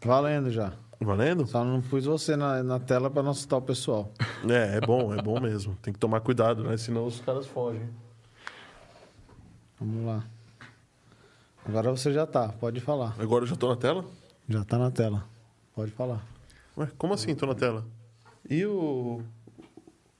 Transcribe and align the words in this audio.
Valendo 0.00 0.50
já. 0.50 0.72
Valendo? 1.00 1.46
Só 1.46 1.64
não 1.64 1.80
pus 1.80 2.04
você 2.04 2.36
na, 2.36 2.62
na 2.62 2.80
tela 2.80 3.08
pra 3.10 3.22
não 3.22 3.30
assustar 3.30 3.58
o 3.58 3.62
pessoal. 3.62 4.12
É, 4.48 4.76
é 4.76 4.80
bom, 4.80 5.12
é 5.12 5.20
bom 5.20 5.40
mesmo. 5.40 5.76
Tem 5.82 5.92
que 5.92 5.98
tomar 5.98 6.20
cuidado, 6.20 6.62
né? 6.62 6.76
Senão 6.76 7.04
os 7.04 7.20
caras 7.20 7.44
fogem. 7.44 7.90
Vamos 9.80 10.06
lá. 10.06 10.24
Agora 11.66 11.90
você 11.90 12.12
já 12.12 12.24
tá, 12.24 12.48
pode 12.48 12.80
falar. 12.80 13.16
Agora 13.18 13.42
eu 13.42 13.48
já 13.48 13.56
tô 13.56 13.68
na 13.68 13.74
tela? 13.74 14.04
Já 14.48 14.64
tá 14.64 14.78
na 14.78 14.92
tela. 14.92 15.24
Pode 15.74 15.90
falar. 15.90 16.24
Ué, 16.76 16.88
como 16.96 17.14
assim 17.14 17.34
tô 17.34 17.46
na 17.46 17.54
tela? 17.54 17.84
E 18.48 18.64
o... 18.64 19.20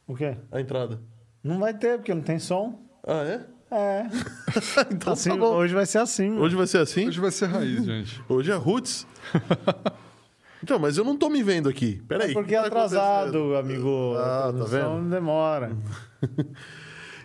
O 0.06 0.16
quê? 0.16 0.36
a 0.50 0.60
entrada? 0.60 1.00
Não 1.42 1.60
vai 1.60 1.72
ter, 1.72 1.98
porque 1.98 2.12
não 2.12 2.22
tem 2.22 2.40
som. 2.40 2.78
Ah, 3.06 3.22
é? 3.22 3.46
É. 3.70 4.06
então 4.90 5.12
Assim, 5.12 5.30
tá 5.30 5.44
hoje 5.44 5.74
vai 5.74 5.86
ser 5.86 5.98
assim. 5.98 6.38
Hoje 6.38 6.56
vai 6.56 6.66
ser 6.66 6.78
assim? 6.78 7.08
Hoje 7.08 7.20
vai 7.20 7.30
ser 7.30 7.46
raiz, 7.46 7.84
gente. 7.84 8.22
Hoje 8.28 8.50
é 8.50 8.54
Roots. 8.54 9.06
então, 10.62 10.78
mas 10.78 10.96
eu 10.96 11.04
não 11.04 11.16
tô 11.16 11.28
me 11.28 11.42
vendo 11.42 11.68
aqui. 11.68 12.02
Peraí. 12.08 12.30
É 12.30 12.32
porque 12.34 12.54
é 12.54 12.60
tá 12.60 12.66
atrasado, 12.66 13.56
amigo. 13.56 14.14
Ah, 14.16 14.44
tá 14.46 14.52
produção 14.52 14.96
vendo? 14.96 15.10
demora. 15.10 15.76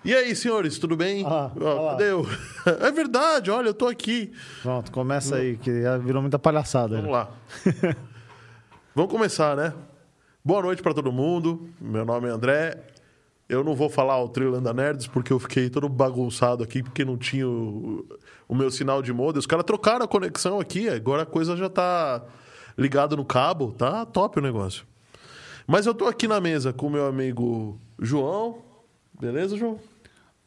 E 0.05 0.13
aí, 0.13 0.35
senhores, 0.35 0.77
tudo 0.77 0.97
bem? 0.97 1.25
Ah, 1.25 1.49
lá. 1.55 1.91
cadê 1.91 2.11
eu? 2.11 2.27
É 2.81 2.91
verdade, 2.91 3.49
olha, 3.49 3.69
eu 3.69 3.73
tô 3.73 3.87
aqui. 3.87 4.33
Pronto, 4.61 4.91
começa 4.91 5.37
aí, 5.37 5.55
que 5.55 5.71
virou 6.03 6.21
muita 6.21 6.37
palhaçada. 6.37 6.97
Vamos 6.97 7.09
lá. 7.09 7.31
Vamos 8.93 9.09
começar, 9.09 9.55
né? 9.55 9.73
Boa 10.43 10.61
noite 10.61 10.83
pra 10.83 10.93
todo 10.93 11.09
mundo. 11.09 11.69
Meu 11.79 12.03
nome 12.03 12.27
é 12.27 12.31
André. 12.31 12.92
Eu 13.53 13.63
não 13.63 13.75
vou 13.75 13.89
falar 13.89 14.21
o 14.21 14.27
Trilanda 14.29 14.73
Nerds 14.73 15.07
porque 15.07 15.31
eu 15.31 15.39
fiquei 15.39 15.69
todo 15.69 15.87
bagunçado 15.89 16.63
aqui 16.63 16.81
porque 16.83 17.05
não 17.05 17.17
tinha 17.17 17.47
o, 17.47 18.05
o 18.47 18.55
meu 18.55 18.69
sinal 18.71 19.01
de 19.01 19.13
modem. 19.13 19.39
Os 19.39 19.45
caras 19.45 19.65
trocaram 19.65 20.03
a 20.05 20.07
conexão 20.07 20.59
aqui, 20.59 20.89
agora 20.89 21.23
a 21.23 21.25
coisa 21.25 21.55
já 21.55 21.69
tá 21.69 22.23
ligada 22.77 23.15
no 23.15 23.23
cabo, 23.25 23.71
tá 23.77 24.05
top 24.05 24.39
o 24.39 24.41
negócio. 24.41 24.85
Mas 25.67 25.85
eu 25.85 25.93
tô 25.93 26.05
aqui 26.07 26.27
na 26.27 26.41
mesa 26.41 26.73
com 26.73 26.87
o 26.87 26.89
meu 26.89 27.05
amigo 27.07 27.79
João. 27.99 28.57
Beleza, 29.19 29.55
João? 29.55 29.79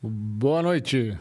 Boa 0.03 0.61
noite. 0.62 1.17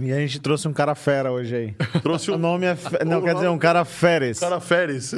E 0.00 0.12
a 0.12 0.18
gente 0.18 0.40
trouxe 0.40 0.66
um 0.68 0.72
cara 0.72 0.94
fera 0.94 1.30
hoje 1.32 1.54
aí. 1.56 2.00
Trouxe 2.02 2.28
O 2.32 2.34
um 2.34 2.38
nome 2.38 2.66
é. 2.66 2.74
Fe- 2.74 3.04
Não, 3.04 3.20
O 3.20 3.22
quer 3.22 3.34
dizer, 3.34 3.44
nome- 3.46 3.56
um 3.56 3.58
cara 3.58 3.84
feres. 3.84 4.40
cara 4.40 4.60
Férez. 4.60 5.12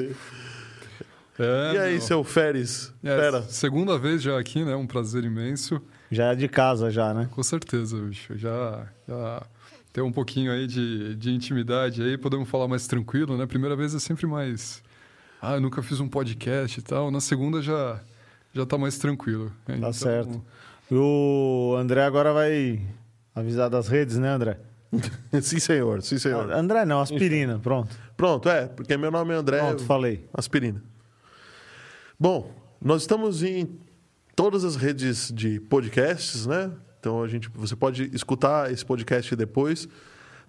É, 1.39 1.75
E 1.75 1.79
aí, 1.79 1.93
meu. 1.93 2.01
seu 2.01 2.25
Férez? 2.25 2.93
É, 3.03 3.17
Pera. 3.17 3.43
Segunda 3.43 3.99
vez 3.99 4.23
já 4.23 4.39
aqui, 4.39 4.65
né? 4.65 4.75
Um 4.75 4.87
prazer 4.87 5.25
imenso. 5.25 5.81
Já 6.11 6.33
é 6.33 6.35
de 6.35 6.49
casa, 6.49 6.91
já, 6.91 7.13
né? 7.13 7.29
Com 7.31 7.43
certeza, 7.43 7.99
bicho. 7.99 8.37
Já, 8.39 8.87
já 9.09 9.43
tem 9.93 10.03
um 10.03 10.13
pouquinho 10.13 10.53
aí 10.53 10.67
de, 10.67 11.15
de 11.17 11.31
intimidade 11.33 12.03
aí, 12.03 12.17
podemos 12.17 12.49
falar 12.49 12.69
mais 12.69 12.87
tranquilo, 12.87 13.37
né? 13.37 13.47
Primeira 13.47 13.75
vez 13.77 13.95
é 13.95 13.99
sempre 13.99 14.27
mais. 14.27 14.83
Ah, 15.41 15.55
eu 15.55 15.61
nunca 15.61 15.83
fiz 15.83 16.01
um 16.01 16.09
podcast 16.09 16.79
e 16.79 16.83
tal. 16.83 17.11
Na 17.11 17.21
segunda 17.21 17.61
já, 17.61 18.01
já 18.53 18.65
tá 18.65 18.79
mais 18.79 18.97
tranquilo. 18.99 19.53
Tá 19.81 19.93
certo. 19.93 20.43
E 20.91 20.95
o 20.95 21.75
André 21.79 22.05
agora 22.05 22.33
vai 22.33 22.81
avisar 23.35 23.69
das 23.69 23.89
redes, 23.89 24.17
né, 24.17 24.29
André? 24.31 24.59
Sim, 25.43 25.59
senhor. 25.59 26.01
Sim, 26.03 26.19
senhor. 26.19 26.51
André 26.53 26.85
não, 26.85 27.01
aspirina, 27.01 27.59
pronto. 27.59 27.95
Pronto, 28.17 28.49
é, 28.49 28.67
porque 28.67 28.97
meu 28.97 29.11
nome 29.11 29.35
é 29.35 29.37
André. 29.37 29.59
Pronto, 29.59 29.83
falei. 29.85 30.25
Aspirina. 30.33 30.83
Bom, 32.19 32.51
nós 32.81 33.03
estamos 33.03 33.43
em 33.43 33.79
todas 34.35 34.65
as 34.65 34.77
redes 34.77 35.31
de 35.33 35.61
podcasts, 35.61 36.47
né? 36.47 36.71
Então 36.99 37.23
a 37.23 37.29
gente, 37.29 37.49
você 37.55 37.77
pode 37.77 38.11
escutar 38.15 38.73
esse 38.73 38.85
podcast 38.85 39.35
depois 39.37 39.89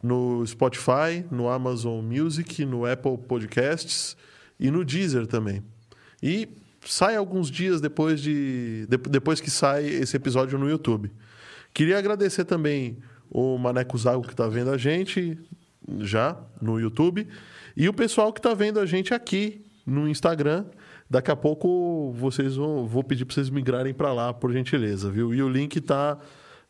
no 0.02 0.46
Spotify, 0.46 1.26
no 1.32 1.50
Amazon 1.50 2.04
Music, 2.04 2.64
no 2.66 2.86
Apple 2.86 3.18
Podcasts 3.18 4.16
e 4.60 4.72
no 4.72 4.84
Deezer 4.86 5.28
também. 5.28 5.62
E 6.22 6.48
sai 6.86 7.16
alguns 7.16 7.52
dias 7.52 7.82
depois 7.82 8.22
de, 8.22 8.86
de- 8.88 8.98
depois 9.10 9.42
que 9.42 9.50
sai 9.52 9.86
esse 9.86 10.16
episódio 10.16 10.58
no 10.58 10.70
YouTube. 10.70 11.12
Queria 11.74 11.98
agradecer 11.98 12.46
também 12.46 12.98
o 13.30 13.58
Maneco 13.58 13.98
Zago 13.98 14.24
que 14.24 14.34
está 14.34 14.48
vendo 14.48 14.72
a 14.72 14.78
gente 14.78 15.38
já 16.00 16.38
no 16.62 16.80
YouTube 16.80 17.28
e 17.76 17.88
o 17.90 17.94
pessoal 17.94 18.32
que 18.32 18.40
está 18.40 18.54
vendo 18.54 18.80
a 18.80 18.86
gente 18.86 19.14
aqui 19.14 19.66
no 19.86 20.08
Instagram. 20.08 20.66
Daqui 21.10 21.32
a 21.32 21.36
pouco 21.36 22.12
vocês 22.14 22.56
vão, 22.56 22.86
vou 22.86 23.04
pedir 23.04 23.24
para 23.26 23.34
vocês 23.36 23.50
migrarem 23.50 23.94
para 23.94 24.12
lá, 24.12 24.34
por 24.34 24.52
gentileza, 24.52 25.10
viu? 25.10 25.34
E 25.34 25.42
o 25.42 25.48
link 25.50 25.78
está 25.78 26.18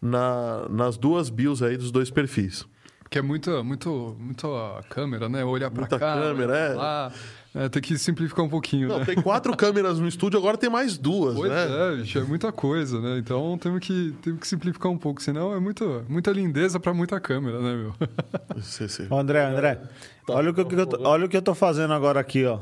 na, 0.01 0.67
nas 0.69 0.95
duas 0.97 1.29
bios 1.29 1.63
aí 1.63 1.75
dos 1.75 1.91
dois 1.91 2.09
perfis. 2.11 2.65
Porque 3.01 3.17
é 3.17 3.21
muita, 3.21 3.63
muito, 3.63 4.15
muito 4.19 4.47
a 4.53 4.83
câmera, 4.89 5.29
né? 5.29 5.43
Olhar 5.43 5.71
pra 5.71 5.81
Muita 5.81 5.97
cá, 5.97 6.15
câmera, 6.15 6.51
olhar 6.51 6.57
é. 6.57 6.67
pra 6.73 6.77
lá. 6.77 7.11
É, 7.55 7.69
tem 7.69 7.81
que 7.81 7.97
simplificar 7.97 8.45
um 8.45 8.49
pouquinho, 8.49 8.89
Não, 8.89 8.99
né? 8.99 9.05
tem 9.05 9.15
quatro 9.19 9.55
câmeras 9.57 9.97
no 9.97 10.07
estúdio, 10.07 10.37
agora 10.37 10.57
tem 10.57 10.69
mais 10.69 10.97
duas, 10.97 11.33
Pois 11.33 11.49
né? 11.49 11.93
é, 11.93 11.95
bicho, 11.95 12.19
é 12.19 12.23
muita 12.23 12.51
coisa, 12.51 12.99
né? 13.01 13.17
Então 13.17 13.57
temos 13.57 13.79
que, 13.79 14.13
temos 14.21 14.41
que 14.41 14.47
simplificar 14.47 14.91
um 14.91 14.97
pouco, 14.97 15.23
senão 15.23 15.55
é 15.55 15.59
muita, 15.59 16.03
muita 16.07 16.29
lindeza 16.31 16.79
pra 16.79 16.93
muita 16.93 17.19
câmera, 17.19 17.59
né, 17.59 17.75
meu? 17.75 17.93
Sim, 18.61 18.87
sim. 18.87 19.07
André, 19.09 19.43
André, 19.45 19.81
olha, 20.29 20.51
o 20.51 20.53
que, 20.53 20.61
eu 20.61 20.85
tô, 20.85 21.01
olha 21.07 21.25
o 21.25 21.29
que 21.29 21.37
eu 21.37 21.41
tô 21.41 21.55
fazendo 21.55 21.93
agora 21.93 22.19
aqui, 22.19 22.45
ó. 22.45 22.59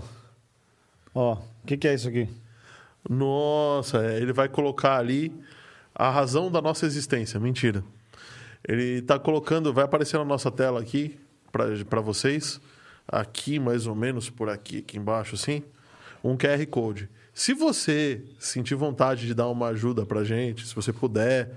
Ó, 1.15 1.35
o 1.35 1.65
que, 1.65 1.77
que 1.77 1.87
é 1.87 1.93
isso 1.93 2.09
aqui? 2.09 2.27
Nossa, 3.09 4.05
é, 4.05 4.17
ele 4.17 4.33
vai 4.33 4.49
colocar 4.49 4.97
ali 4.97 5.33
a 5.95 6.09
razão 6.09 6.51
da 6.51 6.61
nossa 6.61 6.85
existência. 6.85 7.39
Mentira. 7.39 7.81
Ele 8.67 8.99
está 8.99 9.17
colocando, 9.17 9.71
vai 9.71 9.85
aparecer 9.85 10.17
na 10.17 10.25
nossa 10.25 10.51
tela 10.51 10.81
aqui 10.81 11.17
para 11.89 12.01
vocês, 12.01 12.59
aqui 13.07 13.59
mais 13.59 13.87
ou 13.87 13.95
menos 13.95 14.29
por 14.29 14.49
aqui, 14.49 14.79
aqui 14.79 14.97
embaixo, 14.97 15.35
assim, 15.35 15.63
um 16.21 16.35
QR 16.35 16.65
Code. 16.67 17.07
Se 17.33 17.53
você 17.53 18.21
sentir 18.37 18.75
vontade 18.75 19.25
de 19.25 19.33
dar 19.33 19.47
uma 19.47 19.67
ajuda 19.67 20.05
para 20.05 20.23
gente, 20.25 20.67
se 20.67 20.75
você 20.75 20.91
puder, 20.91 21.49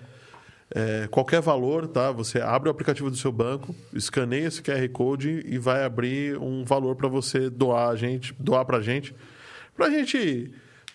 é, 0.72 1.08
qualquer 1.10 1.40
valor, 1.40 1.88
tá? 1.88 2.12
Você 2.12 2.40
abre 2.40 2.69
o 2.69 2.72
aplicativo 2.72 3.10
do 3.10 3.16
seu 3.16 3.32
banco, 3.32 3.75
escaneia 3.92 4.46
esse 4.46 4.62
QR 4.62 4.88
Code 4.90 5.42
e 5.46 5.58
vai 5.58 5.84
abrir 5.84 6.38
um 6.38 6.64
valor 6.64 6.94
para 6.94 7.08
você 7.08 7.50
doar 7.50 7.88
a 7.88 7.96
gente, 7.96 8.34
doar 8.38 8.64
para 8.64 8.80
gente, 8.80 9.14
para 9.78 9.90
gente 9.90 10.50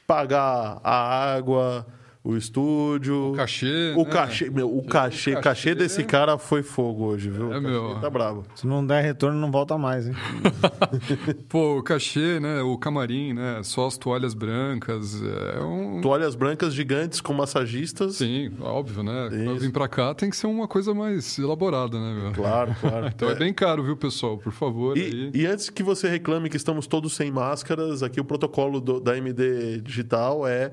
pagar 0.05 0.81
a 0.83 1.33
água, 1.35 1.87
o 2.23 2.37
estúdio, 2.37 3.31
O 3.31 3.35
cachê, 3.35 3.93
o 3.97 4.03
né? 4.05 4.09
cachê, 4.09 4.49
meu, 4.49 4.73
o 4.77 4.81
cachê, 4.83 5.31
cachê- 5.33 5.41
cachê 5.41 5.75
desse 5.75 6.03
cara 6.05 6.37
foi 6.37 6.63
fogo 6.63 7.03
hoje, 7.05 7.29
viu? 7.29 7.51
É, 7.51 7.57
O 7.57 7.61
meu. 7.61 7.99
Tá 7.99 8.09
bravo. 8.09 8.43
Se 8.55 8.65
não 8.65 8.85
der 8.85 9.03
retorno, 9.03 9.37
não 9.37 9.51
volta 9.51 9.77
mais, 9.77 10.07
hein? 10.07 10.13
Pô, 11.49 11.79
o 11.79 11.83
cachê, 11.83 12.39
né? 12.39 12.61
O 12.61 12.77
camarim, 12.77 13.33
né? 13.33 13.59
Só 13.63 13.87
as 13.87 13.97
toalhas 13.97 14.33
brancas. 14.33 15.21
É 15.55 15.59
um. 15.61 16.01
Toalhas 16.01 16.35
brancas 16.35 16.73
gigantes 16.73 17.19
com 17.21 17.33
massagistas. 17.33 18.15
Sim, 18.15 18.51
óbvio, 18.61 19.03
né? 19.03 19.27
Pra 19.29 19.37
Isso. 19.53 19.59
vir 19.59 19.71
pra 19.71 19.87
cá 19.87 20.13
tem 20.13 20.29
que 20.29 20.35
ser 20.37 20.47
uma 20.47 20.67
coisa 20.67 20.93
mais 20.93 21.37
elaborada, 21.37 21.99
né, 21.99 22.21
meu? 22.21 22.31
Claro, 22.31 22.75
claro. 22.79 23.07
Então 23.13 23.29
é 23.29 23.35
bem 23.35 23.53
caro, 23.53 23.83
viu, 23.83 23.95
pessoal? 23.97 24.37
Por 24.37 24.51
favor. 24.53 24.95
aí. 24.97 25.29
E, 25.33 25.41
e 25.41 25.45
antes 25.45 25.69
que 25.69 25.83
você 25.83 26.07
reclame 26.07 26.49
que 26.49 26.57
estamos 26.57 26.87
todos 26.87 27.13
sem 27.13 27.31
máscaras, 27.31 28.01
aqui 28.01 28.19
o 28.19 28.23
protocolo 28.25 28.79
do- 28.79 28.99
da 28.99 29.17
MD 29.17 29.81
Digital 29.81 30.47
é 30.47 30.71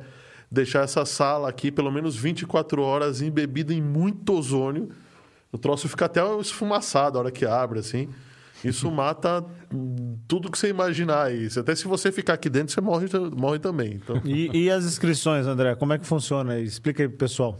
deixar 0.51 0.83
essa 0.85 1.05
sala 1.05 1.49
aqui 1.49 1.71
pelo 1.71 1.91
menos 1.91 2.17
24 2.17 2.83
horas 2.83 3.23
embebida 3.23 3.73
em 3.73 3.81
muito 3.81 4.33
ozônio. 4.37 4.91
O 5.53 5.59
troço 5.59 5.89
fica 5.89 6.07
até 6.07 6.21
esfumaçado 6.41 7.19
a 7.19 7.21
hora 7.23 7.31
que 7.31 7.45
abre, 7.47 7.79
assim. 7.81 8.09
Isso 8.65 8.91
mata 8.93 9.45
hum, 9.73 10.17
tudo 10.29 10.51
que 10.51 10.59
você 10.59 10.69
imaginar 10.69 11.25
aí. 11.25 11.49
Até 11.57 11.75
se 11.75 11.87
você 11.89 12.13
ficar 12.13 12.35
aqui 12.35 12.49
dentro, 12.51 12.73
você 12.73 12.81
morre, 12.81 13.07
morre 13.37 13.59
também. 13.59 13.95
Então, 13.95 14.21
E, 14.25 14.51
e 14.65 14.71
as 14.71 14.85
inscrições, 14.85 15.47
André? 15.47 15.75
Como 15.75 15.93
é 15.93 15.99
que 15.99 16.07
funciona? 16.07 16.59
Explica 16.61 17.03
aí 17.03 17.09
pro 17.09 17.19
pessoal. 17.19 17.59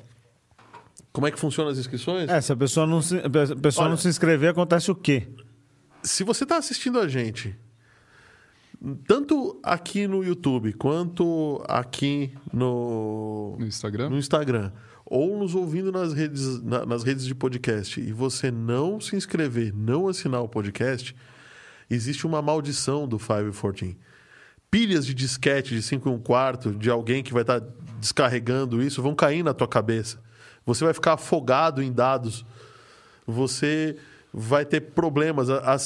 como 1.13 1.27
é 1.27 1.31
que 1.31 1.39
funcionam 1.39 1.73
as 1.73 1.79
inscrições? 1.79 2.29
É, 2.29 2.41
se 2.41 2.53
a 2.53 2.57
pessoa 2.57 2.87
não 2.87 3.01
se, 3.03 3.19
pessoa 3.61 3.85
Olha- 3.87 3.91
não 3.91 3.97
se 3.97 4.09
inscrever, 4.09 4.51
acontece 4.51 4.91
o 4.91 4.95
quê? 4.95 5.29
se 6.03 6.25
você 6.25 6.45
está 6.45 6.57
assistindo 6.57 6.99
a 6.99 7.07
gente, 7.07 7.55
tanto 9.07 9.59
aqui 9.63 10.07
no 10.07 10.25
YouTube 10.25 10.73
quanto 10.75 11.63
aqui 11.69 12.33
no, 12.53 13.57
No 13.59 13.67
Instagram? 13.67 14.09
no 14.11 14.19
Instagram, 14.19 14.73
ou 15.05 15.39
nos 15.39 15.55
ouvindo 15.55 15.91
nas 15.93 16.13
redes, 16.13 16.63
na- 16.63 16.87
nas 16.87 17.03
redes 17.03 17.25
de 17.27 17.35
podcast, 17.35 18.01
e 18.01 18.13
você 18.13 18.51
não 18.51 19.01
se 19.01 19.17
inscrever, 19.17 19.75
não 19.75 20.09
assinar 20.09 20.43
o 20.43 20.49
podcast, 20.49 21.15
existe 21.91 22.27
uma 22.27 22.41
maldição 22.41 23.07
do 23.07 23.19
514. 23.19 23.97
Pilhas 24.71 25.05
de 25.05 25.13
disquete 25.15 25.75
de 25.75 25.83
5 25.83 26.09
e 26.09 26.13
1 26.13 26.19
quarto 26.21 26.71
de 26.73 26.89
alguém 26.89 27.23
que 27.25 27.33
vai 27.33 27.43
estar 27.43 27.61
descarregando 27.99 28.81
isso 28.83 29.03
vão 29.03 29.15
cair 29.17 29.43
na 29.43 29.53
tua 29.53 29.67
cabeça. 29.67 30.23
Você 30.65 30.85
vai 30.85 30.95
ficar 30.95 31.15
afogado 31.15 31.83
em 31.83 31.93
dados. 31.93 32.47
Você 33.27 33.97
vai 34.33 34.65
ter 34.65 34.81
problemas. 34.81 35.51
A- 35.51 35.59
a 35.59 35.75
a- 35.75 35.79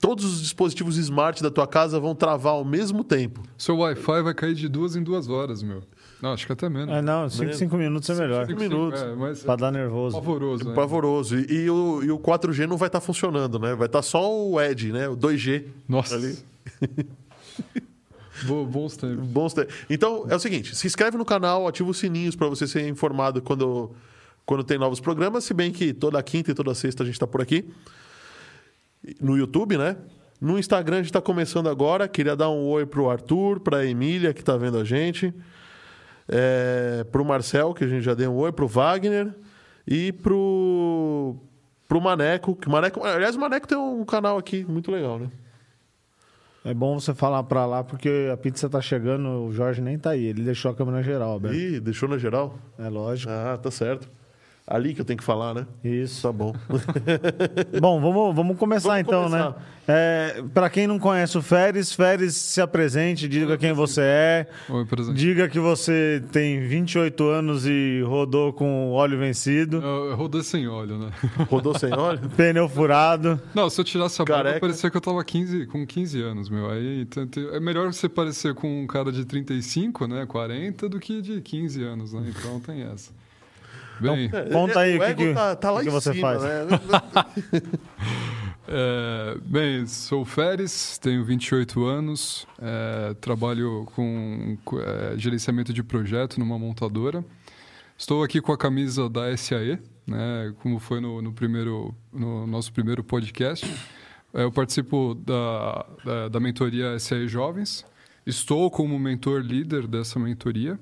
todos 0.00 0.24
os 0.24 0.40
dispositivos 0.42 0.96
smart 0.96 1.42
da 1.42 1.50
tua 1.50 1.66
casa 1.66 1.98
vão 1.98 2.14
travar 2.14 2.54
ao 2.54 2.64
mesmo 2.64 3.02
tempo. 3.04 3.42
Seu 3.58 3.76
Wi-Fi 3.78 4.22
vai 4.22 4.34
cair 4.34 4.54
de 4.54 4.68
duas 4.68 4.94
em 4.96 5.02
duas 5.02 5.28
horas, 5.28 5.62
meu. 5.62 5.82
Não, 6.22 6.32
acho 6.32 6.46
que 6.46 6.52
até 6.52 6.68
menos. 6.68 6.94
É, 6.94 7.02
não, 7.02 7.28
5 7.28 7.44
Mesmo? 7.44 7.76
minutos 7.78 8.08
é 8.08 8.14
melhor. 8.14 8.46
cinco 8.46 8.60
minutos. 8.60 9.02
É, 9.02 9.44
Pra 9.44 9.54
é 9.54 9.56
dar 9.56 9.72
nervoso. 9.72 10.14
pavoroso, 10.16 10.68
né? 10.68 10.74
Pavoroso. 10.74 11.36
E, 11.36 11.64
e 11.64 11.70
o, 11.70 12.00
e 12.04 12.10
o 12.12 12.18
4G 12.18 12.64
não 12.68 12.76
vai 12.76 12.86
estar 12.88 13.00
funcionando, 13.00 13.58
né? 13.58 13.74
Vai 13.74 13.86
estar 13.86 14.02
só 14.02 14.32
o 14.32 14.60
ED, 14.60 14.92
né? 14.92 15.08
O 15.08 15.16
2G. 15.16 15.64
Nossa. 15.88 16.14
Ali. 16.14 16.38
Bo- 18.46 18.64
bons 18.64 18.96
tempos. 18.96 19.26
Bons 19.26 19.52
te- 19.54 19.66
Então, 19.90 20.26
é 20.28 20.34
o 20.34 20.38
seguinte, 20.38 20.74
se 20.74 20.86
inscreve 20.86 21.16
no 21.16 21.24
canal, 21.24 21.66
ativa 21.68 21.90
os 21.90 21.98
sininhos 21.98 22.34
para 22.34 22.48
você 22.48 22.66
ser 22.66 22.88
informado 22.88 23.40
quando, 23.42 23.90
quando 24.44 24.64
tem 24.64 24.78
novos 24.78 25.00
programas, 25.00 25.44
se 25.44 25.54
bem 25.54 25.72
que 25.72 25.92
toda 25.92 26.22
quinta 26.22 26.50
e 26.50 26.54
toda 26.54 26.74
sexta 26.74 27.02
a 27.02 27.06
gente 27.06 27.14
está 27.14 27.26
por 27.26 27.40
aqui. 27.40 27.68
No 29.20 29.36
YouTube, 29.36 29.76
né? 29.76 29.96
No 30.40 30.58
Instagram 30.58 30.96
a 30.96 30.98
gente 30.98 31.06
está 31.06 31.20
começando 31.20 31.68
agora. 31.68 32.08
Queria 32.08 32.34
dar 32.34 32.50
um 32.50 32.66
oi 32.66 32.84
pro 32.84 33.08
Arthur, 33.08 33.60
pra 33.60 33.86
Emília, 33.86 34.34
que 34.34 34.40
está 34.40 34.56
vendo 34.56 34.78
a 34.78 34.84
gente. 34.84 35.32
É, 36.28 37.04
pro 37.10 37.24
Marcel, 37.24 37.72
que 37.74 37.84
a 37.84 37.86
gente 37.86 38.02
já 38.02 38.14
deu 38.14 38.32
um 38.32 38.36
oi, 38.36 38.52
pro 38.52 38.66
Wagner. 38.66 39.34
E 39.86 40.12
pro, 40.12 41.36
pro 41.88 42.00
Maneco. 42.00 42.56
Que 42.56 42.68
Maneco. 42.68 43.04
Aliás, 43.04 43.36
o 43.36 43.40
Maneco 43.40 43.68
tem 43.68 43.78
um 43.78 44.04
canal 44.04 44.36
aqui 44.36 44.64
muito 44.64 44.90
legal, 44.90 45.18
né? 45.18 45.28
É 46.64 46.72
bom 46.72 46.98
você 46.98 47.12
falar 47.12 47.42
pra 47.42 47.66
lá, 47.66 47.82
porque 47.82 48.28
a 48.32 48.36
pizza 48.36 48.68
tá 48.68 48.80
chegando, 48.80 49.28
o 49.46 49.52
Jorge 49.52 49.80
nem 49.80 49.98
tá 49.98 50.10
aí. 50.10 50.24
Ele 50.24 50.42
deixou 50.42 50.70
a 50.70 50.74
câmera 50.74 51.02
geral, 51.02 51.34
aberta. 51.34 51.56
Ih, 51.56 51.80
deixou 51.80 52.08
na 52.08 52.18
geral? 52.18 52.56
É 52.78 52.88
lógico. 52.88 53.32
Ah, 53.32 53.58
tá 53.60 53.70
certo. 53.70 54.08
Ali 54.66 54.94
que 54.94 55.00
eu 55.00 55.04
tenho 55.04 55.18
que 55.18 55.24
falar, 55.24 55.54
né? 55.54 55.66
Isso. 55.82 56.22
Tá 56.22 56.32
bom. 56.32 56.54
Bom, 57.80 58.00
vamos, 58.00 58.34
vamos 58.36 58.56
começar 58.58 58.90
Vamos 58.90 59.02
então, 59.08 59.24
começar. 59.24 59.50
né? 59.50 59.54
É, 59.88 60.44
para 60.54 60.70
quem 60.70 60.86
não 60.86 60.98
conhece 61.00 61.36
o 61.36 61.42
Férez, 61.42 61.92
Férez 61.92 62.36
se 62.36 62.60
apresente, 62.60 63.26
diga 63.28 63.58
quem 63.58 63.72
você 63.72 64.00
é, 64.02 64.46
Oi, 64.68 64.84
presente. 64.84 65.16
diga 65.16 65.48
que 65.48 65.58
você 65.58 66.22
tem 66.30 66.60
28 66.68 67.24
anos 67.28 67.66
e 67.66 68.00
rodou 68.06 68.52
com 68.52 68.92
óleo 68.92 69.18
vencido, 69.18 69.78
Eu, 69.82 70.10
eu 70.10 70.16
rodei 70.16 70.42
sem 70.44 70.68
óleo, 70.68 70.96
né? 70.96 71.10
Rodou 71.50 71.76
sem 71.76 71.92
óleo? 71.92 72.30
pneu 72.36 72.68
furado. 72.68 73.40
Não, 73.52 73.68
se 73.68 73.80
eu 73.80 73.84
tirasse 73.84 74.22
a 74.22 74.24
barba, 74.24 74.44
Careca. 74.44 74.60
parecia 74.60 74.88
que 74.88 74.96
eu 74.96 75.00
tava 75.00 75.24
15, 75.24 75.66
com 75.66 75.84
15 75.84 76.22
anos, 76.22 76.48
meu. 76.48 76.70
Aí 76.70 77.06
é 77.52 77.58
melhor 77.58 77.92
você 77.92 78.08
parecer 78.08 78.54
com 78.54 78.82
um 78.84 78.86
cara 78.86 79.10
de 79.10 79.24
35, 79.24 80.06
né, 80.06 80.24
40, 80.24 80.88
do 80.88 81.00
que 81.00 81.20
de 81.20 81.40
15 81.40 81.82
anos, 81.82 82.12
né? 82.12 82.22
Então 82.28 82.60
tem 82.60 82.82
essa. 82.82 83.10
Bem, 84.02 84.30
Conta 84.52 84.80
aí 84.80 84.98
o 84.98 85.02
o 85.02 85.06
que 85.06 85.14
que- 85.14 85.34
tá, 85.34 85.56
tá 85.56 85.70
lá 85.70 85.80
o 85.80 85.82
que 85.82 85.88
em 85.88 85.92
você 85.92 86.12
cima, 86.12 86.38
faz. 86.38 86.42
né? 86.42 86.66
é, 88.68 89.36
bem, 89.44 89.86
sou 89.86 90.22
o 90.22 90.24
Feres, 90.24 90.98
tenho 90.98 91.24
28 91.24 91.84
anos, 91.84 92.46
é, 92.60 93.14
trabalho 93.20 93.86
com 93.94 94.56
com, 94.64 94.78
é, 94.80 95.14
gerenciamento 95.16 95.72
de 95.72 95.82
projeto 95.82 96.38
numa 96.38 96.58
montadora. 96.58 97.24
Estou 97.96 98.22
aqui 98.24 98.40
com 98.40 98.52
a 98.52 98.58
camisa 98.58 99.08
da 99.08 99.36
SAE, 99.36 99.78
né, 100.06 100.52
como 100.60 100.78
foi 100.78 101.00
no, 101.00 101.22
no 101.22 101.32
primeiro, 101.32 101.94
no 102.12 102.46
nosso 102.46 102.72
primeiro 102.72 103.04
podcast. 103.04 103.66
É, 104.34 104.42
Eu 104.44 104.50
participo 104.50 105.14
da, 105.14 105.86
da, 106.04 106.28
da 106.28 106.40
mentoria 106.40 106.98
SAE 106.98 107.28
Jovens. 107.28 107.84
Estou 108.26 108.70
como 108.70 108.98
mentor 108.98 109.40
líder 109.42 109.86
dessa 109.86 110.18
mentoria. 110.18 110.78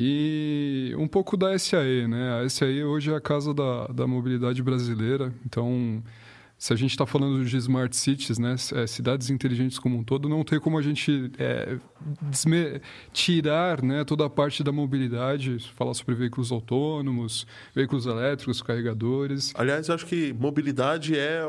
E 0.00 0.94
um 0.96 1.08
pouco 1.08 1.36
da 1.36 1.58
SAE, 1.58 2.06
né? 2.06 2.40
A 2.40 2.48
SAE 2.48 2.84
hoje 2.84 3.10
é 3.10 3.16
a 3.16 3.20
casa 3.20 3.52
da, 3.52 3.88
da 3.88 4.06
mobilidade 4.06 4.62
brasileira. 4.62 5.34
Então, 5.44 6.00
se 6.56 6.72
a 6.72 6.76
gente 6.76 6.90
está 6.90 7.04
falando 7.04 7.44
de 7.44 7.56
smart 7.56 7.96
cities, 7.96 8.38
né? 8.38 8.54
é, 8.74 8.86
cidades 8.86 9.28
inteligentes 9.28 9.76
como 9.76 9.98
um 9.98 10.04
todo, 10.04 10.28
não 10.28 10.44
tem 10.44 10.60
como 10.60 10.78
a 10.78 10.82
gente 10.82 11.32
é, 11.36 11.78
tirar 13.12 13.82
né, 13.82 14.04
toda 14.04 14.26
a 14.26 14.30
parte 14.30 14.62
da 14.62 14.70
mobilidade, 14.70 15.58
falar 15.74 15.94
sobre 15.94 16.14
veículos 16.14 16.52
autônomos, 16.52 17.44
veículos 17.74 18.06
elétricos, 18.06 18.62
carregadores. 18.62 19.52
Aliás, 19.56 19.90
acho 19.90 20.06
que 20.06 20.32
mobilidade 20.32 21.18
é, 21.18 21.42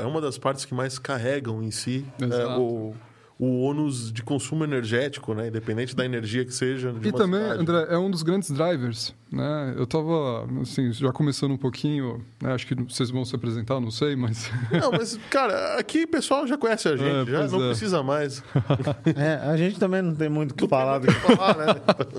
é 0.00 0.06
uma 0.06 0.20
das 0.20 0.38
partes 0.38 0.64
que 0.64 0.74
mais 0.74 0.96
carregam 0.96 1.60
em 1.60 1.70
si 1.72 2.04
é, 2.20 2.56
o, 2.56 2.94
o 3.42 3.62
ônus 3.62 4.12
de 4.12 4.22
consumo 4.22 4.64
energético, 4.64 5.32
né? 5.32 5.48
Independente 5.48 5.96
da 5.96 6.04
energia 6.04 6.44
que 6.44 6.52
seja. 6.52 6.92
De 6.92 7.08
E 7.08 7.10
uma 7.10 7.18
também, 7.18 7.40
cidade. 7.40 7.60
André, 7.62 7.86
é 7.88 7.96
um 7.98 8.10
dos 8.10 8.22
grandes 8.22 8.50
drivers, 8.50 9.14
né? 9.32 9.72
Eu 9.78 9.84
estava, 9.84 10.46
assim, 10.60 10.92
já 10.92 11.10
começando 11.10 11.52
um 11.52 11.56
pouquinho, 11.56 12.22
né? 12.42 12.52
acho 12.52 12.66
que 12.66 12.74
vocês 12.74 13.10
vão 13.10 13.24
se 13.24 13.34
apresentar, 13.34 13.80
não 13.80 13.90
sei, 13.90 14.14
mas... 14.14 14.50
Não, 14.70 14.92
mas, 14.92 15.18
cara, 15.30 15.78
aqui 15.78 16.02
o 16.04 16.08
pessoal 16.08 16.46
já 16.46 16.58
conhece 16.58 16.86
a 16.88 16.96
gente, 16.96 17.30
É, 17.30 17.32
já 17.32 17.48
não 17.48 17.64
é. 17.64 17.68
precisa 17.68 18.02
mais. 18.02 18.44
É, 19.16 19.34
a 19.50 19.56
gente 19.56 19.78
também 19.80 20.02
não 20.02 20.14
tem 20.14 20.28
muito 20.28 20.52
o 20.52 20.54
que 20.54 20.68
falar. 20.68 20.98
do 20.98 21.06
que- 21.06 21.12
falar, 21.14 21.56
né? 21.56 21.74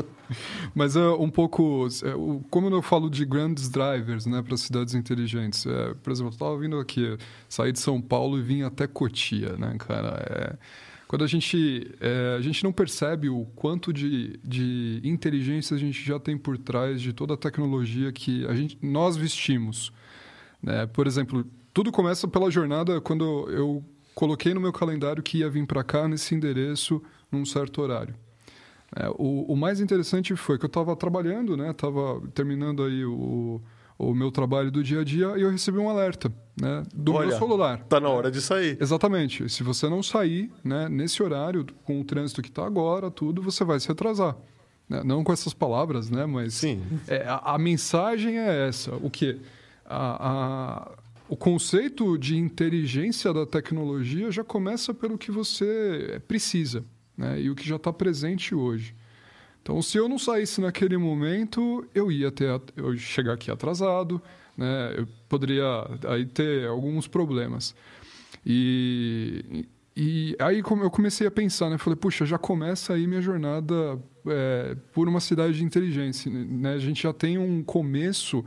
Mas 0.73 0.95
é 0.95 1.05
um 1.07 1.29
pouco, 1.29 1.87
é, 2.03 2.43
como 2.49 2.69
eu 2.69 2.81
falo 2.81 3.09
de 3.09 3.25
grandes 3.25 3.69
drivers, 3.69 4.25
né, 4.25 4.41
para 4.41 4.55
cidades 4.57 4.95
inteligentes. 4.95 5.65
É, 5.65 5.93
por 6.01 6.11
exemplo, 6.11 6.29
eu 6.31 6.33
estava 6.33 6.57
vindo 6.57 6.79
aqui, 6.79 7.17
saí 7.49 7.71
de 7.71 7.79
São 7.79 8.01
Paulo 8.01 8.39
e 8.39 8.41
vim 8.41 8.63
até 8.63 8.87
Cotia, 8.87 9.55
né, 9.57 9.75
cara. 9.77 10.25
É, 10.29 10.53
quando 11.11 11.25
a 11.25 11.27
gente, 11.27 11.93
é, 11.99 12.37
a 12.37 12.41
gente 12.41 12.63
não 12.63 12.71
percebe 12.71 13.27
o 13.27 13.43
quanto 13.53 13.91
de, 13.91 14.39
de 14.41 15.01
inteligência 15.03 15.75
a 15.75 15.77
gente 15.77 16.01
já 16.01 16.17
tem 16.17 16.37
por 16.37 16.57
trás 16.57 17.01
de 17.01 17.11
toda 17.11 17.33
a 17.33 17.37
tecnologia 17.37 18.13
que 18.13 18.45
a 18.47 18.55
gente, 18.55 18.77
nós 18.81 19.17
vestimos. 19.17 19.91
Né? 20.63 20.87
Por 20.87 21.07
exemplo, 21.07 21.45
tudo 21.73 21.91
começa 21.91 22.29
pela 22.29 22.49
jornada 22.49 23.01
quando 23.01 23.45
eu 23.49 23.83
coloquei 24.15 24.53
no 24.53 24.61
meu 24.61 24.71
calendário 24.71 25.21
que 25.21 25.39
ia 25.39 25.49
vir 25.49 25.67
para 25.67 25.83
cá 25.83 26.07
nesse 26.07 26.33
endereço 26.33 27.03
num 27.29 27.43
certo 27.43 27.81
horário. 27.81 28.15
É, 28.95 29.09
o, 29.09 29.51
o 29.51 29.57
mais 29.57 29.81
interessante 29.81 30.33
foi 30.37 30.57
que 30.57 30.63
eu 30.63 30.67
estava 30.67 30.95
trabalhando, 30.95 31.57
né? 31.57 31.71
Estava 31.71 32.21
terminando 32.33 32.83
aí 32.83 33.03
o, 33.03 33.61
o 34.01 34.15
meu 34.15 34.31
trabalho 34.31 34.71
do 34.71 34.83
dia 34.83 35.01
a 35.01 35.03
dia 35.03 35.37
e 35.37 35.41
eu 35.41 35.51
recebi 35.51 35.77
um 35.77 35.87
alerta, 35.87 36.33
né? 36.59 36.83
Do 36.93 37.13
Olha, 37.13 37.27
meu 37.27 37.37
celular. 37.37 37.83
Tá 37.83 37.99
na 37.99 38.09
hora 38.09 38.31
de 38.31 38.41
sair. 38.41 38.75
Exatamente. 38.81 39.47
Se 39.47 39.61
você 39.61 39.87
não 39.87 40.01
sair, 40.01 40.51
né, 40.63 40.89
nesse 40.89 41.21
horário, 41.21 41.65
com 41.85 42.01
o 42.01 42.03
trânsito 42.03 42.41
que 42.41 42.49
está 42.49 42.65
agora, 42.65 43.11
tudo, 43.11 43.41
você 43.41 43.63
vai 43.63 43.79
se 43.79 43.91
atrasar. 43.91 44.35
Né? 44.89 45.03
Não 45.05 45.23
com 45.23 45.31
essas 45.31 45.53
palavras, 45.53 46.09
né? 46.09 46.25
Mas 46.25 46.55
Sim. 46.55 46.81
é, 47.07 47.23
a, 47.27 47.53
a 47.53 47.57
mensagem 47.59 48.39
é 48.39 48.67
essa. 48.67 48.95
O 48.95 49.09
que? 49.09 49.39
o 51.27 51.35
conceito 51.35 52.17
de 52.17 52.37
inteligência 52.37 53.33
da 53.33 53.45
tecnologia 53.45 54.31
já 54.31 54.43
começa 54.43 54.93
pelo 54.93 55.17
que 55.17 55.29
você 55.31 56.21
precisa, 56.29 56.85
né? 57.17 57.41
E 57.41 57.49
o 57.49 57.55
que 57.55 57.67
já 57.67 57.75
está 57.75 57.91
presente 57.91 58.55
hoje. 58.55 58.95
Então, 59.61 59.81
se 59.81 59.97
eu 59.97 60.09
não 60.09 60.17
saísse 60.17 60.59
naquele 60.59 60.97
momento, 60.97 61.85
eu 61.93 62.11
ia 62.11 62.31
ter 62.31 62.61
eu 62.75 62.97
chegar 62.97 63.33
aqui 63.33 63.51
atrasado, 63.51 64.21
né? 64.57 64.95
Eu 64.97 65.07
poderia 65.29 65.65
aí 66.07 66.25
ter 66.25 66.67
alguns 66.67 67.07
problemas. 67.07 67.75
E, 68.45 69.65
e 69.95 70.35
aí 70.39 70.59
eu 70.59 70.89
comecei 70.89 71.27
a 71.27 71.31
pensar, 71.31 71.69
né? 71.69 71.77
Falei, 71.77 71.95
puxa, 71.95 72.25
já 72.25 72.37
começa 72.37 72.93
aí 72.93 73.05
minha 73.05 73.21
jornada 73.21 73.99
é, 74.27 74.75
por 74.93 75.07
uma 75.07 75.19
cidade 75.19 75.53
de 75.53 75.63
inteligência, 75.63 76.31
né? 76.31 76.73
A 76.73 76.79
gente 76.79 77.03
já 77.03 77.13
tem 77.13 77.37
um 77.37 77.63
começo 77.63 78.43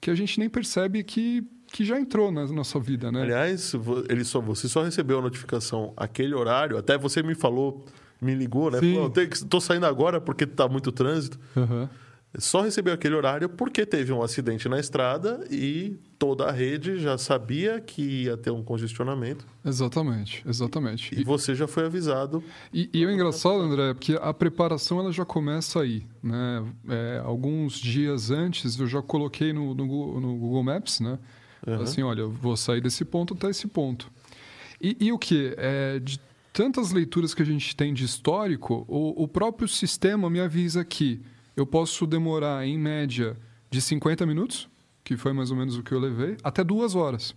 que 0.00 0.10
a 0.10 0.14
gente 0.14 0.38
nem 0.38 0.48
percebe 0.48 1.02
que, 1.02 1.46
que 1.72 1.84
já 1.84 2.00
entrou 2.00 2.32
na 2.32 2.46
nossa 2.46 2.80
vida, 2.80 3.12
né? 3.12 3.22
Aliás, 3.22 3.74
ele 4.08 4.24
só, 4.24 4.40
você 4.40 4.66
só 4.66 4.82
recebeu 4.82 5.18
a 5.18 5.22
notificação 5.22 5.92
aquele 5.94 6.34
horário, 6.34 6.78
até 6.78 6.96
você 6.96 7.22
me 7.22 7.34
falou, 7.34 7.84
me 8.24 8.34
ligou, 8.34 8.70
né? 8.70 8.80
Sim. 8.80 8.94
Falou, 8.94 9.10
"Tem 9.10 9.28
que- 9.28 9.44
tô 9.44 9.60
saindo 9.60 9.86
agora 9.86 10.20
porque 10.20 10.46
tá 10.46 10.66
muito 10.68 10.90
trânsito. 10.90 11.38
Aham. 11.56 11.88
Só 12.36 12.62
recebeu 12.62 12.92
aquele 12.92 13.14
horário 13.14 13.48
porque 13.48 13.86
teve 13.86 14.12
um 14.12 14.20
acidente 14.20 14.68
na 14.68 14.80
estrada 14.80 15.46
e 15.48 15.96
toda 16.18 16.46
a 16.46 16.50
rede 16.50 16.98
já 16.98 17.16
sabia 17.16 17.80
que 17.80 18.02
ia 18.24 18.36
ter 18.36 18.50
um 18.50 18.60
congestionamento. 18.60 19.46
Exatamente, 19.64 20.42
exatamente. 20.44 21.14
E 21.16 21.22
você 21.22 21.54
já 21.54 21.68
foi 21.68 21.86
avisado. 21.86 22.42
E, 22.72 22.90
e 22.92 23.06
o 23.06 23.10
engraçado, 23.12 23.60
André, 23.60 23.90
é 23.90 23.94
porque 23.94 24.18
a 24.20 24.34
preparação 24.34 24.98
ela 24.98 25.12
já 25.12 25.24
começa 25.24 25.80
aí. 25.80 26.02
Né? 26.20 26.64
É, 26.88 27.22
alguns 27.24 27.74
dias 27.78 28.32
antes 28.32 28.80
eu 28.80 28.88
já 28.88 29.00
coloquei 29.00 29.52
no, 29.52 29.72
no, 29.72 29.86
Gu- 29.86 30.18
no 30.20 30.34
Google 30.36 30.64
Maps, 30.64 30.98
né? 30.98 31.20
Assim, 31.80 32.02
olha, 32.02 32.22
eu 32.22 32.30
vou 32.32 32.56
sair 32.56 32.80
desse 32.80 33.04
ponto 33.04 33.32
até 33.34 33.48
esse 33.48 33.68
ponto. 33.68 34.10
E, 34.82 34.96
e 35.00 35.12
o 35.12 35.18
que? 35.18 35.54
É, 35.56 36.00
de 36.00 36.18
tantas 36.54 36.92
leituras 36.92 37.34
que 37.34 37.42
a 37.42 37.44
gente 37.44 37.74
tem 37.74 37.92
de 37.92 38.04
histórico, 38.04 38.84
o, 38.86 39.24
o 39.24 39.28
próprio 39.28 39.66
sistema 39.66 40.30
me 40.30 40.38
avisa 40.38 40.84
que 40.84 41.20
eu 41.56 41.66
posso 41.66 42.06
demorar, 42.06 42.64
em 42.64 42.78
média, 42.78 43.36
de 43.68 43.80
50 43.80 44.24
minutos, 44.24 44.68
que 45.02 45.16
foi 45.16 45.32
mais 45.32 45.50
ou 45.50 45.56
menos 45.56 45.76
o 45.76 45.82
que 45.82 45.90
eu 45.90 45.98
levei, 45.98 46.36
até 46.44 46.62
duas 46.62 46.94
horas. 46.94 47.34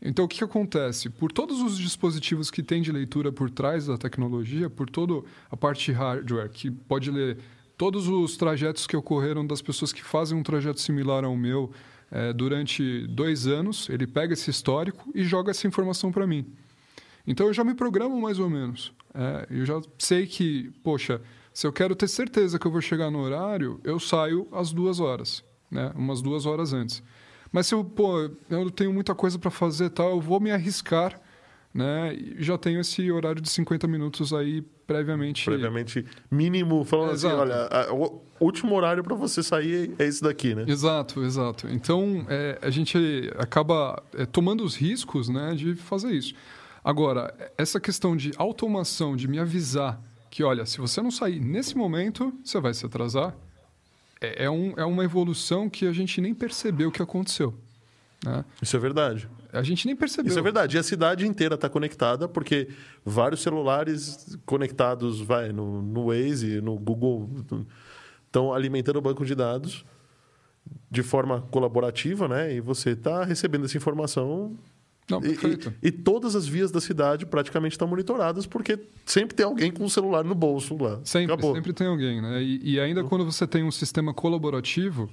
Então, 0.00 0.24
o 0.24 0.28
que, 0.28 0.38
que 0.38 0.44
acontece? 0.44 1.10
Por 1.10 1.30
todos 1.30 1.60
os 1.60 1.76
dispositivos 1.76 2.50
que 2.50 2.62
tem 2.62 2.80
de 2.80 2.90
leitura 2.90 3.30
por 3.30 3.50
trás 3.50 3.86
da 3.86 3.98
tecnologia, 3.98 4.70
por 4.70 4.88
toda 4.88 5.22
a 5.50 5.56
parte 5.56 5.92
hardware, 5.92 6.48
que 6.48 6.70
pode 6.70 7.10
ler 7.10 7.36
todos 7.76 8.08
os 8.08 8.34
trajetos 8.38 8.86
que 8.86 8.96
ocorreram 8.96 9.46
das 9.46 9.60
pessoas 9.60 9.92
que 9.92 10.02
fazem 10.02 10.38
um 10.38 10.42
trajeto 10.42 10.80
similar 10.80 11.22
ao 11.22 11.36
meu 11.36 11.70
eh, 12.10 12.32
durante 12.32 13.06
dois 13.08 13.46
anos, 13.46 13.90
ele 13.90 14.06
pega 14.06 14.32
esse 14.32 14.50
histórico 14.50 15.10
e 15.14 15.22
joga 15.22 15.50
essa 15.50 15.66
informação 15.66 16.10
para 16.10 16.26
mim. 16.26 16.46
Então, 17.26 17.46
eu 17.46 17.52
já 17.52 17.64
me 17.64 17.74
programo 17.74 18.20
mais 18.20 18.38
ou 18.38 18.48
menos. 18.48 18.92
É, 19.14 19.46
eu 19.50 19.64
já 19.66 19.80
sei 19.98 20.26
que, 20.26 20.70
poxa, 20.82 21.20
se 21.52 21.66
eu 21.66 21.72
quero 21.72 21.94
ter 21.94 22.08
certeza 22.08 22.58
que 22.58 22.66
eu 22.66 22.70
vou 22.70 22.80
chegar 22.80 23.10
no 23.10 23.20
horário, 23.20 23.80
eu 23.82 23.98
saio 23.98 24.46
às 24.52 24.72
duas 24.72 25.00
horas, 25.00 25.42
né? 25.70 25.90
umas 25.96 26.20
duas 26.22 26.46
horas 26.46 26.72
antes. 26.72 27.02
Mas 27.50 27.66
se 27.66 27.74
eu, 27.74 27.82
pô, 27.84 28.30
eu 28.50 28.70
tenho 28.70 28.92
muita 28.92 29.14
coisa 29.14 29.38
para 29.38 29.50
fazer 29.50 29.90
tal, 29.90 30.10
eu 30.10 30.20
vou 30.20 30.38
me 30.40 30.50
arriscar 30.50 31.20
né? 31.76 32.14
E 32.14 32.36
já 32.42 32.56
tenho 32.56 32.80
esse 32.80 33.12
horário 33.12 33.40
de 33.42 33.50
50 33.50 33.86
minutos 33.86 34.32
aí 34.32 34.62
previamente. 34.86 35.44
Previamente 35.44 36.06
mínimo, 36.30 36.82
falando 36.86 37.10
assim, 37.10 37.26
exato. 37.26 37.42
olha, 37.42 37.54
a- 37.70 37.92
o 37.92 38.22
último 38.40 38.74
horário 38.74 39.04
para 39.04 39.14
você 39.14 39.42
sair 39.42 39.92
é 39.98 40.06
esse 40.06 40.22
daqui, 40.22 40.54
né? 40.54 40.64
Exato, 40.66 41.22
exato. 41.22 41.68
Então, 41.68 42.24
é, 42.30 42.58
a 42.62 42.70
gente 42.70 42.96
acaba 43.36 44.02
é, 44.14 44.24
tomando 44.24 44.64
os 44.64 44.74
riscos 44.74 45.28
né, 45.28 45.54
de 45.54 45.74
fazer 45.74 46.12
isso. 46.12 46.32
Agora, 46.86 47.34
essa 47.58 47.80
questão 47.80 48.16
de 48.16 48.30
automação, 48.36 49.16
de 49.16 49.26
me 49.26 49.40
avisar 49.40 50.00
que, 50.30 50.44
olha, 50.44 50.64
se 50.64 50.78
você 50.78 51.02
não 51.02 51.10
sair 51.10 51.40
nesse 51.40 51.76
momento, 51.76 52.32
você 52.44 52.60
vai 52.60 52.72
se 52.72 52.86
atrasar, 52.86 53.36
é, 54.20 54.44
é, 54.44 54.50
um, 54.50 54.72
é 54.76 54.84
uma 54.84 55.02
evolução 55.02 55.68
que 55.68 55.84
a 55.84 55.92
gente 55.92 56.20
nem 56.20 56.32
percebeu 56.32 56.92
que 56.92 57.02
aconteceu. 57.02 57.52
Né? 58.24 58.44
Isso 58.62 58.76
é 58.76 58.78
verdade. 58.78 59.28
A 59.52 59.64
gente 59.64 59.84
nem 59.84 59.96
percebeu. 59.96 60.30
Isso 60.30 60.38
é 60.38 60.42
verdade. 60.42 60.76
E 60.76 60.78
a 60.78 60.82
cidade 60.84 61.26
inteira 61.26 61.56
está 61.56 61.68
conectada, 61.68 62.28
porque 62.28 62.68
vários 63.04 63.42
celulares 63.42 64.38
conectados 64.46 65.20
vai, 65.20 65.50
no, 65.50 65.82
no 65.82 66.06
Waze, 66.06 66.60
no 66.60 66.78
Google, 66.78 67.28
estão 68.24 68.54
alimentando 68.54 69.00
o 69.00 69.02
banco 69.02 69.26
de 69.26 69.34
dados 69.34 69.84
de 70.88 71.02
forma 71.02 71.42
colaborativa, 71.50 72.28
né? 72.28 72.54
E 72.54 72.60
você 72.60 72.90
está 72.90 73.24
recebendo 73.24 73.64
essa 73.64 73.76
informação. 73.76 74.56
Não, 75.10 75.18
e, 75.18 75.22
perfeito. 75.28 75.72
e- 75.82 75.88
e 75.88 75.92
todas 75.92 76.34
as 76.34 76.46
vias 76.48 76.70
da 76.72 76.80
cidade 76.80 77.24
praticamente 77.26 77.72
estão 77.74 77.86
monitoradas, 77.86 78.44
porque 78.46 78.78
sempre 79.04 79.36
tem 79.36 79.46
alguém 79.46 79.70
com 79.70 79.84
o 79.84 79.90
celular 79.90 80.24
no 80.24 80.34
bolso 80.34 80.76
lá. 80.82 81.00
Sempre, 81.04 81.32
Acabou. 81.34 81.54
sempre 81.54 81.72
tem 81.72 81.86
alguém, 81.86 82.20
né? 82.20 82.42
E, 82.42 82.72
e 82.74 82.80
ainda 82.80 83.04
quando 83.04 83.24
você 83.24 83.46
tem 83.46 83.62
um 83.62 83.70
sistema 83.70 84.12
colaborativo, 84.12 85.08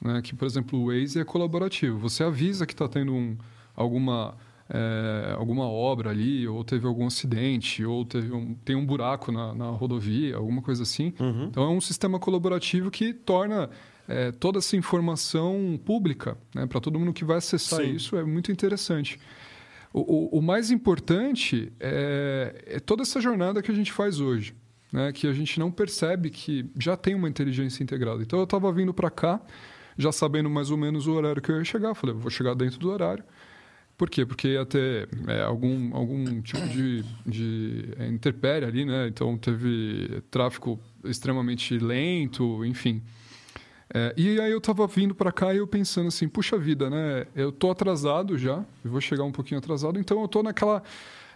né, 0.00 0.20
que, 0.22 0.34
por 0.34 0.46
exemplo, 0.46 0.78
o 0.78 0.86
Waze 0.86 1.18
é 1.20 1.24
colaborativo. 1.24 1.98
Você 1.98 2.22
avisa 2.24 2.66
que 2.66 2.72
está 2.72 2.88
tendo 2.88 3.12
um, 3.12 3.36
alguma, 3.74 4.36
é, 4.68 5.34
alguma 5.36 5.64
obra 5.64 6.10
ali, 6.10 6.46
ou 6.46 6.62
teve 6.64 6.86
algum 6.86 7.06
acidente, 7.06 7.84
ou 7.84 8.04
teve 8.04 8.32
um, 8.32 8.54
tem 8.64 8.74
um 8.76 8.84
buraco 8.86 9.30
na, 9.32 9.54
na 9.54 9.70
rodovia, 9.70 10.36
alguma 10.36 10.62
coisa 10.62 10.82
assim. 10.84 11.12
Uhum. 11.20 11.44
Então, 11.44 11.62
é 11.64 11.68
um 11.68 11.80
sistema 11.80 12.18
colaborativo 12.18 12.90
que 12.90 13.12
torna 13.12 13.70
é, 14.08 14.32
toda 14.32 14.58
essa 14.58 14.76
informação 14.76 15.78
pública, 15.84 16.36
né, 16.54 16.66
para 16.66 16.80
todo 16.80 16.98
mundo 16.98 17.12
que 17.12 17.24
vai 17.24 17.36
acessar 17.38 17.80
Sim. 17.82 17.94
isso. 17.94 18.16
É 18.16 18.24
muito 18.24 18.50
interessante. 18.52 19.18
O, 19.92 20.00
o- 20.36 20.38
o 20.38 20.42
mais 20.42 20.70
importante 20.70 21.72
é, 21.78 22.64
é 22.66 22.80
toda 22.80 23.02
essa 23.02 23.20
jornada 23.20 23.60
que 23.62 23.70
a 23.70 23.74
gente 23.74 23.92
faz 23.92 24.20
hoje, 24.20 24.54
né? 24.92 25.12
que 25.12 25.26
a 25.26 25.32
gente 25.32 25.58
não 25.60 25.70
percebe 25.70 26.30
que 26.30 26.64
já 26.78 26.96
tem 26.96 27.14
uma 27.14 27.28
inteligência 27.28 27.82
integrada. 27.82 28.22
Então, 28.22 28.38
eu 28.38 28.44
estava 28.44 28.72
vindo 28.72 28.92
para 28.94 29.10
cá, 29.10 29.40
já 29.98 30.10
sabendo 30.10 30.48
mais 30.48 30.70
ou 30.70 30.76
menos 30.78 31.06
o 31.06 31.12
horário 31.12 31.42
que 31.42 31.50
eu 31.52 31.58
ia 31.58 31.64
chegar. 31.64 31.94
Falei, 31.94 32.14
vou 32.16 32.30
chegar 32.30 32.54
dentro 32.54 32.78
do 32.78 32.90
horário. 32.90 33.22
Por 33.98 34.08
quê? 34.08 34.24
Porque 34.24 34.48
ia 34.48 34.64
ter 34.64 35.08
é, 35.28 35.42
algum, 35.42 35.94
algum 35.94 36.40
tipo 36.40 36.66
de, 36.68 37.04
de 37.26 37.88
é, 37.98 38.08
interpérie 38.08 38.66
ali, 38.66 38.84
né? 38.86 39.06
Então, 39.08 39.36
teve 39.36 40.22
tráfego 40.30 40.80
extremamente 41.04 41.78
lento, 41.78 42.64
enfim. 42.64 43.02
É, 43.94 44.14
e 44.16 44.40
aí 44.40 44.50
eu 44.50 44.60
tava 44.60 44.86
vindo 44.86 45.14
para 45.14 45.30
cá 45.30 45.52
e 45.52 45.58
eu 45.58 45.66
pensando 45.66 46.08
assim, 46.08 46.26
puxa 46.26 46.56
vida, 46.56 46.88
né? 46.88 47.26
Eu 47.36 47.52
tô 47.52 47.70
atrasado 47.70 48.38
já, 48.38 48.64
eu 48.82 48.90
vou 48.90 49.00
chegar 49.00 49.24
um 49.24 49.32
pouquinho 49.32 49.58
atrasado, 49.58 49.98
então 49.98 50.20
eu 50.22 50.28
tô 50.28 50.42
naquela. 50.42 50.82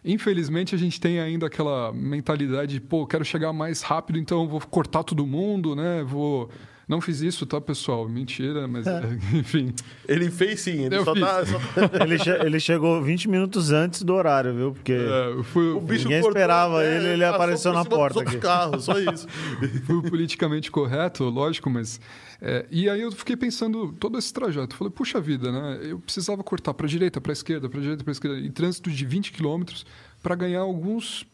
Infelizmente 0.02 0.74
a 0.74 0.78
gente 0.78 0.98
tem 0.98 1.20
ainda 1.20 1.46
aquela 1.46 1.92
mentalidade 1.92 2.74
de, 2.74 2.80
pô, 2.80 3.06
quero 3.06 3.24
chegar 3.24 3.52
mais 3.52 3.82
rápido, 3.82 4.18
então 4.18 4.48
vou 4.48 4.60
cortar 4.60 5.02
todo 5.02 5.26
mundo, 5.26 5.76
né? 5.76 6.02
Vou. 6.02 6.48
Não 6.88 7.00
fiz 7.00 7.20
isso, 7.20 7.44
tá, 7.44 7.60
pessoal? 7.60 8.08
Mentira, 8.08 8.68
mas 8.68 8.86
enfim. 9.34 9.74
Ele 10.08 10.30
fez 10.30 10.60
sim, 10.60 10.84
ele 10.84 10.94
Eu 10.96 11.04
só 11.04 11.14
fiz. 11.14 11.22
tá. 11.24 11.44
só- 11.44 11.58
Ele, 12.04 12.16
che- 12.16 12.30
ele 12.46 12.60
chegou 12.60 13.02
20 13.02 13.28
minutos 13.28 13.72
antes 13.72 14.02
do 14.04 14.14
horário, 14.14 14.54
viu? 14.54 14.72
Porque 14.72 14.92
É, 14.92 15.42
fui, 15.42 15.70
O 15.72 15.80
bicho 15.80 16.04
Ninguém 16.04 16.22
cortou, 16.22 16.38
esperava 16.40 16.78
né? 16.80 16.96
ele, 16.96 17.06
ele 17.08 17.24
apareceu 17.24 17.72
na 17.72 17.80
dos 17.80 17.88
porta 17.88 18.18
outros 18.20 18.36
aqui. 18.36 18.40
carros, 18.46 18.84
só 18.84 18.96
isso. 19.00 19.26
fui 19.84 20.08
politicamente 20.08 20.70
correto, 20.70 21.24
lógico, 21.24 21.68
mas. 21.68 22.00
é, 22.40 22.64
e 22.70 22.88
aí 22.88 23.00
eu 23.00 23.10
fiquei 23.10 23.36
pensando 23.36 23.92
todo 23.98 24.16
esse 24.16 24.32
trajeto. 24.32 24.76
Falei, 24.76 24.92
puxa 24.92 25.20
vida, 25.20 25.50
né? 25.50 25.80
Eu 25.82 25.98
precisava 25.98 26.44
cortar 26.44 26.72
para 26.72 26.86
direita, 26.86 27.20
para 27.20 27.32
esquerda, 27.32 27.68
para 27.68 27.80
direita, 27.80 28.04
para 28.04 28.12
esquerda, 28.12 28.38
em 28.38 28.50
trânsito 28.52 28.88
de 28.92 29.04
20 29.04 29.32
quilômetros 29.32 29.84
para 30.22 30.36
ganhar 30.36 30.60
alguns 30.60 31.26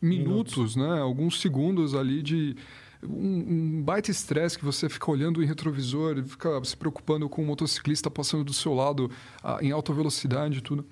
minutos, 0.00 0.74
né? 0.76 1.00
Alguns 1.00 1.38
segundos 1.40 1.94
ali 1.94 2.22
de 2.22 2.56
um, 3.02 3.78
um 3.78 3.82
baita 3.82 4.10
estresse 4.10 4.58
que 4.58 4.64
você 4.64 4.88
fica 4.88 5.10
olhando 5.10 5.42
em 5.42 5.46
retrovisor, 5.46 6.22
fica 6.24 6.62
se 6.64 6.76
preocupando 6.76 7.28
com 7.28 7.42
o 7.42 7.46
motociclista 7.46 8.10
passando 8.10 8.44
do 8.44 8.52
seu 8.52 8.74
lado 8.74 9.10
ah, 9.42 9.58
em 9.62 9.70
alta 9.70 9.92
velocidade 9.92 10.58
e 10.58 10.60
tudo. 10.60 10.84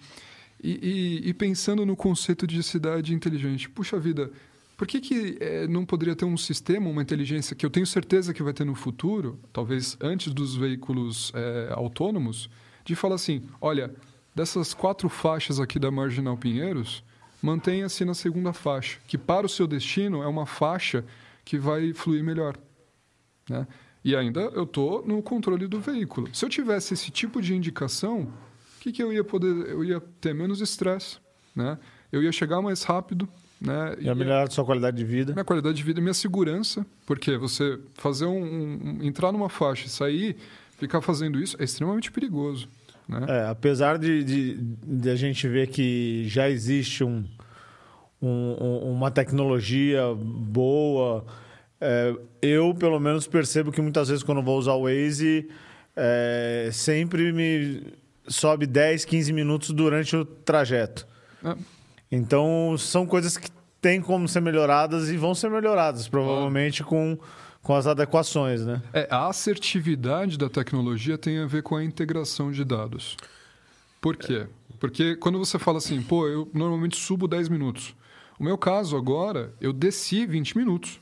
E, 0.62 1.22
e- 1.24 1.28
e 1.28 1.34
pensando 1.34 1.86
no 1.86 1.94
conceito 1.94 2.46
de 2.46 2.62
cidade 2.62 3.14
inteligente, 3.14 3.68
puxa 3.68 3.98
vida, 3.98 4.30
por 4.76 4.86
que, 4.86 5.00
que 5.00 5.36
eh, 5.40 5.66
não 5.68 5.84
poderia 5.84 6.14
ter 6.16 6.24
um 6.24 6.36
sistema, 6.36 6.88
uma 6.88 7.02
inteligência 7.02 7.54
que 7.54 7.64
eu 7.66 7.70
tenho 7.70 7.86
certeza 7.86 8.32
que 8.34 8.42
vai 8.42 8.52
ter 8.52 8.64
no 8.64 8.74
futuro, 8.74 9.38
talvez 9.52 9.96
antes 10.00 10.32
dos 10.32 10.54
veículos 10.56 11.32
eh, 11.34 11.68
autônomos, 11.72 12.48
de 12.84 12.94
falar 12.94 13.16
assim: 13.16 13.42
olha, 13.60 13.92
dessas 14.34 14.74
quatro 14.74 15.08
faixas 15.08 15.58
aqui 15.60 15.78
da 15.78 15.90
Marginal 15.90 16.36
Pinheiros, 16.36 17.02
mantenha-se 17.42 18.04
na 18.04 18.14
segunda 18.14 18.52
faixa, 18.52 18.98
que 19.06 19.18
para 19.18 19.46
o 19.46 19.48
seu 19.48 19.66
destino 19.66 20.22
é 20.22 20.26
uma 20.26 20.46
faixa 20.46 21.04
que 21.48 21.56
vai 21.58 21.94
fluir 21.94 22.22
melhor. 22.22 22.58
Né? 23.48 23.66
E 24.04 24.14
ainda 24.14 24.40
eu 24.40 24.64
estou 24.64 25.02
no 25.06 25.22
controle 25.22 25.66
do 25.66 25.80
veículo. 25.80 26.28
Se 26.34 26.44
eu 26.44 26.48
tivesse 26.50 26.92
esse 26.92 27.10
tipo 27.10 27.40
de 27.40 27.54
indicação, 27.54 28.20
o 28.76 28.80
que, 28.80 28.92
que 28.92 29.02
eu 29.02 29.10
ia 29.10 29.24
poder? 29.24 29.48
Eu 29.70 29.82
ia 29.82 29.98
ter 30.20 30.34
menos 30.34 30.60
estresse, 30.60 31.16
né? 31.56 31.78
Eu 32.12 32.22
ia 32.22 32.30
chegar 32.32 32.60
mais 32.60 32.82
rápido, 32.82 33.26
né? 33.58 33.96
ia 33.98 34.14
melhorar 34.14 34.46
a 34.46 34.50
sua 34.50 34.62
qualidade 34.62 34.98
de 34.98 35.04
vida. 35.06 35.32
minha 35.32 35.44
qualidade 35.44 35.74
de 35.78 35.82
vida 35.82 36.00
e 36.00 36.02
minha 36.02 36.12
segurança, 36.12 36.84
porque 37.06 37.38
você 37.38 37.78
fazer 37.94 38.26
um, 38.26 38.42
um- 38.42 38.98
entrar 39.02 39.32
numa 39.32 39.48
faixa 39.48 39.86
e 39.86 39.88
sair, 39.88 40.36
ficar 40.76 41.00
fazendo 41.00 41.40
isso 41.40 41.56
é 41.58 41.64
extremamente 41.64 42.12
perigoso, 42.12 42.68
né? 43.08 43.24
É, 43.26 43.48
apesar 43.48 43.98
de, 43.98 44.22
de, 44.22 44.54
de 45.00 45.08
a 45.08 45.16
gente 45.16 45.48
ver 45.48 45.68
que 45.68 46.24
já 46.28 46.48
existe 46.50 47.02
um, 47.02 47.24
um- 48.20 48.56
um- 48.60 48.92
uma 48.92 49.10
tecnologia 49.10 50.02
boa, 50.16 51.24
é, 51.80 52.14
eu 52.42 52.74
pelo 52.74 52.98
menos 52.98 53.26
percebo 53.26 53.70
que 53.72 53.80
muitas 53.80 54.08
vezes 54.08 54.22
quando 54.22 54.42
vou 54.42 54.58
usar 54.58 54.72
o 54.74 54.82
Waze, 54.84 55.48
é, 55.96 56.70
sempre 56.72 57.32
me 57.32 57.82
sobe 58.26 58.66
10, 58.66 59.04
15 59.04 59.32
minutos 59.32 59.70
durante 59.70 60.16
o 60.16 60.24
trajeto. 60.24 61.06
É, 61.44 61.54
Então 62.10 62.74
são 62.78 63.06
coisas 63.06 63.36
que 63.36 63.48
têm 63.80 64.00
como 64.00 64.26
ser 64.28 64.40
melhoradas 64.40 65.08
e 65.10 65.16
vão 65.16 65.34
ser 65.34 65.50
melhoradas, 65.50 66.08
provavelmente 66.08 66.82
com, 66.82 67.18
com 67.62 67.74
as 67.74 67.86
adequações, 67.86 68.64
né? 68.64 68.82
É, 68.92 69.06
a 69.10 69.28
assertividade 69.28 70.36
da 70.38 70.48
tecnologia 70.48 71.16
tem 71.18 71.38
a 71.38 71.46
ver 71.46 71.62
com 71.62 71.76
a 71.76 71.84
integração 71.84 72.50
de 72.50 72.64
dados. 72.64 73.16
Por 74.00 74.16
quê? 74.16 74.46
Porque 74.80 75.16
quando 75.16 75.38
você 75.38 75.58
fala 75.58 75.78
assim, 75.78 76.00
pô, 76.02 76.26
eu 76.28 76.48
normalmente 76.54 76.96
subo 76.96 77.26
10 77.28 77.48
minutos. 77.48 77.94
O 78.38 78.44
meu 78.44 78.56
caso 78.56 78.96
agora, 78.96 79.52
eu 79.60 79.72
desci 79.72 80.26
20 80.26 80.56
minutos. 80.56 81.00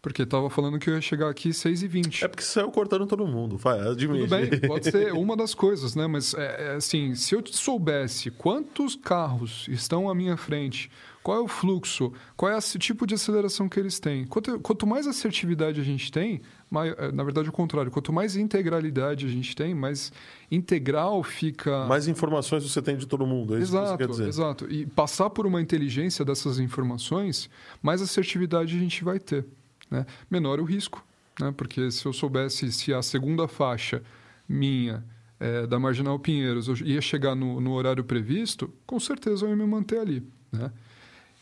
Porque 0.00 0.22
estava 0.22 0.50
falando 0.50 0.80
que 0.80 0.90
eu 0.90 0.94
ia 0.94 1.00
chegar 1.00 1.30
aqui 1.30 1.52
6 1.52 1.84
e 1.84 1.86
20 1.86 2.24
É 2.24 2.28
porque 2.28 2.42
saiu 2.42 2.72
cortando 2.72 3.06
todo 3.06 3.24
mundo, 3.24 3.56
vai, 3.56 3.78
admite. 3.78 4.28
Tudo 4.28 4.30
bem, 4.30 4.60
pode 4.68 4.90
ser 4.90 5.12
uma 5.12 5.36
das 5.36 5.54
coisas, 5.54 5.94
né? 5.94 6.08
Mas, 6.08 6.34
é, 6.34 6.72
é, 6.72 6.74
assim, 6.74 7.14
se 7.14 7.36
eu 7.36 7.42
soubesse 7.46 8.28
quantos 8.28 8.96
carros 8.96 9.68
estão 9.68 10.10
à 10.10 10.14
minha 10.14 10.36
frente, 10.36 10.90
qual 11.22 11.38
é 11.38 11.40
o 11.40 11.46
fluxo, 11.48 12.12
qual 12.36 12.50
é 12.50 12.56
o 12.56 12.60
tipo 12.78 13.06
de 13.06 13.14
aceleração 13.14 13.68
que 13.68 13.78
eles 13.78 14.00
têm. 14.00 14.24
Quanto, 14.26 14.58
quanto 14.60 14.86
mais 14.86 15.06
assertividade 15.06 15.80
a 15.80 15.84
gente 15.84 16.10
tem, 16.10 16.40
mai- 16.70 16.94
é, 16.98 17.12
na 17.12 17.22
verdade, 17.22 17.48
o 17.48 17.52
contrário, 17.52 17.90
quanto 17.90 18.12
mais 18.12 18.36
integralidade 18.36 19.24
a 19.26 19.28
gente 19.28 19.54
tem, 19.54 19.74
mais 19.74 20.12
integral 20.50 21.22
fica... 21.22 21.86
Mais 21.86 22.08
informações 22.08 22.62
você 22.62 22.82
tem 22.82 22.96
de 22.96 23.06
todo 23.06 23.26
mundo, 23.26 23.54
é 23.56 23.60
isso 23.60 23.72
que 23.72 23.78
você 23.78 23.96
quer 23.96 24.04
Exato, 24.04 24.08
dizer. 24.12 24.28
exato. 24.28 24.66
E 24.70 24.86
passar 24.86 25.30
por 25.30 25.46
uma 25.46 25.60
inteligência 25.60 26.24
dessas 26.24 26.58
informações, 26.58 27.48
mais 27.82 28.02
assertividade 28.02 28.76
a 28.76 28.78
gente 28.80 29.04
vai 29.04 29.18
ter. 29.18 29.46
Né? 29.90 30.04
Menor 30.30 30.58
o 30.60 30.64
risco. 30.64 31.04
Né? 31.40 31.52
Porque 31.56 31.90
se 31.90 32.04
eu 32.04 32.12
soubesse 32.12 32.70
se 32.72 32.92
a 32.92 33.00
segunda 33.00 33.48
faixa 33.48 34.02
minha 34.48 35.04
eh, 35.40 35.66
da 35.66 35.78
Marginal 35.78 36.18
Pinheiros 36.18 36.68
eu 36.68 36.76
ia 36.86 37.00
chegar 37.00 37.34
no, 37.34 37.60
no 37.60 37.72
horário 37.72 38.04
previsto, 38.04 38.72
com 38.86 39.00
certeza 39.00 39.46
eu 39.46 39.50
ia 39.50 39.56
me 39.56 39.64
manter 39.66 39.98
ali. 40.00 40.22
Né? 40.52 40.70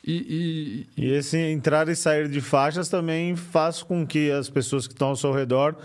E, 0.07 0.87
e- 0.97 1.02
E 1.02 1.11
esse 1.12 1.37
entrar 1.37 1.88
e 1.88 1.95
sair 1.97 2.28
de 2.28 2.40
faixas 2.40 2.88
também 2.88 3.37
faz 3.37 3.83
com 3.83 4.07
que 4.07 4.30
as 4.30 4.49
pessoas 4.49 4.87
que 4.87 4.95
estão 4.95 5.09
ao 5.09 5.16
seu 5.16 5.33
redor 5.33 5.76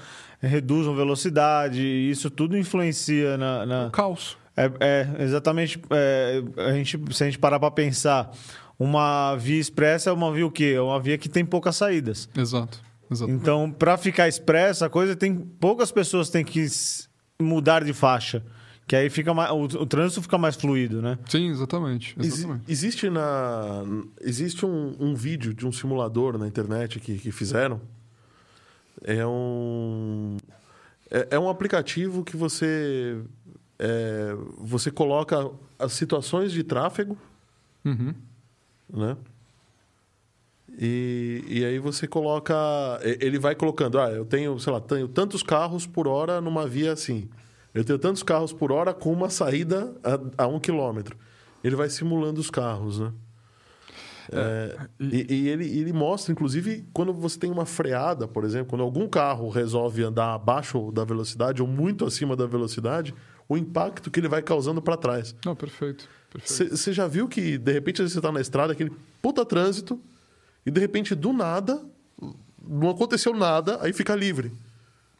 reduzam 0.41 0.95
velocidade, 0.95 1.81
e 1.81 2.09
isso 2.11 2.29
tudo 2.29 2.57
influencia 2.57 3.37
na. 3.37 3.65
na- 3.65 3.87
o 3.87 3.91
caos. 3.91 4.37
É, 4.55 4.71
é, 4.79 5.23
exatamente. 5.23 5.79
é, 5.89 6.41
a 6.57 6.71
gente, 6.73 6.97
se 7.11 7.23
a 7.23 7.25
gente 7.25 7.37
parar 7.39 7.59
para 7.59 7.69
pensar, 7.71 8.31
uma 8.79 9.35
via 9.35 9.59
expressa 9.59 10.09
é 10.09 10.13
uma 10.13 10.31
via 10.31 10.45
o 10.47 10.51
quê? 10.51 10.73
É 10.77 10.81
uma 10.81 10.99
via 10.99 11.17
que 11.17 11.27
tem 11.27 11.43
poucas 11.45 11.75
saídas. 11.75 12.29
Exato. 12.37 12.79
exato. 13.11 13.29
Então, 13.31 13.69
para 13.69 13.97
ficar 13.97 14.29
expressa, 14.29 14.85
a 14.85 14.89
coisa 14.89 15.13
tem 15.15 15.35
poucas 15.35 15.91
pessoas 15.91 16.29
têm 16.29 16.45
que 16.45 16.65
mudar 17.41 17.83
de 17.83 17.91
faixa. 17.91 18.41
Que 18.87 18.95
aí 18.95 19.09
fica 19.09 19.33
mais, 19.33 19.49
o, 19.51 19.61
o 19.63 19.85
trânsito 19.85 20.21
fica 20.21 20.37
mais 20.37 20.55
fluido, 20.55 21.01
né? 21.01 21.17
Sim, 21.27 21.49
exatamente. 21.49 22.15
Exatamente. 22.19 22.71
existe 22.71 23.09
na 23.09 23.83
existe 24.21 24.63
um, 24.65 24.95
um 24.99 25.15
vídeo 25.15 25.53
de 25.55 25.65
um 25.65 25.71
simulador 25.71 26.37
na 26.37 26.47
internet 26.47 26.99
que, 26.99 27.17
que 27.17 27.31
fizeram. 27.31 27.81
É 29.03 29.25
um 29.25 30.37
é, 31.09 31.27
é 31.31 31.39
um 31.39 31.49
aplicativo 31.49 32.23
que 32.23 32.37
você 32.37 33.19
é, 33.79 34.35
você 34.59 34.91
coloca 34.91 35.49
as 35.79 35.93
situações 35.93 36.51
de 36.51 36.63
tráfego, 36.63 37.17
Uhum. 37.83 38.13
né? 38.91 39.15
E, 40.77 41.43
e 41.47 41.65
aí 41.65 41.79
você 41.79 42.07
coloca. 42.07 42.53
Ele 43.03 43.39
vai 43.39 43.55
colocando, 43.55 43.99
ah, 43.99 44.09
eu 44.11 44.25
tenho, 44.25 44.59
sei 44.59 44.73
lá, 44.73 44.81
tenho 44.81 45.07
tantos 45.07 45.41
carros 45.41 45.85
por 45.87 46.07
hora 46.07 46.41
numa 46.41 46.67
via 46.67 46.91
assim. 46.91 47.29
Eu 47.75 47.83
tenho 47.83 47.99
tantos 47.99 48.23
carros 48.23 48.53
por 48.53 48.71
hora 48.71 48.93
com 48.93 49.11
uma 49.11 49.29
saída 49.29 49.93
a, 50.37 50.45
a 50.45 50.47
um 50.47 50.61
quilômetro. 50.61 51.17
Ele 51.61 51.75
vai 51.75 51.89
simulando 51.89 52.39
os 52.39 52.49
carros, 52.49 52.99
né? 52.99 53.11
É, 54.31 54.77
e 54.99 55.33
e 55.33 55.49
ele, 55.49 55.65
ele 55.65 55.93
mostra, 55.93 56.31
inclusive, 56.31 56.87
quando 56.93 57.13
você 57.13 57.37
tem 57.37 57.51
uma 57.51 57.65
freada, 57.65 58.27
por 58.27 58.45
exemplo, 58.45 58.67
quando 58.67 58.81
algum 58.81 59.07
carro 59.07 59.49
resolve 59.49 60.03
andar 60.03 60.33
abaixo 60.33 60.89
da 60.91 61.03
velocidade 61.03 61.61
ou 61.61 61.67
muito 61.67 62.05
acima 62.05 62.33
da 62.35 62.45
velocidade, 62.45 63.13
o 63.47 63.57
impacto 63.57 64.09
que 64.09 64.19
ele 64.19 64.29
vai 64.29 64.41
causando 64.41 64.81
para 64.81 64.95
trás. 64.95 65.35
Não, 65.45 65.53
perfeito. 65.53 66.07
perfeito. 66.31 66.75
Você 66.75 66.93
já 66.93 67.07
viu 67.07 67.27
que, 67.27 67.57
de 67.57 67.71
repente, 67.73 68.01
você 68.01 68.17
está 68.17 68.31
na 68.31 68.41
estrada, 68.41 68.71
aquele 68.71 68.91
puta 69.21 69.45
trânsito, 69.45 69.99
e 70.65 70.71
de 70.71 70.79
repente, 70.79 71.13
do 71.13 71.31
nada, 71.31 71.85
não 72.67 72.89
aconteceu 72.89 73.33
nada, 73.33 73.77
aí 73.81 73.93
fica 73.93 74.15
livre, 74.15 74.51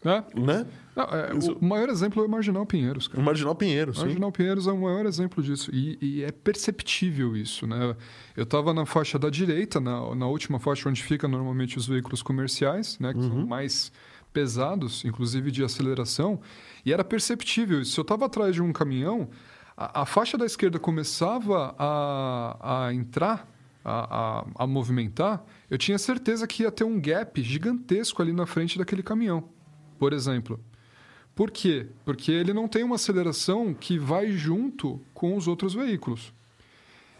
É? 0.05 0.23
né? 0.39 0.65
Não, 0.95 1.03
é, 1.05 1.35
Isso- 1.35 1.57
O 1.59 1.65
maior 1.65 1.89
exemplo 1.89 2.23
é 2.23 2.25
o 2.25 2.29
Marginal 2.29 2.65
Pinheiros, 2.65 3.07
cara. 3.07 3.19
O 3.19 3.23
Marginal 3.25 3.55
Pinheiro, 3.55 3.93
sim. 3.93 4.01
Marginal 4.01 4.31
Pinheiros 4.31 4.67
é 4.67 4.71
o 4.71 4.77
maior 4.79 5.05
exemplo 5.05 5.43
disso. 5.43 5.69
E, 5.73 5.97
e 6.01 6.23
é 6.23 6.31
perceptível 6.31 7.35
isso, 7.35 7.65
né? 7.67 7.95
Eu 8.37 8.43
estava 8.43 8.73
na 8.73 8.85
faixa 8.85 9.17
da 9.19 9.29
direita, 9.29 9.79
na, 9.79 10.13
na 10.15 10.27
última 10.27 10.59
faixa 10.59 10.87
onde 10.87 11.01
fica 11.03 11.27
normalmente 11.27 11.77
os 11.77 11.87
veículos 11.87 12.21
comerciais, 12.21 12.97
né? 12.99 13.13
Que 13.13 13.21
são 13.21 13.45
mais 13.45 13.91
pesados, 14.31 15.03
inclusive 15.05 15.49
de 15.51 15.63
aceleração. 15.63 16.39
E 16.85 16.93
era 16.93 17.03
perceptível 17.03 17.81
isso. 17.81 17.91
Se 17.93 17.99
eu 17.99 18.03
estava 18.03 18.25
atrás 18.25 18.53
de 18.53 18.61
um 18.61 18.71
caminhão, 18.71 19.29
a, 19.75 20.01
a 20.01 20.05
faixa 20.05 20.37
da 20.37 20.45
esquerda 20.45 20.77
começava 20.77 21.73
a, 21.79 22.85
a 22.87 22.93
entrar, 22.93 23.49
a, 23.83 24.39
a, 24.41 24.45
a 24.63 24.67
movimentar, 24.67 25.43
eu 25.69 25.77
tinha 25.77 25.97
certeza 25.97 26.47
que 26.47 26.63
ia 26.63 26.71
ter 26.71 26.83
um 26.83 26.99
gap 26.99 27.41
gigantesco 27.41 28.21
ali 28.21 28.33
na 28.33 28.45
frente 28.45 28.77
daquele 28.77 29.03
caminhão, 29.03 29.43
por 29.97 30.13
exemplo. 30.13 30.59
Por 31.35 31.51
quê? 31.51 31.87
Porque 32.05 32.31
ele 32.31 32.53
não 32.53 32.67
tem 32.67 32.83
uma 32.83 32.95
aceleração 32.95 33.73
que 33.73 33.99
vai 33.99 34.31
junto 34.31 35.01
com 35.13 35.35
os 35.35 35.47
outros 35.47 35.73
veículos. 35.73 36.33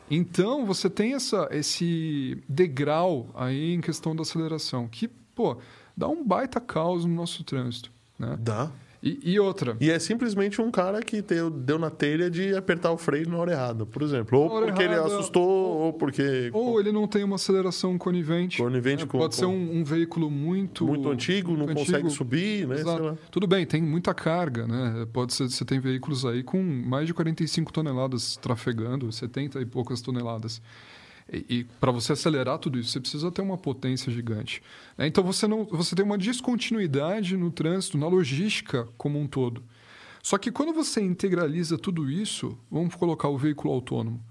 Então, 0.10 0.66
você 0.66 0.90
tem 0.90 1.14
essa, 1.14 1.48
esse 1.52 2.42
degrau 2.48 3.28
aí 3.34 3.74
em 3.74 3.82
questão 3.82 4.16
da 4.16 4.22
aceleração, 4.22 4.88
que, 4.88 5.08
pô, 5.08 5.58
dá 5.98 6.08
um 6.08 6.24
baita 6.24 6.62
caos 6.62 7.04
no 7.04 7.14
nosso 7.14 7.44
trânsito. 7.44 7.92
Né? 8.18 8.38
Dá. 8.40 8.72
E, 9.06 9.20
e 9.24 9.40
outra, 9.40 9.78
E 9.80 9.92
é 9.92 10.00
simplesmente 10.00 10.60
um 10.60 10.72
cara 10.72 11.00
que 11.04 11.22
deu, 11.22 11.52
deu 11.52 11.78
na 11.78 11.92
telha 11.92 12.28
de 12.28 12.56
apertar 12.56 12.92
o 12.92 12.98
freio 12.98 13.30
na 13.30 13.38
hora 13.38 13.52
errada, 13.52 13.86
por 13.86 14.02
exemplo. 14.02 14.40
Ou 14.40 14.50
porque 14.50 14.82
ele 14.82 14.94
errada, 14.96 15.14
assustou, 15.14 15.48
ou 15.48 15.94
porque. 15.94 16.50
ou 16.52 16.80
ele 16.80 16.92
não 16.92 17.08
tem 17.08 17.24
uma 17.24 17.36
aceleração 17.36 18.00
conivente. 18.00 18.58
Conivente 18.58 19.04
né? 19.04 19.10
com- 19.12 19.20
Pode 19.20 19.36
ser 19.36 19.46
com- 19.46 19.52
um, 19.54 19.78
um 19.82 19.84
veículo 19.84 20.32
muito... 20.32 20.88
muito 20.88 21.08
antigo, 21.08 21.52
não 21.52 21.66
muito 21.66 21.76
consegue 21.78 21.98
antigo. 21.98 22.10
subir, 22.10 22.68
né? 22.68 22.78
Tudo 23.30 23.46
bem, 23.46 23.64
tem 23.64 23.80
muita 23.80 24.12
carga, 24.12 24.66
né? 24.66 25.06
Pode 25.14 25.36
ser, 25.36 25.50
você 25.52 25.64
tem 25.64 25.80
veículos 25.80 26.26
aí 26.26 26.42
com 26.42 26.60
mais 26.64 27.06
de 27.06 27.14
45 27.14 27.72
toneladas 27.72 28.36
trafegando, 28.38 29.12
70 29.12 29.62
e 29.62 29.66
poucas 29.68 30.02
toneladas. 30.02 30.60
E, 31.32 31.46
e 31.50 31.64
para 31.64 31.92
você 31.92 32.14
acelerar 32.14 32.60
tudo 32.60 32.80
isso, 32.80 32.92
você 32.92 33.00
precisa 33.00 33.32
ter 33.32 33.42
uma 33.42 33.58
potência 33.58 34.12
gigante. 34.12 34.62
né? 34.98 35.08
Então 35.08 35.24
você 35.24 35.48
não, 35.48 35.66
você 35.66 35.96
tem 35.96 36.06
uma 36.06 36.18
descontinuidade 36.18 37.36
no 37.36 37.52
trânsito, 37.52 37.98
na 37.98 38.08
logística 38.08 38.88
como 38.98 39.20
um 39.20 39.28
todo. 39.28 39.64
Só 40.22 40.38
que 40.38 40.52
quando 40.52 40.74
você 40.74 41.02
integraliza 41.02 41.78
tudo 41.78 42.10
isso, 42.10 42.58
vamos 42.70 42.96
colocar 42.96 43.30
o 43.30 43.38
veículo 43.38 43.74
autônomo, 43.74 44.24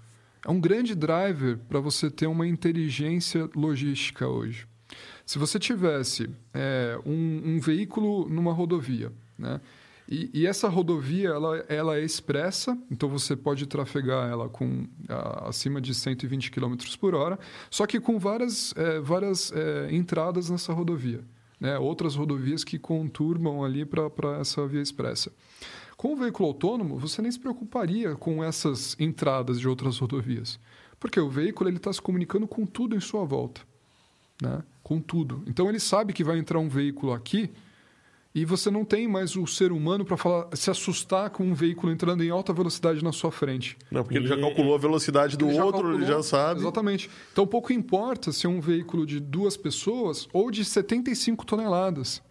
é 0.45 0.51
um 0.51 0.59
grande 0.59 0.93
driver 0.93 1.57
para 1.69 1.79
você 1.79 2.11
ter 2.11 2.27
uma 2.27 2.47
inteligência 2.47 3.49
logística 3.55 4.27
hoje. 4.27 4.67
Se 5.25 5.39
você 5.39 5.57
tivesse 5.57 6.29
é, 6.53 6.99
um, 7.05 7.55
um 7.55 7.59
veículo 7.59 8.29
numa 8.29 8.53
rodovia, 8.53 9.11
né? 9.37 9.59
E, 10.07 10.29
e 10.33 10.45
essa 10.45 10.67
rodovia 10.67 11.29
ela, 11.29 11.57
ela 11.67 11.97
é 11.97 12.03
expressa, 12.03 12.77
então 12.91 13.09
você 13.09 13.35
pode 13.35 13.65
trafegar 13.65 14.29
ela 14.29 14.47
com 14.47 14.87
a, 15.09 15.49
acima 15.49 15.81
de 15.81 15.95
120 15.95 16.51
km 16.51 16.75
por 16.99 17.15
hora, 17.15 17.39
só 17.69 17.87
que 17.87 17.99
com 17.99 18.19
várias, 18.19 18.73
é, 18.77 18.99
várias 18.99 19.51
é, 19.51 19.89
entradas 19.91 20.49
nessa 20.49 20.73
rodovia. 20.73 21.23
Né? 21.59 21.77
Outras 21.79 22.15
rodovias 22.15 22.63
que 22.63 22.77
conturbam 22.77 23.63
ali 23.63 23.85
para 23.85 24.37
essa 24.39 24.67
via 24.67 24.81
expressa. 24.81 25.31
Com 25.97 26.13
o 26.13 26.17
veículo 26.17 26.49
autônomo, 26.49 26.99
você 26.99 27.21
nem 27.21 27.31
se 27.31 27.39
preocuparia 27.39 28.15
com 28.15 28.43
essas 28.43 28.95
entradas 28.99 29.59
de 29.59 29.67
outras 29.67 29.97
rodovias, 29.97 30.59
porque 30.99 31.19
o 31.19 31.29
veículo 31.29 31.69
está 31.69 31.91
se 31.91 32.01
comunicando 32.01 32.47
com 32.47 32.65
tudo 32.65 32.95
em 32.95 32.99
sua 32.99 33.25
volta 33.25 33.61
né? 34.41 34.63
com 34.83 34.99
tudo. 34.99 35.43
Então 35.47 35.69
ele 35.69 35.79
sabe 35.79 36.13
que 36.13 36.23
vai 36.23 36.37
entrar 36.37 36.59
um 36.59 36.69
veículo 36.69 37.13
aqui 37.13 37.51
e 38.35 38.43
você 38.43 38.69
não 38.69 38.83
tem 38.83 39.07
mais 39.07 39.37
o 39.37 39.47
ser 39.47 39.71
humano 39.71 40.03
para 40.03 40.17
se 40.53 40.69
assustar 40.69 41.29
com 41.29 41.45
um 41.45 41.53
veículo 41.53 41.89
entrando 41.89 42.21
em 42.21 42.29
alta 42.29 42.51
velocidade 42.51 43.01
na 43.01 43.13
sua 43.13 43.31
frente. 43.31 43.77
Não, 43.89 44.03
porque 44.03 44.17
ele 44.17 44.27
já 44.27 44.37
calculou 44.37 44.75
a 44.75 44.77
velocidade 44.77 45.37
do 45.37 45.45
Ele 45.45 45.55
já 45.55 45.63
outro, 45.63 45.87
ele 45.87 45.99
calculou. 45.99 46.17
já 46.17 46.23
sabe. 46.23 46.59
Exatamente. 46.59 47.09
Então 47.31 47.47
pouco 47.47 47.71
importa 47.71 48.33
se 48.33 48.45
é 48.45 48.49
um 48.49 48.59
veículo 48.59 49.05
de 49.05 49.21
duas 49.21 49.55
pessoas 49.55 50.27
ou 50.33 50.51
de 50.51 50.65
75 50.65 51.45
toneladas. 51.45 52.21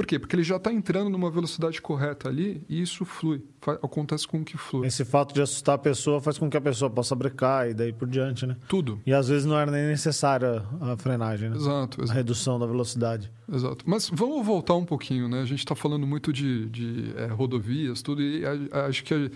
Por 0.00 0.06
quê? 0.06 0.18
Porque 0.18 0.34
ele 0.34 0.42
já 0.42 0.56
está 0.56 0.72
entrando 0.72 1.10
numa 1.10 1.30
velocidade 1.30 1.78
correta 1.82 2.26
ali 2.26 2.64
e 2.70 2.80
isso 2.80 3.04
flui. 3.04 3.44
Acontece 3.82 4.26
com 4.26 4.38
o 4.40 4.44
que 4.44 4.56
flui. 4.56 4.86
Esse 4.86 5.04
fato 5.04 5.34
de 5.34 5.42
assustar 5.42 5.74
a 5.74 5.78
pessoa 5.78 6.22
faz 6.22 6.38
com 6.38 6.48
que 6.48 6.56
a 6.56 6.60
pessoa 6.60 6.88
possa 6.90 7.14
brecar 7.14 7.68
e 7.68 7.74
daí 7.74 7.92
por 7.92 8.08
diante, 8.08 8.46
né? 8.46 8.56
Tudo. 8.66 8.98
E 9.04 9.12
às 9.12 9.28
vezes 9.28 9.44
não 9.44 9.58
era 9.58 9.70
nem 9.70 9.86
necessária 9.88 10.64
a 10.80 10.96
frenagem, 10.96 11.50
né? 11.50 11.56
Exato, 11.56 12.00
A 12.00 12.04
exato. 12.04 12.16
redução 12.16 12.58
da 12.58 12.64
velocidade. 12.64 13.30
Exato. 13.52 13.84
Mas 13.86 14.08
vamos 14.10 14.46
voltar 14.46 14.74
um 14.74 14.86
pouquinho, 14.86 15.28
né? 15.28 15.42
A 15.42 15.44
gente 15.44 15.58
está 15.58 15.74
falando 15.74 16.06
muito 16.06 16.32
de, 16.32 16.66
de 16.70 17.12
é, 17.18 17.26
rodovias, 17.26 18.00
tudo, 18.00 18.22
e 18.22 18.42
a- 18.46 18.56
a- 18.72 18.86
acho 18.86 19.04
que 19.04 19.30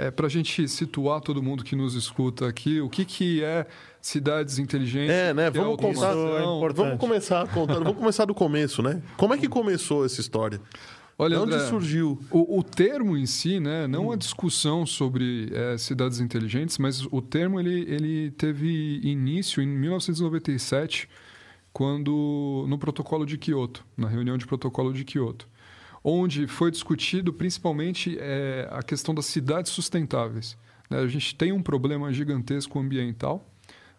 é, 0.00 0.10
para 0.10 0.26
a 0.26 0.30
gente 0.30 0.66
situar 0.66 1.20
todo 1.20 1.42
mundo 1.42 1.62
que 1.62 1.76
nos 1.76 1.94
escuta 1.94 2.48
aqui, 2.48 2.80
o 2.80 2.88
que, 2.88 3.04
que 3.04 3.44
é 3.44 3.66
cidades 4.00 4.58
inteligentes? 4.58 5.14
É, 5.14 5.34
né? 5.34 5.46
é 5.46 5.50
Vamos 5.50 5.76
contar- 5.76 6.08
automação. 6.08 6.26
Isso 6.26 6.66
é. 6.66 6.72
Vamos 6.72 6.98
começar 6.98 7.46
contando, 7.48 7.84
vamos 7.84 7.98
começar 7.98 8.24
do 8.24 8.34
começo, 8.34 8.82
né? 8.82 9.02
Como 9.18 9.34
é 9.34 9.38
que 9.38 9.46
começou 9.46 10.04
essa 10.04 10.20
história? 10.20 10.58
Olha, 11.18 11.36
de 11.36 11.42
onde 11.42 11.54
André, 11.54 11.68
surgiu? 11.68 12.18
O, 12.30 12.60
o 12.60 12.62
termo 12.62 13.14
em 13.14 13.26
si, 13.26 13.60
né, 13.60 13.86
não 13.86 14.10
a 14.10 14.16
discussão 14.16 14.86
sobre 14.86 15.50
é, 15.52 15.76
cidades 15.76 16.18
inteligentes, 16.18 16.78
mas 16.78 17.04
o 17.10 17.20
termo 17.20 17.60
ele, 17.60 17.84
ele 17.86 18.30
teve 18.30 19.00
início 19.02 19.62
em 19.62 19.66
1997, 19.66 21.10
quando 21.74 22.64
no 22.66 22.78
protocolo 22.78 23.26
de 23.26 23.36
Kyoto, 23.36 23.84
na 23.98 24.08
reunião 24.08 24.38
de 24.38 24.46
protocolo 24.46 24.94
de 24.94 25.04
Kyoto, 25.04 25.46
onde 26.02 26.46
foi 26.46 26.70
discutido 26.70 27.32
principalmente 27.32 28.16
é, 28.18 28.68
a 28.70 28.82
questão 28.82 29.14
das 29.14 29.26
cidades 29.26 29.70
sustentáveis. 29.72 30.56
né? 30.88 30.98
A 30.98 31.06
gente 31.06 31.34
tem 31.34 31.52
um 31.52 31.62
problema 31.62 32.12
gigantesco 32.12 32.78
ambiental, 32.78 33.46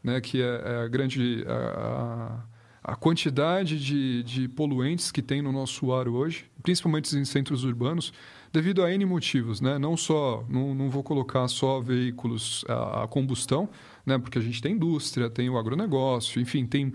né, 0.04 0.20
que 0.20 0.42
é, 0.42 0.62
é 0.66 0.76
a 0.84 0.88
grande 0.88 1.46
a, 1.48 2.44
a 2.84 2.96
quantidade 2.96 3.80
de, 3.80 4.24
de 4.24 4.48
poluentes 4.48 5.12
que 5.12 5.22
tem 5.22 5.42
no 5.42 5.52
nosso 5.52 5.94
ar 5.94 6.08
hoje, 6.08 6.46
principalmente 6.64 7.16
em 7.16 7.24
centros 7.24 7.64
urbanos, 7.64 8.12
devido 8.52 8.84
a 8.84 8.92
N 8.92 9.06
motivos, 9.06 9.62
né? 9.62 9.78
Não 9.78 9.96
só, 9.96 10.44
não, 10.50 10.74
não 10.74 10.90
vou 10.90 11.04
colocar 11.04 11.48
só 11.48 11.80
veículos 11.80 12.66
a, 12.68 13.04
a 13.04 13.08
combustão, 13.08 13.70
né? 14.06 14.18
Porque 14.18 14.40
a 14.40 14.42
gente 14.42 14.62
tem 14.62 14.74
indústria, 14.74 15.30
tem 15.30 15.50
o 15.50 15.58
agronegócio, 15.58 16.42
enfim, 16.42 16.66
tem 16.66 16.92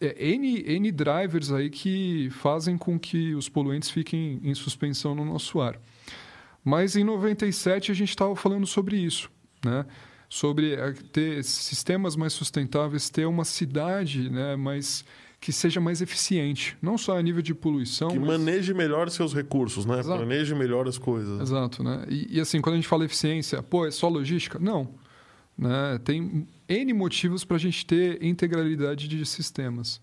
é, 0.00 0.30
N, 0.32 0.64
N 0.66 0.90
drivers 0.90 1.52
aí 1.52 1.68
que 1.68 2.30
fazem 2.30 2.78
com 2.78 2.98
que 2.98 3.34
os 3.34 3.48
poluentes 3.48 3.90
fiquem 3.90 4.40
em 4.42 4.54
suspensão 4.54 5.14
no 5.14 5.24
nosso 5.24 5.60
ar. 5.60 5.78
Mas 6.64 6.96
em 6.96 7.04
97 7.04 7.90
a 7.90 7.94
gente 7.94 8.10
estava 8.10 8.34
falando 8.36 8.66
sobre 8.66 8.96
isso, 8.96 9.30
né? 9.64 9.84
Sobre 10.28 10.74
eh, 10.74 10.94
ter 11.12 11.42
sistemas 11.42 12.14
mais 12.14 12.32
sustentáveis, 12.32 13.10
ter 13.10 13.26
uma 13.26 13.44
cidade, 13.44 14.30
né, 14.30 14.54
mais 14.54 15.04
que 15.40 15.52
seja 15.52 15.80
mais 15.80 16.02
eficiente, 16.02 16.76
não 16.82 16.98
só 16.98 17.16
a 17.16 17.22
nível 17.22 17.40
de 17.40 17.54
poluição, 17.54 18.10
Que 18.10 18.18
mas... 18.18 18.28
maneje 18.28 18.74
melhor 18.74 19.08
seus 19.08 19.34
recursos, 19.34 19.86
né? 19.86 19.98
Exato. 19.98 20.18
Planeje 20.18 20.54
melhor 20.54 20.86
as 20.86 20.98
coisas. 20.98 21.40
Exato, 21.40 21.82
né? 21.82 22.04
E, 22.10 22.36
e, 22.36 22.40
assim, 22.40 22.60
quando 22.60 22.74
a 22.74 22.76
gente 22.76 22.86
fala 22.86 23.06
eficiência, 23.06 23.62
pô, 23.62 23.86
é 23.86 23.90
só 23.90 24.06
logística? 24.08 24.58
Não. 24.58 24.94
Né? 25.60 26.00
Tem 26.02 26.48
N 26.66 26.92
motivos 26.94 27.44
para 27.44 27.58
a 27.58 27.60
gente 27.60 27.84
ter 27.84 28.22
integralidade 28.24 29.06
de 29.06 29.26
sistemas. 29.26 30.00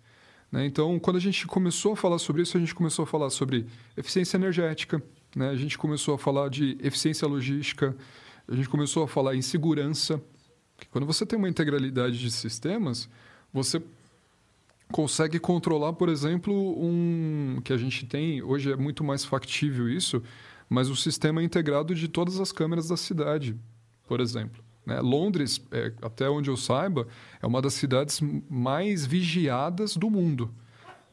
Né? 0.51 0.67
Então, 0.67 0.99
quando 0.99 1.17
a 1.17 1.19
gente 1.19 1.47
começou 1.47 1.93
a 1.93 1.95
falar 1.95 2.19
sobre 2.19 2.43
isso, 2.43 2.55
a 2.55 2.59
gente 2.59 2.75
começou 2.75 3.01
a 3.01 3.07
falar 3.07 3.31
sobre 3.31 3.65
eficiência 3.97 4.37
energética, 4.37 5.01
né? 5.35 5.49
a 5.49 5.55
gente 5.55 5.75
começou 5.75 6.13
a 6.13 6.17
falar 6.19 6.49
de 6.49 6.77
eficiência 6.79 7.27
logística, 7.27 7.97
a 8.47 8.55
gente 8.55 8.69
começou 8.69 9.03
a 9.03 9.07
falar 9.07 9.35
em 9.35 9.41
segurança. 9.41 10.21
Quando 10.91 11.07
você 11.07 11.25
tem 11.25 11.39
uma 11.39 11.49
integralidade 11.49 12.19
de 12.19 12.29
sistemas, 12.29 13.09
você 13.51 13.81
consegue 14.91 15.39
controlar, 15.39 15.93
por 15.93 16.07
exemplo, 16.07 16.53
um 16.79 17.59
que 17.63 17.73
a 17.73 17.77
gente 17.77 18.05
tem, 18.05 18.43
hoje 18.43 18.71
é 18.71 18.75
muito 18.75 19.03
mais 19.03 19.25
factível 19.25 19.89
isso, 19.89 20.21
mas 20.69 20.87
o 20.87 20.95
sistema 20.95 21.41
integrado 21.41 21.95
de 21.95 22.07
todas 22.07 22.39
as 22.39 22.51
câmeras 22.51 22.89
da 22.89 22.95
cidade, 22.95 23.55
por 24.07 24.21
exemplo. 24.21 24.66
Né? 24.87 25.01
Londres, 25.01 25.61
é, 25.69 25.91
até 26.01 26.29
onde 26.29 26.49
eu 26.49 26.55
saiba, 26.55 27.05
é 27.41 27.45
uma 27.45 27.61
das 27.61 27.73
cidades 27.73 28.21
mais 28.49 29.05
vigiadas 29.05 29.97
do 29.97 30.09
mundo. 30.09 30.49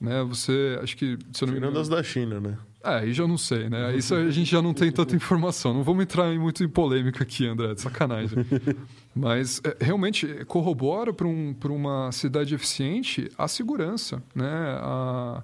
Né? 0.01 0.23
Você, 0.23 0.79
acho 0.81 0.97
que... 0.97 1.19
Se 1.33 1.43
eu 1.43 1.49
não 1.49 1.55
Tirando 1.55 1.81
as 1.81 1.89
da 1.89 2.01
China, 2.01 2.39
né? 2.41 2.57
É, 2.85 2.99
aí 2.99 3.13
já 3.13 3.27
não 3.27 3.37
sei, 3.39 3.69
né? 3.69 3.97
Isso 3.97 4.15
a 4.15 4.31
gente 4.31 4.49
já 4.49 4.63
não 4.63 4.73
tem 4.73 4.93
tanta 4.93 5.17
informação. 5.17 5.75
Não 5.75 5.83
vamos 5.83 6.05
entrar 6.05 6.33
muito 6.39 6.63
em 6.63 6.69
polêmica 6.69 7.25
aqui, 7.25 7.47
André, 7.47 7.75
de 7.75 7.81
sacanagem. 7.81 8.47
Mas 9.13 9.61
é, 9.65 9.85
realmente 9.85 10.27
corrobora 10.45 11.13
para 11.13 11.27
um, 11.27 11.57
uma 11.65 12.13
cidade 12.13 12.55
eficiente 12.55 13.29
a 13.37 13.49
segurança, 13.49 14.23
né? 14.35 14.79
A, 14.81 15.43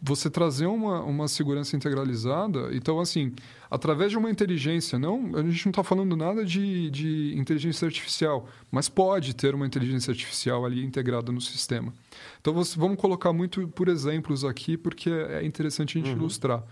você 0.00 0.30
trazer 0.30 0.66
uma, 0.66 1.02
uma 1.02 1.28
segurança 1.28 1.76
integralizada. 1.76 2.70
Então, 2.72 3.00
assim, 3.00 3.32
através 3.70 4.10
de 4.10 4.18
uma 4.18 4.30
inteligência, 4.30 4.98
não, 4.98 5.36
a 5.36 5.42
gente 5.42 5.66
não 5.66 5.70
está 5.70 5.82
falando 5.82 6.16
nada 6.16 6.44
de, 6.44 6.90
de 6.90 7.34
inteligência 7.36 7.86
artificial, 7.86 8.48
mas 8.70 8.88
pode 8.88 9.34
ter 9.34 9.54
uma 9.54 9.66
inteligência 9.66 10.10
artificial 10.10 10.64
ali 10.64 10.84
integrada 10.84 11.32
no 11.32 11.40
sistema. 11.40 11.92
Então, 12.40 12.52
você, 12.52 12.78
vamos 12.78 12.98
colocar 12.98 13.32
muito 13.32 13.66
por 13.68 13.88
exemplos 13.88 14.44
aqui, 14.44 14.76
porque 14.76 15.10
é 15.10 15.44
interessante 15.44 15.98
a 15.98 16.00
gente 16.00 16.12
uhum. 16.12 16.18
ilustrar. 16.18 16.62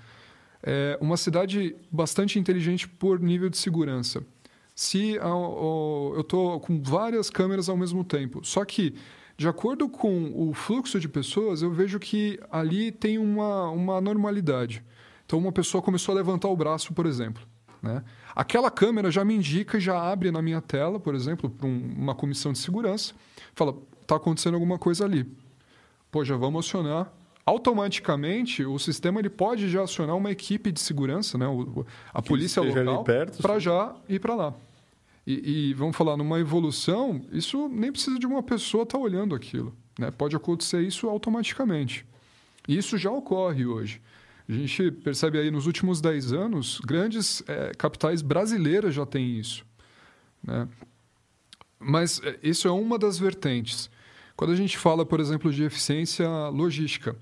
É 0.63 0.99
uma 1.01 1.17
cidade 1.17 1.77
bastante 1.91 2.39
inteligente 2.39 2.89
por 2.89 3.21
nível 3.21 3.49
de 3.49 3.57
segurança. 3.57 4.25
Se 4.75 5.15
eu 5.15 6.21
estou 6.21 6.61
com 6.61 6.81
várias 6.81 7.31
câmeras 7.31 7.69
ao 7.69 7.77
mesmo 7.77 8.05
tempo, 8.05 8.45
só 8.45 8.65
que 8.65 8.95
de 9.39 9.47
acordo 9.47 9.89
com 9.89 10.33
o 10.35 10.53
fluxo 10.53 10.99
de 10.99 11.09
pessoas, 11.09 11.63
eu 11.63 11.71
vejo 11.71 12.01
que 12.01 12.41
ali 12.51 12.91
tem 12.91 13.19
uma, 13.19 13.71
uma 13.71 14.01
normalidade. 14.01 14.85
Então, 15.25 15.39
uma 15.39 15.53
pessoa 15.53 15.81
começou 15.81 16.13
a 16.13 16.17
levantar 16.17 16.49
o 16.49 16.57
braço, 16.57 16.93
por 16.93 17.07
exemplo. 17.07 17.47
Né? 17.81 18.03
Aquela 18.35 18.69
câmera 18.69 19.13
já 19.13 19.25
me 19.25 19.37
indica, 19.37 19.79
já 19.79 19.97
abre 19.97 20.33
na 20.33 20.43
minha 20.43 20.61
tela, 20.61 20.99
por 20.99 21.15
exemplo, 21.15 21.49
para 21.49 21.69
um, 21.69 21.95
uma 21.97 22.17
comissão 22.17 22.53
de 22.53 22.59
segurança, 22.59 23.15
fala: 23.55 23.77
está 24.03 24.17
acontecendo 24.17 24.55
alguma 24.55 24.77
coisa 24.77 25.05
ali. 25.05 25.25
Pô, 26.11 26.25
já 26.25 26.37
vamos 26.37 26.67
acionar. 26.67 27.13
Automaticamente, 27.47 28.65
o 28.65 28.77
sistema 28.77 29.21
ele 29.21 29.31
pode 29.31 29.69
já 29.69 29.83
acionar 29.83 30.17
uma 30.17 30.33
equipe 30.33 30.73
de 30.73 30.81
segurança, 30.81 31.39
né? 31.39 31.47
O, 31.47 31.87
a 32.13 32.21
que 32.21 32.29
polícia 32.29 32.61
local, 32.61 33.05
para 33.41 33.59
já 33.61 33.95
ir 34.09 34.19
para 34.19 34.35
lá. 34.35 34.55
E, 35.31 35.69
e, 35.69 35.75
vamos 35.75 35.95
falar, 35.95 36.17
numa 36.17 36.41
evolução, 36.41 37.21
isso 37.31 37.69
nem 37.69 37.93
precisa 37.93 38.19
de 38.19 38.27
uma 38.27 38.43
pessoa 38.43 38.85
estar 38.85 38.97
tá 38.97 39.05
olhando 39.05 39.35
aquilo. 39.35 39.77
Né? 39.99 40.11
Pode 40.11 40.35
acontecer 40.35 40.81
isso 40.81 41.07
automaticamente. 41.07 42.07
E 42.67 42.79
isso 42.79 42.97
já 42.97 43.11
ocorre 43.11 43.67
hoje. 43.67 44.01
A 44.49 44.53
gente 44.53 44.91
percebe 44.91 45.39
aí 45.39 45.51
nos 45.51 45.67
últimos 45.67 46.01
10 46.01 46.33
anos, 46.33 46.81
grandes 46.81 47.43
é, 47.47 47.73
capitais 47.77 48.23
brasileiras 48.23 48.95
já 48.95 49.05
têm 49.05 49.39
isso. 49.39 49.67
Né? 50.43 50.67
Mas 51.79 52.23
é, 52.25 52.39
isso 52.43 52.67
é 52.67 52.71
uma 52.71 52.99
das 52.99 53.19
vertentes. 53.19 53.91
Quando 54.35 54.55
a 54.55 54.57
gente 54.57 54.79
fala, 54.79 55.05
por 55.05 55.21
exemplo, 55.21 55.53
de 55.53 55.63
eficiência 55.63 56.27
logística, 56.49 57.15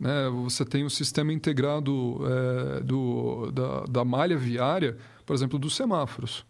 né? 0.00 0.28
você 0.30 0.64
tem 0.64 0.82
o 0.82 0.86
um 0.86 0.90
sistema 0.90 1.32
integrado 1.32 2.18
é, 2.26 2.80
do, 2.80 3.52
da, 3.52 3.84
da 3.84 4.04
malha 4.04 4.36
viária, 4.36 4.96
por 5.24 5.32
exemplo, 5.32 5.60
dos 5.60 5.76
semáforos. 5.76 6.44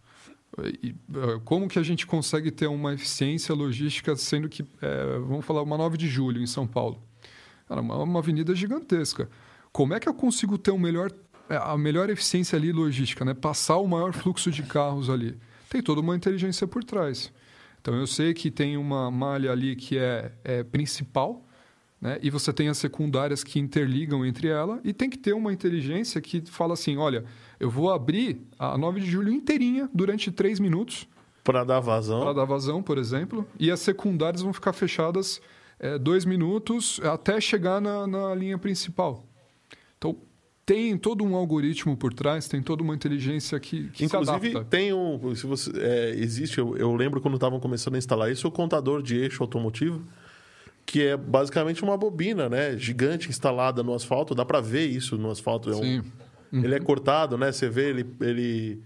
Eh, 0.58 1.40
como 1.44 1.68
que 1.68 1.78
a 1.78 1.82
gente 1.82 2.06
consegue 2.06 2.50
ter 2.50 2.66
uma 2.66 2.94
eficiência 2.94 3.54
logística, 3.54 4.16
sendo 4.16 4.48
que, 4.48 4.64
é, 4.80 5.18
vamos 5.18 5.44
falar, 5.44 5.62
uma 5.62 5.76
9 5.76 5.96
de 5.96 6.08
julho 6.08 6.40
em 6.40 6.46
São 6.46 6.66
Paulo? 6.66 7.02
Cara, 7.68 7.80
uma, 7.80 8.02
uma 8.02 8.18
avenida 8.20 8.54
gigantesca. 8.54 9.28
Como 9.72 9.94
é 9.94 10.00
que 10.00 10.08
eu 10.08 10.14
consigo 10.14 10.56
ter 10.56 10.70
um 10.70 10.78
melhor, 10.78 11.10
eh, 11.50 11.60
a 11.60 11.76
melhor 11.76 12.08
eficiência 12.08 12.56
ali 12.56 12.72
logística, 12.72 13.24
né? 13.24 13.34
passar 13.34 13.76
o 13.76 13.86
maior 13.86 14.12
fluxo 14.12 14.50
de 14.50 14.62
carros 14.62 15.10
ali? 15.10 15.38
Tem 15.68 15.82
toda 15.82 16.00
uma 16.00 16.16
inteligência 16.16 16.66
por 16.66 16.82
trás. 16.82 17.32
Então, 17.80 17.94
eu 17.94 18.06
sei 18.06 18.34
que 18.34 18.50
tem 18.50 18.76
uma 18.76 19.10
malha 19.10 19.52
ali 19.52 19.76
que 19.76 19.98
é, 19.98 20.32
é 20.42 20.64
principal, 20.64 21.45
né? 22.00 22.18
e 22.22 22.30
você 22.30 22.52
tem 22.52 22.68
as 22.68 22.78
secundárias 22.78 23.42
que 23.42 23.58
interligam 23.58 24.24
entre 24.24 24.48
ela, 24.48 24.80
e 24.84 24.92
tem 24.92 25.08
que 25.08 25.18
ter 25.18 25.32
uma 25.32 25.52
inteligência 25.52 26.20
que 26.20 26.42
fala 26.46 26.74
assim, 26.74 26.96
olha 26.96 27.24
eu 27.58 27.70
vou 27.70 27.90
abrir 27.90 28.40
a 28.58 28.76
9 28.76 29.00
de 29.00 29.10
julho 29.10 29.32
inteirinha 29.32 29.88
durante 29.92 30.30
3 30.30 30.60
minutos. 30.60 31.08
Para 31.42 31.64
dar 31.64 31.80
vazão. 31.80 32.20
Para 32.20 32.32
dar 32.32 32.44
vazão, 32.44 32.82
por 32.82 32.98
exemplo. 32.98 33.46
E 33.58 33.70
as 33.70 33.80
secundárias 33.80 34.42
vão 34.42 34.52
ficar 34.52 34.72
fechadas 34.72 35.40
é, 35.78 35.98
dois 35.98 36.24
minutos 36.24 37.00
até 37.02 37.40
chegar 37.40 37.80
na, 37.80 38.06
na 38.06 38.34
linha 38.34 38.58
principal. 38.58 39.24
Então, 39.96 40.16
tem 40.66 40.98
todo 40.98 41.24
um 41.24 41.36
algoritmo 41.36 41.96
por 41.96 42.12
trás, 42.12 42.48
tem 42.48 42.60
toda 42.60 42.82
uma 42.82 42.94
inteligência 42.94 43.58
que, 43.60 43.88
que 43.90 44.04
Inclusive, 44.04 44.64
tem 44.64 44.92
um... 44.92 45.34
Se 45.34 45.46
você, 45.46 45.70
é, 45.76 46.10
existe, 46.16 46.58
eu, 46.58 46.76
eu 46.76 46.94
lembro 46.94 47.20
quando 47.20 47.34
estavam 47.34 47.60
começando 47.60 47.94
a 47.94 47.98
instalar 47.98 48.30
isso, 48.30 48.48
o 48.48 48.50
contador 48.50 49.00
de 49.00 49.16
eixo 49.16 49.42
automotivo, 49.42 50.04
que 50.86 51.02
é 51.02 51.16
basicamente 51.16 51.82
uma 51.82 51.96
bobina 51.96 52.48
né, 52.48 52.78
gigante 52.78 53.28
instalada 53.28 53.82
no 53.82 53.92
asfalto. 53.92 54.34
Dá 54.34 54.44
para 54.44 54.60
ver 54.60 54.86
isso 54.86 55.18
no 55.18 55.30
asfalto. 55.30 55.70
É 55.70 55.74
Sim. 55.74 55.98
Um, 56.00 56.26
Uhum. 56.52 56.64
Ele 56.64 56.74
é 56.74 56.80
cortado, 56.80 57.36
né? 57.36 57.52
Você 57.52 57.68
vê 57.68 57.90
ele, 57.90 58.06
ele 58.20 58.82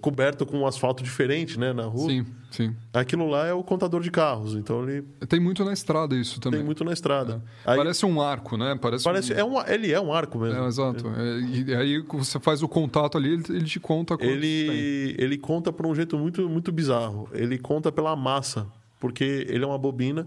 coberto 0.00 0.44
com 0.44 0.58
um 0.58 0.66
asfalto 0.66 1.04
diferente, 1.04 1.58
né, 1.58 1.72
na 1.72 1.84
rua. 1.84 2.10
Sim, 2.10 2.26
sim. 2.50 2.74
Aquilo 2.92 3.28
lá 3.28 3.46
é 3.46 3.52
o 3.52 3.62
contador 3.62 4.00
de 4.00 4.10
carros, 4.10 4.56
então 4.56 4.82
ele 4.82 5.02
tem 5.28 5.38
muito 5.38 5.64
na 5.64 5.72
estrada 5.72 6.16
isso 6.16 6.40
também. 6.40 6.58
Tem 6.58 6.66
muito 6.66 6.84
na 6.84 6.92
estrada. 6.92 7.44
É. 7.64 7.70
Aí... 7.70 7.76
Parece 7.76 8.04
um 8.04 8.20
arco, 8.20 8.56
né? 8.56 8.76
Parece, 8.80 9.04
Parece 9.04 9.32
um... 9.32 9.36
é 9.36 9.44
um 9.44 9.66
ele 9.68 9.92
é 9.92 10.00
um 10.00 10.12
arco 10.12 10.36
mesmo. 10.38 10.64
É, 10.64 10.66
exato. 10.66 11.06
É. 11.06 11.40
E 11.40 11.74
aí 11.74 12.04
você 12.08 12.40
faz 12.40 12.60
o 12.60 12.68
contato 12.68 13.16
ali, 13.16 13.34
ele 13.34 13.64
te 13.64 13.78
conta 13.78 14.16
ele 14.18 15.14
ele 15.16 15.38
conta 15.38 15.72
por 15.72 15.86
um 15.86 15.94
jeito 15.94 16.18
muito 16.18 16.48
muito 16.48 16.72
bizarro. 16.72 17.28
Ele 17.32 17.56
conta 17.56 17.92
pela 17.92 18.16
massa, 18.16 18.66
porque 18.98 19.46
ele 19.48 19.62
é 19.62 19.66
uma 19.66 19.78
bobina. 19.78 20.26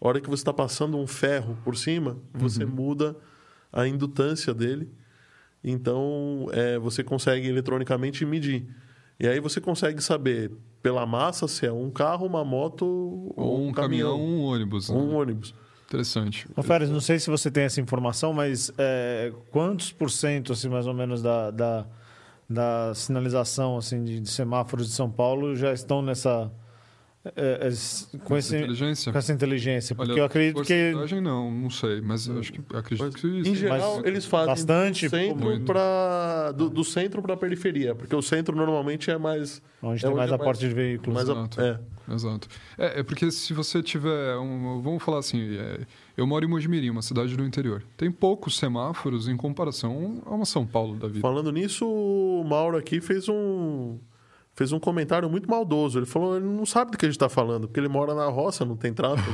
A 0.00 0.08
hora 0.08 0.20
que 0.20 0.28
você 0.28 0.40
está 0.40 0.52
passando 0.52 0.96
um 0.98 1.06
ferro 1.06 1.56
por 1.64 1.76
cima, 1.76 2.18
você 2.34 2.64
uhum. 2.64 2.70
muda 2.70 3.16
a 3.72 3.86
indutância 3.86 4.52
dele 4.54 4.90
então, 5.68 6.46
é, 6.52 6.78
você 6.78 7.02
consegue 7.02 7.48
eletronicamente 7.48 8.24
medir. 8.24 8.64
E 9.18 9.26
aí 9.26 9.40
você 9.40 9.60
consegue 9.60 10.00
saber 10.00 10.52
pela 10.80 11.04
massa 11.04 11.48
se 11.48 11.66
é 11.66 11.72
um 11.72 11.90
carro, 11.90 12.24
uma 12.24 12.44
moto 12.44 12.84
ou, 13.36 13.60
um, 13.62 13.68
um 13.68 13.72
caminhão, 13.72 14.12
caminhão, 14.12 14.38
um 14.38 14.44
ônibus. 14.44 14.88
Né? 14.88 14.96
Um 14.96 15.16
ônibus. 15.16 15.52
Interessante. 15.88 16.46
Ô, 16.56 16.62
Férez, 16.62 16.88
não 16.88 17.00
sei 17.00 17.18
se 17.18 17.28
você 17.28 17.50
tem 17.50 17.64
essa 17.64 17.80
informação, 17.80 18.32
mas 18.32 18.72
é, 18.78 19.32
quantos 19.50 19.90
por 19.90 20.08
cento, 20.08 20.52
assim, 20.52 20.68
mais 20.68 20.86
ou 20.86 20.94
menos, 20.94 21.20
da, 21.20 21.50
da, 21.50 21.86
da 22.48 22.94
sinalização 22.94 23.76
assim, 23.76 24.04
de, 24.04 24.20
de 24.20 24.28
semáforos 24.28 24.86
de 24.86 24.92
São 24.92 25.10
Paulo 25.10 25.56
já 25.56 25.72
estão 25.72 26.00
nessa 26.00 26.52
é, 27.34 27.68
é, 27.68 28.18
com, 28.18 28.36
esse, 28.36 28.56
inteligência? 28.56 29.12
com 29.12 29.18
essa 29.18 29.32
inteligência. 29.32 29.96
Porque 29.96 30.12
Olha, 30.12 30.20
eu 30.20 30.24
acredito 30.24 30.62
que. 30.62 31.20
Não, 31.20 31.50
não 31.50 31.70
sei, 31.70 32.00
mas 32.00 32.28
acho 32.28 32.52
que 32.52 32.60
acredito 32.74 33.16
que 33.16 33.26
isso. 33.26 33.50
Em 33.50 33.54
geral, 33.54 33.96
mas, 33.96 34.06
eles 34.06 34.24
fazem 34.26 34.46
bastante, 34.46 35.08
do 35.08 35.10
centro, 35.10 35.60
pra, 35.60 36.52
do, 36.52 36.70
do 36.70 36.84
centro 36.84 37.22
para 37.22 37.34
a 37.34 37.36
periferia, 37.36 37.94
porque 37.94 38.14
o 38.14 38.22
centro 38.22 38.54
normalmente 38.54 39.10
é 39.10 39.18
mais. 39.18 39.62
Onde 39.82 40.04
é 40.04 40.08
tem 40.08 40.16
mais 40.16 40.30
aporte 40.30 40.62
mais, 40.62 40.74
de 40.74 40.74
veículos. 40.74 41.14
Mais 41.14 41.28
Exato. 41.28 41.60
A, 41.60 41.64
é. 41.64 41.80
Exato. 42.12 42.48
É, 42.78 43.00
é, 43.00 43.02
porque 43.02 43.30
se 43.30 43.52
você 43.52 43.82
tiver. 43.82 44.36
Um, 44.36 44.80
vamos 44.80 45.02
falar 45.02 45.18
assim. 45.18 45.56
É, 45.56 45.80
eu 46.16 46.26
moro 46.26 46.44
em 46.44 46.48
Mojimirim, 46.48 46.90
uma 46.90 47.02
cidade 47.02 47.36
do 47.36 47.44
interior. 47.44 47.82
Tem 47.96 48.10
poucos 48.10 48.56
semáforos 48.56 49.28
em 49.28 49.36
comparação 49.36 50.22
a 50.24 50.34
uma 50.34 50.44
São 50.44 50.66
Paulo 50.66 50.96
da 50.96 51.08
vida. 51.08 51.20
Falando 51.20 51.50
nisso, 51.50 51.86
o 51.86 52.44
Mauro 52.44 52.76
aqui 52.76 53.00
fez 53.00 53.28
um 53.28 53.98
fez 54.56 54.72
um 54.72 54.80
comentário 54.80 55.28
muito 55.28 55.48
maldoso. 55.48 55.98
Ele 55.98 56.06
falou, 56.06 56.36
ele 56.36 56.46
não 56.46 56.64
sabe 56.64 56.90
do 56.90 56.96
que 56.96 57.04
a 57.04 57.08
gente 57.08 57.16
está 57.16 57.28
falando, 57.28 57.68
porque 57.68 57.78
ele 57.78 57.88
mora 57.88 58.14
na 58.14 58.26
roça, 58.26 58.64
não 58.64 58.74
tem 58.74 58.92
tráfego. 58.92 59.30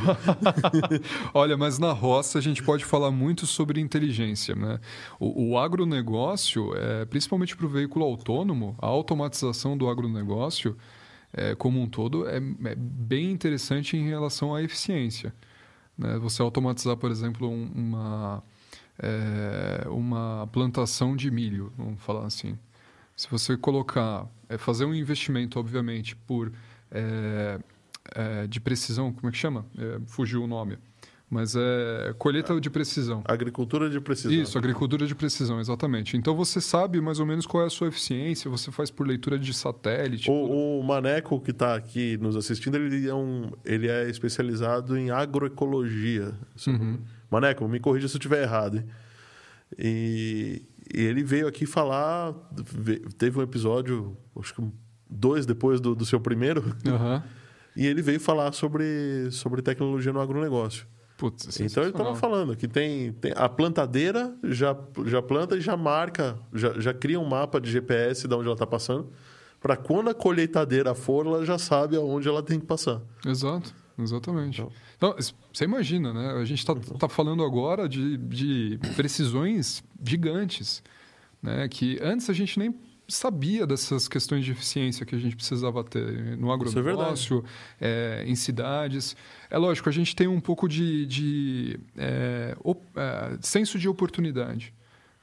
Olha, 1.32 1.56
mas 1.56 1.78
na 1.78 1.92
roça 1.92 2.40
a 2.40 2.42
gente 2.42 2.60
pode 2.60 2.84
falar 2.84 3.12
muito 3.12 3.46
sobre 3.46 3.80
inteligência. 3.80 4.56
Né? 4.56 4.80
O, 5.20 5.52
o 5.52 5.58
agronegócio, 5.58 6.74
é, 6.76 7.04
principalmente 7.04 7.56
para 7.56 7.64
o 7.64 7.68
veículo 7.68 8.04
autônomo, 8.04 8.74
a 8.80 8.86
automatização 8.86 9.78
do 9.78 9.88
agronegócio 9.88 10.76
é, 11.32 11.54
como 11.54 11.80
um 11.80 11.86
todo 11.86 12.28
é, 12.28 12.38
é, 12.38 12.74
bem 12.74 13.30
interessante 13.30 13.96
em 13.96 14.08
relação 14.08 14.52
à 14.52 14.60
eficiência. 14.60 15.32
Né? 15.96 16.18
Você 16.18 16.42
automatizar, 16.42 16.96
por 16.96 17.12
exemplo, 17.12 17.48
um, 17.48 17.70
uma, 17.72 18.42
é, 18.98 19.86
uma 19.88 20.48
plantação 20.52 21.14
de 21.14 21.30
milho, 21.30 21.72
vamos 21.78 22.02
falar 22.02 22.26
assim. 22.26 22.58
Se 23.16 23.30
você 23.30 23.56
colocar, 23.56 24.26
é, 24.48 24.58
fazer 24.58 24.84
um 24.84 24.94
investimento, 24.94 25.58
obviamente, 25.58 26.16
por 26.16 26.52
é, 26.90 27.58
é, 28.14 28.46
de 28.46 28.60
precisão, 28.60 29.12
como 29.12 29.28
é 29.28 29.32
que 29.32 29.38
chama? 29.38 29.66
Fugiu 30.06 30.42
o 30.42 30.46
nome. 30.46 30.78
Mas 31.30 31.56
é 31.56 32.14
colheita 32.18 32.60
de 32.60 32.68
precisão. 32.68 33.22
Agricultura 33.24 33.88
de 33.88 33.98
precisão. 33.98 34.32
Isso, 34.32 34.58
agricultura 34.58 35.06
de 35.06 35.14
precisão, 35.14 35.58
exatamente. 35.60 36.14
Então 36.14 36.36
você 36.36 36.60
sabe 36.60 37.00
mais 37.00 37.20
ou 37.20 37.24
menos 37.24 37.46
qual 37.46 37.62
é 37.62 37.66
a 37.68 37.70
sua 37.70 37.88
eficiência, 37.88 38.50
você 38.50 38.70
faz 38.70 38.90
por 38.90 39.06
leitura 39.06 39.38
de 39.38 39.54
satélite. 39.54 40.26
tudo. 40.26 40.52
O, 40.52 40.80
o 40.80 40.82
Maneco 40.82 41.40
que 41.40 41.50
está 41.50 41.74
aqui 41.74 42.18
nos 42.18 42.36
assistindo, 42.36 42.76
ele 42.76 43.08
é, 43.08 43.14
um, 43.14 43.50
ele 43.64 43.88
é 43.88 44.10
especializado 44.10 44.94
em 44.94 45.10
agroecologia. 45.10 46.34
Uhum. 46.66 46.98
Maneco, 47.30 47.66
me 47.66 47.80
corrija 47.80 48.08
se 48.08 48.14
eu 48.16 48.18
estiver 48.18 48.42
errado. 48.42 48.76
Hein? 48.76 48.84
E, 49.78 50.62
e 50.94 51.00
ele 51.00 51.22
veio 51.22 51.46
aqui 51.46 51.66
falar. 51.66 52.34
ve- 52.52 53.00
Teve 53.18 53.38
um 53.38 53.42
episódio, 53.42 54.16
acho 54.38 54.54
que 54.54 54.62
dois 55.08 55.44
depois 55.46 55.80
do, 55.80 55.94
do 55.94 56.04
seu 56.06 56.20
primeiro, 56.20 56.74
Aham. 56.86 57.22
e 57.76 57.86
ele 57.86 58.00
veio 58.02 58.18
falar 58.20 58.52
sobre, 58.52 59.30
sobre 59.30 59.60
tecnologia 59.62 60.12
no 60.12 60.20
agronegócio. 60.20 60.86
Putz, 61.18 61.60
Então 61.60 61.84
ele 61.84 61.92
estava 61.92 62.14
falando 62.16 62.56
que 62.56 62.66
tem, 62.66 63.12
tem 63.12 63.32
a 63.36 63.48
plantadeira 63.48 64.34
já, 64.42 64.76
já 65.06 65.22
planta 65.22 65.56
e 65.56 65.60
já 65.60 65.76
marca, 65.76 66.36
já, 66.52 66.72
já 66.80 66.92
cria 66.92 67.20
um 67.20 67.24
mapa 67.24 67.60
de 67.60 67.70
GPS 67.70 68.26
de 68.26 68.34
onde 68.34 68.46
ela 68.46 68.54
está 68.54 68.66
passando, 68.66 69.08
para 69.60 69.76
quando 69.76 70.10
a 70.10 70.14
colheitadeira 70.14 70.94
for, 70.94 71.24
ela 71.24 71.46
já 71.46 71.58
sabe 71.58 71.94
aonde 71.96 72.26
ela 72.26 72.42
tem 72.42 72.58
que 72.58 72.66
passar. 72.66 73.00
Exato, 73.24 73.72
exatamente. 73.96 74.60
Então, 74.62 74.72
es- 75.18 75.34
você 75.52 75.64
imagina, 75.64 76.12
né? 76.12 76.32
A 76.40 76.44
gente 76.44 76.58
está 76.58 76.74
tá 76.74 77.08
falando 77.08 77.42
agora 77.44 77.88
de, 77.88 78.16
de 78.16 78.78
precisões 78.96 79.82
gigantes, 80.04 80.82
né? 81.42 81.68
Que 81.68 81.98
antes 82.02 82.28
a 82.30 82.32
gente 82.32 82.58
nem 82.58 82.74
sabia 83.08 83.66
dessas 83.66 84.08
questões 84.08 84.44
de 84.44 84.52
eficiência 84.52 85.04
que 85.04 85.14
a 85.14 85.18
gente 85.18 85.36
precisava 85.36 85.84
ter 85.84 86.36
no 86.38 86.50
é 86.50 86.54
agronegócio, 86.54 87.44
é, 87.80 88.24
em 88.26 88.34
cidades. 88.34 89.14
É 89.50 89.58
lógico, 89.58 89.88
a 89.88 89.92
gente 89.92 90.14
tem 90.16 90.26
um 90.28 90.40
pouco 90.40 90.66
de, 90.68 91.04
de 91.06 91.80
é, 91.96 92.56
op- 92.62 92.80
é, 92.96 93.36
senso 93.42 93.78
de 93.78 93.88
oportunidade. 93.88 94.72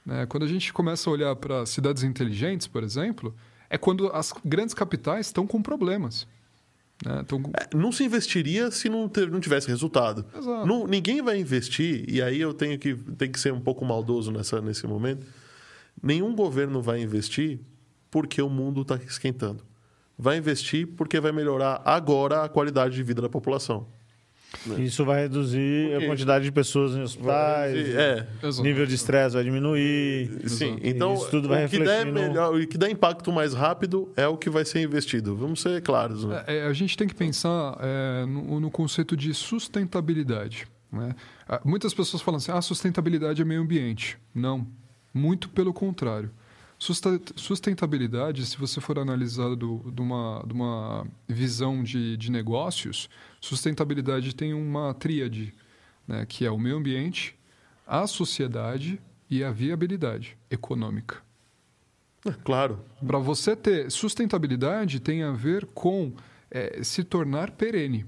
né? 0.06 0.24
Quando 0.26 0.44
a 0.44 0.46
gente 0.46 0.72
começa 0.72 1.08
a 1.10 1.12
olhar 1.12 1.34
para 1.36 1.66
cidades 1.66 2.04
inteligentes, 2.04 2.66
por 2.68 2.84
exemplo, 2.84 3.34
é 3.68 3.76
quando 3.78 4.08
as 4.12 4.32
grandes 4.44 4.74
capitais 4.74 5.26
estão 5.26 5.46
com 5.46 5.60
problemas. 5.62 6.28
Né? 7.04 7.20
Estão 7.22 7.40
com- 7.42 7.50
É, 7.58 7.74
não 7.76 7.90
se 7.92 8.04
investiria 8.04 8.70
se 8.70 8.88
não, 8.88 9.08
ter- 9.08 9.30
não 9.30 9.40
tivesse 9.40 9.68
resultado. 9.68 10.24
Não- 10.66 10.86
ninguém 10.86 11.22
vai 11.22 11.38
investir, 11.38 12.04
e 12.08 12.20
aí 12.20 12.40
eu 12.40 12.52
tenho 12.52 12.78
que, 12.78 12.94
tenho 12.94 13.32
que 13.32 13.40
ser 13.40 13.52
um 13.52 13.60
pouco 13.60 13.84
maldoso 13.84 14.30
nessa, 14.30 14.60
nesse 14.60 14.86
momento. 14.86 15.26
Nenhum 16.02 16.34
governo 16.34 16.80
vai 16.82 17.00
investir 17.02 17.60
porque 18.10 18.40
o 18.42 18.48
mundo 18.50 18.82
está 18.82 18.96
esquentando. 18.96 19.64
Vai 20.18 20.36
investir 20.36 20.86
porque 20.86 21.18
vai 21.20 21.32
melhorar 21.32 21.80
agora 21.84 22.42
a 22.44 22.48
qualidade 22.48 22.94
de 22.94 23.02
vida 23.02 23.22
da 23.22 23.28
população. 23.28 23.86
Isso 24.78 25.04
vai 25.04 25.22
reduzir 25.22 25.90
Porque- 25.90 26.04
a 26.04 26.08
quantidade 26.08 26.44
de 26.44 26.52
pessoas 26.52 26.94
em 26.94 27.02
hospitais, 27.02 27.76
É, 27.94 28.26
nível 28.62 28.84
de 28.84 28.94
estresse 28.94 29.34
vai 29.34 29.44
diminuir. 29.44 30.28
Sim, 30.48 30.72
Exato. 30.72 30.80
então 30.82 31.14
Isso 31.14 31.30
tudo 31.30 31.48
vai 31.48 31.66
o 31.66 31.68
que 31.68 31.78
der 31.78 32.04
melhor, 32.06 32.54
o 32.54 32.66
que 32.66 32.76
dá 32.76 32.90
impacto 32.90 33.32
mais 33.32 33.54
rápido 33.54 34.12
é 34.16 34.26
o 34.26 34.36
que 34.36 34.50
vai 34.50 34.64
ser 34.64 34.82
investido. 34.82 35.36
Vamos 35.36 35.62
ser 35.62 35.80
claros. 35.82 36.24
Né? 36.24 36.44
É, 36.46 36.56
é, 36.58 36.66
a 36.66 36.72
gente 36.72 36.96
tem 36.96 37.06
que 37.06 37.14
pensar 37.14 37.76
é, 37.80 38.26
no, 38.26 38.60
no 38.60 38.70
conceito 38.70 39.16
de 39.16 39.32
sustentabilidade. 39.32 40.66
Né? 40.92 41.14
Ah, 41.48 41.60
Muitas 41.64 41.94
pessoas 41.94 42.22
falam 42.22 42.38
assim: 42.38 42.52
ah, 42.52 42.60
sustentabilidade 42.60 43.40
é 43.40 43.44
meio 43.44 43.60
ambiente. 43.62 44.18
Não, 44.34 44.66
muito 45.14 45.48
pelo 45.48 45.72
contrário. 45.72 46.30
Sustentabilidade, 47.36 48.44
se 48.46 48.56
você 48.56 48.80
for 48.80 48.98
analisar 48.98 49.54
do- 49.54 49.84
de 49.94 50.00
uma, 50.00 50.42
de 50.46 50.52
uma 50.54 51.06
visão 51.28 51.82
de, 51.82 52.16
de 52.16 52.30
negócios, 52.30 53.08
sustentabilidade 53.40 54.34
tem 54.34 54.54
uma 54.54 54.94
tríade, 54.94 55.52
né, 56.08 56.24
que 56.26 56.44
é 56.46 56.50
o 56.50 56.58
meio 56.58 56.76
ambiente, 56.78 57.36
a 57.86 58.06
sociedade 58.06 58.98
e 59.28 59.44
a 59.44 59.50
viabilidade 59.50 60.36
econômica. 60.50 61.18
É, 62.24 62.32
Claro. 62.44 62.80
Para 63.06 63.18
você 63.18 63.54
ter 63.54 63.90
sustentabilidade, 63.90 65.00
tem 65.00 65.22
a 65.22 65.32
ver 65.32 65.66
com 65.74 66.12
é, 66.50 66.80
se 66.82 67.04
tornar 67.04 67.50
perene, 67.50 68.06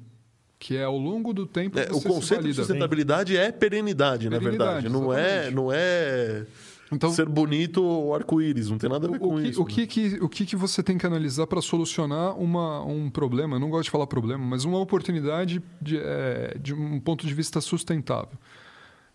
que 0.59 0.77
é 0.77 0.85
ao 0.85 0.97
longo 0.97 1.33
do 1.35 1.47
tempo 1.47 1.79
É, 1.79 1.89
o 1.93 2.01
conceito 2.01 2.45
de 2.45 2.55
sustentabilidade 2.55 3.37
é 3.37 3.53
perenidade, 3.53 4.31
na 4.31 4.39
Perenidade, 4.39 4.89
verdade. 4.89 4.89
Não 4.89 5.13
é, 5.13 5.21
exatamente. 5.47 5.55
não 5.55 5.71
é 5.73 6.47
Então, 6.93 7.11
ser 7.11 7.29
bonito 7.29 7.83
ou 7.83 8.15
arco-íris. 8.15 8.69
Não 8.71 8.79
tem 8.79 8.91
nada 8.91 9.07
a 9.09 9.11
ver 9.11 9.17
o, 9.17 9.21
com 9.21 9.37
que, 9.37 9.49
isso. 9.49 9.63
o, 9.63 9.65
que, 9.65 9.87
que, 9.87 10.19
o 10.21 10.29
que, 10.29 10.45
que 10.47 10.57
você 10.57 10.83
tem 10.83 10.99
que 10.99 11.07
analisar 11.07 11.47
para 11.47 11.63
solucionar 11.63 12.39
uma, 12.39 12.85
um 12.85 13.09
problema? 13.09 13.57
Eu 13.57 13.61
não 13.61 13.71
gosto 13.71 13.85
de 13.85 13.91
falar 13.91 14.07
problema, 14.07 14.45
mas 14.45 14.65
uma 14.65 14.79
oportunidade 14.79 15.63
de, 15.81 15.97
é, 15.99 16.57
de 16.61 16.75
um 16.75 17.01
ponto 17.01 17.27
de 17.27 17.33
vista 17.33 17.61
sustentável. 17.61 18.39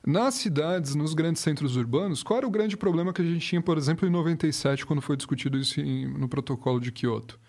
Nas 0.05 0.35
cidades, 0.35 0.95
nos 0.95 1.13
grandes 1.13 1.41
centros 1.41 1.75
urbanos, 1.75 2.23
qual 2.23 2.37
era 2.37 2.47
o 2.47 2.51
grande 2.51 2.77
problema 2.77 3.11
que 3.11 3.21
a 3.21 3.25
gente 3.25 3.45
tinha, 3.45 3.61
por 3.61 3.77
exemplo, 3.77 4.07
em 4.07 4.11
97, 4.11 4.85
quando 4.85 5.01
foi 5.01 5.17
discutido 5.17 5.57
isso 5.57 5.79
em- 5.81 6.07
no 6.07 6.27
protocolo 6.29 6.79
de 6.79 6.91
Kyoto? 6.91 7.39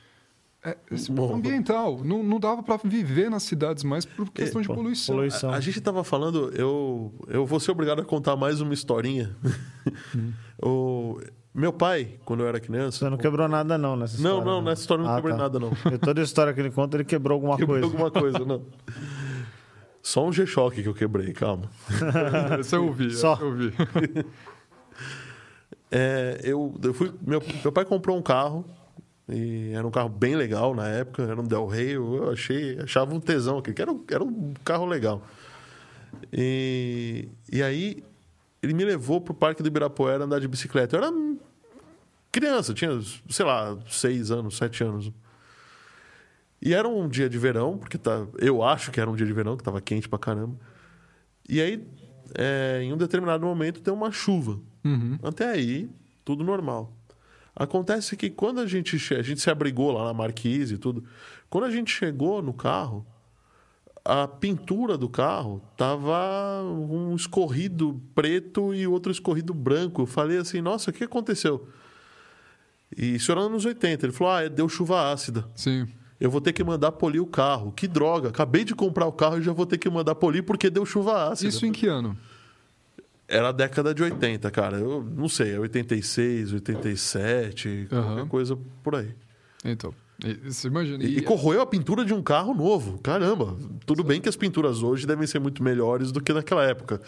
É, 0.64 0.76
esse 0.90 1.10
Bom. 1.10 1.34
ambiental. 1.36 2.00
Não, 2.04 2.22
não 2.22 2.40
dava 2.40 2.62
para 2.62 2.76
viver 2.84 3.30
nas 3.30 3.44
cidades 3.44 3.84
mais 3.84 4.04
por 4.04 4.28
questão 4.30 4.60
de 4.60 4.66
pô, 4.66 4.74
poluição. 4.74 5.14
poluição. 5.14 5.50
A, 5.50 5.56
a 5.56 5.60
gente 5.60 5.78
estava 5.78 6.02
falando, 6.02 6.50
eu, 6.54 7.12
eu 7.28 7.46
vou 7.46 7.60
ser 7.60 7.70
obrigado 7.70 8.00
a 8.00 8.04
contar 8.04 8.34
mais 8.36 8.60
uma 8.60 8.74
historinha. 8.74 9.36
Hum. 10.16 10.32
o, 10.60 11.20
meu 11.54 11.72
pai, 11.72 12.18
quando 12.24 12.40
eu 12.42 12.48
era 12.48 12.58
criança. 12.60 12.98
Você 12.98 13.08
não 13.10 13.16
quebrou 13.16 13.46
nada 13.48 13.78
não 13.78 13.96
nessa 13.96 14.20
Não, 14.20 14.38
história. 14.38 14.44
não, 14.44 14.62
né? 14.62 14.70
nessa 14.70 14.82
história 14.82 15.02
eu 15.02 15.06
não 15.06 15.12
Ah, 15.12 15.16
quebrei 15.16 15.36
tá. 15.36 15.42
nada, 15.42 15.58
não. 15.60 15.70
Porque 15.82 15.98
toda 15.98 16.20
a 16.20 16.24
história 16.24 16.52
que 16.52 16.60
ele 16.60 16.70
conta, 16.70 16.96
ele 16.96 17.04
quebrou 17.04 17.34
alguma 17.36 17.56
Quebrei 17.56 17.80
coisa. 17.80 17.94
alguma 17.96 18.10
coisa, 18.10 18.38
não. 18.44 18.62
Só 20.02 20.26
um 20.26 20.32
G-Shock 20.32 20.82
que 20.82 20.88
eu 20.88 20.94
quebrei, 20.94 21.32
calma. 21.32 21.70
Esse 22.58 22.74
eu 22.74 22.84
ouvi, 22.86 23.10
Só. 23.12 23.34
esse 23.34 23.42
eu 23.42 23.48
ouvi. 23.48 23.74
É, 25.90 26.40
eu, 26.44 26.74
eu 26.82 26.92
fui, 26.94 27.12
meu, 27.26 27.42
meu 27.62 27.72
pai 27.72 27.84
comprou 27.84 28.16
um 28.16 28.22
carro 28.22 28.64
e 29.28 29.72
era 29.74 29.86
um 29.86 29.90
carro 29.90 30.08
bem 30.08 30.34
legal 30.36 30.74
na 30.74 30.88
época, 30.88 31.22
era 31.22 31.40
um 31.40 31.44
Del 31.44 31.66
Rey, 31.66 31.96
eu 31.96 32.30
achei, 32.30 32.78
achava 32.80 33.14
um 33.14 33.20
tesão 33.20 33.58
aqui, 33.58 33.72
que 33.74 33.82
era, 33.82 33.92
um- 33.92 34.04
era 34.10 34.24
um 34.24 34.54
carro 34.64 34.86
legal. 34.86 35.22
E, 36.32 37.28
e 37.52 37.62
aí 37.62 38.02
ele 38.62 38.74
me 38.74 38.84
levou 38.84 39.20
pro 39.20 39.34
Parque 39.34 39.62
do 39.62 39.66
Ibirapuera 39.68 40.24
andar 40.24 40.40
de 40.40 40.48
bicicleta. 40.48 40.96
Eu 40.96 41.02
era 41.04 41.12
criança, 42.32 42.74
tinha, 42.74 42.90
sei 43.28 43.44
lá, 43.46 43.76
seis 43.88 44.30
anos, 44.30 44.56
sete 44.56 44.82
anos. 44.82 45.12
E 46.60 46.74
era 46.74 46.88
um 46.88 47.08
dia 47.08 47.28
de 47.28 47.38
verão, 47.38 47.78
porque 47.78 47.96
tá, 47.96 48.26
eu 48.38 48.62
acho 48.64 48.90
que 48.90 49.00
era 49.00 49.08
um 49.08 49.14
dia 49.14 49.26
de 49.26 49.32
verão, 49.32 49.56
que 49.56 49.62
tava 49.62 49.80
quente 49.80 50.08
pra 50.08 50.18
caramba. 50.18 50.56
E 51.48 51.60
aí, 51.60 51.86
é, 52.34 52.80
em 52.82 52.92
um 52.92 52.96
determinado 52.96 53.46
momento, 53.46 53.80
tem 53.80 53.94
uma 53.94 54.10
chuva. 54.10 54.58
Uhum. 54.84 55.18
Até 55.22 55.48
aí, 55.50 55.88
tudo 56.24 56.42
normal. 56.42 56.92
Acontece 57.58 58.16
que 58.16 58.30
quando 58.30 58.60
a 58.60 58.66
gente, 58.66 58.94
a 59.14 59.20
gente 59.20 59.40
se 59.40 59.50
abrigou 59.50 59.90
lá 59.90 60.04
na 60.04 60.14
marquise 60.14 60.76
e 60.76 60.78
tudo, 60.78 61.02
quando 61.50 61.64
a 61.64 61.70
gente 61.72 61.90
chegou 61.90 62.40
no 62.40 62.52
carro, 62.52 63.04
a 64.04 64.28
pintura 64.28 64.96
do 64.96 65.08
carro 65.08 65.60
tava 65.76 66.62
um 66.62 67.16
escorrido 67.16 68.00
preto 68.14 68.72
e 68.72 68.86
outro 68.86 69.10
escorrido 69.10 69.52
branco. 69.52 70.02
Eu 70.02 70.06
falei 70.06 70.38
assim, 70.38 70.60
nossa, 70.60 70.90
o 70.90 70.92
que 70.94 71.02
aconteceu? 71.02 71.68
E 72.96 73.16
isso 73.16 73.32
era 73.32 73.48
nos 73.48 73.64
80. 73.64 74.06
Ele 74.06 74.12
falou, 74.12 74.32
ah, 74.32 74.48
deu 74.48 74.68
chuva 74.68 75.10
ácida. 75.12 75.44
Sim. 75.56 75.88
Eu 76.20 76.30
vou 76.30 76.40
ter 76.40 76.52
que 76.52 76.62
mandar 76.62 76.92
polir 76.92 77.20
o 77.20 77.26
carro. 77.26 77.72
Que 77.72 77.88
droga, 77.88 78.28
acabei 78.28 78.62
de 78.62 78.72
comprar 78.72 79.06
o 79.06 79.12
carro 79.12 79.38
e 79.38 79.42
já 79.42 79.52
vou 79.52 79.66
ter 79.66 79.78
que 79.78 79.90
mandar 79.90 80.14
polir 80.14 80.44
porque 80.44 80.70
deu 80.70 80.86
chuva 80.86 81.28
ácida. 81.28 81.48
Isso 81.48 81.66
em 81.66 81.72
que 81.72 81.88
ano? 81.88 82.16
Era 83.28 83.50
a 83.50 83.52
década 83.52 83.92
de 83.94 84.02
80, 84.02 84.50
cara. 84.50 84.78
Eu 84.78 85.02
não 85.04 85.28
sei, 85.28 85.52
é 85.54 85.58
86, 85.58 86.52
87, 86.54 87.88
Aham. 87.92 88.02
qualquer 88.06 88.28
coisa 88.28 88.58
por 88.82 88.96
aí. 88.96 89.10
Então, 89.64 89.92
e- 90.24 90.50
você 90.50 90.68
imagina. 90.68 91.04
E, 91.04 91.18
e 91.18 91.22
corroeu 91.22 91.60
a 91.60 91.66
pintura 91.66 92.04
de 92.04 92.14
um 92.14 92.22
carro 92.22 92.54
novo. 92.54 92.98
Caramba, 92.98 93.56
tudo 93.84 94.02
bem 94.02 94.20
que 94.20 94.28
as 94.28 94.36
pinturas 94.36 94.82
hoje 94.82 95.06
devem 95.06 95.26
ser 95.26 95.38
muito 95.40 95.62
melhores 95.62 96.10
do 96.10 96.20
que 96.22 96.32
naquela 96.32 96.64
época, 96.64 97.00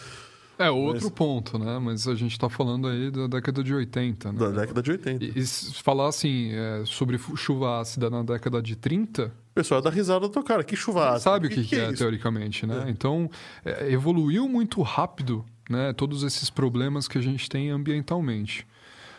É 0.59 0.71
outro 0.71 1.11
ponto, 1.11 1.59
né? 1.59 1.79
Mas 1.79 2.07
a 2.07 2.15
gente 2.15 2.33
está 2.33 2.51
falando 2.51 2.87
aí 2.87 3.11
da 3.11 3.27
década 3.27 3.65
de 3.65 3.73
80, 3.73 4.33
né? 4.33 4.39
da 4.39 4.51
década 4.51 4.83
de 4.83 4.91
80. 4.91 5.25
E, 5.25 5.33
e 5.37 5.47
se 5.47 5.83
falar 5.83 6.09
assim 6.09 6.51
é, 6.53 6.83
sobre 6.85 7.19
chuva 7.35 7.81
ácida 7.81 8.11
na 8.11 8.23
década 8.23 8.61
de 8.61 8.77
30, 8.77 9.33
O 9.53 9.55
pessoal 9.55 9.81
dá 9.81 9.89
risada 9.89 10.29
do 10.29 10.43
cara. 10.43 10.63
Que 10.63 10.77
chuva 10.77 11.07
ácida. 11.15 11.21
sabe 11.21 11.47
o 11.47 11.51
que, 11.51 11.65
que 11.65 11.77
é, 11.77 11.87
isso? 11.89 11.97
teoricamente, 11.97 12.67
né? 12.67 12.85
Então, 12.89 13.31
é, 13.65 13.91
evoluiu 13.91 14.47
muito 14.51 14.83
rápido, 14.83 15.45
né? 15.71 15.93
Todos 15.93 16.23
esses 16.25 16.51
problemas 16.51 17.07
que 17.07 17.17
a 17.17 17.21
gente 17.21 17.49
tem 17.49 17.71
ambientalmente. 17.71 18.67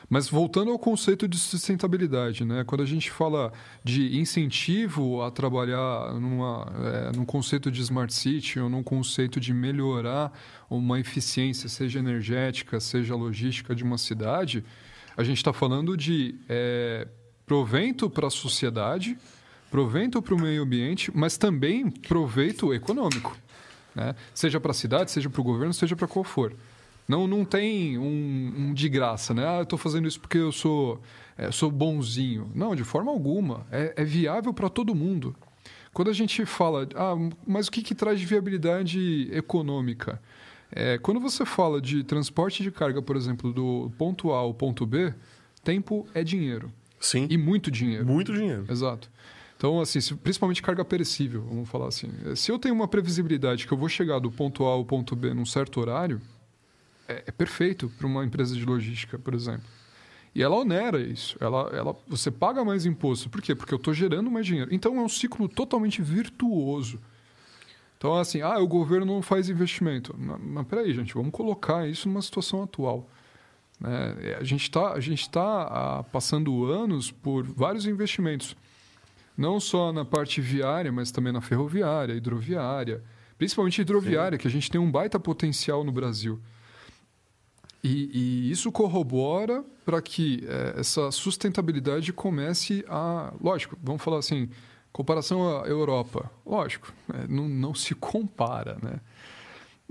Mas 0.09 0.27
voltando 0.27 0.71
ao 0.71 0.77
conceito 0.77 1.25
de 1.25 1.37
sustentabilidade, 1.37 2.43
né? 2.43 2.65
Quando 2.65 2.81
a 2.81 2.85
gente 2.85 3.09
fala 3.09 3.53
de 3.81 4.19
incentivo 4.19 5.21
a 5.21 5.31
trabalhar 5.31 6.13
numa, 6.19 6.67
é, 6.83 7.15
num 7.15 7.23
conceito 7.23 7.71
de 7.71 7.79
smart 7.81 8.13
city 8.13 8.59
ou 8.59 8.69
num 8.69 8.83
conceito 8.83 9.39
de 9.39 9.53
melhorar 9.53 10.33
uma 10.69 10.99
eficiência, 10.99 11.69
seja 11.69 11.99
energética, 11.99 12.77
seja 12.81 13.15
logística 13.15 13.73
de 13.73 13.85
uma 13.85 13.97
cidade, 13.97 14.65
a 15.15 15.23
gente 15.23 15.37
está 15.37 15.53
falando 15.53 15.95
de 15.95 16.35
é, 16.49 17.07
provento 17.45 18.09
para 18.09 18.27
a 18.27 18.31
sociedade, 18.31 19.17
provento 19.69 20.21
para 20.21 20.35
o 20.35 20.41
meio 20.41 20.63
ambiente, 20.63 21.09
mas 21.15 21.37
também 21.37 21.89
proveito 21.89 22.73
econômico. 22.73 23.37
Né? 23.95 24.15
Seja 24.34 24.60
para 24.60 24.71
a 24.71 24.73
cidade, 24.73 25.12
seja 25.12 25.30
para 25.30 25.41
o 25.41 25.43
governo, 25.43 25.73
seja 25.73 25.95
para 25.95 26.08
qual 26.08 26.23
for. 26.23 26.54
Não, 27.08 27.27
não 27.27 27.43
tem 27.43 27.97
um, 27.97 28.54
um 28.58 28.73
de 28.73 28.88
graça, 28.88 29.34
né? 29.34 29.45
Ah, 29.45 29.58
eu 29.58 29.63
estou 29.63 29.77
fazendo 29.77 30.08
isso 30.08 30.19
porque 30.19 30.38
eu 30.38 30.51
sou, 30.51 31.01
é, 31.38 31.51
sou 31.51 31.69
bonzinho. 31.69 32.49
Não, 32.56 32.75
de 32.75 32.84
forma 32.84 33.12
alguma. 33.12 33.65
É, 33.71 33.93
é 33.97 34.04
viável 34.04 34.54
para 34.54 34.69
todo 34.69 34.95
mundo. 34.95 35.36
Quando 35.93 36.10
a 36.10 36.13
gente 36.13 36.45
fala, 36.45 36.88
ah, 36.95 37.15
mas 37.45 37.67
o 37.67 37.71
que, 37.71 37.82
que 37.82 37.93
traz 37.93 38.19
de 38.19 38.25
viabilidade 38.25 39.30
econômica? 39.34 40.21
É, 40.71 40.97
quando 40.97 41.19
você 41.19 41.45
fala 41.45 41.82
de 41.82 42.04
transporte 42.04 42.63
de 42.63 42.71
carga, 42.71 43.01
por 43.01 43.17
exemplo, 43.17 43.51
do 43.51 43.91
ponto 43.97 44.32
A 44.32 44.38
ao 44.38 44.54
ponto 44.54 44.86
B, 44.86 45.13
tempo 45.63 46.08
é 46.13 46.23
dinheiro. 46.23 46.71
Sim. 46.99 47.27
E 47.30 47.38
muito 47.38 47.69
dinheiro. 47.69 48.06
Muito 48.06 48.32
dinheiro. 48.32 48.65
Exato. 48.69 49.12
Então, 49.62 49.80
assim, 49.80 50.02
se, 50.02 50.15
principalmente 50.15 50.60
carga 50.60 50.84
perecível, 50.84 51.43
vamos 51.47 51.69
falar 51.69 51.88
assim. 51.88 52.10
Se 52.36 52.52
eu 52.52 52.58
tenho 52.58 52.74
uma 52.74 52.88
previsibilidade 52.88 53.67
que 53.67 53.71
eu 53.71 53.78
vou 53.78 53.88
chegar 53.88 54.17
do 54.17 54.32
ponto 54.32 54.65
A 54.65 54.69
ao 54.71 54.84
ponto 54.84 55.15
B 55.15 55.36
num 55.36 55.45
certo 55.45 55.80
horário, 55.80 56.19
é, 57.08 57.26
é 57.28 57.32
perfeito 57.32 57.88
para 57.95 58.08
uma 58.08 58.26
empresa 58.26 58.56
de 58.56 58.65
logística, 58.65 59.19
por 59.19 59.36
exemplo. 59.36 59.62
E 60.34 60.41
ela 60.41 60.56
onera 60.56 61.00
isso. 61.00 61.38
Ela, 61.39 61.69
ela, 61.76 61.95
você 62.08 62.32
paga 62.32 62.65
mais 62.65 62.88
imposto. 62.88 63.30
Por 63.30 63.39
quê? 63.39 63.54
Porque 63.54 63.71
eu 63.71 63.78
estou 63.78 63.93
gerando 63.93 64.32
mais 64.32 64.47
dinheiro. 64.47 64.74
Então 64.74 64.97
é 64.97 65.00
um 65.00 65.08
ciclo 65.08 65.47
totalmente 65.47 66.02
virtuoso. 66.02 67.00
Então, 68.00 68.15
assim, 68.15 68.41
ah, 68.41 68.58
o 68.58 68.67
governo 68.67 69.06
não 69.06 69.21
faz 69.21 69.47
investimento. 69.47 70.15
Mas, 70.17 70.41
mas 70.41 70.65
peraí, 70.65 70.91
gente, 70.91 71.13
vamos 71.13 71.30
colocar 71.32 71.88
isso 71.88 72.10
numa 72.10 72.24
situação 72.24 72.63
atual. 72.63 73.08
Né? 73.80 74.38
A 74.39 74.43
gente 74.43 74.63
está 74.63 74.95
tá, 75.32 75.67
ah, 75.69 76.04
passando 76.12 76.65
anos 76.65 77.12
por 77.12 77.43
vários 77.43 77.86
investimentos. 77.86 78.56
Não 79.38 79.60
só 79.60 79.91
na 79.91 80.06
parte 80.06 80.41
viária, 80.41 80.91
mas 80.91 81.12
também 81.12 81.34
na 81.34 81.41
ferroviária, 81.41 82.13
hidroviária. 82.13 83.04
Principalmente 83.38 83.82
hidroviária, 83.82 84.38
Sim. 84.38 84.41
que 84.41 84.48
a 84.48 84.52
gente 84.52 84.70
tem 84.70 84.80
um 84.80 84.91
baita 84.91 85.20
potencial 85.20 85.84
no 85.84 85.91
Brasil. 85.91 86.39
E, 87.84 88.12
e 88.13 88.52
isso 88.52 88.72
corrobora 88.72 89.63
para 89.84 90.02
que 90.02 90.44
é, 90.48 90.80
essa 90.80 91.10
sustentabilidade 91.12 92.13
comece 92.13 92.86
a. 92.88 93.34
Lógico, 93.41 93.76
vamos 93.82 94.04
falar 94.04 94.20
assim, 94.20 94.50
comparação 94.91 95.62
à 95.62 95.67
Europa. 95.67 96.30
Lógico, 96.46 96.94
é, 97.13 97.28
não, 97.28 97.48
não 97.48 97.74
se 97.74 97.96
compara, 97.96 98.78
né? 98.82 99.00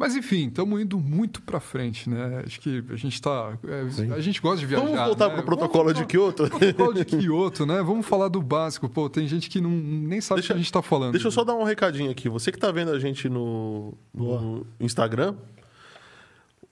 Mas 0.00 0.16
enfim, 0.16 0.48
estamos 0.48 0.80
indo 0.80 0.98
muito 0.98 1.42
para 1.42 1.60
frente, 1.60 2.08
né? 2.08 2.42
Acho 2.46 2.58
que 2.58 2.82
a 2.88 2.96
gente 2.96 3.12
está, 3.12 3.52
é, 3.68 4.14
a 4.14 4.20
gente 4.20 4.40
gosta 4.40 4.60
de 4.60 4.64
viajar. 4.64 4.86
Vamos 4.86 4.98
voltar 4.98 5.28
né? 5.28 5.34
para 5.34 5.42
o 5.42 5.44
protocolo 5.44 5.92
de 5.92 6.06
Kyoto. 6.06 6.48
Protocolo 6.48 6.94
de 6.94 7.04
Kyoto, 7.04 7.66
né? 7.66 7.82
Vamos 7.82 8.06
falar 8.06 8.28
do 8.28 8.40
básico. 8.40 8.88
Pô, 8.88 9.10
tem 9.10 9.28
gente 9.28 9.50
que 9.50 9.60
não, 9.60 9.68
nem 9.68 10.18
sabe 10.22 10.40
o 10.40 10.42
que 10.42 10.54
a 10.54 10.56
gente 10.56 10.64
está 10.64 10.80
falando. 10.80 11.12
Deixa 11.12 11.26
eu 11.26 11.30
só 11.30 11.44
dar 11.44 11.54
um 11.54 11.64
recadinho 11.64 12.10
aqui. 12.10 12.30
Você 12.30 12.50
que 12.50 12.56
está 12.56 12.72
vendo 12.72 12.92
a 12.92 12.98
gente 12.98 13.28
no, 13.28 13.92
no 14.14 14.66
Instagram, 14.80 15.34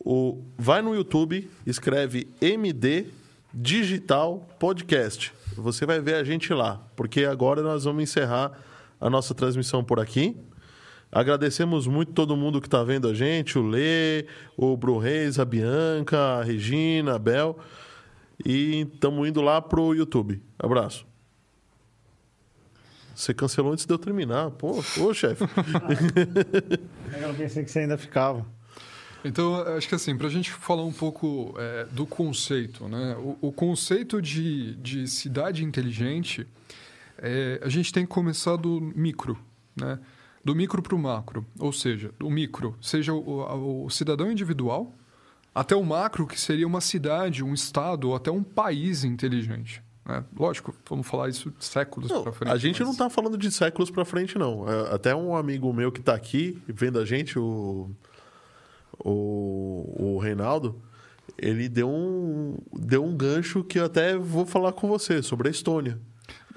o, 0.00 0.42
vai 0.56 0.80
no 0.80 0.94
YouTube, 0.94 1.50
escreve 1.66 2.28
MD 2.40 3.08
Digital 3.52 4.48
Podcast. 4.58 5.34
Você 5.54 5.84
vai 5.84 6.00
ver 6.00 6.14
a 6.14 6.24
gente 6.24 6.54
lá, 6.54 6.80
porque 6.96 7.26
agora 7.26 7.60
nós 7.60 7.84
vamos 7.84 8.04
encerrar 8.04 8.58
a 8.98 9.10
nossa 9.10 9.34
transmissão 9.34 9.84
por 9.84 10.00
aqui. 10.00 10.34
Agradecemos 11.10 11.86
muito 11.86 12.12
todo 12.12 12.36
mundo 12.36 12.60
que 12.60 12.66
está 12.66 12.84
vendo 12.84 13.08
a 13.08 13.14
gente, 13.14 13.58
o 13.58 13.62
Lê, 13.62 14.26
o 14.56 14.76
Bru 14.76 14.98
Reis, 14.98 15.38
a 15.38 15.44
Bianca, 15.44 16.18
a 16.18 16.42
Regina, 16.42 17.14
a 17.14 17.18
Bel. 17.18 17.58
E 18.44 18.86
estamos 18.92 19.26
indo 19.26 19.40
lá 19.40 19.60
pro 19.60 19.94
YouTube. 19.94 20.40
Abraço. 20.58 21.06
Você 23.14 23.34
cancelou 23.34 23.72
antes 23.72 23.84
de 23.84 23.92
eu 23.92 23.98
terminar. 23.98 24.50
Pô, 24.52 24.80
ô 25.00 25.14
chefe. 25.14 25.42
eu 27.20 27.34
pensei 27.34 27.64
que 27.64 27.70
você 27.70 27.80
ainda 27.80 27.98
ficava. 27.98 28.46
Então, 29.24 29.56
acho 29.76 29.88
que 29.88 29.94
assim, 29.94 30.16
para 30.16 30.28
a 30.28 30.30
gente 30.30 30.52
falar 30.52 30.84
um 30.84 30.92
pouco 30.92 31.52
é, 31.58 31.86
do 31.90 32.06
conceito, 32.06 32.86
né? 32.86 33.16
O, 33.18 33.48
o, 33.48 33.52
conceito 33.52 34.22
de, 34.22 34.76
de 34.76 35.08
cidade 35.08 35.64
inteligente, 35.64 36.46
é, 37.18 37.60
a 37.62 37.68
gente 37.68 37.92
tem 37.92 38.06
que 38.06 38.12
começar 38.12 38.54
do 38.54 38.80
micro, 38.94 39.36
né? 39.74 39.98
Do 40.48 40.54
micro 40.54 40.80
para 40.80 40.94
o 40.94 40.98
macro, 40.98 41.44
ou 41.58 41.70
seja, 41.70 42.10
do 42.18 42.30
micro, 42.30 42.74
seja 42.80 43.12
o, 43.12 43.84
o, 43.84 43.90
cidadão 43.90 44.32
individual, 44.32 44.94
até 45.54 45.76
o 45.76 45.84
macro, 45.84 46.26
que 46.26 46.40
seria 46.40 46.66
uma 46.66 46.80
cidade, 46.80 47.44
um 47.44 47.52
estado 47.52 48.08
ou 48.08 48.16
até 48.16 48.30
um 48.30 48.42
país 48.42 49.04
inteligente. 49.04 49.82
Né? 50.06 50.24
Lógico, 50.34 50.74
vamos 50.88 51.06
falar 51.06 51.28
isso 51.28 51.52
séculos 51.60 52.10
para 52.10 52.32
frente. 52.32 52.50
A 52.50 52.56
gente 52.56 52.78
mas... 52.78 52.86
não 52.86 52.92
está 52.92 53.10
falando 53.10 53.36
de 53.36 53.50
séculos 53.50 53.90
para 53.90 54.06
frente, 54.06 54.38
não. 54.38 54.66
É, 54.66 54.94
até 54.94 55.14
um 55.14 55.36
amigo 55.36 55.70
meu 55.70 55.92
que 55.92 56.00
está 56.00 56.14
aqui 56.14 56.62
vendo 56.66 56.98
a 56.98 57.04
gente, 57.04 57.38
o 57.38 57.90
o, 58.98 60.14
o 60.14 60.18
Reinaldo, 60.18 60.80
ele 61.36 61.68
deu 61.68 61.90
um, 61.90 62.56
deu 62.72 63.04
um 63.04 63.14
gancho 63.14 63.62
que 63.62 63.78
eu 63.78 63.84
até 63.84 64.16
vou 64.16 64.46
falar 64.46 64.72
com 64.72 64.88
você 64.88 65.22
sobre 65.22 65.48
a 65.48 65.50
Estônia. 65.50 66.00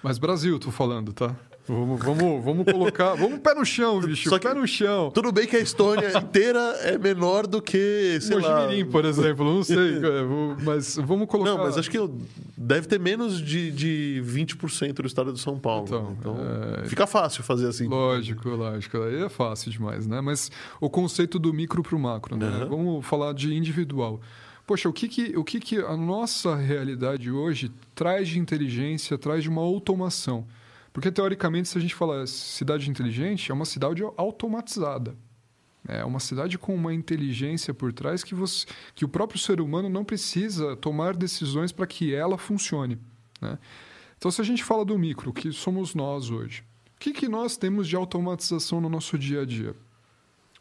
Mas 0.01 0.17
Brasil, 0.17 0.57
tô 0.59 0.71
falando, 0.71 1.11
tá? 1.11 1.35
Vamos, 1.67 1.99
vamos, 2.03 2.43
vamos 2.43 2.65
colocar. 2.65 3.15
Vamos 3.15 3.39
pé 3.39 3.53
no 3.53 3.65
chão, 3.65 3.99
bicho. 4.01 4.29
Só 4.29 4.39
que, 4.39 4.47
pé 4.47 4.53
no 4.53 4.67
chão. 4.67 5.11
Tudo 5.11 5.31
bem 5.31 5.47
que 5.47 5.55
a 5.55 5.59
Estônia 5.59 6.17
inteira 6.17 6.59
é 6.81 6.97
menor 6.97 7.45
do 7.45 7.61
que, 7.61 8.19
sei 8.21 8.37
Mojimirim, 8.37 8.83
lá... 8.83 8.91
por 8.91 9.05
exemplo. 9.05 9.45
Não 9.45 9.63
sei. 9.63 10.01
É, 10.11 10.63
mas 10.63 10.95
vamos 10.95 11.27
colocar. 11.27 11.51
Não, 11.51 11.57
mas 11.59 11.77
acho 11.77 11.89
que 11.89 11.97
deve 12.57 12.87
ter 12.87 12.99
menos 12.99 13.39
de, 13.39 13.71
de 13.71 14.23
20% 14.25 14.93
do 14.93 15.07
estado 15.07 15.31
de 15.31 15.39
São 15.39 15.59
Paulo. 15.59 15.85
Então, 15.85 16.17
então 16.19 16.37
é... 16.83 16.87
fica 16.87 17.05
fácil 17.05 17.43
fazer 17.43 17.67
assim. 17.67 17.87
Lógico, 17.87 18.49
lógico. 18.49 18.97
Aí 18.97 19.23
é 19.23 19.29
fácil 19.29 19.71
demais, 19.71 20.07
né? 20.07 20.19
Mas 20.21 20.51
o 20.79 20.89
conceito 20.89 21.37
do 21.37 21.53
micro 21.53 21.83
para 21.83 21.95
o 21.95 21.99
macro, 21.99 22.35
né? 22.35 22.47
Uhum. 22.63 22.69
Vamos 22.69 23.05
falar 23.05 23.33
de 23.33 23.53
individual. 23.53 24.19
Poxa, 24.65 24.89
o 24.89 24.93
que, 24.93 25.07
que, 25.07 25.37
o 25.37 25.43
que, 25.43 25.59
que 25.59 25.77
a 25.77 25.97
nossa 25.97 26.55
realidade 26.55 27.31
hoje 27.31 27.71
traz 27.93 28.27
de 28.29 28.39
inteligência, 28.39 29.17
traz 29.17 29.43
de 29.43 29.49
uma 29.49 29.61
automação? 29.61 30.45
Porque, 30.93 31.11
teoricamente, 31.11 31.69
se 31.69 31.77
a 31.77 31.81
gente 31.81 31.95
fala 31.95 32.27
cidade 32.27 32.89
inteligente, 32.89 33.51
é 33.51 33.53
uma 33.53 33.65
cidade 33.65 34.03
automatizada. 34.17 35.15
É 35.87 36.05
uma 36.05 36.19
cidade 36.19 36.57
com 36.57 36.75
uma 36.75 36.93
inteligência 36.93 37.73
por 37.73 37.91
trás 37.91 38.23
que, 38.23 38.35
você, 38.35 38.67
que 38.93 39.03
o 39.03 39.09
próprio 39.09 39.39
ser 39.39 39.59
humano 39.59 39.89
não 39.89 40.05
precisa 40.05 40.75
tomar 40.75 41.15
decisões 41.15 41.71
para 41.71 41.87
que 41.87 42.13
ela 42.13 42.37
funcione. 42.37 42.99
Né? 43.41 43.57
Então, 44.17 44.29
se 44.29 44.39
a 44.39 44.43
gente 44.43 44.63
fala 44.63 44.85
do 44.85 44.97
micro, 44.97 45.33
que 45.33 45.51
somos 45.51 45.95
nós 45.95 46.29
hoje, 46.29 46.63
o 46.95 46.99
que, 46.99 47.11
que 47.11 47.27
nós 47.27 47.57
temos 47.57 47.87
de 47.87 47.95
automatização 47.95 48.79
no 48.79 48.89
nosso 48.89 49.17
dia 49.17 49.41
a 49.41 49.45
dia? 49.45 49.75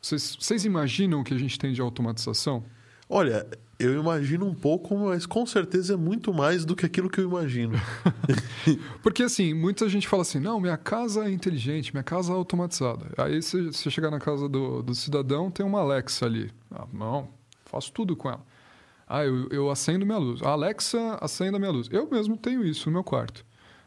Vocês, 0.00 0.38
vocês 0.40 0.64
imaginam 0.64 1.20
o 1.20 1.24
que 1.24 1.34
a 1.34 1.38
gente 1.38 1.58
tem 1.58 1.74
de 1.74 1.82
automatização? 1.82 2.64
Olha, 3.06 3.46
eu 3.80 3.98
imagino 3.98 4.46
um 4.46 4.54
pouco, 4.54 4.96
mas 4.96 5.24
com 5.24 5.46
certeza 5.46 5.94
é 5.94 5.96
muito 5.96 6.34
mais 6.34 6.64
do 6.64 6.76
que 6.76 6.84
aquilo 6.84 7.08
que 7.08 7.18
eu 7.18 7.24
imagino. 7.24 7.72
Porque 9.02 9.22
assim, 9.22 9.54
muita 9.54 9.88
gente 9.88 10.06
fala 10.06 10.22
assim: 10.22 10.38
não, 10.38 10.60
minha 10.60 10.76
casa 10.76 11.24
é 11.24 11.30
inteligente, 11.30 11.92
minha 11.92 12.02
casa 12.02 12.32
é 12.32 12.36
automatizada. 12.36 13.06
Aí 13.16 13.40
você, 13.40 13.90
chegar 13.90 14.10
na 14.10 14.18
casa 14.18 14.48
do, 14.48 14.82
do 14.82 14.94
cidadão, 14.94 15.50
tem 15.50 15.64
uma 15.64 15.80
Alexa 15.80 16.26
ali. 16.26 16.52
Ah, 16.70 16.86
não, 16.92 17.28
faço 17.64 17.90
tudo 17.92 18.14
com 18.14 18.28
ela. 18.28 18.44
Ah, 19.08 19.24
eu, 19.24 19.48
eu 19.48 19.70
acendo 19.70 20.04
minha 20.04 20.18
luz. 20.18 20.42
A 20.42 20.50
Alexa 20.50 21.18
acenda 21.20 21.58
minha 21.58 21.70
luz. 21.70 21.88
Eu 21.90 22.08
mesmo 22.10 22.36
tenho 22.36 22.64
isso 22.64 22.88
no 22.88 22.92
meu 22.92 23.02
quarto. 23.02 23.44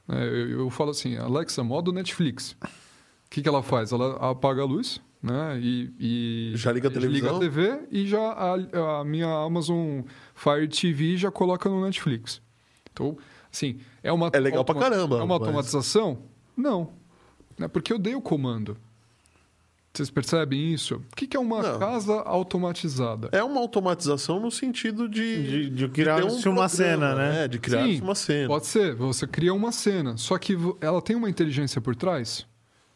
É, 0.09 0.23
eu, 0.23 0.61
eu 0.61 0.69
falo 0.71 0.89
assim: 0.89 1.17
Alexa, 1.17 1.63
modo 1.63 1.93
Netflix. 1.93 2.55
O 2.61 3.29
que, 3.29 3.41
que 3.41 3.47
ela 3.47 3.61
faz? 3.61 3.91
Ela 3.91 4.15
apaga 4.31 4.63
a 4.63 4.65
luz 4.65 4.99
né? 5.23 5.57
E, 5.61 5.93
e 5.97 6.51
já 6.57 6.69
liga 6.73 6.89
a 6.89 6.91
televisão? 6.91 7.39
Liga 7.39 7.65
a 7.71 7.73
TV 7.79 7.87
e 7.89 8.05
já 8.05 8.19
a, 8.19 8.99
a, 8.99 9.05
minha 9.05 9.27
Amazon 9.27 10.01
Fire 10.35 10.67
TV 10.67 11.15
já 11.15 11.31
coloca 11.31 11.69
no 11.69 11.81
Netflix. 11.81 12.41
Então, 12.91 13.17
assim, 13.51 13.79
é 14.03 14.11
uma 14.11 14.29
É 14.33 14.39
legal 14.39 14.65
pra 14.65 14.75
caramba. 14.75 15.15
É 15.15 15.23
uma 15.23 15.39
mas... 15.39 15.47
automatização? 15.47 16.19
Não. 16.57 16.89
É 17.57 17.69
porque 17.69 17.93
eu 17.93 17.97
dei 17.97 18.13
o 18.13 18.21
comando. 18.21 18.75
Vocês 19.93 20.09
percebem 20.09 20.73
isso? 20.73 20.95
O 20.95 21.15
que 21.15 21.37
é 21.37 21.39
uma 21.39 21.61
Não. 21.61 21.79
casa 21.79 22.21
automatizada? 22.21 23.29
É 23.31 23.43
uma 23.43 23.61
automatização 23.61 24.39
no 24.39 24.49
sentido 24.49 25.07
de. 25.07 25.43
De, 25.43 25.69
de 25.69 25.87
criar 25.87 26.19
de 26.19 26.25
um 26.25 26.29
uma 26.29 26.41
programa, 26.41 26.69
cena, 26.69 27.15
né? 27.15 27.43
É, 27.43 27.47
de 27.47 27.59
criar 27.59 27.85
Sim, 27.85 28.01
uma 28.01 28.15
cena. 28.15 28.47
Pode 28.47 28.65
ser. 28.65 28.95
Você 28.95 29.27
cria 29.27 29.53
uma 29.53 29.71
cena. 29.71 30.17
Só 30.17 30.35
que 30.39 30.57
ela 30.81 30.99
tem 30.99 31.15
uma 31.15 31.29
inteligência 31.29 31.79
por 31.79 31.95
trás? 31.95 32.45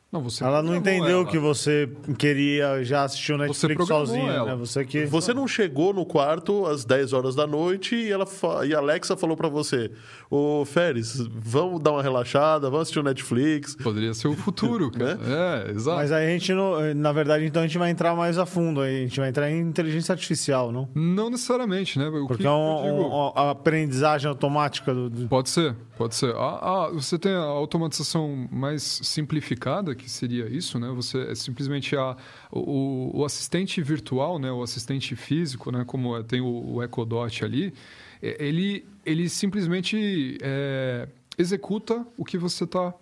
Não, 0.10 0.22
você 0.22 0.42
ela 0.42 0.64
não 0.64 0.74
entendeu 0.74 1.22
ela. 1.22 1.26
que 1.26 1.38
você 1.38 1.90
queria 2.18 2.82
já 2.82 3.04
assistir 3.04 3.34
o 3.34 3.38
Netflix 3.38 3.86
sozinho, 3.86 4.32
ela. 4.32 4.52
né? 4.52 4.56
Você 4.56 4.86
que 4.86 5.06
Você 5.06 5.34
não 5.34 5.46
chegou 5.46 5.94
no 5.94 6.06
quarto 6.06 6.66
às 6.66 6.86
10 6.86 7.12
horas 7.12 7.36
da 7.36 7.46
noite 7.46 7.94
e 7.94 8.10
ela 8.10 8.26
e 8.66 8.74
a 8.74 8.78
Alexa 8.78 9.18
falou 9.18 9.36
para 9.36 9.50
você: 9.50 9.92
"Ô, 10.32 10.64
Férez, 10.64 11.18
vamos 11.30 11.82
dar 11.82 11.92
uma 11.92 12.02
relaxada, 12.02 12.70
vamos 12.70 12.84
assistir 12.84 13.00
o 13.00 13.04
Netflix". 13.04 13.76
Poderia 13.76 14.14
ser 14.14 14.30
o 14.30 14.34
futuro, 14.34 14.90
cara. 14.98 15.20
é, 15.68 15.72
exato. 15.72 15.98
Mas 15.98 16.12
aí 16.14 16.26
a 16.26 16.30
gente 16.30 16.54
não, 16.54 16.94
na 16.96 17.12
verdade, 17.12 17.44
então 17.44 17.62
a 17.62 17.68
gente 17.68 17.78
vai 17.78 17.90
entrar 17.90 18.16
mais 18.16 18.38
a 18.38 18.46
fundo 18.46 18.80
aí, 18.80 19.00
a 19.00 19.08
gente 19.08 19.20
vai 19.20 19.28
entrar 19.28 19.52
em 19.52 19.60
inteligência 19.60 20.14
artificial, 20.14 20.72
não? 20.72 20.88
Não 20.96 21.30
necessariamente, 21.30 22.00
né? 22.00 22.08
O 22.08 22.28
Porque 22.28 22.44
que 22.44 22.48
é 22.48 22.50
um, 22.50 23.10
um, 23.10 23.32
a 23.36 23.52
aprendizagem 23.52 24.30
automática 24.30 24.94
do, 24.94 25.28
Pode 25.28 25.50
ser, 25.50 25.76
pode 25.98 26.16
ser. 26.16 26.34
Ah, 26.36 26.60
ah, 26.62 26.90
você 26.94 27.20
tem 27.20 27.34
a 27.34 27.40
automatização 27.42 28.48
mais 28.50 29.02
simplificada 29.04 29.97
que 29.98 30.10
seria 30.10 30.48
isso, 30.48 30.80
né? 30.80 30.88
Você 30.92 31.20
é 31.32 31.36
simplesmente 31.36 31.96
a, 31.96 32.16
o, 32.52 33.12
o 33.14 33.26
assistente 33.26 33.82
virtual, 33.82 34.40
né? 34.40 34.52
O 34.52 34.64
assistente 34.64 35.16
físico, 35.16 35.72
né? 35.72 35.84
Como 35.86 36.16
é, 36.16 36.24
tem 36.24 36.40
o, 36.40 36.76
o 36.76 36.84
Ecodot 36.84 37.44
ali, 37.44 37.74
é, 38.22 38.38
ele, 38.40 38.86
ele 39.06 39.28
simplesmente 39.28 40.38
é, 40.42 41.10
executa 41.38 42.06
o 42.18 42.24
que 42.24 42.38
você 42.38 42.64
está 42.64 42.94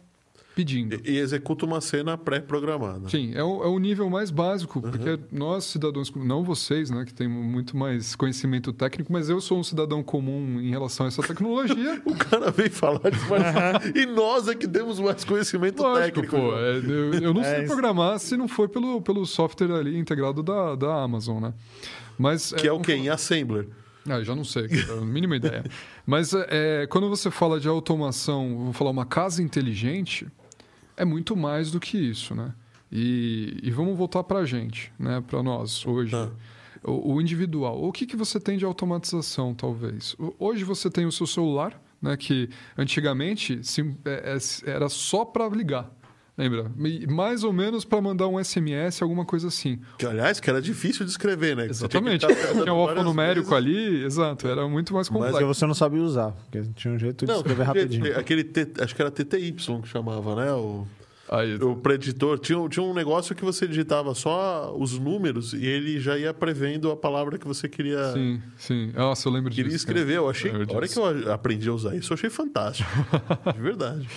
pedindo. 0.56 0.96
E, 1.04 1.12
e, 1.12 1.18
executa 1.18 1.66
uma 1.66 1.82
cena 1.82 2.18
pré-programada. 2.18 3.10
Sim, 3.10 3.34
é 3.36 3.44
o, 3.44 3.64
é 3.64 3.68
o, 3.68 3.78
nível 3.78 4.10
mais 4.10 4.32
básico, 4.32 4.80
uhum. 4.80 4.90
porque 4.90 5.20
nós, 5.32 5.66
cidadãos, 5.66 6.12
não 6.16 6.44
vocês, 6.44 6.90
né, 6.90 7.04
que 7.04 7.14
têm 7.14 7.28
muito 7.28 7.76
mais 7.76 8.16
conhecimento 8.16 8.72
técnico, 8.72 9.12
mas 9.12 9.30
eu 9.30 9.42
sou 9.42 9.60
um 9.60 9.64
cidadão 9.64 10.02
comum 10.02 10.62
em 10.62 10.70
relação 10.70 11.06
a 11.06 11.10
essa 11.10 11.22
tecnologia. 11.22 12.02
o 12.06 12.16
cara 12.16 12.50
veio 12.52 12.72
falar 12.72 13.12
disso, 13.12 13.26
mas... 13.30 13.86
e 13.94 14.06
nós 14.06 14.48
é 14.48 14.56
que 14.56 14.68
temos 14.68 15.00
mais 15.00 15.26
conhecimento 15.26 15.84
Lógico, 15.84 16.22
técnico. 16.22 16.36
Pô, 16.36 16.58
é, 16.58 16.78
eu, 16.78 17.14
eu, 17.16 17.34
não 17.34 17.42
é 17.44 17.56
sei 17.58 17.66
programar 17.66 18.18
se 18.20 18.38
não 18.38 18.48
for 18.48 18.70
pelo, 18.70 19.02
pelo 19.02 19.26
software 19.26 19.72
ali 19.74 19.98
integrado 19.98 20.42
da, 20.42 20.76
da 20.76 21.04
Amazon, 21.04 21.42
né? 21.42 21.54
Mas, 22.18 22.54
que 22.54 22.66
é, 22.66 22.70
é 22.70 22.74
o 22.74 22.80
quê? 22.80 22.94
Em 22.94 23.10
Assembler. 23.10 23.68
Ah, 24.08 24.22
já 24.22 24.36
não 24.36 24.44
sei, 24.44 24.68
a 24.92 25.02
mínima 25.02 25.36
ideia. 25.36 25.64
Mas 26.06 26.32
é, 26.34 26.86
quando 26.88 27.10
você 27.10 27.32
fala 27.32 27.60
de 27.60 27.68
automação, 27.68 28.66
vou 28.66 28.74
falar 28.74 28.92
uma 28.92 29.06
casa 29.06 29.42
inteligente, 29.42 30.28
é 30.98 31.06
muito 31.06 31.36
mais 31.36 31.72
do 31.72 31.80
que 31.80 31.98
isso, 31.98 32.36
né? 32.36 32.54
E, 32.92 33.60
e 33.64 33.72
vamos 33.72 33.98
voltar 33.98 34.24
para 34.24 34.40
a 34.40 34.46
gente, 34.46 34.92
né? 34.98 35.22
Para 35.26 35.42
nós 35.44 35.86
hoje. 35.86 36.12
Tá. 36.12 36.32
O, 36.84 37.16
o, 37.16 37.22
individual. 37.22 37.84
O 37.84 37.92
que, 37.92 38.06
que 38.06 38.16
você 38.16 38.40
tem 38.40 38.58
de 38.58 38.66
automatização, 38.66 39.56
talvez? 39.56 40.16
Hoje 40.38 40.64
você 40.64 40.90
tem 40.90 41.06
o 41.06 41.12
seu 41.12 41.26
celular, 41.26 41.82
né? 42.02 42.16
Que 42.16 42.50
antigamente 42.78 43.64
sim, 43.64 43.98
é, 44.06 44.38
é, 44.38 44.70
era 44.70 44.88
só 44.88 45.26
para 45.26 45.48
ligar. 45.50 45.92
Lembra? 46.38 46.70
Mais 47.08 47.44
ou 47.44 47.54
menos 47.54 47.86
para 47.86 48.02
mandar 48.02 48.28
um 48.28 48.44
SMS, 48.44 49.02
alguma 49.02 49.24
coisa 49.24 49.48
assim. 49.48 49.80
Que, 49.98 50.06
aliás, 50.06 50.40
que 50.40 50.50
era 50.50 50.62
difícil 50.62 51.06
de 51.06 51.12
escrever, 51.12 51.56
né? 51.56 51.66
Exatamente. 51.66 52.28
Tinha 52.28 52.74
o 52.74 52.90
alfanumérico 52.90 53.56
ali, 53.56 54.04
exato, 54.04 54.48
era 54.48 54.68
muito 54.68 54.94
mais 54.94 55.08
complexo. 55.08 55.38
Mas 55.38 55.48
você 55.48 55.66
não 55.66 55.74
sabia 55.74 56.02
usar, 56.02 56.32
porque 56.32 56.62
tinha 56.76 56.94
um 56.94 57.00
jeito 57.00 57.26
de 57.26 57.32
não, 57.32 57.38
escrever 57.38 57.64
rapidinho. 57.64 58.20
Aquele, 58.20 58.44
T, 58.44 58.68
acho 58.82 58.94
que 58.94 59.02
era 59.02 59.10
TTY 59.10 59.54
que 59.54 59.88
chamava, 59.88 60.36
né? 60.36 60.52
O... 60.52 60.86
Aí, 61.28 61.56
o 61.56 61.76
preditor 61.76 62.38
tinha, 62.38 62.70
tinha 62.70 62.84
um 62.84 62.94
negócio 62.94 63.36
que 63.36 63.44
você 63.44 63.68
digitava 63.68 64.14
só 64.14 64.76
os 64.78 64.98
números 65.00 65.54
e 65.54 65.66
ele 65.66 66.00
já 66.00 66.18
ia 66.18 66.34
prevendo 66.34 66.92
a 66.92 66.96
palavra 66.96 67.38
que 67.40 67.48
você 67.48 67.68
queria. 67.68 68.14
Sim, 68.14 68.42
sim. 68.58 68.92
Nossa, 68.94 69.28
eu 69.28 69.34
lembro 69.34 69.50
queria 69.50 69.72
disso. 69.72 69.86
Queria 69.88 70.02
escrever. 70.02 70.18
Eu 70.18 70.30
achei. 70.30 70.52
Eu 70.52 70.66
a 70.70 70.76
hora 70.76 70.88
que 70.88 70.98
eu 70.98 71.34
aprendi 71.34 71.68
a 71.68 71.74
usar 71.74 71.96
isso, 71.96 72.14
eu 72.14 72.16
achei 72.16 72.30
fantástico. 72.30 72.90
de 73.54 73.62
verdade. 73.62 74.08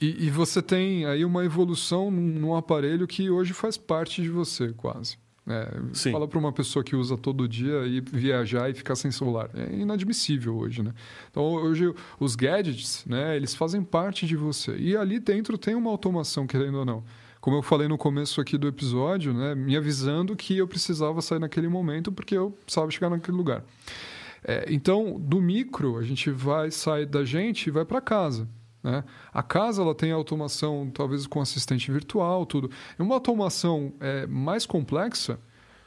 E, 0.00 0.26
e, 0.26 0.30
você 0.30 0.60
tem 0.60 1.06
aí 1.06 1.24
uma 1.24 1.44
evolução 1.44 2.10
num, 2.10 2.38
num 2.38 2.54
aparelho 2.54 3.06
que 3.06 3.30
hoje 3.30 3.54
faz 3.54 3.78
parte 3.78 4.20
de 4.20 4.28
você, 4.28 4.72
quase. 4.72 5.16
É, 5.46 6.10
fala 6.10 6.26
para 6.26 6.38
uma 6.38 6.52
pessoa 6.52 6.82
que 6.82 6.96
usa 6.96 7.18
todo 7.18 7.46
dia 7.46 7.86
e 7.86 8.00
viajar 8.00 8.70
e 8.70 8.74
ficar 8.74 8.96
sem 8.96 9.10
celular. 9.10 9.50
É 9.52 9.74
inadmissível 9.74 10.56
hoje, 10.56 10.82
né? 10.82 10.94
Então, 11.30 11.42
hoje, 11.42 11.92
os 12.18 12.34
gadgets, 12.34 13.04
né, 13.06 13.36
eles 13.36 13.54
fazem 13.54 13.82
parte 13.82 14.26
de 14.26 14.36
você. 14.36 14.74
E 14.76 14.96
ali 14.96 15.18
dentro 15.18 15.58
tem 15.58 15.74
uma 15.74 15.90
automação, 15.90 16.46
querendo 16.46 16.78
ou 16.78 16.84
não. 16.84 17.04
Como 17.42 17.58
eu 17.58 17.62
falei 17.62 17.86
no 17.86 17.98
começo 17.98 18.40
aqui 18.40 18.56
do 18.56 18.66
episódio, 18.66 19.34
né, 19.34 19.54
me 19.54 19.76
avisando 19.76 20.34
que 20.34 20.56
eu 20.56 20.66
precisava 20.66 21.20
sair 21.20 21.38
naquele 21.38 21.68
momento 21.68 22.10
porque 22.10 22.34
eu 22.34 22.50
precisava 22.64 22.90
chegar 22.90 23.10
naquele 23.10 23.36
lugar. 23.36 23.62
É, 24.42 24.64
então, 24.70 25.20
do 25.20 25.42
micro, 25.42 25.98
a 25.98 26.02
gente 26.02 26.30
vai 26.30 26.70
sair 26.70 27.04
da 27.04 27.22
gente 27.22 27.66
e 27.66 27.70
vai 27.70 27.84
para 27.84 28.00
casa. 28.00 28.48
Né? 28.84 29.02
A 29.32 29.42
casa 29.42 29.80
ela 29.80 29.94
tem 29.94 30.12
automação, 30.12 30.90
talvez 30.92 31.26
com 31.26 31.40
assistente 31.40 31.90
virtual, 31.90 32.44
tudo. 32.44 32.70
E 32.98 33.02
uma 33.02 33.14
automação 33.14 33.94
é, 33.98 34.26
mais 34.26 34.66
complexa, 34.66 35.40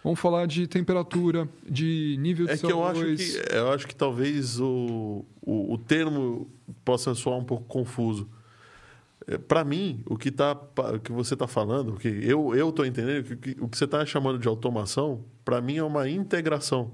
vamos 0.04 0.20
falar 0.20 0.48
de 0.48 0.66
temperatura, 0.66 1.48
de 1.64 2.18
nível 2.20 2.48
de 2.48 2.54
é 2.54 2.56
CO2. 2.56 2.66
Que 2.66 2.72
eu, 2.72 2.84
acho 2.84 3.16
que, 3.16 3.56
eu 3.56 3.72
acho 3.72 3.88
que 3.88 3.96
talvez 3.96 4.60
o, 4.60 5.24
o, 5.40 5.74
o 5.74 5.78
termo 5.78 6.50
possa 6.84 7.14
soar 7.14 7.38
um 7.38 7.44
pouco 7.44 7.66
confuso. 7.66 8.28
É, 9.28 9.38
Para 9.38 9.64
mim, 9.64 10.02
o 10.08 10.18
que, 10.18 10.32
tá, 10.32 10.60
o 10.96 11.00
que 11.00 11.12
você 11.12 11.36
está 11.36 11.46
falando, 11.46 11.94
o 11.94 11.98
que 11.98 12.08
eu 12.08 12.70
estou 12.70 12.84
entendendo, 12.84 13.32
o 13.32 13.38
que, 13.38 13.58
o 13.62 13.70
que 13.70 13.78
você 13.78 13.86
está 13.86 14.04
chamando 14.08 14.40
de 14.40 14.48
automação, 14.48 15.24
para 15.46 15.62
mim 15.62 15.78
é 15.78 15.84
uma 15.84 16.10
integração. 16.10 16.92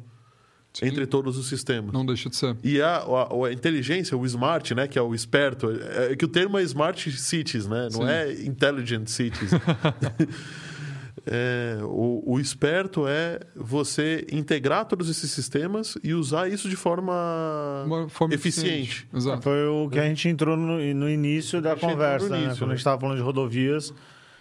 Sim. 0.73 0.87
entre 0.87 1.05
todos 1.05 1.37
os 1.37 1.47
sistemas. 1.47 1.93
Não 1.93 2.03
deixa 2.03 2.29
de 2.29 2.35
ser. 2.35 2.55
E 2.63 2.81
a, 2.81 2.97
a, 2.97 3.47
a, 3.47 3.53
inteligência, 3.53 4.17
o 4.17 4.25
smart, 4.25 4.73
né, 4.73 4.87
que 4.87 4.97
é 4.97 5.01
o 5.01 5.13
esperto, 5.13 5.69
é, 5.69 6.13
é 6.13 6.15
que 6.15 6.25
o 6.25 6.27
termo 6.27 6.57
é 6.57 6.63
smart 6.63 7.11
cities, 7.11 7.67
né? 7.67 7.89
Não 7.91 8.01
Sim. 8.01 8.07
é 8.07 8.33
intelligent 8.43 9.07
cities. 9.07 9.51
é, 11.27 11.77
o, 11.83 12.23
o, 12.25 12.39
esperto 12.39 13.07
é 13.07 13.39
você 13.55 14.25
integrar 14.31 14.85
todos 14.85 15.09
esses 15.09 15.29
sistemas 15.29 15.95
e 16.03 16.15
usar 16.15 16.49
isso 16.49 16.67
de 16.67 16.75
forma, 16.75 17.85
forma 18.09 18.33
eficiente. 18.33 19.07
eficiente. 19.13 19.43
Foi 19.43 19.67
o 19.67 19.87
que 19.89 19.99
a 19.99 20.05
gente 20.07 20.27
entrou 20.27 20.57
no, 20.57 20.79
no 20.95 21.09
início 21.09 21.61
da 21.61 21.75
conversa, 21.75 22.29
né? 22.29 22.37
início, 22.37 22.49
né? 22.49 22.57
Quando 22.57 22.71
a 22.71 22.73
gente 22.73 22.79
estava 22.79 22.99
falando 22.99 23.17
de 23.17 23.23
rodovias. 23.23 23.93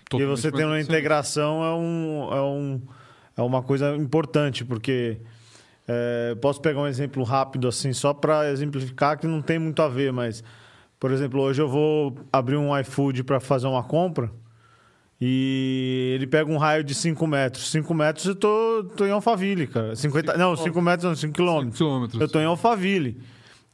Totalmente 0.08 0.38
e 0.38 0.42
você 0.42 0.50
tem 0.50 0.64
uma 0.64 0.80
integração 0.80 1.62
é, 1.62 1.74
um, 1.74 2.28
é, 2.32 2.42
um, 2.42 2.80
é 3.36 3.42
uma 3.42 3.62
coisa 3.62 3.94
importante, 3.96 4.64
porque 4.64 5.18
é, 5.86 6.34
posso 6.36 6.60
pegar 6.60 6.80
um 6.80 6.86
exemplo 6.86 7.22
rápido, 7.24 7.68
assim, 7.68 7.92
só 7.92 8.14
para 8.14 8.50
exemplificar 8.50 9.18
que 9.18 9.26
não 9.26 9.42
tem 9.42 9.58
muito 9.58 9.82
a 9.82 9.88
ver, 9.88 10.12
mas, 10.12 10.42
por 10.98 11.10
exemplo, 11.10 11.40
hoje 11.40 11.60
eu 11.60 11.68
vou 11.68 12.16
abrir 12.32 12.56
um 12.56 12.78
iFood 12.78 13.24
para 13.24 13.40
fazer 13.40 13.66
uma 13.66 13.82
compra 13.82 14.30
e 15.24 16.14
ele 16.16 16.26
pega 16.26 16.50
um 16.50 16.56
raio 16.56 16.82
de 16.82 16.96
5 16.96 17.24
metros. 17.28 17.70
5 17.70 17.94
metros 17.94 18.26
eu 18.26 18.34
tô, 18.34 18.84
tô 18.96 19.06
em 19.06 19.12
Alphaville, 19.12 19.68
cara. 19.68 19.94
50, 19.94 20.36
não, 20.36 20.56
5 20.56 20.82
metros 20.82 21.04
não, 21.04 21.14
5 21.14 21.32
quilômetros. 21.32 21.76
quilômetros. 21.76 22.20
Eu 22.20 22.28
tô 22.28 22.40
em 22.40 22.44
Alphaville. 22.44 23.20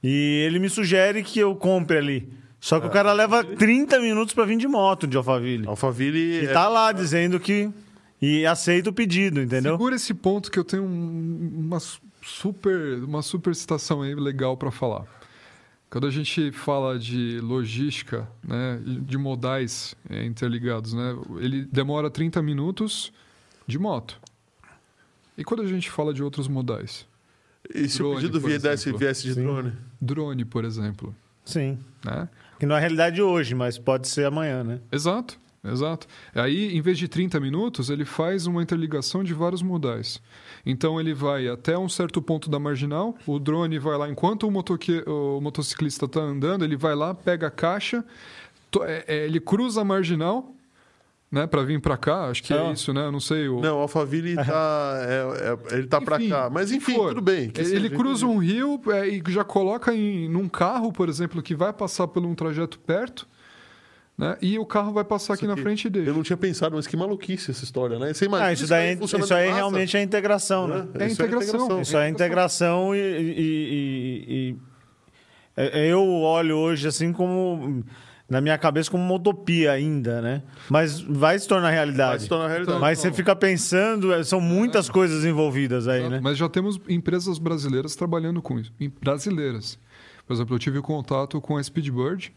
E 0.02 0.44
ele 0.46 0.58
me 0.58 0.68
sugere 0.68 1.22
que 1.22 1.38
eu 1.38 1.56
compre 1.56 1.96
ali. 1.96 2.30
Só 2.60 2.78
que 2.78 2.86
é. 2.86 2.90
o 2.90 2.92
cara 2.92 3.14
leva 3.14 3.42
30 3.42 3.98
minutos 3.98 4.34
para 4.34 4.44
vir 4.44 4.58
de 4.58 4.68
moto 4.68 5.06
de 5.06 5.16
Alphaville. 5.16 5.66
Alphaville. 5.66 6.18
E 6.18 6.44
é... 6.44 6.52
tá 6.52 6.68
lá 6.68 6.92
dizendo 6.92 7.40
que 7.40 7.70
e 8.20 8.44
aceita 8.46 8.90
o 8.90 8.92
pedido, 8.92 9.40
entendeu? 9.40 9.72
Segura 9.72 9.96
esse 9.96 10.12
ponto 10.12 10.50
que 10.50 10.58
eu 10.58 10.64
tenho 10.64 10.84
uma 10.84 11.78
super, 12.22 13.02
uma 13.04 13.22
super 13.22 13.54
citação 13.54 14.02
aí 14.02 14.14
legal 14.14 14.56
para 14.56 14.70
falar. 14.70 15.04
Quando 15.90 16.06
a 16.06 16.10
gente 16.10 16.52
fala 16.52 16.98
de 16.98 17.40
logística, 17.40 18.28
né, 18.46 18.78
de 18.84 19.16
modais 19.16 19.94
é, 20.10 20.24
interligados, 20.24 20.92
né, 20.92 21.16
ele 21.40 21.64
demora 21.64 22.10
30 22.10 22.42
minutos 22.42 23.10
de 23.66 23.78
moto. 23.78 24.20
E 25.36 25.44
quando 25.44 25.62
a 25.62 25.66
gente 25.66 25.90
fala 25.90 26.12
de 26.12 26.22
outros 26.22 26.46
modais? 26.46 27.06
E 27.74 27.88
se 27.88 27.98
drone, 27.98 28.14
o 28.14 28.16
pedido 28.16 28.40
viesse, 28.40 28.92
viesse 28.92 29.22
de 29.22 29.34
Sim. 29.34 29.42
drone? 29.42 29.72
Drone, 30.00 30.44
por 30.44 30.64
exemplo. 30.64 31.14
Sim. 31.44 31.78
Né? 32.04 32.28
Que 32.58 32.66
não 32.66 32.74
é 32.74 32.78
a 32.78 32.80
realidade 32.80 33.22
hoje, 33.22 33.54
mas 33.54 33.78
pode 33.78 34.08
ser 34.08 34.26
amanhã, 34.26 34.62
né? 34.62 34.80
Exato. 34.92 35.38
Exato. 35.64 36.06
Aí, 36.34 36.76
em 36.76 36.80
vez 36.80 36.98
de 36.98 37.08
30 37.08 37.40
minutos, 37.40 37.90
ele 37.90 38.04
faz 38.04 38.46
uma 38.46 38.62
interligação 38.62 39.24
de 39.24 39.34
vários 39.34 39.62
modais. 39.62 40.20
Então, 40.64 41.00
ele 41.00 41.12
vai 41.12 41.48
até 41.48 41.76
um 41.76 41.88
certo 41.88 42.22
ponto 42.22 42.48
da 42.48 42.58
marginal, 42.58 43.16
o 43.26 43.38
drone 43.38 43.78
vai 43.78 43.96
lá, 43.98 44.08
enquanto 44.08 44.46
o, 44.46 44.50
motoque... 44.50 45.02
o 45.06 45.40
motociclista 45.40 46.06
está 46.06 46.20
andando, 46.20 46.64
ele 46.64 46.76
vai 46.76 46.94
lá, 46.94 47.12
pega 47.12 47.48
a 47.48 47.50
caixa, 47.50 48.04
é, 48.82 49.04
é, 49.08 49.26
ele 49.26 49.40
cruza 49.40 49.80
a 49.80 49.84
marginal, 49.84 50.54
né, 51.30 51.46
para 51.46 51.62
vir 51.62 51.80
para 51.80 51.96
cá, 51.96 52.26
acho 52.26 52.42
que 52.42 52.54
é, 52.54 52.56
é 52.56 52.72
isso, 52.72 52.92
né? 52.92 53.10
Não 53.10 53.20
sei. 53.20 53.48
O... 53.48 53.60
Não, 53.60 53.76
o 53.76 53.80
Alphaville 53.80 54.34
tá, 54.34 54.94
é, 55.06 55.74
é, 55.74 55.76
ele 55.76 55.86
tá 55.86 56.00
para 56.00 56.18
cá, 56.26 56.48
mas 56.48 56.72
enfim, 56.72 56.94
tudo 56.94 57.20
bem. 57.20 57.52
ele 57.54 57.90
cruza 57.90 58.26
um 58.26 58.38
rio 58.38 58.80
é, 58.88 59.06
e 59.08 59.22
já 59.28 59.44
coloca 59.44 59.94
em 59.94 60.26
num 60.28 60.48
carro, 60.48 60.90
por 60.90 61.06
exemplo, 61.08 61.42
que 61.42 61.54
vai 61.54 61.72
passar 61.72 62.08
por 62.08 62.24
um 62.24 62.34
trajeto 62.34 62.78
perto 62.78 63.28
né? 64.18 64.36
E 64.42 64.58
o 64.58 64.66
carro 64.66 64.92
vai 64.92 65.04
passar 65.04 65.34
aqui, 65.34 65.44
aqui, 65.44 65.54
na 65.54 65.62
frente 65.62 65.88
dele. 65.88 66.10
Eu 66.10 66.14
não 66.14 66.24
tinha 66.24 66.36
pensado, 66.36 66.74
mas 66.74 66.88
que 66.88 66.96
maluquice 66.96 67.52
essa 67.52 67.62
história, 67.62 68.00
né? 68.00 68.12
Você 68.12 68.24
imagina, 68.24 68.48
ah, 68.48 68.52
isso, 68.52 68.66
daí, 68.66 68.98
isso, 69.00 69.16
isso 69.16 69.32
aí 69.32 69.52
realmente 69.52 69.96
é 69.96 70.02
integração, 70.02 70.66
né? 70.66 70.88
É, 70.98 71.04
é 71.04 71.08
integração. 71.08 71.80
Isso 71.80 71.96
é 71.96 72.08
integração 72.08 72.96
e, 72.96 72.98
e, 72.98 73.38
e, 73.38 74.24
e, 74.28 74.56
é, 75.56 75.86
eu 75.86 76.02
olho 76.04 76.56
hoje 76.56 76.88
assim 76.88 77.12
como 77.12 77.84
na 78.28 78.40
minha 78.40 78.58
cabeça 78.58 78.90
como 78.90 79.02
uma 79.02 79.14
utopia 79.14 79.70
ainda, 79.70 80.20
né? 80.20 80.42
Mas 80.68 81.00
vai 81.00 81.38
se 81.38 81.46
tornar 81.46 81.70
realidade. 81.70 82.10
Vai 82.10 82.18
se 82.18 82.28
tornar 82.28 82.48
realidade. 82.48 82.80
Mas 82.80 82.98
você 82.98 83.12
fica 83.12 83.36
pensando, 83.36 84.12
é, 84.12 84.24
são 84.24 84.40
muitas 84.40 84.88
é. 84.88 84.92
coisas 84.92 85.24
envolvidas 85.24 85.86
aí, 85.86 86.08
né? 86.08 86.20
Mas 86.20 86.36
já 86.36 86.48
temos 86.48 86.78
empresas 86.88 87.38
brasileiras 87.38 87.94
trabalhando 87.94 88.42
com 88.42 88.58
isso. 88.58 88.72
Brasileiras. 89.00 89.78
Por 90.26 90.34
exemplo, 90.34 90.56
eu 90.56 90.58
tive 90.58 90.82
contato 90.82 91.40
com 91.40 91.56
a 91.56 91.62
Speedbird, 91.62 92.32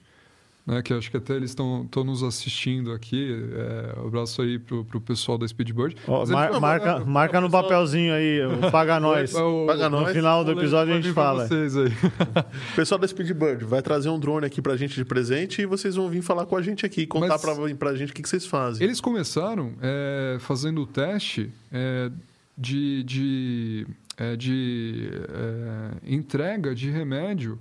né, 0.66 0.82
que 0.82 0.94
acho 0.94 1.10
que 1.10 1.18
até 1.18 1.36
eles 1.36 1.52
estão 1.52 1.88
nos 2.06 2.24
assistindo 2.24 2.92
aqui. 2.92 3.36
É, 3.54 4.00
um 4.00 4.08
abraço 4.08 4.42
aí 4.42 4.60
pro, 4.60 4.86
pro 4.86 5.02
pessoal 5.02 5.38
da 5.38 5.48
Speedbird. 5.48 5.96
Oh, 6.08 6.26
mar, 6.28 6.60
marca 6.60 7.00
marca 7.00 7.42
no 7.42 7.50
papelzinho 7.50 8.14
aí, 8.14 8.40
paga 8.72 9.00
nós. 9.02 9.34
O, 9.34 9.66
paga 9.66 9.90
no 9.90 10.02
nós. 10.02 10.14
final 10.14 10.44
do 10.44 10.52
episódio 10.52 10.94
a 10.94 11.02
gente 11.02 11.14
fala. 11.14 11.48
o 11.48 12.76
pessoal 12.76 13.00
da 13.00 13.08
Speedbird 13.08 13.66
vai 13.66 13.82
trazer 13.82 14.10
um 14.10 14.20
drone 14.20 14.46
aqui 14.46 14.62
pra 14.62 14.76
gente 14.78 14.96
de 14.96 15.06
presente 15.06 15.62
e 15.62 15.66
vocês 15.66 15.96
vão 15.96 16.10
vir 16.10 16.22
falar 16.22 16.46
com 16.46 16.56
a 16.56 16.62
gente 16.62 16.86
aqui, 16.86 17.08
contar 17.08 17.28
Mas 17.30 17.42
pra, 17.42 17.76
pra 17.76 17.96
gente 17.96 18.12
o 18.12 18.14
que, 18.14 18.22
que 18.22 18.30
vocês 18.30 18.46
fazem. 18.46 18.84
Eles 18.86 19.02
começaram 19.02 19.74
é, 19.82 20.38
fazendo 20.40 20.82
o 20.82 20.86
teste 20.86 21.50
é, 21.72 22.12
de, 22.58 23.04
de, 23.04 23.88
é, 24.18 24.36
de 24.36 25.10
é, 25.12 26.14
entrega 26.14 26.76
de 26.76 26.90
remédio 26.90 27.58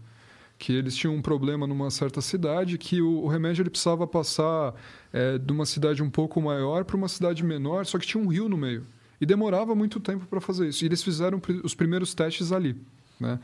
que 0.60 0.74
eles 0.74 0.94
tinham 0.94 1.14
um 1.14 1.22
problema 1.22 1.66
numa 1.66 1.90
certa 1.90 2.20
cidade 2.20 2.76
que 2.76 3.00
o, 3.00 3.22
o 3.22 3.26
remédio 3.28 3.62
ele 3.62 3.70
precisava 3.70 4.06
passar 4.06 4.74
é, 5.10 5.38
de 5.38 5.50
uma 5.50 5.64
cidade 5.64 6.02
um 6.02 6.10
pouco 6.10 6.38
maior 6.40 6.84
para 6.84 6.96
uma 6.96 7.08
cidade 7.08 7.42
menor, 7.42 7.86
só 7.86 7.98
que 7.98 8.06
tinha 8.06 8.22
um 8.22 8.28
rio 8.28 8.46
no 8.46 8.58
meio. 8.58 8.84
E 9.18 9.24
demorava 9.24 9.74
muito 9.74 9.98
tempo 9.98 10.26
para 10.26 10.38
fazer 10.38 10.68
isso. 10.68 10.84
E 10.84 10.86
eles 10.86 11.02
fizeram 11.02 11.40
os 11.64 11.74
primeiros 11.74 12.12
testes 12.12 12.52
ali. 12.52 12.76
Né? 13.18 13.40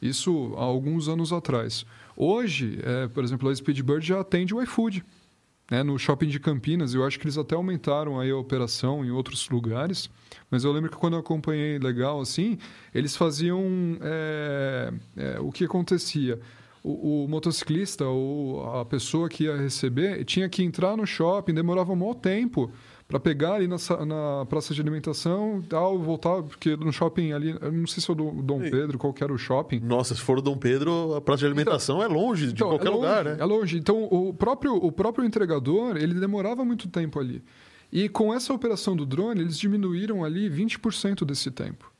Isso 0.00 0.54
há 0.56 0.62
alguns 0.62 1.08
anos 1.08 1.32
atrás. 1.32 1.84
Hoje, 2.16 2.78
é, 2.84 3.08
por 3.08 3.24
exemplo, 3.24 3.48
a 3.48 3.54
Speedbird 3.54 4.06
já 4.06 4.20
atende 4.20 4.54
o 4.54 4.62
iFood. 4.62 5.04
Né? 5.68 5.82
No 5.82 5.98
shopping 5.98 6.28
de 6.28 6.38
Campinas, 6.38 6.94
eu 6.94 7.04
acho 7.04 7.18
que 7.18 7.24
eles 7.24 7.36
até 7.36 7.56
aumentaram 7.56 8.20
aí 8.20 8.30
a 8.30 8.36
operação 8.36 9.04
em 9.04 9.10
outros 9.10 9.48
lugares. 9.50 10.08
Mas 10.48 10.62
eu 10.62 10.70
lembro 10.70 10.88
que 10.88 10.96
quando 10.96 11.14
eu 11.14 11.20
acompanhei 11.20 11.80
legal 11.80 12.20
assim, 12.20 12.58
eles 12.94 13.16
faziam 13.16 13.64
é, 14.00 14.92
é, 15.16 15.40
o 15.40 15.50
que 15.50 15.64
acontecia 15.64 16.40
o, 16.82 17.24
o, 17.24 17.28
motociclista 17.28 18.06
ou 18.06 18.64
a 18.80 18.84
pessoa 18.84 19.28
que 19.28 19.44
ia 19.44 19.56
receber 19.56 20.24
tinha 20.24 20.48
que 20.48 20.62
entrar 20.62 20.96
no 20.96 21.06
shopping, 21.06 21.52
demorava 21.52 21.92
um 21.92 21.96
maior 21.96 22.14
tempo 22.14 22.70
para 23.06 23.18
pegar 23.18 23.54
ali 23.54 23.66
na, 23.66 23.76
na, 24.06 24.46
praça 24.46 24.72
de 24.72 24.80
alimentação 24.80 25.62
tal, 25.68 25.98
voltar, 25.98 26.42
porque 26.44 26.76
no 26.76 26.92
shopping 26.92 27.32
ali, 27.32 27.52
não 27.72 27.86
sei 27.86 28.00
se 28.00 28.08
é 28.08 28.14
o 28.14 28.14
Dom 28.14 28.60
Pedro, 28.60 28.98
qual 28.98 29.12
que 29.12 29.22
era 29.22 29.32
o 29.32 29.36
shopping. 29.36 29.80
Nossa, 29.80 30.14
se 30.14 30.20
for 30.20 30.38
o 30.38 30.42
Dom 30.42 30.56
Pedro, 30.56 31.14
a 31.16 31.20
praça 31.20 31.40
de 31.40 31.46
então, 31.46 31.58
alimentação 31.58 31.96
então, 31.96 32.10
é 32.10 32.14
longe 32.14 32.46
de 32.46 32.52
então, 32.52 32.68
qualquer 32.68 32.86
é 32.86 32.90
longe, 32.90 33.02
lugar, 33.02 33.24
né? 33.24 33.36
É 33.38 33.44
longe. 33.44 33.76
Então, 33.76 34.04
o 34.04 34.32
próprio, 34.32 34.76
o 34.76 34.92
próprio 34.92 35.24
entregador, 35.24 35.96
ele 35.96 36.14
demorava 36.14 36.64
muito 36.64 36.88
tempo 36.88 37.18
ali. 37.18 37.42
E 37.92 38.08
com 38.08 38.32
essa 38.32 38.54
operação 38.54 38.94
do 38.94 39.04
drone, 39.04 39.40
eles 39.40 39.58
diminuíram 39.58 40.24
ali 40.24 40.48
20% 40.48 41.24
desse 41.24 41.50
tempo. 41.50 41.92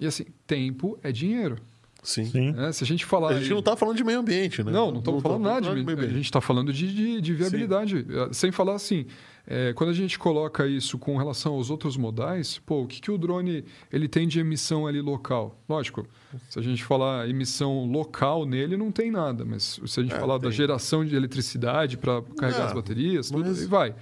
E 0.00 0.06
assim, 0.06 0.26
tempo 0.44 0.98
é 1.04 1.12
dinheiro. 1.12 1.58
Sim. 2.02 2.24
Sim. 2.24 2.54
É, 2.58 2.72
se 2.72 2.82
a 2.82 2.86
gente 2.86 3.04
falar. 3.06 3.28
A 3.28 3.38
gente 3.38 3.50
não 3.50 3.60
está 3.60 3.76
falando 3.76 3.96
de 3.96 4.02
meio 4.02 4.18
ambiente, 4.18 4.62
né? 4.64 4.72
Não, 4.72 4.90
não 4.90 4.98
estamos 4.98 5.22
falando 5.22 5.42
nada 5.42 5.60
de 5.60 5.70
meio 5.70 5.82
ambiente. 5.82 6.10
A 6.10 6.16
gente 6.16 6.24
está 6.24 6.40
falando 6.40 6.72
de, 6.72 6.92
de, 6.92 7.20
de 7.20 7.34
viabilidade. 7.34 7.98
Sim. 8.00 8.18
É, 8.18 8.32
sem 8.32 8.50
falar 8.50 8.74
assim, 8.74 9.06
é, 9.46 9.72
quando 9.72 9.90
a 9.90 9.92
gente 9.92 10.18
coloca 10.18 10.66
isso 10.66 10.98
com 10.98 11.16
relação 11.16 11.54
aos 11.54 11.70
outros 11.70 11.96
modais, 11.96 12.58
pô, 12.58 12.82
o 12.82 12.86
que, 12.88 13.00
que 13.00 13.10
o 13.10 13.16
drone 13.16 13.64
ele 13.92 14.08
tem 14.08 14.26
de 14.26 14.40
emissão 14.40 14.84
ali 14.84 15.00
local? 15.00 15.56
Lógico, 15.68 16.04
se 16.50 16.58
a 16.58 16.62
gente 16.62 16.82
falar 16.82 17.28
emissão 17.28 17.84
local 17.86 18.44
nele, 18.44 18.76
não 18.76 18.90
tem 18.90 19.08
nada. 19.08 19.44
Mas 19.44 19.80
se 19.86 20.00
a 20.00 20.02
gente 20.02 20.14
é, 20.14 20.18
falar 20.18 20.40
tem. 20.40 20.48
da 20.48 20.54
geração 20.54 21.04
de 21.04 21.14
eletricidade 21.14 21.96
para 21.96 22.20
carregar 22.36 22.66
as 22.66 22.72
baterias, 22.72 23.30
tudo, 23.30 23.44
mas... 23.44 23.64
vai. 23.66 23.94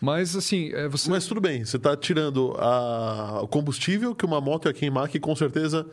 Mas 0.00 0.34
assim, 0.34 0.70
é, 0.72 0.88
você. 0.88 1.08
Mas 1.08 1.24
tudo 1.24 1.40
bem, 1.40 1.64
você 1.64 1.76
está 1.76 1.96
tirando 1.96 2.52
a... 2.58 3.40
o 3.42 3.46
combustível 3.46 4.12
que 4.12 4.26
uma 4.26 4.40
moto 4.40 4.66
ia 4.66 4.72
queimar, 4.72 5.08
que 5.08 5.20
com 5.20 5.36
certeza 5.36 5.86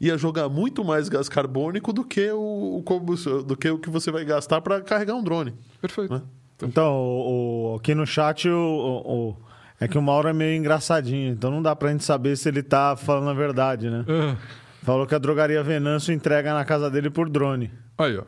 ia 0.00 0.16
jogar 0.16 0.48
muito 0.48 0.84
mais 0.84 1.08
gás 1.08 1.28
carbônico 1.28 1.92
do 1.92 2.04
que 2.04 2.30
o, 2.30 2.82
o 2.84 3.42
do 3.42 3.56
que 3.56 3.68
o 3.68 3.78
que 3.78 3.90
você 3.90 4.10
vai 4.10 4.24
gastar 4.24 4.60
para 4.60 4.80
carregar 4.80 5.14
um 5.14 5.22
drone. 5.22 5.54
Perfeito. 5.80 6.14
Né? 6.14 6.22
Então, 6.62 6.94
o, 6.94 7.72
o, 7.72 7.76
aqui 7.76 7.94
no 7.94 8.06
chat 8.06 8.48
o, 8.48 9.36
é 9.78 9.88
que 9.88 9.96
o 9.96 10.02
Mauro 10.02 10.28
é 10.28 10.32
meio 10.32 10.58
engraçadinho, 10.58 11.32
então 11.32 11.50
não 11.50 11.62
dá 11.62 11.74
pra 11.74 11.90
gente 11.90 12.04
saber 12.04 12.36
se 12.36 12.48
ele 12.48 12.62
tá 12.62 12.96
falando 12.96 13.30
a 13.30 13.34
verdade, 13.34 13.88
né? 13.88 14.04
Uh. 14.08 14.36
Falou 14.82 15.06
que 15.06 15.14
a 15.14 15.18
drogaria 15.18 15.62
Venâncio 15.62 16.12
entrega 16.12 16.54
na 16.54 16.64
casa 16.64 16.90
dele 16.90 17.10
por 17.10 17.28
drone. 17.28 17.70
Aí, 17.98 18.16
ó. 18.16 18.24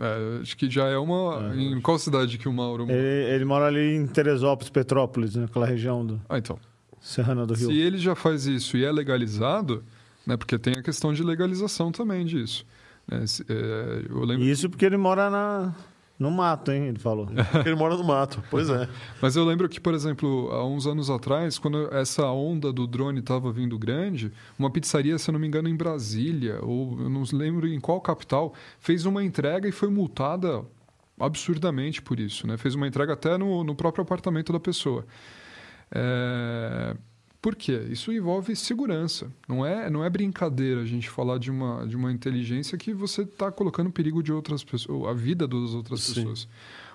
É, 0.00 0.40
acho 0.40 0.56
que 0.56 0.70
já 0.70 0.86
é 0.86 0.96
uma. 0.96 1.52
É. 1.52 1.60
Em 1.60 1.80
qual 1.80 1.98
cidade 1.98 2.38
que 2.38 2.48
o 2.48 2.52
Mauro 2.52 2.86
mora? 2.86 2.96
Ele, 2.96 3.34
ele 3.34 3.44
mora 3.44 3.66
ali 3.66 3.96
em 3.96 4.06
Teresópolis, 4.06 4.70
Petrópolis, 4.70 5.34
naquela 5.34 5.66
região 5.66 6.06
do. 6.06 6.20
Ah, 6.28 6.38
então. 6.38 6.58
Serrana 7.00 7.44
do 7.44 7.54
Rio. 7.54 7.68
Se 7.68 7.78
ele 7.78 7.98
já 7.98 8.14
faz 8.14 8.46
isso 8.46 8.76
e 8.76 8.84
é 8.84 8.92
legalizado, 8.92 9.82
né? 10.30 10.36
Porque 10.36 10.56
tem 10.58 10.74
a 10.78 10.82
questão 10.82 11.12
de 11.12 11.24
legalização 11.24 11.90
também 11.90 12.24
disso. 12.24 12.64
Né? 13.06 13.24
É, 13.48 14.04
eu 14.08 14.24
lembro... 14.24 14.44
Isso 14.44 14.70
porque 14.70 14.84
ele 14.84 14.96
mora 14.96 15.28
na, 15.28 15.74
no 16.16 16.30
mato, 16.30 16.70
hein? 16.70 16.86
Ele 16.86 16.98
falou. 17.00 17.28
ele 17.66 17.74
mora 17.74 17.96
no 17.96 18.04
mato, 18.04 18.40
pois 18.48 18.70
é. 18.70 18.88
Mas 19.20 19.34
eu 19.34 19.44
lembro 19.44 19.68
que, 19.68 19.80
por 19.80 19.92
exemplo, 19.92 20.48
há 20.52 20.64
uns 20.64 20.86
anos 20.86 21.10
atrás, 21.10 21.58
quando 21.58 21.92
essa 21.92 22.26
onda 22.30 22.72
do 22.72 22.86
drone 22.86 23.18
estava 23.18 23.50
vindo 23.50 23.76
grande, 23.76 24.32
uma 24.56 24.70
pizzaria, 24.70 25.18
se 25.18 25.28
eu 25.28 25.32
não 25.32 25.40
me 25.40 25.48
engano, 25.48 25.68
em 25.68 25.74
Brasília, 25.74 26.60
ou 26.62 26.96
eu 27.00 27.10
não 27.10 27.24
lembro 27.32 27.66
em 27.66 27.80
qual 27.80 28.00
capital, 28.00 28.54
fez 28.78 29.04
uma 29.04 29.24
entrega 29.24 29.68
e 29.68 29.72
foi 29.72 29.90
multada 29.90 30.64
absurdamente 31.18 32.00
por 32.00 32.20
isso. 32.20 32.46
Né? 32.46 32.56
Fez 32.56 32.76
uma 32.76 32.86
entrega 32.86 33.14
até 33.14 33.36
no, 33.36 33.64
no 33.64 33.74
próprio 33.74 34.02
apartamento 34.02 34.52
da 34.52 34.60
pessoa. 34.60 35.04
É... 35.90 36.96
Por 37.40 37.56
quê? 37.56 37.86
Isso 37.90 38.12
envolve 38.12 38.54
segurança. 38.54 39.32
Não 39.48 39.64
é, 39.64 39.88
não 39.88 40.04
é 40.04 40.10
brincadeira 40.10 40.82
a 40.82 40.84
gente 40.84 41.08
falar 41.08 41.38
de 41.38 41.50
uma, 41.50 41.86
de 41.86 41.96
uma 41.96 42.12
inteligência 42.12 42.76
que 42.76 42.92
você 42.92 43.22
está 43.22 43.50
colocando 43.50 43.90
perigo 43.90 44.22
de 44.22 44.30
outras 44.30 44.62
pessoas, 44.62 45.10
a 45.10 45.14
vida 45.14 45.48
das 45.48 45.72
outras 45.72 46.02
Sim. 46.02 46.14
pessoas. 46.14 46.48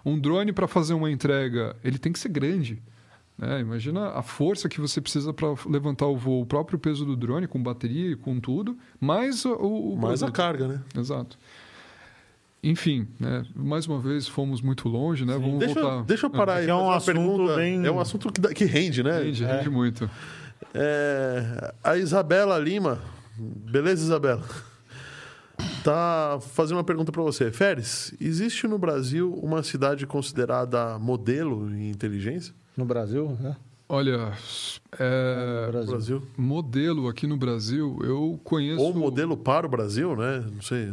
Um 0.06 0.20
drone 0.20 0.54
para 0.54 0.68
fazer 0.68 0.94
uma 0.94 1.10
entrega, 1.10 1.76
ele 1.84 1.98
tem 1.98 2.12
que 2.12 2.20
ser 2.20 2.30
grande. 2.30 2.82
Né? 3.36 3.60
Imagina 3.60 4.10
a 4.10 4.22
força 4.22 4.70
que 4.70 4.80
você 4.80 5.02
precisa 5.02 5.34
para 5.34 5.48
levantar 5.68 6.06
o 6.06 6.16
voo, 6.16 6.42
o 6.42 6.46
próprio 6.46 6.78
peso 6.78 7.06
do 7.06 7.16
drone, 7.16 7.48
com 7.48 7.62
bateria 7.62 8.12
e 8.12 8.16
com 8.16 8.40
tudo, 8.40 8.78
mais 9.00 9.46
o, 9.46 9.56
o 9.56 9.98
mais 9.98 10.22
a 10.22 10.32
carga, 10.32 10.68
né? 10.68 10.84
Exato. 10.96 11.40
Enfim, 12.66 13.08
né? 13.20 13.46
mais 13.56 13.86
uma 13.86 14.00
vez 14.00 14.28
fomos 14.28 14.60
muito 14.60 14.90
longe, 14.90 15.24
né? 15.24 15.36
Sim. 15.36 15.40
Vamos 15.40 15.60
deixa, 15.60 15.80
voltar. 15.80 16.04
Deixa 16.04 16.26
eu 16.26 16.30
parar 16.32 16.56
aí. 16.56 16.68
É 16.68 16.74
um 16.74 16.90
assunto 16.90 17.16
pergunta. 17.16 17.56
bem... 17.56 17.86
É 17.86 17.92
um 17.92 18.00
assunto 18.00 18.32
que, 18.32 18.42
que 18.56 18.66
rende, 18.66 19.04
né? 19.04 19.22
Rende, 19.22 19.46
rende 19.46 19.68
é. 19.68 19.70
muito. 19.70 20.10
É, 20.74 21.74
a 21.84 21.96
Isabela 21.96 22.58
Lima, 22.58 23.00
beleza, 23.38 24.04
Isabela? 24.04 24.44
Tá 25.84 26.40
fazendo 26.42 26.78
uma 26.78 26.84
pergunta 26.84 27.12
para 27.12 27.22
você. 27.22 27.52
Férez, 27.52 28.16
existe 28.20 28.68
no 28.68 28.80
Brasil 28.80 29.32
uma 29.44 29.62
cidade 29.62 30.08
considerada 30.08 30.98
modelo 30.98 31.70
em 31.72 31.92
inteligência? 31.92 32.54
No 32.76 32.84
Brasil, 32.84 33.38
né? 33.40 33.56
Olha, 33.88 34.34
é, 34.98 35.68
Brasil. 35.70 35.92
Brasil. 35.92 36.24
modelo 36.36 37.08
aqui 37.08 37.28
no 37.28 37.38
Brasil, 37.38 38.00
eu 38.02 38.40
conheço. 38.44 38.82
Ou 38.82 38.92
modelo 38.96 39.38
para 39.38 39.68
o 39.68 39.70
Brasil, 39.70 40.16
né? 40.16 40.44
Não 40.52 40.62
sei. 40.62 40.88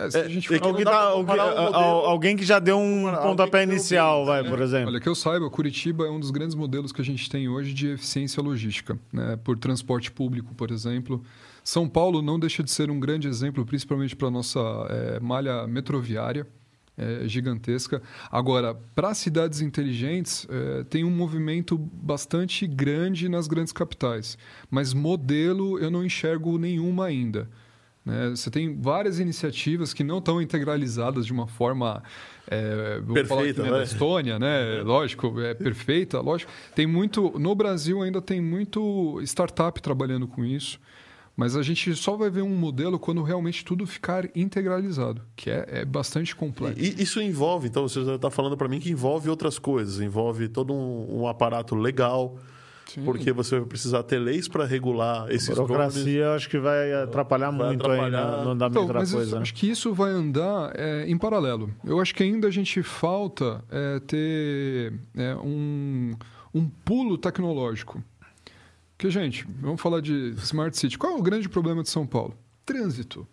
É, 0.00 0.20
é, 0.20 0.28
gente 0.28 0.54
é 0.54 0.58
alguém, 0.62 0.84
tá, 0.84 0.98
alguém, 0.98 1.38
alguém, 1.38 2.36
que 2.36 2.44
já 2.44 2.58
deu 2.58 2.78
um 2.78 3.04
pontapé 3.22 3.64
inicial, 3.64 4.24
vai, 4.24 4.42
por 4.42 4.60
exemplo. 4.60 4.88
Olha, 4.88 5.00
que 5.00 5.08
eu 5.08 5.14
saiba, 5.14 5.50
Curitiba 5.50 6.06
é 6.06 6.10
um 6.10 6.18
dos 6.18 6.30
grandes 6.30 6.54
modelos 6.54 6.90
que 6.90 7.02
a 7.02 7.04
gente 7.04 7.28
tem 7.28 7.48
hoje 7.48 7.74
de 7.74 7.88
eficiência 7.88 8.42
logística, 8.42 8.98
né? 9.12 9.38
por 9.44 9.58
transporte 9.58 10.10
público, 10.10 10.54
por 10.54 10.70
exemplo. 10.70 11.22
São 11.62 11.86
Paulo 11.86 12.22
não 12.22 12.38
deixa 12.38 12.62
de 12.62 12.70
ser 12.70 12.90
um 12.90 12.98
grande 12.98 13.28
exemplo, 13.28 13.66
principalmente 13.66 14.16
para 14.16 14.28
a 14.28 14.30
nossa 14.30 14.60
é, 14.88 15.20
malha 15.20 15.66
metroviária. 15.66 16.46
É, 16.98 17.26
gigantesca. 17.26 18.02
Agora, 18.30 18.74
para 18.94 19.14
cidades 19.14 19.62
inteligentes, 19.62 20.46
é, 20.50 20.84
tem 20.84 21.02
um 21.02 21.10
movimento 21.10 21.78
bastante 21.78 22.66
grande 22.66 23.26
nas 23.26 23.46
grandes 23.46 23.72
capitais, 23.72 24.36
mas 24.70 24.92
modelo 24.92 25.78
eu 25.78 25.90
não 25.90 26.04
enxergo 26.04 26.58
nenhuma 26.58 27.06
ainda. 27.06 27.48
Né? 28.04 28.30
Você 28.30 28.50
tem 28.50 28.80
várias 28.80 29.18
iniciativas 29.18 29.92
que 29.92 30.02
não 30.02 30.18
estão 30.18 30.40
integralizadas 30.40 31.26
de 31.26 31.32
uma 31.32 31.46
forma 31.46 32.02
é, 32.46 33.00
perfeita, 33.12 33.62
né? 33.62 33.70
da 33.70 33.82
Estônia, 33.82 34.38
né? 34.38 34.82
Lógico, 34.82 35.40
é 35.40 35.54
perfeita, 35.54 36.20
lógico. 36.20 36.50
Tem 36.74 36.86
muito 36.86 37.38
no 37.38 37.54
Brasil 37.54 38.02
ainda 38.02 38.20
tem 38.20 38.40
muito 38.40 39.20
startup 39.22 39.80
trabalhando 39.80 40.26
com 40.26 40.44
isso, 40.44 40.80
mas 41.36 41.56
a 41.56 41.62
gente 41.62 41.94
só 41.94 42.16
vai 42.16 42.30
ver 42.30 42.42
um 42.42 42.56
modelo 42.56 42.98
quando 42.98 43.22
realmente 43.22 43.64
tudo 43.64 43.86
ficar 43.86 44.28
integralizado, 44.34 45.22
que 45.36 45.50
é, 45.50 45.64
é 45.68 45.84
bastante 45.84 46.34
complexo. 46.34 46.80
E 46.80 47.02
isso 47.02 47.20
envolve, 47.20 47.68
então 47.68 47.86
você 47.86 48.00
está 48.00 48.30
falando 48.30 48.56
para 48.56 48.68
mim 48.68 48.80
que 48.80 48.90
envolve 48.90 49.28
outras 49.28 49.58
coisas, 49.58 50.00
envolve 50.00 50.48
todo 50.48 50.72
um, 50.72 51.20
um 51.20 51.28
aparato 51.28 51.74
legal 51.74 52.38
Sim. 52.94 53.04
porque 53.04 53.32
você 53.32 53.58
vai 53.58 53.68
precisar 53.68 54.02
ter 54.02 54.18
leis 54.18 54.48
para 54.48 54.64
regular 54.64 55.30
esses 55.30 55.50
A 55.50 55.62
burocracia 55.62 56.02
drones. 56.02 56.36
acho 56.36 56.48
que 56.48 56.58
vai 56.58 56.92
atrapalhar 56.92 57.50
vai 57.52 57.68
muito 57.68 57.84
atrapalhar... 57.84 58.38
aí 58.38 58.44
no, 58.44 58.50
andamento 58.50 58.82
então, 58.82 58.86
da 58.88 58.94
coisa. 58.94 59.22
Isso, 59.22 59.36
né? 59.36 59.42
Acho 59.42 59.54
que 59.54 59.70
isso 59.70 59.94
vai 59.94 60.10
andar 60.10 60.72
é, 60.74 61.04
em 61.08 61.16
paralelo. 61.16 61.72
Eu 61.84 62.00
acho 62.00 62.12
que 62.14 62.22
ainda 62.22 62.48
a 62.48 62.50
gente 62.50 62.82
falta 62.82 63.62
é, 63.70 64.00
ter 64.00 64.92
é, 65.16 65.36
um, 65.36 66.16
um 66.52 66.68
pulo 66.68 67.16
tecnológico. 67.16 68.02
Porque, 68.96 69.08
gente, 69.08 69.46
vamos 69.60 69.80
falar 69.80 70.00
de 70.00 70.34
Smart 70.38 70.76
City. 70.76 70.98
Qual 70.98 71.12
é 71.12 71.16
o 71.16 71.22
grande 71.22 71.48
problema 71.48 71.82
de 71.82 71.88
São 71.88 72.06
Paulo? 72.06 72.34
Trânsito. 72.66 73.26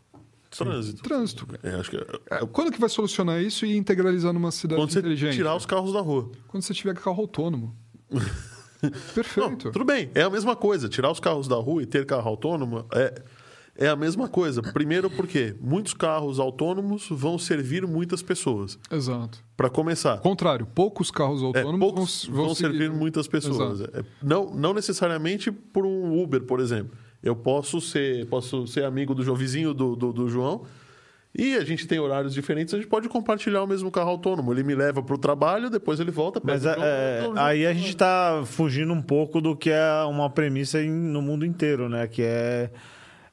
Trânsito. 0.49 1.03
Trânsito. 1.03 1.47
É, 1.63 1.71
acho 1.75 1.89
que 1.89 1.97
é- 1.97 2.37
É, 2.37 2.45
Quando 2.45 2.71
que 2.71 2.79
vai 2.79 2.89
solucionar 2.89 3.41
isso 3.41 3.65
e 3.65 3.75
integralizar 3.75 4.31
numa 4.31 4.51
cidade 4.51 4.79
quando 4.79 4.91
você 4.91 4.99
inteligente? 4.99 5.35
tirar 5.35 5.55
os 5.55 5.65
carros 5.65 5.91
da 5.93 5.99
rua. 5.99 6.31
Quando 6.47 6.63
você 6.63 6.73
tiver 6.73 6.95
carro 6.95 7.21
autônomo. 7.21 7.75
Perfeito. 9.13 9.65
Não, 9.65 9.71
tudo 9.71 9.85
bem, 9.85 10.09
é 10.13 10.21
a 10.21 10.29
mesma 10.29 10.55
coisa. 10.55 10.87
Tirar 10.87 11.11
os 11.11 11.19
carros 11.19 11.47
da 11.47 11.55
rua 11.55 11.83
e 11.83 11.85
ter 11.85 12.05
carro 12.05 12.29
autônomo 12.29 12.85
é, 12.93 13.21
é 13.75 13.87
a 13.87 13.95
mesma 13.95 14.27
coisa. 14.27 14.61
Primeiro 14.61 15.09
porque 15.09 15.55
muitos 15.61 15.93
carros 15.93 16.39
autônomos 16.39 17.07
vão 17.09 17.37
servir 17.37 17.85
muitas 17.85 18.21
pessoas. 18.21 18.77
Exato. 18.91 19.39
Para 19.55 19.69
começar. 19.69 20.17
Contrário, 20.19 20.65
poucos 20.65 21.11
carros 21.11 21.41
É, 21.41 21.45
autônomos 21.45 21.79
poucos 21.79 22.25
vão, 22.25 22.35
vão, 22.35 22.45
vão 22.47 22.55
servir 22.55 22.91
muitas 22.91 23.27
pessoas. 23.27 23.81
É, 23.81 24.03
não, 24.21 24.53
não 24.53 24.73
necessariamente 24.73 25.51
por 25.51 25.85
um 25.85 26.21
Uber, 26.21 26.43
por 26.43 26.59
exemplo. 26.59 26.97
Eu 27.21 27.35
posso 27.35 27.81
ser, 27.81 28.27
posso 28.27 28.67
ser 28.67 28.83
amigo 28.83 29.13
do 29.13 29.23
João, 29.23 29.35
vizinho 29.35 29.73
do, 29.73 29.95
do, 29.95 30.13
do 30.13 30.29
João, 30.29 30.65
e 31.37 31.55
a 31.55 31.63
gente 31.63 31.87
tem 31.87 31.99
horários 31.99 32.33
diferentes, 32.33 32.73
a 32.73 32.77
gente 32.77 32.87
pode 32.89 33.07
compartilhar 33.07 33.61
o 33.63 33.67
mesmo 33.67 33.91
carro 33.91 34.09
autônomo. 34.09 34.51
Ele 34.51 34.63
me 34.63 34.73
leva 34.73 35.03
para 35.03 35.13
o 35.15 35.17
trabalho, 35.17 35.69
depois 35.69 35.99
ele 35.99 36.09
volta. 36.11 36.41
Mas 36.43 36.65
o 36.65 36.69
é, 36.69 37.29
aí 37.35 37.65
a 37.65 37.73
gente 37.73 37.89
está 37.89 38.41
fugindo 38.45 38.91
um 38.91 39.01
pouco 39.01 39.39
do 39.39 39.55
que 39.55 39.69
é 39.69 40.03
uma 40.09 40.29
premissa 40.29 40.81
em- 40.81 40.89
no 40.89 41.21
mundo 41.21 41.45
inteiro, 41.45 41.87
né? 41.87 42.07
Que 42.07 42.23
é, 42.23 42.71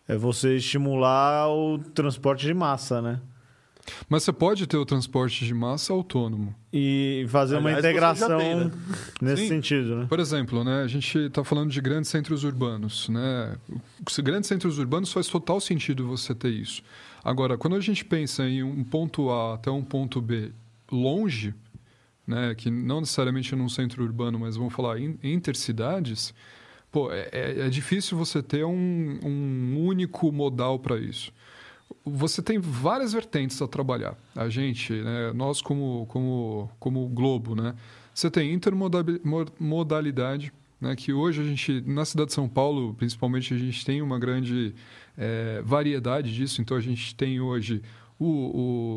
é 0.07 0.17
você 0.17 0.57
estimular 0.57 1.49
o 1.49 1.79
transporte 1.79 2.45
de 2.47 2.53
massa, 2.53 3.01
né? 3.01 3.21
Mas 4.09 4.23
você 4.23 4.33
pode 4.33 4.67
ter 4.67 4.79
o 4.79 4.85
transporte 4.87 5.45
de 5.45 5.53
massa 5.53 5.93
autônomo. 5.93 6.55
E 6.73 7.27
fazer 7.29 7.57
uma 7.57 7.69
Aliás, 7.69 7.83
já 7.83 7.91
integração 7.91 8.39
tem, 8.39 8.55
né? 8.57 8.71
nesse 9.21 9.43
Sim. 9.43 9.49
sentido, 9.49 9.97
né? 9.97 10.07
Por 10.09 10.19
exemplo, 10.21 10.65
né, 10.65 10.83
a 10.83 10.87
gente 10.87 11.19
está 11.19 11.45
falando 11.45 11.71
de 11.71 11.81
grandes 11.83 12.11
centros 12.11 12.45
urbanos. 12.45 13.09
Né? 13.11 13.57
Os 14.09 14.19
grandes 14.21 14.49
centros 14.49 14.79
urbanos 14.79 15.13
faz 15.13 15.27
total 15.27 15.61
sentido 15.61 16.07
você 16.07 16.35
ter 16.35 16.49
isso. 16.49 16.83
Agora, 17.25 17.57
quando 17.57 17.77
a 17.77 17.81
gente 17.81 18.05
pensa 18.05 18.47
em 18.47 18.63
um 18.63 18.85
ponto 18.85 19.31
A 19.31 19.55
até 19.55 19.71
um 19.71 19.83
ponto 19.83 20.21
B 20.21 20.53
longe, 20.93 21.55
né, 22.27 22.55
que 22.55 22.71
não 22.71 23.01
necessariamente 23.01 23.57
num 23.57 23.69
centro 23.69 24.05
urbano, 24.05 24.39
mas 24.39 24.57
vamos 24.57 24.75
falar 24.75 24.99
em 25.01 25.19
intercidades, 25.23 26.35
pô, 26.93 27.11
é, 27.11 27.29
é- 27.33 27.61
é 27.67 27.69
difícil 27.71 28.19
você 28.19 28.43
ter 28.43 28.65
um, 28.65 29.19
um 29.25 29.87
único 29.87 30.31
modal 30.31 30.79
para 30.79 30.99
isso. 30.99 31.33
Você 32.05 32.43
tem 32.43 32.59
várias 32.59 33.13
vertentes 33.13 33.61
a 33.63 33.69
trabalhar. 33.69 34.15
A 34.37 34.49
gente, 34.49 34.93
né, 34.93 35.33
nós 35.35 35.63
como, 35.63 36.07
como, 36.09 36.71
como 36.79 37.07
Globo, 37.09 37.55
né, 37.55 37.75
você 38.13 38.31
tem 38.31 38.53
intermodalidade, 38.53 40.53
né, 40.81 40.95
que 40.95 41.13
hoje 41.13 41.41
a 41.41 41.45
gente, 41.45 41.81
na 41.87 42.05
cidade 42.05 42.29
de 42.29 42.35
São 42.35 42.49
Paulo, 42.49 42.95
principalmente, 42.95 43.55
a 43.55 43.59
gente 43.59 43.85
tem 43.85 44.03
uma 44.03 44.19
grande 44.19 44.75
eh, 45.17 45.63
variedade 45.65 46.35
disso. 46.35 46.61
Então, 46.61 46.77
a 46.77 46.81
gente 46.81 47.15
tem 47.15 47.41
hoje 47.41 47.83
o- 48.17 48.27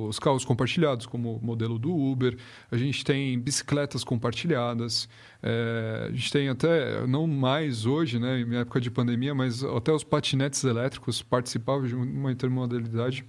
o- 0.06 0.08
os 0.10 0.20
carros 0.20 0.46
compartilhados, 0.46 1.08
como 1.08 1.38
o 1.38 1.44
modelo 1.44 1.80
do 1.80 1.92
Uber, 1.92 2.38
a 2.72 2.78
gente 2.78 3.04
tem 3.04 3.38
bicicletas 3.40 4.04
compartilhadas, 4.04 5.10
eh, 5.42 6.08
a 6.10 6.12
gente 6.14 6.32
tem 6.32 6.50
até, 6.50 7.06
não 7.08 7.26
mais 7.26 7.86
hoje, 7.88 8.20
né, 8.20 8.42
em 8.42 8.56
época 8.58 8.80
de 8.80 8.92
pandemia, 8.92 9.34
mas 9.34 9.64
até 9.64 9.92
os 9.92 10.04
patinetes 10.04 10.64
elétricos 10.64 11.24
participavam 11.24 11.88
de 11.88 11.96
uma 11.96 12.32
intermodalidade. 12.32 13.26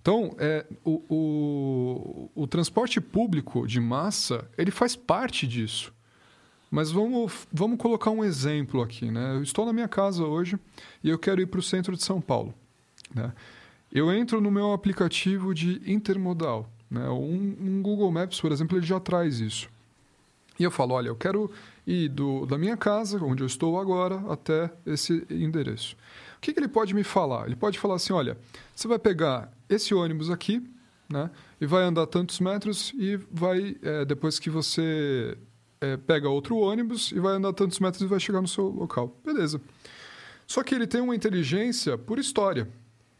Então, 0.00 0.34
é, 0.38 0.66
o, 0.84 1.02
o, 1.08 2.30
o 2.42 2.46
transporte 2.46 3.00
público 3.00 3.66
de 3.66 3.80
massa, 3.80 4.46
ele 4.58 4.70
faz 4.70 4.94
parte 4.94 5.46
disso. 5.46 5.92
Mas 6.74 6.90
vamos, 6.90 7.46
vamos 7.52 7.78
colocar 7.78 8.10
um 8.10 8.24
exemplo 8.24 8.82
aqui. 8.82 9.08
Né? 9.08 9.36
Eu 9.36 9.44
estou 9.44 9.64
na 9.64 9.72
minha 9.72 9.86
casa 9.86 10.24
hoje 10.24 10.58
e 11.04 11.08
eu 11.08 11.16
quero 11.16 11.40
ir 11.40 11.46
para 11.46 11.60
o 11.60 11.62
centro 11.62 11.96
de 11.96 12.02
São 12.02 12.20
Paulo. 12.20 12.52
Né? 13.14 13.32
Eu 13.92 14.12
entro 14.12 14.40
no 14.40 14.50
meu 14.50 14.72
aplicativo 14.72 15.54
de 15.54 15.80
intermodal. 15.86 16.68
Né? 16.90 17.08
Um, 17.10 17.56
um 17.60 17.80
Google 17.80 18.10
Maps, 18.10 18.40
por 18.40 18.50
exemplo, 18.50 18.76
ele 18.76 18.84
já 18.84 18.98
traz 18.98 19.38
isso. 19.38 19.68
E 20.58 20.64
eu 20.64 20.70
falo, 20.72 20.94
olha, 20.94 21.06
eu 21.06 21.14
quero 21.14 21.48
ir 21.86 22.08
do, 22.08 22.44
da 22.44 22.58
minha 22.58 22.76
casa, 22.76 23.22
onde 23.22 23.44
eu 23.44 23.46
estou 23.46 23.78
agora, 23.78 24.16
até 24.28 24.68
esse 24.84 25.24
endereço. 25.30 25.94
O 26.38 26.40
que, 26.40 26.52
que 26.52 26.58
ele 26.58 26.66
pode 26.66 26.92
me 26.92 27.04
falar? 27.04 27.46
Ele 27.46 27.54
pode 27.54 27.78
falar 27.78 27.94
assim, 27.94 28.12
olha, 28.12 28.36
você 28.74 28.88
vai 28.88 28.98
pegar 28.98 29.48
esse 29.68 29.94
ônibus 29.94 30.28
aqui, 30.28 30.60
né? 31.08 31.30
E 31.60 31.66
vai 31.66 31.84
andar 31.84 32.08
tantos 32.08 32.40
metros 32.40 32.92
e 32.96 33.16
vai, 33.30 33.76
é, 33.80 34.04
depois 34.04 34.40
que 34.40 34.50
você 34.50 35.38
é, 35.80 35.96
pega 35.96 36.28
outro 36.28 36.56
ônibus 36.56 37.12
e 37.12 37.20
vai 37.20 37.34
andar 37.34 37.52
tantos 37.52 37.78
metros 37.80 38.02
e 38.02 38.06
vai 38.06 38.20
chegar 38.20 38.40
no 38.40 38.48
seu 38.48 38.68
local. 38.68 39.16
Beleza. 39.24 39.60
Só 40.46 40.62
que 40.62 40.74
ele 40.74 40.86
tem 40.86 41.00
uma 41.00 41.14
inteligência 41.14 41.96
por 41.96 42.18
história. 42.18 42.68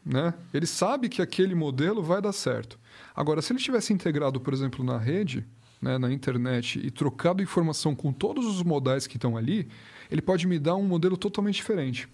Né? 0.05 0.33
Ele 0.53 0.67
sabe 0.67 1.09
que 1.09 1.21
aquele 1.21 1.55
modelo 1.55 2.03
vai 2.03 2.21
dar 2.21 2.31
certo. 2.31 2.79
Agora, 3.15 3.41
se 3.41 3.51
ele 3.51 3.59
tivesse 3.59 3.91
integrado, 3.91 4.39
por 4.39 4.53
exemplo, 4.53 4.83
na 4.83 4.97
rede, 4.97 5.43
né, 5.81 5.97
na 5.97 6.11
internet, 6.11 6.79
e 6.79 6.91
trocado 6.91 7.41
informação 7.41 7.95
com 7.95 8.13
todos 8.13 8.45
os 8.45 8.61
modais 8.61 9.07
que 9.07 9.17
estão 9.17 9.35
ali, 9.35 9.67
ele 10.09 10.21
pode 10.21 10.47
me 10.47 10.59
dar 10.59 10.75
um 10.75 10.83
modelo 10.83 11.17
totalmente 11.17 11.55
diferente. 11.55 12.07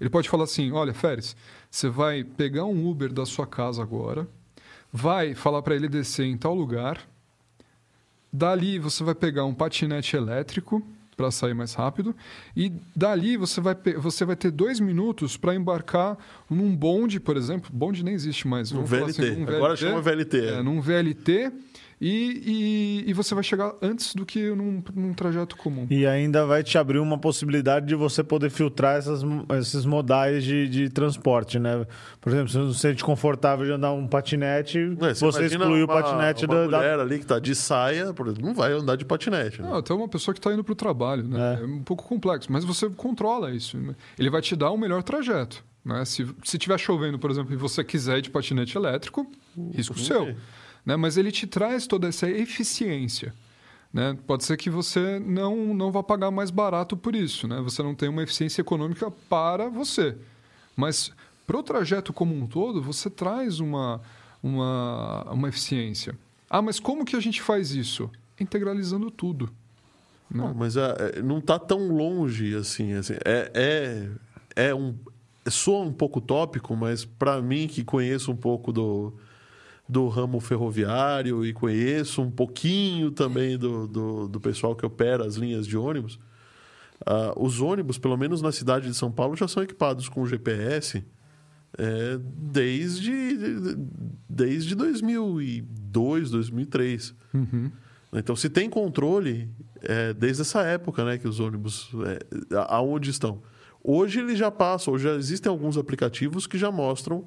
Ele 0.00 0.10
pode 0.10 0.28
falar 0.28 0.44
assim: 0.44 0.72
olha, 0.72 0.94
Férez, 0.94 1.36
você 1.70 1.88
vai 1.88 2.24
pegar 2.24 2.64
um 2.64 2.88
Uber 2.88 3.12
da 3.12 3.26
sua 3.26 3.46
casa 3.46 3.82
agora, 3.82 4.28
vai 4.92 5.34
falar 5.34 5.62
para 5.62 5.74
ele 5.74 5.88
descer 5.88 6.26
em 6.26 6.36
tal 6.36 6.54
lugar, 6.54 7.08
dali 8.32 8.78
você 8.78 9.04
vai 9.04 9.14
pegar 9.14 9.44
um 9.44 9.54
patinete 9.54 10.16
elétrico 10.16 10.82
para 11.16 11.30
sair 11.30 11.54
mais 11.54 11.74
rápido. 11.74 12.14
E 12.56 12.72
dali 12.96 13.36
você 13.36 13.60
vai, 13.60 13.76
você 13.96 14.24
vai 14.24 14.34
ter 14.34 14.50
dois 14.50 14.80
minutos 14.80 15.36
para 15.36 15.54
embarcar 15.54 16.16
num 16.48 16.74
bonde, 16.74 17.20
por 17.20 17.36
exemplo. 17.36 17.70
Bonde 17.72 18.04
nem 18.04 18.14
existe 18.14 18.48
mais. 18.48 18.72
Um 18.72 18.84
VLT. 18.84 19.10
assim, 19.10 19.36
num 19.36 19.48
Agora 19.48 19.76
chama 19.76 20.00
VLT. 20.00 20.46
É, 20.46 20.62
num 20.62 20.80
VLT. 20.80 21.52
E, 22.04 23.04
e, 23.06 23.10
e 23.10 23.12
você 23.14 23.32
vai 23.32 23.44
chegar 23.44 23.74
antes 23.80 24.12
do 24.12 24.26
que 24.26 24.50
num, 24.50 24.82
num 24.92 25.14
trajeto 25.14 25.56
comum. 25.56 25.86
E 25.88 26.04
ainda 26.04 26.44
vai 26.44 26.64
te 26.64 26.76
abrir 26.76 26.98
uma 26.98 27.16
possibilidade 27.16 27.86
de 27.86 27.94
você 27.94 28.24
poder 28.24 28.50
filtrar 28.50 28.96
essas, 28.96 29.22
esses 29.60 29.84
modais 29.86 30.42
de, 30.42 30.68
de 30.68 30.88
transporte, 30.90 31.60
né? 31.60 31.86
Por 32.20 32.30
exemplo, 32.32 32.48
se 32.48 32.54
você 32.54 32.58
não 32.64 32.72
se 32.72 32.80
sente 32.80 33.04
confortável 33.04 33.64
de 33.64 33.70
andar 33.70 33.92
um 33.92 34.08
patinete, 34.08 34.78
Não 34.78 35.06
é, 35.06 35.14
você 35.14 35.24
imagina 35.24 35.64
exclui 35.64 35.82
o 35.82 35.84
uma- 35.84 36.02
patinete 36.02 36.44
uma 36.44 36.54
da, 36.56 36.66
da- 36.66 36.76
mulher 36.78 36.98
ali 36.98 37.18
que 37.20 37.26
tá 37.26 37.38
de 37.38 37.54
saia, 37.54 38.12
por 38.12 38.26
exemplo, 38.26 38.46
não 38.46 38.54
vai 38.54 38.72
andar 38.72 38.96
de 38.96 39.04
patinete. 39.04 39.62
né? 39.62 39.68
Não, 39.68 39.76
até 39.76 39.94
uma 39.94 40.08
pessoa 40.08 40.34
que 40.34 40.40
está 40.40 40.52
indo 40.52 40.64
para 40.64 40.72
o 40.72 40.76
trabalho, 40.76 41.22
né? 41.22 41.58
É. 41.60 41.62
É. 41.62 41.64
um 41.66 41.84
pouco 41.84 42.02
complexo, 42.02 42.50
mas 42.50 42.64
você 42.64 42.90
controla 42.90 43.52
isso. 43.52 43.78
Ele 44.18 44.28
vai 44.28 44.40
te 44.42 44.56
dar 44.56 44.72
um 44.72 44.76
melhor 44.76 45.04
trajeto. 45.04 45.64
Né? 45.84 46.04
Se 46.04 46.26
se 46.42 46.58
tiver 46.58 46.78
chovendo, 46.78 47.16
por 47.18 47.30
exemplo, 47.30 47.52
e 47.52 47.56
você 47.56 47.84
quiser 47.84 48.18
ir 48.18 48.22
de 48.22 48.30
patinete 48.30 48.76
elétrico, 48.76 49.24
risco 49.72 49.96
seu. 49.98 50.34
Né? 50.84 50.96
Mas 50.96 51.16
ele 51.16 51.30
te 51.30 51.46
traz 51.46 51.86
toda 51.86 52.08
essa 52.08 52.28
eficiência. 52.28 53.34
Né? 53.92 54.16
Pode 54.26 54.44
ser 54.44 54.56
que 54.56 54.70
você 54.70 55.18
não, 55.18 55.74
não 55.74 55.92
vá 55.92 56.02
pagar 56.02 56.30
mais 56.30 56.50
barato 56.50 56.96
por 56.96 57.14
isso. 57.14 57.46
Né? 57.46 57.60
Você 57.60 57.82
não 57.82 57.94
tem 57.94 58.08
uma 58.08 58.22
eficiência 58.22 58.60
econômica 58.60 59.10
para 59.28 59.68
você. 59.68 60.16
Mas 60.76 61.12
para 61.46 61.58
o 61.58 61.62
trajeto 61.62 62.12
como 62.12 62.34
um 62.34 62.46
todo, 62.46 62.82
você 62.82 63.10
traz 63.10 63.60
uma, 63.60 64.00
uma, 64.42 65.24
uma 65.30 65.48
eficiência. 65.48 66.16
Ah, 66.48 66.62
mas 66.62 66.80
como 66.80 67.04
que 67.04 67.16
a 67.16 67.20
gente 67.20 67.42
faz 67.42 67.72
isso? 67.72 68.10
Integralizando 68.40 69.10
tudo. 69.10 69.46
né? 70.30 70.42
Não, 70.42 70.54
mas 70.54 70.76
é, 70.76 71.16
é, 71.16 71.22
não 71.22 71.38
está 71.38 71.58
tão 71.58 71.88
longe 71.88 72.54
assim. 72.54 72.92
assim. 72.94 73.14
É, 73.24 74.08
é, 74.56 74.68
é 74.68 74.74
um, 74.74 74.94
soa 75.50 75.84
um 75.84 75.92
pouco 75.92 76.20
tópico, 76.20 76.74
mas 76.74 77.04
para 77.04 77.40
mim 77.42 77.66
que 77.66 77.84
conheço 77.84 78.32
um 78.32 78.36
pouco 78.36 78.72
do, 78.72 79.12
do 79.88 80.08
ramo 80.08 80.40
ferroviário 80.40 81.44
e 81.44 81.52
conheço 81.52 82.22
um 82.22 82.30
pouquinho 82.30 83.10
também 83.10 83.58
do, 83.58 83.86
do, 83.86 84.28
do 84.28 84.40
pessoal 84.40 84.74
que 84.74 84.86
opera 84.86 85.26
as 85.26 85.34
linhas 85.34 85.66
de 85.66 85.76
ônibus, 85.76 86.18
ah, 87.04 87.32
os 87.36 87.60
ônibus, 87.60 87.98
pelo 87.98 88.16
menos 88.16 88.40
na 88.40 88.52
cidade 88.52 88.86
de 88.86 88.94
São 88.94 89.10
Paulo, 89.10 89.36
já 89.36 89.48
são 89.48 89.62
equipados 89.62 90.08
com 90.08 90.24
GPS 90.26 91.04
é, 91.78 92.18
desde, 92.36 93.36
desde 94.28 94.74
2002, 94.74 96.30
2003. 96.30 97.14
Uhum. 97.32 97.70
Então, 98.12 98.36
se 98.36 98.50
tem 98.50 98.68
controle, 98.68 99.48
é, 99.80 100.12
desde 100.12 100.42
essa 100.42 100.62
época 100.62 101.04
né, 101.04 101.18
que 101.18 101.26
os 101.26 101.40
ônibus, 101.40 101.90
é, 102.06 102.56
aonde 102.68 103.10
estão. 103.10 103.42
Hoje 103.82 104.20
eles 104.20 104.38
já 104.38 104.50
passam, 104.50 104.94
hoje 104.94 105.04
já 105.04 105.14
existem 105.14 105.50
alguns 105.50 105.76
aplicativos 105.76 106.46
que 106.46 106.58
já 106.58 106.70
mostram 106.70 107.26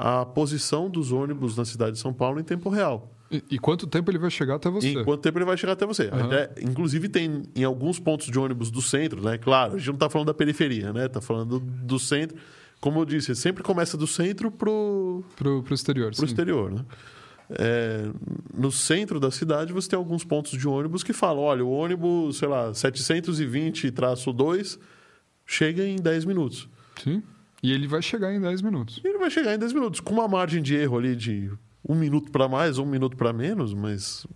a 0.00 0.24
posição 0.24 0.88
dos 0.88 1.10
ônibus 1.10 1.56
na 1.56 1.64
cidade 1.64 1.92
de 1.92 1.98
São 1.98 2.14
Paulo 2.14 2.38
em 2.38 2.44
tempo 2.44 2.70
real. 2.70 3.12
E, 3.28 3.42
e 3.50 3.58
quanto 3.58 3.84
tempo 3.84 4.08
ele 4.10 4.18
vai 4.18 4.30
chegar 4.30 4.54
até 4.54 4.70
você? 4.70 4.90
E 4.90 4.96
em 4.96 5.04
quanto 5.04 5.20
tempo 5.20 5.36
ele 5.38 5.44
vai 5.44 5.56
chegar 5.56 5.72
até 5.72 5.84
você. 5.84 6.04
Aham. 6.04 6.26
Até, 6.26 6.52
inclusive, 6.62 7.08
tem 7.08 7.42
em 7.54 7.64
alguns 7.64 7.98
pontos 7.98 8.28
de 8.28 8.38
ônibus 8.38 8.70
do 8.70 8.80
centro, 8.80 9.20
né? 9.20 9.36
Claro, 9.36 9.74
a 9.74 9.76
gente 9.76 9.88
não 9.88 9.94
está 9.94 10.08
falando 10.08 10.28
da 10.28 10.34
periferia, 10.34 10.92
né? 10.92 11.06
Está 11.06 11.20
falando 11.20 11.58
do 11.58 11.98
centro. 11.98 12.38
Como 12.80 13.00
eu 13.00 13.04
disse, 13.04 13.34
sempre 13.34 13.64
começa 13.64 13.96
do 13.96 14.06
centro 14.06 14.52
pro, 14.52 15.24
Pro, 15.34 15.64
pro 15.64 15.74
exterior, 15.74 16.12
para 16.12 16.24
o 16.24 16.28
sim. 16.28 16.32
exterior, 16.32 16.70
né? 16.70 16.84
É, 17.50 18.08
no 18.54 18.70
centro 18.70 19.18
da 19.18 19.32
cidade 19.32 19.72
você 19.72 19.88
tem 19.88 19.96
alguns 19.96 20.22
pontos 20.22 20.52
de 20.52 20.68
ônibus 20.68 21.02
que 21.02 21.12
falam, 21.12 21.42
olha, 21.42 21.64
o 21.64 21.70
ônibus, 21.70 22.36
sei 22.36 22.46
lá, 22.46 22.70
720-2 22.70 24.78
chega 25.44 25.84
em 25.84 25.96
10 25.96 26.24
minutos. 26.24 26.68
Sim. 27.02 27.20
E 27.62 27.72
ele 27.72 27.86
vai 27.88 28.00
chegar 28.02 28.32
em 28.32 28.40
10 28.40 28.62
minutos. 28.62 29.00
Ele 29.04 29.18
vai 29.18 29.30
chegar 29.30 29.54
em 29.54 29.58
10 29.58 29.72
minutos, 29.72 30.00
com 30.00 30.14
uma 30.14 30.28
margem 30.28 30.62
de 30.62 30.74
erro 30.76 30.96
ali 30.98 31.16
de 31.16 31.50
um 31.88 31.94
minuto 31.94 32.30
para 32.30 32.48
mais, 32.48 32.78
um 32.78 32.86
minuto 32.86 33.16
para 33.16 33.32
menos, 33.32 33.74
mas. 33.74 34.26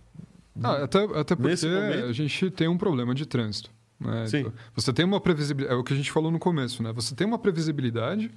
Ah, 0.61 0.83
até, 0.83 1.03
até 1.03 1.35
porque 1.35 1.65
momento- 1.65 2.05
a 2.05 2.11
gente 2.13 2.49
tem 2.51 2.67
um 2.67 2.77
problema 2.77 3.15
de 3.15 3.25
trânsito. 3.25 3.71
Né? 3.99 4.27
Sim. 4.27 4.39
Então, 4.39 4.53
Você 4.75 4.91
tem 4.91 5.05
uma 5.05 5.19
previsibilidade. 5.21 5.75
É 5.75 5.79
o 5.79 5.83
que 5.83 5.93
a 5.93 5.95
gente 5.95 6.11
falou 6.11 6.29
no 6.31 6.37
começo, 6.39 6.83
né? 6.83 6.91
Você 6.93 7.15
tem 7.15 7.25
uma 7.25 7.39
previsibilidade, 7.39 8.29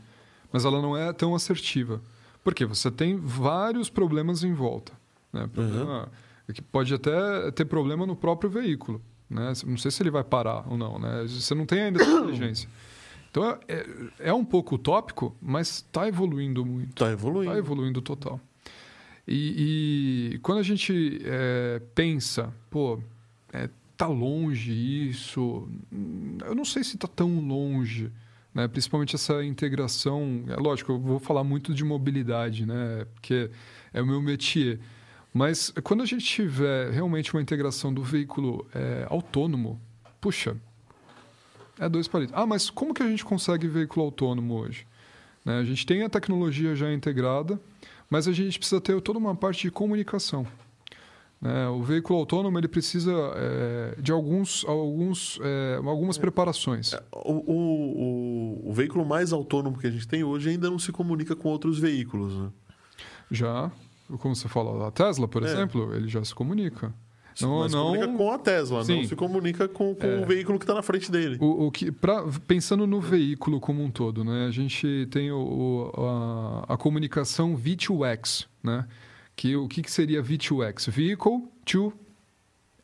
mas 0.53 0.65
ela 0.65 0.81
não 0.81 0.97
é 0.97 1.13
tão 1.13 1.35
assertiva. 1.35 2.01
Por 2.45 2.55
quê? 2.55 2.65
Você 2.65 2.91
tem 2.91 3.17
vários 3.17 3.91
problemas 3.91 4.45
em 4.45 4.53
volta. 4.55 4.93
Né? 5.33 5.49
Problema, 5.53 6.09
que 6.55 6.63
pode 6.63 6.95
até 6.95 7.51
ter 7.51 7.65
problema 7.65 8.07
no 8.07 8.15
próprio 8.15 8.49
veículo. 8.49 9.03
Né? 9.29 9.53
Não 9.67 9.77
sei 9.77 9.91
se 9.91 10.01
ele 10.03 10.11
vai 10.11 10.23
parar 10.23 10.65
ou 10.71 10.79
não. 10.79 10.99
Né? 10.99 11.25
Você 11.29 11.55
não 11.55 11.67
tem 11.67 11.81
ainda 11.83 12.01
essa 12.01 12.11
inteligência. 12.23 12.69
Então 13.37 13.59
é, 13.69 13.87
é 14.31 14.33
um 14.33 14.47
pouco 14.47 14.77
utópico, 14.77 15.37
mas 15.43 15.69
está 15.69 16.09
evoluindo 16.09 16.65
muito. 16.65 16.95
Tá 16.95 17.13
evoluindo. 17.13 17.51
Está 17.51 17.59
evoluindo 17.59 18.01
total. 18.01 18.41
E, 19.29 20.33
e 20.33 20.39
quando 20.39 20.61
a 20.61 20.63
gente 20.63 21.21
é, 21.23 21.83
pensa, 21.95 22.51
pô, 22.71 22.99
é, 23.53 23.69
tá 23.95 24.07
longe 24.07 24.73
isso, 24.73 25.69
eu 26.47 26.55
não 26.55 26.65
sei 26.65 26.83
se 26.83 26.95
está 26.95 27.07
tão 27.07 27.39
longe, 27.41 28.11
né? 28.55 28.67
principalmente 28.69 29.15
essa 29.15 29.45
integração. 29.45 30.45
É 30.49 30.57
lógico, 30.57 30.93
eu 30.93 30.99
vou 30.99 31.19
falar 31.19 31.45
muito 31.45 31.75
de 31.75 31.85
mobilidade, 31.85 32.65
né? 32.65 33.05
porque 33.13 33.51
é 33.93 34.01
o 34.01 34.07
meu 34.07 34.23
métier. 34.23 34.81
Mas 35.35 35.71
quando 35.85 36.03
a 36.03 36.07
gente 36.07 36.25
tiver 36.25 36.91
realmente 36.91 37.35
uma 37.35 37.43
integração 37.43 37.93
do 37.93 38.03
veículo 38.03 38.67
é, 38.75 39.07
autônomo, 39.11 39.79
puxa, 40.23 40.57
é 41.79 41.89
dois 41.89 42.09
palitos. 42.09 42.35
Ah, 42.37 42.47
mas 42.47 42.71
como 42.71 42.93
que 42.95 43.03
a 43.03 43.09
gente 43.09 43.25
consegue 43.25 43.67
veículo 43.69 44.05
autônomo 44.07 44.55
hoje? 44.55 44.87
Né? 45.45 45.59
A 45.59 45.65
gente 45.65 45.85
tem 45.87 46.03
a 46.03 46.09
tecnologia 46.09 46.75
já 46.75 46.93
integrada, 46.93 47.61
mas 48.11 48.27
a 48.29 48.33
gente 48.33 48.59
precisa 48.59 48.81
ter 48.81 49.01
toda 49.01 49.19
uma 49.19 49.35
parte 49.35 49.63
de 49.63 49.71
comunicação. 49.71 50.47
né? 51.41 51.69
O 51.69 51.83
veículo 51.83 52.19
autônomo 52.19 52.59
ele 52.59 52.69
precisa 52.69 53.13
é, 53.37 53.95
de 54.01 54.11
alguns, 54.13 54.65
alguns, 54.67 55.39
é, 55.43 55.77
algumas 55.77 56.17
preparações. 56.19 56.93
O, 57.13 57.33
o, 57.33 58.63
o, 58.67 58.71
o 58.71 58.73
veículo 58.73 59.05
mais 59.05 59.33
autônomo 59.33 59.79
que 59.79 59.87
a 59.87 59.91
gente 59.91 60.09
tem 60.09 60.25
hoje 60.25 60.49
ainda 60.51 60.71
não 60.71 60.79
se 60.79 60.91
comunica 60.93 61.37
com 61.37 61.49
outros 61.49 61.79
veículos, 61.79 62.33
né? 62.37 62.49
Já, 63.31 63.71
como 64.19 64.35
você 64.37 64.49
fala, 64.49 64.87
a 64.89 64.91
Tesla, 64.91 65.27
por 65.29 65.43
É. 65.43 65.47
exemplo, 65.47 65.93
ele 65.95 66.09
já 66.09 66.25
se 66.25 66.35
comunica. 66.35 66.95
Não, 67.41 67.59
Mas 67.61 67.71
se 67.71 67.77
não, 67.77 67.85
comunica 67.93 68.09
com 68.17 68.33
a 68.33 68.39
Tesla, 68.39 68.79
não 68.79 68.85
Sim. 68.85 69.07
se 69.07 69.15
comunica 69.17 69.69
com, 69.69 69.95
com 69.95 70.07
É. 70.07 70.21
o 70.23 70.27
veículo 70.27 70.59
que 70.59 70.65
está 70.65 70.75
na 70.75 70.83
frente 70.83 71.11
dele. 71.11 71.37
O, 71.41 71.67
o 71.67 71.71
que, 71.71 71.93
pra, 71.93 72.25
pensando 72.47 72.87
no 72.87 73.01
veículo 73.01 73.61
como 73.61 73.83
um 73.83 73.91
todo, 73.91 74.25
né? 74.25 74.47
A 74.47 74.51
gente 74.51 75.07
tem 75.11 75.31
o, 75.31 75.91
o- 75.95 76.65
a, 76.69 76.75
a 76.75 76.77
comunicação 76.77 77.55
V2X, 77.57 78.47
né? 78.63 78.87
Que 79.35 79.55
o 79.55 79.69
que, 79.69 79.83
que 79.83 79.91
seria 79.91 80.23
V2X? 80.23 80.91
Vehicle 80.91 81.43
to 81.65 81.93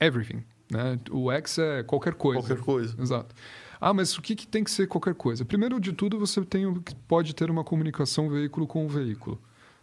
everything, 0.00 0.42
né? 0.70 0.98
O 1.10 1.30
X 1.32 1.58
é 1.58 1.82
qualquer 1.82 2.14
coisa. 2.14 2.42
Qualquer 2.42 2.62
coisa. 2.62 2.94
Exato. 3.00 3.34
Ah, 3.80 3.92
mas 3.92 4.16
o 4.16 4.22
que, 4.22 4.36
que 4.36 4.46
tem 4.46 4.62
que 4.62 4.70
ser 4.70 4.86
qualquer 4.86 5.14
coisa? 5.14 5.44
Primeiro 5.44 5.80
de 5.80 5.92
tudo, 5.92 6.18
você 6.18 6.44
tem, 6.44 6.72
pode 7.08 7.34
ter 7.34 7.50
uma 7.50 7.64
comunicação 7.64 8.28
veículo 8.28 8.66
com 8.66 8.84
o 8.84 8.88
veículo. 8.88 9.40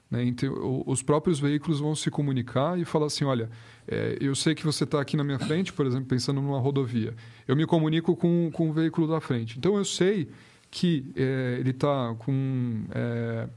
Né? 0.09 0.25
Então, 0.25 0.83
os 0.85 1.03
próprios 1.03 1.39
veículos 1.39 1.79
vão 1.79 1.95
se 1.95 2.09
comunicar 2.09 2.79
e 2.79 2.85
falar 2.85 3.07
assim: 3.07 3.25
olha, 3.25 3.49
é, 3.87 4.17
eu 4.19 4.33
sei 4.35 4.55
que 4.55 4.65
você 4.65 4.83
está 4.83 4.99
aqui 4.99 5.15
na 5.15 5.23
minha 5.23 5.39
frente, 5.39 5.71
por 5.71 5.85
exemplo, 5.85 6.07
pensando 6.07 6.41
numa 6.41 6.59
rodovia. 6.59 7.13
Eu 7.47 7.55
me 7.55 7.65
comunico 7.65 8.15
com, 8.15 8.49
com 8.51 8.69
o 8.69 8.73
veículo 8.73 9.07
da 9.07 9.21
frente. 9.21 9.57
Então, 9.57 9.77
eu 9.77 9.85
sei 9.85 10.29
que 10.71 11.11
é, 11.15 11.57
ele 11.59 11.71
está 11.71 12.15
com. 12.17 12.83
é, 12.91 13.49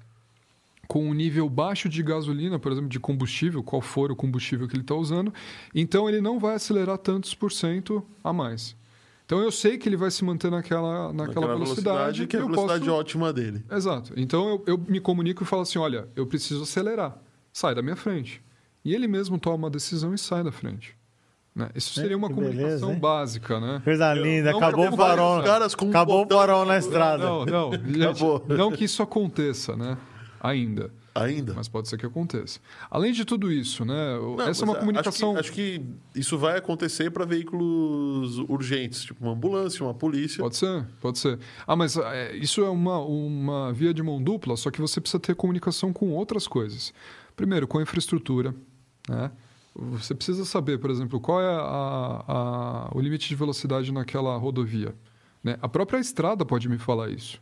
com 0.89 1.09
um 1.09 1.15
nível 1.15 1.49
baixo 1.49 1.89
de 1.89 2.03
gasolina, 2.03 2.59
por 2.59 2.71
exemplo, 2.71 2.91
de 2.91 3.01
combustível, 3.01 3.63
qual 3.63 3.81
for 3.81 4.11
o 4.13 4.17
combustível 4.17 4.69
que 4.69 4.75
ele 4.75 4.83
está 4.83 4.95
usando, 4.95 5.33
então 5.75 6.07
ele 6.07 6.21
não 6.21 6.39
vai 6.39 6.57
acelerar 6.57 6.99
tantos 6.99 7.35
por 7.35 7.51
cento 7.51 8.05
a 8.23 8.31
mais. 8.31 8.77
Então 9.33 9.43
eu 9.43 9.51
sei 9.51 9.79
que 9.79 9.89
ele 9.89 9.97
vai 9.97 10.11
se 10.11 10.23
manter 10.23 10.51
naquela, 10.51 11.11
naquela, 11.11 11.27
Naquela 11.27 11.47
velocidade, 11.55 12.27
que 12.27 12.37
é 12.37 12.41
a 12.41 12.45
velocidade 12.45 12.85
posso... 12.85 12.93
ótima 12.93 13.33
dele. 13.33 13.65
Exato. 13.73 14.13
Então 14.15 14.47
eu, 14.47 14.65
eu 14.67 14.79
me 14.87 15.01
comunico 15.01 15.43
e 15.43 15.47
falo 15.47 15.63
assim: 15.63 15.79
olha, 15.79 16.07
eu 16.15 16.27
preciso 16.27 16.65
acelerar, 16.65 17.17
sai 17.51 17.75
da 17.75 17.81
minha 17.81 17.97
frente. 17.97 18.43
E 18.85 18.95
ele 18.95 19.09
mesmo 19.09 19.39
toma 19.39 19.57
uma 19.57 19.71
decisão 19.71 20.13
e 20.13 20.19
sai 20.19 20.45
da 20.45 20.53
frente. 20.53 20.95
Né? 21.55 21.71
Isso 21.75 21.99
É, 21.99 22.03
seria 22.03 22.17
uma 22.17 22.29
que 22.29 22.35
comunicação 22.35 22.89
beleza, 22.89 23.01
básica, 23.01 23.59
né? 23.59 23.81
Coisa 23.83 24.13
linda, 24.13 24.51
não, 24.53 24.59
acabou 24.59 24.89
o 24.89 24.97
farol. 24.97 25.29
vários 25.37 25.51
caras 25.51 25.75
com 25.75 25.87
um 25.87 25.91
Acabou 25.91 26.27
o 26.27 26.29
farol 26.29 26.67
na 26.67 26.77
estrada. 26.77 27.25
Não, 27.25 27.47
não, 27.47 27.73
gente, 27.73 28.03
Acabou. 28.03 28.45
não 28.49 28.71
que 28.73 28.85
isso 28.85 29.03
aconteça, 29.03 29.75
né? 29.75 29.97
Ainda. 30.43 30.91
Ainda. 31.15 31.53
Mas 31.55 31.69
pode 31.69 31.89
ser 31.89 31.99
que 31.99 32.07
aconteça. 32.07 32.59
Além 32.91 33.13
de 33.13 33.25
tudo 33.25 33.53
isso, 33.53 33.85
né? 33.85 34.17
Não, 34.19 34.41
essa 34.43 34.65
é 34.65 34.69
uma 34.69 34.77
comunicação. 34.77 35.37
Acho 35.37 35.53
que, 35.53 35.77
acho 35.77 35.83
que 36.15 36.19
isso 36.21 36.39
vai 36.39 36.57
acontecer 36.57 37.11
para 37.11 37.25
veículos 37.27 38.39
urgentes, 38.49 39.03
tipo 39.05 39.23
uma 39.25 39.33
ambulância, 39.35 39.85
uma 39.85 39.93
polícia. 39.95 40.43
Pode 40.43 40.57
ser, 40.57 40.87
pode 41.01 41.19
ser. 41.19 41.39
Ah, 41.67 41.77
mas 41.77 41.97
é, 41.97 42.35
isso 42.37 42.63
é 42.63 42.69
uma, 42.71 42.99
uma 42.99 43.73
via 43.73 43.93
de 43.93 44.03
mão 44.03 44.23
dupla, 44.23 44.57
só 44.57 44.71
que 44.71 44.81
você 44.81 45.01
precisa 45.01 45.21
ter 45.21 45.35
comunicação 45.35 45.93
com 45.93 46.11
outras 46.13 46.47
coisas. 46.49 46.95
Primeiro, 47.37 47.67
com 47.69 47.79
a 47.79 47.83
infraestrutura. 47.83 48.55
Né? 49.09 49.31
Você 49.75 50.15
precisa 50.15 50.45
saber, 50.45 50.79
por 50.79 50.91
exemplo, 50.91 51.21
qual 51.21 51.41
é 51.41 51.47
a- 51.47 52.25
a- 52.29 52.91
o 52.95 53.01
limite 53.01 53.29
de 53.29 53.35
velocidade 53.35 53.93
naquela 53.93 54.37
rodovia. 54.37 54.95
Né? 55.45 55.57
A 55.61 55.69
própria 55.69 55.99
estrada 55.99 56.45
pode 56.45 56.69
me 56.69 56.79
falar 56.79 57.11
isso. 57.11 57.41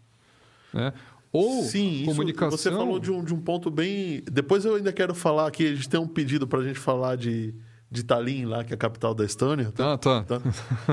Né? 0.72 0.92
Ou 1.32 1.62
Sim, 1.62 2.02
isso 2.02 2.06
comunicação. 2.06 2.58
você 2.58 2.70
falou 2.70 2.98
de 2.98 3.10
um, 3.10 3.22
de 3.22 3.32
um 3.32 3.40
ponto 3.40 3.70
bem. 3.70 4.22
Depois 4.30 4.64
eu 4.64 4.74
ainda 4.74 4.92
quero 4.92 5.14
falar 5.14 5.46
aqui, 5.46 5.66
a 5.66 5.74
gente 5.74 5.88
tem 5.88 6.00
um 6.00 6.08
pedido 6.08 6.46
para 6.46 6.58
a 6.58 6.64
gente 6.64 6.78
falar 6.78 7.16
de, 7.16 7.54
de 7.90 8.02
Tallinn, 8.02 8.46
lá, 8.46 8.64
que 8.64 8.72
é 8.72 8.74
a 8.74 8.78
capital 8.78 9.14
da 9.14 9.24
Estônia. 9.24 9.72
Ah, 9.78 9.96
tá. 9.96 10.24
Tá? 10.24 10.40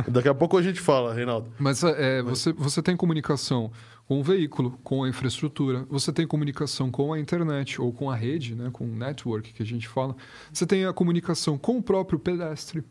Daqui 0.08 0.30
a 0.30 0.36
pouco 0.36 0.56
a 0.58 0.62
gente 0.62 0.80
fala, 0.80 1.14
Reinaldo. 1.14 1.52
Mas 1.58 1.84
é, 1.84 2.22
Você, 2.22 2.54
você 2.54 2.84
tem 2.84 2.96
comunicação 2.96 3.72
com 4.08 4.20
o 4.20 4.24
veículo, 4.24 4.80
com 4.84 5.04
a 5.04 5.10
infraestrutura, 5.10 5.86
você 5.90 6.14
tem 6.14 6.26
comunicação 6.26 6.90
com 6.90 7.12
a 7.12 7.20
internet 7.20 7.82
ou 7.82 7.92
com 7.92 8.10
a 8.10 8.16
rede, 8.16 8.56
né, 8.56 8.70
com 8.72 8.86
o 8.86 8.96
network 8.96 9.52
que 9.52 9.64
a 9.64 9.66
gente 9.66 9.88
fala. 9.88 10.16
Você 10.54 10.66
tem 10.66 10.86
a 10.86 10.94
comunicação 10.94 11.58
com 11.58 11.78
o 11.78 11.84
próprio 11.84 12.18
pedestre. 12.18 12.84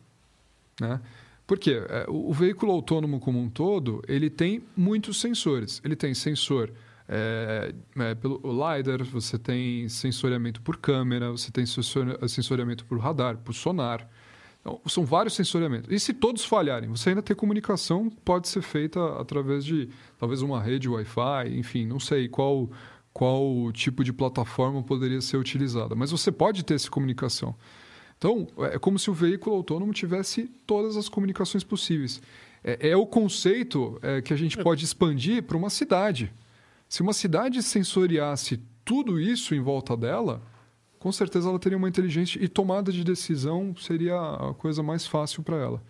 Né? 0.81 1.01
Por 1.47 1.59
quê? 1.59 1.83
É, 1.89 2.05
o, 2.09 2.31
o 2.31 2.33
veículo 2.33 2.73
autônomo 2.73 3.21
como 3.21 3.41
um 3.41 3.49
todo, 3.49 4.03
ele 4.09 4.29
tem 4.29 4.63
muitos 4.77 5.21
sensores. 5.21 5.81
Ele 5.85 5.95
tem 5.95 6.13
sensor 6.13 6.71
é, 7.09 7.73
é, 7.97 8.15
pelo 8.15 8.41
LiDAR, 8.45 9.05
você 9.05 9.39
tem 9.39 9.89
sensoriamento 9.89 10.61
por 10.61 10.77
câmera, 10.77 11.31
você 11.31 11.51
tem 11.53 11.65
sensor- 11.65 12.19
sensoriamento 12.29 12.85
por 12.85 12.99
radar, 12.99 13.39
por 13.39 13.55
sonar. 13.55 14.09
Então, 14.61 14.81
são 14.89 15.05
vários 15.05 15.35
sensoriamentos. 15.35 15.89
E 15.93 16.01
se 16.01 16.13
todos 16.13 16.45
falharem, 16.45 16.89
você 16.89 17.11
ainda 17.11 17.23
tem 17.23 17.37
comunicação, 17.37 18.11
pode 18.25 18.49
ser 18.49 18.63
feita 18.63 19.01
através 19.21 19.65
de 19.65 19.89
talvez 20.19 20.43
uma 20.43 20.61
rede 20.61 20.89
Wi-Fi, 20.89 21.57
enfim, 21.57 21.87
não 21.87 22.01
sei 22.01 22.29
qual, 22.29 22.69
qual 23.13 23.71
tipo 23.73 24.03
de 24.03 24.13
plataforma 24.13 24.83
poderia 24.83 25.21
ser 25.21 25.37
utilizada. 25.37 25.95
Mas 25.95 26.11
você 26.11 26.33
pode 26.33 26.65
ter 26.65 26.75
essa 26.75 26.91
comunicação. 26.91 27.55
Então, 28.19 28.49
é 28.73 28.79
como 28.79 28.99
se 28.99 29.09
o 29.09 29.15
veículo 29.15 29.55
autônomo 29.55 29.93
tivesse 29.93 30.51
todas 30.67 30.97
as 30.97 31.09
comunicações 31.09 31.63
possíveis. 31.63 32.21
É, 32.65 32.89
é 32.91 32.97
o 32.97 33.07
conceito 33.07 33.97
é, 34.03 34.21
que 34.21 34.33
a 34.33 34.37
gente 34.37 34.59
pode 34.59 34.85
expandir 34.85 35.45
para 35.45 35.57
uma 35.57 35.71
cidade. 35.71 36.33
Se 36.97 37.03
uma 37.03 37.13
cidade 37.13 37.63
sensoriasse 37.63 38.59
tudo 38.83 39.21
isso 39.21 39.55
em 39.55 39.61
volta 39.61 39.95
dela, 39.95 40.41
com 40.99 41.13
certeza 41.13 41.47
ela 41.47 41.59
teria 41.59 41.77
uma 41.77 41.91
inteligência 41.91 42.43
e 42.43 42.49
tomada 42.49 42.91
de 42.91 43.05
decisão 43.05 43.77
seria 43.77 44.19
a 44.19 44.55
coisa 44.55 44.83
mais 44.83 45.07
fácil 45.07 45.43
para 45.43 45.59
ela. 45.59 45.83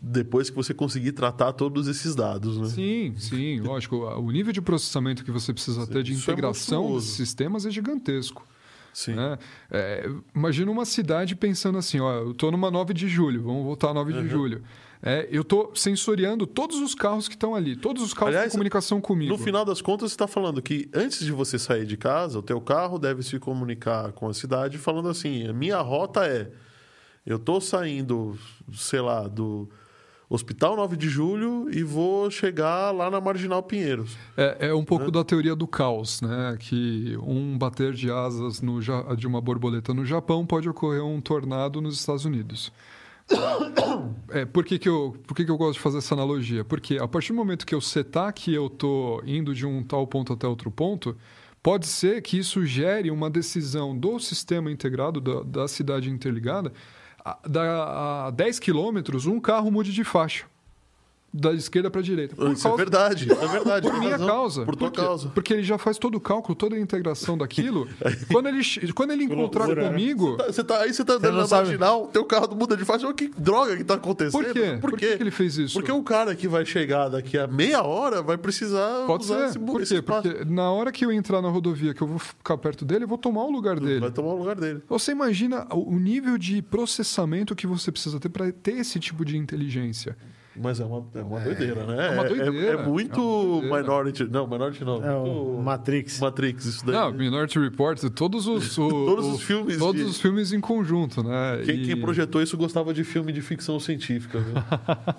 Depois 0.00 0.48
que 0.48 0.56
você 0.56 0.72
conseguir 0.72 1.12
tratar 1.12 1.52
todos 1.52 1.88
esses 1.88 2.14
dados, 2.14 2.56
né? 2.56 2.68
Sim, 2.68 3.14
sim, 3.18 3.60
lógico. 3.60 3.96
O 3.96 4.30
nível 4.30 4.50
de 4.50 4.62
processamento 4.62 5.22
que 5.22 5.30
você 5.30 5.52
precisa 5.52 5.86
ter 5.86 6.02
de 6.02 6.14
Isso 6.14 6.30
é 6.30 6.32
integração 6.32 6.78
monstruoso. 6.78 7.04
desses 7.04 7.28
sistemas 7.28 7.66
é 7.66 7.70
gigantesco. 7.70 8.48
Sim. 8.96 9.12
né? 9.12 9.36
É, 9.70 10.08
imagina 10.34 10.70
uma 10.70 10.86
cidade 10.86 11.36
pensando 11.36 11.76
assim, 11.76 12.00
ó, 12.00 12.14
eu 12.14 12.30
estou 12.30 12.50
numa 12.50 12.70
9 12.70 12.94
de 12.94 13.06
julho, 13.06 13.42
vamos 13.42 13.62
voltar 13.62 13.90
a 13.90 13.94
9 13.94 14.10
de 14.14 14.26
julho. 14.26 14.62
É, 15.02 15.28
eu 15.30 15.42
estou 15.42 15.70
sensoriando 15.74 16.46
todos 16.46 16.80
os 16.80 16.94
carros 16.94 17.28
que 17.28 17.34
estão 17.34 17.54
ali, 17.54 17.76
todos 17.76 18.02
os 18.02 18.14
carros 18.14 18.28
Aliás, 18.28 18.46
de 18.46 18.52
comunicação 18.52 18.98
comigo. 18.98 19.30
No 19.30 19.36
final 19.36 19.66
das 19.66 19.82
contas, 19.82 20.10
você 20.12 20.14
está 20.14 20.26
falando 20.26 20.62
que 20.62 20.88
antes 20.94 21.22
de 21.22 21.30
você 21.30 21.58
sair 21.58 21.84
de 21.84 21.98
casa, 21.98 22.38
o 22.38 22.42
teu 22.42 22.58
carro 22.58 22.98
deve 22.98 23.22
se 23.22 23.38
comunicar 23.38 24.12
com 24.12 24.30
a 24.30 24.32
cidade 24.32 24.78
falando 24.78 25.10
assim, 25.10 25.46
a 25.46 25.52
minha 25.52 25.78
rota 25.82 26.26
é, 26.26 26.50
eu 27.26 27.36
estou 27.36 27.60
saindo, 27.60 28.38
sei 28.72 29.02
lá, 29.02 29.28
do 29.28 29.68
Hospital 30.28 30.74
9 30.76 30.96
de 30.96 31.08
Julho 31.08 31.68
e 31.70 31.84
vou 31.84 32.30
chegar 32.30 32.90
lá 32.90 33.08
na 33.08 33.20
Marginal 33.20 33.62
Pinheiros. 33.62 34.16
É, 34.36 34.68
é 34.68 34.74
um 34.74 34.84
pouco 34.84 35.10
da 35.10 35.22
teoria 35.22 35.54
do 35.54 35.68
caos, 35.68 36.20
né? 36.20 36.56
Que 36.58 37.16
um 37.22 37.56
bater 37.56 37.92
de 37.92 38.10
asas 38.10 38.60
no, 38.60 38.80
de 39.16 39.26
uma 39.26 39.40
borboleta 39.40 39.94
no 39.94 40.04
Japão 40.04 40.44
pode 40.44 40.68
ocorrer 40.68 41.04
um 41.04 41.20
tornado 41.20 41.80
nos 41.80 42.00
Estados 42.00 42.24
Unidos. 42.24 42.72
É, 44.30 44.44
por 44.44 44.64
que, 44.64 44.78
que, 44.78 44.88
eu, 44.88 45.16
por 45.26 45.34
que, 45.34 45.44
que 45.44 45.50
eu 45.50 45.56
gosto 45.56 45.74
de 45.74 45.80
fazer 45.80 45.98
essa 45.98 46.14
analogia? 46.14 46.64
Porque 46.64 46.98
a 46.98 47.08
partir 47.08 47.32
do 47.32 47.36
momento 47.36 47.66
que 47.66 47.74
eu 47.74 47.80
setar 47.80 48.32
que 48.32 48.52
eu 48.52 48.66
estou 48.66 49.22
indo 49.24 49.54
de 49.54 49.66
um 49.66 49.82
tal 49.82 50.06
ponto 50.06 50.32
até 50.32 50.46
outro 50.46 50.70
ponto, 50.70 51.16
pode 51.62 51.86
ser 51.86 52.22
que 52.22 52.38
isso 52.38 52.64
gere 52.64 53.10
uma 53.10 53.28
decisão 53.28 53.96
do 53.96 54.18
sistema 54.20 54.70
integrado, 54.70 55.20
da, 55.20 55.42
da 55.42 55.68
cidade 55.68 56.10
interligada, 56.10 56.72
a, 57.26 57.38
da, 57.48 58.26
a 58.26 58.30
10 58.30 58.60
quilômetros, 58.60 59.26
um 59.26 59.40
carro 59.40 59.70
mude 59.70 59.92
de 59.92 60.04
faixa 60.04 60.46
da 61.36 61.52
esquerda 61.52 61.90
para 61.90 62.00
a 62.00 62.04
direita. 62.04 62.34
Por 62.34 62.50
isso 62.50 62.66
é 62.66 62.70
causa... 62.70 62.82
é 62.82 62.84
verdade, 62.84 63.32
é 63.32 63.46
verdade. 63.48 63.88
Por 63.88 63.98
minha 63.98 64.12
razão. 64.12 64.26
causa. 64.26 64.64
Por 64.64 64.76
tua 64.76 64.88
porque, 64.88 65.06
causa. 65.06 65.28
Porque 65.28 65.54
ele 65.54 65.62
já 65.62 65.78
faz 65.78 65.98
todo 65.98 66.16
o 66.16 66.20
cálculo, 66.20 66.54
toda 66.54 66.76
a 66.76 66.80
integração 66.80 67.36
daquilo. 67.36 67.86
quando 68.32 68.48
ele, 68.48 68.62
quando 68.94 69.12
ele 69.12 69.24
encontrar 69.24 69.66
loucura, 69.66 69.82
né? 69.82 69.90
comigo... 69.90 70.36
Né? 70.38 70.46
Você 70.46 70.64
tá, 70.64 70.80
aí 70.80 70.92
você 70.92 71.04
tá 71.04 71.14
andando 71.14 71.36
na 71.36 71.46
sabe. 71.46 71.68
marginal, 71.68 72.06
teu 72.08 72.24
carro 72.24 72.54
muda 72.54 72.76
de 72.76 72.84
faixa. 72.84 73.06
Que 73.14 73.28
droga 73.28 73.76
que 73.76 73.84
tá 73.84 73.94
acontecendo? 73.94 74.42
Por 74.42 74.52
quê? 74.52 74.78
Por, 74.80 74.90
Por 74.90 74.98
que 74.98 75.06
ele 75.06 75.30
fez 75.30 75.56
isso? 75.56 75.74
Porque 75.74 75.92
o 75.92 76.02
cara 76.02 76.34
que 76.34 76.48
vai 76.48 76.64
chegar 76.64 77.08
daqui 77.08 77.38
a 77.38 77.46
meia 77.46 77.82
hora 77.82 78.22
vai 78.22 78.36
precisar 78.36 79.06
Pode 79.06 79.24
usar 79.24 79.36
ser. 79.38 79.44
Esse, 79.46 79.58
Por 79.58 79.82
quê? 79.82 80.02
Porque 80.02 80.44
na 80.44 80.70
hora 80.70 80.90
que 80.90 81.04
eu 81.04 81.12
entrar 81.12 81.40
na 81.42 81.48
rodovia, 81.48 81.94
que 81.94 82.02
eu 82.02 82.06
vou 82.06 82.18
ficar 82.18 82.56
perto 82.58 82.84
dele, 82.84 83.04
eu 83.04 83.08
vou 83.08 83.18
tomar 83.18 83.44
o 83.44 83.50
lugar 83.50 83.78
dele. 83.78 84.00
Vai 84.00 84.10
tomar 84.10 84.32
o 84.32 84.38
lugar 84.38 84.56
dele. 84.56 84.82
Você 84.88 85.12
imagina 85.12 85.66
o 85.70 85.98
nível 85.98 86.38
de 86.38 86.62
processamento 86.62 87.54
que 87.54 87.66
você 87.66 87.90
precisa 87.92 88.18
ter 88.18 88.28
para 88.28 88.50
ter 88.52 88.78
esse 88.78 88.98
tipo 88.98 89.24
de 89.24 89.36
inteligência. 89.36 90.16
Mas 90.58 90.80
é 90.80 90.84
uma, 90.84 91.06
é 91.14 91.22
uma 91.22 91.40
doideira, 91.40 91.86
né? 91.86 92.08
É 92.08 92.10
uma 92.10 92.24
doideira. 92.24 92.56
É, 92.56 92.72
é 92.72 92.86
muito 92.86 93.12
é 93.12 93.60
doideira. 93.60 93.82
Minority. 93.82 94.24
Não, 94.24 94.46
Minority 94.46 94.84
não. 94.84 95.04
É 95.04 95.14
o 95.14 95.60
Matrix. 95.62 96.20
Matrix, 96.20 96.64
isso 96.64 96.86
daí. 96.86 96.94
Não, 96.94 97.12
Minority 97.12 97.58
Report, 97.58 98.00
todos 98.10 98.46
os. 98.46 98.76
O, 98.86 98.88
todos 98.88 99.26
os 99.26 99.42
filmes. 99.42 99.78
Todos 99.78 100.02
de... 100.02 100.06
os 100.06 100.20
filmes 100.20 100.52
em 100.52 100.60
conjunto, 100.60 101.22
né? 101.22 101.62
Quem, 101.64 101.82
e... 101.82 101.86
quem 101.86 102.00
projetou 102.00 102.42
isso 102.42 102.56
gostava 102.56 102.92
de 102.92 103.04
filme 103.04 103.32
de 103.32 103.40
ficção 103.40 103.80
científica, 103.80 104.38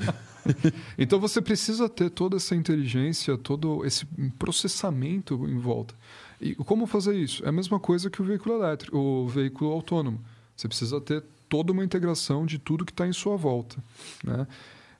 então 0.97 1.19
você 1.19 1.41
precisa 1.41 1.89
ter 1.89 2.09
toda 2.09 2.38
essa 2.38 2.55
inteligência, 2.55 3.38
todo 3.38 3.83
esse 3.85 4.05
processamento 4.38 5.33
em 5.47 5.57
volta. 5.57 5.95
E 6.39 6.53
como 6.55 6.85
fazer 6.85 7.15
isso? 7.15 7.43
É 7.45 7.49
a 7.49 7.51
mesma 7.51 7.79
coisa 7.79 8.09
que 8.09 8.21
o 8.21 8.25
veículo 8.25 8.55
elétrico, 8.55 8.97
o 8.97 9.27
veículo 9.27 9.71
autônomo. 9.71 10.19
Você 10.55 10.67
precisa 10.67 11.01
ter 11.01 11.23
toda 11.49 11.71
uma 11.71 11.83
integração 11.83 12.45
de 12.45 12.57
tudo 12.57 12.85
que 12.85 12.91
está 12.91 13.07
em 13.07 13.13
sua 13.13 13.35
volta, 13.35 13.77
né? 14.23 14.47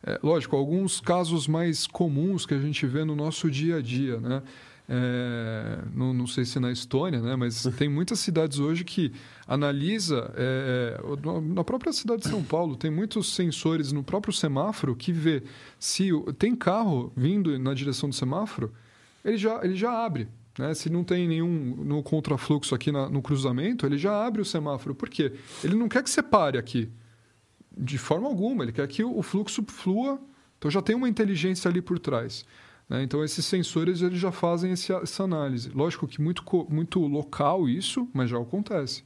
É, 0.06 0.20
lógico, 0.22 0.56
alguns 0.56 1.00
casos 1.00 1.48
mais 1.48 1.88
comuns 1.88 2.46
que 2.46 2.54
a 2.54 2.60
gente 2.60 2.86
vê 2.86 3.04
no 3.04 3.16
nosso 3.16 3.50
dia 3.50 3.78
a 3.78 3.82
dia, 3.82 4.20
né? 4.20 4.42
É, 4.90 5.80
não, 5.94 6.14
não, 6.14 6.26
sei 6.26 6.46
se 6.46 6.62
na 6.62 6.72
Estônia, 6.72 7.20
né? 7.20 7.36
mas 7.36 7.64
tem 7.78 7.90
muitas 7.90 8.20
cidades 8.20 8.58
hoje 8.58 8.86
que 8.86 9.12
analisa, 9.46 10.32
é, 10.34 10.98
na 11.44 11.62
própria 11.62 11.92
cidade 11.92 12.22
de 12.22 12.30
São 12.30 12.42
Paulo, 12.42 12.78
tem 12.78 12.90
muitos 12.90 13.36
sensores 13.36 13.92
no 13.92 14.02
próprio 14.02 14.34
semáforo 14.34 14.96
que 14.96 15.12
vê 15.12 15.44
se 15.78 16.10
tem 16.40 16.56
carro 16.56 17.12
vindo 17.18 17.60
na 17.60 17.74
direção 17.74 18.08
do 18.08 18.16
semáforo, 18.16 18.72
ele 19.26 19.38
já, 19.38 19.60
ele 19.62 19.76
já 19.76 19.92
abre. 19.92 20.30
Né? 20.58 20.74
Se 20.74 20.90
não 20.90 21.04
tem 21.04 21.28
nenhum 21.28 21.76
no 21.84 22.02
contrafluxo 22.02 22.74
aqui 22.74 22.90
na, 22.90 23.10
no 23.10 23.22
cruzamento, 23.22 23.86
ele 23.86 23.98
já 23.98 24.26
abre 24.26 24.42
o 24.42 24.46
semáforo. 24.46 24.96
Por 24.96 25.10
quê? 25.10 25.34
Ele 25.66 25.76
não 25.76 25.90
quer 25.90 26.02
que 26.02 26.10
você 26.10 26.24
pare 26.24 26.58
aqui 26.58 26.90
de 27.78 27.98
forma 27.98 28.28
alguma. 28.28 28.64
Ele 28.64 28.72
quer 28.72 28.88
que 28.88 29.04
o 29.04 29.22
fluxo 29.22 29.64
flua. 29.68 30.20
Então 30.58 30.70
já 30.72 30.82
tem 30.82 30.96
uma 30.96 31.10
inteligência 31.10 31.70
ali 31.70 31.82
por 31.82 32.00
trás. 32.00 32.46
Né? 32.90 33.04
Então 33.04 33.24
esses 33.24 33.46
sensores 33.46 34.02
eles 34.02 34.20
já 34.20 34.32
fazem 34.32 34.72
esse, 34.72 34.92
essa 34.92 35.24
análise. 35.24 35.70
Lógico 35.70 36.08
que 36.08 36.22
muito, 36.22 36.44
muito 36.70 37.00
local 37.00 37.68
isso, 37.68 38.08
mas 38.14 38.30
já 38.30 38.40
acontece. 38.40 39.04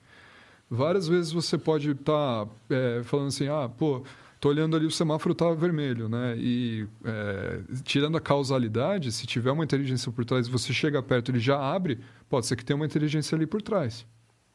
Várias 0.70 1.08
vezes 1.08 1.32
você 1.32 1.58
pode 1.58 1.92
estar 1.92 2.46
tá, 2.46 2.52
é, 2.70 3.02
falando 3.04 3.28
assim, 3.28 3.48
ah, 3.50 3.68
pô, 3.68 4.04
tô 4.40 4.48
olhando 4.48 4.76
ali 4.76 4.86
o 4.86 4.92
semáforo 4.92 5.34
está 5.34 5.52
vermelho, 5.54 6.08
né? 6.08 6.36
E 6.38 6.88
é, 7.04 7.60
tirando 7.84 8.18
a 8.18 8.22
causalidade, 8.22 9.12
se 9.12 9.28
tiver 9.28 9.52
uma 9.52 9.66
inteligência 9.66 10.12
por 10.12 10.24
trás, 10.24 10.48
você 10.48 10.72
chega 10.72 11.04
perto, 11.04 11.30
ele 11.30 11.40
já 11.40 11.60
abre, 11.60 12.00
pode 12.30 12.46
ser 12.46 12.56
que 12.56 12.64
tenha 12.64 12.78
uma 12.78 12.86
inteligência 12.86 13.36
ali 13.36 13.46
por 13.46 13.62
trás, 13.62 14.06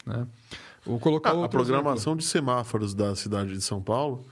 né? 0.07 0.27
Vou 0.87 1.01
colocar 1.01 1.33
ah, 1.33 1.45
a 1.45 1.49
programação 1.49 2.13
exemplo. 2.13 2.19
de 2.19 2.25
semáforos 2.27 2.95
da 2.95 3.15
cidade 3.17 3.53
de 3.53 3.61
São 3.61 3.83
Paulo 3.83 4.25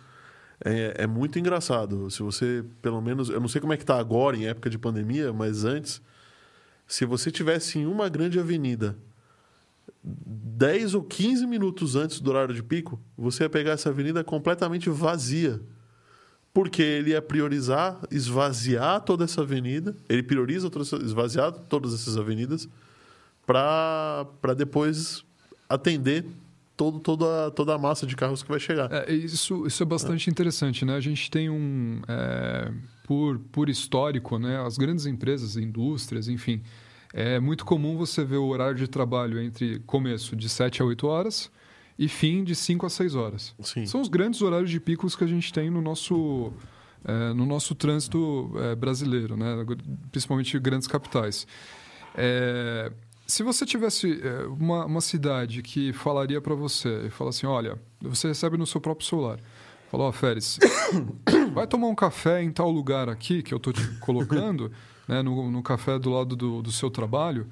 é, 0.64 0.94
é, 0.98 1.06
muito 1.06 1.38
engraçado. 1.38 2.10
Se 2.10 2.22
você, 2.22 2.64
pelo 2.80 3.00
menos, 3.00 3.28
eu 3.28 3.40
não 3.40 3.48
sei 3.48 3.60
como 3.60 3.72
é 3.72 3.76
que 3.76 3.82
está 3.82 3.98
agora 3.98 4.36
em 4.36 4.46
época 4.46 4.70
de 4.70 4.78
pandemia, 4.78 5.32
mas 5.32 5.64
antes, 5.64 6.00
se 6.86 7.04
você 7.04 7.30
tivesse 7.30 7.78
em 7.78 7.86
uma 7.86 8.08
grande 8.08 8.38
avenida 8.38 8.96
10 10.02 10.94
ou 10.94 11.02
15 11.02 11.46
minutos 11.46 11.96
antes 11.96 12.20
do 12.20 12.30
horário 12.30 12.54
de 12.54 12.62
pico, 12.62 13.00
você 13.16 13.44
ia 13.44 13.50
pegar 13.50 13.72
essa 13.72 13.88
avenida 13.88 14.22
completamente 14.22 14.88
vazia. 14.88 15.60
Porque 16.52 16.82
ele 16.82 17.10
ia 17.10 17.20
priorizar 17.20 17.98
esvaziar 18.10 19.00
toda 19.00 19.24
essa 19.24 19.40
avenida, 19.40 19.96
ele 20.08 20.22
prioriza 20.22 20.70
esvaziar 21.02 21.50
todas 21.50 21.92
essas 21.92 22.16
avenidas 22.16 22.68
para 23.44 24.54
depois 24.56 25.24
atender 25.68 26.24
todo, 26.76 27.00
toda, 27.00 27.50
toda 27.50 27.74
a 27.74 27.78
massa 27.78 28.06
de 28.06 28.16
carros 28.16 28.42
que 28.42 28.48
vai 28.48 28.60
chegar. 28.60 28.90
É, 28.92 29.12
isso, 29.12 29.66
isso 29.66 29.82
é 29.82 29.86
bastante 29.86 30.28
é. 30.28 30.30
interessante, 30.30 30.84
né? 30.84 30.94
A 30.94 31.00
gente 31.00 31.30
tem 31.30 31.50
um... 31.50 32.00
É, 32.08 32.70
por, 33.06 33.38
por 33.52 33.68
histórico, 33.68 34.38
né? 34.38 34.64
As 34.64 34.76
grandes 34.78 35.06
empresas, 35.06 35.56
indústrias, 35.56 36.28
enfim... 36.28 36.62
É 37.16 37.38
muito 37.38 37.64
comum 37.64 37.96
você 37.96 38.24
ver 38.24 38.38
o 38.38 38.46
horário 38.46 38.74
de 38.74 38.88
trabalho 38.88 39.40
entre 39.40 39.78
começo 39.86 40.34
de 40.34 40.48
7 40.48 40.82
a 40.82 40.84
8 40.84 41.06
horas 41.06 41.48
e 41.96 42.08
fim 42.08 42.42
de 42.42 42.56
5 42.56 42.84
a 42.84 42.90
6 42.90 43.14
horas. 43.14 43.54
Sim. 43.60 43.86
São 43.86 44.00
os 44.00 44.08
grandes 44.08 44.42
horários 44.42 44.68
de 44.68 44.80
picos 44.80 45.14
que 45.14 45.22
a 45.22 45.26
gente 45.28 45.52
tem 45.52 45.70
no 45.70 45.80
nosso, 45.80 46.52
é, 47.04 47.32
no 47.32 47.46
nosso 47.46 47.72
trânsito 47.72 48.52
é, 48.56 48.74
brasileiro, 48.74 49.36
né? 49.36 49.64
principalmente 50.10 50.58
grandes 50.58 50.88
capitais. 50.88 51.46
É, 52.16 52.90
se 53.26 53.42
você 53.42 53.64
tivesse 53.64 54.20
é, 54.22 54.46
uma, 54.46 54.84
uma 54.84 55.00
cidade 55.00 55.62
que 55.62 55.92
falaria 55.92 56.40
para 56.40 56.54
você, 56.54 57.06
e 57.06 57.10
fala 57.10 57.30
assim, 57.30 57.46
olha, 57.46 57.78
você 58.00 58.28
recebe 58.28 58.56
no 58.56 58.66
seu 58.66 58.80
próprio 58.80 59.06
celular, 59.06 59.38
falou, 59.90 60.06
ó, 60.06 60.10
oh, 60.10 60.12
Férez, 60.12 60.58
vai 61.52 61.66
tomar 61.66 61.88
um 61.88 61.94
café 61.94 62.42
em 62.42 62.50
tal 62.50 62.70
lugar 62.70 63.08
aqui 63.08 63.42
que 63.42 63.54
eu 63.54 63.58
tô 63.58 63.72
te 63.72 63.86
colocando, 63.98 64.70
né, 65.08 65.22
no, 65.22 65.50
no 65.50 65.62
café 65.62 65.98
do 65.98 66.10
lado 66.10 66.36
do, 66.36 66.62
do 66.62 66.72
seu 66.72 66.90
trabalho, 66.90 67.46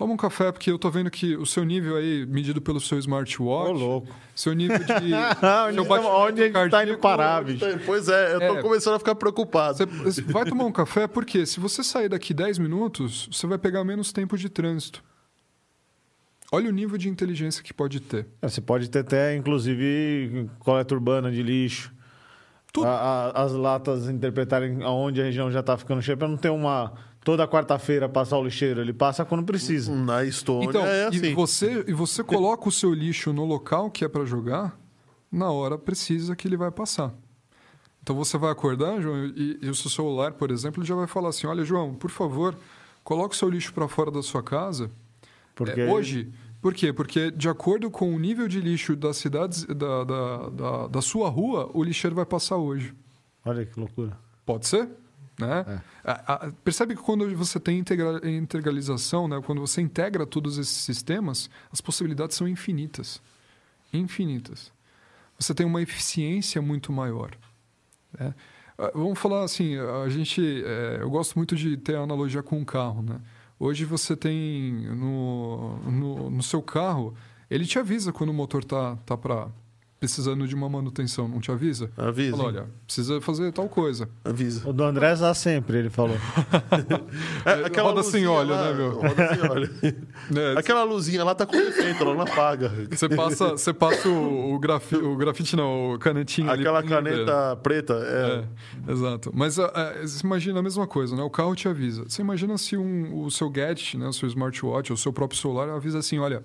Toma 0.00 0.14
um 0.14 0.16
café, 0.16 0.50
porque 0.50 0.70
eu 0.70 0.78
tô 0.78 0.90
vendo 0.90 1.10
que 1.10 1.36
o 1.36 1.44
seu 1.44 1.62
nível 1.62 1.94
aí, 1.96 2.24
medido 2.24 2.58
pelo 2.58 2.80
seu 2.80 2.98
smartwatch. 2.98 3.70
Ô, 3.70 3.72
louco. 3.72 4.08
Seu 4.34 4.54
nível 4.54 4.78
de. 4.78 4.92
onde 4.94 5.74
seu 5.76 6.06
onde 6.06 6.42
a 6.42 6.46
gente 6.46 6.70
tá 6.70 6.84
indo 6.84 6.96
parar, 6.96 7.44
bicho? 7.44 7.66
Pois 7.84 8.08
é, 8.08 8.34
eu 8.34 8.38
tô 8.38 8.56
é, 8.56 8.62
começando 8.62 8.94
a 8.94 8.98
ficar 8.98 9.14
preocupado. 9.14 9.86
Você 10.02 10.22
vai 10.22 10.46
tomar 10.46 10.64
um 10.64 10.72
café, 10.72 11.06
porque 11.06 11.44
se 11.44 11.60
você 11.60 11.84
sair 11.84 12.08
daqui 12.08 12.32
10 12.32 12.56
minutos, 12.56 13.28
você 13.30 13.46
vai 13.46 13.58
pegar 13.58 13.84
menos 13.84 14.10
tempo 14.10 14.38
de 14.38 14.48
trânsito. 14.48 15.04
Olha 16.52 16.68
o 16.68 16.72
nível 16.72 16.98
de 16.98 17.08
inteligência 17.08 17.62
que 17.62 17.72
pode 17.72 18.00
ter. 18.00 18.26
É, 18.42 18.48
você 18.48 18.60
pode 18.60 18.90
ter 18.90 19.00
até, 19.00 19.36
inclusive, 19.36 20.50
coleta 20.58 20.94
urbana 20.94 21.30
de 21.30 21.42
lixo. 21.42 21.92
Tudo. 22.72 22.86
A, 22.86 22.90
a, 22.90 23.42
as 23.42 23.52
latas 23.52 24.08
interpretarem 24.08 24.82
aonde 24.82 25.20
a 25.20 25.24
região 25.24 25.50
já 25.50 25.60
está 25.60 25.76
ficando 25.76 26.02
cheia, 26.02 26.16
para 26.16 26.28
não 26.28 26.36
ter 26.36 26.50
uma. 26.50 26.92
Toda 27.22 27.46
quarta-feira 27.46 28.08
passar 28.08 28.38
o 28.38 28.44
lixeiro, 28.44 28.80
ele 28.80 28.94
passa 28.94 29.26
quando 29.26 29.44
precisa. 29.44 29.94
Na 29.94 30.24
Estônia 30.24 30.68
então, 30.70 30.86
é 30.86 31.06
assim. 31.06 31.26
E 31.26 31.34
você, 31.34 31.84
e 31.86 31.92
você 31.92 32.24
coloca 32.24 32.66
o 32.66 32.72
seu 32.72 32.94
lixo 32.94 33.30
no 33.30 33.44
local 33.44 33.90
que 33.90 34.06
é 34.06 34.08
para 34.08 34.24
jogar, 34.24 34.78
na 35.30 35.50
hora 35.50 35.76
precisa 35.76 36.34
que 36.34 36.48
ele 36.48 36.56
vai 36.56 36.70
passar. 36.70 37.12
Então 38.02 38.16
você 38.16 38.38
vai 38.38 38.50
acordar, 38.50 39.02
João, 39.02 39.26
e, 39.26 39.58
e 39.60 39.68
o 39.68 39.74
seu 39.74 39.90
celular, 39.90 40.32
por 40.32 40.50
exemplo, 40.50 40.82
já 40.82 40.94
vai 40.94 41.06
falar 41.06 41.28
assim: 41.28 41.46
olha, 41.46 41.62
João, 41.62 41.94
por 41.94 42.10
favor, 42.10 42.56
coloque 43.04 43.34
o 43.34 43.38
seu 43.38 43.50
lixo 43.50 43.74
para 43.74 43.86
fora 43.86 44.10
da 44.10 44.22
sua 44.22 44.42
casa 44.42 44.90
porque... 45.64 45.80
É, 45.82 45.90
hoje, 45.90 46.32
por 46.60 46.72
quê? 46.72 46.92
Porque 46.92 47.30
de 47.30 47.48
acordo 47.48 47.90
com 47.90 48.14
o 48.14 48.18
nível 48.18 48.48
de 48.48 48.60
lixo 48.60 48.96
das 48.96 49.18
cidades, 49.18 49.64
da, 49.64 50.04
da, 50.04 50.48
da, 50.48 50.86
da 50.86 51.02
sua 51.02 51.28
rua, 51.28 51.70
o 51.74 51.84
lixeiro 51.84 52.16
vai 52.16 52.24
passar 52.24 52.56
hoje. 52.56 52.94
Olha 53.44 53.66
que 53.66 53.78
loucura. 53.78 54.16
Pode 54.46 54.66
ser? 54.66 54.88
Né? 55.38 55.64
É. 55.66 55.80
A, 56.10 56.34
a, 56.34 56.52
percebe 56.64 56.96
que 56.96 57.02
quando 57.02 57.28
você 57.36 57.60
tem 57.60 57.78
integra, 57.78 58.26
integralização, 58.28 59.28
né? 59.28 59.40
quando 59.44 59.60
você 59.60 59.82
integra 59.82 60.26
todos 60.26 60.56
esses 60.56 60.76
sistemas, 60.76 61.50
as 61.70 61.80
possibilidades 61.80 62.36
são 62.36 62.48
infinitas. 62.48 63.20
Infinitas. 63.92 64.72
Você 65.38 65.54
tem 65.54 65.66
uma 65.66 65.82
eficiência 65.82 66.60
muito 66.62 66.90
maior. 66.90 67.32
Né? 68.18 68.34
Ah, 68.78 68.90
vamos 68.94 69.18
falar 69.18 69.44
assim, 69.44 69.76
a 69.76 70.08
gente, 70.08 70.62
é, 70.64 70.98
eu 71.02 71.10
gosto 71.10 71.36
muito 71.36 71.54
de 71.54 71.76
ter 71.76 71.96
a 71.96 72.00
analogia 72.00 72.42
com 72.42 72.58
um 72.58 72.64
carro, 72.64 73.02
né? 73.02 73.20
Hoje 73.62 73.84
você 73.84 74.16
tem 74.16 74.72
no, 74.72 75.76
no, 75.80 76.30
no, 76.30 76.42
seu 76.42 76.62
carro, 76.62 77.14
ele 77.50 77.66
te 77.66 77.78
avisa 77.78 78.10
quando 78.10 78.30
o 78.30 78.32
motor 78.32 78.64
tá, 78.64 78.96
tá 79.04 79.18
para 79.18 79.48
precisando 80.00 80.48
de 80.48 80.54
uma 80.54 80.66
manutenção, 80.66 81.28
não 81.28 81.40
te 81.40 81.52
avisa? 81.52 81.90
Avisa. 81.94 82.34
Fala, 82.34 82.48
olha, 82.48 82.66
precisa 82.86 83.20
fazer 83.20 83.52
tal 83.52 83.68
coisa. 83.68 84.08
Avisa. 84.24 84.66
O 84.66 84.72
do 84.72 84.82
André 84.82 85.14
dá 85.14 85.34
sempre, 85.34 85.76
ele 85.78 85.90
falou. 85.90 86.16
É, 87.44 87.80
roda 87.80 88.02
sem 88.02 88.26
óleo, 88.26 88.50
lá, 88.50 88.64
né, 88.64 88.74
meu? 88.74 89.00
Roda 89.00 89.34
sem 89.34 89.50
óleo. 89.50 89.70
É, 90.36 90.58
Aquela 90.58 90.84
luzinha 90.84 91.24
lá 91.24 91.34
tá 91.34 91.44
com 91.44 91.56
defeito, 91.56 92.02
ela 92.02 92.14
não 92.14 92.22
apaga. 92.22 92.70
Você 92.90 93.08
passa, 93.08 93.50
você 93.50 93.72
passa 93.72 94.08
o, 94.08 94.54
o, 94.54 94.58
grafi, 94.58 94.94
o 94.94 95.16
grafite, 95.16 95.56
não, 95.56 95.94
o 95.94 95.98
canetinho 95.98 96.48
ali. 96.48 96.60
Aquela 96.60 96.80
ver. 96.80 96.88
caneta 96.88 97.56
preta, 97.56 97.94
é. 97.94 98.44
É, 98.88 98.92
exato. 98.92 99.30
Mas 99.34 99.58
ah, 99.58 99.72
ah, 99.74 99.94
você 100.00 100.24
imagina 100.24 100.60
a 100.60 100.62
mesma 100.62 100.86
coisa, 100.86 101.16
né? 101.16 101.22
O 101.22 101.30
carro 101.30 101.54
te 101.56 101.68
avisa. 101.68 102.04
Você 102.08 102.22
imagina 102.22 102.56
se 102.56 102.76
um, 102.76 103.24
o 103.24 103.30
seu 103.30 103.50
gadget, 103.50 103.98
né? 103.98 104.06
o 104.06 104.12
seu 104.12 104.28
smartwatch, 104.28 104.92
o 104.92 104.96
seu 104.96 105.12
próprio 105.12 105.38
celular 105.38 105.68
avisa 105.68 105.98
assim, 105.98 106.18
olha, 106.18 106.42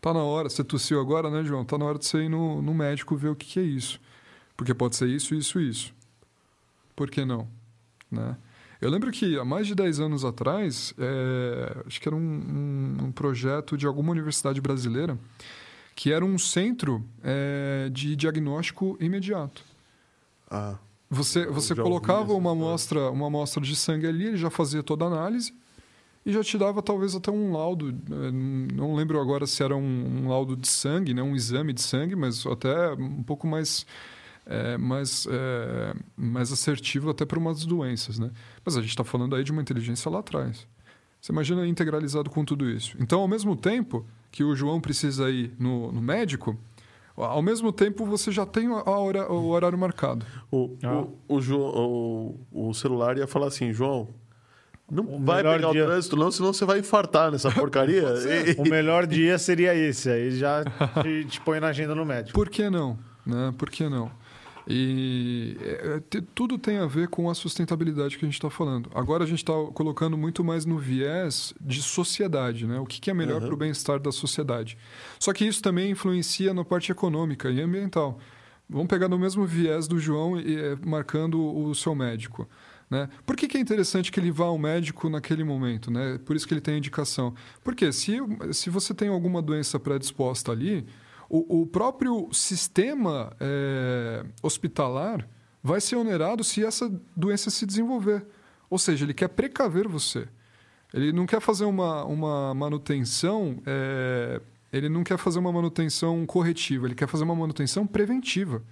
tá 0.00 0.12
na 0.12 0.22
hora, 0.22 0.48
você 0.48 0.64
tossiu 0.64 1.00
agora, 1.00 1.30
né, 1.30 1.44
João? 1.44 1.64
Tá 1.64 1.76
na 1.78 1.84
hora 1.84 1.98
de 1.98 2.06
você 2.06 2.24
ir 2.24 2.28
no, 2.28 2.62
no 2.62 2.74
médico 2.74 3.16
ver 3.16 3.28
o 3.28 3.36
que, 3.36 3.46
que 3.46 3.60
é 3.60 3.62
isso. 3.62 4.00
Porque 4.56 4.74
pode 4.74 4.96
ser 4.96 5.08
isso, 5.08 5.34
isso, 5.34 5.60
isso. 5.60 5.94
Por 6.96 7.10
que 7.10 7.24
não? 7.24 7.46
Né? 8.10 8.36
Eu 8.80 8.90
lembro 8.90 9.10
que 9.10 9.38
há 9.38 9.44
mais 9.44 9.66
de 9.66 9.74
10 9.74 10.00
anos 10.00 10.24
atrás, 10.24 10.94
é, 10.98 11.82
acho 11.86 12.00
que 12.00 12.08
era 12.08 12.14
um, 12.16 12.20
um, 12.20 13.04
um 13.06 13.12
projeto 13.12 13.76
de 13.76 13.86
alguma 13.86 14.10
universidade 14.12 14.60
brasileira, 14.60 15.18
que 15.94 16.12
era 16.12 16.24
um 16.24 16.38
centro 16.38 17.04
é, 17.22 17.88
de 17.92 18.14
diagnóstico 18.14 18.96
imediato. 19.00 19.64
Ah, 20.48 20.76
Você, 21.10 21.46
você 21.46 21.74
colocava 21.74 22.32
uma 22.34 22.52
amostra, 22.52 23.10
uma 23.10 23.26
amostra 23.26 23.62
de 23.62 23.74
sangue 23.74 24.06
ali, 24.06 24.26
ele 24.26 24.36
já 24.36 24.50
fazia 24.50 24.82
toda 24.82 25.04
a 25.04 25.08
análise 25.08 25.52
e 26.26 26.32
já 26.32 26.42
te 26.42 26.58
dava 26.58 26.82
talvez 26.82 27.14
até 27.14 27.30
um 27.30 27.52
laudo. 27.52 27.88
eh, 27.90 28.30
Não 28.74 28.94
lembro 28.94 29.20
agora 29.20 29.46
se 29.46 29.62
era 29.62 29.76
um, 29.76 30.24
um 30.24 30.28
laudo 30.28 30.56
de 30.56 30.68
sangue, 30.68 31.14
né, 31.14 31.22
um 31.22 31.34
exame 31.34 31.72
de 31.72 31.80
sangue, 31.82 32.14
mas 32.16 32.44
até 32.46 32.92
um 32.94 33.22
pouco 33.22 33.46
mais, 33.46 33.86
eh, 34.46 34.76
mais, 34.76 35.26
eh, 35.30 35.94
mais 36.16 36.52
assertivo 36.52 37.10
até 37.10 37.24
para 37.24 37.38
umas 37.38 37.64
doenças. 37.64 38.18
Né? 38.18 38.30
Mas 38.64 38.76
a 38.76 38.80
gente 38.80 38.90
está 38.90 39.04
falando 39.04 39.34
aí 39.34 39.42
de 39.44 39.52
uma 39.52 39.62
inteligência 39.62 40.10
lá 40.10 40.18
atrás. 40.20 40.66
Você 41.20 41.32
imagina 41.32 41.66
integralizado 41.66 42.30
com 42.30 42.44
tudo 42.44 42.68
isso. 42.68 42.96
Então, 43.00 43.20
ao 43.20 43.28
mesmo 43.28 43.56
tempo 43.56 44.06
que 44.30 44.44
o 44.44 44.54
João 44.54 44.80
precisa 44.80 45.28
ir 45.30 45.52
no, 45.58 45.90
no 45.90 46.00
médico, 46.00 46.56
ao 47.16 47.42
mesmo 47.42 47.72
tempo 47.72 48.04
você 48.06 48.30
já 48.30 48.46
tem 48.46 48.68
a 48.68 48.88
hora, 48.88 49.32
o 49.32 49.48
horário 49.48 49.76
marcado. 49.76 50.24
o, 50.52 50.76
Ah. 50.84 51.04
o, 51.28 51.38
o, 51.40 52.36
o, 52.52 52.68
o 52.68 52.74
celular 52.74 53.16
ia 53.18 53.26
falar 53.26 53.48
assim, 53.48 53.72
João, 53.72 54.08
não 54.90 55.04
O 55.04 55.18
vai 55.24 55.38
melhor 55.42 55.56
pegar 55.58 55.72
dia- 55.72 55.84
o 55.84 55.86
trânsito 55.86 56.16
não, 56.16 56.30
senão 56.30 56.52
você 56.52 56.64
vai 56.64 56.78
infartar 56.78 57.30
nessa 57.30 57.50
porcaria. 57.50 58.02
E- 58.56 58.60
O 58.60 58.68
melhor 58.68 59.06
dia 59.06 59.38
seria 59.38 59.74
esse, 59.74 60.08
aí 60.10 60.30
já 60.30 60.64
te, 61.02 61.24
te 61.26 61.40
põe 61.40 61.60
na 61.60 61.68
agenda 61.68 61.94
no 61.94 62.04
médico. 62.06 62.32
Por 62.38 62.48
que 62.48 62.68
não? 62.70 62.98
Né? 63.26 63.52
Por 63.58 63.70
que 63.70 63.88
não? 63.88 64.10
E 64.70 65.56
é, 65.62 65.96
é, 65.96 66.00
te- 66.10 66.20
tudo 66.20 66.58
tem 66.58 66.76
a 66.76 66.86
ver 66.86 67.08
com 67.08 67.30
a 67.30 67.34
sustentabilidade 67.34 68.18
que 68.18 68.24
a 68.24 68.28
gente 68.28 68.34
está 68.36 68.50
falando. 68.50 68.90
Agora 68.94 69.24
a 69.24 69.26
gente 69.26 69.38
está 69.38 69.52
colocando 69.72 70.16
muito 70.18 70.44
mais 70.44 70.66
no 70.66 70.76
viés 70.78 71.54
de 71.58 71.80
sociedade, 71.82 72.66
né? 72.66 72.78
O 72.78 72.84
que, 72.84 73.00
que 73.00 73.10
é 73.10 73.14
melhor 73.14 73.40
Uhum. 73.40 73.46
para 73.46 73.54
o 73.54 73.56
bem-estar 73.56 73.98
da 73.98 74.12
sociedade. 74.12 74.76
Só 75.18 75.32
que 75.32 75.46
isso 75.46 75.62
também 75.62 75.90
influencia 75.90 76.52
na 76.52 76.64
parte 76.66 76.92
econômica 76.92 77.50
e 77.50 77.60
ambiental. 77.62 78.18
Vamos 78.68 78.88
pegar 78.88 79.08
no 79.08 79.18
mesmo 79.18 79.46
viés 79.46 79.88
do 79.88 79.98
João 79.98 80.38
e 80.38 80.54
é, 80.58 80.76
marcando 80.84 81.40
o 81.42 81.74
seu 81.74 81.94
médico. 81.94 82.46
Né? 82.90 83.08
Por 83.26 83.36
que, 83.36 83.46
que 83.46 83.56
é 83.58 83.60
interessante 83.60 84.10
que 84.10 84.18
ele 84.18 84.30
vá 84.30 84.46
ao 84.46 84.58
médico 84.58 85.10
naquele 85.10 85.44
momento? 85.44 85.90
Né? 85.90 86.18
Por 86.24 86.34
isso 86.34 86.46
que 86.46 86.54
ele 86.54 86.60
tem 86.60 86.74
a 86.74 86.78
indicação. 86.78 87.34
Porque 87.62 87.92
se, 87.92 88.18
se 88.52 88.70
você 88.70 88.94
tem 88.94 89.08
alguma 89.08 89.42
doença 89.42 89.78
predisposta 89.78 90.52
ali, 90.52 90.86
o, 91.28 91.62
o 91.62 91.66
próprio 91.66 92.28
sistema 92.32 93.32
é, 93.38 94.24
hospitalar 94.42 95.28
vai 95.62 95.80
ser 95.80 95.96
onerado 95.96 96.42
se 96.42 96.64
essa 96.64 96.90
doença 97.14 97.50
se 97.50 97.66
desenvolver. 97.66 98.24
Ou 98.70 98.78
seja, 98.78 99.04
ele 99.04 99.14
quer 99.14 99.28
precaver 99.28 99.86
você. 99.86 100.26
Ele 100.92 101.12
não 101.12 101.26
quer 101.26 101.40
fazer 101.40 101.64
uma, 101.64 102.04
uma 102.04 102.54
manutenção. 102.54 103.62
é, 103.66 104.40
ele 104.72 104.88
não 104.88 105.02
quer 105.02 105.16
fazer 105.16 105.38
uma 105.38 105.52
manutenção 105.52 106.26
corretiva, 106.26 106.86
ele 106.86 106.94
quer 106.94 107.08
fazer 107.08 107.24
uma 107.24 107.34
manutenção 107.34 107.86
preventiva. 107.86 108.62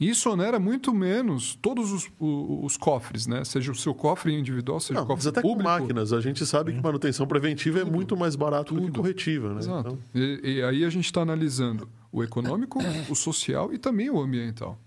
E 0.00 0.08
isso 0.10 0.30
onera 0.30 0.60
muito 0.60 0.94
menos 0.94 1.56
todos 1.60 1.90
os, 1.90 2.08
os 2.20 2.76
cofres, 2.76 3.26
né? 3.26 3.42
Seja 3.44 3.72
o 3.72 3.74
seu 3.74 3.92
cofre 3.92 4.32
individual, 4.32 4.78
seja 4.78 4.94
Não, 5.00 5.04
o 5.04 5.08
mas 5.08 5.16
cofre 5.16 5.28
até 5.30 5.40
público. 5.42 5.64
com 5.64 5.68
máquinas, 5.80 6.12
a 6.12 6.20
gente 6.20 6.46
sabe 6.46 6.72
que 6.72 6.80
manutenção 6.80 7.26
preventiva 7.26 7.80
é 7.80 7.84
muito 7.84 8.16
mais 8.16 8.36
barato 8.36 8.74
do 8.74 8.80
que 8.80 8.86
Tudo. 8.86 9.00
corretiva, 9.00 9.52
né? 9.54 9.58
Exato. 9.58 9.98
Então, 10.14 10.22
E, 10.22 10.56
e 10.58 10.62
aí 10.62 10.84
a 10.84 10.90
gente 10.90 11.06
está 11.06 11.22
analisando 11.22 11.88
o 12.12 12.22
econômico, 12.22 12.78
o 13.10 13.14
social 13.16 13.72
e 13.72 13.78
também 13.78 14.08
o 14.08 14.20
ambiental. 14.20 14.78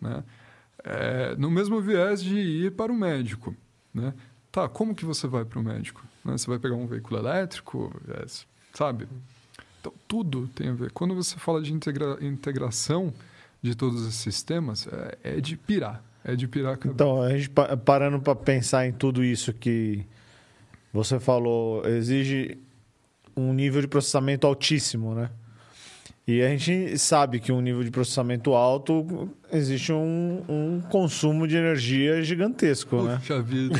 Né? 0.00 0.22
É, 0.84 1.34
no 1.36 1.50
mesmo 1.50 1.80
viés 1.80 2.22
de 2.22 2.38
ir 2.38 2.72
para 2.72 2.92
o 2.92 2.94
médico. 2.96 3.54
Né? 3.92 4.14
Tá, 4.52 4.68
como 4.68 4.94
que 4.94 5.04
você 5.04 5.26
vai 5.26 5.44
para 5.44 5.58
o 5.58 5.62
médico? 5.64 6.02
Né? 6.24 6.38
Você 6.38 6.46
vai 6.46 6.58
pegar 6.60 6.76
um 6.76 6.86
veículo 6.86 7.18
elétrico, 7.20 7.92
é, 8.08 8.24
sabe? 8.72 9.08
Então, 9.80 9.92
tudo 10.06 10.48
tem 10.54 10.68
a 10.68 10.72
ver. 10.74 10.90
Quando 10.92 11.14
você 11.14 11.36
fala 11.36 11.60
de 11.60 11.72
integra- 11.72 12.18
integração 12.20 13.12
de 13.62 13.74
todos 13.74 14.02
esses 14.02 14.16
sistemas, 14.16 14.86
é, 15.22 15.36
é 15.36 15.40
de 15.40 15.56
pirar. 15.56 16.02
É 16.24 16.34
de 16.36 16.46
pirar 16.46 16.76
a. 16.76 16.92
Então, 16.92 17.22
a 17.22 17.30
gente 17.30 17.48
pa- 17.50 17.76
parando 17.76 18.20
para 18.20 18.34
pensar 18.34 18.86
em 18.86 18.92
tudo 18.92 19.24
isso 19.24 19.52
que 19.52 20.04
você 20.92 21.18
falou, 21.18 21.86
exige 21.86 22.58
um 23.36 23.52
nível 23.52 23.80
de 23.80 23.88
processamento 23.88 24.46
altíssimo, 24.46 25.14
né? 25.14 25.30
E 26.30 26.42
a 26.42 26.48
gente 26.48 26.96
sabe 26.96 27.40
que 27.40 27.50
um 27.50 27.60
nível 27.60 27.82
de 27.82 27.90
processamento 27.90 28.52
alto 28.54 29.28
existe 29.52 29.92
um, 29.92 30.40
um 30.48 30.80
consumo 30.88 31.44
de 31.48 31.56
energia 31.56 32.22
gigantesco, 32.22 33.02
né? 33.02 33.16
Puxa 33.16 33.42
vida. 33.42 33.76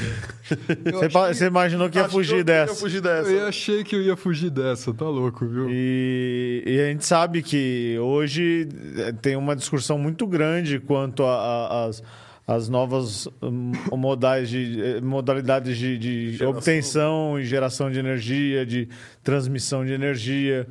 Você, 0.93 1.09
pa- 1.09 1.33
você 1.33 1.47
imaginou 1.47 1.89
que 1.89 1.97
ia 1.97 2.09
fugir 2.09 2.33
eu 2.33 2.39
ia 2.39 2.45
dessa. 2.45 2.75
fugir 2.75 3.01
dessa. 3.01 3.31
Eu 3.31 3.47
achei 3.47 3.85
que 3.85 3.95
eu 3.95 4.03
ia 4.03 4.17
fugir 4.17 4.51
dessa, 4.51 4.93
tá 4.93 5.05
louco, 5.05 5.47
viu? 5.47 5.69
E, 5.71 6.65
e 6.67 6.81
a 6.81 6.87
gente 6.87 7.07
sabe 7.07 7.41
que 7.41 7.97
hoje 8.01 8.69
eh, 8.97 9.13
tem 9.23 9.37
uma 9.37 9.55
discussão 9.55 9.97
muito 9.97 10.27
grande 10.27 10.81
quanto 10.81 11.23
às 11.25 12.03
as 12.49 12.69
novas 12.69 13.29
hum, 13.41 13.71
modais 13.93 14.51
de, 14.51 14.83
eh, 14.83 15.01
modalidades 15.01 15.79
de, 15.79 15.97
de 16.37 16.45
obtenção 16.45 17.39
e 17.39 17.45
geração 17.45 17.93
de 17.93 18.01
energia, 18.01 18.67
de 18.67 18.89
transmissão 19.23 19.87
de 19.87 19.93
energia. 19.93 20.67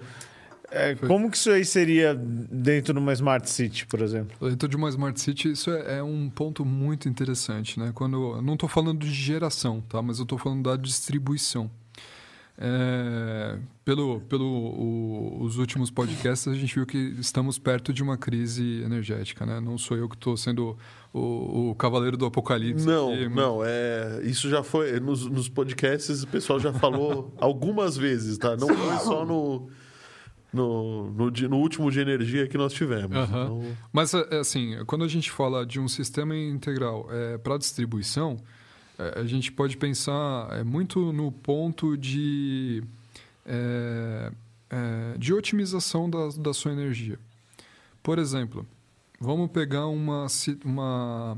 Eh, 0.71 0.95
como 1.07 1.29
que 1.31 1.37
isso 1.37 1.49
aí 1.49 1.65
seria 1.65 2.13
dentro 2.13 2.93
de 2.93 2.99
uma 2.99 3.11
Smart 3.13 3.49
City, 3.49 3.87
por 3.87 4.01
exemplo? 4.01 4.49
Dentro 4.49 4.67
de 4.69 4.75
uma 4.75 4.89
Smart 4.89 5.19
City, 5.19 5.51
isso 5.51 5.71
é, 5.71 5.97
é 5.99 6.03
um 6.03 6.29
ponto 6.29 6.63
muito 6.63 7.09
interessante, 7.09 7.79
né? 7.79 7.91
Quando 7.93 8.35
eu 8.35 8.41
não 8.41 8.53
estou 8.53 8.69
falando 8.69 8.99
de 8.99 9.11
geração, 9.11 9.81
tá? 9.89 10.01
Mas 10.01 10.19
eu 10.19 10.23
estou 10.23 10.37
falando 10.37 10.63
da 10.69 10.75
distribuição. 10.75 11.69
É, 12.61 13.57
pelo 13.85 14.19
pelo 14.21 14.45
o- 14.45 15.37
os 15.43 15.57
últimos 15.57 15.89
podcasts 15.89 16.45
a 16.45 16.53
gente 16.53 16.75
viu 16.75 16.85
que 16.85 17.15
estamos 17.17 17.57
perto 17.57 17.93
de 17.93 18.03
uma 18.03 18.17
crise 18.17 18.81
energética, 18.83 19.45
né? 19.45 19.61
Não 19.61 19.77
sou 19.77 19.95
eu 19.95 20.09
que 20.09 20.15
estou 20.15 20.35
sendo 20.35 20.77
o, 21.13 21.69
o 21.69 21.75
cavaleiro 21.75 22.17
do 22.17 22.25
apocalipse. 22.25 22.85
Não, 22.85 23.13
aqui, 23.13 23.29
não, 23.29 23.61
é, 23.63 24.19
isso 24.25 24.49
já 24.49 24.61
foi 24.61 24.99
nos, 24.99 25.25
nos 25.25 25.47
podcasts 25.47 26.21
o 26.21 26.27
pessoal 26.27 26.59
já 26.59 26.73
falou 26.73 27.33
algumas 27.39 27.95
vezes, 27.95 28.37
tá? 28.37 28.57
Não 28.57 28.67
foi 28.67 28.97
só 29.05 29.25
no 29.25 29.69
no, 30.51 31.11
no, 31.11 31.29
no 31.29 31.57
último 31.57 31.91
de 31.91 31.99
energia 31.99 32.47
que 32.47 32.57
nós 32.57 32.73
tivemos. 32.73 33.15
Aham. 33.15 33.43
Então, 33.43 33.77
Mas, 33.91 34.13
é, 34.13 34.27
é 34.31 34.39
assim, 34.39 34.83
quando 34.85 35.03
a 35.03 35.07
gente 35.07 35.31
fala 35.31 35.65
de 35.65 35.79
um 35.79 35.87
sistema 35.87 36.35
integral 36.35 37.07
para 37.43 37.57
distribuição, 37.57 38.37
é, 38.99 39.21
a 39.21 39.23
gente 39.23 39.49
pode 39.49 39.77
pensar 39.77 40.49
é, 40.51 40.61
muito 40.61 41.13
no 41.13 41.31
ponto 41.31 41.97
de, 41.97 42.83
é, 43.45 44.31
é, 44.69 45.17
de 45.17 45.33
otimização 45.33 46.09
da, 46.09 46.27
da 46.37 46.53
sua 46.53 46.73
energia. 46.73 47.17
Por 48.03 48.19
exemplo, 48.19 48.67
vamos 49.19 49.49
pegar 49.51 49.87
uma, 49.87 50.27
uma, 50.65 51.37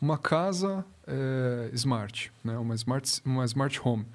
uma 0.00 0.16
casa 0.16 0.86
é, 1.04 1.70
smart, 1.74 2.30
né? 2.44 2.56
uma, 2.56 2.76
smart, 2.76 3.20
uma 3.24 3.44
smart 3.44 3.80
home. 3.82 4.06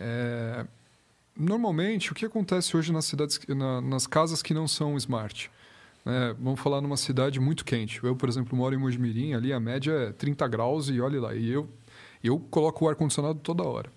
É, 0.00 0.66
normalmente, 1.36 2.12
o 2.12 2.14
que 2.14 2.24
acontece 2.26 2.76
hoje 2.76 2.92
nas 2.92 3.04
cidades, 3.04 3.38
na- 3.48 3.80
nas 3.80 4.06
casas 4.06 4.42
que 4.42 4.54
não 4.54 4.66
são 4.68 4.96
smart? 4.96 5.50
né? 6.04 6.36
vamos 6.38 6.60
falar 6.60 6.80
numa 6.80 6.96
cidade 6.96 7.40
muito 7.40 7.64
quente. 7.64 8.02
Eu, 8.02 8.14
por 8.14 8.28
exemplo, 8.28 8.56
moro 8.56 8.74
em 8.74 8.78
Mojimirim, 8.78 9.34
ali 9.34 9.52
a 9.52 9.58
média 9.58 9.92
é 9.92 10.12
30 10.12 10.46
graus 10.46 10.88
e 10.88 11.00
olha 11.00 11.20
lá. 11.20 11.34
E 11.34 11.48
eu, 11.50 11.68
eu 12.22 12.38
coloco 12.38 12.84
o 12.84 12.88
ar-condicionado 12.88 13.40
toda 13.40 13.64
hora. 13.64 13.90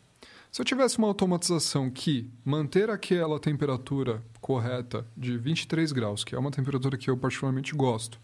Se 0.52 0.60
eu 0.60 0.66
tivesse 0.66 0.98
uma 0.98 1.08
automatização 1.08 1.92
que 1.92 2.28
manter 2.44 2.90
aquela 2.90 3.40
temperatura 3.40 4.24
correta 4.42 5.06
de 5.16 5.38
23 5.38 5.92
graus, 5.92 6.24
que 6.24 6.34
é 6.34 6.40
uma 6.40 6.50
temperatura 6.50 6.98
que 6.98 7.12
eu 7.12 7.16
particularmente 7.16 7.76
gosto, 7.76 8.20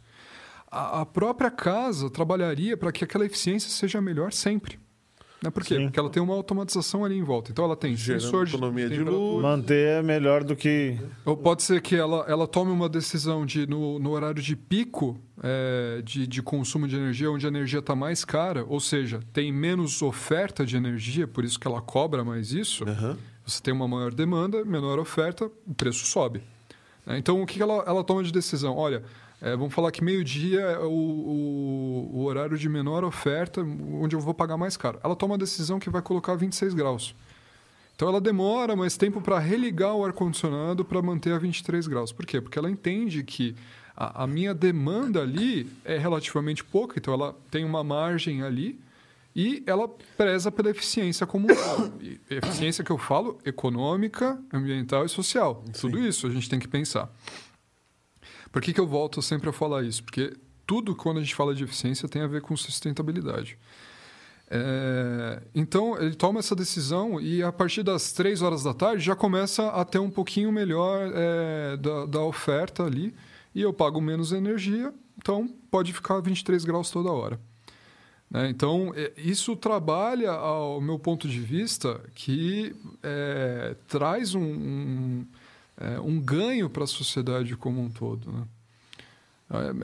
a, 0.72 1.02
a 1.02 1.06
própria 1.06 1.52
casa 1.52 2.10
trabalharia 2.10 2.76
para 2.76 2.92
que 2.92 3.04
aquela 3.04 3.26
eficiência 3.28 3.70
seja 3.70 4.02
melhor 4.02 4.34
sempre. 4.34 4.80
Né? 5.46 5.52
Por 5.52 5.64
quê? 5.64 5.76
Sim. 5.76 5.84
Porque 5.86 6.00
ela 6.00 6.10
tem 6.10 6.22
uma 6.22 6.34
automatização 6.34 7.06
ali 7.06 7.18
em 7.18 7.24
volta. 7.24 7.52
Então 7.52 7.66
ela 7.66 7.76
tem 7.76 7.96
Gerando 7.96 8.22
sensor 8.22 8.46
de 8.46 8.56
economia 8.56 8.90
de 8.90 9.00
luz. 9.02 9.42
Manter 9.42 10.00
é 10.00 10.02
melhor 10.02 10.44
do 10.44 10.56
que. 10.56 10.98
Ou 11.24 11.38
pode 11.38 11.64
ser 11.64 11.82
que 11.82 11.96
ela, 11.96 12.26
ela 12.28 12.48
tome 12.48 12.72
uma 12.72 12.90
decisão 12.90 13.46
de, 13.46 13.68
no, 13.68 14.00
no 14.00 14.12
horário 14.12 14.42
de 14.42 14.56
pico 14.56 15.20
é, 15.44 16.02
de, 16.04 16.28
de 16.28 16.42
consumo 16.42 16.88
de 16.88 16.96
energia, 16.96 17.30
onde 17.30 17.46
a 17.46 17.50
energia 17.50 17.80
está 17.80 17.96
mais 17.96 18.26
cara, 18.26 18.66
ou 18.68 18.80
seja, 18.80 19.20
tem 19.34 19.52
menos 19.52 20.02
oferta 20.02 20.66
de 20.66 20.76
energia, 20.78 21.28
por 21.28 21.44
isso 21.44 21.60
que 21.60 21.68
ela 21.68 21.82
cobra 21.82 22.24
mais 22.24 22.52
isso. 22.52 22.88
Aham. 22.88 23.18
Você 23.46 23.62
tem 23.62 23.74
uma 23.74 23.88
maior 23.88 24.12
demanda, 24.12 24.66
menor 24.66 24.98
oferta, 24.98 25.46
o 25.68 25.74
preço 25.76 26.06
sobe. 26.08 26.42
Né? 27.06 27.20
Então, 27.20 27.42
o 27.42 27.46
que 27.46 27.56
que 27.56 27.62
ela, 27.62 27.84
ela 27.86 28.04
toma 28.04 28.24
de 28.24 28.32
decisão? 28.32 28.76
Olha, 28.76 29.04
é, 29.46 29.56
vamos 29.56 29.76
falar 29.76 29.92
que 29.92 30.04
meio-dia 30.04 30.60
é 30.60 30.80
o, 30.80 30.90
o, 30.90 32.10
o 32.16 32.24
horário 32.24 32.58
de 32.58 32.68
menor 32.68 33.04
oferta, 33.04 33.62
onde 33.62 34.16
eu 34.16 34.20
vou 34.20 34.34
pagar 34.34 34.58
mais 34.58 34.76
caro. 34.76 35.00
Ela 35.04 35.16
toma 35.16 35.36
a 35.36 35.38
decisão 35.38 35.78
que 35.78 35.88
vai 35.88 36.02
colocar 36.02 36.34
26 36.34 36.74
graus. 36.74 37.16
Então, 37.96 38.08
ela 38.08 38.20
demora 38.20 38.76
mais 38.76 38.98
tempo 38.98 39.22
para 39.22 39.38
religar 39.38 39.94
o 39.94 40.04
ar-condicionado 40.04 40.84
para 40.84 41.00
manter 41.00 41.32
a 41.32 41.38
23 41.38 41.86
graus. 41.86 42.12
Por 42.12 42.26
quê? 42.26 42.42
Porque 42.42 42.58
ela 42.58 42.72
entende 42.72 43.22
que 43.24 43.56
a, 43.96 44.24
a 44.24 44.28
minha 44.28 44.52
demanda 44.52 45.22
ali 45.22 45.70
é 45.86 45.96
relativamente 45.96 46.64
pouca, 46.64 46.98
então 46.98 47.14
ela 47.14 47.38
tem 47.52 47.64
uma 47.64 47.84
margem 47.84 48.42
ali 48.42 48.80
e 49.36 49.62
ela 49.68 49.88
preza 50.18 50.52
pela 50.52 50.72
eficiência 50.72 51.28
como 51.28 51.48
eficiência 52.32 52.84
que 52.84 52.92
eu 52.92 52.98
falo, 52.98 53.38
econômica, 53.46 54.42
ambiental 54.52 55.06
e 55.06 55.10
social. 55.10 55.64
Tudo 55.80 56.00
isso 56.00 56.26
a 56.26 56.32
gente 56.32 56.50
tem 56.50 56.58
que 56.58 56.68
pensar. 56.68 57.14
Por 58.56 58.62
que, 58.62 58.72
que 58.72 58.80
eu 58.80 58.88
volto 58.88 59.22
sempre 59.22 59.50
a 59.50 59.52
falar 59.52 59.84
isso? 59.84 60.02
Porque 60.02 60.34
tudo, 60.66 60.96
quando 60.96 61.18
a 61.18 61.22
gente 61.22 61.36
fala 61.36 61.54
de 61.54 61.66
eficiência, 61.66 62.08
tem 62.08 62.22
a 62.22 62.28
ver 62.28 62.42
com 62.42 62.56
sustentabilidade. 62.56 63.58
É, 64.50 65.44
então, 65.54 66.02
ele 66.02 66.16
toma 66.16 66.40
essa 66.40 66.56
decisão 66.56 67.20
e, 67.20 67.44
a 67.44 67.52
partir 67.52 67.84
das 67.84 68.14
três 68.14 68.42
horas 68.42 68.64
da 68.64 68.74
tarde, 68.74 69.04
já 69.04 69.14
começa 69.14 69.68
a 69.68 69.84
ter 69.84 70.00
um 70.00 70.10
pouquinho 70.10 70.54
melhor 70.54 71.12
é, 71.14 71.76
da, 71.76 72.06
da 72.06 72.22
oferta 72.22 72.86
ali. 72.86 73.14
E 73.54 73.62
eu 73.62 73.74
pago 73.74 74.00
menos 74.00 74.32
energia, 74.32 74.94
então 75.18 75.54
pode 75.70 75.92
ficar 75.92 76.22
23 76.22 76.64
graus 76.64 76.90
toda 76.90 77.12
hora. 77.12 77.38
Né? 78.32 78.50
Então, 78.50 78.94
é, 78.96 79.12
isso 79.18 79.54
trabalha, 79.58 80.32
ao 80.32 80.80
meu 80.80 80.98
ponto 80.98 81.28
de 81.28 81.42
vista, 81.42 82.00
que 82.16 82.74
é, 83.04 83.76
traz 83.86 84.34
um, 84.34 84.42
um, 84.42 85.28
é, 85.78 86.00
um 86.00 86.20
ganho 86.20 86.70
para 86.70 86.84
a 86.84 86.88
sociedade 86.88 87.56
como 87.56 87.82
um 87.82 87.90
todo. 87.90 88.32
Né? 88.32 88.44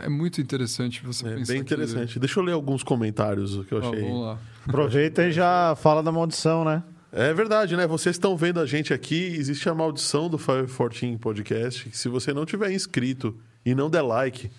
É, 0.01 0.05
é 0.05 0.09
muito 0.09 0.41
interessante 0.41 1.03
você 1.05 1.27
É 1.27 1.35
pensar 1.35 1.53
bem 1.53 1.63
que- 1.63 1.73
interessante. 1.73 2.19
Deixa 2.19 2.39
eu 2.39 2.43
ler 2.43 2.53
alguns 2.53 2.83
comentários 2.83 3.63
que 3.65 3.73
eu 3.73 3.79
Ó, 3.83 3.89
achei. 3.89 4.01
vamos 4.01 4.21
lá. 4.21 4.39
Aproveita 4.67 5.23
e 5.27 5.31
já 5.31 5.75
fala 5.75 6.01
da 6.01 6.11
maldição, 6.11 6.63
né? 6.65 6.83
É 7.11 7.33
verdade, 7.33 7.75
né? 7.75 7.85
Vocês 7.85 8.15
estão 8.15 8.37
vendo 8.37 8.59
a 8.59 8.65
gente 8.65 8.93
aqui, 8.93 9.15
existe 9.35 9.67
a 9.67 9.73
maldição 9.75 10.29
do 10.29 10.37
514 10.37 11.17
Podcast, 11.17 11.89
que 11.89 11.97
se 11.97 12.07
você 12.07 12.33
não 12.33 12.45
tiver 12.45 12.71
inscrito 12.71 13.37
e 13.65 13.75
não 13.75 13.89
der 13.89 14.01
like, 14.01 14.49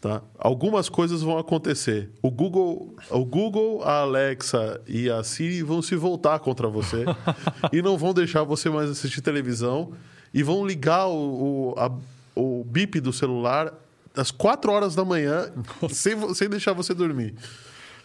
tá? 0.00 0.22
Algumas 0.38 0.88
coisas 0.88 1.20
vão 1.20 1.36
acontecer. 1.36 2.08
O 2.22 2.30
Google, 2.30 2.96
o 3.10 3.22
Google, 3.24 3.82
a 3.84 4.00
Alexa 4.00 4.80
e 4.88 5.10
a 5.10 5.22
Siri 5.22 5.62
vão 5.62 5.82
se 5.82 5.94
voltar 5.94 6.38
contra 6.38 6.68
você 6.68 7.04
e 7.70 7.82
não 7.82 7.98
vão 7.98 8.14
deixar 8.14 8.44
você 8.44 8.70
mais 8.70 8.88
assistir 8.88 9.20
televisão 9.20 9.92
e 10.32 10.42
vão 10.42 10.66
ligar 10.66 11.06
o, 11.06 11.72
o, 11.72 11.74
a- 11.78 11.90
o 12.34 12.64
bip 12.64 13.00
do 13.00 13.12
celular 13.12 13.72
às 14.16 14.30
4 14.30 14.70
horas 14.72 14.94
da 14.94 15.04
manhã 15.04 15.50
sem, 15.90 16.34
sem 16.34 16.48
deixar 16.48 16.72
você 16.72 16.92
dormir. 16.94 17.34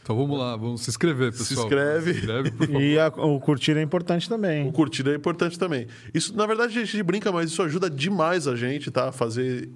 Então 0.02 0.18
vamos 0.18 0.38
lá, 0.38 0.56
vamos 0.58 0.82
se 0.82 0.90
inscrever, 0.90 1.32
pessoal. 1.32 1.48
Se 1.48 1.54
inscreve. 1.54 2.14
Se 2.14 2.20
inscreve, 2.20 2.52
por 2.52 2.68
favor. 2.68 2.82
E 2.82 3.00
a- 3.00 3.08
o 3.08 3.40
curtir 3.40 3.78
é 3.78 3.82
importante 3.82 4.28
também. 4.28 4.68
O 4.68 4.72
curtida 4.74 5.12
é 5.12 5.16
importante 5.16 5.58
também. 5.58 5.88
Isso, 6.14 6.36
na 6.36 6.46
verdade, 6.46 6.78
a 6.78 6.84
gente 6.86 7.02
brinca, 7.04 7.32
mas 7.32 7.50
isso 7.52 7.62
ajuda 7.64 7.90
demais 7.90 8.48
a 8.48 8.56
gente, 8.56 8.92
tá? 8.92 9.10
A 9.10 9.12
fazer 9.14 9.70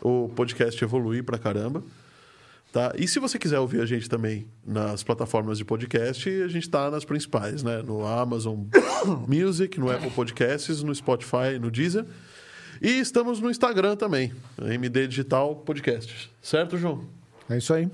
o 0.00 0.28
podcast 0.36 0.82
evoluir 0.84 1.24
pra 1.24 1.36
caramba. 1.36 1.82
Tá? 2.72 2.90
E 2.96 3.06
se 3.06 3.18
você 3.20 3.38
quiser 3.38 3.58
ouvir 3.58 3.82
a 3.82 3.86
gente 3.86 4.08
também 4.08 4.46
nas 4.66 5.02
plataformas 5.02 5.58
de 5.58 5.64
podcast, 5.64 6.26
a 6.42 6.48
gente 6.48 6.70
tá 6.70 6.90
nas 6.90 7.04
principais, 7.04 7.62
né? 7.62 7.82
No 7.82 8.06
Amazon 8.06 8.60
Music, 9.28 9.78
no 9.78 9.90
Apple 9.90 10.10
Podcasts, 10.10 10.82
no 10.82 10.94
Spotify, 10.94 11.58
no 11.60 11.70
Deezer. 11.70 12.06
E 12.80 12.88
estamos 12.98 13.40
no 13.40 13.50
Instagram 13.50 13.94
também, 13.94 14.32
MD 14.58 15.06
Digital 15.06 15.54
Podcast. 15.56 16.30
Certo, 16.40 16.78
João? 16.78 17.04
É 17.50 17.58
isso 17.58 17.74
aí. 17.74 17.90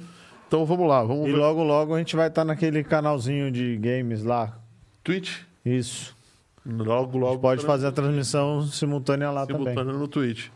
Então 0.47 0.64
vamos 0.64 0.89
lá, 0.89 1.03
vamos 1.03 1.29
E 1.29 1.33
ver. 1.33 1.39
logo, 1.39 1.62
logo 1.64 1.95
a 1.95 1.99
gente 1.99 2.14
vai 2.14 2.29
estar 2.29 2.45
naquele 2.45 2.85
canalzinho 2.85 3.51
de 3.51 3.76
games 3.79 4.22
lá. 4.22 4.57
Twitch. 5.03 5.41
Isso. 5.66 6.16
Logo, 6.64 7.18
A 7.18 7.20
logo. 7.20 7.33
gente 7.33 7.41
pode 7.41 7.64
fazer 7.66 7.87
a 7.89 7.93
transmissão 7.93 8.62
simultânea 8.66 9.31
lá 9.31 9.45
também. 9.45 9.62
simultâneo 9.72 9.99
no 9.99 10.07
Twitch. 10.07 10.47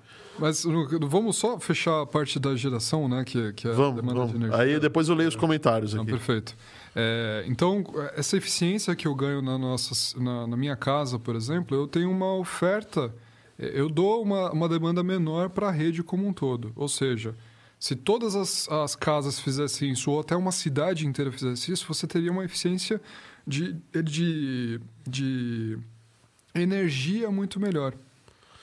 Mas 0.42 0.64
vamos 1.08 1.36
só 1.36 1.56
fechar 1.60 2.02
a 2.02 2.04
parte 2.06 2.40
da 2.40 2.56
geração, 2.56 3.08
né? 3.08 3.22
Que, 3.24 3.52
que 3.52 3.68
é 3.68 3.70
a 3.70 3.74
Vamos, 3.74 3.94
demanda 4.02 4.26
de 4.26 4.32
vamos. 4.32 4.34
energia. 4.34 4.58
Aí 4.60 4.80
depois 4.80 5.08
eu 5.08 5.14
leio 5.14 5.28
os 5.28 5.36
comentários 5.36 5.94
aqui. 5.94 6.04
perfeito. 6.04 6.56
É, 6.96 7.44
então, 7.46 7.84
essa 8.16 8.36
eficiência 8.36 8.96
que 8.96 9.06
eu 9.06 9.14
ganho 9.14 9.40
na, 9.40 9.56
nossa, 9.56 10.20
na, 10.20 10.48
na 10.48 10.56
minha 10.56 10.74
casa, 10.74 11.16
por 11.16 11.36
exemplo, 11.36 11.76
eu 11.76 11.86
tenho 11.86 12.10
uma 12.10 12.34
oferta, 12.34 13.14
eu 13.56 13.88
dou 13.88 14.20
uma, 14.20 14.50
uma 14.50 14.68
demanda 14.68 15.00
menor 15.04 15.48
para 15.48 15.68
a 15.68 15.70
rede 15.70 16.02
como 16.02 16.26
um 16.26 16.32
todo. 16.32 16.72
Ou 16.74 16.88
seja, 16.88 17.36
se 17.78 17.94
todas 17.94 18.34
as, 18.34 18.68
as 18.68 18.96
casas 18.96 19.38
fizessem 19.38 19.92
isso, 19.92 20.10
ou 20.10 20.18
até 20.18 20.34
uma 20.34 20.50
cidade 20.50 21.06
inteira 21.06 21.30
fizesse 21.30 21.70
isso, 21.70 21.86
você 21.86 22.04
teria 22.04 22.32
uma 22.32 22.44
eficiência 22.44 23.00
de, 23.46 23.76
de, 24.02 24.80
de 25.06 25.78
energia 26.52 27.30
muito 27.30 27.60
melhor. 27.60 27.94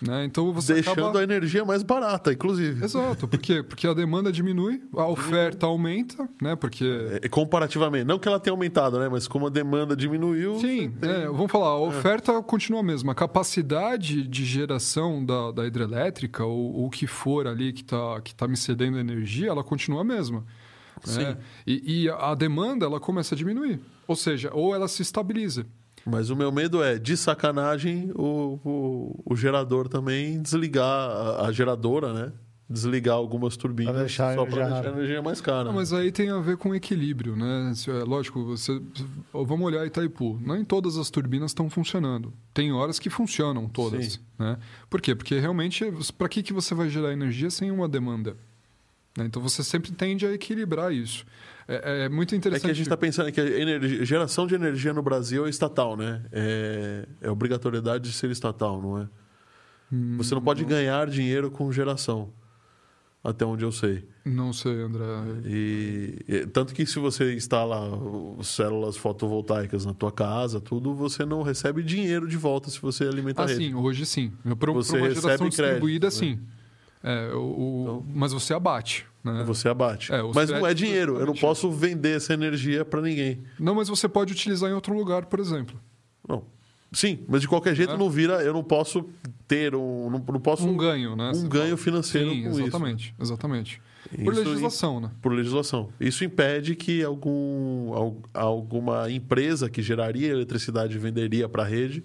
Né? 0.02 0.24
Então, 0.24 0.54
você 0.54 0.76
Deixando 0.76 1.00
acaba... 1.02 1.20
a 1.20 1.24
energia 1.24 1.66
mais 1.66 1.84
barata, 1.84 2.32
inclusive. 2.32 2.84
Exato, 2.86 3.28
por 3.28 3.38
quê? 3.38 3.62
Porque 3.62 3.86
a 3.86 3.94
demanda 3.94 4.32
diminui, 4.32 4.82
a 4.96 5.06
oferta 5.06 5.66
aumenta, 5.66 6.30
né? 6.42 6.56
Porque 6.56 7.20
É, 7.22 7.28
comparativamente. 7.28 8.06
Não 8.06 8.18
que 8.18 8.26
ela 8.28 8.40
tenha 8.40 8.54
aumentado, 8.54 8.98
né? 8.98 9.10
Mas 9.10 9.28
como 9.28 9.48
a 9.48 9.50
demanda 9.50 9.98
diminuiu. 9.98 10.58
Sim, 10.60 10.92
tem- 10.92 11.10
é, 11.10 11.26
vamos 11.28 11.52
falar, 11.52 11.68
a 11.68 11.80
oferta 11.80 12.42
continua 12.42 12.80
a 12.80 12.84
mesma. 12.84 13.12
A 13.12 13.16
capacidade 13.16 14.26
de 14.26 14.46
geração 14.46 15.26
da, 15.26 15.52
da 15.52 15.66
hidrelétrica, 15.68 16.46
ou 16.46 16.86
o 16.86 16.90
que 16.90 17.06
for 17.06 17.46
ali 17.46 17.74
que 17.74 17.82
está 17.82 18.22
que 18.22 18.34
tá 18.34 18.48
me 18.48 18.56
cedendo 18.56 18.98
energia, 18.98 19.50
ela 19.50 19.64
continua 19.66 20.02
a 20.02 20.04
mesma. 20.06 20.46
né? 21.08 21.38
E, 21.68 22.04
e 22.04 22.10
a 22.10 22.34
demanda, 22.36 22.86
ela 22.86 23.00
começa 23.02 23.36
a 23.36 23.38
diminuir. 23.38 23.80
Ou 24.08 24.16
seja, 24.16 24.50
ou 24.54 24.74
ela 24.74 24.88
se 24.88 25.02
estabiliza. 25.02 25.66
Mas 26.10 26.30
o 26.30 26.36
meu 26.36 26.52
medo 26.52 26.84
é, 26.84 26.98
de 26.98 27.16
sacanagem, 27.16 28.12
o, 28.16 28.60
o, 28.64 29.24
o 29.26 29.36
gerador 29.36 29.88
também 29.88 30.42
desligar, 30.42 30.86
a, 30.86 31.48
a 31.48 31.52
geradora, 31.52 32.14
né? 32.14 32.32
Desligar 32.72 33.16
algumas 33.16 33.58
turbinas 33.58 33.92
Pra 33.94 34.02
deixar 34.02 34.36
só 34.36 34.46
para 34.46 34.70
deixar 34.70 34.86
a 34.86 34.92
energia 34.92 35.22
mais 35.24 35.42
cara. 35.42 35.64
Não, 35.64 35.74
mas 35.74 35.92
aí 35.92 36.12
tem 36.12 36.30
a 36.30 36.38
ver 36.40 36.56
com 36.56 36.76
equilíbrio, 36.76 37.36
né? 37.36 37.72
Se- 37.76 37.90
é 37.90 38.04
Lógico, 38.04 38.46
você, 38.46 38.80
vamos 39.34 39.62
olhar 39.66 39.84
Itaipu. 39.88 40.40
Nem 40.40 40.64
todas 40.64 40.96
as 40.96 41.10
turbinas 41.10 41.50
estão 41.50 41.68
funcionando. 41.68 42.32
Tem 42.54 42.72
horas 42.72 43.00
que 43.00 43.10
funcionam 43.10 43.68
todas. 43.68 44.14
Sim. 44.14 44.20
Né? 44.38 44.56
Por 44.88 45.02
quê? 45.02 45.16
Porque 45.16 45.40
realmente, 45.40 45.84
para 46.16 46.30
que, 46.30 46.44
que 46.44 46.54
você 46.54 46.76
vai 46.76 46.90
gerar 46.90 47.12
energia 47.12 47.50
sem 47.50 47.72
uma 47.72 47.90
demanda? 47.90 48.38
Né? 49.18 49.26
Então 49.26 49.42
você 49.42 49.64
sempre 49.64 49.92
tende 49.92 50.28
a 50.28 50.32
equilibrar 50.32 50.94
isso. 50.94 51.26
É, 51.72 52.06
é 52.06 52.10
muito 52.10 52.34
É 52.34 52.38
interessante. 52.38 52.66
que 52.66 52.72
a 52.72 52.74
gente 52.74 52.86
está 52.86 52.98
pensando 52.98 53.32
que 53.32 53.40
a 53.40 53.46
energia- 53.60 54.04
geração 54.04 54.48
de 54.48 54.56
energia 54.56 54.92
no 54.92 55.04
Brasil 55.04 55.46
é 55.46 55.50
estatal, 55.50 55.96
né? 55.96 56.26
É, 56.32 57.08
é 57.22 57.30
obrigatoriedade 57.30 58.10
de 58.10 58.16
ser 58.16 58.32
estatal, 58.32 58.82
não 58.82 58.98
é? 59.00 59.08
Hum, 59.94 60.18
Você 60.18 60.34
não 60.34 60.42
pode 60.42 60.66
ganhar 60.66 61.08
dinheiro 61.08 61.52
com 61.52 61.72
geração, 61.72 62.30
até 63.24 63.46
onde 63.46 63.64
eu 63.64 63.72
sei. 63.72 64.08
Não 64.26 64.52
sei, 64.54 64.82
André. 64.82 65.04
E, 65.46 66.48
tanto 66.54 66.74
que 66.74 66.86
se 66.86 66.98
você 67.00 67.34
instala 67.36 67.80
células 68.44 68.96
fotovoltaicas 68.98 69.86
na 69.86 69.94
tua 69.94 70.12
casa, 70.12 70.60
tudo, 70.60 70.94
você 70.94 71.26
não 71.26 71.42
recebe 71.44 71.82
dinheiro 71.84 72.28
de 72.28 72.38
volta 72.38 72.70
se 72.70 72.80
você 72.82 73.04
alimenta 73.06 73.42
Ah, 73.42 73.46
a 73.46 73.48
rede. 73.48 73.66
sim, 73.66 73.74
hoje 73.76 74.06
sim. 74.06 74.32
Para 74.60 74.72
uma 74.72 74.82
geração 74.84 75.50
distribuída, 75.50 76.08
crédito, 76.10 76.26
né? 76.26 76.36
sim. 76.36 76.40
É, 77.04 77.32
o, 77.34 77.40
o- 77.40 78.06
mas 78.08 78.32
você 78.34 78.54
abate. 78.54 79.06
Né? 79.24 79.44
Você 79.46 79.68
abate. 79.68 80.14
É, 80.14 80.22
mas 80.34 80.50
não 80.50 80.66
é 80.66 80.74
dinheiro. 80.74 81.18
Eu 81.20 81.26
não 81.26 81.34
posso 81.36 81.70
vender 81.72 82.16
essa 82.18 82.34
energia 82.34 82.86
para 82.86 83.02
ninguém. 83.02 83.44
Não, 83.60 83.76
mas 83.76 83.90
você 83.90 84.08
pode 84.08 84.32
utilizar 84.34 84.70
em 84.70 84.74
outro 84.74 84.94
lugar, 84.98 85.26
por 85.26 85.40
exemplo. 85.40 85.80
Não. 86.28 86.44
Sim, 86.92 87.20
mas 87.28 87.42
de 87.42 87.48
qualquer 87.48 87.76
jeito 87.76 87.94
É. 87.94 87.98
não 87.98 88.10
vira. 88.10 88.42
Eu 88.42 88.54
não 88.54 88.64
posso 88.64 89.06
ter 89.48 89.76
um. 89.76 90.10
Não, 90.10 90.20
não 90.32 90.40
posso 90.40 90.68
Um 90.68 90.76
ganho, 90.76 91.16
né? 91.16 91.30
um 91.30 91.34
Você 91.34 91.48
ganho 91.48 91.66
fala. 91.66 91.78
financeiro 91.78 92.30
Sim, 92.32 92.44
com 92.44 92.50
isso. 92.52 92.62
exatamente, 92.62 93.16
exatamente. 93.20 93.82
Por 94.24 94.34
Isso 94.34 94.44
legislação, 94.44 95.00
né? 95.00 95.12
por 95.22 95.32
legislação. 95.34 95.90
Isso 96.00 96.24
impede 96.24 96.74
que 96.76 97.04
algum, 97.04 97.94
al- 97.94 98.18
alguma 98.34 99.12
empresa 99.12 99.70
que 99.70 99.82
geraria 99.84 100.30
eletricidade 100.32 100.96
e 100.96 100.98
venderia 101.00 101.48
para 101.50 101.62
a 101.64 101.66
rede 101.66 102.04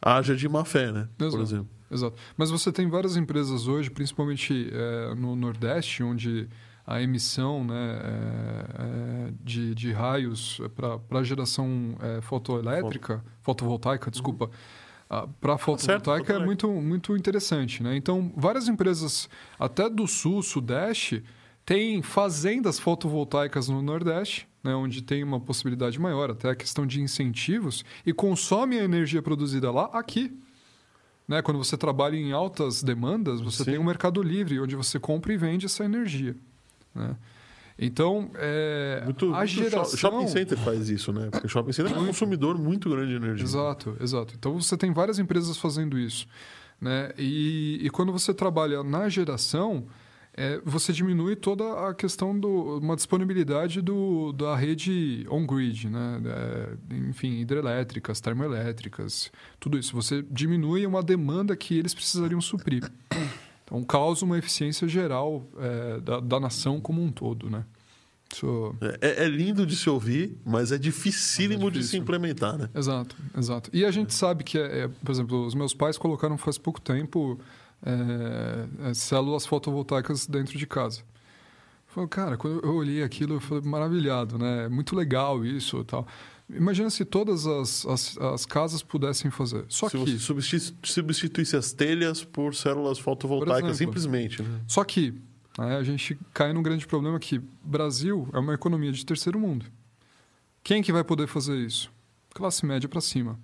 haja 0.00 0.36
de 0.36 0.48
má 0.48 0.64
fé, 0.64 0.92
né? 0.92 1.08
Por 1.16 1.26
Exato. 1.26 1.42
exemplo. 1.42 1.68
Exato. 1.94 2.16
Mas 2.36 2.50
você 2.50 2.72
tem 2.72 2.88
várias 2.88 3.16
empresas 3.16 3.68
hoje, 3.68 3.90
principalmente 3.90 4.68
eh, 4.72 5.14
no 5.14 5.36
Nordeste, 5.36 6.02
onde 6.02 6.48
a 6.86 7.00
emissão 7.00 7.64
né, 7.64 7.74
é, 7.74 9.28
é, 9.28 9.32
de, 9.42 9.74
de 9.74 9.92
raios 9.92 10.60
para 10.74 11.18
a 11.18 11.22
geração 11.22 11.96
é, 12.00 12.20
fotoelétrica, 12.20 13.24
fotovoltaica, 13.40 14.10
desculpa, 14.10 14.50
ah, 15.08 15.26
para 15.40 15.56
fotovoltaica 15.56 16.26
certo, 16.26 16.42
é 16.42 16.44
muito, 16.44 16.68
muito 16.68 17.16
interessante. 17.16 17.82
Né? 17.82 17.96
Então, 17.96 18.30
várias 18.36 18.68
empresas, 18.68 19.28
até 19.58 19.88
do 19.88 20.06
sul, 20.06 20.42
sudeste, 20.42 21.24
têm 21.64 22.02
fazendas 22.02 22.78
fotovoltaicas 22.78 23.68
no 23.68 23.80
Nordeste, 23.80 24.46
né, 24.62 24.74
onde 24.74 25.02
tem 25.02 25.22
uma 25.22 25.40
possibilidade 25.40 25.98
maior, 25.98 26.30
até 26.30 26.50
a 26.50 26.54
questão 26.54 26.86
de 26.86 27.00
incentivos, 27.00 27.84
e 28.04 28.12
consomem 28.12 28.80
a 28.80 28.84
energia 28.84 29.22
produzida 29.22 29.70
lá 29.70 29.90
aqui. 29.92 30.38
Né? 31.26 31.42
Quando 31.42 31.58
você 31.58 31.76
trabalha 31.76 32.16
em 32.16 32.32
altas 32.32 32.82
demandas, 32.82 33.40
você 33.40 33.64
Sim. 33.64 33.72
tem 33.72 33.78
um 33.78 33.84
mercado 33.84 34.22
livre, 34.22 34.60
onde 34.60 34.76
você 34.76 34.98
compra 34.98 35.32
e 35.32 35.36
vende 35.36 35.66
essa 35.66 35.84
energia. 35.84 36.36
Né? 36.94 37.16
Então, 37.78 38.30
é, 38.36 39.02
muito, 39.04 39.34
a 39.34 39.44
geração... 39.44 39.98
Shopping 39.98 40.28
center 40.28 40.58
faz 40.58 40.88
isso, 40.88 41.12
né? 41.12 41.28
Porque 41.30 41.46
o 41.46 41.50
shopping 41.50 41.72
center 41.72 41.92
é 41.92 41.98
um 41.98 42.06
consumidor 42.06 42.56
muito 42.56 42.88
grande 42.88 43.08
de 43.08 43.16
energia. 43.16 43.44
Exato, 43.44 43.96
exato. 44.00 44.34
Então, 44.38 44.60
você 44.60 44.76
tem 44.76 44.92
várias 44.92 45.18
empresas 45.18 45.56
fazendo 45.56 45.98
isso. 45.98 46.26
Né? 46.80 47.12
E, 47.18 47.80
e 47.82 47.90
quando 47.90 48.12
você 48.12 48.32
trabalha 48.32 48.84
na 48.84 49.08
geração, 49.08 49.86
é, 50.36 50.60
você 50.64 50.92
diminui 50.92 51.36
toda 51.36 51.88
a 51.88 51.94
questão 51.94 52.38
de 52.38 52.46
uma 52.46 52.96
disponibilidade 52.96 53.80
do, 53.80 54.32
da 54.32 54.56
rede 54.56 55.24
on-grid, 55.30 55.88
né? 55.88 56.20
É, 56.26 56.94
enfim, 57.08 57.38
hidrelétricas, 57.38 58.20
termoelétricas, 58.20 59.30
tudo 59.60 59.78
isso. 59.78 59.94
Você 59.94 60.24
diminui 60.28 60.86
uma 60.86 61.02
demanda 61.02 61.56
que 61.56 61.78
eles 61.78 61.94
precisariam 61.94 62.40
suprir. 62.40 62.82
Então, 63.64 63.82
causa 63.84 64.24
uma 64.24 64.36
eficiência 64.36 64.88
geral 64.88 65.48
é, 65.58 66.00
da, 66.00 66.20
da, 66.20 66.40
nação 66.40 66.80
como 66.80 67.02
um 67.02 67.10
todo, 67.10 67.48
né? 67.48 67.64
Isso... 68.32 68.74
É, 69.00 69.24
é, 69.24 69.28
lindo 69.28 69.64
de 69.64 69.76
se 69.76 69.88
ouvir, 69.88 70.36
mas 70.44 70.72
é 70.72 70.78
dificílimo 70.78 71.68
é 71.68 71.70
de 71.70 71.84
se 71.84 71.96
implementar, 71.96 72.58
né? 72.58 72.68
Exato, 72.74 73.16
exato. 73.38 73.70
E 73.72 73.84
a 73.84 73.90
gente 73.92 74.12
sabe 74.12 74.42
que, 74.42 74.58
é, 74.58 74.80
é, 74.80 74.88
por 74.88 75.12
exemplo, 75.12 75.46
os 75.46 75.54
meus 75.54 75.72
pais 75.72 75.96
colocaram 75.96 76.36
faz 76.36 76.58
pouco 76.58 76.80
tempo 76.80 77.38
é, 77.84 78.94
células 78.94 79.46
fotovoltaicas 79.46 80.26
dentro 80.26 80.58
de 80.58 80.66
casa. 80.66 81.02
Falei, 81.86 82.08
cara, 82.08 82.36
quando 82.36 82.64
eu 82.64 82.74
olhei 82.74 83.02
aquilo, 83.02 83.34
eu 83.34 83.40
falei, 83.40 83.62
maravilhado, 83.64 84.36
né? 84.36 84.68
Muito 84.68 84.96
legal 84.96 85.44
isso 85.44 85.84
tal. 85.84 86.06
Imagina 86.50 86.90
se 86.90 87.04
todas 87.04 87.46
as, 87.46 87.86
as, 87.86 88.18
as, 88.18 88.44
casas 88.44 88.82
pudessem 88.82 89.30
fazer. 89.30 89.64
Só 89.68 89.88
se 89.88 89.96
que. 89.96 90.18
Você 90.18 90.72
substituísse 90.82 91.56
as 91.56 91.72
telhas 91.72 92.22
por 92.22 92.54
células 92.54 92.98
fotovoltaicas, 92.98 93.70
por 93.70 93.76
simplesmente. 93.76 94.42
Né? 94.42 94.60
Só 94.66 94.84
que 94.84 95.14
né, 95.58 95.76
a 95.76 95.82
gente 95.82 96.18
cai 96.34 96.52
num 96.52 96.62
grande 96.62 96.86
problema 96.86 97.18
que 97.18 97.40
Brasil 97.62 98.28
é 98.32 98.38
uma 98.38 98.54
economia 98.54 98.92
de 98.92 99.06
terceiro 99.06 99.38
mundo. 99.38 99.66
Quem 100.62 100.82
que 100.82 100.92
vai 100.92 101.04
poder 101.04 101.28
fazer 101.28 101.56
isso? 101.56 101.90
Classe 102.34 102.66
média 102.66 102.88
para 102.88 103.00
cima. 103.00 103.38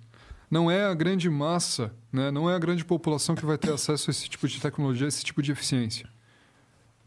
Não 0.49 0.69
é 0.69 0.85
a 0.85 0.93
grande 0.93 1.29
massa, 1.29 1.93
né? 2.11 2.31
não 2.31 2.49
é 2.49 2.55
a 2.55 2.59
grande 2.59 2.83
população 2.83 3.35
que 3.35 3.45
vai 3.45 3.57
ter 3.57 3.71
acesso 3.71 4.09
a 4.09 4.11
esse 4.11 4.29
tipo 4.29 4.47
de 4.47 4.59
tecnologia, 4.59 5.07
a 5.07 5.09
esse 5.09 5.23
tipo 5.23 5.41
de 5.41 5.51
eficiência. 5.51 6.07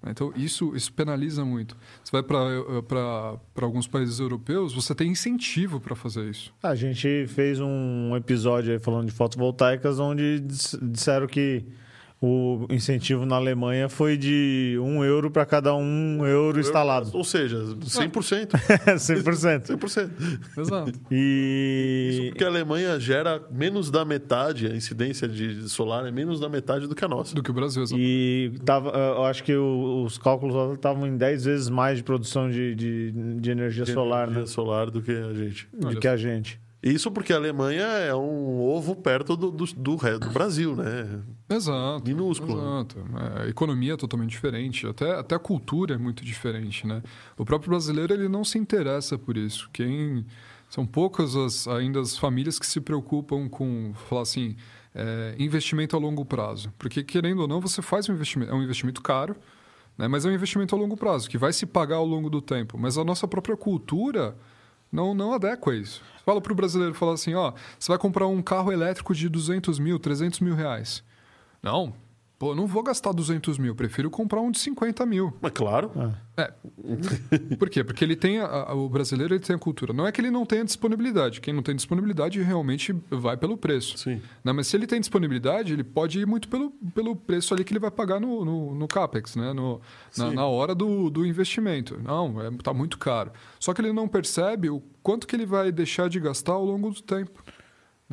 Então, 0.06 0.32
isso, 0.36 0.76
isso 0.76 0.92
penaliza 0.92 1.44
muito. 1.44 1.76
Você 2.02 2.12
vai 2.12 2.22
para 2.22 3.64
alguns 3.64 3.86
países 3.86 4.20
europeus, 4.20 4.74
você 4.74 4.94
tem 4.94 5.10
incentivo 5.10 5.80
para 5.80 5.96
fazer 5.96 6.28
isso. 6.28 6.52
A 6.62 6.74
gente 6.74 7.26
fez 7.28 7.58
um 7.58 8.14
episódio 8.14 8.78
falando 8.80 9.06
de 9.06 9.12
fotovoltaicas, 9.12 9.98
onde 9.98 10.40
disseram 10.82 11.26
que 11.26 11.64
o 12.24 12.66
incentivo 12.70 13.26
na 13.26 13.36
Alemanha 13.36 13.86
foi 13.86 14.16
de 14.16 14.78
um 14.80 15.04
euro 15.04 15.30
para 15.30 15.44
cada 15.44 15.74
um 15.74 16.24
euro 16.24 16.58
instalado. 16.58 17.10
Ou 17.12 17.22
seja, 17.22 17.58
100%. 17.58 18.52
100%. 18.96 19.76
100%. 19.76 20.10
Exato. 20.56 20.92
E... 21.10 22.08
Isso 22.10 22.28
porque 22.28 22.44
a 22.44 22.46
Alemanha 22.46 22.98
gera 22.98 23.42
menos 23.50 23.90
da 23.90 24.06
metade, 24.06 24.66
a 24.66 24.74
incidência 24.74 25.28
de 25.28 25.68
solar 25.68 26.06
é 26.06 26.10
menos 26.10 26.40
da 26.40 26.48
metade 26.48 26.86
do 26.86 26.94
que 26.94 27.04
a 27.04 27.08
nossa. 27.08 27.34
Do 27.34 27.42
que 27.42 27.50
o 27.50 27.54
Brasil, 27.54 27.82
exato. 27.82 28.00
E 28.00 28.54
tava, 28.64 28.88
eu 28.88 29.24
acho 29.24 29.44
que 29.44 29.54
os 29.54 30.16
cálculos 30.16 30.76
estavam 30.76 31.06
em 31.06 31.18
10 31.18 31.44
vezes 31.44 31.68
mais 31.68 31.98
de 31.98 32.04
produção 32.04 32.48
de, 32.48 32.74
de, 32.74 33.12
de 33.38 33.50
energia 33.50 33.84
de 33.84 33.92
solar, 33.92 34.28
energia 34.28 34.40
né? 34.40 34.46
solar 34.46 34.90
do 34.90 35.02
que 35.02 35.12
a 35.12 35.34
gente. 35.34 35.68
Do 35.74 36.00
que 36.00 36.08
a 36.08 36.16
gente. 36.16 36.63
Isso 36.84 37.10
porque 37.10 37.32
a 37.32 37.36
Alemanha 37.36 37.82
é 37.82 38.14
um 38.14 38.60
ovo 38.60 38.94
perto 38.94 39.34
do, 39.34 39.50
do, 39.50 39.64
do, 39.64 39.96
do 40.18 40.30
Brasil, 40.30 40.76
né? 40.76 41.22
Exato. 41.48 42.02
Minúsculo. 42.04 42.58
Exato. 42.58 42.98
É, 43.38 43.42
a 43.44 43.48
economia 43.48 43.94
é 43.94 43.96
totalmente 43.96 44.32
diferente, 44.32 44.86
até, 44.86 45.18
até 45.18 45.34
a 45.34 45.38
cultura 45.38 45.94
é 45.94 45.98
muito 45.98 46.22
diferente, 46.22 46.86
né? 46.86 47.02
O 47.38 47.44
próprio 47.44 47.70
brasileiro 47.70 48.12
ele 48.12 48.28
não 48.28 48.44
se 48.44 48.58
interessa 48.58 49.16
por 49.16 49.38
isso. 49.38 49.70
Quem 49.72 50.26
são 50.68 50.84
poucas 50.84 51.34
as, 51.34 51.66
ainda 51.66 52.00
as 52.00 52.18
famílias 52.18 52.58
que 52.58 52.66
se 52.66 52.82
preocupam 52.82 53.48
com, 53.48 53.94
falar 54.06 54.20
assim, 54.20 54.54
é, 54.94 55.34
investimento 55.38 55.96
a 55.96 55.98
longo 55.98 56.22
prazo. 56.22 56.70
Porque, 56.78 57.02
querendo 57.02 57.40
ou 57.40 57.48
não, 57.48 57.62
você 57.62 57.80
faz 57.80 58.10
um 58.10 58.12
investimento, 58.12 58.52
é 58.52 58.54
um 58.54 58.62
investimento 58.62 59.00
caro, 59.00 59.34
né? 59.96 60.06
mas 60.06 60.26
é 60.26 60.28
um 60.28 60.32
investimento 60.32 60.74
a 60.74 60.78
longo 60.78 60.98
prazo, 60.98 61.30
que 61.30 61.38
vai 61.38 61.54
se 61.54 61.64
pagar 61.64 61.96
ao 61.96 62.04
longo 62.04 62.28
do 62.28 62.42
tempo. 62.42 62.76
Mas 62.76 62.98
a 62.98 63.04
nossa 63.04 63.26
própria 63.26 63.56
cultura 63.56 64.36
não, 64.92 65.14
não 65.14 65.32
adequa 65.32 65.74
isso. 65.74 66.02
Fala 66.24 66.40
para 66.40 66.52
o 66.52 66.56
brasileiro, 66.56 66.94
fala 66.94 67.14
assim, 67.14 67.34
ó, 67.34 67.52
você 67.78 67.88
vai 67.88 67.98
comprar 67.98 68.26
um 68.26 68.40
carro 68.40 68.72
elétrico 68.72 69.14
de 69.14 69.28
200 69.28 69.78
mil, 69.78 69.98
300 69.98 70.40
mil 70.40 70.54
reais. 70.54 71.04
Não, 71.62 71.94
pô, 72.44 72.54
não 72.54 72.66
vou 72.66 72.82
gastar 72.82 73.10
200 73.12 73.56
mil, 73.56 73.74
prefiro 73.74 74.10
comprar 74.10 74.42
um 74.42 74.50
de 74.50 74.58
50 74.58 75.06
mil. 75.06 75.32
Mas 75.40 75.52
claro. 75.52 75.90
É. 76.36 76.42
é. 76.42 76.52
Por 77.56 77.70
quê? 77.70 77.82
Porque 77.82 78.04
ele 78.04 78.14
tem 78.14 78.38
a, 78.38 78.44
a, 78.44 78.74
o 78.74 78.86
brasileiro 78.86 79.32
ele 79.32 79.42
tem 79.42 79.56
a 79.56 79.58
cultura. 79.58 79.94
Não 79.94 80.06
é 80.06 80.12
que 80.12 80.20
ele 80.20 80.30
não 80.30 80.44
tenha 80.44 80.62
disponibilidade. 80.62 81.40
Quem 81.40 81.54
não 81.54 81.62
tem 81.62 81.74
disponibilidade 81.74 82.42
realmente 82.42 82.94
vai 83.10 83.34
pelo 83.34 83.56
preço. 83.56 83.96
Sim. 83.96 84.20
Não, 84.44 84.52
né, 84.52 84.56
mas 84.56 84.66
se 84.66 84.76
ele 84.76 84.86
tem 84.86 85.00
disponibilidade, 85.00 85.72
ele 85.72 85.82
pode 85.82 86.20
ir 86.20 86.26
muito 86.26 86.46
pelo, 86.48 86.70
pelo 86.94 87.16
preço 87.16 87.54
ali 87.54 87.64
que 87.64 87.72
ele 87.72 87.80
vai 87.80 87.90
pagar 87.90 88.20
no, 88.20 88.44
no, 88.44 88.74
no 88.74 88.86
CAPEX, 88.86 89.36
né? 89.36 89.54
No, 89.54 89.80
na, 90.18 90.30
na, 90.30 90.46
hora 90.46 90.74
do, 90.74 91.08
do 91.08 91.24
investimento. 91.24 91.98
Não, 92.04 92.28
está 92.28 92.44
é, 92.44 92.62
tá 92.62 92.74
muito 92.74 92.98
caro. 92.98 93.32
Só 93.58 93.72
que 93.72 93.80
ele 93.80 93.92
não 93.92 94.06
percebe 94.06 94.68
o 94.68 94.82
quanto 95.02 95.26
que 95.26 95.34
ele 95.34 95.46
vai 95.46 95.72
deixar 95.72 96.10
de 96.10 96.20
gastar 96.20 96.52
ao 96.52 96.64
longo 96.64 96.90
do 96.90 97.00
tempo. 97.00 97.42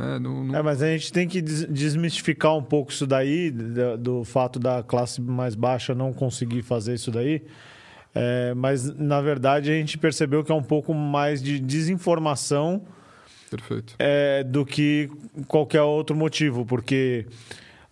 Né? 0.02 0.20
Não, 0.20 0.44
não... 0.44 0.56
É, 0.56 0.64
mas 0.64 0.82
a 0.82 0.88
gente 0.88 1.14
tem 1.14 1.28
que 1.28 1.42
desmistificar 1.42 2.58
um 2.58 2.64
pouco 2.64 2.92
isso 2.92 3.06
daí, 3.06 3.52
do, 3.52 3.98
do 3.98 4.24
fato 4.24 4.60
da 4.60 4.82
classe 4.82 5.22
mais 5.22 5.54
baixa 5.54 5.94
não 5.94 6.12
conseguir 6.12 6.64
fazer 6.64 6.96
isso 6.96 7.12
daí. 7.12 7.44
É, 8.14 8.54
mas, 8.56 8.94
na 8.98 9.22
verdade, 9.22 9.70
a 9.72 9.74
gente 9.74 9.98
percebeu 9.98 10.44
que 10.44 10.52
é 10.52 10.56
um 10.56 10.64
pouco 10.64 10.94
mais 10.94 11.42
de 11.42 11.60
desinformação 11.60 12.82
Perfeito. 13.50 13.96
É, 14.00 14.44
do 14.44 14.66
que 14.66 15.10
qualquer 15.48 15.82
outro 15.82 16.16
motivo, 16.16 16.66
porque 16.66 17.26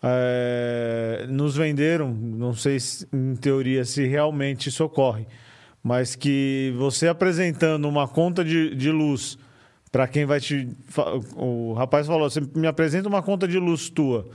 é, 0.04 1.26
nos 1.30 1.56
venderam, 1.56 2.14
não 2.14 2.54
sei 2.54 2.80
se, 2.80 3.08
em 3.14 3.36
teoria 3.36 3.86
se 3.86 4.06
realmente 4.06 4.68
isso 4.68 4.84
ocorre, 4.84 5.26
mas 5.82 6.16
que 6.16 6.74
você 6.78 7.08
apresentando 7.08 7.88
uma 7.88 8.08
conta 8.08 8.44
de, 8.44 8.76
de 8.76 8.92
luz 8.92 9.38
para 9.92 10.08
quem 10.08 10.26
vai 10.26 10.40
te. 10.40 10.70
O 11.36 11.74
rapaz 11.74 12.08
falou: 12.08 12.30
você 12.30 12.42
me 12.56 12.68
apresenta 12.68 13.08
uma 13.08 13.22
conta 13.22 13.48
de 13.48 13.58
luz 13.58 13.90
tua, 13.90 14.28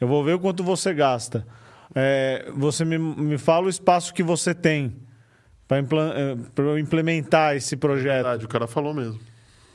eu 0.00 0.08
vou 0.08 0.22
ver 0.24 0.34
o 0.34 0.38
quanto 0.38 0.62
você 0.62 0.92
gasta. 0.94 1.46
É, 1.94 2.50
você 2.54 2.84
me, 2.84 2.98
me 2.98 3.36
fala 3.36 3.66
o 3.66 3.70
espaço 3.70 4.14
que 4.14 4.22
você 4.22 4.54
tem 4.54 4.96
para 5.66 5.78
é, 5.78 6.80
implementar 6.80 7.54
esse 7.56 7.76
projeto. 7.76 8.12
É 8.12 8.22
verdade, 8.22 8.44
o 8.44 8.48
cara 8.48 8.66
falou 8.66 8.94
mesmo. 8.94 9.20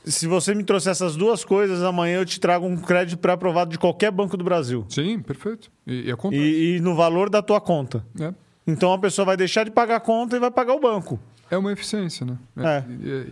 Se 0.04 0.26
você 0.26 0.54
me 0.54 0.64
trouxer 0.64 0.90
essas 0.92 1.16
duas 1.16 1.44
coisas, 1.44 1.82
amanhã 1.82 2.18
eu 2.18 2.24
te 2.24 2.40
trago 2.40 2.66
um 2.66 2.76
crédito 2.76 3.18
pré-aprovado 3.18 3.70
de 3.70 3.78
qualquer 3.78 4.10
banco 4.10 4.36
do 4.36 4.44
Brasil. 4.44 4.86
Sim, 4.88 5.20
perfeito. 5.20 5.70
E, 5.86 6.10
e, 6.32 6.36
e, 6.36 6.76
e 6.76 6.80
no 6.80 6.94
valor 6.94 7.28
da 7.28 7.42
tua 7.42 7.60
conta. 7.60 8.04
É. 8.18 8.32
Então 8.66 8.92
a 8.92 8.98
pessoa 8.98 9.26
vai 9.26 9.36
deixar 9.36 9.64
de 9.64 9.70
pagar 9.70 9.96
a 9.96 10.00
conta 10.00 10.36
e 10.36 10.40
vai 10.40 10.50
pagar 10.50 10.74
o 10.74 10.80
banco. 10.80 11.20
É 11.50 11.56
uma 11.56 11.72
eficiência, 11.72 12.26
né? 12.26 12.38
É. 12.56 12.84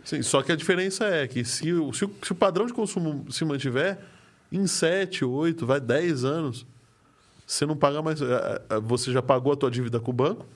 Sim, 0.05 0.23
só 0.23 0.43
que 0.43 0.51
a 0.53 0.57
diferença 0.57 1.05
é 1.05 1.27
que 1.27 1.45
se 1.45 1.73
o, 1.73 1.93
se 1.93 2.05
o, 2.05 2.11
se 2.23 2.33
o 2.33 2.35
padrão 2.35 2.67
de 2.67 2.73
consumo 2.73 3.31
se 3.31 3.45
mantiver, 3.45 3.99
em 4.51 4.67
7, 4.67 5.25
8, 5.25 5.67
vai 5.67 5.81
10 5.81 6.25
anos, 6.25 6.67
você 7.47 7.67
não 7.67 7.77
paga 7.77 8.03
mais. 8.03 8.21
É, 8.21 8.63
é, 8.71 8.81
você 8.81 9.13
já 9.13 9.23
pagou 9.23 9.53
a 9.53 9.57
tua 9.57 9.71
dívida 9.71 10.01
com 10.01 10.11
o 10.11 10.15
banco 10.15 10.47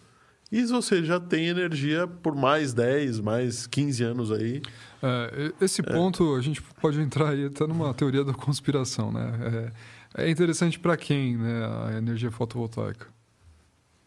e 0.51 0.65
você 0.65 1.05
já 1.05 1.20
tem 1.20 1.49
energia 1.49 2.07
por 2.07 2.35
mais 2.35 2.73
10, 2.73 3.20
mais 3.20 3.66
15 3.66 4.03
anos 4.03 4.32
aí. 4.32 4.61
É, 5.03 5.53
esse 5.61 5.82
ponto 5.82 6.35
a 6.35 6.41
gente 6.41 6.61
pode 6.81 7.01
entrar 7.01 7.31
aí 7.31 7.47
até 7.47 7.66
numa 7.66 7.95
teoria 7.95 8.24
da 8.24 8.35
conspiração, 8.35 9.12
né? 9.12 9.73
É, 10.16 10.24
é 10.24 10.31
interessante 10.31 10.78
para 10.78 10.97
quem, 10.97 11.37
né, 11.37 11.65
a 11.87 11.99
energia 11.99 12.31
fotovoltaica? 12.31 13.07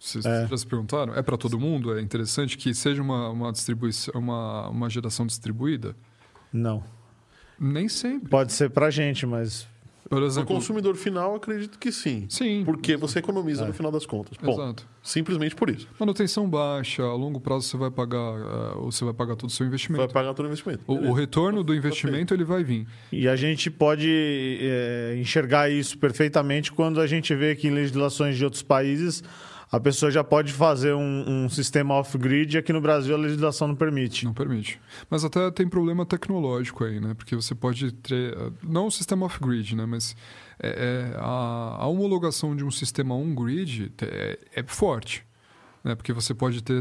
Vocês 0.03 0.25
é. 0.25 0.45
já 0.47 0.57
se 0.57 0.67
perguntaram? 0.67 1.15
É 1.15 1.21
para 1.21 1.37
todo 1.37 1.57
mundo? 1.57 1.97
É 1.97 2.01
interessante 2.01 2.57
que 2.57 2.73
seja 2.73 3.01
uma, 3.01 3.29
uma, 3.29 3.51
distribuição, 3.53 4.13
uma, 4.19 4.67
uma 4.67 4.89
geração 4.89 5.25
distribuída? 5.25 5.95
Não. 6.51 6.83
Nem 7.57 7.87
sempre. 7.87 8.27
Pode 8.27 8.51
ser 8.51 8.69
para 8.69 8.89
gente, 8.89 9.25
mas 9.25 9.65
Por 10.09 10.21
O 10.21 10.25
exemplo, 10.25 10.53
consumidor 10.53 10.95
final, 10.97 11.35
acredito 11.35 11.79
que 11.79 11.89
sim. 11.89 12.25
sim, 12.27 12.63
Porque 12.65 12.97
você 12.97 13.19
economiza 13.19 13.65
no 13.65 13.71
final 13.71 13.93
das 13.93 14.05
contas. 14.05 14.37
Bom, 14.43 14.51
exato. 14.51 14.85
simplesmente 15.01 15.55
por 15.55 15.69
isso. 15.69 15.87
Manutenção 15.97 16.49
baixa, 16.49 17.01
a 17.01 17.15
longo 17.15 17.39
prazo 17.39 17.65
você 17.65 17.77
vai 17.77 17.89
pagar, 17.89 18.75
ou 18.75 18.91
você 18.91 19.05
vai 19.05 19.13
pagar 19.13 19.37
todo 19.37 19.49
o 19.49 19.53
seu 19.53 19.63
Vai 19.63 19.69
investimento. 19.69 20.13
pagar 20.13 20.33
todo 20.33 20.45
o 20.45 20.49
investimento. 20.49 20.83
O, 20.85 20.95
o 20.95 21.13
retorno 21.13 21.63
do 21.63 21.73
investimento 21.73 22.33
ele 22.33 22.43
vai 22.43 22.61
vir. 22.61 22.85
E 23.09 23.25
a 23.25 23.37
gente 23.37 23.71
pode 23.71 24.09
é, 24.59 25.15
enxergar 25.17 25.71
isso 25.71 25.97
perfeitamente 25.97 26.73
quando 26.73 26.99
a 26.99 27.07
gente 27.07 27.33
vê 27.33 27.55
que 27.55 27.69
em 27.69 27.71
legislações 27.71 28.35
de 28.35 28.43
outros 28.43 28.61
países 28.61 29.23
a 29.75 29.79
pessoa 29.79 30.11
já 30.11 30.23
pode 30.23 30.53
fazer 30.53 30.93
um, 30.93 31.23
um 31.45 31.49
sistema 31.49 31.95
off-grid 31.95 32.53
e 32.55 32.57
aqui 32.59 32.71
no 32.71 32.79
Brasil 32.79 33.15
a 33.15 33.17
legislação 33.17 33.67
não 33.67 33.75
permite. 33.75 34.23
Não 34.23 34.33
permite. 34.33 34.79
Mas 35.09 35.25
até 35.25 35.49
tem 35.49 35.67
problema 35.67 36.05
tecnológico 36.05 36.83
aí, 36.83 36.99
né? 36.99 37.13
Porque 37.15 37.35
você 37.35 37.55
pode 37.55 37.91
ter. 37.91 38.37
Não 38.61 38.87
o 38.87 38.91
sistema 38.91 39.25
off-grid, 39.25 39.75
né? 39.75 39.85
Mas 39.85 40.15
é, 40.59 41.11
é, 41.13 41.17
a, 41.17 41.77
a 41.79 41.87
homologação 41.87 42.55
de 42.55 42.63
um 42.63 42.69
sistema 42.71 43.15
on-grid 43.15 43.91
é, 44.01 44.39
é 44.55 44.63
forte. 44.63 45.25
Né? 45.83 45.95
Porque 45.95 46.13
você 46.13 46.33
pode 46.33 46.61
ter 46.63 46.79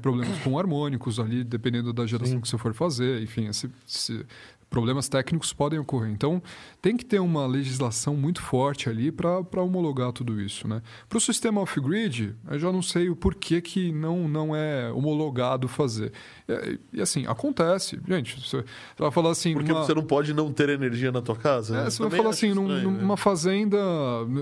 problemas 0.00 0.38
com 0.38 0.58
harmônicos 0.58 1.18
ali, 1.20 1.42
dependendo 1.44 1.92
da 1.92 2.06
geração 2.06 2.40
que 2.40 2.48
você 2.48 2.56
for 2.56 2.72
fazer. 2.72 3.20
Enfim, 3.22 3.46
esse- 3.48 3.68
esse- 3.86 4.24
problemas 4.70 5.08
técnicos 5.08 5.52
podem 5.52 5.78
ocorrer. 5.78 6.10
Então, 6.10 6.42
tem 6.80 6.96
que 6.96 7.04
ter 7.04 7.18
uma 7.18 7.44
legislação 7.44 8.14
muito 8.14 8.40
forte 8.40 8.88
ali 8.88 9.10
para 9.10 9.40
homologar 9.62 10.12
tudo 10.12 10.40
isso. 10.40 10.68
Né? 10.68 10.80
Para 11.08 11.18
o 11.18 11.20
sistema 11.20 11.60
off-grid, 11.60 12.34
eu 12.48 12.58
já 12.58 12.70
não 12.70 12.82
sei 12.82 13.08
o 13.10 13.16
porquê 13.16 13.60
que 13.60 13.90
não, 13.90 14.28
não 14.28 14.54
é 14.54 14.88
homologado 14.92 15.66
fazer. 15.66 16.12
E, 16.48 16.78
e, 16.92 17.00
assim, 17.02 17.26
acontece. 17.26 17.98
Gente, 18.06 18.40
você 18.48 18.64
vai 18.96 19.10
falar 19.10 19.30
assim... 19.32 19.54
Porque 19.54 19.72
numa- 19.72 19.84
você 19.84 19.92
não 19.92 20.04
pode 20.04 20.32
não 20.32 20.52
ter 20.52 20.68
energia 20.68 21.10
na 21.10 21.20
tua 21.20 21.34
casa? 21.34 21.76
é, 21.76 21.84
né? 21.84 21.90
você 21.90 22.00
vai 22.00 22.10
falar 22.16 22.30
assim, 22.30 22.54
num- 22.54 22.62
estranho, 22.68 22.90
né? 22.92 23.00
numa 23.02 23.16
fazenda... 23.16 23.76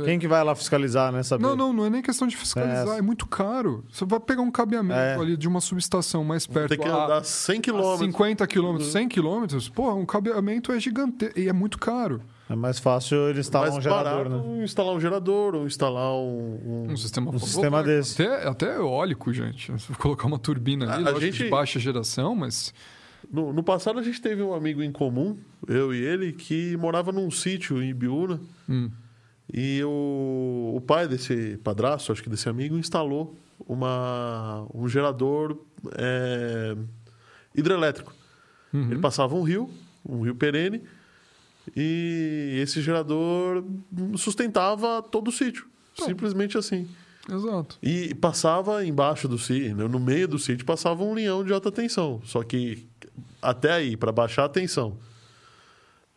Quem 0.05 0.19
que 0.19 0.29
vai 0.29 0.45
lá 0.45 0.55
fiscalizar, 0.55 1.11
né? 1.11 1.23
Saber? 1.23 1.43
Não, 1.43 1.57
não, 1.57 1.73
não 1.73 1.87
é 1.87 1.91
nem 1.91 2.03
questão 2.03 2.29
de 2.29 2.37
fiscalizar, 2.37 2.97
É. 2.97 2.99
é, 2.99 3.03
muito 3.03 3.27
caro. 3.27 3.83
Você 3.91 4.05
vai 4.05 4.21
pegar 4.21 4.43
um 4.43 4.51
cabeamento 4.51 4.99
É. 5.01 5.15
ali 5.17 5.37
de 5.39 5.49
uma 5.49 5.61
subestação 5.63 6.23
mais 6.23 6.47
perto. 6.47 6.69
Tem 6.69 6.79
que 6.79 6.87
a- 6.87 7.05
andar 7.05 7.25
100 7.25 7.59
a 7.59 7.61
quilômetros. 7.63 8.01
50 8.07 8.45
Uhum. 8.45 8.49
quilômetros, 8.49 8.93
100 8.93 9.09
quilômetros, 9.09 9.69
pô, 9.71 9.93
um 9.95 10.05
cabeamento 10.07 10.71
é 10.71 10.79
gigante 10.79 11.31
e 11.35 11.49
é 11.49 11.53
muito 11.53 11.79
caro. 11.79 12.21
É 12.49 12.55
mais 12.55 12.79
fácil 12.79 13.29
ele 13.29 13.41
instalar 13.41 13.69
mais 13.71 13.79
um 13.79 13.83
gerador, 13.83 14.29
barato 14.29 14.47
né? 14.49 14.63
instalar 14.65 14.95
um 14.95 15.01
gerador 15.01 15.55
ou 15.57 15.67
instalar 15.67 16.13
um... 16.15 16.61
um- 16.87 16.93
Um 16.93 16.97
sistema, 16.97 17.31
Um 17.31 17.39
sistema 17.41 17.83
desse. 17.83 18.23
Até, 18.23 18.49
até 18.49 18.77
eólico, 18.77 19.33
gente. 19.33 19.77
Se 19.81 19.93
colocar 19.95 20.27
uma 20.29 20.39
turbina 20.39 20.87
A- 20.89 20.95
ali, 20.95 21.09
a 21.09 21.11
lógico, 21.11 21.21
gente- 21.33 21.45
de 21.45 21.51
baixa 21.51 21.79
geração, 21.81 22.35
mas... 22.37 22.73
No, 23.29 23.53
no 23.53 23.63
passado 23.65 23.99
a 23.99 24.03
gente 24.03 24.21
teve 24.23 24.41
um 24.43 24.55
amigo 24.55 24.81
em 24.81 24.93
comum, 24.93 25.37
eu 25.67 25.93
e 25.93 26.01
ele, 26.01 26.33
que 26.33 26.77
morava 26.77 27.11
num 27.11 27.29
sítio 27.33 27.83
em 27.83 27.89
Ibiúna. 27.91 28.39
Hum, 28.69 28.89
E 29.53 29.83
o, 29.83 30.75
o 30.77 30.81
pai 30.81 31.09
desse 31.09 31.57
padrasto, 31.65 32.13
acho 32.13 32.23
que 32.23 32.29
desse 32.31 32.49
amigo, 32.49 32.77
instalou 32.79 33.37
uma, 33.67 34.65
um 34.73 34.87
gerador 34.87 35.59
é, 35.99 36.77
hidrelétrico. 37.57 38.15
uhum. 38.73 38.91
Ele 38.93 39.01
passava 39.01 39.35
um 39.35 39.43
rio, 39.43 39.69
um 40.09 40.21
rio 40.23 40.35
perene, 40.37 40.83
e 41.75 42.59
esse 42.63 42.81
gerador 42.83 43.65
sustentava 44.17 45.03
todo 45.03 45.29
o 45.29 45.33
sítio. 45.33 45.67
Simplesmente 45.95 46.59
assim. 46.59 46.87
Exato. 47.29 47.79
E 47.83 48.15
passava 48.15 48.85
embaixo 48.85 49.27
do 49.27 49.39
sítio, 49.39 49.89
no 49.89 49.99
meio 49.99 50.29
do 50.29 50.39
sítio, 50.39 50.65
passava 50.65 51.03
um 51.03 51.15
linhão 51.15 51.43
de 51.45 51.53
alta 51.53 51.73
tensão. 51.73 52.21
Só 52.25 52.43
que 52.43 52.87
até 53.43 53.73
aí, 53.73 53.97
para 53.97 54.13
baixar 54.13 54.45
a 54.45 54.49
tensão, 54.49 54.97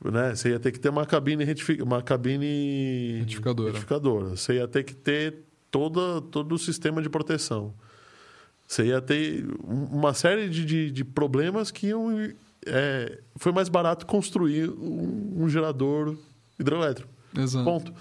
né, 0.04 0.36
você 0.36 0.50
ia 0.50 0.60
ter 0.60 0.72
que 0.72 0.80
ter 0.80 0.90
uma 0.90 1.06
cabine, 1.06 1.44
retifi- 1.44 1.82
uma 1.82 2.02
cabine 2.02 3.20
Retificadora. 3.20 3.70
retificadora. 3.72 4.30
Você 4.36 4.54
ia 4.56 4.68
ter 4.68 4.84
que 4.84 4.94
ter 4.94 5.40
toda, 5.72 6.22
todo 6.22 6.54
o 6.54 6.58
sistema 6.60 7.02
de 7.02 7.10
proteção. 7.10 7.74
Você 8.68 8.86
ia 8.86 9.02
ter 9.02 9.46
um- 9.64 9.86
uma 9.98 10.14
série 10.14 10.48
de, 10.48 10.64
de, 10.64 10.92
de 10.92 11.04
problemas 11.04 11.72
que 11.72 11.88
iam, 11.88 12.08
é, 12.66 13.20
foi 13.36 13.52
mais 13.52 13.70
barato 13.70 14.06
construir 14.06 14.70
um, 14.70 15.44
um 15.44 15.50
gerador 15.50 16.16
hidrelétrico. 16.60 17.10
Exato. 17.38 17.64
Ponto. 17.66 17.94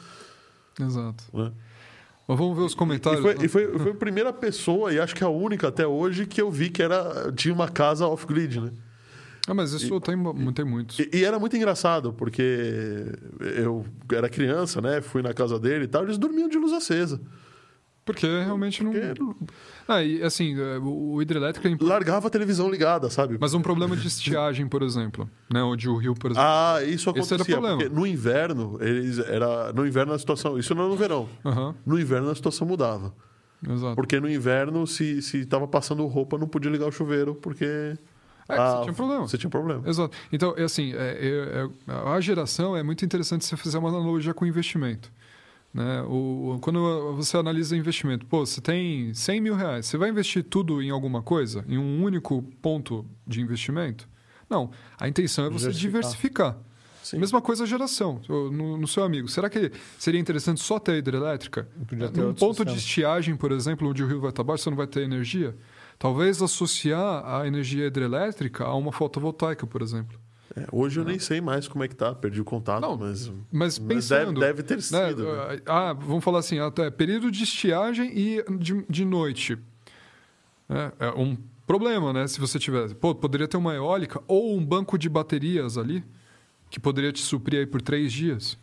Exato. 0.81 1.25
Né? 1.33 1.53
Mas 2.27 2.39
vamos 2.39 2.57
ver 2.57 2.63
os 2.65 2.73
E 2.73 2.77
comentários. 2.77 3.23
foi, 3.23 3.35
né? 3.35 3.45
e 3.45 3.49
foi, 3.49 3.79
foi 3.79 3.91
a 3.93 3.95
primeira 3.95 4.33
pessoa, 4.33 4.93
e 4.93 5.01
acho 5.01 5.15
que 5.15 5.25
a 5.25 5.29
única 5.29 5.69
até 5.69 5.87
hoje, 5.87 6.27
que 6.27 6.41
eu 6.41 6.51
vi 6.51 6.69
que 6.71 6.83
era, 6.83 7.33
tinha 7.33 7.55
uma 7.55 7.69
casa 7.69 8.07
off-grid, 8.07 8.61
né? 8.61 8.71
Ah, 9.47 9.55
mas 9.55 9.73
isso 9.73 9.99
tem, 10.01 10.15
mu- 10.15 10.53
tem 10.53 10.65
muitos. 10.65 10.99
E, 10.99 11.09
e 11.11 11.25
era 11.25 11.39
muito 11.39 11.57
engraçado, 11.57 12.13
porque 12.13 13.07
eu 13.57 13.83
era 14.13 14.29
criança, 14.29 14.81
né? 14.83 15.01
Fui 15.01 15.23
na 15.23 15.33
casa 15.33 15.59
dele 15.59 15.85
e 15.85 15.89
tal, 15.89 16.05
eles 16.05 16.19
dormiam 16.19 16.49
de 16.51 16.59
luz 16.59 16.71
acesa. 16.73 17.19
Porque 18.13 18.27
realmente 18.27 18.83
não... 18.83 18.93
Porque 18.93 19.53
Ah, 19.87 20.03
e 20.03 20.23
assim, 20.23 20.59
é, 20.59 20.79
o 20.79 21.21
hidrelétrico 21.21 21.67
é 21.67 21.71
importante. 21.71 21.91
largava 21.93 22.27
a 22.29 22.31
televisão 22.31 22.71
ligada, 22.71 23.11
sabe? 23.11 23.37
Mas 23.41 23.53
um 23.55 23.61
problema 23.61 23.95
de 23.97 24.07
estiagem, 24.09 24.67
por 24.67 24.83
exemplo, 24.83 25.29
né? 25.53 25.63
Onde 25.63 25.89
o 25.89 25.97
rio, 25.97 26.15
por 26.15 26.31
exemplo... 26.31 26.49
Ah, 26.49 26.83
isso 26.85 27.11
acontecia. 27.11 27.89
no 27.91 28.07
inverno, 28.07 28.79
eles 28.81 29.19
era 29.19 29.73
no 29.73 29.87
inverno 29.87 30.13
a 30.15 30.19
situação. 30.19 30.59
Isso 30.59 30.75
não 30.75 30.83
era 30.85 30.91
no 30.91 30.97
verão. 30.97 31.29
Aham, 31.45 31.75
No 31.85 32.01
inverno 32.01 32.31
a 32.31 32.35
situação 32.35 32.67
mudava. 32.67 33.15
exato. 33.69 33.95
Porque 33.95 34.19
no 34.21 34.31
inverno, 34.31 34.87
se, 34.87 35.21
se 35.21 35.45
tava 35.45 35.69
passando 35.69 36.07
roupa, 36.07 36.39
não 36.39 36.49
podia 36.49 36.71
ligar 36.71 36.87
o 36.87 36.93
chuveiro, 36.93 37.35
porque. 37.35 37.65
É, 38.51 38.55
que 38.57 38.63
você 38.63 38.83
tinha 38.85 38.95
problema. 38.95 39.29
Você 39.29 39.37
tinha 39.39 39.51
problema. 39.51 39.83
Exato. 39.87 40.17
Então, 40.33 40.55
é 40.57 40.63
assim, 40.63 40.95
é- 40.95 40.97
é- 40.97 41.69
é- 41.93 41.93
a 42.15 42.19
geração 42.21 42.75
é 42.75 42.83
muito 42.83 43.05
interessante 43.05 43.45
se 43.45 43.51
você 43.51 43.57
fizer 43.59 43.77
uma 43.79 43.91
analogia 43.91 44.33
com 44.33 44.45
o 44.47 44.49
investimento. 44.49 45.13
Né? 45.73 46.03
O, 46.03 46.59
quando 46.61 47.15
você 47.15 47.37
analisa 47.37 47.77
investimento, 47.77 48.27
pô, 48.27 48.45
você 48.45 48.61
tem 48.61 49.13
100 49.13 49.41
mil 49.41 49.55
reais, 49.55 49.87
você 49.87 49.97
vai 49.97 50.09
investir 50.09 50.43
tudo 50.43 50.83
em 50.83 50.91
alguma 50.91 51.23
coisa? 51.23 51.65
Em 51.69 51.79
um 51.79 52.03
único 52.03 52.43
ponto 52.63 53.05
de 53.27 53.41
investimento? 53.41 54.09
Não. 54.49 54.71
A 54.99 55.09
intenção 55.09 55.45
é 55.45 55.51
você 55.51 55.71
Diversificar. 55.71 56.53
diversificar. 56.53 56.59
Sim. 57.03 57.19
Mesma 57.19 57.41
coisa 57.41 57.65
a 57.65 57.67
geração, 57.67 58.21
no, 58.29 58.77
no 58.77 58.87
seu 58.87 59.03
amigo. 59.03 59.29
Será 59.29 59.49
que 59.49 59.73
seria 59.99 60.21
interessante 60.21 60.61
só 60.61 60.79
ter 60.79 60.97
hidrelétrica? 60.97 61.67
Podia 61.87 62.09
ter 62.11 62.23
outro 62.23 62.47
ponto 62.47 62.65
de 62.65 62.73
sistema. 62.73 62.77
estiagem, 62.77 63.37
por 63.37 63.51
exemplo, 63.51 63.89
onde 63.89 64.03
o 64.03 64.07
rio 64.07 64.21
vai 64.21 64.29
estar 64.29 64.45
baixo, 64.45 64.65
você 64.65 64.71
não 64.71 64.77
vai 64.77 64.87
ter 64.87 65.03
energia? 65.03 65.57
Talvez 65.99 66.43
associar 66.43 67.25
a 67.25 67.47
energia 67.47 67.87
hidrelétrica 67.87 68.65
a 68.65 68.75
uma 68.75 68.93
fotovoltaica, 68.93 69.67
por 69.67 69.81
exemplo. 69.81 70.19
É, 70.57 70.67
hoje 70.73 70.99
eu 70.99 71.05
nem 71.05 71.19
sei 71.19 71.41
mais 71.41 71.69
como 71.69 71.85
é 71.85 71.89
que 71.89 71.95
tá, 71.95 72.15
perdi 72.15 72.41
o 72.41 72.45
contato, 72.45 72.81
Não, 72.81 72.97
mas. 72.97 73.29
Mas 73.53 73.79
mas 73.79 73.79
pensando... 73.79 74.41
deve, 74.41 74.63
deve 74.63 74.63
ter 74.63 74.77
né, 74.77 75.09
sido. 75.09 75.25
né? 75.25 75.61
Ah, 75.67 75.93
vamos 75.93 76.25
falar 76.25 76.39
assim, 76.39 76.59
até 76.59 76.91
período 76.91 77.31
de 77.31 77.45
estiagem 77.45 78.11
e 78.17 78.45
de, 78.59 78.85
de 78.89 79.05
noite. 79.05 79.59
É, 80.69 81.07
é 81.07 81.11
um 81.11 81.37
problema, 81.67 82.13
né? 82.13 82.27
Se 82.27 82.41
você 82.41 82.59
tivesse... 82.59 82.95
Pô, 82.95 83.15
poderia 83.15 83.47
ter 83.47 83.57
uma 83.59 83.75
eólica 83.75 84.23
ou 84.27 84.57
um 84.57 84.65
banco 84.65 84.97
de 84.97 85.09
baterias 85.09 85.77
ali 85.77 86.03
que 86.71 86.81
poderia 86.81 87.13
te 87.13 87.21
suprir 87.21 87.61
aí 87.61 87.67
por 87.67 87.83
três 87.83 88.11
dias. 88.13 88.59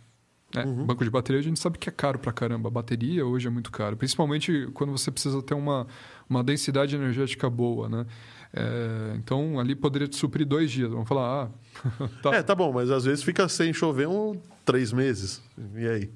né? 0.56 0.64
Uhum. 0.66 0.86
Banco 0.86 1.04
de 1.04 1.10
bateria 1.10 1.40
a 1.40 1.44
gente 1.44 1.60
sabe 1.60 1.78
que 1.78 1.88
é 1.88 1.92
caro 1.92 2.18
pra 2.18 2.32
caramba. 2.32 2.68
A 2.68 2.72
bateria 2.72 3.26
hoje 3.26 3.48
é 3.48 3.50
muito 3.52 3.72
caro. 3.72 3.96
Principalmente 3.96 4.68
quando 4.74 4.92
você 4.92 5.12
precisa 5.12 5.42
ter 5.42 5.54
uma, 5.54 5.86
uma 6.28 6.44
densidade 6.44 6.96
energética 6.96 7.48
boa, 7.50 7.88
né? 7.90 8.06
É, 8.54 9.16
então, 9.18 9.60
ali 9.60 9.76
poderia 9.76 10.08
te 10.08 10.16
suprir 10.16 10.46
dois 10.48 10.72
dias. 10.72 10.90
Vamos 10.90 11.08
falar, 11.08 11.46
ah... 11.46 11.50
tá. 12.22 12.36
É, 12.36 12.44
tá 12.44 12.56
bom, 12.56 12.72
mas 12.72 12.90
às 12.92 13.06
vezes 13.06 13.24
fica 13.24 13.48
sem 13.48 13.74
chover 13.74 14.08
um 14.08 14.40
três 14.64 14.92
meses. 14.92 15.42
E 15.76 15.88
aí? 15.88 16.10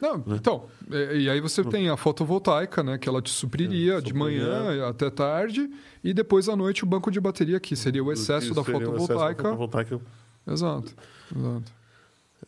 Não, 0.00 0.18
Né? 0.18 0.36
então, 0.36 0.66
e, 0.90 1.22
e 1.22 1.30
aí 1.30 1.40
você 1.40 1.64
tem 1.64 1.88
a 1.88 1.96
fotovoltaica, 1.96 2.82
né, 2.82 2.98
que 2.98 3.08
ela 3.08 3.22
te 3.22 3.30
supriria 3.30 3.94
É, 3.94 4.00
de 4.00 4.12
manhã 4.12 4.86
até 4.88 5.08
tarde, 5.08 5.70
e 6.02 6.12
depois 6.12 6.48
à 6.48 6.56
noite 6.56 6.84
o 6.84 6.86
banco 6.86 7.10
de 7.10 7.18
bateria, 7.20 7.58
que 7.58 7.74
seria 7.74 8.04
o 8.04 8.12
excesso 8.12 8.52
da 8.52 8.62
seria 8.62 8.80
o 8.80 8.96
excesso 8.96 9.08
da 9.08 9.14
fotovoltaica. 9.14 9.42
fotovoltaica. 9.44 10.00
Exato, 10.46 10.92
exato. 11.34 11.72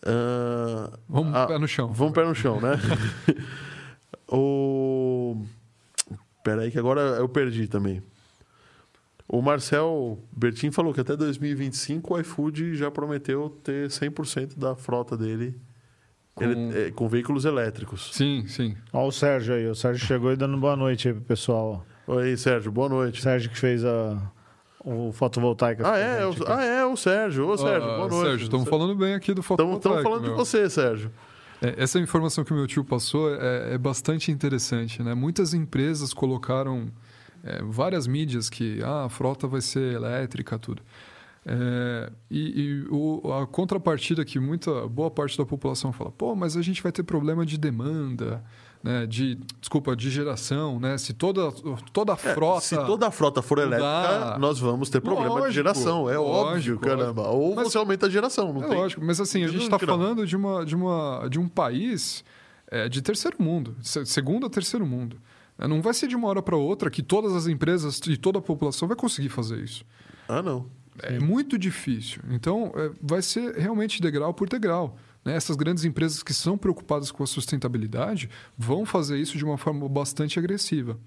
Ah, 0.05 0.90
Vamos 1.09 1.34
ah, 1.34 1.47
pé 1.47 1.59
no 1.59 1.66
chão. 1.66 1.93
Vamos 1.93 2.12
pé 2.12 2.24
no 2.24 2.34
chão, 2.34 2.60
né? 2.60 2.72
o. 4.28 5.36
Peraí, 6.44 6.70
que 6.70 6.78
agora 6.78 7.01
eu 7.01 7.28
perdi 7.28 7.66
também. 7.66 8.02
O 9.28 9.43
Marcel 9.43 10.19
Bertin 10.36 10.70
falou 10.70 10.94
que 10.94 11.01
até 11.01 11.16
2025 11.16 12.15
o 12.15 12.20
iFood 12.20 12.77
já 12.77 12.90
prometeu 12.90 13.51
ter 13.62 13.89
100% 13.90 14.57
da 14.57 14.77
frota 14.77 15.16
dele 15.16 15.59
Com- 16.35 16.44
ele- 16.44 16.78
é, 16.78 16.90
com 16.93 17.09
veículos 17.09 17.44
elétricos. 17.44 18.11
Sim, 18.12 18.44
sim. 18.47 18.77
Ó 18.93 19.07
o 19.07 19.11
Sérgio 19.12 19.55
aí. 19.55 19.66
O 19.66 19.74
Sérgio 19.74 20.07
chegou 20.07 20.32
e 20.32 20.36
dando 20.36 20.57
boa 20.59 20.77
noite 20.77 21.09
aí 21.09 21.15
pro 21.15 21.23
pessoal. 21.24 21.85
Oi, 22.07 22.36
Sérgio, 22.36 22.70
boa 22.70 22.89
noite. 22.89 23.20
Sérgio 23.20 23.51
que 23.51 23.59
fez 23.59 23.85
a, 23.85 24.16
o 24.85 25.11
fotovoltaica. 25.12 25.82
Ah, 25.90 25.98
é? 25.98 26.24
o, 26.24 26.32
ah, 26.47 26.65
é, 26.65 26.85
o 26.85 26.97
Sérgio. 26.97 27.48
Ô, 27.48 27.57
Sérgio, 27.59 27.90
Ah, 27.90 27.97
boa 27.97 28.09
noite. 28.09 28.28
Sérgio, 28.28 28.44
estamos 28.44 28.69
falando 28.69 28.94
bem 28.94 29.15
aqui 29.15 29.35
do 29.35 29.40
Estamos 29.40 29.47
fotovoltaico. 29.81 30.03
falando 30.05 30.23
de 30.23 30.28
meu. 30.28 30.36
você, 30.36 30.70
Sérgio. 30.70 31.11
É, 31.61 31.74
essa 31.82 31.98
informação 31.98 32.44
que 32.44 32.53
o 32.53 32.57
meu 32.57 32.66
tio 32.69 32.85
passou 32.85 33.35
é, 33.35 33.74
é 33.74 33.78
bastante 33.78 34.31
interessante. 34.31 35.03
Né? 35.03 35.15
Muitas 35.15 35.53
empresas 35.53 36.15
colocaram 36.15 36.86
é, 37.47 37.62
várias 37.62 38.06
mídias 38.06 38.51
que 38.51 38.82
ah, 38.82 39.05
a 39.05 39.09
frota 39.09 39.47
vai 39.47 39.60
ser 39.60 39.94
elétrica, 39.94 40.59
tudo. 40.59 40.82
É, 41.48 42.10
e, 42.28 42.60
e 42.60 42.86
o, 42.90 43.32
a 43.32 43.47
contrapartida 43.47 44.24
que 44.24 44.40
muita 44.40 44.89
boa 44.89 45.09
parte 45.09 45.39
da 45.39 45.47
população 45.47 45.93
fala, 45.93 46.10
pô, 46.10 46.35
mas 46.35 46.56
a 46.56 46.62
gente 46.62 46.82
vai 46.82 46.90
ter 46.90 47.05
problema 47.05 47.47
de 47.47 47.56
demanda, 47.56 48.43
né, 48.82 49.06
de 49.06 49.39
desculpa, 49.60 49.94
de 49.94 50.10
geração, 50.10 50.81
né? 50.81 50.98
Se 50.98 51.12
toda 51.12 51.52
toda 51.93 52.14
a 52.14 52.16
frota, 52.16 52.59
é, 52.59 52.60
se 52.60 52.77
toda 52.85 53.06
a 53.06 53.10
frota 53.12 53.40
for 53.43 53.59
elétrica, 53.59 54.36
nós 54.40 54.59
vamos 54.59 54.90
ter 54.90 55.01
problema 55.01 55.28
lógico, 55.28 55.48
de 55.48 55.55
geração, 55.55 56.10
é 56.10 56.18
lógico, 56.18 56.78
óbvio, 56.78 56.78
caramba. 56.81 57.28
Ou 57.28 57.55
mas, 57.55 57.68
você 57.68 57.78
aumenta 57.78 58.06
a 58.06 58.10
geração, 58.10 58.52
não 58.52 58.64
é 58.64 58.68
tem. 58.68 58.77
lógico, 58.77 59.05
mas 59.05 59.20
assim 59.20 59.44
a 59.44 59.48
gente 59.48 59.62
está 59.62 59.78
falando 59.78 60.27
de 60.27 60.36
uma 60.36 60.64
de 60.64 60.74
uma 60.74 61.28
de 61.28 61.39
um 61.39 61.48
país 61.48 62.24
é, 62.68 62.89
de 62.89 63.01
terceiro 63.01 63.36
mundo, 63.40 63.77
segundo 63.81 64.44
ou 64.44 64.51
terceiro 64.51 64.85
mundo. 64.85 65.16
Né, 65.59 65.66
não 65.66 65.81
vai 65.81 65.95
ser 65.95 66.07
de 66.09 66.16
uma 66.16 66.28
hora 66.28 66.43
para 66.43 66.57
outra 66.57 66.91
que 66.91 67.03
todas 67.03 67.35
as 67.35 67.47
empresas 67.47 68.01
e 68.07 68.16
toda 68.16 68.39
a 68.39 68.43
população 68.43 68.87
vai 68.89 68.97
conseguir 68.97 69.28
fazer 69.28 69.62
isso. 69.62 69.85
Ah, 70.28 70.43
não. 70.43 70.66
É 71.03 71.19
muito 71.19 71.59
difícil. 71.59 72.23
Então, 72.31 72.73
é, 72.74 72.91
vai 73.03 73.20
ser 73.20 73.55
realmente 73.57 74.01
degrau 74.01 74.33
por 74.33 74.49
degrau. 74.49 74.97
Né? 75.24 75.35
Essas 75.35 75.57
grandes 75.57 75.85
empresas 75.85 76.23
que 76.23 76.33
são 76.33 76.57
preocupadas 76.57 77.11
com 77.11 77.23
a 77.23 77.27
sustentabilidade 77.27 78.31
vão 78.57 78.87
fazer 78.87 79.19
isso 79.19 79.37
de 79.37 79.45
uma 79.45 79.59
forma 79.59 79.87
bastante 79.89 80.39
agressiva. 80.39 80.99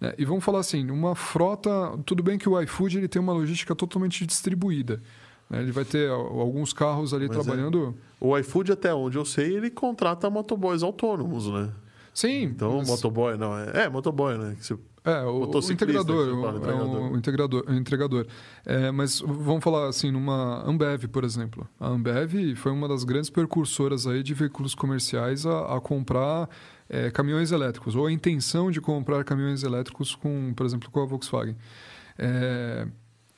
Né? 0.00 0.14
E 0.16 0.24
vamos 0.24 0.42
falar 0.42 0.60
assim, 0.60 0.90
uma 0.90 1.14
frota... 1.14 1.70
Tudo 2.06 2.22
bem 2.22 2.38
que 2.38 2.48
o 2.48 2.58
iFood 2.62 2.96
ele 2.96 3.08
tem 3.08 3.20
uma 3.20 3.32
logística 3.32 3.74
totalmente 3.74 4.24
distribuída. 4.24 5.02
Né? 5.50 5.60
Ele 5.60 5.72
vai 5.72 5.84
ter 5.84 6.08
alguns 6.10 6.72
carros 6.72 7.12
ali 7.12 7.28
Mas 7.28 7.36
trabalhando... 7.36 7.94
É. 8.02 8.06
O 8.18 8.38
iFood, 8.38 8.72
até 8.72 8.94
onde 8.94 9.18
eu 9.18 9.24
sei, 9.26 9.54
ele 9.56 9.68
contrata 9.68 10.30
motoboys 10.30 10.82
autônomos, 10.82 11.46
né? 11.48 11.70
Sim. 12.16 12.44
Então, 12.44 12.78
mas... 12.78 12.88
motoboy, 12.88 13.36
não. 13.36 13.58
É, 13.58 13.84
é 13.84 13.88
motoboy, 13.90 14.38
né? 14.38 14.56
Você 14.58 14.74
é, 15.04 15.22
o, 15.22 15.50
o 15.50 15.72
integrador, 15.72 16.34
o, 16.34 16.42
fala, 16.42 16.70
é 16.70 16.74
o 16.74 17.16
integrador, 17.16 17.64
o 17.68 17.74
entregador. 17.74 18.26
É, 18.64 18.90
mas 18.90 19.20
vamos 19.20 19.62
falar 19.62 19.86
assim, 19.86 20.10
numa 20.10 20.64
Ambev, 20.66 21.04
por 21.08 21.24
exemplo. 21.24 21.68
A 21.78 21.88
Ambev 21.88 22.56
foi 22.56 22.72
uma 22.72 22.88
das 22.88 23.04
grandes 23.04 23.28
percursoras 23.28 24.06
aí 24.06 24.22
de 24.22 24.32
veículos 24.32 24.74
comerciais 24.74 25.44
a, 25.44 25.76
a 25.76 25.80
comprar 25.80 26.48
é, 26.88 27.10
caminhões 27.10 27.52
elétricos, 27.52 27.94
ou 27.94 28.06
a 28.06 28.10
intenção 28.10 28.70
de 28.70 28.80
comprar 28.80 29.22
caminhões 29.22 29.62
elétricos, 29.62 30.14
com, 30.14 30.54
por 30.56 30.64
exemplo, 30.64 30.90
com 30.90 31.00
a 31.02 31.04
Volkswagen. 31.04 31.54
É, 32.18 32.88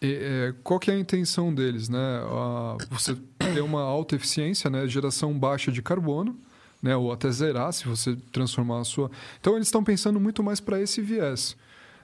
é, 0.00 0.54
qual 0.62 0.78
que 0.78 0.88
é 0.88 0.94
a 0.94 0.98
intenção 0.98 1.52
deles? 1.52 1.88
Né? 1.88 1.98
A, 1.98 2.76
você 2.88 3.16
ter 3.36 3.60
uma 3.60 3.82
alta 3.82 4.14
eficiência, 4.14 4.70
né? 4.70 4.86
geração 4.86 5.36
baixa 5.36 5.72
de 5.72 5.82
carbono, 5.82 6.38
né? 6.82 6.96
ou 6.96 7.12
até 7.12 7.30
zerar 7.30 7.72
se 7.72 7.86
você 7.86 8.16
transformar 8.32 8.80
a 8.80 8.84
sua. 8.84 9.10
Então 9.40 9.54
eles 9.54 9.68
estão 9.68 9.82
pensando 9.82 10.18
muito 10.20 10.42
mais 10.42 10.60
para 10.60 10.80
esse 10.80 11.00
viés. 11.00 11.56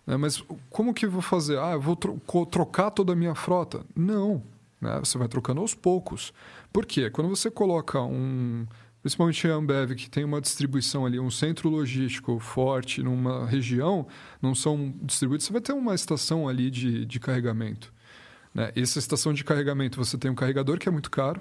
Né? 0.06 0.16
Mas 0.16 0.42
como 0.70 0.94
que 0.94 1.06
eu 1.06 1.10
vou 1.10 1.22
fazer? 1.22 1.59
Ah, 1.59 1.72
eu 1.72 1.80
vou 1.80 1.96
tro 1.96 2.20
trocar 2.51 2.90
toda 2.90 3.12
a 3.12 3.16
minha 3.16 3.34
frota? 3.34 3.80
Não. 3.94 4.42
Né? 4.80 4.98
Você 5.01 5.16
vai 5.18 5.28
trocando 5.28 5.60
aos 5.60 5.74
poucos. 5.74 6.32
Por 6.72 6.84
quê? 6.84 7.10
Quando 7.10 7.28
você 7.28 7.51
coloca 7.51 8.01
um. 8.01 8.66
Principalmente 9.01 9.46
a 9.46 9.52
Ambev, 9.52 9.94
que 9.94 10.09
tem 10.09 10.24
uma 10.24 10.40
distribuição 10.40 11.05
ali, 11.05 11.20
um 11.20 11.30
centro 11.30 11.68
logístico 11.68 12.38
forte 12.38 13.02
numa 13.02 13.44
região, 13.44 14.06
não 14.40 14.55
são 14.55 14.94
distribuídos, 15.02 15.44
você 15.44 15.52
vai 15.52 15.60
ter 15.60 15.74
uma 15.74 15.94
estação 15.94 16.48
ali 16.48 16.70
de, 16.70 17.05
de 17.05 17.20
carregamento. 17.20 17.92
Né? 18.55 18.72
Essa 18.74 18.98
estação 18.98 19.34
de 19.34 19.44
carregamento, 19.44 20.02
você 20.02 20.16
tem 20.16 20.30
um 20.30 20.34
carregador 20.34 20.78
que 20.78 20.88
é 20.88 20.90
muito 20.90 21.10
caro, 21.10 21.38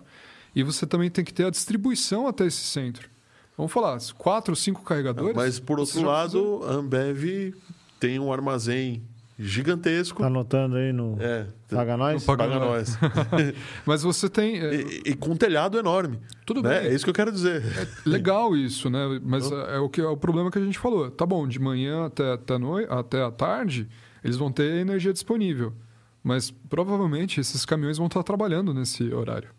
e 0.53 0.61
você 0.61 0.85
também 0.85 1.09
tem 1.09 1.23
que 1.23 1.33
ter 1.33 1.45
a 1.45 1.49
distribuição 1.49 2.27
até 2.27 2.45
esse 2.45 2.65
centro. 2.65 3.09
Vamos 3.57 3.71
falar, 3.71 3.97
quatro, 4.17 4.55
cinco 4.55 4.81
carregadores. 4.83 5.35
Mas, 5.35 5.59
por 5.59 5.79
outro 5.79 6.01
lado, 6.01 6.61
a 6.65 6.73
Ambev 6.73 7.53
tem 7.99 8.19
um 8.19 8.33
armazém 8.33 9.03
gigantesco. 9.37 10.21
Tá 10.21 10.27
anotando 10.27 10.75
aí 10.75 10.93
no 10.93 11.17
é, 11.19 11.47
Paga 11.69 11.97
Nós? 11.97 12.23
Paga, 12.23 12.43
Paga 12.43 12.59
Nós. 12.59 12.97
Mas 13.85 14.03
você 14.03 14.29
tem... 14.29 14.59
É... 14.59 14.75
E, 14.75 15.01
e, 15.07 15.15
com 15.15 15.31
um 15.31 15.35
telhado 15.35 15.77
enorme. 15.77 16.19
Tudo 16.45 16.61
né? 16.61 16.81
bem. 16.81 16.89
É 16.89 16.93
isso 16.93 17.03
que 17.03 17.09
eu 17.09 17.15
quero 17.15 17.31
dizer. 17.31 17.63
É 17.63 18.09
legal 18.09 18.55
isso, 18.55 18.89
né? 18.89 19.19
Mas 19.23 19.51
é, 19.51 19.75
é, 19.75 19.79
o, 19.79 19.89
que, 19.89 20.01
é 20.01 20.07
o 20.07 20.17
problema 20.17 20.49
que 20.49 20.57
a 20.57 20.63
gente 20.63 20.79
falou. 20.79 21.09
Tá 21.11 21.25
bom, 21.25 21.47
de 21.47 21.59
manhã 21.59 22.05
até, 22.05 22.33
até, 22.33 22.57
noite, 22.57 22.87
até 22.91 23.23
a 23.23 23.31
tarde, 23.31 23.87
eles 24.23 24.37
vão 24.37 24.51
ter 24.51 24.79
energia 24.79 25.13
disponível. 25.13 25.73
Mas 26.23 26.51
provavelmente 26.69 27.39
esses 27.39 27.65
caminhões 27.65 27.97
vão 27.97 28.07
estar 28.07 28.23
trabalhando 28.23 28.73
nesse 28.73 29.13
horário. 29.13 29.49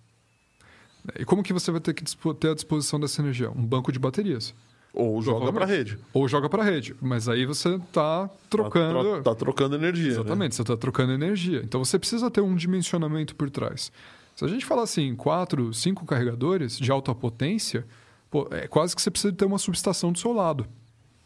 E 1.19 1.25
como 1.25 1.43
que 1.43 1.53
você 1.53 1.71
vai 1.71 1.81
ter 1.81 1.93
que 1.93 2.05
ter 2.39 2.51
à 2.51 2.55
disposição 2.55 2.99
dessa 2.99 3.21
energia? 3.21 3.51
Um 3.51 3.65
banco 3.65 3.93
de 3.93 3.99
baterias. 3.99 4.55
Ou 4.95 5.21
joga 5.21 5.53
para 5.53 5.65
a 5.65 5.69
rede. 5.69 5.99
Ou 6.13 6.29
joga 6.29 6.49
para 6.49 6.63
a 6.63 6.65
rede. 6.65 6.95
Mas 7.03 7.29
aí 7.29 7.45
você 7.45 7.75
está 7.75 8.31
trocando. 8.49 9.19
Está 9.19 9.31
tá 9.31 9.35
trocando 9.35 9.75
energia. 9.75 10.05
né? 10.05 10.13
Exatamente, 10.13 10.53
né? 10.53 10.57
você 10.57 10.63
está 10.63 10.77
trocando 10.77 11.13
energia. 11.13 11.61
Então 11.65 11.85
você 11.85 11.99
precisa 11.99 12.31
ter 12.31 12.41
um 12.41 12.55
dimensionamento 12.55 13.35
por 13.35 13.51
trás. 13.51 13.91
Se 14.37 14.45
a 14.45 14.49
gente 14.49 14.65
falar 14.65 14.83
assim, 14.85 15.15
quatro, 15.17 15.75
cinco 15.75 16.07
carregadores 16.07 16.79
de 16.79 16.91
alta 16.93 17.15
potência, 17.15 17.85
pô, 18.31 18.49
é 18.53 18.69
quase 18.69 18.95
que 18.95 19.03
você 19.03 19.11
precisa 19.11 19.33
ter 19.33 19.45
uma 19.45 19.59
subestação 19.59 20.13
do 20.13 20.19
seu 20.19 20.33
lado 20.33 20.67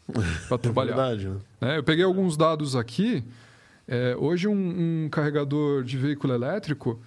para 0.47 0.57
trabalhar. 0.57 0.93
É 0.93 0.95
verdade, 0.95 1.29
né? 1.29 1.37
É, 1.61 1.77
eu 1.77 1.83
peguei 1.83 2.03
alguns 2.03 2.35
dados 2.35 2.75
aqui. 2.75 3.23
É, 3.87 4.15
hoje, 4.17 4.47
um, 4.47 5.05
um 5.05 5.09
carregador 5.09 5.83
de 5.83 5.97
veículo 5.97 6.33
elétrico 6.33 6.99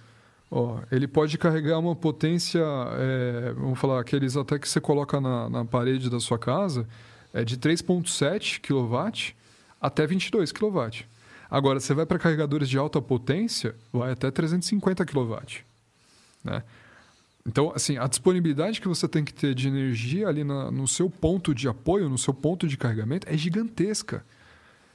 Ó, 0.55 0.77
ele 0.91 1.07
pode 1.07 1.35
carregar 1.35 1.79
uma 1.79 1.95
potência, 1.95 2.61
é, 2.61 3.53
vamos 3.53 3.79
falar, 3.79 3.99
aqueles 3.99 4.37
até 4.37 4.59
que 4.59 4.69
você 4.69 4.79
coloca 4.79 5.19
na, 5.19 5.49
na 5.49 5.65
parede 5.65 6.11
da 6.11 6.19
sua 6.19 6.37
casa, 6.37 6.87
é 7.33 7.43
de 7.43 7.57
3,7 7.57 8.61
kW 8.61 9.33
até 9.81 10.05
22 10.05 10.51
kW. 10.51 11.05
Agora, 11.49 11.79
você 11.79 11.95
vai 11.95 12.05
para 12.05 12.19
carregadores 12.19 12.69
de 12.69 12.77
alta 12.77 13.01
potência, 13.01 13.73
vai 13.91 14.11
até 14.11 14.29
350 14.29 15.03
kW. 15.07 15.37
Né? 16.43 16.61
Então, 17.47 17.73
assim, 17.75 17.97
a 17.97 18.05
disponibilidade 18.05 18.79
que 18.79 18.87
você 18.87 19.07
tem 19.07 19.25
que 19.25 19.33
ter 19.33 19.55
de 19.55 19.67
energia 19.67 20.27
ali 20.27 20.43
na, 20.43 20.69
no 20.69 20.87
seu 20.87 21.09
ponto 21.09 21.55
de 21.55 21.67
apoio, 21.67 22.07
no 22.07 22.17
seu 22.19 22.31
ponto 22.33 22.67
de 22.67 22.77
carregamento, 22.77 23.27
é 23.27 23.35
gigantesca. 23.35 24.23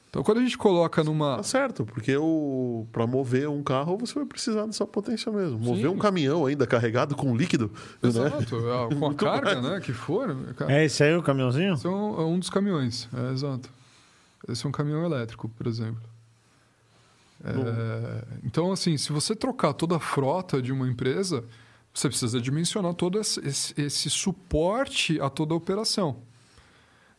Então, 0.09 0.23
quando 0.23 0.39
a 0.39 0.41
gente 0.41 0.57
coloca 0.57 1.05
numa. 1.05 1.37
Tá 1.37 1.43
certo, 1.43 1.85
porque 1.85 2.17
o... 2.17 2.87
para 2.91 3.07
mover 3.07 3.49
um 3.49 3.63
carro 3.63 3.99
você 3.99 4.15
vai 4.15 4.25
precisar 4.25 4.65
dessa 4.65 4.87
potência 4.87 5.31
mesmo. 5.31 5.59
Mover 5.59 5.83
Sim. 5.83 5.89
um 5.89 5.99
caminhão 5.99 6.47
ainda 6.47 6.67
carregado 6.67 7.15
com 7.15 7.37
líquido. 7.37 7.71
Exato, 8.03 8.61
né? 8.61 8.89
com 8.99 9.07
a 9.07 9.15
carga, 9.15 9.61
né? 9.61 9.81
Que 9.81 9.93
for. 9.93 10.35
É 10.67 10.85
esse 10.85 11.03
aí 11.03 11.15
o 11.15 11.23
caminhãozinho? 11.23 11.75
Esse 11.75 11.87
é 11.87 11.91
um, 11.91 12.21
é 12.21 12.25
um 12.25 12.39
dos 12.39 12.49
caminhões, 12.49 13.09
é, 13.15 13.33
exato. 13.33 13.69
Esse 14.49 14.65
é 14.65 14.69
um 14.69 14.73
caminhão 14.73 15.05
elétrico, 15.05 15.49
por 15.49 15.67
exemplo. 15.67 16.03
É, 17.45 18.25
então, 18.45 18.73
assim, 18.73 18.97
se 18.97 19.13
você 19.13 19.35
trocar 19.35 19.73
toda 19.73 19.97
a 19.97 20.01
frota 20.01 20.61
de 20.61 20.73
uma 20.73 20.89
empresa, 20.89 21.45
você 21.93 22.09
precisa 22.09 22.41
dimensionar 22.41 22.95
todo 22.95 23.19
esse, 23.21 23.41
esse, 23.47 23.81
esse 23.81 24.11
suporte 24.11 25.21
a 25.21 25.29
toda 25.29 25.55
a 25.55 25.57
operação. 25.57 26.23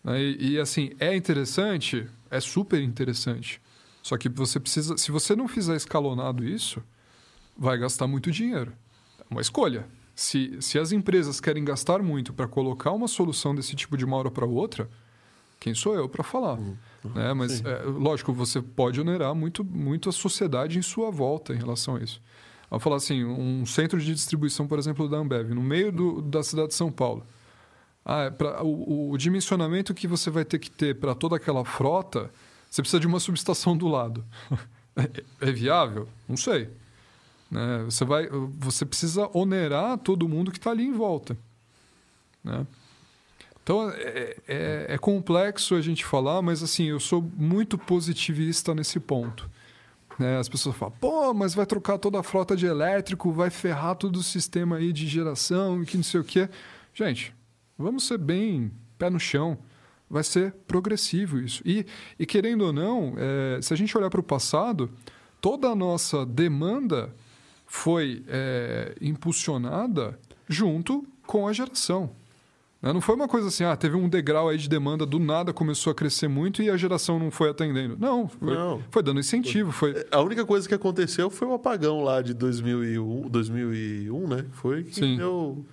Né? 0.03 0.22
E, 0.22 0.53
e, 0.53 0.60
assim, 0.60 0.91
é 0.99 1.16
interessante, 1.16 2.07
é 2.30 2.39
super 2.39 2.81
interessante. 2.81 3.61
Só 4.01 4.18
que 4.18 4.30
você 4.30 4.60
precisa, 4.60 4.97
se 4.97 5.11
você 5.11 5.35
não 5.35 5.47
fizer 5.47 5.76
escalonado 5.76 6.43
isso, 6.43 6.81
vai 7.57 7.77
gastar 7.77 8.07
muito 8.07 8.31
dinheiro. 8.31 8.73
É 9.19 9.26
uma 9.30 9.41
escolha. 9.41 9.85
Se, 10.15 10.57
se 10.61 10.77
as 10.80 10.91
empresas 10.91 11.39
querem 11.39 11.64
gastar 11.64 12.01
muito 12.01 12.34
para 12.34 12.47
colocar 12.47 12.91
uma 12.91 13.07
solução 13.07 13.53
desse 13.56 13.76
tipo 13.76 13.95
de 13.95 14.06
uma 14.06 14.18
hora 14.18 14.31
para 14.31 14.45
outra, 14.45 14.89
quem 15.60 15.73
sou 15.73 15.93
eu 15.95 16.07
para 16.07 16.23
falar? 16.23 16.57
Uhum. 16.57 16.76
Né? 17.14 17.34
Mas, 17.34 17.64
é, 17.64 17.84
lógico, 17.84 18.34
você 18.34 18.61
pode 18.61 18.99
onerar 18.99 19.35
muito, 19.35 19.64
muito 19.64 20.10
a 20.10 20.11
sociedade 20.11 20.80
em 20.80 20.81
sua 20.81 21.11
volta 21.11 21.53
em 21.53 21.57
relação 21.57 21.95
a 21.95 21.99
isso. 21.99 22.22
Vou 22.69 22.80
falar 22.80 22.97
assim, 22.97 23.26
um 23.26 23.65
centro 23.65 23.99
de 23.99 24.14
distribuição, 24.14 24.68
por 24.68 24.77
exemplo, 24.77 25.10
da 25.10 25.18
Ambev, 25.18 25.51
no 25.53 25.61
meio 25.61 25.91
do, 25.91 26.22
da 26.22 26.43
cidade 26.43 26.69
de 26.69 26.76
São 26.76 26.91
Paulo. 26.91 27.26
Ah, 28.03 28.23
é 28.23 28.30
pra, 28.30 28.63
o, 28.63 29.11
o, 29.11 29.17
dimensionamento 29.17 29.93
que 29.93 30.07
você 30.07 30.30
vai 30.30 30.45
ter 30.45 30.59
que 30.59 30.71
ter 30.71 30.95
para 30.95 31.13
toda 31.13 31.35
aquela 31.35 31.63
frota, 31.63 32.31
você 32.69 32.81
precisa 32.81 32.99
de 32.99 33.07
uma 33.07 33.19
subestação 33.19 33.77
do 33.77 33.88
lado. 33.88 34.26
é, 34.95 35.47
é 35.47 35.51
viável? 35.51 36.07
Não 36.27 36.38
sei. 36.38 36.69
Né? 37.51 37.84
Você, 37.85 38.05
vai, 38.05 38.27
você 38.27 38.85
precisa 38.85 39.30
onerar 39.34 39.97
todo 39.97 40.30
mundo 40.30 40.51
que 40.51 40.57
está 40.57 40.71
ali 40.71 40.85
em 40.85 40.93
volta. 40.93 41.38
Né? 42.43 42.65
Então, 43.61 43.89
é, 43.91 44.35
é, 44.47 44.85
é, 44.89 44.97
complexo 44.97 45.76
a 45.76 45.81
gente 45.81 46.03
falar, 46.03 46.41
mas 46.41 46.63
assim, 46.63 46.85
eu 46.85 46.99
sou 46.99 47.21
muito 47.35 47.77
positivista 47.77 48.73
nesse 48.73 48.99
ponto. 48.99 49.49
Né? 50.17 50.38
As 50.38 50.49
pessoas 50.49 50.76
falam, 50.76 50.95
pô, 50.99 51.34
mas 51.34 51.53
vai 51.53 51.65
trocar 51.65 51.97
toda 51.97 52.19
a 52.19 52.23
frota 52.23 52.55
de 52.55 52.65
elétrico, 52.65 53.31
vai 53.31 53.49
ferrar 53.49 53.95
todo 53.95 54.17
o 54.17 54.23
sistema 54.23 54.77
aí 54.77 54.91
de 54.91 55.07
geração 55.07 55.84
e 55.84 55.85
que 55.85 55.97
não 55.97 56.03
sei 56.03 56.19
o 56.19 56.23
quê. 56.23 56.49
Gente, 56.93 57.34
Vamos 57.80 58.06
ser 58.06 58.18
bem 58.18 58.72
pé 58.97 59.10
no 59.10 59.19
chão. 59.19 59.57
Vai 60.10 60.23
ser 60.23 60.53
progressivo 60.68 61.39
isso. 61.39 61.61
E, 61.65 61.85
e 62.19 62.26
querendo 62.26 62.65
ou 62.65 62.73
não, 62.73 63.14
é, 63.18 63.61
se 63.61 63.73
a 63.73 63.77
gente 63.77 63.97
olhar 63.97 64.10
para 64.10 64.19
o 64.19 64.23
passado, 64.23 64.89
toda 65.39 65.69
a 65.69 65.76
nossa 65.76 66.26
demanda 66.26 67.14
foi 67.65 68.23
é, 68.27 68.95
impulsionada 68.99 70.19
junto 70.47 71.06
com 71.26 71.47
a 71.47 71.53
geração. 71.53 72.10
Né? 72.81 72.91
Não 72.91 73.01
foi 73.01 73.15
uma 73.15 73.27
coisa 73.27 73.47
assim, 73.47 73.64
ah, 73.64 73.76
teve 73.76 73.95
um 73.95 74.10
degrau 74.10 74.49
aí 74.49 74.57
de 74.57 74.68
demanda, 74.68 75.06
do 75.06 75.19
nada 75.19 75.53
começou 75.53 75.91
a 75.91 75.93
crescer 75.95 76.27
muito 76.27 76.61
e 76.64 76.69
a 76.69 76.77
geração 76.77 77.19
não 77.19 77.30
foi 77.30 77.49
atendendo. 77.49 77.95
Não, 77.99 78.27
foi, 78.27 78.56
Não. 78.56 78.81
foi 78.89 79.03
dando 79.03 79.19
incentivo. 79.19 79.72
Foi... 79.72 80.06
A 80.11 80.22
única 80.22 80.45
coisa 80.45 80.68
que 80.68 80.73
aconteceu 80.73 81.30
foi 81.30 81.47
o 81.47 81.53
apagão 81.53 82.03
lá 82.03 82.22
de 82.22 82.34
2001, 82.34 83.30
2001 83.30 84.27
né? 84.27 84.45
Foi 84.53 84.84
que 84.84 84.95
Sim. 84.95 85.18
deu, 85.18 85.65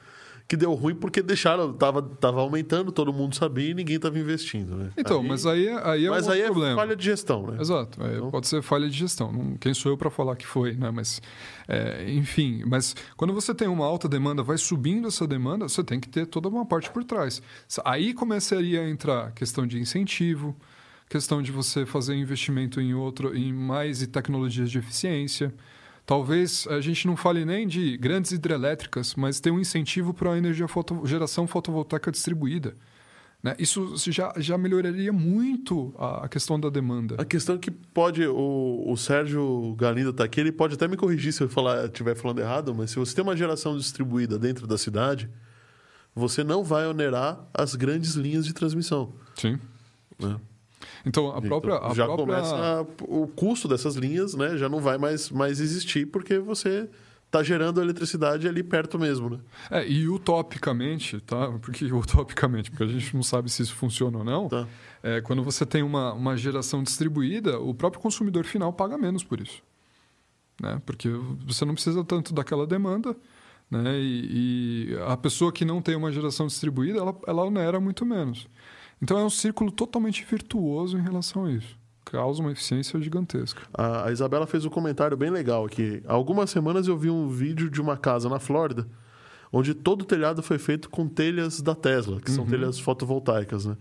que 0.48 0.56
deu 0.56 0.73
ruim 0.74 0.94
porque 0.94 1.20
deixaram, 1.23 1.73
tava, 1.73 2.01
tava 2.01 2.40
aumentando, 2.40 2.93
todo 2.93 3.12
mundo 3.12 3.35
sabia 3.35 3.70
e 3.70 3.74
ninguém 3.74 3.98
tava 3.98 4.16
investindo, 4.18 4.77
né? 4.77 4.90
Então, 4.97 5.20
mas 5.23 5.44
aí, 5.44 5.68
aí 5.82 6.06
é 6.06 6.10
mas 6.10 6.28
um 6.28 6.31
aí 6.31 6.40
é 6.40 6.44
problema. 6.47 6.77
falha 6.77 6.94
de 6.94 7.05
gestão, 7.05 7.47
né? 7.48 7.59
Exato, 7.60 8.01
é, 8.05 8.16
Então- 8.16 8.31
pode 8.31 8.47
ser 8.47 8.62
falha 8.62 8.89
de 8.89 8.97
gestão. 8.97 9.32
Não- 9.32 9.56
quem 9.56 9.74
sou 9.74 9.90
eu 9.93 9.98
para 9.98 10.09
falar 10.09 10.36
que 10.36 10.47
foi, 10.47 10.74
né? 10.74 10.90
Mas, 10.93 11.20
é, 11.66 12.09
enfim, 12.12 12.62
mas 12.64 12.94
quando 13.16 13.35
você 13.35 13.52
tem 13.52 13.66
uma 13.66 13.85
alta 13.85 14.09
demanda, 14.09 14.43
vai 14.43 14.56
subindo 14.56 15.09
essa 15.09 15.27
demanda, 15.27 15.68
você 15.68 15.82
tem 15.82 15.98
que 15.98 16.09
ter 16.09 16.27
toda 16.27 16.48
uma 16.48 16.64
parte 16.64 16.90
por 16.90 17.02
trás. 17.02 17.43
Aí 17.85 18.14
começaria 18.14 18.82
a 18.82 18.89
entrar 18.89 19.32
questão 19.32 19.66
de 19.66 19.81
incentivo, 19.81 20.56
questão 21.09 21.43
de 21.43 21.51
você 21.51 21.85
fazer 21.85 22.14
investimento 22.14 22.81
em 22.81 22.94
outro, 22.94 23.36
em 23.36 23.52
mais 23.52 24.01
e 24.01 24.06
tecnologias 24.06 24.70
de 24.70 24.78
eficiência. 24.78 25.52
Talvez 26.07 26.69
a 26.69 26.81
gente 26.81 27.05
não 27.05 27.16
fale 27.16 27.45
nem 27.45 27.66
de 27.66 27.97
grandes 27.97 28.31
hidrelétricas, 28.31 29.16
mas 29.16 29.41
ter 29.41 29.51
um 29.51 29.59
incentivo 29.59 30.15
para 30.15 30.33
a 30.33 30.39
energia 30.39 30.69
foto, 30.69 31.05
geração 31.05 31.49
fotovoltaica 31.49 32.12
distribuída. 32.12 32.74
Né? 33.43 33.57
Isso 33.59 33.95
já, 34.11 34.33
já 34.37 34.57
melhoraria 34.57 35.12
muito 35.12 35.93
a, 35.99 36.24
a 36.24 36.28
questão 36.28 36.59
da 36.61 36.70
demanda. 36.70 37.16
A 37.19 37.24
questão 37.24 37.57
é 37.57 37.59
que 37.59 37.73
pode, 37.73 38.24
o, 38.24 38.85
o 38.87 38.97
Sérgio 38.97 39.74
Galindo 39.77 40.12
tá 40.12 40.23
aqui, 40.24 40.41
ele 40.41 40.53
pode 40.53 40.74
até 40.74 40.87
me 40.87 40.97
corrigir 40.97 41.33
se 41.33 41.43
eu 41.43 41.49
falar, 41.49 41.87
estiver 41.87 42.15
falando 42.15 42.39
errado, 42.39 42.73
mas 42.73 42.93
se 42.93 42.97
você 42.97 43.15
tem 43.15 43.24
uma 43.24 43.37
geração 43.37 43.77
distribuída 43.77 44.39
dentro 44.39 44.65
da 44.65 44.78
cidade, 44.78 45.28
você 46.15 46.45
não 46.45 46.62
vai 46.62 46.87
onerar 46.87 47.45
as 47.53 47.74
grandes 47.74 48.15
linhas 48.15 48.47
de 48.47 48.53
transmissão. 48.53 49.12
Sim. 49.35 49.59
Né? 50.19 50.37
Então, 51.05 51.29
a 51.29 51.41
própria. 51.41 51.75
Então, 51.77 51.91
a 51.91 51.95
já 51.95 52.05
própria... 52.05 52.27
começa 52.27 52.55
a- 52.55 52.87
o 53.03 53.27
custo 53.27 53.69
dessas 53.69 53.95
linhas, 53.97 54.35
né? 54.35 54.57
Já 54.57 54.69
não 54.69 54.81
vai 54.81 54.99
mais, 54.99 55.31
mais 55.31 55.61
existir 55.61 56.07
porque 56.07 56.39
você 56.39 56.89
está 57.27 57.43
gerando 57.43 57.81
eletricidade 57.81 58.47
ali 58.49 58.63
perto 58.63 58.99
mesmo, 58.99 59.31
né? 59.31 59.39
É, 59.71 59.87
e 59.89 60.09
utopicamente, 60.09 61.21
tá? 61.21 61.51
Porque 61.61 61.85
utopicamente, 61.93 62.71
porque 62.71 62.85
a 62.85 62.89
gente 62.89 63.15
não 63.15 63.23
sabe 63.23 63.51
se 63.51 63.63
isso 63.63 63.75
funciona 63.75 64.19
ou 64.19 64.25
não. 64.25 64.49
Tá. 64.49 64.67
É, 65.03 65.21
quando 65.21 65.43
você 65.43 65.67
tem 65.67 65.83
uma, 65.83 66.13
uma 66.13 66.37
geração 66.37 66.83
distribuída, 66.83 67.59
o 67.61 67.75
próprio 67.75 68.01
consumidor 68.01 68.45
final 68.45 68.73
paga 68.73 68.97
menos 68.97 69.23
por 69.23 69.41
isso. 69.41 69.63
Né? 70.61 70.81
Porque 70.87 71.09
você 71.47 71.65
não 71.65 71.75
precisa 71.75 72.03
tanto 72.05 72.33
daquela 72.33 72.67
demanda. 72.67 73.15
Né? 73.71 73.99
E, 73.99 74.91
e 74.93 74.99
a 75.09 75.17
pessoa 75.17 75.53
que 75.53 75.65
não 75.65 75.83
tem 75.83 75.97
uma 75.97 76.13
geração 76.13 76.47
distribuída, 76.47 76.99
ela, 76.99 77.17
ela 77.27 77.45
onera 77.45 77.81
muito 77.81 78.07
menos. 78.07 78.49
Então 79.01 79.18
é 79.18 79.24
um 79.24 79.31
círculo 79.31 79.70
totalmente 79.70 80.24
virtuoso 80.24 80.97
em 80.97 81.02
relação 81.02 81.44
a 81.44 81.52
isso. 81.52 81.77
Causa 82.05 82.40
uma 82.40 82.52
eficiência 82.52 83.01
gigantesca. 83.01 83.62
A, 83.74 84.10
Isabela 84.10 84.47
fez 84.47 84.64
um 84.64 84.70
comentário 84.70 85.16
bem 85.16 85.31
legal 85.31 85.64
aqui. 85.64 86.02
Há 86.06 86.12
algumas 86.12 86.51
semanas 86.51 86.86
eu 86.86 86.97
vi 86.97 87.10
um 87.10 87.28
vídeo 87.28 87.68
de 87.68 87.81
uma 87.81 87.97
casa 87.97 88.28
na 88.28 88.39
Flórida 88.39 88.86
onde 89.52 89.74
todo 89.74 90.02
o 90.02 90.05
telhado 90.05 90.43
foi 90.43 90.59
feito 90.59 90.90
com 90.90 91.09
telhas 91.09 91.60
da 91.60 91.74
Tesla, 91.74 92.20
que 92.20 92.31
são 92.31 92.44
telhas 92.47 92.78
fotovoltaicas, 92.78 93.64
né? 93.64 93.77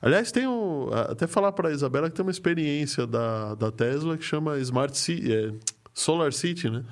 Aliás, 0.00 0.30
tem 0.30 0.46
um, 0.46 0.88
até 0.92 1.26
falar 1.26 1.52
para 1.52 1.68
a 1.68 1.72
Isabela 1.72 2.10
que 2.10 2.16
tem 2.16 2.24
uma 2.24 2.30
experiência 2.30 3.06
da, 3.06 3.54
da 3.54 3.70
Tesla 3.70 4.16
que 4.16 4.24
chama 4.24 4.58
Smart 4.58 4.96
City, 4.96 5.32
é, 5.32 5.52
Solar 5.96 6.32
City, 6.32 6.68
né? 6.68 6.84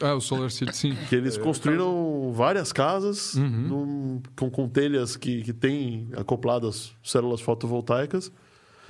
É, 0.00 0.12
o 0.12 0.20
Solar 0.20 0.50
City, 0.50 0.76
sim. 0.76 0.96
Que 1.08 1.16
eles 1.16 1.36
construíram 1.36 2.32
várias 2.32 2.72
casas 2.72 3.34
num- 3.34 4.22
com, 4.36 4.48
com 4.50 4.68
telhas 4.68 5.16
que, 5.16 5.42
que 5.42 5.52
têm 5.52 6.08
acopladas 6.16 6.92
células 7.02 7.40
fotovoltaicas 7.40 8.32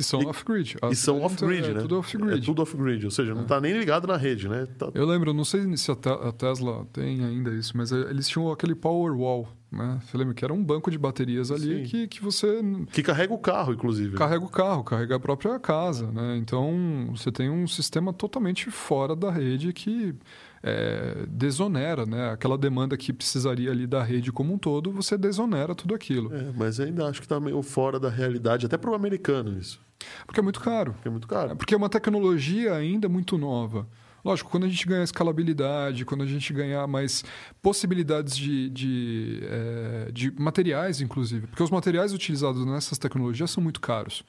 E 0.03 0.05
são 0.05 0.21
off-grid. 0.27 0.77
e 0.91 0.97
são 0.97 1.23
off-grid, 1.23 1.65
é 1.71 1.75
né? 1.75 1.81
Tudo 1.81 1.99
off-grid. 1.99 2.39
É 2.39 2.45
tudo 2.45 2.63
off-grid, 2.63 3.05
ou 3.05 3.11
seja, 3.11 3.35
não 3.35 3.43
está 3.43 3.61
nem 3.61 3.73
ligado 3.79 4.07
na 4.07 4.17
rede, 4.17 4.49
né? 4.49 4.67
Tá- 4.79 4.91
Eu 4.95 5.07
lembro, 5.07 5.33
não 5.33 5.45
sei 5.45 5.77
se 5.77 5.91
a, 5.91 5.95
Te- 5.97 6.09
a 6.09 6.33
Tesla 6.33 6.87
tem 6.93 7.25
ainda 7.25 7.51
isso, 7.53 7.77
mas 7.77 7.93
eh, 7.93 8.07
eles 8.11 8.29
tinham 8.29 8.51
aquele 8.51 8.75
Powerwall, 8.75 9.49
né? 9.71 10.01
Você 10.05 10.17
lembra 10.19 10.35
que 10.35 10.45
era 10.45 10.53
um 10.53 10.63
banco 10.63 10.91
de 10.91 10.99
baterias 10.99 11.51
ali 11.51 11.85
Sim. 11.85 11.91
que, 11.91 12.09
que 12.09 12.23
você 12.23 12.61
Que 12.93 13.03
carrega 13.03 13.33
o 13.33 13.39
carro, 13.39 13.73
inclusive. 13.73 14.17
carrega 14.17 14.45
o 14.45 14.49
carro, 14.49 14.85
carrega 14.85 15.17
a 15.17 15.21
própria 15.21 15.59
casa, 15.59 16.11
né? 16.13 16.37
Então, 16.37 17.09
você 17.15 17.31
tem 17.33 17.49
um 17.49 17.67
sistema 17.67 18.13
totalmente 18.13 18.71
fora 18.71 19.17
da 19.17 19.31
rede 19.31 19.73
que 19.73 20.15
eh, 20.63 21.25
desonera, 21.29 22.05
né? 22.07 22.31
Aquela 22.31 22.57
demanda 22.59 22.97
que 22.97 23.13
precisaria 23.13 23.71
ali 23.71 23.87
da 23.87 24.03
rede 24.03 24.31
como 24.31 24.53
um 24.55 24.59
todo, 24.59 24.93
você 24.93 25.17
desonera 25.19 25.75
tudo 25.75 25.95
aquilo. 25.95 26.33
É, 26.35 26.53
mas 26.57 26.79
ainda 26.79 27.07
acho 27.09 27.21
que 27.21 27.27
está 27.27 27.41
meio 27.41 27.61
fora 27.63 27.99
da 27.99 28.09
realidade, 28.11 28.67
até 28.67 28.77
para 28.77 28.91
o 28.91 28.95
americano 28.95 29.59
isso, 29.59 29.81
Porque 30.27 30.41
é 30.41 30.43
muito 30.43 30.61
caro. 30.61 30.93
porque 30.93 31.09
é 31.09 31.11
muito 31.11 31.27
É 31.27 31.29
caro. 31.29 31.57
porque 31.57 31.75
é 31.75 31.77
uma 31.77 31.89
tecnologia 31.89 32.75
ainda 32.75 33.09
muito 33.09 33.37
nova. 33.39 33.87
Lógico, 34.25 34.51
quando 34.51 34.67
a 34.67 34.69
gente 34.69 34.87
ganhar 34.87 35.03
escalabilidade, 35.03 36.05
quando 36.05 36.23
a 36.23 36.27
gente 36.27 36.53
ganhar 36.53 36.87
mais 36.87 37.25
possibilidades 37.61 38.37
de, 38.37 38.71
de, 38.71 39.41
eh, 39.43 40.11
de 40.13 40.31
materiais, 40.41 41.01
inclusive, 41.01 41.49
porque 41.49 41.63
os 41.63 41.71
materiais 41.71 42.13
utilizados 42.13 42.65
nessas 42.65 42.99
tecnologias 42.99 43.51
são 43.51 43.61
muito 43.63 43.81
caros. 43.81 44.25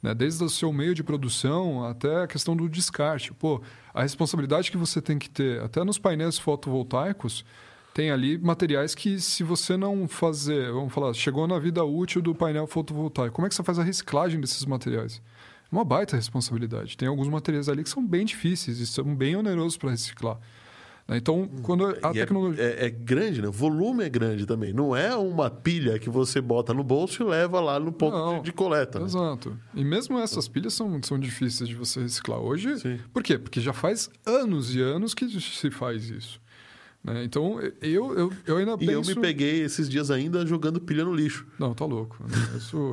Né? 0.00 0.14
Desde 0.14 0.42
o 0.44 0.48
seu 0.48 0.72
meio 0.72 0.94
de 0.94 1.02
produção 1.02 1.84
até 1.84 2.22
a 2.22 2.26
questão 2.28 2.54
do 2.56 2.68
descarte. 2.68 3.32
Pô, 3.32 3.60
a 3.92 4.02
responsabilidade 4.02 4.70
que 4.70 4.76
você 4.76 5.00
tem 5.02 5.18
que 5.18 5.28
ter, 5.28 5.60
até 5.60 5.82
nos 5.82 5.98
painéis 5.98 6.38
fotovoltaicos, 6.38 7.44
tem 7.94 8.10
ali 8.10 8.38
materiais 8.38 8.94
que, 8.94 9.20
se 9.20 9.42
você 9.42 9.76
não 9.76 10.08
fazer, 10.08 10.72
vamos 10.72 10.92
falar, 10.92 11.12
chegou 11.14 11.46
na 11.46 11.58
vida 11.58 11.84
útil 11.84 12.22
do 12.22 12.34
painel 12.34 12.66
fotovoltaico, 12.66 13.34
como 13.34 13.46
é 13.46 13.48
que 13.48 13.54
você 13.54 13.62
faz 13.62 13.78
a 13.78 13.82
reciclagem 13.82 14.40
desses 14.40 14.64
materiais? 14.64 15.20
É 15.70 15.74
uma 15.74 15.84
baita 15.84 16.16
responsabilidade. 16.16 16.96
Tem 16.96 17.08
alguns 17.08 17.28
materiais 17.28 17.68
ali 17.68 17.82
que 17.82 17.88
são 17.90 18.06
bem 18.06 18.24
difíceis 18.24 18.78
e 18.78 18.86
são 18.86 19.14
bem 19.14 19.36
onerosos 19.36 19.76
para 19.76 19.90
reciclar. 19.90 20.38
né? 21.08 21.16
Então, 21.16 21.48
quando 21.62 21.86
a 21.86 22.12
E 22.14 22.18
é- 22.18 22.20
tecnologia. 22.24 22.62
é, 22.62 22.86
é 22.86 22.90
grande, 22.90 23.42
né? 23.42 23.48
O 23.48 23.52
volume 23.52 24.04
é 24.04 24.08
grande 24.08 24.46
também. 24.46 24.72
Não 24.72 24.94
é 24.94 25.16
uma 25.16 25.50
pilha 25.50 25.98
que 25.98 26.08
você 26.08 26.40
bota 26.40 26.72
no 26.72 26.84
bolso 26.84 27.22
e 27.22 27.26
leva 27.26 27.58
lá 27.60 27.80
no 27.80 27.90
ponto 27.90 28.16
Não. 28.16 28.36
de, 28.38 28.44
de 28.44 28.52
coleta. 28.52 29.00
né? 29.00 29.06
Exato. 29.06 29.58
E 29.74 29.82
mesmo 29.84 30.18
essas 30.18 30.46
pilhas 30.46 30.74
são, 30.74 31.00
são 31.02 31.18
difíceis 31.18 31.68
de 31.68 31.74
você 31.74 32.00
reciclar 32.00 32.38
hoje. 32.38 32.78
Sim. 32.78 32.98
Por 33.12 33.22
quê? 33.22 33.36
Porque 33.38 33.60
já 33.60 33.72
faz 33.72 34.08
anos 34.24 34.74
e 34.74 34.80
anos 34.80 35.12
que 35.14 35.28
se 35.40 35.70
faz 35.70 36.08
isso. 36.08 36.40
Né? 37.04 37.24
Então, 37.24 37.60
eu, 37.80 38.14
eu, 38.16 38.32
eu 38.46 38.56
ainda 38.56 38.72
E 38.80 38.86
penso... 38.86 39.10
eu 39.10 39.16
me 39.16 39.20
peguei 39.20 39.62
esses 39.62 39.88
dias 39.88 40.10
ainda 40.10 40.46
jogando 40.46 40.80
pilha 40.80 41.04
no 41.04 41.14
lixo. 41.14 41.46
Não, 41.58 41.74
tá 41.74 41.84
louco. 41.84 42.16
né? 42.22 42.56
Isso, 42.56 42.92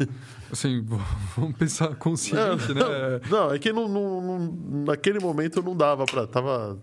assim, 0.52 0.84
vamos 1.38 1.56
pensar 1.58 1.96
consciente, 1.96 2.74
né? 2.74 2.82
Não, 3.30 3.54
é 3.54 3.60
que 3.60 3.72
não, 3.72 3.88
não- 3.88 4.22
não- 4.22 4.84
naquele 4.86 5.20
momento 5.20 5.62
não 5.62 5.76
dava 5.76 6.06
para 6.06 6.26
Tava, 6.28 6.80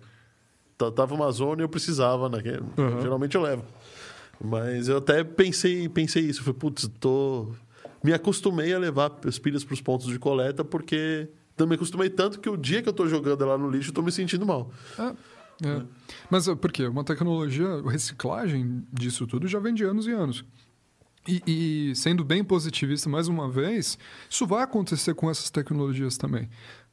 ta- 0.78 0.90
tava 0.92 1.14
uma 1.14 1.30
zona 1.32 1.62
e 1.62 1.64
eu 1.64 1.68
precisava. 1.68 2.26
Uhum. 2.28 3.00
Geralmente 3.00 3.34
eu 3.34 3.42
levo. 3.42 3.64
Mas 4.42 4.88
eu 4.88 4.98
até 4.98 5.24
pensei, 5.24 5.88
pensei 5.88 6.22
isso. 6.24 6.42
Falei, 6.42 6.58
putz, 6.58 6.88
tô... 7.00 7.48
me 8.04 8.12
acostumei 8.12 8.72
a 8.74 8.78
levar 8.78 9.10
as 9.26 9.38
pilhas 9.38 9.64
para 9.64 9.74
os 9.74 9.80
pontos 9.80 10.06
de 10.08 10.18
coleta 10.18 10.62
porque 10.64 11.28
não 11.58 11.66
me 11.66 11.74
acostumei 11.74 12.10
tanto 12.10 12.38
que 12.38 12.48
o 12.50 12.56
dia 12.56 12.82
que 12.82 12.88
eu 12.88 12.92
tô 12.92 13.08
jogando 13.08 13.42
ela 13.42 13.56
no 13.56 13.70
lixo 13.70 13.88
eu 13.90 13.94
tô 13.94 14.02
me 14.02 14.12
sentindo 14.12 14.44
mal. 14.44 14.70
É, 14.98 15.12
é. 15.62 15.82
Mas 16.30 16.48
uh, 16.48 16.56
por 16.56 16.70
quê? 16.70 16.86
Uma 16.86 17.04
tecnologia, 17.04 17.82
reciclagem 17.86 18.84
disso 18.92 19.26
tudo 19.26 19.46
já 19.46 19.58
vem 19.58 19.74
de 19.74 19.84
anos 19.84 20.06
e 20.06 20.12
anos. 20.12 20.44
E, 21.28 21.42
e 21.90 21.96
sendo 21.96 22.24
bem 22.24 22.44
positivista 22.44 23.08
mais 23.08 23.26
uma 23.26 23.50
vez, 23.50 23.98
isso 24.30 24.46
vai 24.46 24.62
acontecer 24.62 25.14
com 25.14 25.30
essas 25.30 25.50
tecnologias 25.50 26.16
também. 26.16 26.48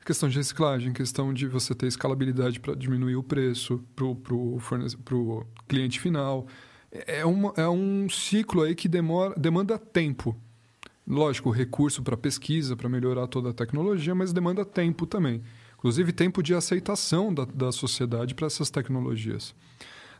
Questão 0.05 0.27
de 0.27 0.35
reciclagem, 0.35 0.91
questão 0.91 1.33
de 1.33 1.47
você 1.47 1.73
ter 1.73 1.87
escalabilidade 1.87 2.59
para 2.59 2.75
diminuir 2.75 3.15
o 3.15 3.23
preço 3.23 3.81
para 3.95 4.05
o 4.05 5.45
cliente 5.67 5.99
final. 5.99 6.47
É, 6.91 7.25
uma, 7.25 7.53
é 7.55 7.67
um 7.69 8.09
ciclo 8.09 8.63
aí 8.63 8.75
que 8.75 8.89
demora, 8.89 9.33
demanda 9.37 9.77
tempo. 9.77 10.35
Lógico, 11.07 11.49
recurso 11.51 12.01
para 12.01 12.17
pesquisa, 12.17 12.75
para 12.75 12.89
melhorar 12.89 13.27
toda 13.27 13.49
a 13.49 13.53
tecnologia, 13.53 14.13
mas 14.13 14.33
demanda 14.33 14.65
tempo 14.65 15.05
também. 15.05 15.41
Inclusive, 15.83 16.13
tempo 16.13 16.41
de 16.41 16.53
aceitação 16.55 17.33
da, 17.33 17.43
da 17.43 17.69
sociedade 17.69 18.33
para 18.33 18.47
essas 18.47 18.69
tecnologias. 18.69 19.53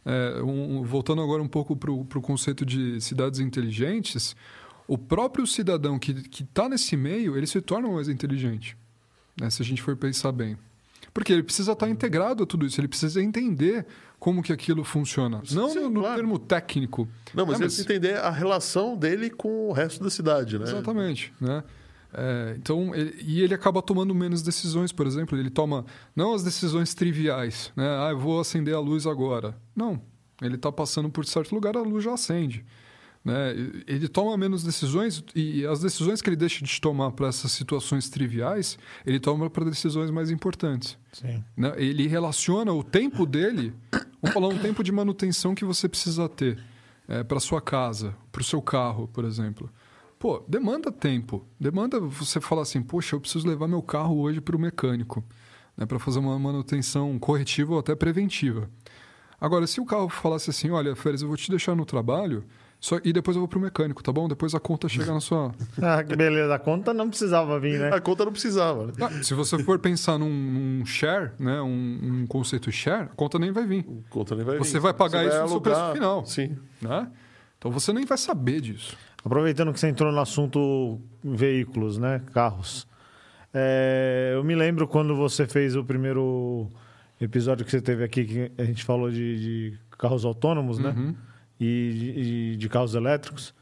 É, 0.06 0.42
um- 0.44 0.84
voltando 0.84 1.22
agora 1.22 1.42
um 1.42 1.48
pouco 1.48 1.74
para 1.74 1.90
o 1.90 2.22
conceito 2.22 2.66
de 2.66 3.00
cidades 3.00 3.40
inteligentes, 3.40 4.36
o 4.86 4.98
próprio 4.98 5.48
cidadão 5.48 5.98
que 5.98 6.12
está 6.44 6.68
nesse 6.68 6.98
meio, 6.98 7.38
ele 7.38 7.48
se 7.48 7.62
torna 7.62 7.88
mais 7.90 8.10
inteligente, 8.10 8.76
né, 9.40 9.50
se 9.50 9.62
a 9.62 9.66
gente 9.66 9.82
for 9.82 9.96
pensar 9.96 10.34
bem. 10.34 10.58
Porque 11.14 11.32
ele 11.32 11.44
precisa 11.44 11.72
estar 11.72 11.88
integrado 11.88 12.44
a 12.44 12.46
tudo 12.46 12.66
isso, 12.66 12.82
ele 12.82 12.90
precisa 12.90 13.22
entender 13.24 13.86
como 14.20 14.44
que 14.44 14.52
aquilo 14.52 14.84
funciona. 14.84 15.42
Não 15.52 15.70
Sim, 15.70 15.88
no, 15.88 16.02
claro. 16.02 16.16
termo 16.18 16.38
técnico. 16.40 17.08
Não, 17.34 17.46
mas 17.46 17.60
né, 17.60 17.66
ele 17.66 17.74
precisa 17.74 17.84
entender 17.84 18.18
a 18.18 18.30
relação 18.32 18.98
dele 18.98 19.30
com 19.30 19.70
o 19.70 19.72
resto 19.72 20.04
da 20.04 20.10
cidade, 20.10 20.60
né? 20.60 20.66
Exatamente, 20.66 21.32
né? 21.40 21.64
É, 22.14 22.56
então, 22.58 22.94
ele- 22.94 23.16
e 23.26 23.42
ele 23.42 23.54
acaba 23.54 23.82
tomando 23.82 24.14
menos 24.14 24.42
decisões, 24.42 24.92
por 24.92 25.08
exemplo, 25.08 25.38
ele 25.38 25.50
toma 25.50 25.86
não 26.16 26.34
as 26.34 26.44
decisões 26.44 26.94
triviais, 26.94 27.72
né? 27.76 27.86
Ah, 27.88 28.10
eu 28.12 28.20
vou 28.20 28.40
acender 28.40 28.76
a 28.76 28.80
luz 28.80 29.08
agora. 29.08 29.58
Não, 29.76 30.00
ele 30.42 30.56
está 30.56 30.72
passando 30.72 31.10
por 31.10 31.26
certo 31.26 31.54
lugar, 31.56 31.76
a 31.76 31.82
luz 31.82 32.04
já 32.04 32.14
acende. 32.14 32.64
Né? 33.26 33.56
Ele 33.88 34.10
toma 34.10 34.36
menos 34.36 34.64
decisões 34.66 35.24
e 35.34 35.66
as 35.66 35.80
decisões 35.80 36.22
que 36.22 36.28
ele 36.30 36.36
deixa 36.36 36.64
de 36.64 36.82
tomar 36.82 37.12
para 37.12 37.28
essas 37.30 37.54
situações 37.54 38.10
triviais, 38.10 38.78
ele 39.06 39.18
toma 39.18 39.50
para 39.50 39.64
decisões 39.64 40.12
mais 40.12 40.30
importantes. 40.30 40.98
Sim. 41.14 41.42
Né? 41.56 41.74
Ele 41.78 42.06
relaciona 42.06 42.74
o 42.74 42.84
tempo 42.84 43.26
dele, 43.26 43.74
vamos 44.22 44.34
falar 44.34 44.50
um 44.50 44.58
tempo 44.60 44.84
de 44.84 44.92
manutenção 44.92 45.56
que 45.56 45.64
você 45.64 45.88
precisa 45.88 46.28
ter 46.28 46.60
é, 47.08 47.24
para 47.24 47.40
sua 47.40 47.62
casa, 47.62 48.14
para 48.32 48.42
o 48.42 48.46
seu 48.46 48.62
carro, 48.62 49.08
por 49.08 49.24
exemplo. 49.26 49.70
Pô, 50.24 50.42
demanda 50.48 50.90
tempo. 50.90 51.46
Demanda 51.60 52.00
você 52.00 52.40
falar 52.40 52.62
assim, 52.62 52.82
poxa, 52.82 53.14
eu 53.14 53.20
preciso 53.20 53.46
levar 53.46 53.68
meu 53.68 53.82
carro 53.82 54.22
hoje 54.22 54.40
para 54.40 54.56
o 54.56 54.60
mecânico, 54.60 55.22
né, 55.76 55.86
para 55.86 56.00
fazer 56.00 56.20
uma 56.20 56.40
manutenção 56.40 57.20
corretiva 57.20 57.74
ou 57.74 57.80
até 57.80 57.94
preventiva. 57.94 58.70
Agora, 59.38 59.68
se 59.68 59.82
o 59.82 59.86
carro 59.86 60.08
falasse 60.08 60.50
assim, 60.50 60.70
olha, 60.70 60.96
Férez, 60.96 61.22
eu 61.24 61.28
vou 61.28 61.36
te 61.36 61.50
deixar 61.50 61.76
no 61.76 61.84
trabalho 61.86 62.46
só, 62.80 63.02
e 63.04 63.12
depois 63.12 63.36
eu 63.36 63.42
vou 63.42 63.50
pro 63.50 63.60
mecânico, 63.60 64.02
tá 64.02 64.14
bom? 64.14 64.30
Depois 64.30 64.56
a 64.56 64.62
conta 64.62 64.88
chega 64.88 65.14
na 65.14 65.20
sua. 65.20 65.52
Ah, 65.84 66.02
que 66.02 66.16
beleza. 66.16 66.56
A 66.56 66.60
conta 66.60 66.94
não 66.94 67.10
precisava 67.10 67.60
vir, 67.60 67.78
né? 67.78 67.90
A 67.94 68.00
conta 68.00 68.24
não 68.24 68.32
precisava. 68.32 68.86
né? 68.88 68.94
Ah, 69.02 69.22
se 69.24 69.34
você 69.34 69.62
for 69.62 69.78
pensar 69.78 70.18
num, 70.18 70.30
num 70.30 70.86
share, 70.86 71.34
né? 71.38 71.62
Um, 71.62 72.22
um 72.22 72.28
conceito 72.28 72.72
share, 72.72 73.10
a 73.12 73.16
conta 73.16 73.38
nem 73.38 73.52
vai 73.52 73.66
vir. 73.66 73.86
A 74.08 74.10
conta 74.10 74.36
nem 74.38 74.46
vai 74.46 74.58
Você 74.58 74.76
vir. 74.76 74.80
vai 74.80 74.94
pagar 74.94 75.26
isso 75.26 75.38
no 75.42 75.48
seu 75.50 75.58
alugar. 75.58 75.74
preço 75.76 75.94
final. 75.96 76.26
Sim. 76.26 76.58
Né? 76.82 77.12
Então 77.58 77.70
você 77.70 77.92
nem 77.92 78.06
vai 78.06 78.18
saber 78.18 78.62
disso. 78.62 78.96
Aproveitando 79.24 79.72
que 79.72 79.80
você 79.80 79.88
entrou 79.88 80.12
no 80.12 80.20
assunto 80.20 81.00
veículos, 81.24 81.98
né? 81.98 82.22
Carros. 82.34 82.88
É, 83.54 84.32
eu 84.34 84.44
me 84.44 84.56
lembro 84.56 84.88
quando 84.88 85.16
você 85.16 85.48
fez 85.48 85.76
o 85.76 85.84
primeiro 85.84 86.70
episódio 87.22 87.64
que 87.64 87.72
você 87.72 87.82
teve 87.82 88.04
aqui, 88.04 88.26
que 88.26 88.52
a 88.58 88.66
gente 88.66 88.84
falou 88.84 89.10
de, 89.10 89.40
de 89.72 89.80
carros 89.98 90.26
autônomos, 90.26 90.80
né? 90.80 90.90
Uhum. 90.90 91.16
E 91.60 91.94
de, 91.94 92.58
de 92.58 92.70
carros 92.70 92.96
elétricos. 92.96 93.54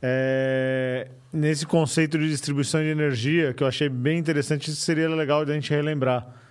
É, 0.00 1.08
nesse 1.32 1.66
conceito 1.66 2.18
de 2.18 2.28
distribuição 2.28 2.80
de 2.80 2.88
energia, 2.88 3.54
que 3.54 3.62
eu 3.62 3.66
achei 3.66 3.88
bem 3.88 4.18
interessante, 4.18 4.70
seria 4.70 5.08
legal 5.08 5.44
de 5.44 5.50
a 5.50 5.54
gente 5.54 5.70
relembrar. 5.70 6.43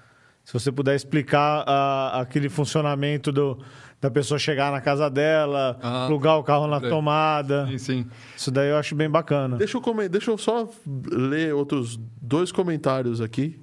Se 0.44 0.52
você 0.54 0.72
puder 0.72 0.96
explicar 0.96 1.64
a- 1.68 2.22
aquele 2.22 2.50
funcionamento 2.50 3.32
do, 3.32 3.58
da 4.02 4.12
pessoa 4.12 4.38
chegar 4.38 4.72
na 4.72 4.82
casa 4.82 5.10
dela, 5.10 5.80
Ah, 5.82 6.06
plugar 6.08 6.36
o 6.38 6.44
carro 6.44 6.68
na 6.68 6.76
lembrei. 6.76 6.92
tomada. 6.92 7.68
Sim, 7.68 7.78
sim. 7.78 8.06
Isso 8.36 8.52
daí 8.52 8.70
eu 8.70 8.78
acho 8.78 8.94
bem 8.94 9.10
bacana. 9.10 9.58
Deixa 9.58 9.78
eu, 9.78 9.82
come- 9.82 10.10
Deixa 10.10 10.30
eu 10.32 10.38
só 10.38 10.70
ler 11.12 11.54
outros 11.54 11.98
dois 12.22 12.52
comentários 12.52 13.22
aqui. 13.22 13.60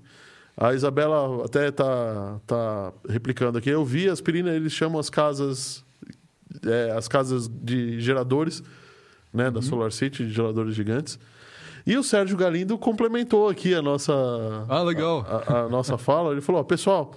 A 0.57 0.75
Isabela 0.75 1.45
até 1.45 1.71
tá, 1.71 2.39
tá 2.47 2.93
replicando 3.09 3.59
aqui. 3.59 3.71
Eu 3.71 3.85
vi 3.85 4.09
aspirina, 4.09 4.51
eles 4.51 4.73
chamam 4.73 4.99
as 4.99 5.09
casas 5.11 5.85
é, 6.67 6.91
as 6.97 7.07
casas 7.07 7.47
de 7.49 8.01
geradores, 8.01 8.61
né, 9.33 9.47
Uhum. 9.47 9.53
da 9.53 9.63
Solar 9.63 9.93
City, 9.93 10.27
de 10.27 10.33
geradores 10.33 10.75
gigantes. 10.75 11.17
E 11.87 11.97
o 11.97 12.03
Sérgio 12.03 12.37
Galindo 12.37 12.77
complementou 12.79 13.49
aqui 13.49 13.75
a 13.75 13.81
nossa 13.83 14.13
Ah, 14.69 14.83
legal. 14.83 15.25
a, 15.29 15.59
a 15.61 15.69
nossa 15.69 15.97
fala. 15.99 16.33
Ele 16.33 16.41
falou: 16.41 16.61
ó, 16.61 16.65
pessoal, 16.65 17.13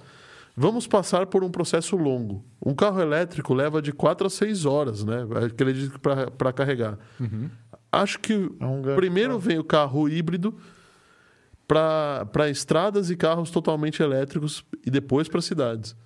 vamos 0.56 0.86
passar 0.86 1.26
por 1.26 1.44
um 1.44 1.50
processo 1.50 1.96
longo. 1.96 2.44
Um 2.64 2.74
carro 2.74 3.00
elétrico 3.00 3.52
leva 3.54 3.80
de 3.82 3.92
4 3.92 4.26
a 4.26 4.30
6 4.30 4.64
horas, 4.64 5.04
né? 5.04 5.26
Acredito 5.46 5.98
para 6.00 6.52
carregar. 6.52 6.98
Uhum. 7.20 7.50
Acho 7.92 8.18
que 8.18 8.32
É 8.60 8.66
um 8.66 8.82
primeiro 8.96 9.38
vem 9.38 9.58
o 9.58 9.64
carro 9.64 10.08
híbrido 10.08 10.56
para 11.66 12.48
estradas 12.50 13.10
e 13.10 13.16
carros 13.16 13.50
totalmente 13.50 14.02
elétricos 14.02 14.64
e 14.84 14.90
depois 14.90 15.28
para 15.28 15.40
cidades. 15.40 15.96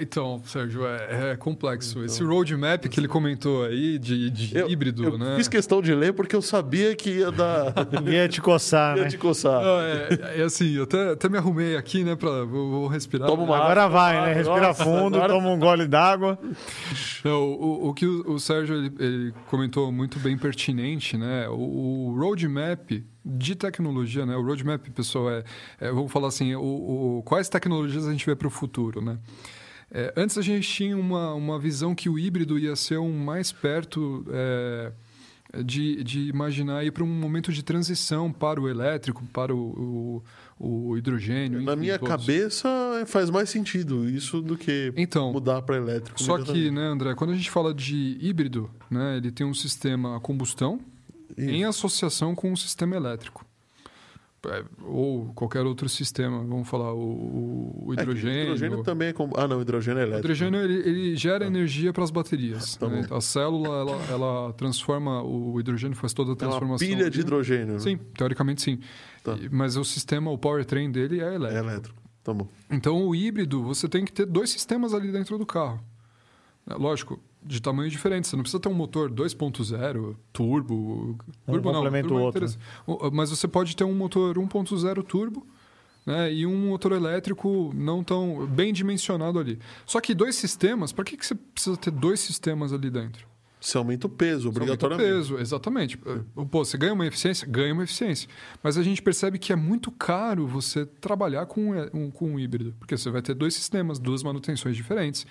Então, 0.00 0.42
Sérgio, 0.44 0.86
é, 0.86 1.30
é 1.32 1.36
complexo. 1.36 2.04
Esse 2.04 2.22
roadmap 2.22 2.84
que 2.86 3.00
ele 3.00 3.08
comentou 3.08 3.64
aí 3.64 3.98
de, 3.98 4.28
de 4.28 4.56
Eu- 4.58 4.68
híbrido, 4.68 5.02
eu 5.04 5.16
né? 5.18 5.34
fiz 5.36 5.48
questão 5.48 5.80
de 5.80 5.94
ler 5.94 6.12
porque 6.12 6.36
eu 6.36 6.42
sabia 6.42 6.94
que 6.94 7.10
ia 7.10 7.32
dar. 7.32 7.72
Ia 8.06 8.28
te 8.28 8.40
coçar, 8.42 8.96
ia 8.98 9.04
né? 9.04 9.08
te 9.08 9.16
coçar. 9.16 9.62
Não, 9.62 9.80
é, 9.80 10.40
é 10.40 10.42
assim, 10.42 10.74
eu 10.76 10.82
até, 10.84 11.12
até 11.12 11.28
me 11.28 11.38
arrumei 11.38 11.76
aqui, 11.76 12.04
né, 12.04 12.14
pra 12.16 12.44
vou, 12.44 12.70
vou 12.70 12.86
respirar. 12.88 13.28
Toma 13.28 13.42
uma 13.44 13.56
Agora 13.56 13.88
vai, 13.88 14.20
né? 14.26 14.34
Respira 14.34 14.60
Nossa, 14.60 14.84
fundo, 14.84 15.16
agora- 15.16 15.32
toma 15.34 15.48
um 15.50 15.58
gole 15.58 15.86
d'água. 15.86 16.38
Não, 17.24 17.42
o, 17.42 17.88
o 17.88 17.94
que 17.94 18.04
o, 18.06 18.32
o 18.32 18.38
Sérgio 18.40 18.76
ele, 18.76 18.92
ele 18.98 19.34
comentou 19.48 19.90
muito 19.90 20.18
bem 20.18 20.36
pertinente, 20.36 21.16
né? 21.16 21.48
O, 21.48 22.10
o 22.10 22.16
roadmap 22.18 22.90
de 23.24 23.54
tecnologia, 23.54 24.24
né? 24.24 24.36
O 24.36 24.42
roadmap, 24.42 24.86
pessoal, 24.90 25.30
é, 25.30 25.44
é 25.80 25.90
vamos 25.92 26.10
falar 26.10 26.28
assim, 26.28 26.54
o, 26.54 26.62
o- 27.18 27.22
quais 27.24 27.48
tecnologias 27.48 28.06
a 28.06 28.12
gente 28.12 28.24
vê 28.24 28.34
para 28.34 28.46
o 28.48 28.50
futuro, 28.50 29.00
né? 29.02 29.18
É, 29.92 30.12
antes 30.16 30.38
a 30.38 30.42
gente 30.42 30.68
tinha 30.68 30.96
uma, 30.96 31.34
uma 31.34 31.58
visão 31.58 31.94
que 31.94 32.08
o 32.08 32.18
híbrido 32.18 32.58
ia 32.58 32.76
ser 32.76 32.98
um 32.98 33.12
mais 33.12 33.50
perto 33.50 34.24
é, 34.30 34.92
de, 35.64 36.04
de 36.04 36.28
imaginar 36.28 36.84
ir 36.84 36.92
para 36.92 37.02
um 37.02 37.08
momento 37.08 37.52
de 37.52 37.60
transição 37.62 38.32
para 38.32 38.60
o 38.60 38.68
elétrico, 38.68 39.24
para 39.32 39.52
o, 39.52 40.22
o, 40.58 40.90
o 40.90 40.96
hidrogênio. 40.96 41.60
Na 41.60 41.74
minha 41.74 41.98
todos. 41.98 42.16
cabeça 42.16 42.68
faz 43.06 43.30
mais 43.30 43.50
sentido 43.50 44.08
isso 44.08 44.40
do 44.40 44.56
que 44.56 44.92
Então, 44.96 45.32
mudar 45.32 45.60
para 45.62 45.76
elétrico. 45.76 46.22
Só 46.22 46.38
que, 46.38 46.70
né, 46.70 46.82
André, 46.86 47.14
quando 47.16 47.30
a 47.32 47.36
gente 47.36 47.50
fala 47.50 47.74
de 47.74 48.16
híbrido, 48.20 48.70
né, 48.88 49.16
ele 49.16 49.32
tem 49.32 49.44
um 49.44 49.54
sistema 49.54 50.16
a 50.16 50.20
combustão 50.20 50.78
Isso. 51.36 51.48
em 51.50 51.64
associação 51.64 52.34
com 52.34 52.50
um 52.52 52.56
sistema 52.56 52.96
elétrico. 52.96 53.44
É, 54.46 54.64
Ou 54.86 55.26
qualquer 55.34 55.66
outro 55.66 55.86
sistema, 55.86 56.38
vamos 56.42 56.66
falar 56.66 56.94
o, 56.94 57.84
o 57.84 57.92
É 57.94 58.00
hidrogênio. 58.00 58.42
hidrogênio 58.44 58.82
também 58.82 59.08
é. 59.08 59.12
Com... 59.12 59.30
Ah, 59.36 59.46
não, 59.46 59.60
hidrogênio 59.60 60.00
é 60.00 60.04
O 60.04 60.06
elétrico. 60.06 60.26
hidrogênio 60.32 60.60
ele, 60.62 60.88
ele 60.88 61.14
gera 61.16 61.44
energia 61.44 61.92
para 61.92 62.02
as 62.04 62.10
baterias. 62.10 62.74
Tá 62.76 62.88
né? 62.88 63.06
A 63.10 63.20
célula 63.20 63.68
ela, 63.68 64.02
ela 64.10 64.52
transforma 64.54 65.22
o 65.22 65.60
hidrogênio 65.60 65.94
faz 65.94 66.14
toda 66.14 66.30
a 66.30 66.32
É 66.32 66.34
uma 66.36 66.38
transformação. 66.38 66.88
pilha 66.88 67.10
de 67.10 67.20
hidrogênio. 67.20 67.74
né? 67.74 67.78
Sim, 67.80 67.98
teoricamente 68.16 68.62
sim. 68.62 68.78
Tá. 69.22 69.36
Mas 69.52 69.76
o 69.76 69.84
sistema, 69.84 70.30
o 70.30 70.38
powertrain 70.38 70.90
dele 70.90 71.20
é 71.20 71.24
É 71.24 71.34
elétrico. 71.34 71.64
elétrico. 71.68 72.02
Tá 72.24 72.32
bom. 72.32 72.48
Então, 72.70 73.06
o 73.06 73.14
híbrido, 73.14 73.62
você 73.62 73.88
tem 73.90 74.06
que 74.06 74.12
ter 74.12 74.24
dois 74.24 74.48
sistemas 74.48 74.94
ali 74.94 75.12
dentro 75.12 75.36
do 75.36 75.44
carro. 75.44 75.82
É, 76.66 76.74
Lógico, 76.76 77.20
de 77.42 77.60
tamanho 77.60 77.90
diferente. 77.90 78.26
Você 78.28 78.36
não 78.36 78.42
precisa 78.42 78.60
ter 78.60 78.68
um 78.68 78.74
motor 78.74 79.10
2.0, 79.10 80.14
turbo. 80.32 81.16
Um 81.46 81.52
turbo 81.52 81.72
não, 81.72 81.80
complementa 81.82 82.08
turbo 82.08 82.20
é 82.22 82.26
outro. 82.26 82.38
interessante. 82.44 82.64
O- 82.86 83.10
Mas 83.10 83.30
você 83.30 83.48
pode 83.48 83.74
ter 83.76 83.84
um 83.84 83.94
motor 83.94 84.36
1.0 84.38 85.02
turbo 85.02 85.46
né, 86.06 86.32
e 86.32 86.46
um 86.46 86.68
motor 86.68 86.92
elétrico 86.92 87.72
não 87.74 88.02
tão 88.04 88.46
bem 88.46 88.72
dimensionado 88.72 89.38
ali. 89.38 89.58
Só 89.86 90.00
que 90.00 90.14
dois 90.14 90.34
sistemas, 90.36 90.92
para 90.92 91.04
que, 91.04 91.16
que 91.16 91.26
você 91.26 91.34
precisa 91.34 91.76
ter 91.76 91.90
dois 91.90 92.20
sistemas 92.20 92.72
ali 92.72 92.90
dentro? 92.90 93.28
Você 93.60 93.76
aumenta 93.76 94.06
o 94.06 94.10
peso, 94.10 94.50
Você 94.50 94.58
aumenta 94.58 94.58
o 94.58 94.62
obrigatoriamente. 94.86 95.10
peso, 95.28 95.38
exatamente. 95.38 95.98
Pô, 96.50 96.64
você 96.64 96.78
ganha 96.78 96.94
uma 96.94 97.06
eficiência? 97.06 97.46
Ganha 97.46 97.74
uma 97.74 97.84
eficiência. 97.84 98.26
Mas 98.62 98.78
a 98.78 98.82
gente 98.82 99.02
percebe 99.02 99.38
que 99.38 99.52
é 99.52 99.56
muito 99.56 99.90
caro 99.90 100.46
você 100.46 100.86
trabalhar 100.86 101.44
com 101.44 101.72
um, 101.92 102.10
com 102.10 102.30
um 102.32 102.38
híbrido. 102.38 102.74
Porque 102.78 102.96
você 102.96 103.10
vai 103.10 103.20
ter 103.20 103.34
dois 103.34 103.52
sistemas, 103.52 103.98
duas 103.98 104.22
manutenções 104.22 104.74
diferentes. 104.74 105.26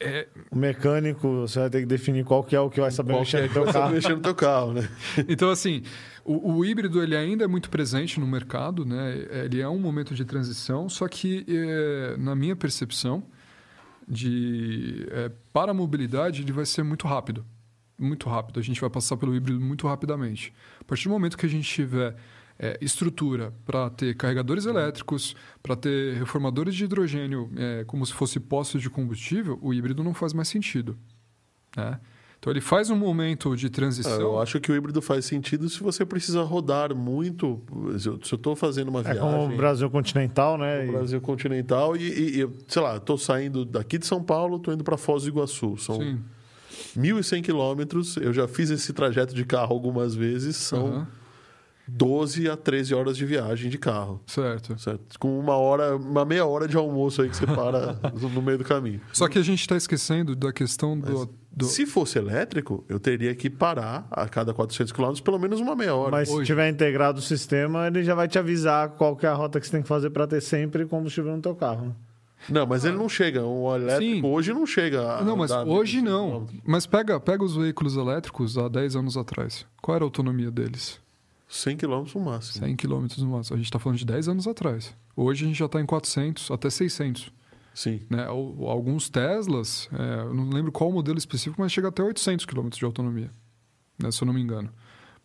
É, 0.00 0.26
O 0.50 0.56
mecânico, 0.56 1.28
você 1.42 1.60
vai 1.60 1.70
ter 1.70 1.80
que 1.80 1.86
definir 1.86 2.24
qual 2.24 2.42
que 2.42 2.54
é 2.54 2.60
o 2.60 2.68
que 2.68 2.80
vai 2.80 2.90
saber 2.90 3.12
Qual 3.12 3.20
mexer 3.20 3.48
que 3.48 3.56
é 3.56 3.60
no 3.60 3.64
teu 3.64 3.72
carro. 3.72 3.92
mexer 3.92 4.14
no 4.16 4.20
teu 4.20 4.34
carro, 4.34 4.72
né? 4.74 4.88
então, 5.28 5.50
assim, 5.50 5.82
o, 6.24 6.54
o 6.56 6.64
híbrido 6.64 7.02
ele 7.02 7.16
ainda 7.16 7.44
é 7.44 7.46
muito 7.46 7.70
presente 7.70 8.18
no 8.18 8.26
mercado, 8.26 8.84
né? 8.84 9.14
Ele 9.44 9.60
é 9.60 9.68
um 9.68 9.78
momento 9.78 10.14
de 10.14 10.24
transição, 10.24 10.88
só 10.88 11.06
que, 11.08 11.44
é, 11.48 12.16
na 12.18 12.34
minha 12.34 12.56
percepção, 12.56 13.24
de, 14.06 15.06
é, 15.10 15.30
para 15.52 15.70
a 15.70 15.74
mobilidade, 15.74 16.42
ele 16.42 16.52
vai 16.52 16.66
ser 16.66 16.82
muito 16.82 17.06
rápido. 17.06 17.44
Muito 17.98 18.28
rápido. 18.28 18.58
A 18.58 18.62
gente 18.62 18.80
vai 18.80 18.90
passar 18.90 19.16
pelo 19.16 19.34
híbrido 19.34 19.60
muito 19.60 19.86
rapidamente. 19.86 20.52
A 20.80 20.84
partir 20.84 21.04
do 21.04 21.10
momento 21.10 21.38
que 21.38 21.46
a 21.46 21.48
gente 21.48 21.68
tiver 21.68 22.16
é, 22.58 22.78
estrutura 22.80 23.52
para 23.66 23.90
ter 23.90 24.14
carregadores 24.16 24.64
elétricos, 24.66 25.34
para 25.62 25.74
ter 25.76 26.14
reformadores 26.14 26.74
de 26.74 26.84
hidrogênio 26.84 27.50
é, 27.56 27.84
como 27.84 28.04
se 28.06 28.12
fosse 28.12 28.38
postos 28.38 28.80
de 28.80 28.88
combustível, 28.90 29.58
o 29.60 29.74
híbrido 29.74 30.02
não 30.04 30.14
faz 30.14 30.32
mais 30.32 30.48
sentido. 30.48 30.96
Né? 31.76 31.98
Então 32.38 32.52
ele 32.52 32.60
faz 32.60 32.90
um 32.90 32.96
momento 32.96 33.56
de 33.56 33.66
Ah, 33.66 33.70
transição. 33.70 34.20
Eu 34.20 34.38
acho 34.40 34.60
que 34.60 34.70
o 34.70 34.76
híbrido 34.76 35.00
faz 35.00 35.24
sentido 35.24 35.66
se 35.70 35.80
você 35.82 36.04
precisa 36.04 36.42
rodar 36.42 36.94
muito. 36.94 37.60
Se 37.98 38.06
eu 38.06 38.16
estou 38.16 38.54
fazendo 38.54 38.88
uma 38.88 39.00
É 39.00 39.04
viagem 39.04 39.22
como 39.22 39.54
o 39.54 39.56
Brasil 39.56 39.88
continental, 39.90 40.58
né? 40.58 40.86
E- 40.86 40.90
Brasil 40.92 41.20
continental 41.22 41.96
e, 41.96 42.02
e- 42.02 42.36
e 42.36 42.40
eu, 42.40 42.52
sei 42.68 42.82
lá, 42.82 42.98
estou 42.98 43.16
saindo 43.16 43.64
daqui 43.64 43.96
de 43.96 44.06
São 44.06 44.22
Paulo, 44.22 44.58
estou 44.58 44.74
indo 44.74 44.84
para 44.84 44.98
Foz 44.98 45.22
do 45.22 45.30
Iguaçu. 45.30 45.78
São 45.78 45.96
Sim. 45.96 46.20
1.100 46.94 47.42
quilômetros. 47.42 48.16
Eu 48.18 48.32
já 48.32 48.46
fiz 48.46 48.68
esse 48.70 48.92
trajeto 48.92 49.34
de 49.34 49.44
carro 49.46 49.72
algumas 49.72 50.14
vezes. 50.14 50.54
São 50.56 50.86
Aham. 50.86 51.08
12 51.86 52.48
a 52.48 52.56
13 52.56 52.94
horas 52.94 53.16
de 53.16 53.26
viagem 53.26 53.70
de 53.70 53.76
carro. 53.78 54.20
Certo. 54.26 54.78
Certo? 54.78 55.18
Com 55.18 55.38
uma 55.38 55.56
hora, 55.56 55.96
uma 55.96 56.24
meia 56.24 56.46
hora 56.46 56.66
de 56.66 56.76
almoço 56.76 57.20
aí 57.22 57.28
que 57.28 57.36
você 57.36 57.46
para 57.46 57.98
no 58.32 58.40
meio 58.42 58.58
do 58.58 58.64
caminho. 58.64 59.00
Só 59.12 59.28
que 59.28 59.38
a 59.38 59.42
gente 59.42 59.60
está 59.60 59.76
esquecendo 59.76 60.34
da 60.34 60.52
questão 60.52 60.98
do. 60.98 61.28
do- 61.52 61.64
Se 61.66 61.84
fosse 61.86 62.18
elétrico, 62.18 62.84
eu 62.88 62.98
teria 62.98 63.34
que 63.34 63.50
parar 63.50 64.06
a 64.10 64.26
cada 64.28 64.54
400 64.54 64.92
quilômetros 64.92 65.20
pelo 65.20 65.38
menos 65.38 65.60
uma 65.60 65.76
meia 65.76 65.94
hora. 65.94 66.10
Mas 66.10 66.28
se 66.28 66.34
Hoje. 66.34 66.46
tiver 66.46 66.68
integrado 66.70 67.18
o 67.18 67.22
sistema, 67.22 67.86
ele 67.86 68.02
já 68.02 68.14
vai 68.14 68.28
te 68.28 68.38
avisar 68.38 68.90
qual 68.90 69.14
que 69.14 69.26
é 69.26 69.28
a 69.28 69.34
rota 69.34 69.60
que 69.60 69.66
você 69.66 69.72
tem 69.72 69.82
que 69.82 69.88
fazer 69.88 70.10
para 70.10 70.26
ter 70.26 70.40
sempre 70.40 70.86
combustível 70.86 71.36
no 71.36 71.42
teu 71.42 71.54
carro. 71.54 71.86
né? 71.88 71.92
Não, 72.48 72.66
mas 72.66 72.84
ele 72.84 72.96
não 72.96 73.08
chega. 73.08 73.42
O 73.44 73.74
elétrico 73.74 74.16
Sim. 74.16 74.26
hoje 74.26 74.52
não 74.52 74.66
chega. 74.66 75.16
a 75.18 75.22
Não, 75.24 75.34
mas 75.36 75.50
hoje 75.50 75.98
25 76.00 76.04
não. 76.04 76.46
Mas 76.66 76.84
pega, 76.86 77.18
pega 77.18 77.42
os 77.42 77.56
veículos 77.56 77.96
elétricos 77.96 78.58
há 78.58 78.68
10 78.68 78.96
anos 78.96 79.16
atrás. 79.16 79.64
Qual 79.80 79.94
era 79.94 80.04
a 80.04 80.06
autonomia 80.06 80.50
deles? 80.50 81.00
100 81.56 81.76
km 81.76 82.04
no 82.14 82.20
máximo. 82.20 82.64
100 82.66 82.76
km 82.76 83.06
no 83.18 83.26
máximo. 83.28 83.54
A 83.54 83.58
gente 83.58 83.66
está 83.66 83.78
falando 83.78 83.98
de 83.98 84.04
10 84.04 84.28
anos 84.28 84.46
atrás. 84.48 84.94
Hoje 85.16 85.44
a 85.44 85.48
gente 85.48 85.56
já 85.58 85.66
está 85.66 85.80
em 85.80 85.86
400, 85.86 86.50
até 86.50 86.68
600. 86.68 87.32
Sim. 87.72 88.00
Né? 88.10 88.24
Al- 88.24 88.68
Alguns 88.68 89.08
Teslas, 89.08 89.88
é, 89.92 90.20
eu 90.22 90.34
não 90.34 90.48
lembro 90.50 90.70
qual 90.72 90.90
modelo 90.92 91.18
específico, 91.18 91.60
mas 91.60 91.72
chega 91.72 91.88
até 91.88 92.02
800 92.02 92.44
km 92.46 92.68
de 92.68 92.84
autonomia, 92.84 93.30
né, 94.00 94.10
se 94.10 94.22
eu 94.22 94.26
não 94.26 94.32
me 94.32 94.40
engano. 94.40 94.70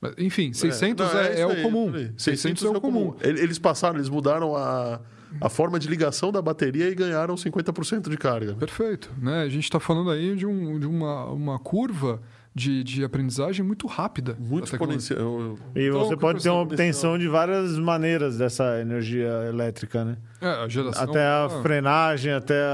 Mas, 0.01 0.13
enfim, 0.17 0.53
600 0.53 1.11
não, 1.13 1.19
é, 1.19 1.41
é 1.41 1.45
o 1.45 1.49
aí, 1.49 1.61
comum. 1.61 1.89
isso 2.15 2.29
aí. 2.29 2.37
600 2.37 2.63
é 2.63 2.69
o 2.69 2.79
comum. 2.81 3.15
Ele- 3.21 3.41
Eles 3.41 3.59
passaram, 3.59 3.97
eles 3.97 4.07
mudaram 4.09 4.55
a, 4.55 4.99
a 5.41 5.49
forma 5.49 5.77
de 5.77 5.87
ligação 5.87 6.31
da 6.31 6.41
bateria 6.41 6.89
e 6.89 6.95
ganharam 6.95 7.35
50% 7.35 8.09
de 8.09 8.17
carga. 8.17 8.53
Perfeito. 8.55 9.11
Né? 9.17 9.41
A 9.41 9.49
gente 9.49 9.65
está 9.65 9.79
falando 9.79 10.09
aí 10.09 10.35
de, 10.35 10.45
um- 10.45 10.79
de 10.79 10.87
uma, 10.87 11.25
uma 11.25 11.59
curva 11.59 12.21
de, 12.53 12.83
de 12.83 13.03
aprendizagem 13.03 13.63
muito 13.63 13.87
rápida. 13.87 14.35
Muito 14.39 14.65
exponencial. 14.65 15.57
E 15.75 15.87
Então, 15.87 15.99
você 16.05 16.17
pode 16.17 16.41
ter 16.43 16.49
uma 16.49 16.61
obtenção 16.61 17.17
de 17.17 17.27
várias 17.27 17.77
maneiras 17.77 18.37
dessa 18.37 18.79
energia 18.81 19.29
elétrica, 19.47 20.03
né? 20.03 20.17
É, 20.41 20.47
a 20.47 20.67
geração... 20.67 21.03
Até 21.03 21.23
a 21.23 21.45
ah, 21.45 21.49
frenagem, 21.61 22.33
até 22.33 22.55
a- 22.61 22.65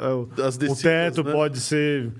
a- 0.00 0.06
a- 0.06 0.16
o- 0.16 0.28
As 0.42 0.56
o 0.56 0.58
descidas, 0.58 0.82
teto 0.82 1.24
né? 1.24 1.32
pode 1.32 1.60
ser 1.60 2.12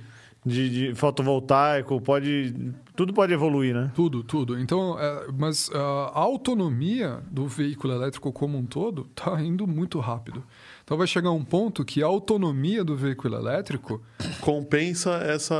de, 0.45 0.89
de 0.89 0.95
fotovoltaico, 0.95 2.01
pode. 2.01 2.55
Tudo 2.97 3.12
pode 3.12 3.33
evoluir, 3.33 3.75
né? 3.75 3.91
Tudo, 3.95 4.23
tudo. 4.23 4.59
Então, 4.59 4.99
é, 4.99 5.27
mas 5.37 5.71
a 5.73 6.19
autonomia 6.19 7.21
do 7.31 7.47
veículo 7.47 7.93
elétrico 7.95 8.33
como 8.33 8.59
um 8.59 8.65
todo 8.65 9.07
está 9.11 9.41
indo 9.41 9.67
muito 9.67 9.99
rápido. 10.01 10.43
Então 10.91 10.99
vai 10.99 11.07
chegar 11.07 11.31
um 11.31 11.45
ponto 11.45 11.85
que 11.85 12.03
a 12.03 12.07
autonomia 12.07 12.83
do 12.83 12.97
veículo 12.97 13.37
elétrico 13.37 14.03
Compensa 14.41 15.12
essa, 15.25 15.55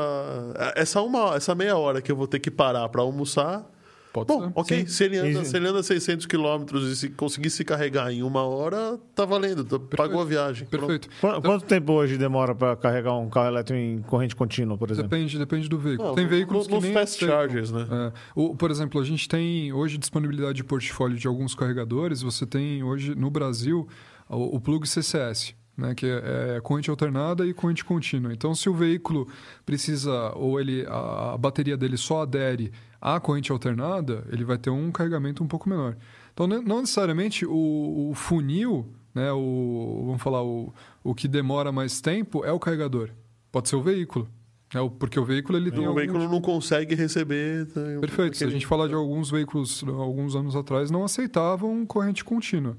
essa, 0.75 1.01
uma, 1.03 1.37
essa 1.37 1.55
meia 1.55 1.77
hora 1.77 2.03
que 2.03 2.11
eu 2.11 2.17
vou 2.17 2.27
ter 2.27 2.41
que 2.41 2.51
parar 2.51 2.89
para 2.89 3.01
almoçar. 3.03 3.65
pode 4.13 4.27
Bom, 4.27 4.41
ser. 4.47 4.53
ok. 4.57 4.79
Sim. 4.81 4.87
Se 4.89 5.05
ele, 5.05 5.19
anda, 5.19 5.45
se 5.45 5.57
ele 5.57 5.69
anda 5.69 5.83
600 5.85 6.27
quilômetros 6.27 6.91
e 6.91 6.97
se 6.97 7.11
conseguir 7.11 7.49
se 7.51 7.65
carregar 7.65 8.11
em 8.13 8.25
uma 8.25 8.43
hora, 8.43 8.99
tá 9.15 9.25
valendo. 9.25 9.65
tá- 9.65 9.97
Pagou 9.97 10.21
a 10.21 10.25
viagem. 10.25 10.67
Perfeito. 10.67 11.09
Qu- 11.21 11.41
Quanto 11.43 11.65
tempo 11.65 11.93
hoje 11.93 12.19
demora 12.19 12.53
para 12.53 12.75
carregar 12.75 13.17
um 13.17 13.31
carro 13.31 13.47
elétrico 13.51 13.79
em 13.81 14.03
corrente 14.03 14.35
contínua, 14.35 14.77
por 14.77 14.91
exemplo? 14.91 15.09
Depende, 15.11 15.39
depende 15.39 15.69
do 15.69 15.79
veículo. 15.79 16.09
Não, 16.09 16.15
tem 16.17 16.27
veículos 16.27 16.67
no- 16.67 16.79
que 16.79 16.83
nem 16.87 16.93
fast 16.93 17.25
chargers, 17.25 17.71
né? 17.71 17.87
É. 17.89 18.13
O- 18.35 18.57
por 18.57 18.69
exemplo, 18.73 19.01
a 19.01 19.05
gente 19.05 19.29
tem 19.29 19.73
hoje 19.73 19.97
disponibilidade 19.97 20.55
de 20.55 20.65
portfólio 20.65 21.17
de 21.17 21.29
alguns 21.29 21.55
carregadores. 21.55 22.21
Você 22.21 22.45
tem 22.45 22.83
hoje 22.83 23.15
no 23.15 23.31
Brasil 23.31 23.87
o, 24.31 24.57
o 24.57 24.61
plug 24.61 24.87
CCS, 24.89 25.55
né, 25.77 25.95
que 25.95 26.07
é, 26.07 26.57
é 26.57 26.61
corrente 26.61 26.89
alternada 26.91 27.47
e 27.47 27.53
corrente 27.55 27.85
contínua. 27.85 28.33
Então, 28.33 28.55
se 28.55 28.69
o 28.69 28.75
veículo 28.75 29.27
precisa 29.67 30.33
ou 30.37 30.61
ele 30.61 30.87
a, 30.89 31.35
a 31.35 31.39
bateria 31.39 31.77
dele 31.77 31.97
só 31.97 32.23
adere 32.23 32.73
à 33.01 33.19
corrente 33.19 33.51
alternada, 33.51 34.25
ele 34.31 34.45
vai 34.45 34.59
ter 34.59 34.71
um 34.71 34.91
carregamento 34.93 35.43
um 35.43 35.47
pouco 35.49 35.69
menor. 35.69 35.97
Então, 36.33 36.47
não 36.47 36.81
necessariamente 36.81 37.45
o, 37.47 38.11
o 38.11 38.15
funil, 38.15 38.87
né, 39.15 39.33
o, 39.33 40.03
vamos 40.07 40.23
falar 40.23 40.43
o, 40.43 40.73
o 41.03 41.15
que 41.15 41.27
demora 41.27 41.73
mais 41.73 42.01
tempo 42.01 42.45
é 42.45 42.53
o 42.53 42.59
carregador. 42.59 43.11
Pode 43.51 43.69
ser 43.69 43.77
o 43.77 43.83
veículo. 43.83 44.29
o- 44.75 44.91
porque 44.91 45.19
o 45.19 45.25
veículo 45.25 45.59
ele 45.59 45.71
tem 45.73 45.89
O 45.89 45.95
veículo 45.95 46.29
não 46.29 46.41
consegue 46.41 46.95
receber. 46.95 47.67
tá, 47.67 47.81
Perfeito. 48.01 48.37
Se 48.37 48.45
a 48.45 48.49
gente 48.51 48.67
falar 48.67 48.87
de 48.87 48.95
alguns 48.95 49.31
veículos, 49.31 49.83
alguns 49.89 50.37
anos 50.37 50.55
atrás, 50.55 50.91
não 50.91 51.03
aceitavam 51.05 51.85
corrente 51.85 52.25
contínua 52.25 52.77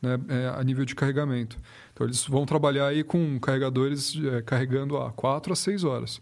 né, 0.00 0.18
é, 0.28 0.48
a 0.48 0.62
nível 0.64 0.84
de 0.84 0.94
carregamento. 0.94 1.58
Então, 1.92 2.06
eles 2.06 2.24
vão 2.26 2.46
trabalhar 2.46 2.86
aí 2.86 3.04
com 3.04 3.38
carregadores 3.38 4.18
é, 4.32 4.42
carregando 4.42 4.96
a 4.96 5.12
4 5.12 5.52
a 5.52 5.56
6 5.56 5.84
horas. 5.84 6.20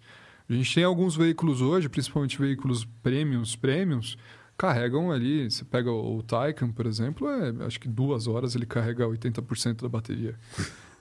A 0.49 0.53
gente 0.53 0.75
tem 0.75 0.85
alguns 0.85 1.15
veículos 1.15 1.61
hoje, 1.61 1.89
principalmente 1.89 2.39
veículos 2.39 2.85
premiums, 3.03 3.55
premiums, 3.55 4.17
carregam 4.57 5.13
ali, 5.13 5.49
você 5.49 5.65
pega 5.65 5.91
o, 5.91 6.23
Taycan, 6.23 6.73
por 6.73 6.87
exemplo, 6.87 7.29
é, 7.29 7.65
acho 7.65 7.79
que 7.79 7.89
duas 7.89 8.27
horas 8.27 8.57
ele 8.57 8.67
carrega 8.67 9.07
80% 9.07 9.83
da 9.83 9.89
bateria. 9.89 10.35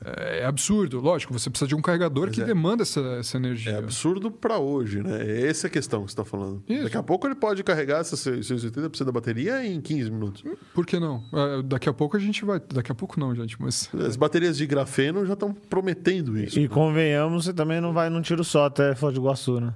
É, 0.04 0.42
é 0.42 0.46
absurdo, 0.46 1.00
lógico, 1.00 1.34
você 1.34 1.50
precisa 1.50 1.68
de 1.68 1.76
um 1.76 1.82
carregador 1.82 2.28
Mas 2.28 2.36
que 2.36 2.42
é. 2.42 2.46
demanda 2.46 2.84
essa, 2.84 3.00
essa 3.20 3.38
energia. 3.38 3.72
É 3.74 3.78
absurdo 3.78 4.30
para 4.30 4.60
hoje, 4.60 5.02
né? 5.02 5.48
Essa 5.48 5.68
é 5.68 5.70
a 5.70 5.72
questão 5.72 6.02
que 6.04 6.12
você 6.12 6.14
está 6.14 6.24
falando. 6.24 6.64
Isso. 6.68 6.84
Daqui 6.84 6.98
a 6.98 7.04
pouco 7.04 7.28
ele 7.28 7.36
pode 7.36 7.64
carregar 7.64 8.02
esses 8.02 8.20
680% 8.20 9.04
da 9.04 9.12
bateria 9.12 9.66
em 9.66 9.82
15 9.82 10.12
minutos. 10.12 10.44
Por 10.74 10.86
que 10.86 11.00
não? 11.00 11.24
É, 11.34 11.64
daqui 11.64 11.90
a 11.90 11.94
pouco 11.94 12.16
a 12.16 12.20
gente 12.20 12.46
vai. 12.46 12.62
Daqui 12.74 12.92
a 12.92 12.96
pouco 12.96 13.20
não, 13.20 13.34
gente, 13.36 13.60
mas. 13.60 13.90
As 13.94 14.16
baterias 14.16 14.58
de 14.58 14.68
grafeno 14.68 15.26
já 15.26 15.34
estão 15.34 15.52
prometendo 15.52 16.38
isso. 16.38 16.60
E 16.60 16.68
convenhamos, 16.68 17.46
você 17.46 17.54
também 17.54 17.82
não 17.82 17.92
vai 17.92 18.10
num 18.10 18.22
tiro 18.22 18.44
só 18.44 18.66
até 18.66 18.94
Foz 18.94 19.14
do 19.14 19.22
Iguaçu, 19.22 19.60
né? 19.60 19.74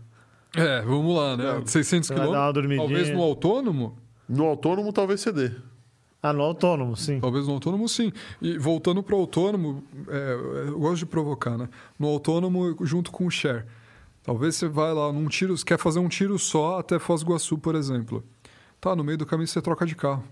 É, 0.55 0.81
vamos 0.81 1.15
lá, 1.15 1.37
né? 1.37 1.43
Não, 1.45 1.65
600 1.65 2.07
você 2.07 2.13
vai 2.13 2.23
dar 2.23 2.29
uma 2.29 2.53
quilômetros. 2.53 2.53
dormidinha. 2.53 2.87
Talvez 2.87 3.09
no 3.09 3.21
autônomo. 3.23 3.97
No 4.27 4.45
autônomo, 4.45 4.93
talvez 4.93 5.21
CD. 5.21 5.51
Ah, 6.23 6.31
no 6.31 6.43
autônomo, 6.43 6.95
sim. 6.95 7.19
Talvez 7.19 7.47
no 7.47 7.53
autônomo, 7.53 7.89
sim. 7.89 8.13
E 8.41 8.57
voltando 8.57 9.01
para 9.01 9.15
o 9.15 9.19
autônomo, 9.19 9.83
é, 10.07 10.67
eu 10.67 10.79
gosto 10.79 10.97
de 10.97 11.05
provocar, 11.07 11.57
né? 11.57 11.67
No 11.97 12.07
autônomo, 12.07 12.77
junto 12.85 13.11
com 13.11 13.25
o 13.25 13.31
share. 13.31 13.65
Talvez 14.23 14.55
você 14.55 14.67
vai 14.67 14.93
lá 14.93 15.11
num 15.11 15.27
tiro, 15.27 15.55
quer 15.65 15.79
fazer 15.79 15.97
um 15.99 16.07
tiro 16.07 16.37
só 16.37 16.79
até 16.79 16.99
Foz 16.99 17.21
do 17.21 17.27
Iguaçu, 17.27 17.57
por 17.57 17.73
exemplo. 17.73 18.23
Tá, 18.79 18.95
no 18.95 19.03
meio 19.03 19.17
do 19.17 19.25
caminho 19.25 19.47
você 19.47 19.59
troca 19.61 19.83
de 19.83 19.95
carro. 19.95 20.23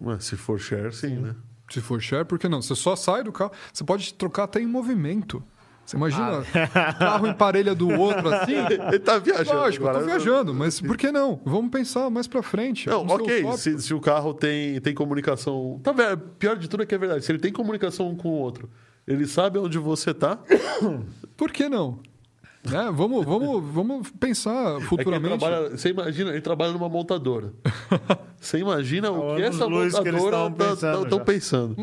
Ué, 0.00 0.18
Se 0.20 0.36
for 0.36 0.58
share, 0.58 0.92
sim, 0.94 1.16
né? 1.16 1.36
Se 1.70 1.80
for 1.80 2.00
share, 2.00 2.24
por 2.24 2.38
que 2.38 2.48
não? 2.48 2.62
Você 2.62 2.74
só 2.74 2.96
sai 2.96 3.22
do 3.22 3.32
carro. 3.32 3.52
Você 3.72 3.84
pode 3.84 4.14
trocar 4.14 4.44
até 4.44 4.60
em 4.60 4.66
movimento. 4.66 5.42
Você 5.84 5.96
imagina 5.96 6.42
carro 6.98 7.26
em 7.26 7.34
parelha 7.34 7.74
do 7.74 7.88
outro 7.88 8.28
assim? 8.28 8.54
Ele 8.88 8.98
tá 8.98 9.18
viajando. 9.18 9.58
Lógico, 9.58 9.84
eu 9.84 9.92
tô 9.92 9.98
agora. 9.98 10.06
viajando, 10.06 10.54
mas 10.54 10.80
por 10.80 10.96
que 10.96 11.12
não? 11.12 11.40
Vamos 11.44 11.70
pensar 11.70 12.08
mais 12.10 12.26
pra 12.26 12.42
frente. 12.42 12.88
Não, 12.88 13.06
ok. 13.06 13.44
Se, 13.56 13.80
se 13.80 13.94
o 13.94 14.00
carro 14.00 14.32
tem, 14.32 14.80
tem 14.80 14.94
comunicação. 14.94 15.80
Tá 15.82 15.92
vendo? 15.92 16.16
Pior 16.38 16.56
de 16.56 16.68
tudo 16.68 16.82
é 16.82 16.86
que 16.86 16.94
é 16.94 16.98
verdade. 16.98 17.24
Se 17.24 17.32
ele 17.32 17.38
tem 17.38 17.52
comunicação 17.52 18.08
um 18.08 18.16
com 18.16 18.28
o 18.28 18.32
outro, 18.32 18.70
ele 19.06 19.26
sabe 19.26 19.58
onde 19.58 19.78
você 19.78 20.14
tá. 20.14 20.38
Por 21.36 21.52
que 21.52 21.68
não? 21.68 21.98
Né? 22.64 22.90
Vamos, 22.94 23.26
vamos, 23.26 23.62
vamos 23.74 24.10
pensar 24.12 24.52
É 24.52 24.64
que 24.64 24.76
ele 24.78 24.86
futuramente. 24.86 25.38
trabalha, 25.38 25.70
você 25.70 25.90
imagina, 25.90 26.30
ele 26.30 26.40
trabalha 26.40 26.72
numa 26.72 26.88
montadora. 26.88 27.52
Você 28.40 28.58
imagina 28.58 29.10
o 29.10 29.36
que 29.36 29.42
Anos 29.42 29.56
essa 29.56 29.66
luz 29.66 29.98
que 29.98 30.08
eles 30.08 30.22
montadora 30.22 30.48
estavam 30.48 30.52
pensando 30.54 31.04
estão 31.04 31.18
já. 31.18 31.74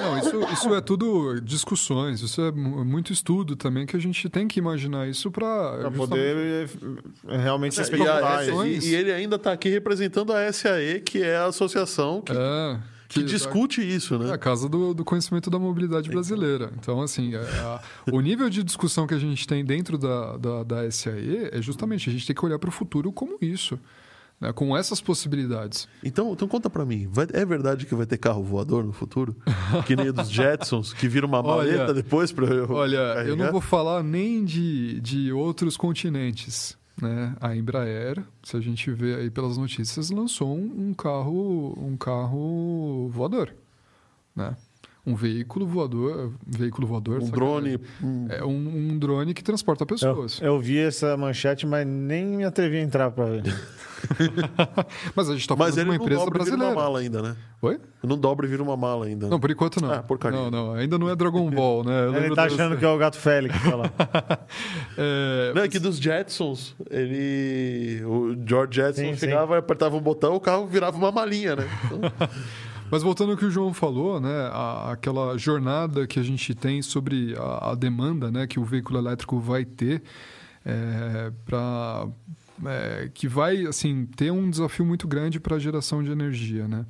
Não, 0.00 0.18
isso, 0.18 0.52
isso 0.52 0.74
é 0.74 0.80
tudo 0.80 1.40
discussões, 1.40 2.20
isso 2.20 2.40
é 2.40 2.50
mu- 2.52 2.84
muito 2.84 3.12
estudo 3.12 3.54
também 3.56 3.86
que 3.86 3.96
a 3.96 4.00
gente 4.00 4.28
tem 4.28 4.46
que 4.48 4.58
imaginar 4.58 5.08
isso 5.08 5.30
para 5.30 5.78
Pra 5.78 5.90
poder 5.90 6.68
eh, 7.28 7.36
realmente 7.38 7.74
se 7.74 7.80
E, 7.80 7.82
a- 7.82 7.84
especular. 7.84 8.40
especulações. 8.42 8.84
e- 8.84 8.90
e 8.90 8.94
ele 8.94 9.12
ainda 9.12 9.36
está 9.36 9.52
aqui 9.52 9.68
representando 9.68 10.32
a 10.32 10.52
SAE, 10.52 11.00
que 11.00 11.22
é 11.22 11.36
a 11.36 11.46
associação 11.46 12.20
que, 12.22 12.32
É, 12.32 12.78
que 13.08 13.22
discute 13.22 13.80
isso, 13.82 14.14
É 14.14 14.18
né? 14.18 14.32
a 14.32 14.38
casa 14.38 14.68
do, 14.68 14.94
do 14.94 15.04
conhecimento 15.04 15.50
da 15.50 15.58
mobilidade 15.58 16.08
brasileira. 16.08 16.72
Então, 16.78 17.00
assim, 17.02 17.34
é- 17.34 17.38
a- 17.38 17.80
o 18.10 18.20
nível 18.20 18.48
de 18.48 18.62
discussão 18.62 19.06
que 19.06 19.14
a 19.14 19.18
gente 19.18 19.46
tem 19.46 19.64
dentro 19.64 19.98
da, 19.98 20.36
da, 20.36 20.62
da 20.64 20.90
SAE 20.90 21.50
é 21.52 21.60
justamente 21.60 22.08
a 22.08 22.12
gente 22.12 22.26
tem 22.26 22.34
que 22.34 22.44
olhar 22.44 22.58
para 22.58 22.68
o 22.68 22.72
futuro 22.72 23.12
como 23.12 23.36
isso, 23.40 23.78
né? 24.42 24.52
com 24.52 24.76
essas 24.76 25.00
possibilidades. 25.00 25.88
Então, 26.04 26.32
então 26.32 26.46
conta 26.48 26.68
pra 26.68 26.84
mim, 26.84 27.08
vai- 27.10 27.28
é 27.32 27.44
verdade 27.46 27.86
que 27.86 27.94
vai 27.94 28.04
ter 28.04 28.18
carro 28.18 28.42
voador 28.42 28.84
no 28.84 28.92
futuro? 28.92 29.34
Que 29.86 29.96
nem 29.96 30.08
o 30.08 30.12
dos 30.12 30.28
Jetsons, 30.28 30.92
que 30.92 31.08
vira 31.08 31.24
uma 31.24 31.38
Olha, 31.40 31.72
maleta 31.76 31.94
depois 31.94 32.30
para 32.32 32.46
eu 32.46 32.70
Olha, 32.70 32.96
eu 32.96 33.14
carregar? 33.14 33.36
não 33.36 33.52
vou 33.52 33.60
falar 33.60 34.02
nem 34.02 34.44
de, 34.44 35.00
de 35.00 35.32
outros 35.32 35.76
continentes. 35.76 36.76
Né? 37.00 37.34
A 37.40 37.56
Embraer, 37.56 38.22
se 38.42 38.54
a 38.56 38.60
gente 38.60 38.90
vê 38.90 39.14
aí 39.14 39.30
pelas 39.30 39.56
notícias, 39.56 40.10
lançou 40.10 40.54
um, 40.54 40.88
um 40.90 40.94
carro 40.94 41.72
um 41.78 41.96
carro 41.96 43.08
voador, 43.08 43.54
né? 44.36 44.54
Um 45.04 45.16
veículo 45.16 45.66
voador, 45.66 46.32
veículo 46.46 46.86
voador, 46.86 47.20
Um 47.20 47.28
drone... 47.28 47.76
é 48.28 48.44
um, 48.44 48.92
um 48.92 48.98
drone 48.98 49.34
que 49.34 49.42
transporta 49.42 49.82
Eu, 49.82 49.86
pessoas. 49.88 50.40
eu 50.40 50.60
vi 50.60 50.78
essa 50.78 51.16
manchete, 51.16 51.66
mas 51.66 51.84
nem 51.84 52.24
me 52.24 52.44
atrevi 52.44 52.76
a 52.76 52.82
entrar 52.82 53.10
pra 53.10 53.24
ver. 53.24 53.42
Mas 55.14 55.28
a 55.28 55.32
gente 55.32 55.42
está 55.42 55.56
falando 55.56 55.68
Mas 55.68 55.74
de 55.76 55.80
ele 55.80 55.90
uma 55.90 55.96
não 55.96 56.04
empresa 56.04 56.24
dobra 56.24 56.42
e 56.42 56.44
vira 56.44 56.56
uma 56.56 56.58
brasileira. 56.64 56.74
mala 56.88 56.98
ainda, 56.98 57.22
né? 57.22 57.36
Oi? 57.62 57.78
Não 58.02 58.18
dobra 58.18 58.46
e 58.46 58.48
vira 58.48 58.60
uma 58.60 58.76
mala 58.76 59.06
ainda. 59.06 59.28
Não, 59.28 59.38
por 59.38 59.48
enquanto 59.48 59.80
não. 59.80 59.92
Ah, 59.92 60.02
porcaria. 60.02 60.36
Não, 60.36 60.50
não, 60.50 60.72
ainda 60.74 60.98
não 60.98 61.08
é 61.08 61.14
Dragon 61.14 61.48
Ball, 61.54 61.84
né? 61.84 62.06
Eu 62.06 62.14
Ele 62.16 62.34
tá 62.34 62.42
dessa- 62.44 62.56
achando 62.56 62.76
que 62.76 62.84
é 62.84 62.88
o 62.88 62.98
gato 62.98 63.16
Félix. 63.16 63.54
Tá 63.62 63.76
lá. 63.76 63.92
É, 64.98 65.52
Não, 65.54 65.62
é 65.62 65.68
que 65.68 65.78
dos 65.78 65.98
Jetsons, 65.98 66.74
ele. 66.90 68.02
O 68.04 68.36
George 68.46 68.74
Jetson 68.76 69.02
Sim, 69.02 69.16
chegava, 69.16 69.56
apertava 69.58 69.96
um 69.96 70.00
botão, 70.00 70.34
o 70.34 70.40
carro 70.40 70.66
virava 70.66 70.96
uma 70.96 71.10
malinha, 71.12 71.56
né? 71.56 71.66
Então, 71.86 72.00
Mas 72.92 73.02
voltando 73.02 73.32
ao 73.32 73.38
que 73.38 73.44
o 73.46 73.50
João 73.50 73.72
falou, 73.72 74.20
né, 74.20 74.50
a- 74.52 74.92
aquela 74.92 75.36
jornada 75.38 76.06
que 76.06 76.20
a 76.20 76.22
gente 76.22 76.54
tem 76.54 76.82
sobre 76.82 77.34
a, 77.38 77.70
a 77.70 77.74
demanda 77.74 78.30
né, 78.30 78.46
que 78.46 78.60
o 78.60 78.64
veículo 78.64 78.98
elétrico 78.98 79.40
vai 79.40 79.64
ter 79.64 80.02
para 81.46 82.06
é, 82.66 83.10
que 83.12 83.26
vai 83.26 83.66
assim 83.66 84.06
ter 84.14 84.30
um 84.30 84.48
desafio 84.48 84.84
muito 84.84 85.08
grande 85.08 85.40
para 85.40 85.56
a 85.56 85.58
geração 85.58 86.02
de 86.02 86.12
energia, 86.12 86.68
né? 86.68 86.84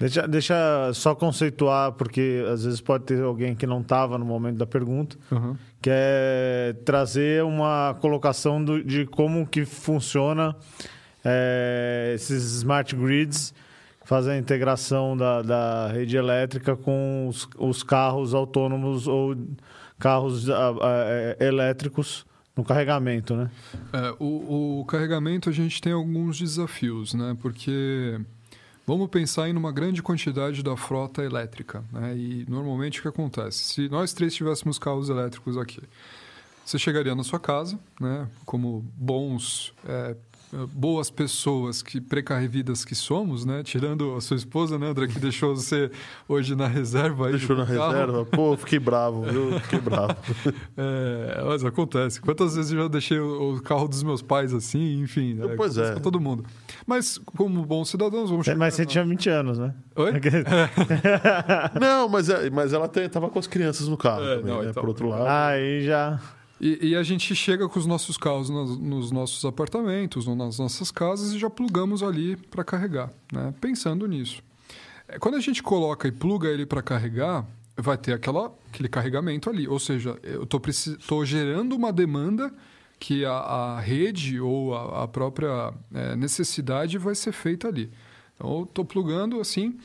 Deixa, 0.00 0.26
deixa 0.26 0.90
só 0.94 1.14
conceituar, 1.14 1.92
porque 1.92 2.44
às 2.52 2.64
vezes 2.64 2.80
pode 2.80 3.04
ter 3.04 3.22
alguém 3.22 3.54
que 3.54 3.64
não 3.66 3.82
estava 3.82 4.18
no 4.18 4.24
momento 4.24 4.56
da 4.56 4.66
pergunta, 4.66 5.16
Uhum. 5.30 5.54
que 5.80 5.88
é 5.92 6.74
trazer 6.84 7.44
uma 7.44 7.96
colocação 8.00 8.64
do- 8.64 8.82
de 8.82 9.06
como 9.06 9.46
que 9.46 9.64
funciona 9.64 10.56
é, 11.24 12.12
esses 12.16 12.42
smart 12.56 12.96
grids, 12.96 13.54
que 14.02 14.08
fazem 14.08 14.34
a 14.34 14.38
integração 14.38 15.16
da, 15.16 15.42
da 15.42 15.88
rede 15.88 16.16
elétrica 16.16 16.76
com 16.76 17.28
os, 17.28 17.48
os 17.56 17.82
carros 17.82 18.34
autônomos 18.34 19.06
ou 19.06 19.36
carros 19.98 20.50
ah, 20.50 20.70
ah, 20.80 21.04
é, 21.06 21.36
elétricos 21.40 22.26
no 22.56 22.64
carregamento, 22.64 23.34
né? 23.34 23.50
É, 23.92 24.14
o, 24.18 24.80
o 24.80 24.84
carregamento 24.84 25.48
a 25.48 25.52
gente 25.52 25.80
tem 25.80 25.92
alguns 25.92 26.38
desafios, 26.38 27.14
né? 27.14 27.36
Porque 27.40 28.20
vamos 28.86 29.08
pensar 29.08 29.48
em 29.48 29.56
uma 29.56 29.72
grande 29.72 30.02
quantidade 30.02 30.62
da 30.62 30.76
frota 30.76 31.22
elétrica, 31.22 31.82
né? 31.92 32.14
E 32.16 32.44
normalmente 32.48 32.98
o 32.98 33.02
que 33.02 33.08
acontece? 33.08 33.64
Se 33.64 33.88
nós 33.88 34.12
três 34.12 34.34
tivéssemos 34.34 34.78
carros 34.78 35.08
elétricos 35.08 35.56
aqui, 35.56 35.80
você 36.64 36.78
chegaria 36.78 37.14
na 37.14 37.24
sua 37.24 37.40
casa, 37.40 37.78
né? 38.00 38.28
Como 38.44 38.84
bons 38.96 39.72
é, 39.86 40.16
boas 40.74 41.10
pessoas 41.10 41.82
que 41.82 42.00
precavidas 42.00 42.84
que 42.84 42.94
somos, 42.94 43.44
né? 43.44 43.62
Tirando 43.62 44.14
a 44.14 44.20
sua 44.20 44.36
esposa, 44.36 44.78
né, 44.78 44.88
André, 44.88 45.06
que 45.06 45.18
deixou 45.18 45.56
você 45.56 45.90
hoje 46.28 46.54
na 46.54 46.66
reserva 46.66 47.26
aí 47.26 47.32
Deixou 47.32 47.56
na 47.56 47.64
carro. 47.66 47.90
reserva. 47.92 48.24
Pô, 48.26 48.56
fiquei 48.56 48.78
bravo, 48.78 49.22
viu? 49.22 49.58
Fiquei 49.60 49.80
bravo. 49.80 50.14
É, 50.76 51.42
mas 51.46 51.64
acontece. 51.64 52.20
Quantas 52.20 52.56
vezes 52.56 52.72
eu 52.72 52.82
já 52.82 52.88
deixei 52.88 53.18
o, 53.18 53.60
carro 53.62 53.86
dos 53.88 54.02
meus 54.02 54.20
pais 54.22 54.52
assim, 54.54 55.00
enfim. 55.02 55.34
né, 55.34 55.54
Pois 55.56 55.76
é. 55.78 55.94
com 55.94 56.00
todo 56.00 56.18
mundo. 56.20 56.44
Mas, 56.86 57.18
como 57.18 57.64
bons 57.64 57.88
cidadãos, 57.90 58.30
vamos 58.30 58.44
chegar 58.46 58.58
Mas 58.58 58.74
você 58.74 58.82
na- 58.82 58.88
tinha 58.88 59.04
20 59.04 59.28
anos, 59.30 59.58
né? 59.58 59.74
Oi? 59.96 60.12
Não, 61.80 62.08
mas, 62.08 62.28
é- 62.28 62.50
mas 62.50 62.72
ela 62.72 62.88
te- 62.88 63.08
tava 63.08 63.28
com 63.28 63.38
as 63.38 63.46
crianças 63.46 63.88
no 63.88 63.96
carro 63.96 64.24
É, 64.24 64.36
também, 64.36 64.52
não, 64.52 64.62
né? 64.62 64.70
então- 64.70 64.82
Por 64.82 64.88
outro 64.88 65.08
lado. 65.08 65.26
Aí 65.26 65.82
já. 65.84 66.18
E, 66.62 66.90
e 66.90 66.96
a 66.96 67.02
gente 67.02 67.34
chega 67.34 67.68
com 67.68 67.76
os 67.76 67.86
nossos 67.86 68.16
carros 68.16 68.48
nos, 68.48 68.78
nos 68.78 69.10
nossos 69.10 69.44
apartamentos 69.44 70.28
nas 70.28 70.60
nossas 70.60 70.92
casas 70.92 71.32
e 71.32 71.38
já 71.38 71.50
plugamos 71.50 72.04
ali 72.04 72.36
para 72.36 72.62
carregar, 72.62 73.10
né? 73.32 73.52
Pensando 73.60 74.06
nisso. 74.06 74.40
É, 75.08 75.18
Quando 75.18 75.34
a 75.34 75.40
gente 75.40 75.60
coloca 75.60 76.06
e 76.06 76.12
pluga 76.12 76.48
ele 76.48 76.64
para 76.64 76.80
carregar, 76.80 77.44
vai 77.76 77.98
ter 77.98 78.12
aquela, 78.12 78.54
aquele 78.68 78.88
carregamento 78.88 79.50
ali. 79.50 79.66
Ou 79.66 79.80
seja, 79.80 80.16
eu 80.22 80.44
estou 80.44 81.26
gerando 81.26 81.74
uma 81.74 81.92
demanda 81.92 82.54
que 83.00 83.24
a, 83.24 83.32
a 83.32 83.80
rede 83.80 84.40
ou 84.40 84.72
a, 84.72 85.02
a 85.02 85.08
própria 85.08 85.74
é, 85.92 86.14
necessidade 86.14 86.96
vai 86.96 87.16
ser 87.16 87.32
feita 87.32 87.66
ali. 87.66 87.90
Então, 88.36 88.62
estou 88.62 88.84
plugando 88.84 89.40
assim. 89.40 89.80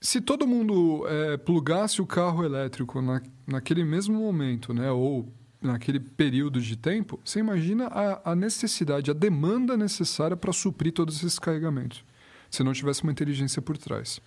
Se 0.00 0.18
todo 0.18 0.46
mundo 0.46 1.04
é, 1.06 1.36
plugasse 1.36 2.00
o 2.00 2.06
carro 2.06 2.42
elétrico 2.42 3.02
na, 3.02 3.20
naquele 3.46 3.84
mesmo 3.84 4.18
momento, 4.18 4.72
né, 4.72 4.90
ou 4.90 5.30
naquele 5.60 6.00
período 6.00 6.60
de 6.60 6.76
tempo, 6.76 7.20
você 7.24 7.38
imagina 7.38 7.86
a, 7.86 8.32
a 8.32 8.34
necessidade, 8.34 9.10
a 9.10 9.14
demanda 9.14 9.76
necessária 9.76 10.36
para 10.36 10.52
suprir 10.52 10.92
todos 10.92 11.16
esses 11.16 11.38
carregamentos, 11.38 12.04
se 12.50 12.62
não 12.62 12.72
tivesse 12.72 13.02
uma 13.02 13.12
inteligência 13.12 13.60
por 13.60 13.76
trás. 13.76 14.20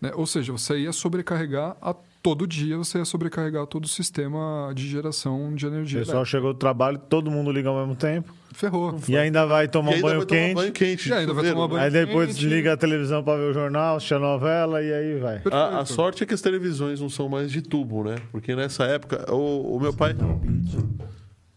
Né? 0.00 0.12
Ou 0.14 0.26
seja, 0.26 0.52
você 0.52 0.80
ia 0.80 0.92
sobrecarregar 0.92 1.76
a 1.80 1.94
todo 2.24 2.46
dia, 2.46 2.74
você 2.78 2.96
ia 2.96 3.04
sobrecarregar 3.04 3.66
todo 3.66 3.84
o 3.84 3.88
sistema 3.88 4.72
de 4.74 4.88
geração 4.88 5.54
de 5.54 5.66
O 5.66 5.68
energia. 5.68 5.98
pessoal 6.00 6.24
chegou 6.24 6.54
do 6.54 6.58
trabalho, 6.58 6.98
todo 6.98 7.30
mundo 7.30 7.52
liga 7.52 7.68
ao 7.68 7.78
mesmo 7.78 7.94
tempo. 7.94 8.32
Ferrou. 8.54 8.98
E 9.06 9.14
ainda 9.14 9.44
vai 9.44 9.68
tomar 9.68 9.90
um 9.92 10.00
banho 10.00 10.24
quente. 10.24 10.54
banho 10.54 10.72
quente. 10.72 11.10
E 11.10 11.12
ainda 11.12 11.34
vai 11.34 11.52
tomar 11.52 11.68
banho 11.68 11.82
Aí 11.82 11.90
depois 11.90 12.28
quente. 12.28 12.40
desliga 12.40 12.72
a 12.72 12.76
televisão 12.78 13.22
para 13.22 13.36
ver 13.36 13.50
o 13.50 13.52
jornal, 13.52 13.96
assistir 13.96 14.14
a 14.14 14.18
novela 14.18 14.82
e 14.82 14.90
aí 14.90 15.18
vai. 15.18 15.42
A, 15.50 15.80
a 15.80 15.84
sorte 15.84 16.22
é 16.22 16.26
que 16.26 16.32
as 16.32 16.40
televisões 16.40 16.98
não 16.98 17.10
são 17.10 17.28
mais 17.28 17.52
de 17.52 17.60
tubo, 17.60 18.02
né? 18.04 18.16
Porque 18.32 18.56
nessa 18.56 18.84
época, 18.84 19.30
o, 19.30 19.76
o 19.76 19.80
meu 19.80 19.92
pai. 19.92 20.16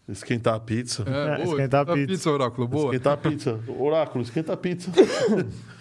Esquentar 0.06 0.54
a 0.54 0.60
pizza. 0.60 1.02
É, 1.06 1.10
É, 1.10 1.36
boa, 1.44 1.48
esquentar 1.54 1.80
a 1.80 1.84
tá 1.86 1.92
pizza. 1.94 2.30
Oráculo, 2.30 2.68
boa. 2.68 2.84
Esquentar 2.86 3.12
a 3.14 3.16
pizza. 3.16 3.60
Oráculo, 3.78 4.22
esquenta 4.22 4.52
a 4.52 4.56
pizza. 4.56 4.90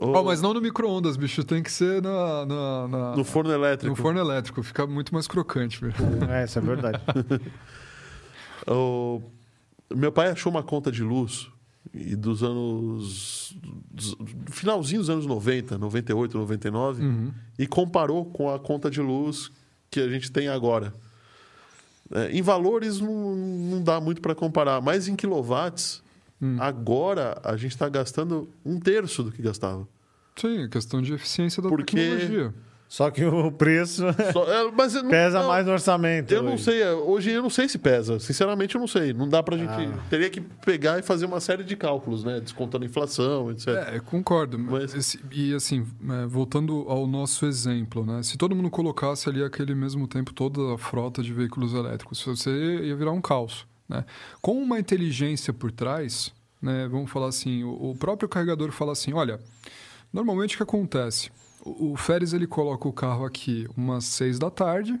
O- 0.00 0.12
Ó, 0.12 0.22
mas 0.22 0.40
não 0.40 0.54
no 0.54 0.60
micro-ondas, 0.60 1.16
bicho. 1.16 1.42
Tem 1.44 1.62
que 1.62 1.72
ser 1.72 2.00
na, 2.02 2.46
na- 2.46 2.88
na- 2.88 3.16
No 3.16 3.24
forno 3.24 3.52
elétrico. 3.52 3.90
no 3.90 3.96
forno 3.96 4.20
elétrico. 4.20 4.62
Fica 4.62 4.86
muito 4.86 5.12
mais 5.12 5.26
crocante, 5.26 5.80
velho. 5.80 5.94
É, 6.30 6.44
isso 6.44 6.58
é 6.58 6.62
verdade. 6.62 7.00
O- 8.66 9.22
Meu 9.94 10.12
pai 10.12 10.28
achou 10.30 10.50
uma 10.52 10.62
conta 10.62 10.92
de 10.92 11.02
luz 11.02 11.48
e 11.94 12.14
dos 12.14 12.42
anos. 12.42 13.56
dos- 13.90 14.14
do 14.14 14.52
finalzinho 14.52 15.00
dos 15.00 15.08
anos 15.10 15.24
90, 15.26 15.78
98, 15.78 16.36
99, 16.36 17.02
Uhum. 17.02 17.32
e 17.58 17.66
comparou 17.66 18.26
com 18.26 18.52
a 18.52 18.58
conta 18.58 18.90
de 18.90 19.00
luz 19.00 19.50
que 19.90 19.98
a 20.00 20.08
gente 20.08 20.30
tem 20.30 20.48
agora. 20.48 20.92
É, 22.12 22.30
em 22.32 22.42
valores 22.42 23.00
não, 23.00 23.34
não 23.34 23.82
dá 23.82 23.98
muito 24.00 24.20
para 24.20 24.34
comparar, 24.34 24.80
mas 24.82 25.08
em 25.08 25.16
quilowatts, 25.16 26.02
Hum. 26.40 26.56
agora 26.60 27.40
a 27.44 27.56
gente 27.56 27.72
está 27.72 27.88
gastando 27.88 28.48
um 28.64 28.78
terço 28.78 29.22
do 29.24 29.32
que 29.32 29.42
gastava. 29.42 29.88
Sim, 30.36 30.62
é 30.64 30.68
questão 30.68 31.02
de 31.02 31.12
eficiência 31.14 31.62
da 31.62 31.68
Porque- 31.68 31.96
tecnologia. 31.96 32.54
Só 32.90 33.10
que 33.10 33.22
o 33.22 33.52
preço 33.52 34.02
Só- 34.32 34.50
é, 34.50 34.62
não- 34.62 35.10
pesa 35.10 35.40
não, 35.40 35.48
mais 35.48 35.66
no 35.66 35.72
orçamento. 35.72 36.32
Eu 36.32 36.42
não 36.42 36.54
hoje. 36.54 36.62
sei, 36.64 36.80
é, 36.82 36.90
hoje 36.92 37.30
eu 37.32 37.42
não 37.42 37.50
sei 37.50 37.68
se 37.68 37.76
pesa. 37.76 38.18
Sinceramente, 38.18 38.76
eu 38.76 38.80
não 38.80 38.88
sei. 38.88 39.12
Não 39.12 39.28
dá 39.28 39.42
pra 39.42 39.58
gente. 39.58 39.68
Ah. 39.68 39.98
Teria 40.08 40.30
que 40.30 40.40
pegar 40.40 40.98
e 40.98 41.02
fazer 41.02 41.26
uma 41.26 41.38
série 41.38 41.62
de 41.64 41.76
cálculos, 41.76 42.24
né? 42.24 42.40
Descontando 42.40 42.86
inflação, 42.86 43.50
etc. 43.50 43.68
É, 43.68 43.96
eu 43.98 44.02
concordo. 44.02 44.58
Mas- 44.58 44.94
Esse- 44.94 45.20
e 45.30 45.52
assim, 45.54 45.84
é, 46.22 46.26
voltando 46.26 46.86
ao 46.88 47.06
nosso 47.06 47.44
exemplo, 47.44 48.06
né? 48.06 48.22
Se 48.22 48.38
todo 48.38 48.56
mundo 48.56 48.70
colocasse 48.70 49.28
ali 49.28 49.44
aquele 49.44 49.74
mesmo 49.74 50.08
tempo 50.08 50.32
toda 50.32 50.72
a 50.74 50.78
frota 50.78 51.22
de 51.22 51.30
veículos 51.30 51.74
elétricos, 51.74 52.22
você 52.24 52.50
ia 52.84 52.96
virar 52.96 53.12
um 53.12 53.20
caos, 53.20 53.66
né? 53.88 54.04
Com 54.40 54.60
uma 54.60 54.78
inteligência 54.78 55.52
por 55.52 55.72
trás, 55.72 56.32
né? 56.60 56.88
Vamos 56.88 57.10
falar 57.10 57.28
assim, 57.28 57.64
o, 57.64 57.90
o 57.90 57.96
próprio 57.96 58.28
carregador 58.28 58.70
fala 58.70 58.92
assim, 58.92 59.12
olha, 59.12 59.40
normalmente 60.12 60.54
o 60.54 60.56
que 60.58 60.62
acontece? 60.62 61.30
O, 61.64 61.92
o 61.92 61.96
Férez 61.96 62.32
ele 62.32 62.46
coloca 62.46 62.86
o 62.86 62.92
carro 62.92 63.24
aqui 63.24 63.66
umas 63.76 64.04
seis 64.04 64.38
da 64.38 64.50
tarde 64.50 64.98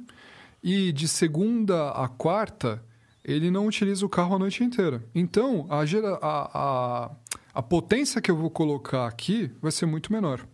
e 0.62 0.92
de 0.92 1.06
segunda 1.06 1.90
a 1.90 2.08
quarta 2.08 2.82
ele 3.24 3.50
não 3.50 3.66
utiliza 3.66 4.06
o 4.06 4.08
carro 4.08 4.36
a 4.36 4.38
noite 4.38 4.64
inteira. 4.64 5.04
Então, 5.14 5.66
a, 5.68 5.84
gera, 5.84 6.14
a, 6.22 6.50
a, 6.54 7.10
a 7.52 7.62
potência 7.62 8.22
que 8.22 8.30
eu 8.30 8.36
vou 8.36 8.48
colocar 8.48 9.06
aqui 9.06 9.50
vai 9.60 9.70
ser 9.70 9.84
muito 9.84 10.10
menor. 10.10 10.46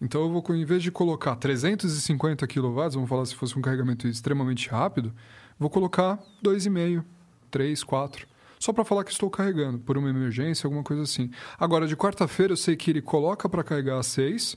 Então, 0.00 0.20
eu 0.20 0.30
vou, 0.30 0.54
em 0.54 0.64
vez 0.64 0.84
de 0.84 0.92
colocar 0.92 1.34
350 1.34 2.46
kW, 2.46 2.90
vamos 2.92 3.08
falar 3.08 3.26
se 3.26 3.34
fosse 3.34 3.58
um 3.58 3.60
carregamento 3.60 4.06
extremamente 4.06 4.68
rápido, 4.68 5.12
vou 5.58 5.70
colocar 5.70 6.18
2,5, 6.42 7.04
3, 7.50 7.84
4. 7.84 8.26
Só 8.58 8.72
para 8.72 8.84
falar 8.84 9.04
que 9.04 9.12
estou 9.12 9.30
carregando, 9.30 9.78
por 9.78 9.96
uma 9.96 10.10
emergência, 10.10 10.66
alguma 10.66 10.82
coisa 10.82 11.02
assim. 11.02 11.30
Agora, 11.58 11.86
de 11.86 11.96
quarta-feira, 11.96 12.52
eu 12.52 12.56
sei 12.56 12.76
que 12.76 12.90
ele 12.90 13.00
coloca 13.00 13.48
para 13.48 13.62
carregar 13.62 13.98
às 13.98 14.06
6 14.08 14.56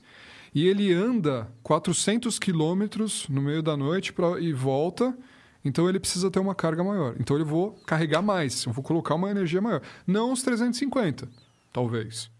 e 0.54 0.66
ele 0.66 0.92
anda 0.92 1.48
400 1.62 2.38
quilômetros 2.38 3.26
no 3.28 3.40
meio 3.40 3.62
da 3.62 3.76
noite 3.76 4.12
pra, 4.12 4.40
e 4.40 4.52
volta. 4.52 5.16
Então 5.64 5.88
ele 5.88 6.00
precisa 6.00 6.30
ter 6.30 6.40
uma 6.40 6.54
carga 6.54 6.82
maior. 6.82 7.14
Então 7.18 7.38
eu 7.38 7.46
vou 7.46 7.72
carregar 7.86 8.20
mais, 8.20 8.64
eu 8.64 8.72
vou 8.72 8.82
colocar 8.82 9.14
uma 9.14 9.30
energia 9.30 9.60
maior. 9.60 9.80
Não 10.06 10.32
os 10.32 10.42
350, 10.42 11.28
talvez. 11.72 12.30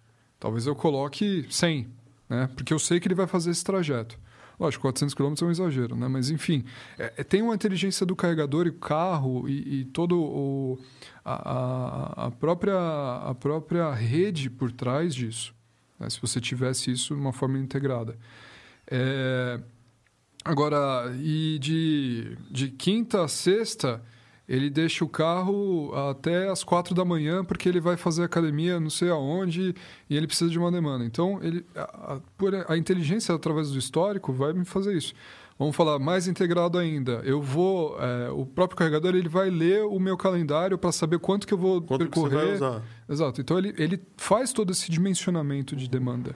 Talvez 0.40 0.66
eu 0.66 0.74
coloque 0.74 1.46
100, 1.48 1.86
né? 2.28 2.50
Porque 2.56 2.74
eu 2.74 2.78
sei 2.80 2.98
que 2.98 3.06
ele 3.06 3.14
vai 3.14 3.28
fazer 3.28 3.52
esse 3.52 3.62
trajeto. 3.62 4.18
Lógico, 4.62 4.82
400 4.82 5.12
km 5.14 5.34
é 5.42 5.44
um 5.44 5.50
exagero, 5.50 5.96
né? 5.96 6.06
Mas 6.06 6.30
enfim, 6.30 6.64
é- 6.98 7.12
é- 7.16 7.24
tem 7.24 7.42
uma 7.42 7.54
inteligência 7.54 8.06
do 8.06 8.14
carregador 8.14 8.66
e 8.68 8.72
carro 8.72 9.48
e, 9.48 9.80
e 9.80 9.84
todo 9.86 10.20
o 10.20 10.78
a, 11.24 11.32
a- 12.22 12.26
a 12.26 12.30
própria 12.30 12.76
a 13.26 13.34
própria 13.34 13.92
rede 13.92 14.48
por 14.48 14.70
trás 14.70 15.14
disso. 15.14 15.52
né? 15.98 16.08
Se 16.08 16.20
você 16.20 16.40
tivesse 16.40 16.92
isso 16.92 17.14
de 17.14 17.20
uma 17.20 17.32
forma 17.32 17.58
integrada. 17.58 18.16
É, 18.88 19.60
Agora, 20.44 21.14
e 21.20 21.56
de, 21.60 22.36
de 22.50 22.68
quinta 22.68 23.24
a 23.24 23.28
sexta, 23.28 24.02
ele 24.54 24.68
deixa 24.68 25.04
o 25.04 25.08
carro 25.08 25.92
até 26.10 26.48
as 26.50 26.62
quatro 26.62 26.94
da 26.94 27.04
manhã, 27.04 27.42
porque 27.44 27.68
ele 27.68 27.80
vai 27.80 27.96
fazer 27.96 28.22
academia 28.24 28.78
não 28.78 28.90
sei 28.90 29.08
aonde, 29.10 29.74
e 30.10 30.16
ele 30.16 30.26
precisa 30.26 30.50
de 30.50 30.58
uma 30.58 30.70
demanda. 30.70 31.04
Então, 31.04 31.38
ele, 31.42 31.64
a, 31.74 32.14
a- 32.14 32.72
a 32.72 32.76
inteligência 32.76 33.34
através 33.34 33.70
do 33.70 33.78
histórico 33.78 34.32
vai 34.32 34.52
me 34.52 34.64
fazer 34.64 34.94
isso. 34.96 35.14
Vamos 35.58 35.76
falar 35.76 35.98
mais 35.98 36.26
integrado 36.26 36.76
ainda. 36.76 37.20
Eu 37.24 37.40
vou, 37.40 37.96
é, 38.00 38.30
o 38.30 38.44
próprio 38.44 38.76
carregador 38.76 39.14
ele 39.14 39.28
vai 39.28 39.48
ler 39.48 39.84
o 39.84 39.98
meu 40.00 40.16
calendário 40.16 40.76
para 40.76 40.90
saber 40.90 41.18
quanto 41.18 41.46
que 41.46 41.54
eu 41.54 41.58
vou 41.58 41.80
Quanto 41.80 42.08
que 42.08 42.18
você 42.18 42.28
percorrer. 42.28 42.46
vai 42.46 42.54
usar? 42.56 42.82
Exato. 43.08 43.40
Então 43.40 43.58
ele, 43.58 43.72
ele 43.78 44.02
faz 44.16 44.52
todo 44.52 44.70
esse 44.72 44.90
dimensionamento 44.90 45.76
de 45.76 45.88
demanda. 45.88 46.34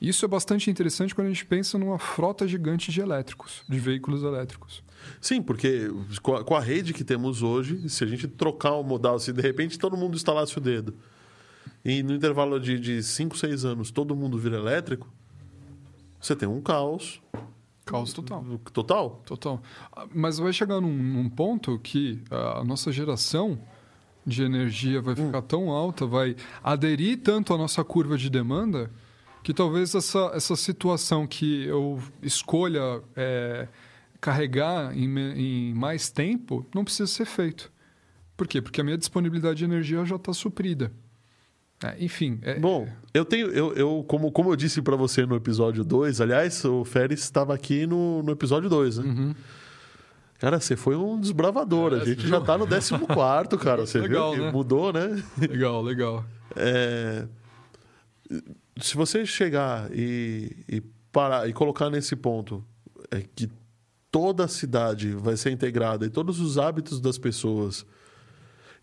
Isso 0.00 0.24
é 0.24 0.28
bastante 0.28 0.70
interessante 0.70 1.14
quando 1.14 1.28
a 1.28 1.30
gente 1.30 1.46
pensa 1.46 1.78
numa 1.78 1.98
frota 1.98 2.46
gigante 2.46 2.90
de 2.90 3.00
elétricos, 3.00 3.62
de 3.68 3.78
veículos 3.78 4.22
elétricos. 4.22 4.82
Sim, 5.20 5.42
porque 5.42 5.90
com 6.22 6.36
a, 6.36 6.44
com 6.44 6.54
a 6.54 6.60
rede 6.60 6.92
que 6.92 7.04
temos 7.04 7.42
hoje, 7.42 7.88
se 7.88 8.04
a 8.04 8.06
gente 8.06 8.26
trocar 8.28 8.72
o 8.72 8.82
modal, 8.82 9.18
se 9.18 9.32
de 9.32 9.40
repente 9.40 9.78
todo 9.78 9.96
mundo 9.96 10.14
instalasse 10.14 10.56
o 10.58 10.60
dedo 10.60 10.94
e 11.84 12.02
no 12.02 12.14
intervalo 12.14 12.58
de 12.58 13.02
5, 13.02 13.36
6 13.36 13.64
anos 13.64 13.90
todo 13.90 14.16
mundo 14.16 14.38
vira 14.38 14.56
elétrico, 14.56 15.06
você 16.20 16.34
tem 16.34 16.48
um 16.48 16.60
caos. 16.62 17.20
Caos 17.84 18.14
total. 18.14 18.42
Total? 18.72 19.22
Total. 19.26 19.62
Mas 20.14 20.38
vai 20.38 20.52
chegar 20.54 20.80
num, 20.80 20.96
num 20.96 21.28
ponto 21.28 21.78
que 21.78 22.22
a 22.30 22.64
nossa 22.64 22.90
geração 22.90 23.60
de 24.26 24.42
energia 24.42 25.02
vai 25.02 25.14
ficar 25.14 25.40
hum. 25.40 25.42
tão 25.42 25.70
alta, 25.70 26.06
vai 26.06 26.34
aderir 26.62 27.20
tanto 27.20 27.52
à 27.52 27.58
nossa 27.58 27.84
curva 27.84 28.16
de 28.16 28.30
demanda, 28.30 28.90
que 29.44 29.52
talvez 29.52 29.94
essa, 29.94 30.32
essa 30.34 30.56
situação 30.56 31.26
que 31.26 31.66
eu 31.66 32.02
escolha 32.22 33.02
é, 33.14 33.68
carregar 34.18 34.96
em, 34.96 35.04
em, 35.36 35.74
mais 35.74 36.10
tempo 36.10 36.66
não 36.74 36.82
precisa 36.82 37.06
ser 37.06 37.26
feito. 37.26 37.70
Por 38.38 38.48
quê? 38.48 38.62
Porque 38.62 38.80
a 38.80 38.84
minha 38.84 38.96
disponibilidade 38.96 39.58
de 39.58 39.64
energia 39.66 40.02
já 40.06 40.16
está 40.16 40.32
suprida. 40.32 40.90
É, 41.84 42.02
enfim. 42.02 42.38
É... 42.40 42.58
Bom, 42.58 42.88
eu 43.12 43.22
tenho. 43.22 43.48
Eu, 43.48 43.74
eu, 43.74 44.04
como, 44.08 44.32
como 44.32 44.50
eu 44.50 44.56
disse 44.56 44.80
para 44.80 44.96
você 44.96 45.26
no 45.26 45.36
episódio 45.36 45.84
2, 45.84 46.22
aliás, 46.22 46.64
o 46.64 46.82
Férez 46.82 47.20
estava 47.20 47.54
aqui 47.54 47.86
no, 47.86 48.22
no 48.22 48.32
episódio 48.32 48.70
2, 48.70 48.98
né? 48.98 49.04
Uhum. 49.04 49.34
Cara, 50.38 50.58
você 50.58 50.74
foi 50.74 50.96
um 50.96 51.20
desbravador. 51.20 51.92
É, 51.92 52.00
a 52.00 52.04
gente 52.04 52.26
já 52.26 52.38
está 52.38 52.56
no 52.56 52.66
14, 52.66 53.62
cara. 53.62 53.86
Você 53.86 54.00
legal, 54.00 54.30
viu 54.30 54.40
que 54.40 54.46
né? 54.46 54.52
mudou, 54.52 54.90
né? 54.90 55.22
Legal, 55.36 55.82
legal. 55.82 56.24
É... 56.56 57.28
Se 58.80 58.96
você 58.96 59.24
chegar 59.24 59.90
e, 59.92 60.64
e 60.68 60.80
parar 61.12 61.48
e 61.48 61.52
colocar 61.52 61.90
nesse 61.90 62.16
ponto 62.16 62.64
é 63.10 63.22
que 63.22 63.48
toda 64.10 64.44
a 64.44 64.48
cidade 64.48 65.12
vai 65.12 65.36
ser 65.36 65.50
integrada 65.50 66.06
e 66.06 66.10
todos 66.10 66.40
os 66.40 66.58
hábitos 66.58 67.00
das 67.00 67.18
pessoas 67.18 67.86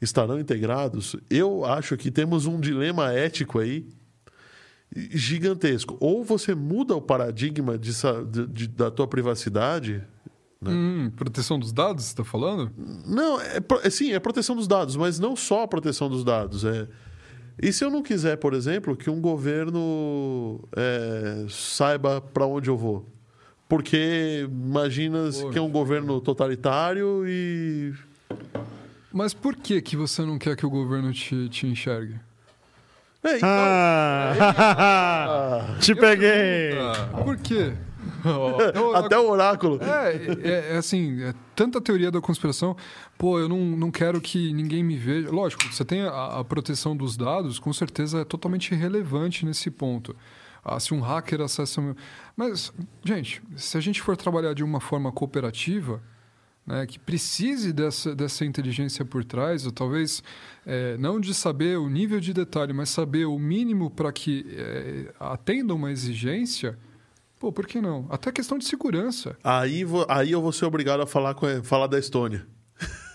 estarão 0.02 0.40
integrados, 0.40 1.16
eu 1.30 1.64
acho 1.64 1.96
que 1.96 2.10
temos 2.10 2.46
um 2.46 2.60
dilema 2.60 3.14
ético 3.14 3.60
aí 3.60 3.88
gigantesco. 4.94 5.96
Ou 6.00 6.24
você 6.24 6.54
muda 6.54 6.96
o 6.96 7.02
paradigma 7.02 7.78
de, 7.78 7.92
de, 8.30 8.48
de, 8.48 8.68
da 8.68 8.92
tua 8.92 9.08
privacidade. 9.08 10.04
Né? 10.60 10.72
Hum, 10.72 11.12
proteção 11.16 11.58
dos 11.58 11.72
dados, 11.72 12.06
você 12.06 12.12
está 12.12 12.24
falando? 12.24 12.72
Não, 13.06 13.40
é, 13.40 13.60
é, 13.84 13.90
sim, 13.90 14.12
é 14.12 14.20
proteção 14.20 14.56
dos 14.56 14.68
dados, 14.68 14.96
mas 14.96 15.20
não 15.20 15.36
só 15.36 15.64
a 15.64 15.68
proteção 15.68 16.10
dos 16.10 16.24
dados. 16.24 16.66
É, 16.66 16.88
e 17.60 17.74
se 17.74 17.84
eu 17.84 17.90
não 17.90 18.04
quiser, 18.04 18.38
por 18.38 18.54
exemplo, 18.54 18.96
que 18.96 19.10
um 19.10 19.20
governo 19.20 20.60
é, 20.76 21.46
saiba 21.50 22.22
para 22.22 22.46
onde 22.46 22.70
eu 22.70 22.78
vou? 22.78 23.08
Porque 23.68 24.46
imagina 24.50 25.30
que 25.52 25.58
é 25.58 25.62
um 25.62 25.72
governo 25.72 26.20
totalitário 26.20 27.24
e 27.26 27.94
mas 29.14 29.34
por 29.34 29.56
que, 29.56 29.82
que 29.82 29.98
você 29.98 30.22
não 30.22 30.38
quer 30.38 30.56
que 30.56 30.66
o 30.66 30.70
governo 30.70 31.12
te, 31.12 31.50
te 31.50 31.68
enxergue? 31.68 32.16
É, 33.24 33.38
então... 33.38 33.50
ah, 33.50 35.76
te 35.80 35.94
peguei! 35.94 36.72
Por 37.24 37.38
quê? 37.38 37.74
Até 38.96 39.18
o 39.18 39.30
oráculo. 39.30 39.80
É, 39.82 40.16
é, 40.16 40.74
é, 40.74 40.78
assim, 40.78 41.22
é 41.24 41.34
tanta 41.56 41.80
teoria 41.82 42.12
da 42.12 42.22
conspiração. 42.22 42.76
Pô, 43.18 43.40
eu 43.40 43.48
não, 43.48 43.60
não 43.60 43.92
quero 43.92 44.20
que 44.20 44.54
ninguém 44.54 44.84
me 44.84 44.98
veja. 44.98 45.30
Lógico, 45.30 45.64
você 45.72 45.86
tem 45.86 46.02
a, 46.02 46.40
a 46.40 46.44
proteção 46.44 46.96
dos 46.96 47.16
dados, 47.16 47.60
com 47.60 47.72
certeza 47.72 48.22
é 48.22 48.26
totalmente 48.26 48.74
relevante 48.76 49.46
nesse 49.46 49.70
ponto. 49.70 50.16
Ah, 50.64 50.80
se 50.80 50.94
um 50.94 51.00
hacker 51.00 51.42
acessa. 51.42 51.82
Meu... 51.82 51.96
Mas, 52.36 52.72
gente, 53.04 53.42
se 53.56 53.78
a 53.78 53.82
gente 53.82 54.02
for 54.02 54.16
trabalhar 54.16 54.54
de 54.54 54.64
uma 54.64 54.80
forma 54.80 55.12
cooperativa, 55.12 56.02
né, 56.66 56.86
que 56.86 57.00
precise 57.00 57.74
dessa, 57.74 58.16
dessa 58.16 58.46
inteligência 58.46 59.04
por 59.04 59.26
trás, 59.26 59.66
ou 59.66 59.72
talvez 59.72 60.24
é, 60.66 60.96
não 60.98 61.20
de 61.20 61.34
saber 61.34 61.78
o 61.78 61.90
nível 61.90 62.20
de 62.20 62.34
detalhe, 62.34 62.74
mas 62.74 62.90
saber 62.90 63.26
o 63.26 63.40
mínimo 63.40 63.90
para 63.90 64.12
que 64.12 64.46
é, 64.56 65.14
atenda 65.20 65.74
uma 65.74 65.92
exigência, 65.92 66.78
pô, 67.42 67.52
por 67.52 67.66
que 67.66 67.82
não? 67.82 68.06
Até 68.12 68.32
questão 68.32 68.56
de 68.60 68.66
segurança. 68.66 69.36
Aí, 69.44 69.84
aí 70.08 70.32
eu 70.32 70.40
vou 70.40 70.52
ser 70.52 70.66
obrigado 70.66 71.02
a 71.02 71.08
falar, 71.08 71.34
com, 71.34 71.48
falar 71.64 71.88
da 71.88 71.98
Estônia. 71.98 72.46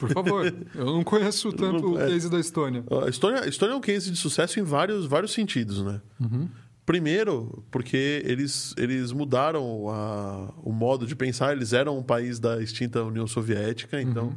Por 0.01 0.11
favor, 0.13 0.53
eu 0.75 0.85
não 0.85 1.05
conheço 1.05 1.53
tanto 1.55 1.93
o 1.93 2.01
é. 2.01 2.09
case 2.09 2.29
da 2.29 2.41
Estônia. 2.41 2.85
A 3.05 3.09
Estônia, 3.09 3.43
a 3.43 3.47
Estônia 3.47 3.75
é 3.75 3.77
um 3.77 3.81
case 3.81 4.11
de 4.11 4.17
sucesso 4.17 4.59
em 4.59 4.65
vários, 4.65 5.07
vários 5.07 5.33
sentidos, 5.33 5.81
né? 5.83 6.03
Uhum. 6.21 6.49
Primeiro, 6.85 7.65
porque 7.71 8.23
eles, 8.25 8.75
eles 8.77 9.13
mudaram 9.13 9.89
a, 9.89 10.53
o 10.63 10.73
modo 10.73 11.07
de 11.07 11.15
pensar. 11.15 11.53
Eles 11.53 11.73
eram 11.73 11.97
um 11.97 12.03
país 12.03 12.41
da 12.41 12.61
extinta 12.61 13.03
União 13.05 13.29
Soviética, 13.29 14.01
então 14.01 14.27
uhum. 14.27 14.37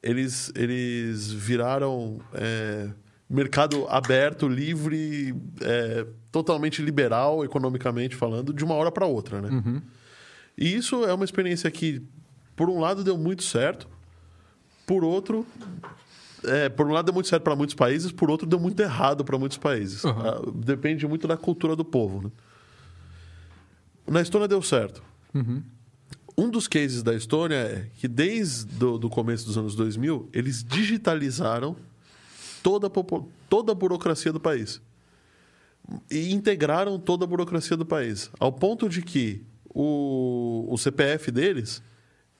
eles, 0.00 0.52
eles 0.54 1.30
viraram 1.30 2.20
é, 2.34 2.88
mercado 3.28 3.86
aberto, 3.88 4.48
livre, 4.48 5.34
é, 5.60 6.06
totalmente 6.32 6.80
liberal, 6.80 7.44
economicamente 7.44 8.16
falando, 8.16 8.52
de 8.52 8.64
uma 8.64 8.74
hora 8.74 8.90
para 8.90 9.06
outra. 9.06 9.42
Né? 9.42 9.50
Uhum. 9.50 9.82
E 10.56 10.74
isso 10.74 11.04
é 11.04 11.12
uma 11.12 11.24
experiência 11.24 11.70
que, 11.70 12.02
por 12.56 12.70
um 12.70 12.80
lado, 12.80 13.04
deu 13.04 13.18
muito 13.18 13.42
certo, 13.42 13.86
por 14.86 15.04
outro, 15.04 15.46
é, 16.44 16.68
por 16.68 16.86
um 16.86 16.92
lado 16.92 17.06
deu 17.06 17.14
muito 17.14 17.28
certo 17.28 17.42
para 17.42 17.54
muitos 17.54 17.74
países, 17.74 18.10
por 18.10 18.30
outro 18.30 18.46
deu 18.46 18.58
muito 18.58 18.80
errado 18.80 19.24
para 19.24 19.36
muitos 19.36 19.58
países. 19.58 20.04
Uhum. 20.04 20.52
Depende 20.54 21.06
muito 21.06 21.28
da 21.28 21.36
cultura 21.36 21.76
do 21.76 21.84
povo. 21.84 22.22
Né? 22.22 22.30
Na 24.06 24.22
Estônia 24.22 24.48
deu 24.48 24.62
certo. 24.62 25.02
Uhum. 25.34 25.62
Um 26.36 26.48
dos 26.48 26.66
cases 26.68 27.02
da 27.02 27.14
Estônia 27.14 27.56
é 27.56 27.90
que 27.96 28.08
desde 28.08 28.84
o 28.84 28.96
do 28.96 29.10
começo 29.10 29.44
dos 29.44 29.58
anos 29.58 29.74
2000, 29.74 30.30
eles 30.32 30.62
digitalizaram 30.64 31.76
toda 32.62 32.86
a, 32.86 32.90
toda 33.48 33.72
a 33.72 33.74
burocracia 33.74 34.32
do 34.32 34.40
país. 34.40 34.80
E 36.10 36.32
integraram 36.32 36.98
toda 36.98 37.24
a 37.24 37.26
burocracia 37.28 37.76
do 37.76 37.86
país. 37.86 38.30
Ao 38.38 38.52
ponto 38.52 38.88
de 38.88 39.02
que 39.02 39.42
o, 39.68 40.66
o 40.68 40.76
CPF 40.76 41.30
deles 41.30 41.82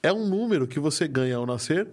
é 0.02 0.12
um 0.12 0.28
número 0.28 0.66
que 0.66 0.78
você 0.78 1.08
ganha 1.08 1.36
ao 1.36 1.46
nascer 1.46 1.88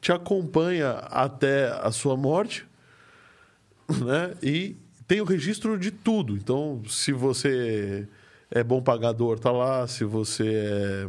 te 0.00 0.12
acompanha 0.12 0.90
até 1.10 1.68
a 1.82 1.90
sua 1.90 2.16
morte, 2.16 2.66
né? 3.88 4.34
E 4.42 4.76
tem 5.06 5.20
o 5.20 5.24
registro 5.24 5.78
de 5.78 5.90
tudo. 5.90 6.36
Então, 6.36 6.82
se 6.86 7.12
você 7.12 8.06
é 8.50 8.62
bom 8.62 8.82
pagador, 8.82 9.38
tá 9.38 9.50
lá. 9.50 9.86
Se 9.86 10.04
você 10.04 10.46
é, 10.46 11.06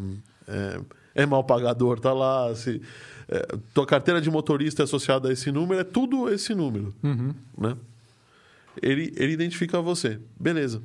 é, 0.47 0.81
é 1.23 1.25
mal 1.25 1.43
pagador, 1.43 1.99
tá 1.99 2.13
lá. 2.13 2.53
Se 2.55 2.81
é, 3.30 3.57
tua 3.73 3.85
carteira 3.85 4.19
de 4.19 4.30
motorista 4.30 4.81
é 4.81 4.85
associada 4.85 5.30
a 5.30 5.31
esse 5.31 5.51
número, 5.51 5.80
é 5.80 5.84
tudo 5.84 6.30
esse 6.30 6.56
número, 6.56 6.93
uhum. 7.03 7.34
né? 7.57 7.77
Ele, 8.81 9.14
ele 9.18 9.34
identifica 9.34 9.81
você. 9.81 10.19
Beleza. 10.39 10.81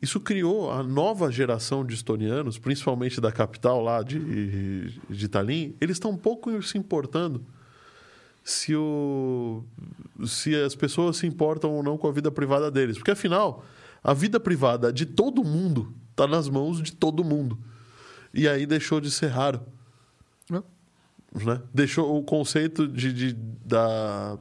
Isso 0.00 0.18
criou 0.18 0.70
a 0.70 0.82
nova 0.82 1.30
geração 1.30 1.84
de 1.84 1.94
estonianos, 1.94 2.58
principalmente 2.58 3.20
da 3.20 3.30
capital 3.30 3.82
lá 3.82 4.02
de, 4.02 4.90
de 5.08 5.28
Tallinn, 5.28 5.74
eles 5.80 5.96
estão 5.96 6.10
um 6.10 6.16
pouco 6.16 6.60
se 6.62 6.76
importando 6.76 7.44
se, 8.44 8.74
o, 8.74 9.64
se 10.26 10.54
as 10.54 10.74
pessoas 10.74 11.16
se 11.18 11.26
importam 11.26 11.70
ou 11.70 11.82
não 11.82 11.96
com 11.96 12.08
a 12.08 12.12
vida 12.12 12.30
privada 12.30 12.70
deles. 12.70 12.96
Porque, 12.96 13.10
afinal, 13.10 13.64
a 14.02 14.12
vida 14.12 14.40
privada 14.40 14.92
de 14.92 15.06
todo 15.06 15.44
mundo 15.44 15.94
está 16.10 16.26
nas 16.26 16.48
mãos 16.48 16.82
de 16.82 16.92
todo 16.92 17.22
mundo. 17.22 17.58
E 18.34 18.48
aí 18.48 18.66
deixou 18.66 19.00
de 19.00 19.10
ser 19.10 19.28
raro. 19.28 19.60
É. 20.52 20.62
Né? 21.34 21.60
Deixou 21.72 22.18
o 22.18 22.22
conceito 22.22 22.86
de, 22.86 23.12
de 23.12 23.32
da, 23.64 24.38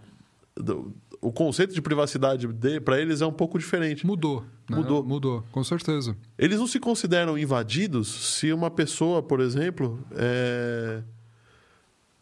do, 0.55 0.93
o 1.21 1.31
conceito 1.31 1.73
de 1.73 1.81
privacidade 1.81 2.47
para 2.83 2.99
eles 2.99 3.21
é 3.21 3.25
um 3.25 3.31
pouco 3.31 3.59
diferente. 3.59 4.05
Mudou. 4.05 4.43
Né? 4.67 4.75
Mudou. 4.75 5.03
Mudou, 5.03 5.43
com 5.51 5.63
certeza. 5.63 6.17
Eles 6.37 6.59
não 6.59 6.67
se 6.67 6.79
consideram 6.79 7.37
invadidos 7.37 8.07
se 8.07 8.51
uma 8.51 8.71
pessoa, 8.71 9.21
por 9.21 9.39
exemplo, 9.39 10.03
é... 10.15 11.03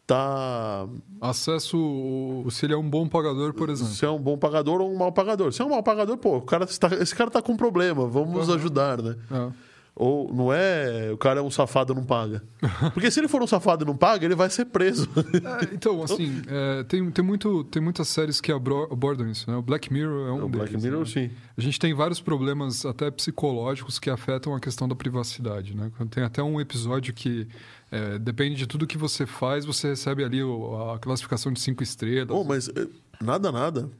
tá 0.06 0.86
acesso 1.20 2.44
se 2.50 2.66
ele 2.66 2.74
é 2.74 2.76
um 2.76 2.88
bom 2.88 3.08
pagador, 3.08 3.54
por 3.54 3.70
exemplo. 3.70 3.94
Se 3.94 4.04
é 4.04 4.10
um 4.10 4.20
bom 4.20 4.36
pagador 4.36 4.82
ou 4.82 4.92
um 4.92 4.96
mau 4.96 5.10
pagador. 5.10 5.52
Se 5.52 5.62
é 5.62 5.64
um 5.64 5.70
mau 5.70 5.82
pagador, 5.82 6.18
pô, 6.18 6.36
o 6.36 6.42
cara 6.42 6.64
esse 6.64 7.14
cara 7.14 7.28
está 7.28 7.40
com 7.40 7.52
um 7.52 7.56
problema, 7.56 8.06
vamos 8.06 8.48
uhum. 8.48 8.54
ajudar, 8.54 9.02
né? 9.02 9.16
É. 9.30 9.69
Ou 10.00 10.32
não 10.32 10.50
é 10.50 11.10
o 11.12 11.18
cara 11.18 11.40
é 11.40 11.42
um 11.42 11.50
safado 11.50 11.92
e 11.92 11.96
não 11.96 12.02
paga. 12.02 12.42
Porque 12.94 13.10
se 13.10 13.20
ele 13.20 13.28
for 13.28 13.42
um 13.42 13.46
safado 13.46 13.84
e 13.84 13.86
não 13.86 13.94
paga, 13.94 14.24
ele 14.24 14.34
vai 14.34 14.48
ser 14.48 14.64
preso. 14.64 15.06
É, 15.14 15.74
então, 15.74 16.00
assim, 16.02 16.40
é, 16.48 16.84
tem, 16.84 17.10
tem, 17.10 17.22
muito, 17.22 17.64
tem 17.64 17.82
muitas 17.82 18.08
séries 18.08 18.40
que 18.40 18.50
abordam 18.50 19.30
isso, 19.30 19.50
né? 19.50 19.58
O 19.58 19.60
Black 19.60 19.92
Mirror 19.92 20.26
é 20.26 20.32
um 20.32 20.46
o 20.46 20.48
deles. 20.48 20.70
Black 20.70 20.76
Mirror, 20.82 21.00
né? 21.00 21.04
sim. 21.04 21.30
A 21.54 21.60
gente 21.60 21.78
tem 21.78 21.92
vários 21.92 22.18
problemas, 22.18 22.86
até 22.86 23.10
psicológicos, 23.10 23.98
que 23.98 24.08
afetam 24.08 24.54
a 24.54 24.60
questão 24.60 24.88
da 24.88 24.94
privacidade, 24.94 25.76
né? 25.76 25.92
Tem 26.10 26.24
até 26.24 26.42
um 26.42 26.58
episódio 26.58 27.12
que 27.12 27.46
é, 27.90 28.18
depende 28.18 28.56
de 28.56 28.66
tudo 28.66 28.86
que 28.86 28.96
você 28.98 29.26
faz, 29.26 29.64
você 29.64 29.88
recebe 29.88 30.22
ali 30.24 30.40
a 30.40 30.98
classificação 30.98 31.52
de 31.52 31.60
cinco 31.60 31.82
estrelas. 31.82 32.28
Oh, 32.30 32.44
mas 32.44 32.68
eh, 32.68 32.86
nada, 33.20 33.50
nada. 33.52 33.90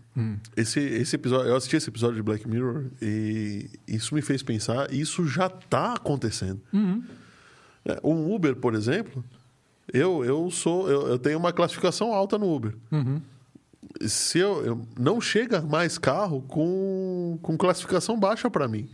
Esse, 0.56 0.78
esse 0.80 1.16
episódio, 1.16 1.48
eu 1.48 1.56
assisti 1.56 1.76
esse 1.76 1.88
episódio 1.88 2.16
de 2.16 2.22
Black 2.22 2.46
Mirror 2.48 2.86
e 3.00 3.70
isso 3.88 4.14
me 4.14 4.20
fez 4.22 4.42
pensar, 4.42 4.92
isso 4.92 5.26
já 5.26 5.46
está 5.46 5.94
acontecendo. 5.94 6.60
É, 7.84 7.98
Um 8.04 8.32
Uber, 8.34 8.54
por 8.56 8.74
exemplo, 8.74 9.24
eu, 9.92 10.24
eu 10.24 10.50
sou 10.50 10.88
eu, 10.90 11.08
eu 11.08 11.18
tenho 11.18 11.38
uma 11.38 11.52
classificação 11.52 12.12
alta 12.12 12.36
no 12.38 12.54
Uber. 12.54 12.74
Se 14.06 14.38
eu, 14.38 14.64
eu- 14.64 14.86
não 14.98 15.20
chega 15.20 15.62
mais 15.62 15.96
carro 15.98 16.42
com, 16.42 17.38
com 17.42 17.56
classificação 17.56 18.18
baixa 18.20 18.50
para 18.50 18.68
mim. 18.68 18.88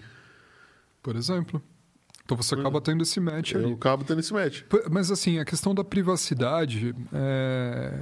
Por 1.02 1.16
exemplo. 1.16 1.60
Então 2.26 2.36
você 2.36 2.54
acaba 2.56 2.80
tendo 2.80 3.02
esse 3.04 3.20
match 3.20 3.52
Eu 3.52 3.64
ali. 3.64 3.72
acabo 3.74 4.02
tendo 4.04 4.18
esse 4.18 4.32
match. 4.32 4.62
Mas 4.90 5.10
assim, 5.12 5.38
a 5.38 5.44
questão 5.44 5.72
da 5.72 5.84
privacidade, 5.84 6.92
é, 7.12 8.00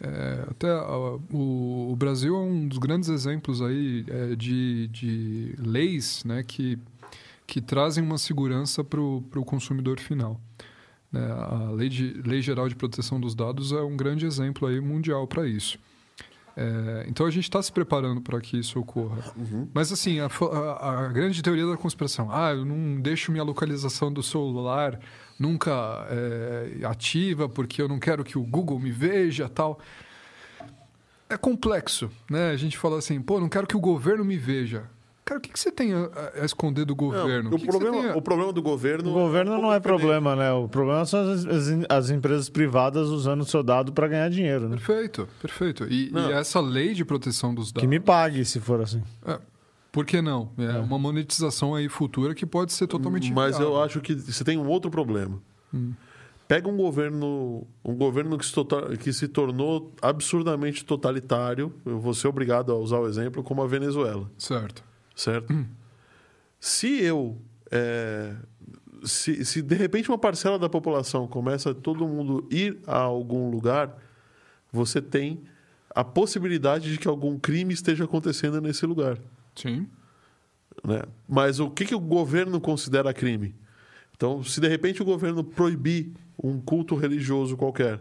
é, 0.00 0.44
até 0.50 0.70
a- 0.70 1.18
o, 1.30 1.92
o 1.92 1.94
Brasil 1.96 2.34
é 2.34 2.38
um 2.38 2.66
dos 2.66 2.78
grandes 2.78 3.08
exemplos 3.10 3.60
aí 3.60 4.04
é, 4.08 4.34
de, 4.34 4.88
de 4.88 5.54
leis 5.58 6.24
né, 6.24 6.42
que, 6.42 6.78
que 7.46 7.60
trazem 7.60 8.02
uma 8.02 8.16
segurança 8.16 8.82
para 8.82 8.98
o 9.00 9.44
consumidor 9.44 10.00
final. 10.00 10.40
né? 11.12 11.20
A 11.30 11.70
lei, 11.72 11.90
de, 11.90 12.14
lei 12.24 12.40
Geral 12.40 12.70
de 12.70 12.74
Proteção 12.74 13.20
dos 13.20 13.34
Dados 13.34 13.72
é 13.72 13.80
um 13.82 13.94
grande 13.96 14.24
exemplo 14.24 14.66
aí 14.66 14.80
mundial 14.80 15.26
para 15.26 15.46
isso. 15.46 15.78
É, 16.58 17.04
então 17.06 17.26
a 17.26 17.30
gente 17.30 17.44
está 17.44 17.62
se 17.62 17.70
preparando 17.70 18.20
para 18.22 18.40
que 18.40 18.58
isso 18.58 18.80
ocorra. 18.80 19.18
Mas 19.74 19.92
assim, 19.92 20.20
a, 20.20 20.26
a- 20.26 21.04
a 21.04 21.08
grande 21.08 21.42
teoria 21.42 21.66
da 21.66 21.76
conspiração, 21.76 22.28
ah, 22.32 22.52
eu 22.54 22.64
não 22.64 22.98
deixo 23.00 23.30
minha 23.30 23.44
localização 23.44 24.10
do 24.10 24.22
celular 24.22 24.98
nunca 25.38 26.06
é, 26.08 26.78
ativa 26.86 27.46
porque 27.46 27.82
eu 27.82 27.88
não 27.88 27.98
quero 27.98 28.24
que 28.24 28.38
o 28.38 28.42
Google 28.42 28.78
me 28.80 28.90
veja 28.90 29.48
tal. 29.50 29.78
É 31.28 31.36
complexo, 31.36 32.10
né? 32.30 32.50
A 32.50 32.56
gente 32.56 32.78
fala 32.78 32.98
assim, 32.98 33.20
pô, 33.20 33.38
não 33.40 33.48
quero 33.48 33.66
que 33.66 33.76
o 33.76 33.80
governo 33.80 34.24
me 34.24 34.38
veja. 34.38 34.84
Cara, 35.26 35.38
o 35.38 35.42
que, 35.42 35.50
que 35.50 35.58
você 35.58 35.72
tem 35.72 35.92
a, 35.92 36.08
a 36.40 36.44
esconder 36.44 36.84
do 36.84 36.92
Não, 36.92 36.96
governo? 36.96 37.50
o, 37.50 37.52
que 37.58 37.62
que 37.62 37.66
problema, 37.66 37.96
tem 38.00 38.10
a- 38.12 38.16
o 38.16 38.22
problema 38.22 38.52
do 38.52 38.62
governo. 38.62 39.10
O 39.10 39.12
governo 39.12 39.60
não 39.60 39.72
é 39.72 39.80
problema, 39.80 40.36
né? 40.36 40.52
O 40.52 40.68
problema 40.68 41.04
são 41.04 41.20
as, 41.20 41.44
as- 41.44 41.68
as 41.88 42.10
empresas 42.10 42.48
privadas 42.48 43.08
usando 43.08 43.40
o 43.40 43.44
seu 43.44 43.62
dado 43.62 43.92
para 43.92 44.06
ganhar 44.06 44.30
dinheiro, 44.30 44.68
né? 44.68 44.76
Perfeito, 44.76 45.28
perfeito. 45.42 45.84
E, 45.92 46.10
Não. 46.12 46.30
e 46.30 46.32
essa 46.32 46.60
lei 46.60 46.94
de 46.94 47.04
proteção 47.04 47.52
dos 47.52 47.72
dados. 47.72 47.80
Que 47.82 47.88
me 47.88 47.98
pague 47.98 48.44
se 48.44 48.60
for 48.60 48.80
assim. 48.80 49.02
É, 49.26 49.38
por 49.90 50.06
que 50.06 50.22
não? 50.22 50.50
É, 50.56 50.78
uma 50.78 50.96
monetização 50.98 51.74
aí 51.74 51.88
futura 51.88 52.32
que 52.32 52.46
pode 52.46 52.72
ser 52.72 52.86
totalmente 52.86 53.32
Mas 53.32 53.54
eu 53.58 53.66
viável. 53.70 53.82
acho 53.82 54.00
que 54.00 54.14
você 54.14 54.44
tem 54.44 54.56
um 54.56 54.68
outro 54.68 54.92
problema. 54.92 55.42
Pega 56.46 56.68
um 56.68 56.76
governo, 56.76 57.66
um 57.84 57.96
governo 57.96 58.38
que 58.38 58.46
se, 58.46 58.52
tota- 58.52 58.96
que 58.96 59.12
se 59.12 59.26
tornou 59.26 59.92
absurdamente 60.00 60.84
totalitário. 60.84 61.72
Eu 61.84 61.98
vou 61.98 62.14
ser 62.14 62.28
obrigado 62.28 62.70
a 62.70 62.76
usar 62.76 63.00
o 63.00 63.08
exemplo 63.08 63.42
como 63.42 63.60
a 63.62 63.66
Venezuela, 63.66 64.30
Certo. 64.38 64.84
Certo? 65.16 65.52
Se 66.60 67.02
eu 67.02 67.36
é, 67.70 68.36
se, 69.04 69.44
se 69.44 69.62
de 69.62 69.74
repente 69.74 70.08
uma 70.08 70.18
parcela 70.18 70.58
da 70.58 70.68
população 70.68 71.26
começa 71.26 71.74
todo 71.74 72.06
mundo 72.06 72.46
ir 72.50 72.78
a 72.86 72.98
algum 72.98 73.50
lugar, 73.50 73.96
você 74.72 75.00
tem 75.00 75.42
a 75.90 76.04
possibilidade 76.04 76.92
de 76.92 76.98
que 76.98 77.08
algum 77.08 77.38
crime 77.38 77.72
esteja 77.72 78.04
acontecendo 78.04 78.60
nesse 78.60 78.84
lugar. 78.84 79.18
Sim. 79.54 79.88
né? 80.84 81.02
Mas 81.26 81.58
o 81.58 81.70
que, 81.70 81.86
que 81.86 81.94
o 81.94 82.00
governo 82.00 82.60
considera 82.60 83.14
crime? 83.14 83.54
Então, 84.14 84.42
se 84.42 84.60
de 84.60 84.68
repente 84.68 85.02
o 85.02 85.04
governo 85.04 85.42
proibir 85.42 86.12
um 86.42 86.60
culto 86.60 86.94
religioso 86.94 87.56
qualquer, 87.56 88.00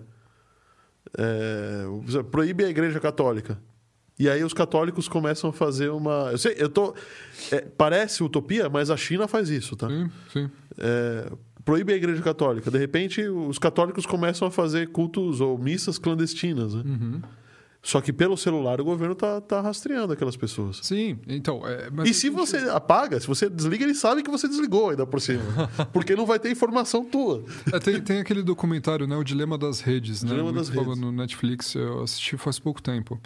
é, 1.18 1.86
proíbe 2.32 2.66
a 2.66 2.70
igreja 2.70 3.00
católica, 3.00 3.60
e 4.18 4.30
aí 4.30 4.44
os 4.44 4.54
católicos 4.54 5.08
começam 5.08 5.50
a 5.50 5.54
fazer 5.54 5.90
uma. 5.90 6.30
Eu 6.32 6.38
sei, 6.38 6.56
eu 6.58 6.70
tô. 6.70 6.94
é, 7.52 7.62
parece 7.62 8.24
utopia, 8.24 8.70
mas 8.70 8.90
a 8.90 8.98
China 8.98 9.28
faz 9.28 9.50
isso, 9.50 9.76
tá? 9.76 9.90
Sim, 9.90 10.10
sim. 10.32 10.50
É, 10.78 11.32
proíbe 11.66 11.92
a 11.92 11.96
igreja 11.96 12.22
católica. 12.22 12.72
De 12.72 12.78
repente, 12.78 13.22
os 13.28 13.58
católicos 13.60 14.06
começam 14.06 14.48
a 14.48 14.52
fazer 14.52 14.90
cultos 14.90 15.42
ou 15.42 15.58
missas 15.58 15.98
clandestinas, 15.98 16.74
né? 16.74 16.84
Uhum. 16.86 17.22
Só 17.86 18.02
que 18.02 18.12
pelo 18.12 18.36
celular 18.36 18.82
o 18.82 18.84
governo 18.84 19.14
tá, 19.14 19.40
tá 19.40 19.62
rastreando 19.62 20.12
aquelas 20.12 20.36
pessoas. 20.36 20.80
Sim, 20.82 21.20
então. 21.28 21.62
é, 21.68 21.88
E 22.04 22.16
se 22.16 22.32
você 22.32 22.58
apaga, 22.70 23.20
se 23.20 23.28
você 23.28 23.48
desliga, 23.48 23.84
ele 23.84 23.94
sabe 23.94 24.24
que 24.24 24.32
você 24.32 24.48
desligou 24.48 24.90
ainda 24.90 25.06
por 25.06 25.22
cima. 25.22 25.44
porque 25.94 26.16
não 26.16 26.26
vai 26.26 26.40
ter 26.40 26.50
informação 26.50 27.06
tua. 27.06 27.44
É, 27.72 27.78
tem, 27.78 28.02
tem 28.02 28.20
aquele 28.20 28.42
documentário, 28.42 29.06
né? 29.06 29.16
O 29.16 29.24
Dilema 29.24 29.56
das 29.56 29.82
Redes, 29.82 30.24
né? 30.24 30.30
Dilema 30.32 30.52
das 30.52 30.70
Redes. 30.70 30.98
no 30.98 31.12
Netflix, 31.12 31.76
eu 31.76 32.02
assisti 32.02 32.36
faz 32.38 32.58
pouco 32.58 32.82
tempo. 32.82 33.22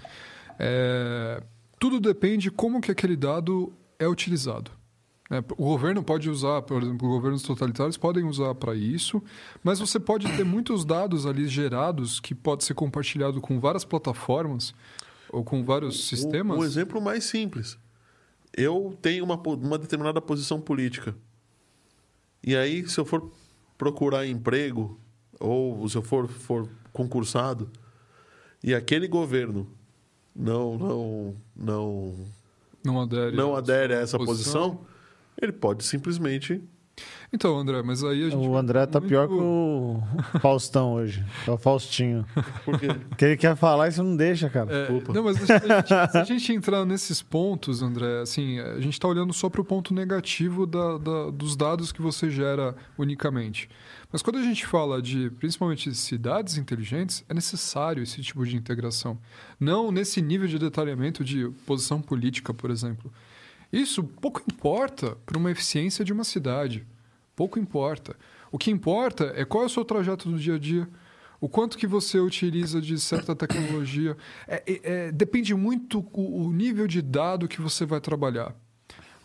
É, 0.59 1.41
tudo 1.79 2.01
depende 2.01 2.51
como 2.51 2.81
que 2.81 2.91
aquele 2.91 3.15
dado 3.15 3.71
é 3.97 4.05
utilizado. 4.05 4.69
né? 5.29 5.41
o 5.51 5.63
governo 5.63 6.03
pode 6.03 6.29
usar, 6.29 6.61
por 6.63 6.83
exemplo, 6.83 7.07
governos 7.07 7.41
totalitários 7.41 7.95
podem 7.95 8.25
usar 8.25 8.53
para 8.55 8.75
isso, 8.75 9.23
mas 9.63 9.79
você 9.79 9.97
pode 9.97 10.29
ter 10.35 10.43
muitos 10.43 10.83
dados 10.83 11.25
ali 11.25 11.47
gerados 11.47 12.19
que 12.19 12.35
pode 12.35 12.65
ser 12.65 12.73
compartilhado 12.73 13.39
com 13.39 13.59
várias 13.59 13.85
plataformas 13.85 14.73
ou 15.31 15.43
com 15.43 15.63
vários 15.63 16.07
sistemas. 16.07 16.57
Um, 16.57 16.61
um 16.61 16.65
exemplo 16.65 17.01
mais 17.01 17.23
simples. 17.23 17.77
Eu 18.55 18.97
tenho 19.01 19.23
uma, 19.23 19.35
uma 19.35 19.77
determinada 19.77 20.19
posição 20.19 20.59
política. 20.59 21.15
E 22.43 22.55
aí, 22.55 22.87
se 22.87 22.99
eu 22.99 23.05
for 23.05 23.31
procurar 23.77 24.25
emprego, 24.25 24.99
ou 25.39 25.87
se 25.87 25.95
eu 25.95 26.01
for, 26.01 26.27
for 26.27 26.67
concursado, 26.91 27.69
e 28.61 28.73
aquele 28.73 29.07
governo 29.07 29.78
não, 30.39 30.77
não, 30.77 31.35
não, 31.55 32.15
não 32.83 33.01
adere, 33.01 33.35
não 33.35 33.55
adere 33.55 33.93
a 33.93 33.99
essa 33.99 34.17
posição, 34.17 34.79
ele 35.39 35.51
pode 35.51 35.83
simplesmente 35.83 36.63
Então, 37.31 37.57
André, 37.59 37.83
mas 37.83 38.03
aí 38.03 38.25
a 38.25 38.29
gente. 38.29 38.47
O 38.47 38.57
André 38.57 38.85
tá 38.87 38.99
muito- 38.99 39.09
pior 39.11 39.27
que 39.27 39.33
o 39.35 40.01
Faustão 40.39 40.93
hoje. 40.93 41.23
É 41.47 41.51
o 41.51 41.57
Faustinho. 41.57 42.25
Porque 42.65 42.87
Porque 42.87 43.25
ele 43.25 43.37
quer 43.37 43.55
falar 43.55 43.87
e 43.87 43.91
você 43.91 44.01
não 44.01 44.15
deixa, 44.15 44.49
cara. 44.49 44.73
É, 44.73 44.79
Desculpa. 44.81 45.13
não, 45.13 45.23
mas 45.23 45.37
se 45.37 45.51
a, 45.51 45.57
gente, 45.59 46.11
se 46.11 46.17
a 46.17 46.23
gente 46.23 46.53
entrar 46.53 46.85
nesses 46.85 47.21
pontos, 47.21 47.83
André, 47.83 48.21
assim, 48.21 48.59
a 48.59 48.79
gente 48.79 48.93
está 48.93 49.07
olhando 49.07 49.31
só 49.31 49.47
para 49.49 49.61
o 49.61 49.63
ponto 49.65 49.93
negativo 49.93 50.65
da- 50.65 50.97
da- 50.97 51.29
dos 51.29 51.55
dados 51.55 51.91
que 51.91 52.01
você 52.01 52.29
gera 52.31 52.75
unicamente. 52.97 53.69
Mas 54.11 54.23
quando 54.23 54.37
a 54.39 54.41
gente 54.43 54.65
fala 54.65 54.99
de, 54.99 55.29
principalmente, 55.31 55.93
cidades 55.93 56.57
inteligentes, 56.57 57.23
é 57.29 57.33
necessário 57.35 58.01
esse 58.01 58.21
tipo 58.23 58.43
de 58.43 58.55
integração. 58.55 59.19
Não 59.59 59.91
nesse 59.91 60.19
nível 60.19 60.47
de 60.47 60.57
detalhamento 60.57 61.23
de 61.23 61.47
posição 61.67 62.01
política, 62.01 62.51
por 62.55 62.71
exemplo. 62.71 63.11
Isso 63.71 64.03
pouco 64.03 64.41
importa 64.51 65.15
para 65.27 65.37
uma 65.37 65.51
eficiência 65.51 66.03
de 66.03 66.11
uma 66.11 66.23
cidade. 66.23 66.87
Pouco 67.39 67.57
importa. 67.57 68.17
O 68.51 68.57
que 68.57 68.69
importa 68.69 69.31
é 69.33 69.45
qual 69.45 69.63
é 69.63 69.67
o 69.67 69.69
seu 69.69 69.85
trajeto 69.85 70.29
do 70.29 70.37
dia 70.37 70.55
a 70.55 70.59
dia, 70.59 70.85
o 71.39 71.47
quanto 71.47 71.77
que 71.77 71.87
você 71.87 72.19
utiliza 72.19 72.81
de 72.81 72.99
certa 72.99 73.33
tecnologia. 73.33 74.17
É- 74.45 74.61
é- 74.67 74.79
é- 74.83 75.11
depende 75.13 75.55
muito 75.55 76.05
o, 76.11 76.47
o 76.47 76.51
nível 76.51 76.85
de 76.85 77.01
dado 77.01 77.47
que 77.47 77.61
você 77.61 77.85
vai 77.85 78.01
trabalhar. 78.01 78.53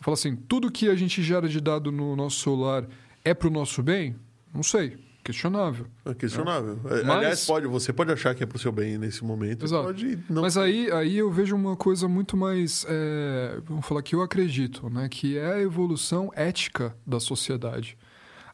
Fala 0.01 0.15
assim, 0.15 0.36
tudo 0.36 0.70
que 0.70 0.89
a 0.89 0.95
gente 0.95 1.24
gera 1.24 1.49
de 1.49 1.61
dado 1.61 1.91
no 1.91 2.15
nosso 2.15 2.39
celular 2.39 2.86
é 3.24 3.35
para 3.35 3.49
o 3.49 3.51
nosso 3.51 3.82
bem? 3.82 4.15
Não 4.55 4.62
sei. 4.62 4.97
Questionável. 5.25 5.87
é 6.05 6.13
questionável. 6.15 6.79
É, 6.85 7.03
Mas- 7.03 7.17
Aliás, 7.17 7.47
pode, 7.47 7.67
você 7.67 7.93
pode 7.93 8.13
achar 8.13 8.35
que 8.35 8.43
é 8.43 8.47
pro 8.47 8.59
seu 8.59 8.71
bem 8.71 8.99
nesse 8.99 9.25
momento. 9.25 9.65
Exato. 9.65 9.85
Pode 9.85 10.19
não. 10.29 10.43
Mas 10.43 10.57
aí, 10.59 10.91
aí 10.93 11.17
eu 11.17 11.31
vejo 11.33 11.57
uma 11.57 11.75
coisa 11.77 12.07
muito 12.07 12.37
mais, 12.37 12.85
é, 12.89 13.59
vamos 13.65 13.87
falar 13.87 14.03
que 14.03 14.15
eu 14.15 14.21
acredito, 14.21 14.91
né, 14.91 15.09
que 15.09 15.39
é 15.39 15.55
a 15.55 15.61
evolução 15.63 16.31
ética 16.37 16.95
da 17.07 17.19
sociedade. 17.19 17.97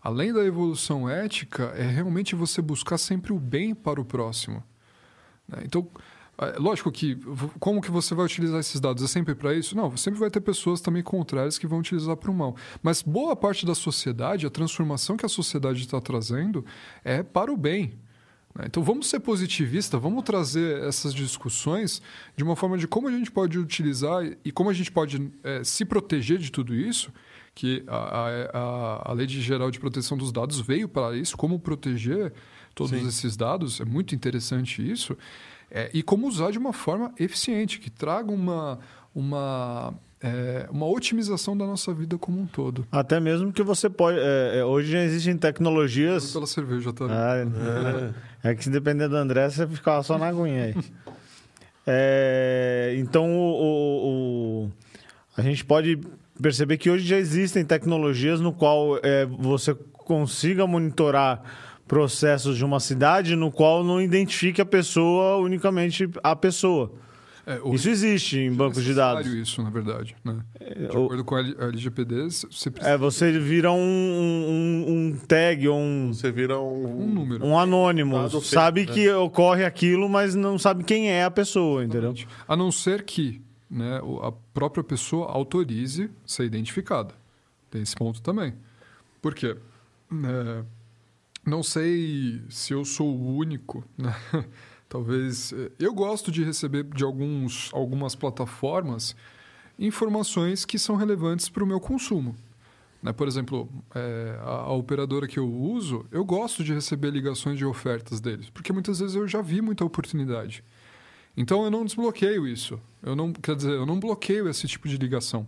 Além 0.02 0.32
da 0.32 0.44
evolução 0.44 1.06
ética, 1.08 1.64
é 1.76 1.82
realmente 1.82 2.34
você 2.36 2.62
buscar 2.62 2.96
sempre 2.98 3.32
o 3.32 3.38
bem 3.38 3.74
para 3.74 4.00
o 4.00 4.04
próximo. 4.04 4.62
né? 5.48 5.58
Então, 5.64 5.86
lógico 6.58 6.90
que 6.90 7.18
como 7.58 7.80
que 7.80 7.90
você 7.90 8.14
vai 8.14 8.24
utilizar 8.24 8.60
esses 8.60 8.80
dados? 8.80 9.02
É 9.02 9.06
sempre 9.06 9.34
para 9.34 9.54
isso? 9.54 9.76
Não, 9.76 9.94
sempre 9.96 10.18
vai 10.18 10.30
ter 10.30 10.40
pessoas 10.40 10.80
também 10.80 11.02
contrárias 11.02 11.58
que 11.58 11.66
vão 11.66 11.80
utilizar 11.80 12.16
para 12.16 12.30
o 12.30 12.34
mal. 12.34 12.56
Mas 12.82 13.02
boa 13.02 13.36
parte 13.36 13.66
da 13.66 13.74
sociedade, 13.74 14.46
a 14.46 14.50
transformação 14.50 15.16
que 15.16 15.26
a 15.26 15.28
sociedade 15.28 15.80
está 15.80 16.00
trazendo 16.00 16.64
é 17.04 17.22
para 17.22 17.52
o 17.52 17.56
bem. 17.56 17.98
né? 18.54 18.64
Então 18.66 18.82
vamos 18.82 19.08
ser 19.08 19.20
positivistas, 19.20 20.00
vamos 20.00 20.24
trazer 20.24 20.82
essas 20.82 21.12
discussões 21.12 22.00
de 22.36 22.42
uma 22.42 22.56
forma 22.56 22.78
de 22.78 22.88
como 22.88 23.08
a 23.08 23.12
gente 23.12 23.30
pode 23.30 23.58
utilizar 23.58 24.22
e 24.44 24.50
como 24.50 24.70
a 24.70 24.72
gente 24.72 24.90
pode 24.90 25.30
eh, 25.44 25.62
se 25.62 25.84
proteger 25.84 26.38
de 26.38 26.50
tudo 26.50 26.74
isso, 26.74 27.12
que 27.54 27.84
a, 27.86 28.30
a, 28.54 29.10
a, 29.10 29.12
Lei 29.12 29.26
de 29.26 29.40
Geral 29.42 29.70
de 29.70 29.78
Proteção 29.78 30.16
dos 30.16 30.32
Dados 30.32 30.60
veio 30.60 30.88
para 30.88 31.16
isso, 31.16 31.36
como 31.36 31.58
proteger 31.58 32.32
todos 32.74 32.92
Sim. 32.92 33.06
esses 33.06 33.36
dados, 33.36 33.80
é 33.80 33.84
muito 33.84 34.14
interessante 34.14 34.88
isso, 34.88 35.16
eh, 35.70 35.90
e 35.94 36.02
como 36.02 36.26
usar 36.26 36.50
de 36.50 36.58
uma 36.58 36.72
forma 36.72 37.12
eficiente, 37.18 37.78
que 37.78 37.90
traga 37.90 38.32
uma, 38.32 38.78
uma, 39.14 39.94
eh, 40.22 40.66
uma 40.70 40.86
otimização 40.86 41.56
da 41.56 41.66
nossa 41.66 41.94
vida 41.94 42.18
como 42.18 42.40
um 42.40 42.46
todo. 42.46 42.86
Até 42.90 43.20
mesmo 43.20 43.52
que 43.52 43.62
você 43.62 43.88
pode. 43.88 44.18
é, 44.18 44.58
é, 44.58 44.64
hoje 44.64 44.92
já 44.92 45.02
existem 45.02 45.36
tecnologias. 45.36 46.32
Pela 46.32 46.46
cerveja, 46.46 46.92
tá? 46.92 47.06
Ah, 47.08 48.14
é. 48.42 48.54
que 48.54 48.64
se 48.64 48.70
depender 48.70 49.08
do 49.08 49.16
André, 49.16 49.48
você 49.48 49.66
ficava 49.66 50.02
só 50.02 50.18
na 50.18 50.28
aguinha 50.28 50.64
aí. 50.64 50.74
É, 51.92 52.94
então, 52.98 53.26
o, 53.32 54.70
a 55.36 55.42
gente 55.42 55.64
pode 55.64 55.98
perceber 56.40 56.76
que 56.76 56.90
hoje 56.90 57.04
já 57.04 57.16
existem 57.16 57.64
tecnologias 57.64 58.40
no 58.40 58.52
qual 58.52 58.98
é, 59.02 59.26
você 59.26 59.74
consiga 59.74 60.66
monitorar 60.66 61.42
processos 61.90 62.56
de 62.56 62.64
uma 62.64 62.78
cidade 62.78 63.34
no 63.34 63.50
qual 63.50 63.82
não 63.82 64.00
identifique 64.00 64.60
a 64.60 64.64
pessoa 64.64 65.38
unicamente 65.38 66.08
a 66.22 66.36
pessoa. 66.36 66.92
É, 67.44 67.58
Isso 67.74 67.88
existe 67.90 68.38
em 68.38 68.46
é 68.46 68.50
bancos 68.52 68.84
de 68.84 68.94
dados. 68.94 69.24
necessário 69.24 69.42
isso, 69.42 69.60
na 69.60 69.70
verdade. 69.70 70.14
Né? 70.24 70.36
De 70.88 70.96
o- 70.96 71.04
acordo 71.06 71.24
com 71.24 71.34
a 71.34 71.40
LGPD, 71.40 72.14
você 72.30 72.70
precisa 72.70 72.92
É, 72.92 72.96
você 72.96 73.36
vira 73.40 73.72
um, 73.72 73.76
um, 73.76 74.84
um 74.88 75.18
tag 75.26 75.66
ou 75.66 75.80
um, 75.80 76.12
Você 76.14 76.30
vira 76.30 76.60
um 76.60 77.02
um. 77.02 77.06
número. 77.12 77.44
um 77.44 77.58
anônimo. 77.58 78.14
Dado 78.18 78.40
fake, 78.40 78.46
sabe 78.46 78.86
né? 78.86 78.92
que 78.92 79.10
ocorre 79.10 79.64
aquilo, 79.64 80.08
mas 80.08 80.36
não 80.36 80.58
sabe 80.60 80.84
quem 80.84 81.10
é 81.10 81.24
a 81.24 81.30
pessoa, 81.30 81.84
entendeu? 81.84 82.14
A 82.46 82.56
não 82.56 82.70
ser 82.70 83.02
que 83.02 83.40
né, 83.68 84.00
a 84.22 84.30
própria 84.54 84.84
pessoa 84.84 85.26
autorize 85.32 86.08
ser 86.24 86.44
identificada. 86.44 87.14
Tem 87.68 87.82
esse 87.82 87.96
ponto 87.96 88.22
também. 88.22 88.54
Por 89.20 89.34
quê? 89.34 89.56
É, 90.12 90.62
não 91.50 91.62
sei 91.62 92.40
se 92.48 92.72
eu 92.72 92.84
sou 92.84 93.08
o 93.14 93.36
único. 93.36 93.84
Né? 93.98 94.14
Talvez. 94.88 95.52
eh, 95.52 95.70
Eu 95.78 95.92
gosto 95.92 96.30
de 96.32 96.42
receber 96.44 96.84
de 96.84 97.04
alguns, 97.04 97.70
algumas 97.74 98.14
plataformas 98.14 99.14
informações 99.78 100.64
que 100.64 100.78
são 100.78 100.96
relevantes 100.96 101.48
para 101.48 101.64
o 101.64 101.66
meu 101.66 101.80
consumo. 101.80 102.36
Né? 103.02 103.12
Por 103.12 103.26
exemplo, 103.26 103.68
é, 103.94 104.38
a, 104.42 104.50
a 104.50 104.72
operadora 104.72 105.26
que 105.26 105.38
eu 105.38 105.50
uso, 105.50 106.04
eu 106.10 106.24
gosto 106.24 106.62
de 106.62 106.72
receber 106.74 107.10
ligações 107.10 107.56
de 107.58 107.64
ofertas 107.64 108.20
deles, 108.20 108.50
porque 108.50 108.72
muitas 108.72 108.98
vezes 109.00 109.16
eu 109.16 109.26
já 109.26 109.40
vi 109.40 109.60
muita 109.62 109.84
oportunidade. 109.84 110.62
Então 111.36 111.64
eu 111.64 111.70
não 111.70 111.84
desbloqueio 111.84 112.46
isso. 112.46 112.78
Eu 113.02 113.16
não, 113.16 113.32
quer 113.32 113.56
dizer, 113.56 113.72
eu 113.72 113.86
não 113.86 113.98
bloqueio 113.98 114.48
esse 114.48 114.66
tipo 114.66 114.86
de 114.88 114.96
ligação 114.98 115.46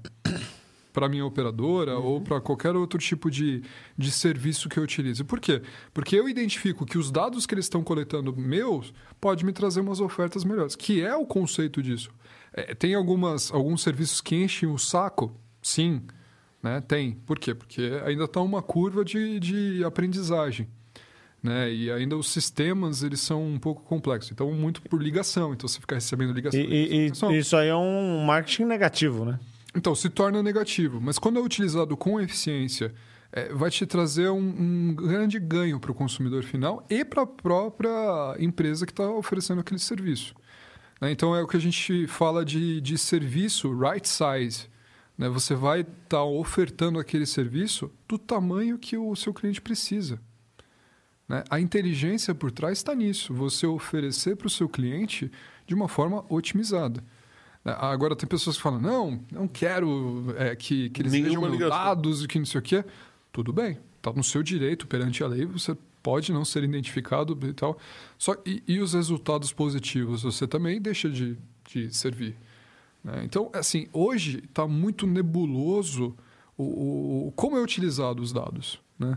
para 0.92 1.08
minha 1.08 1.24
operadora 1.24 1.96
ou 1.98 2.20
para 2.20 2.40
qualquer 2.40 2.76
outro 2.76 2.98
tipo 2.98 3.30
de, 3.30 3.62
de 3.96 4.10
serviço 4.10 4.68
que 4.68 4.78
eu 4.78 4.82
utilize. 4.82 5.24
Por 5.24 5.40
quê? 5.40 5.62
Porque 5.94 6.14
eu 6.16 6.28
identifico 6.28 6.84
que 6.84 6.98
os 6.98 7.10
dados 7.10 7.46
que 7.46 7.54
eles 7.54 7.64
estão 7.64 7.82
coletando 7.82 8.36
meus 8.36 8.92
pode 9.20 9.44
me 9.44 9.52
trazer 9.52 9.80
umas 9.80 10.00
ofertas 10.00 10.44
melhores, 10.44 10.76
que 10.76 11.00
é 11.02 11.14
o 11.14 11.24
conceito 11.24 11.82
disso. 11.82 12.10
É, 12.52 12.74
tem 12.74 12.94
algumas, 12.94 13.50
alguns 13.52 13.82
serviços 13.82 14.20
que 14.20 14.36
enchem 14.36 14.68
o 14.68 14.76
saco? 14.78 15.34
Sim, 15.62 16.02
né? 16.62 16.80
tem. 16.80 17.12
Por 17.12 17.38
quê? 17.38 17.54
Porque 17.54 18.00
ainda 18.04 18.24
está 18.24 18.40
uma 18.40 18.60
curva 18.62 19.04
de, 19.04 19.40
de 19.40 19.82
aprendizagem. 19.84 20.68
Né? 21.42 21.72
E 21.72 21.90
ainda 21.90 22.16
os 22.16 22.30
sistemas 22.30 23.02
eles 23.02 23.20
são 23.20 23.44
um 23.44 23.58
pouco 23.58 23.82
complexos. 23.82 24.30
Então, 24.30 24.52
muito 24.52 24.80
por 24.82 25.02
ligação. 25.02 25.52
Então, 25.52 25.66
você 25.66 25.80
fica 25.80 25.94
recebendo 25.96 26.32
ligação. 26.32 26.60
E, 26.60 26.64
e- 26.64 26.94
e 26.94 26.98
ligação. 27.04 27.34
isso 27.34 27.56
aí 27.56 27.68
é 27.68 27.74
um 27.74 28.24
marketing 28.24 28.64
negativo, 28.66 29.24
né? 29.24 29.40
Então, 29.74 29.94
se 29.94 30.10
torna 30.10 30.42
negativo. 30.42 31.00
Mas 31.00 31.18
quando 31.18 31.38
é 31.38 31.42
utilizado 31.42 31.96
com 31.96 32.20
eficiência, 32.20 32.94
é, 33.32 33.52
vai 33.54 33.70
te 33.70 33.86
trazer 33.86 34.28
um, 34.28 34.38
um 34.38 34.94
grande 34.94 35.38
ganho 35.38 35.80
para 35.80 35.90
o 35.90 35.94
consumidor 35.94 36.42
final 36.44 36.84
e 36.90 37.04
para 37.04 37.22
a 37.22 37.26
própria 37.26 38.36
empresa 38.38 38.84
que 38.84 38.92
está 38.92 39.08
oferecendo 39.08 39.60
aquele 39.60 39.80
serviço. 39.80 40.34
Né? 41.00 41.10
Então, 41.10 41.34
é 41.34 41.42
o 41.42 41.48
que 41.48 41.56
a 41.56 41.60
gente 41.60 42.06
fala 42.06 42.44
de, 42.44 42.80
de 42.82 42.98
serviço 42.98 43.72
right 43.72 44.06
size. 44.06 44.68
né? 45.16 45.28
Você 45.30 45.54
vai 45.54 45.80
estar 45.80 46.22
ofertando 46.22 46.98
aquele 46.98 47.24
serviço 47.24 47.90
do 48.06 48.18
tamanho 48.18 48.78
que 48.78 48.98
o 48.98 49.16
seu 49.16 49.32
cliente 49.32 49.62
precisa. 49.62 50.20
né? 51.26 51.44
A 51.48 51.58
inteligência 51.58 52.34
por 52.34 52.50
trás 52.50 52.76
está 52.78 52.94
nisso. 52.94 53.32
Você 53.32 53.66
oferecer 53.66 54.36
para 54.36 54.48
o 54.48 54.50
seu 54.50 54.68
cliente 54.68 55.32
de 55.66 55.74
uma 55.74 55.88
forma 55.88 56.26
otimizada. 56.28 57.02
Né? 57.64 57.74
Agora, 57.78 58.14
tem 58.16 58.28
pessoas 58.28 58.56
que 58.56 58.62
falam, 58.62 58.80
não, 58.80 59.20
não 59.30 59.46
quero 59.48 60.24
é, 60.36 60.54
que, 60.56 60.90
que 60.90 61.02
eles 61.02 61.12
Nenhuma 61.12 61.48
ligação. 61.48 61.70
dados 61.76 62.24
e 62.24 62.28
que 62.28 62.38
não 62.38 62.46
sei 62.46 62.58
o 62.58 62.62
quê. 62.62 62.84
Tudo 63.32 63.52
bem, 63.52 63.78
está 63.96 64.12
no 64.12 64.22
seu 64.24 64.42
direito 64.42 64.86
perante 64.86 65.22
a 65.24 65.26
lei, 65.26 65.46
você 65.46 65.76
pode 66.02 66.32
não 66.32 66.44
ser 66.44 66.64
identificado 66.64 67.38
e 67.48 67.52
tal. 67.52 67.78
Só, 68.18 68.34
e, 68.44 68.62
e 68.66 68.80
os 68.80 68.92
resultados 68.94 69.52
positivos, 69.52 70.22
você 70.22 70.46
também 70.46 70.80
deixa 70.80 71.08
de, 71.08 71.36
de 71.72 71.94
servir. 71.94 72.34
né? 73.04 73.22
Então, 73.24 73.48
assim, 73.54 73.86
hoje 73.92 74.42
está 74.48 74.66
muito 74.66 75.06
nebuloso 75.06 76.14
o, 76.58 76.62
o- 76.64 77.28
o- 77.28 77.32
como 77.32 77.56
é 77.56 77.62
utilizado 77.62 78.20
os 78.22 78.32
dados. 78.32 78.80
Né? 78.98 79.16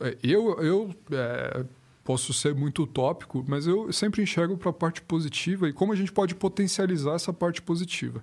É, 0.00 0.16
Eu, 0.22 0.58
eu 0.62 0.94
é, 1.10 1.64
posso 2.04 2.32
ser 2.32 2.54
muito 2.54 2.82
utópico, 2.82 3.44
mas 3.46 3.66
eu 3.66 3.92
sempre 3.92 4.22
enxergo 4.22 4.56
para 4.56 4.70
a 4.70 4.72
parte 4.72 5.02
positiva 5.02 5.68
e 5.68 5.72
como 5.72 5.92
a 5.92 5.96
gente 5.96 6.12
pode 6.12 6.34
potencializar 6.34 7.14
essa 7.14 7.32
parte 7.32 7.60
positiva. 7.60 8.22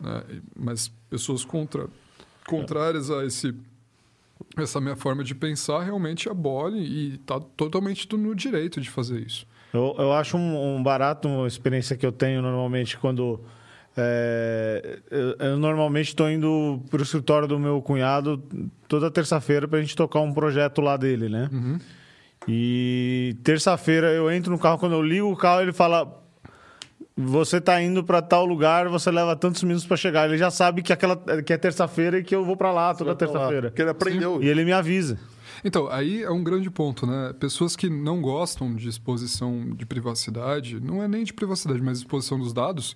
né? 0.00 0.22
Mas 0.54 0.90
pessoas 1.10 1.44
contra, 1.44 1.88
contrárias 2.46 3.10
a 3.10 3.24
esse, 3.24 3.54
essa 4.56 4.80
minha 4.80 4.96
forma 4.96 5.24
de 5.24 5.34
pensar 5.34 5.82
realmente 5.82 6.28
abole 6.28 6.78
e 6.78 7.14
está 7.14 7.40
totalmente 7.40 8.08
no 8.16 8.34
direito 8.34 8.80
de 8.80 8.88
fazer 8.88 9.20
isso. 9.20 9.46
Eu, 9.72 9.94
eu 9.98 10.12
acho 10.12 10.36
um, 10.36 10.76
um 10.76 10.82
barato 10.82 11.28
uma 11.28 11.46
experiência 11.46 11.96
que 11.96 12.06
eu 12.06 12.12
tenho 12.12 12.40
normalmente 12.40 12.96
quando. 12.96 13.40
é, 13.96 15.00
eu, 15.10 15.36
eu 15.38 15.58
normalmente 15.58 16.08
estou 16.08 16.30
indo 16.30 16.80
para 16.88 17.00
o 17.00 17.02
escritório 17.02 17.48
do 17.48 17.58
meu 17.58 17.82
cunhado 17.82 18.42
toda 18.88 19.10
terça-feira 19.10 19.66
para 19.68 19.78
a 19.78 19.82
gente 19.82 19.96
tocar 19.96 20.20
um 20.20 20.32
projeto 20.32 20.80
lá 20.80 20.96
dele, 20.96 21.28
né? 21.28 21.50
E 22.48 23.36
terça-feira 23.42 24.12
eu 24.12 24.30
entro 24.30 24.52
no 24.52 24.58
carro, 24.58 24.78
quando 24.78 24.92
eu 24.92 25.02
ligo 25.02 25.30
o 25.30 25.36
carro, 25.36 25.62
ele 25.62 25.72
fala: 25.72 26.22
Você 27.16 27.60
tá 27.60 27.82
indo 27.82 28.04
para 28.04 28.22
tal 28.22 28.46
lugar, 28.46 28.88
você 28.88 29.10
leva 29.10 29.34
tantos 29.34 29.62
minutos 29.62 29.86
para 29.86 29.96
chegar. 29.96 30.28
Ele 30.28 30.38
já 30.38 30.50
sabe 30.50 30.82
que, 30.82 30.92
aquela, 30.92 31.16
que 31.42 31.52
é 31.52 31.58
terça-feira 31.58 32.18
e 32.18 32.24
que 32.24 32.34
eu 32.34 32.44
vou 32.44 32.56
para 32.56 32.70
lá 32.70 32.94
toda 32.94 33.14
terça-feira. 33.16 33.70
Porque 33.70 33.82
ele 33.82 33.90
aprendeu. 33.90 34.42
E 34.42 34.48
ele 34.48 34.64
me 34.64 34.72
avisa. 34.72 35.18
Então, 35.64 35.88
aí 35.88 36.22
é 36.22 36.30
um 36.30 36.44
grande 36.44 36.70
ponto, 36.70 37.06
né? 37.06 37.34
Pessoas 37.40 37.74
que 37.74 37.88
não 37.88 38.20
gostam 38.20 38.74
de 38.74 38.88
exposição 38.88 39.70
de 39.74 39.86
privacidade, 39.86 40.78
não 40.80 41.02
é 41.02 41.08
nem 41.08 41.24
de 41.24 41.32
privacidade, 41.32 41.82
mas 41.82 41.98
exposição 41.98 42.38
dos 42.38 42.52
dados, 42.52 42.94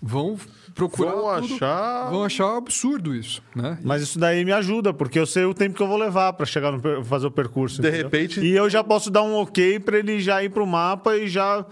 vão 0.00 0.36
procurar. 0.74 1.12
Vão 1.12 1.40
tudo- 1.42 1.54
achar. 1.54 2.10
Vão 2.10 2.24
achar 2.24 2.56
absurdo 2.56 3.14
isso, 3.14 3.42
né? 3.54 3.78
Mas 3.82 4.02
isso 4.02 4.18
daí 4.18 4.44
me 4.44 4.52
ajuda, 4.52 4.92
porque 4.94 5.18
eu 5.18 5.26
sei 5.26 5.44
o 5.44 5.52
tempo 5.54 5.76
que 5.76 5.82
eu 5.82 5.88
vou 5.88 5.96
levar 5.96 6.32
para 6.34 6.46
chegar 6.46 6.70
no 6.72 7.04
fazer 7.04 7.26
o 7.26 7.30
percurso. 7.30 7.80
De 7.82 7.88
entendeu? 7.88 8.04
repente- 8.04 8.40
E 8.40 8.52
eu 8.56 8.68
já 8.70 8.82
posso 8.84 9.10
dar 9.10 9.22
um 9.22 9.34
ok 9.36 9.80
para 9.80 9.98
ele 9.98 10.20
já 10.20 10.42
ir 10.42 10.50
pro 10.50 10.66
mapa 10.66 11.16
e 11.16 11.28
já 11.28 11.64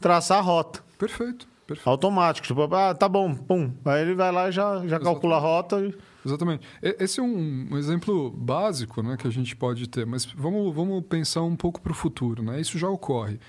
traçar 0.00 0.38
a 0.38 0.40
rota. 0.40 0.80
Perfeito, 0.98 1.46
perfeito. 1.66 1.88
Automático. 1.88 2.46
Tipo, 2.46 2.62
ah, 2.74 2.94
tá 2.94 3.08
bom, 3.08 3.34
pum. 3.34 3.72
Aí 3.84 4.02
ele 4.02 4.14
vai 4.14 4.30
lá 4.30 4.48
e 4.48 4.52
já, 4.52 4.86
já 4.86 5.00
calcula 5.00 5.36
a 5.36 5.40
rota. 5.40 5.80
e- 5.80 5.94
Exatamente. 6.24 6.64
Esse 6.80 7.18
é 7.18 7.22
um, 7.22 7.66
um 7.72 7.76
exemplo 7.76 8.30
básico 8.30 9.02
né, 9.02 9.16
que 9.18 9.26
a 9.26 9.30
gente 9.30 9.56
pode 9.56 9.88
ter, 9.88 10.06
mas 10.06 10.24
vamos, 10.24 10.72
vamos 10.72 11.02
pensar 11.08 11.42
um 11.42 11.56
pouco 11.56 11.80
para 11.80 11.90
o 11.90 11.94
futuro. 11.96 12.44
Né? 12.44 12.60
Isso 12.60 12.78
já 12.78 12.88
ocorre. 12.88 13.40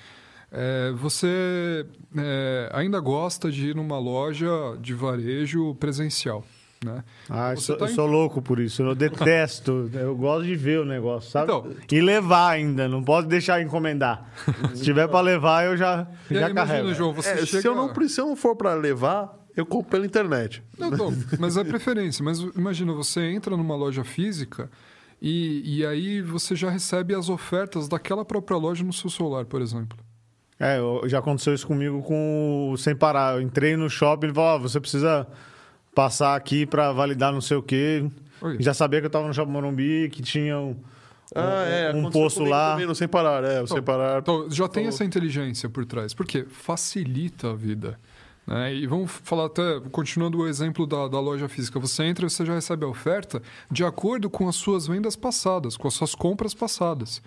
É, 0.56 0.92
você 0.92 1.84
é, 2.16 2.70
ainda 2.72 3.00
gosta 3.00 3.52
de 3.52 3.70
ir 3.70 3.76
numa 3.76 3.98
loja 3.98 4.48
de 4.80 4.94
varejo 4.94 5.74
presencial. 5.76 6.46
Né? 6.86 7.04
Ah, 7.30 7.56
sou, 7.56 7.78
tá 7.78 7.86
eu 7.86 7.90
em- 7.92 7.96
sou 7.96 8.06
louco 8.06 8.42
por 8.42 8.60
isso. 8.60 8.84
Eu 8.84 8.94
detesto. 8.94 9.90
eu 9.96 10.16
gosto 10.16 10.46
de 10.46 10.56
ver 10.56 10.80
o 10.82 10.86
negócio, 10.86 11.32
sabe? 11.32 11.46
Então- 11.46 11.72
e 11.92 12.02
levar 12.02 12.50
ainda. 12.52 12.88
Não 12.88 13.02
posso 13.04 13.28
deixar 13.28 13.62
encomendar. 13.62 14.30
Se 14.76 14.84
tiver 14.84 15.08
para 15.08 15.22
levar, 15.22 15.66
eu 15.66 15.76
já, 15.78 16.08
E 16.30 16.36
aí, 16.36 16.42
já 16.42 16.50
imagina, 16.50 16.54
carrego. 16.68 16.94
João, 16.94 17.14
você 17.14 17.30
É, 17.30 17.46
chega... 17.46 17.62
se, 17.62 17.68
eu 17.68 17.74
não, 17.74 18.08
se 18.08 18.22
eu 18.22 18.28
não 18.28 18.36
for 18.36 18.56
para 18.56 18.74
levar, 18.76 19.34
eu 19.56 19.66
compro 19.66 19.92
pela 19.92 20.06
internet. 20.06 20.62
Não, 20.78 20.92
não, 20.92 21.14
mas 21.40 21.56
é 21.58 21.64
preferência. 21.64 22.24
Mas 22.24 22.40
imagina, 22.40 22.92
você 22.94 23.22
entra 23.32 23.56
numa 23.58 23.76
loja 23.78 24.04
física 24.04 24.70
e, 25.22 25.78
e 25.78 25.86
aí 25.86 26.22
você 26.22 26.54
já 26.56 26.70
recebe 26.70 27.16
as 27.16 27.30
ofertas 27.30 27.88
daquela 27.88 28.26
própria 28.26 28.58
loja 28.58 28.84
no 28.84 28.92
seu 28.94 29.10
celular, 29.10 29.46
por 29.46 29.62
exemplo. 29.62 29.98
É, 30.64 31.10
já 31.10 31.20
aconteceu 31.20 31.54
isso 31.54 31.68
comigo 31.68 32.02
com 32.04 32.74
Sem 32.78 32.96
Parar. 32.96 33.36
Eu 33.36 33.42
entrei 33.42 33.76
no 33.76 33.90
shopping 33.90 34.26
e 34.26 34.30
ele 34.30 34.34
falou: 34.34 34.56
ó, 34.56 34.60
você 34.60 34.80
precisa 34.80 35.28
passar 35.94 36.36
aqui 36.36 36.66
para 36.66 36.92
validar 36.92 37.34
não 37.34 37.42
sei 37.42 37.58
o 37.58 37.64
quê. 37.64 38.06
Oi. 38.42 38.58
Já 38.60 38.74
sabia 38.74 39.00
que 39.00 39.06
eu 39.06 39.10
tava 39.10 39.28
no 39.28 39.34
Shopping 39.34 39.52
Morumbi, 39.52 40.10
que 40.10 40.22
tinha 40.22 40.58
um, 40.60 40.76
Ah, 41.34 41.64
é. 41.66 41.94
um 41.94 42.10
posto 42.10 42.38
comigo 42.38 42.54
lá. 42.56 42.78
No 42.78 42.94
sem 42.96 43.08
parar, 43.08 43.44
é. 43.44 43.62
O 43.62 43.68
sem 43.68 43.82
parar. 43.82 44.20
Então, 44.20 44.50
já 44.50 44.68
tem 44.68 44.84
Falou. 44.84 44.90
essa 44.90 45.06
inteligência 45.06 45.70
por 45.70 45.86
trás. 45.86 46.14
Por 46.14 46.26
quê? 46.26 46.46
Facilita 46.50 47.52
a 47.52 47.56
vida. 47.56 47.98
Né? 48.46 48.74
E 48.76 48.88
vamos 48.88 49.12
falar 49.12 49.46
até, 49.46 49.80
continuando 49.92 50.40
o 50.40 50.48
exemplo 50.48 50.86
da, 50.86 51.08
da 51.08 51.20
loja 51.22 51.48
física. 51.48 51.80
Você 51.80 52.04
entra 52.04 52.26
e 52.26 52.30
você 52.30 52.46
já 52.46 52.54
recebe 52.54 52.84
a 52.84 52.88
oferta 52.90 53.42
de 53.72 53.86
acordo 53.86 54.30
com 54.30 54.50
as 54.50 54.56
suas 54.58 54.88
vendas 54.88 55.16
passadas, 55.16 55.78
com 55.78 55.88
as 55.88 55.94
suas 55.94 56.14
compras 56.14 56.54
passadas. 56.54 57.22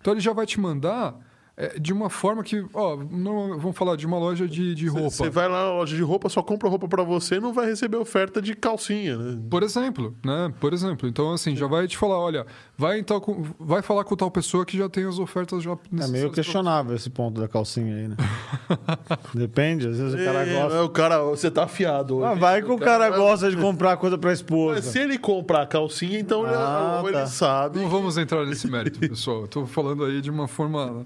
Então, 0.00 0.12
ele 0.12 0.20
já 0.20 0.34
vai 0.34 0.44
te 0.44 0.60
mandar 0.60 1.14
é, 1.60 1.76
de 1.78 1.92
uma 1.92 2.08
forma 2.08 2.44
que, 2.44 2.64
ó, 2.72 2.96
não, 3.10 3.58
vamos 3.58 3.76
falar 3.76 3.96
de 3.96 4.06
uma 4.06 4.16
loja 4.16 4.46
de, 4.46 4.74
de 4.76 4.86
roupa. 4.86 5.10
Você 5.10 5.28
vai 5.28 5.48
lá 5.48 5.64
na 5.64 5.72
loja 5.72 5.96
de 5.96 6.02
roupa, 6.02 6.28
só 6.28 6.40
compra 6.40 6.68
roupa 6.68 6.86
para 6.86 7.02
você 7.02 7.34
e 7.34 7.40
não 7.40 7.52
vai 7.52 7.66
receber 7.66 7.96
oferta 7.96 8.40
de 8.40 8.54
calcinha, 8.54 9.16
né? 9.16 9.38
Por 9.50 9.64
exemplo, 9.64 10.14
né? 10.24 10.52
Por 10.60 10.72
exemplo. 10.72 11.08
Então, 11.08 11.32
assim, 11.32 11.56
já 11.56 11.66
vai 11.66 11.88
te 11.88 11.98
falar, 11.98 12.16
olha, 12.18 12.46
vai, 12.76 13.00
então, 13.00 13.20
vai 13.58 13.82
falar 13.82 14.04
com 14.04 14.14
tal 14.14 14.30
pessoa 14.30 14.64
que 14.64 14.78
já 14.78 14.88
tem 14.88 15.04
as 15.04 15.18
ofertas 15.18 15.62
já 15.64 15.72
É 16.00 16.06
meio 16.06 16.30
questionável 16.30 16.94
esse 16.94 17.10
ponto 17.10 17.40
da 17.40 17.48
calcinha 17.48 17.94
aí, 17.96 18.06
né? 18.08 18.16
Depende, 19.34 19.88
às 19.88 19.98
vezes 19.98 20.14
o 20.14 20.24
cara 20.24 20.46
É, 20.46 20.62
gosta. 20.62 20.84
o 20.84 20.88
cara, 20.88 21.22
você 21.22 21.50
tá 21.50 21.64
afiado. 21.64 22.24
Ah, 22.24 22.30
hoje. 22.32 22.40
vai 22.40 22.62
que 22.62 22.70
o 22.70 22.78
cara 22.78 23.10
gosta 23.10 23.50
de 23.50 23.56
comprar 23.56 23.96
coisa 23.96 24.16
pra 24.16 24.30
Mas 24.30 24.38
esposa. 24.38 24.80
se 24.82 24.98
ele 24.98 25.18
comprar 25.18 25.62
a 25.62 25.66
calcinha, 25.66 26.20
então 26.20 26.44
ele- 26.46 26.54
Ah, 26.54 27.00
ele, 27.04 27.12
tá. 27.12 27.26
sabe. 27.26 27.80
Não 27.80 27.88
vamos 27.88 28.16
entrar 28.16 28.46
nesse 28.46 28.70
mérito, 28.70 28.98
pessoal. 29.00 29.42
Eu 29.42 29.48
tô 29.48 29.66
falando 29.66 30.04
aí 30.04 30.20
de 30.20 30.30
uma 30.30 30.46
forma. 30.46 31.04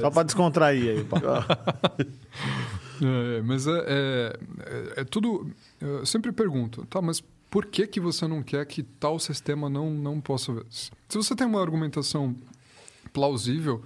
Só 0.00 0.10
pra 0.10 0.22
descontrair 0.22 0.98
aí, 0.98 1.04
pá. 1.04 1.18
É, 3.02 3.40
mas 3.40 3.66
é, 3.66 3.70
é, 3.86 4.38
é- 4.96 5.00
é 5.00 5.04
tudo. 5.04 5.50
Eu 5.80 6.04
sempre 6.04 6.30
pergunto, 6.32 6.84
tá, 6.84 7.00
mas 7.00 7.22
por 7.50 7.64
que, 7.64 7.86
que 7.86 7.98
você 7.98 8.26
não 8.28 8.42
quer 8.42 8.66
que 8.66 8.82
tal 8.82 9.18
sistema 9.18 9.70
não, 9.70 9.90
não 9.90 10.20
possa? 10.20 10.52
Se 10.68 10.90
você 11.16 11.34
tem 11.34 11.46
uma 11.46 11.62
argumentação 11.62 12.36
plausível, 13.10 13.82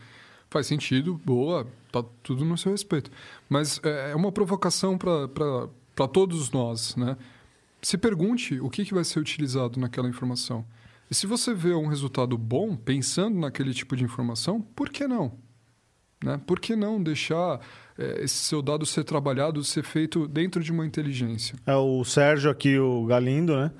faz 0.51 0.66
sentido, 0.66 1.20
boa, 1.24 1.64
tá 1.92 2.02
tudo 2.24 2.44
no 2.44 2.59
seu 2.59 2.72
respeito. 2.72 3.09
Mas 3.48 3.80
é 3.84 4.10
é 4.10 4.16
uma 4.16 4.32
provocação 4.32 4.98
para 4.98 6.09
todos 6.09 6.51
nós, 6.51 6.96
né? 6.96 7.16
Se 7.80 7.96
pergunte 7.96 8.59
o 8.60 8.68
que, 8.68 8.84
que 8.84 8.94
vai 8.94 9.05
ser 9.05 9.20
utilizado 9.20 9.78
naquela 9.78 10.09
informação. 10.09 10.64
E 11.09 11.14
se 11.14 11.26
você 11.26 11.55
vê 11.55 11.72
um 11.72 11.86
resultado 11.86 12.36
bom 12.36 12.74
pensando 12.74 13.38
naquele 13.38 13.72
tipo 13.72 13.94
de 13.94 14.02
informação, 14.02 14.60
por 14.60 14.88
que 14.88 15.06
não? 15.06 15.32
Né? 16.24 16.40
Por 16.46 16.59
que 16.59 16.74
não 16.74 17.02
deixar 17.02 17.60
eh, 17.98 18.22
esse 18.22 18.34
seu 18.34 18.62
dado 18.62 18.86
ser 18.86 19.05
trabalhado, 19.05 19.62
ser 19.62 19.82
feito 19.82 20.26
dentro 20.26 20.62
de 20.62 20.72
uma 20.72 20.86
inteligência? 20.86 21.55
É 21.66 21.76
o 21.76 22.02
Sérgio 22.02 22.51
aqui, 22.51 22.78
o 22.78 23.05
Galindo, 23.05 23.55
né? 23.55 23.70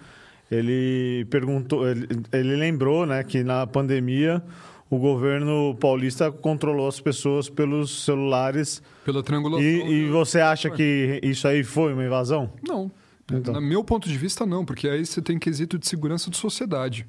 Ele 0.51 1.27
perguntou, 1.31 1.89
ele, 1.89 2.07
ele 2.31 2.55
lembrou, 2.55 3.07
né, 3.07 3.25
que 3.25 3.43
na 3.43 3.67
pandemia 3.67 4.43
o 4.91 4.99
governo 4.99 5.75
paulista 5.81 6.31
controlou 6.31 6.87
as 6.87 7.01
pessoas 7.01 7.49
pelos 7.49 8.05
celulares. 8.05 8.83
Pela 9.05 9.23
triangulação. 9.23 9.67
E, 9.67 10.05
e 10.05 10.09
você 10.11 10.41
acha 10.41 10.69
que 10.71 11.19
isso 11.23 11.49
aí 11.49 11.65
foi 11.65 11.95
uma 11.95 12.05
invasão? 12.05 12.53
Não. 12.67 12.91
Então. 13.33 13.55
No 13.55 13.61
meu 13.63 13.83
ponto 13.83 14.07
de 14.07 14.19
vista, 14.19 14.45
não, 14.45 14.67
porque 14.67 14.87
aí 14.87 15.05
você 15.05 15.23
tem 15.23 15.39
quesito 15.39 15.79
de 15.79 15.87
segurança 15.87 16.31
de 16.31 16.37
sociedade. 16.37 17.07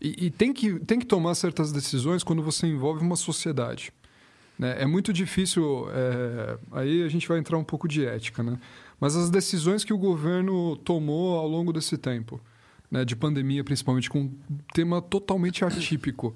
E, 0.00 0.26
e 0.26 0.30
tem, 0.30 0.52
que, 0.52 0.78
tem 0.80 1.00
que 1.00 1.06
tomar 1.06 1.34
certas 1.34 1.72
decisões 1.72 2.22
quando 2.22 2.42
você 2.42 2.66
envolve 2.66 3.02
uma 3.02 3.16
sociedade. 3.16 3.92
Né? 4.58 4.76
É 4.80 4.86
muito 4.86 5.12
difícil. 5.12 5.88
é, 5.90 6.58
aí 6.72 7.02
a 7.02 7.08
gente 7.08 7.28
vai 7.28 7.38
entrar 7.38 7.58
um 7.58 7.64
pouco 7.64 7.86
de 7.86 8.04
ética, 8.04 8.42
né? 8.42 8.58
Mas 9.00 9.14
as 9.14 9.30
decisões 9.30 9.84
que 9.84 9.92
o 9.92 9.98
governo 9.98 10.76
tomou 10.76 11.38
ao 11.38 11.46
longo 11.46 11.72
desse 11.72 11.98
tempo, 11.98 12.40
né, 12.90 13.04
de 13.04 13.14
pandemia 13.14 13.62
principalmente, 13.62 14.08
com 14.08 14.20
um 14.20 14.32
tema 14.72 15.02
totalmente 15.02 15.64
atípico. 15.64 16.34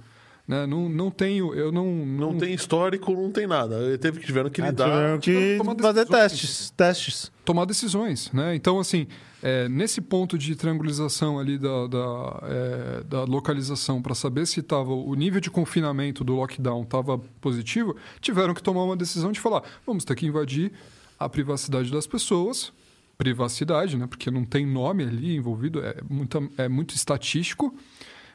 Né? 0.51 0.67
Não, 0.67 0.89
não 0.89 1.13
tenho. 1.13 1.55
Eu 1.55 1.71
não, 1.71 1.87
Não 2.05 2.37
tem 2.37 2.53
histórico, 2.53 3.13
não 3.13 3.31
tem 3.31 3.47
nada. 3.47 3.77
Ele 3.85 3.97
teve 3.97 4.19
que 4.19 4.27
tiveram 4.27 4.51
que 4.51 4.61
Ah, 4.61 4.67
lidar. 4.71 5.19
tiveram 5.21 5.75
que 5.77 5.81
fazer 5.81 6.07
testes, 6.07 6.71
testes. 6.77 7.31
tomar 7.45 7.65
decisões, 7.67 8.33
né? 8.33 8.53
Então, 8.57 8.81
assim, 8.81 9.07
é, 9.41 9.69
nesse 9.69 10.01
ponto 10.01 10.37
de 10.37 10.57
triangulização 10.57 11.39
ali 11.39 11.57
da, 11.57 11.87
da, 11.87 12.41
é, 12.43 13.05
da 13.05 13.23
localização 13.23 14.03
para 14.03 14.13
saber 14.13 14.45
se 14.45 14.61
tava, 14.61 14.93
o 14.93 15.15
nível 15.15 15.41
de 15.41 15.53
confinamento 15.53 16.25
do 16.25 16.35
lockdown 16.35 16.83
estava 16.83 17.17
positivo, 17.41 17.95
tiveram 18.21 18.53
que 18.53 18.61
tomar 18.61 18.83
uma 18.83 18.97
decisão 18.97 19.31
de 19.31 19.39
falar, 19.39 19.63
vamos 19.87 20.05
ter 20.05 20.17
que 20.17 20.27
invadir 20.27 20.73
a 21.17 21.29
privacidade 21.29 21.93
das 21.93 22.09
pessoas, 22.09 22.73
privacidade, 23.17 23.97
né? 23.97 24.09
Porque 24.09 24.33
não 24.33 24.45
tem 24.45 24.67
nome 24.67 25.05
ali 25.05 25.37
envolvido, 25.37 25.79
é, 25.81 25.95
muita, 26.11 26.43
é 26.59 26.69
muito 26.69 26.93
estatístico, 26.97 27.73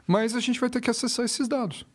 mas 0.07 0.33
a 0.33 0.39
gente 0.39 0.61
vai 0.61 0.69
ter 0.69 0.79
que 0.79 0.89
acessar 0.89 1.25
esses 1.25 1.45
dados 1.45 1.85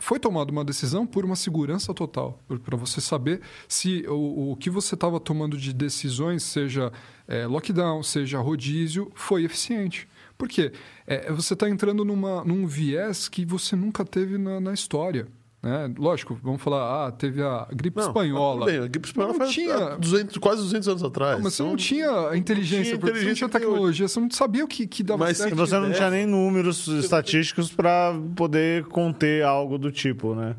foi 0.00 0.18
tomada 0.18 0.50
uma 0.50 0.64
decisão 0.64 1.06
por 1.06 1.24
uma 1.24 1.36
segurança 1.36 1.92
total, 1.94 2.40
para 2.64 2.76
você 2.76 3.00
saber 3.00 3.40
se 3.68 4.04
o, 4.08 4.52
o 4.52 4.56
que 4.56 4.70
você 4.70 4.94
estava 4.94 5.18
tomando 5.18 5.56
de 5.56 5.72
decisões, 5.72 6.42
seja 6.42 6.92
é, 7.26 7.46
lockdown, 7.46 8.02
seja 8.02 8.38
rodízio, 8.38 9.10
foi 9.14 9.44
eficiente. 9.44 10.08
Por 10.36 10.48
quê? 10.48 10.72
É, 11.06 11.32
você 11.32 11.54
está 11.54 11.68
entrando 11.68 12.04
numa, 12.04 12.44
num 12.44 12.66
viés 12.66 13.28
que 13.28 13.44
você 13.44 13.74
nunca 13.74 14.04
teve 14.04 14.36
na, 14.36 14.60
na 14.60 14.72
história. 14.72 15.26
Né? 15.62 15.92
Lógico, 15.98 16.38
vamos 16.42 16.62
falar, 16.62 17.06
ah, 17.06 17.10
teve 17.12 17.42
a 17.42 17.66
gripe 17.72 17.98
Não, 17.98 18.06
espanhola. 18.06 18.66
Bem, 18.66 18.78
a 18.78 18.86
gripe 18.86 19.08
espanhola 19.08 19.32
Não 19.32 19.38
faz 19.40 19.50
tinha- 19.52 19.74
há 19.74 19.96
200, 19.96 20.36
quase 20.38 20.62
200 20.62 20.86
anos 20.88 21.02
atrás. 21.02 21.36
Não, 21.36 21.42
mas 21.44 21.54
você 21.54 21.62
não 21.62 21.70
Então, 21.70 21.76
tinha 21.76 22.28
a 22.28 22.36
inteligência, 22.36 22.84
tinha 22.84 22.98
porque 22.98 23.06
você 23.12 23.24
não 23.24 23.30
inteligência 23.30 23.48
tinha 23.48 23.60
tecnologia, 23.60 24.06
você 24.08 24.20
não 24.20 24.30
sabia 24.30 24.64
o 24.64 24.68
que, 24.68 24.86
que 24.86 25.02
dava 25.02 25.24
Mas 25.24 25.38
certo. 25.38 25.52
E 25.52 25.56
você 25.56 25.74
não 25.74 25.82
tivesse- 25.82 25.98
tinha 26.00 26.10
nem 26.10 26.26
números 26.26 26.86
estatísticos 26.86 27.72
para 27.72 28.14
poder 28.36 28.84
conter 28.84 29.42
algo 29.44 29.76
do 29.78 29.90
tipo, 29.90 30.34
né? 30.34 30.54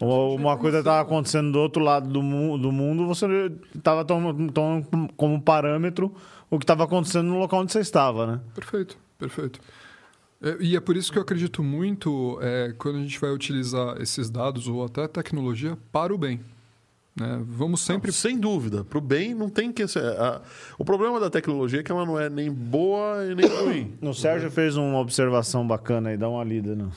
Ou 0.00 0.36
uma 0.36 0.56
coisa 0.56 0.78
estava 0.80 1.00
acontecendo 1.00 1.50
do 1.52 1.58
outro 1.58 1.82
lado 1.82 2.08
do, 2.08 2.22
mu- 2.22 2.58
do 2.58 2.70
mundo, 2.70 3.06
você 3.06 3.50
estava 3.74 4.04
tomando 4.04 4.52
tomando 4.52 4.86
como 5.16 5.40
parâmetro 5.40 6.12
o 6.50 6.58
que 6.58 6.64
estava 6.64 6.84
acontecendo 6.84 7.26
no 7.28 7.38
local 7.38 7.60
onde 7.60 7.72
você 7.72 7.80
estava, 7.80 8.26
né? 8.26 8.40
Perfeito, 8.54 8.96
perfeito. 9.18 9.58
É, 10.44 10.56
E 10.62 10.76
é 10.76 10.80
por 10.80 10.96
isso 10.96 11.10
que 11.10 11.18
eu 11.18 11.22
acredito 11.22 11.62
muito 11.62 12.38
é, 12.42 12.74
quando 12.78 12.98
a 12.98 13.00
gente 13.02 13.18
vai 13.20 13.30
utilizar 13.30 14.00
esses 14.00 14.28
dados 14.30 14.68
ou 14.68 14.84
até 14.84 15.08
tecnologia 15.08 15.76
para 15.90 16.14
o 16.14 16.18
bem. 16.18 16.40
né? 17.18 17.40
Vamos 17.46 17.80
sempre. 17.80 18.10
Sem 18.12 18.38
dúvida. 18.38 18.84
Para 18.84 18.98
o 18.98 19.00
bem, 19.00 19.34
não 19.34 19.48
tem 19.48 19.72
que 19.72 19.86
ser. 19.88 20.04
a- 20.04 20.42
O 20.78 20.84
problema 20.84 21.18
da 21.20 21.30
tecnologia 21.30 21.80
é 21.80 21.82
que 21.82 21.90
ela 21.92 22.04
não 22.04 22.18
é 22.18 22.28
nem 22.28 22.50
boa 22.52 23.24
e 23.24 23.34
nem 23.34 23.46
ruim. 23.64 23.94
O 24.02 24.12
Sérgio 24.12 24.50
fez 24.50 24.76
uma 24.76 24.98
observação 24.98 25.66
bacana 25.66 26.10
aí, 26.10 26.16
dá 26.16 26.28
uma 26.28 26.42
lida, 26.44 26.74
né? 26.74 26.88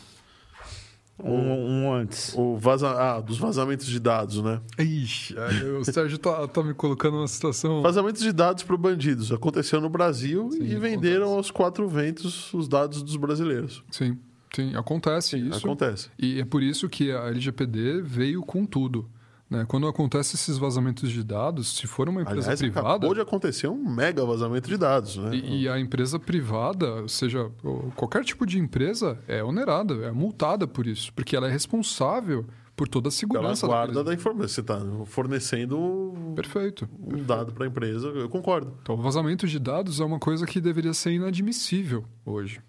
Um, 1.23 1.85
um 1.85 1.93
antes. 1.93 2.33
O 2.35 2.57
vaza... 2.57 2.89
Ah, 2.91 3.19
dos 3.19 3.37
vazamentos 3.37 3.87
de 3.87 3.99
dados, 3.99 4.41
né? 4.41 4.61
Ixi, 4.77 5.35
aí 5.37 5.63
o 5.71 5.83
Sérgio 5.83 6.17
tá, 6.17 6.47
tá 6.47 6.61
me 6.61 6.73
colocando 6.73 7.15
numa 7.15 7.27
situação. 7.27 7.81
Vazamentos 7.83 8.21
de 8.21 8.31
dados 8.31 8.63
para 8.63 8.77
bandidos. 8.77 9.31
Aconteceu 9.31 9.81
no 9.81 9.89
Brasil 9.89 10.49
Sim, 10.51 10.63
e 10.63 10.75
venderam 10.75 11.29
aos 11.29 11.49
quatro 11.49 11.87
ventos 11.87 12.53
os 12.53 12.67
dados 12.67 13.01
dos 13.01 13.15
brasileiros. 13.15 13.83
Sim, 13.89 14.17
sim, 14.55 14.75
acontece 14.75 15.37
isso. 15.37 15.65
Acontece. 15.65 16.09
E 16.19 16.39
é 16.39 16.45
por 16.45 16.61
isso 16.61 16.87
que 16.87 17.11
a 17.11 17.27
LGPD 17.29 18.01
veio 18.01 18.41
com 18.43 18.65
tudo. 18.65 19.09
Né? 19.49 19.65
Quando 19.67 19.87
acontece 19.87 20.35
esses 20.35 20.57
vazamentos 20.57 21.09
de 21.09 21.23
dados, 21.23 21.77
se 21.77 21.87
for 21.87 22.09
uma 22.09 22.21
empresa 22.21 22.41
Aliás, 22.41 22.59
privada. 22.59 22.87
acabou 22.89 23.13
de 23.13 23.21
acontecer 23.21 23.67
um 23.69 23.81
mega 23.89 24.25
vazamento 24.25 24.67
de 24.67 24.75
dados, 24.77 25.15
né? 25.17 25.35
E, 25.35 25.61
e 25.63 25.69
a 25.69 25.79
empresa 25.79 26.19
privada, 26.19 27.01
ou 27.03 27.07
seja, 27.07 27.49
qualquer 27.95 28.25
tipo 28.25 28.45
de 28.45 28.59
empresa 28.59 29.17
é 29.27 29.41
onerada, 29.43 29.93
é 30.05 30.11
multada 30.11 30.67
por 30.67 30.85
isso, 30.85 31.13
porque 31.13 31.35
ela 31.35 31.47
é 31.47 31.51
responsável 31.51 32.45
por 32.75 32.87
toda 32.89 33.07
a 33.07 33.09
Pela 33.09 33.17
segurança 33.19 33.65
guarda 33.65 33.93
daqueles- 33.93 34.05
da 34.05 34.13
informação. 34.13 34.47
Você 34.49 34.61
está 34.61 34.79
fornecendo 35.05 35.79
um 35.79 36.33
Perfeito. 36.35 36.87
um 36.99 37.23
dado 37.23 37.53
para 37.53 37.63
a 37.63 37.67
empresa, 37.67 38.07
eu 38.09 38.29
concordo. 38.29 38.77
Então, 38.83 38.95
o 38.95 39.01
vazamento 39.01 39.47
de 39.47 39.57
dados 39.59 39.99
é 39.99 40.03
uma 40.05 40.19
coisa 40.19 40.45
que 40.45 40.59
deveria 40.61 40.93
ser 40.93 41.11
inadmissível 41.11 42.03
hoje. 42.25 42.59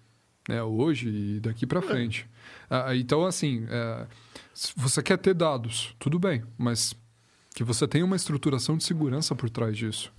Né? 0.47 0.63
Hoje 0.63 1.09
e 1.09 1.39
daqui 1.41 1.67
para 1.67 1.79
frente. 1.81 2.27
Ah, 2.67 2.95
então, 2.95 3.23
assim, 3.23 3.67
é, 3.69 4.07
se 4.59 4.73
você 4.75 5.01
quer 5.01 5.17
ter 5.17 5.33
dados, 5.33 5.95
tudo 5.97 6.19
bem, 6.19 6.43
mas 6.57 6.93
que 7.55 7.63
você 7.63 7.87
tenha 7.87 8.03
uma 8.03 8.17
estruturação 8.17 8.75
de 8.75 8.83
segurança 8.83 9.33
por 9.33 9.49
trás 9.49 9.77
disso. 9.77 10.11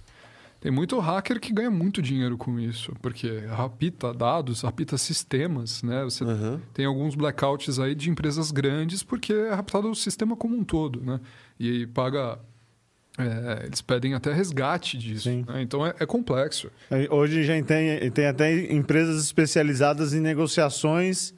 Tem 0.59 0.73
muito 0.73 0.99
hacker 0.99 1.39
que 1.39 1.53
ganha 1.53 1.71
muito 1.71 2.01
dinheiro 2.01 2.39
com 2.39 2.59
isso, 2.59 2.95
porque 3.03 3.41
rapita 3.41 4.15
dados, 4.15 4.63
rapita 4.63 4.97
sistemas, 4.97 5.83
né? 5.83 6.05
Você 6.05 6.25
Aham. 6.25 6.59
tem 6.73 6.87
alguns 6.87 7.15
blackouts 7.15 7.79
aí 7.79 7.95
de 7.95 8.09
empresas 8.09 8.51
grandes 8.51 9.03
porque 9.03 9.31
é 9.31 9.53
raptado 9.53 9.91
o 9.91 9.95
sistema 9.95 10.35
como 10.35 10.57
um 10.57 10.65
todo, 10.65 11.03
né? 11.03 11.21
E 11.59 11.71
aí 11.71 11.87
paga... 11.87 12.39
é, 13.19 13.67
eles 13.67 13.83
pedem 13.83 14.15
até 14.15 14.33
resgate 14.33 14.97
disso. 14.97 15.29
Né? 15.31 15.61
Então 15.61 15.87
é, 15.87 15.95
é 16.01 16.07
complexo. 16.07 16.71
Aí, 16.91 17.07
Hoje 17.11 17.43
já 17.43 17.63
tem, 17.63 18.11
tem 18.11 18.27
até 18.27 18.73
empresas 18.73 19.23
especializadas 19.23 20.15
em 20.15 20.21
negociações 20.21 21.35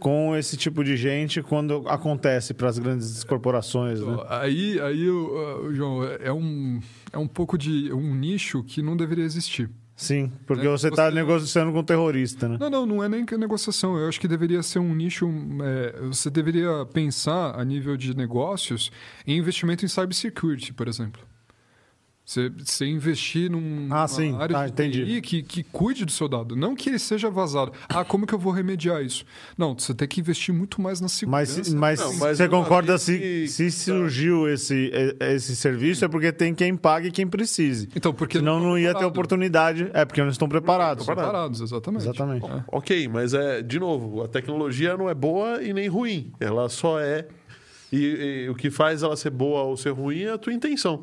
com 0.00 0.34
esse 0.34 0.56
tipo 0.56 0.82
de 0.82 0.96
gente 0.96 1.42
quando 1.42 1.86
acontece 1.86 2.54
para 2.54 2.68
as 2.68 2.78
grandes 2.78 3.22
corporações, 3.22 4.00
né? 4.00 4.16
Aí, 4.28 4.80
aí 4.80 5.08
o 5.08 5.72
João, 5.72 6.02
é 6.04 6.32
um, 6.32 6.80
é 7.12 7.18
um 7.18 7.28
pouco 7.28 7.56
de 7.56 7.92
um 7.92 8.14
nicho 8.14 8.64
que 8.64 8.82
não 8.82 8.96
deveria 8.96 9.24
existir. 9.24 9.70
Sim, 9.94 10.32
porque 10.46 10.66
É, 10.66 10.70
você 10.70 10.88
está 10.88 11.10
negociando 11.10 11.70
com 11.72 11.80
um 11.80 11.84
terrorista, 11.84 12.48
né? 12.48 12.56
Não, 12.58 12.70
não, 12.70 12.86
não 12.86 13.04
é 13.04 13.08
nem 13.08 13.26
que 13.26 13.36
negociação. 13.36 13.98
Eu 13.98 14.08
acho 14.08 14.18
que 14.18 14.26
deveria 14.26 14.62
ser 14.62 14.78
um 14.78 14.94
nicho. 14.94 15.28
é, 15.62 16.00
você 16.06 16.30
deveria 16.30 16.86
pensar 16.90 17.54
a 17.54 17.62
nível 17.62 17.98
de 17.98 18.16
negócios 18.16 18.90
em 19.26 19.36
investimento 19.36 19.84
em 19.84 19.88
cybersecurity, 19.88 20.72
por 20.72 20.88
exemplo. 20.88 21.20
Você, 22.30 22.48
você 22.48 22.86
investir 22.86 23.50
num, 23.50 23.88
Ah, 23.90 24.06
sim. 24.06 24.36
área 24.38 24.56
Ah, 24.56 24.64
de 24.66 24.70
entendi. 24.70 25.04
TI 25.04 25.20
que, 25.20 25.42
que 25.42 25.62
cuide 25.64 26.04
do 26.04 26.12
seu 26.12 26.28
dado. 26.28 26.54
Não 26.54 26.76
que 26.76 26.88
ele 26.88 26.98
seja 27.00 27.28
vazado. 27.28 27.72
Ah, 27.88 28.04
como 28.04 28.24
que 28.24 28.32
eu 28.32 28.38
vou 28.38 28.52
remediar 28.52 29.02
isso? 29.02 29.24
Não, 29.58 29.76
você 29.76 29.92
tem 29.92 30.06
que 30.06 30.20
investir 30.20 30.54
muito 30.54 30.80
mais 30.80 31.00
na 31.00 31.08
segurança. 31.08 31.56
Mas, 31.58 31.74
mas, 31.74 31.98
Não, 31.98 32.14
mas 32.18 32.36
você 32.38 32.46
não 32.46 32.62
concorda 32.62 32.96
se, 32.98 33.18
que- 33.18 33.48
se 33.48 33.68
surgiu 33.72 34.48
esse, 34.48 34.92
esse 35.18 35.56
serviço 35.56 36.04
é 36.04 36.08
porque 36.08 36.30
tem 36.30 36.54
quem 36.54 36.76
pague 36.76 37.08
e 37.08 37.10
quem 37.10 37.26
precise. 37.26 37.88
Então, 37.96 38.14
porque 38.14 38.38
Senão 38.38 38.60
não 38.60 38.78
ia 38.78 38.94
ter 38.94 39.04
oportunidade. 39.06 39.90
É 39.92 40.04
porque 40.04 40.22
não 40.22 40.30
estão 40.30 40.48
preparados. 40.48 41.04
Preparados, 41.06 41.60
exatamente. 41.60 42.02
Exatamente. 42.04 42.46
Ok, 42.68 43.08
mas 43.08 43.34
é, 43.34 43.60
de 43.60 43.80
novo, 43.80 44.22
a 44.22 44.28
tecnologia 44.28 44.96
não 44.96 45.10
é 45.10 45.14
boa 45.14 45.60
e 45.64 45.72
nem 45.72 45.88
ruim. 45.88 46.30
Ela 46.38 46.68
só 46.68 47.00
é. 47.00 47.26
E, 47.92 48.44
e 48.44 48.48
o 48.48 48.54
que 48.54 48.70
faz 48.70 49.02
ela 49.02 49.16
ser 49.16 49.30
boa 49.30 49.62
ou 49.62 49.76
ser 49.76 49.90
ruim 49.90 50.20
é 50.22 50.30
a 50.30 50.38
tua 50.38 50.52
intenção. 50.52 51.02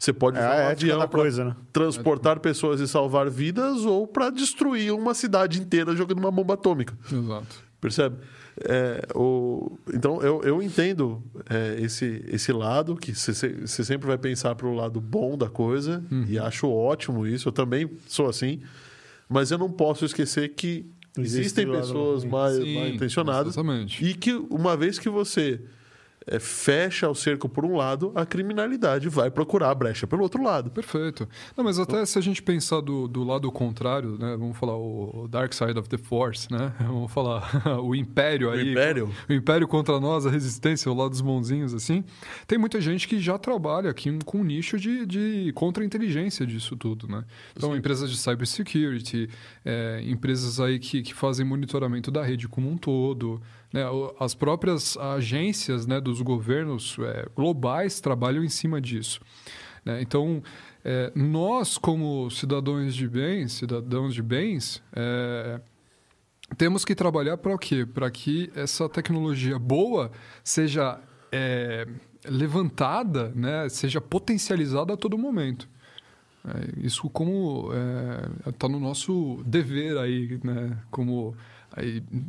Você 0.00 0.14
pode 0.14 0.38
É 0.38 0.40
usar 0.40 0.48
um 0.64 0.70
avião 0.70 1.08
coisa, 1.08 1.44
né? 1.44 1.56
transportar 1.74 2.40
pessoas 2.40 2.80
e 2.80 2.88
salvar 2.88 3.28
vidas 3.28 3.84
ou 3.84 4.06
para 4.06 4.30
destruir 4.30 4.94
uma 4.94 5.12
cidade 5.12 5.60
inteira 5.60 5.94
jogando 5.94 6.18
uma 6.20 6.30
bomba 6.30 6.54
atômica. 6.54 6.96
Exato. 7.12 7.70
Percebe? 7.78 8.16
É, 8.62 9.06
o, 9.14 9.76
então, 9.92 10.22
eu, 10.22 10.40
eu 10.42 10.62
entendo 10.62 11.22
é, 11.48 11.76
esse, 11.82 12.24
esse 12.28 12.50
lado, 12.50 12.96
que 12.96 13.14
você 13.14 13.84
sempre 13.84 14.06
vai 14.06 14.16
pensar 14.16 14.54
para 14.54 14.66
o 14.66 14.74
lado 14.74 15.00
bom 15.02 15.36
da 15.36 15.50
coisa, 15.50 16.02
e 16.26 16.38
acho 16.38 16.66
ótimo 16.68 17.26
isso. 17.26 17.48
Eu 17.48 17.52
também 17.52 17.90
sou 18.06 18.26
assim. 18.26 18.60
Mas 19.28 19.50
eu 19.50 19.58
não 19.58 19.70
posso 19.70 20.04
esquecer 20.06 20.48
que 20.54 20.86
Existe 21.18 21.40
existem 21.40 21.70
pessoas 21.70 22.24
mais, 22.24 22.58
mal 22.58 22.88
intencionadas. 22.88 23.54
exatamente. 23.54 24.02
E 24.04 24.14
que 24.14 24.32
uma 24.48 24.76
vez 24.76 24.98
que 24.98 25.08
você 25.10 25.60
é, 26.26 26.38
fecha 26.38 27.08
o 27.08 27.14
cerco 27.14 27.48
por 27.48 27.64
um 27.64 27.76
lado, 27.76 28.12
a 28.14 28.26
criminalidade 28.26 29.08
vai 29.08 29.30
procurar 29.30 29.70
a 29.70 29.74
brecha 29.74 30.06
pelo 30.06 30.22
outro 30.22 30.42
lado. 30.42 30.70
Perfeito. 30.70 31.28
Não, 31.56 31.64
mas 31.64 31.78
até 31.78 32.04
se 32.04 32.18
a 32.18 32.22
gente 32.22 32.42
pensar 32.42 32.80
do, 32.80 33.08
do 33.08 33.24
lado 33.24 33.50
contrário, 33.50 34.18
né? 34.18 34.36
Vamos 34.38 34.56
falar 34.56 34.76
o 34.76 35.26
Dark 35.28 35.52
Side 35.52 35.78
of 35.78 35.88
the 35.88 35.98
Force, 35.98 36.50
né? 36.52 36.72
Vamos 36.80 37.10
falar 37.12 37.50
o 37.82 37.94
Império 37.94 38.50
aí. 38.50 38.72
Império? 38.72 39.10
O 39.28 39.32
Império 39.32 39.66
contra 39.66 39.98
nós, 39.98 40.26
a 40.26 40.30
resistência, 40.30 40.90
o 40.90 40.94
lado 40.94 41.10
dos 41.10 41.20
bonzinhos, 41.20 41.74
assim. 41.74 42.04
Tem 42.46 42.58
muita 42.58 42.80
gente 42.80 43.08
que 43.08 43.18
já 43.18 43.38
trabalha 43.38 43.90
aqui 43.90 44.16
com 44.24 44.38
um 44.38 44.44
nicho 44.44 44.78
de, 44.78 45.06
de 45.06 45.52
contra-inteligência 45.54 46.46
disso 46.46 46.76
tudo, 46.76 47.08
né? 47.08 47.24
Então, 47.56 47.74
empresas 47.76 48.10
de 48.10 48.16
cybersecurity, 48.16 49.28
é, 49.64 50.02
empresas 50.04 50.60
aí 50.60 50.78
que, 50.78 51.02
que 51.02 51.14
fazem 51.14 51.46
monitoramento 51.46 52.10
da 52.10 52.22
rede 52.22 52.48
como 52.48 52.70
um 52.70 52.76
todo, 52.76 53.40
né? 53.72 53.82
As 54.18 54.34
próprias 54.34 54.96
agências 54.96 55.86
né, 55.86 56.00
dos 56.00 56.20
governos 56.20 56.96
é, 57.00 57.26
globais 57.34 58.00
trabalham 58.00 58.42
em 58.42 58.48
cima 58.48 58.80
disso. 58.80 59.20
né? 59.84 60.02
Então, 60.02 60.42
é, 60.84 61.12
nós, 61.14 61.78
como 61.78 62.30
cidadãos 62.30 62.94
de 62.94 63.08
bens, 63.08 63.52
cidadãos 63.52 64.14
de 64.14 64.22
bens, 64.22 64.82
é, 64.92 65.60
temos 66.56 66.84
que 66.84 66.94
trabalhar 66.94 67.36
para 67.36 67.54
o 67.54 67.58
quê? 67.58 67.86
Para 67.86 68.10
que 68.10 68.50
essa 68.56 68.88
tecnologia 68.88 69.58
boa 69.58 70.10
seja 70.42 70.98
é, 71.30 71.86
levantada, 72.24 73.32
né? 73.36 73.68
seja 73.68 74.00
potencializada 74.00 74.94
a 74.94 74.96
todo 74.96 75.16
momento. 75.16 75.68
É, 76.44 76.86
isso 76.86 77.08
como 77.10 77.68
está 78.46 78.66
no 78.66 78.80
nosso 78.80 79.42
dever 79.44 79.98
aí, 79.98 80.40
né? 80.42 80.78
Como 80.90 81.36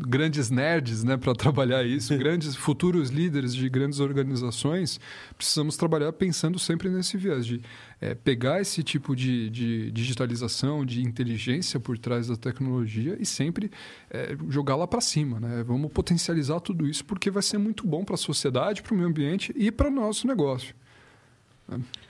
grandes 0.08 0.50
nerds, 0.50 1.04
né? 1.04 1.18
Para 1.18 1.34
trabalhar 1.36 1.84
isso, 1.84 2.16
grandes 2.18 2.56
futuros 2.56 3.10
líderes 3.10 3.56
de 3.56 3.68
grandes 3.70 4.00
organizações, 4.00 5.00
precisamos 5.38 5.76
trabalhar 5.76 6.14
pensando 6.14 6.60
sempre 6.60 6.90
nesse 6.90 7.18
viés 7.18 7.46
de 7.46 7.62
é, 8.00 8.14
pegar 8.14 8.62
esse 8.62 8.84
tipo 8.84 9.16
de, 9.16 9.50
de 9.50 9.92
digitalização, 9.92 10.86
de 10.86 11.02
inteligência 11.02 11.80
por 11.80 11.98
trás 11.98 12.28
da 12.28 12.36
tecnologia 12.36 13.18
e 13.20 13.26
sempre 13.26 13.72
é, 14.10 14.36
jogar 14.50 14.76
lá 14.76 14.88
para 14.88 15.02
cima, 15.02 15.40
né? 15.40 15.64
Vamos 15.64 15.92
potencializar 15.92 16.60
tudo 16.60 16.88
isso 16.88 17.04
porque 17.06 17.32
vai 17.32 17.44
ser 17.44 17.58
muito 17.58 17.86
bom 17.88 18.04
para 18.04 18.16
a 18.16 18.18
sociedade, 18.18 18.82
para 18.82 18.94
o 18.94 18.98
meio 18.98 19.10
ambiente 19.10 19.54
e 19.56 19.72
para 19.72 19.88
o 19.88 19.92
nosso 19.92 20.28
negócio. 20.28 20.76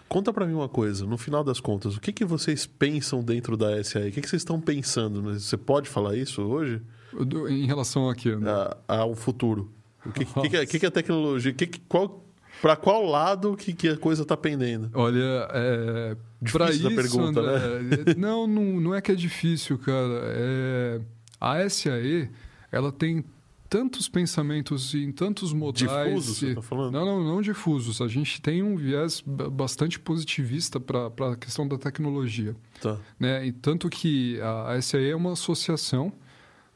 Conta 0.10 0.34
para 0.34 0.46
mim 0.46 0.54
uma 0.54 0.68
coisa, 0.68 1.06
no 1.06 1.18
final 1.18 1.44
das 1.44 1.60
contas, 1.60 1.96
o 1.96 2.02
que, 2.02 2.12
que 2.12 2.26
vocês 2.26 2.66
pensam 2.66 3.24
dentro 3.24 3.56
da 3.56 3.82
SAE? 3.84 4.10
O 4.10 4.12
que, 4.12 4.22
que 4.22 4.28
vocês 4.28 4.42
estão 4.42 4.60
pensando? 4.60 5.22
Você 5.22 5.56
pode 5.56 5.88
falar 5.88 6.18
isso 6.18 6.42
hoje? 6.42 6.82
Do- 7.26 7.48
Em 7.50 7.66
relação 7.66 8.10
aqui, 8.10 8.36
né? 8.36 8.50
A- 8.88 8.98
ao 8.98 9.16
futuro. 9.16 9.72
O 10.06 10.12
que, 10.12 10.26
que, 10.26 10.50
que, 10.50 10.58
é- 10.58 10.66
que, 10.66 10.86
é 10.86 10.90
a 10.90 10.92
tecnologia? 10.92 11.54
Que, 11.54 11.68
qual, 11.88 12.26
para 12.62 12.76
qual 12.76 13.06
lado 13.06 13.56
que, 13.56 13.72
que 13.74 13.88
a 13.90 13.98
coisa 13.98 14.24
está 14.24 14.36
pendendo? 14.36 14.90
Olha, 14.94 15.48
é, 15.52 16.16
Difícil 16.42 16.60
para 16.60 16.72
isso, 16.72 16.96
pergunta, 16.96 17.42
né? 17.42 17.56
André, 17.56 18.16
não, 18.18 18.48
não, 18.48 18.64
não 18.82 18.96
é 18.96 19.02
que 19.02 19.12
é 19.12 19.16
difícil, 19.16 19.78
cara. 19.78 20.22
É, 20.24 21.02
a 21.40 21.70
SAE, 21.70 22.30
ela 22.72 22.92
tem 22.92 23.24
tantos 23.70 24.10
pensamentos 24.10 24.94
em 24.94 25.12
tantos 25.14 25.54
modais. 25.54 26.10
Difusos, 26.10 26.38
você 26.40 26.48
e- 26.52 26.56
tá 26.56 26.62
falando? 26.62 26.92
Não, 26.94 27.06
não, 27.06 27.24
não 27.24 27.42
difusos. 27.42 28.02
A 28.02 28.08
gente 28.08 28.42
tem 28.42 28.62
um 28.64 28.76
viés 28.76 29.22
ba- 29.26 29.50
bastante 29.50 30.00
positivista 30.00 30.80
para 30.80 31.08
a 31.32 31.36
questão 31.38 31.68
da 31.68 31.78
tecnologia. 31.78 32.56
Tá. 32.82 32.98
né? 33.20 33.46
E 33.46 33.52
tanto 33.52 33.88
que 33.90 34.42
a 34.42 34.72
a 34.74 34.82
SAE 34.82 35.12
é 35.12 35.16
uma 35.16 35.34
associação, 35.34 36.12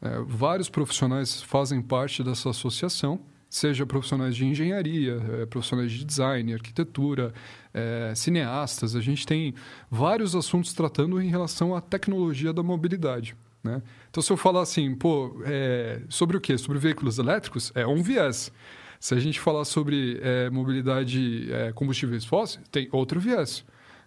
é, 0.02 0.20
vários 0.28 0.70
profissionais 0.70 1.42
fazem 1.42 1.82
parte 1.82 2.24
dessa 2.24 2.50
associação, 2.50 3.20
seja 3.50 3.86
profissionais 3.86 4.36
de 4.36 4.46
engenharia, 4.46 5.22
é, 5.42 5.46
profissionais 5.46 5.92
de 5.92 6.04
design, 6.04 6.54
arquitetura, 6.54 7.34
é, 7.74 8.14
cineastas. 8.16 8.96
A 8.96 9.02
gente 9.02 9.26
tem 9.26 9.54
vários 9.90 10.36
assuntos 10.36 10.74
tratando 10.74 11.22
em 11.22 11.30
relação 11.30 11.76
à 11.76 11.82
tecnologia 11.82 12.52
da 12.52 12.62
mobilidade. 12.62 13.36
Né? 13.64 13.82
Então, 14.10 14.22
se 14.22 14.32
eu 14.32 14.38
falar 14.38 14.62
assim, 14.62 14.94
pô, 14.94 15.42
é, 15.46 16.02
sobre 16.10 16.38
o 16.38 16.42
quê? 16.42 16.58
Sobre 16.58 16.78
veículos 16.78 17.18
elétricos, 17.18 17.72
é 17.74 17.86
um 17.86 18.04
viés. 18.04 18.52
Se 19.00 19.14
a 19.14 19.20
gente 19.20 19.40
falar 19.40 19.66
sobre 19.66 20.20
é, 20.22 20.50
mobilidade 20.50 21.52
é, 21.52 21.72
combustíveis 21.72 22.26
fósseis, 22.26 22.64
tem 22.72 22.88
outro 22.92 23.20
viés. 23.20 23.66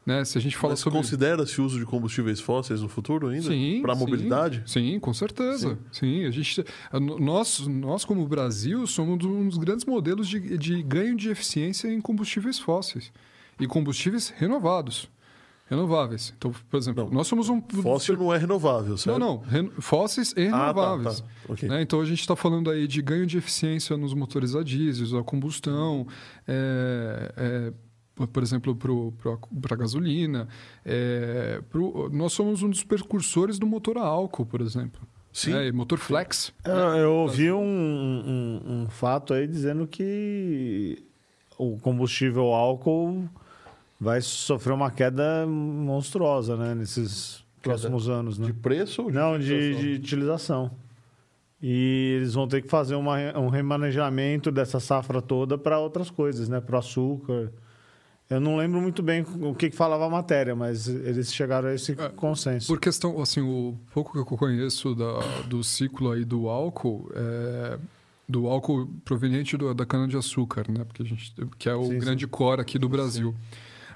Né? 0.09 0.24
Se 0.24 0.39
a 0.39 0.40
gente 0.40 0.56
falar 0.56 0.72
Mas 0.72 0.80
sobre 0.80 0.98
considera-se 0.98 1.60
o 1.60 1.64
uso 1.66 1.78
de 1.78 1.85
combustíveis 1.85 2.40
fósseis 2.40 2.80
no 2.80 2.89
futuro 2.89 3.28
ainda? 3.28 3.48
Sim. 3.51 3.82
Para 3.82 3.93
a 3.93 3.94
sim. 3.94 4.01
mobilidade? 4.01 4.62
Sim, 4.64 4.98
com 4.98 5.12
certeza. 5.12 5.78
Sim, 5.93 6.24
a 6.24 6.30
gente, 6.30 6.64
a- 6.90 6.98
no- 6.98 7.18
nós, 7.18 7.66
nós, 7.66 8.06
como 8.06 8.26
Brasil, 8.26 8.86
somos 8.86 9.22
um 9.22 9.47
dos 9.47 9.59
grandes 9.59 9.85
modelos 9.85 10.26
de, 10.26 10.56
de 10.56 10.82
ganho 10.82 11.14
de 11.14 11.28
eficiência 11.28 11.93
em 11.93 12.01
combustíveis 12.01 12.59
fósseis 12.59 13.12
e 13.60 13.66
combustíveis 13.66 14.30
renovados, 14.35 15.10
renováveis. 15.68 16.32
Então, 16.39 16.55
por 16.70 16.78
exemplo, 16.78 17.05
Não, 17.05 17.10
nós 17.10 17.26
somos 17.26 17.51
um. 17.51 17.60
Fóssil 17.60 18.16
não 18.16 18.32
é 18.32 18.39
renovável, 18.39 18.97
certo? 18.97 19.18
Não, 19.18 19.43
não, 19.51 19.70
fósseis 19.78 20.32
e 20.39 20.47
Ah, 20.47 20.51
tá, 20.51 20.59
renováveis. 20.68 21.20
tá. 21.20 21.26
Ok. 21.51 21.68
né? 21.68 21.82
Então 21.82 22.01
a 22.01 22.06
gente 22.06 22.20
está 22.20 22.35
falando 22.35 22.70
aí 22.70 22.86
de 22.86 23.02
ganho 23.02 23.26
de 23.26 23.36
eficiência 23.36 23.94
nos 23.94 24.14
motores 24.14 24.55
a 24.55 24.62
diesel, 24.62 25.18
a 25.18 25.22
combustão, 25.22 26.06
é, 26.47 27.32
é, 27.36 27.72
por 28.26 28.42
exemplo, 28.42 28.76
para 29.60 29.74
a 29.74 29.76
gasolina. 29.78 30.48
é, 30.84 31.60
pro- 31.70 32.08
nós 32.12 32.32
somos 32.32 32.62
um 32.62 32.70
dos 32.70 32.82
precursores 32.82 33.58
do 33.58 33.66
motor 33.66 33.98
a 33.98 34.02
álcool, 34.02 34.46
por 34.46 34.60
exemplo. 34.60 35.00
Sim. 35.32 35.52
É, 35.54 35.70
motor 35.70 35.98
flex. 35.98 36.52
Eu, 36.64 36.74
eu 36.74 37.12
ouvi 37.14 37.52
um, 37.52 37.62
um, 37.62 38.62
um 38.84 38.86
fato 38.88 39.32
aí 39.34 39.46
dizendo 39.46 39.86
que 39.86 41.04
o 41.56 41.76
combustível 41.78 42.46
álcool 42.54 43.28
vai 44.00 44.20
sofrer 44.20 44.72
uma 44.72 44.90
queda 44.90 45.46
monstruosa, 45.46 46.56
né? 46.56 46.74
Nesses 46.74 47.44
próximos 47.62 48.08
anos, 48.08 48.38
né? 48.38 48.46
De 48.46 48.52
preço 48.52 49.02
ou 49.02 49.10
de 49.10 49.16
Não, 49.16 49.38
de, 49.38 49.52
utilização? 49.52 49.80
de 49.82 49.92
utilização. 49.96 50.70
E 51.60 52.14
eles 52.16 52.34
vão 52.34 52.46
ter 52.46 52.62
que 52.62 52.68
fazer 52.68 52.94
uma, 52.94 53.16
um 53.38 53.48
remanejamento 53.48 54.50
dessa 54.50 54.78
safra 54.78 55.20
toda 55.20 55.58
para 55.58 55.78
outras 55.78 56.08
coisas, 56.10 56.48
né? 56.48 56.60
Para 56.60 56.76
o 56.76 56.78
açúcar. 56.78 57.52
Eu 58.30 58.40
não 58.40 58.56
lembro 58.59 58.80
muito 58.80 59.02
bem 59.02 59.24
o 59.40 59.55
que, 59.55 59.70
que 59.70 59.76
falava 59.76 60.05
a 60.06 60.10
matéria, 60.10 60.55
mas 60.55 60.86
eles 60.86 61.32
chegaram 61.32 61.68
a 61.70 61.74
esse 61.74 61.92
É, 61.92 62.09
consenso. 62.10 62.66
Por 62.66 62.78
questão, 62.78 63.20
assim, 63.22 63.40
o 63.40 63.74
pouco 63.94 64.12
que 64.12 64.18
eu 64.18 64.24
conheço 64.38 64.94
da, 64.94 65.18
do 65.48 65.64
ciclo 65.64 66.12
aí 66.12 66.24
do 66.26 66.48
álcool, 66.48 67.10
é, 67.14 67.78
do 68.28 68.46
álcool 68.46 68.86
proveniente 69.05 69.56
do- 69.56 69.72
da 69.72 69.86
cana-de-açúcar, 69.86 70.66
né? 70.70 70.84
Porque 70.84 71.02
a 71.02 71.06
gente, 71.06 71.32
que 71.59 71.68
é 71.70 71.74
o 71.74 71.84
Sim, 71.84 71.92
sim. 71.92 71.98
grande 72.00 72.26
core 72.26 72.60
aqui 72.60 72.78
do 72.78 72.86
Brasil. 72.88 73.34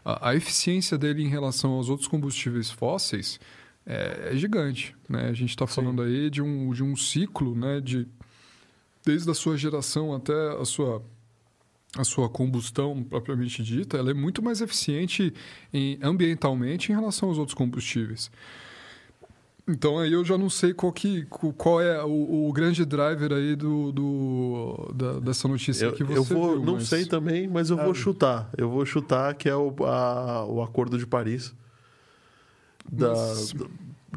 A, 0.02 0.30
a 0.30 0.34
eficiência 0.34 0.96
dele 0.96 1.22
em 1.22 1.28
relação 1.28 1.72
aos 1.72 1.90
outros 1.90 2.08
combustíveis 2.08 2.70
fósseis 2.70 3.38
é, 3.84 4.30
é 4.32 4.36
gigante, 4.36 4.96
né? 5.08 5.28
A 5.28 5.34
gente 5.34 5.50
está 5.50 5.66
falando 5.66 6.00
aí 6.00 6.30
de 6.30 6.40
um, 6.40 6.72
de 6.72 6.82
um 6.82 6.96
ciclo, 6.96 7.54
né? 7.54 7.80
De, 7.82 8.08
desde 9.04 9.30
a 9.30 9.34
sua 9.34 9.58
geração 9.58 10.14
até 10.14 10.32
a 10.58 10.64
sua 10.64 11.02
a 11.96 12.04
sua 12.04 12.28
combustão 12.28 13.02
propriamente 13.02 13.62
dita, 13.62 13.98
ela 13.98 14.10
é 14.10 14.14
muito 14.14 14.42
mais 14.42 14.60
eficiente 14.60 15.32
em- 15.72 15.98
ambientalmente 16.02 16.90
em 16.90 16.94
relação 16.94 17.28
aos 17.28 17.38
outros 17.38 17.54
combustíveis. 17.54 18.30
Então 19.68 19.98
aí 19.98 20.12
eu 20.12 20.24
já 20.24 20.36
não 20.36 20.50
sei 20.50 20.74
qual, 20.74 20.92
que, 20.92 21.24
qual 21.26 21.80
é 21.80 22.02
o, 22.02 22.48
o 22.48 22.52
grande 22.52 22.84
driver 22.84 23.32
aí 23.32 23.54
do, 23.54 23.92
do 23.92 24.92
da, 24.94 25.20
dessa 25.20 25.46
notícia 25.46 25.84
eu, 25.86 25.92
que 25.92 26.02
você 26.02 26.18
eu 26.18 26.24
vou, 26.24 26.52
viu, 26.56 26.64
não 26.64 26.74
mas... 26.74 26.88
sei 26.88 27.04
também, 27.04 27.46
mas 27.46 27.70
eu 27.70 27.76
vou 27.76 27.94
chutar. 27.94 28.50
Eu 28.56 28.68
vou 28.68 28.84
chutar 28.84 29.34
que 29.34 29.48
é 29.48 29.54
o, 29.54 29.72
a, 29.84 30.44
o 30.46 30.62
Acordo 30.62 30.98
de 30.98 31.06
Paris 31.06 31.54
da, 32.90 33.10
Mas- 33.10 33.54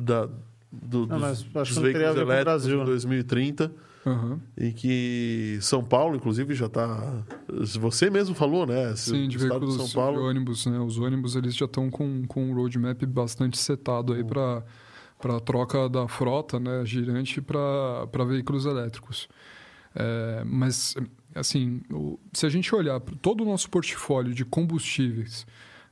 da, 0.02 0.28
do, 0.72 1.06
Não, 1.06 1.20
dos, 1.20 1.44
dos 1.44 1.78
veículos 1.78 2.16
elétricos 2.18 2.44
Brasil, 2.44 2.76
em 2.78 2.80
né? 2.80 2.86
2030 2.86 3.72
Aham. 4.06 4.40
e 4.56 4.72
que 4.72 5.58
São 5.62 5.84
Paulo, 5.84 6.16
inclusive, 6.16 6.54
já 6.54 6.68
está. 6.68 7.24
Você 7.80 8.10
mesmo 8.10 8.36
falou, 8.36 8.66
né? 8.68 8.96
Sim, 8.96 9.28
de 9.28 9.38
veículos 9.38 9.78
de 9.78 9.88
São 9.88 10.02
Paulo. 10.02 10.20
de 10.20 10.26
ônibus, 10.26 10.66
né? 10.68 10.80
Os 10.80 11.00
ônibus 11.00 11.36
eles 11.36 11.56
já 11.56 11.66
estão 11.66 11.90
com, 11.90 12.26
com 12.28 12.52
um 12.52 12.54
roadmap 12.54 13.04
bastante 13.06 13.58
setado 13.58 14.14
aí 14.14 14.24
para 14.24 14.64
para 15.18 15.40
troca 15.40 15.90
da 15.90 16.08
frota, 16.08 16.60
né, 16.60 16.86
girante 16.86 17.42
para 17.42 18.26
veículos 18.28 18.66
elétricos. 18.66 19.28
É, 19.96 20.44
mas 20.46 20.94
assim, 21.34 21.82
se 22.34 22.46
a 22.46 22.50
gente 22.50 22.74
olhar 22.76 23.00
para 23.00 23.16
todo 23.16 23.42
o 23.42 23.46
nosso 23.46 23.70
portfólio 23.70 24.34
de 24.34 24.44
combustíveis 24.44 25.48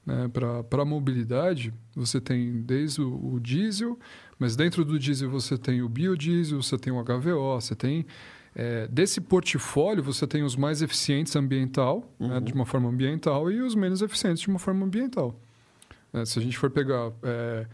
né, 0.06 0.30
para 0.30 0.82
a 0.82 0.86
mobilidade, 0.86 1.74
você 1.96 2.20
tem 2.20 2.62
desde 2.62 3.02
o, 3.02 3.34
o 3.34 3.40
diesel, 3.40 3.98
mas 4.40 4.56
dentro 4.56 4.84
do 4.86 4.98
diesel 5.00 5.30
você 5.30 5.58
tem 5.58 5.82
o 5.82 5.90
biodiesel, 5.90 6.62
você 6.62 6.78
tem 6.78 6.92
o 6.92 7.04
HVO, 7.04 7.56
você 7.62 7.76
tem 7.76 8.06
é, 8.56 8.88
desse 8.88 9.20
portfólio 9.20 10.04
você 10.04 10.28
tem 10.28 10.44
os 10.44 10.56
mais 10.56 10.82
eficientes 10.82 11.36
ambiental, 11.36 12.08
né, 12.20 12.40
de 12.40 12.54
uma 12.54 12.66
forma 12.66 12.88
ambiental, 12.90 13.52
e 13.52 13.62
os 13.62 13.74
menos 13.76 14.02
eficientes 14.02 14.42
de 14.42 14.48
uma 14.48 14.60
forma 14.60 14.86
ambiental. 14.86 15.40
É, 16.14 16.24
se 16.26 16.38
a 16.38 16.42
gente 16.42 16.56
for 16.58 16.70
pegar 16.70 17.12
é, 17.24 17.66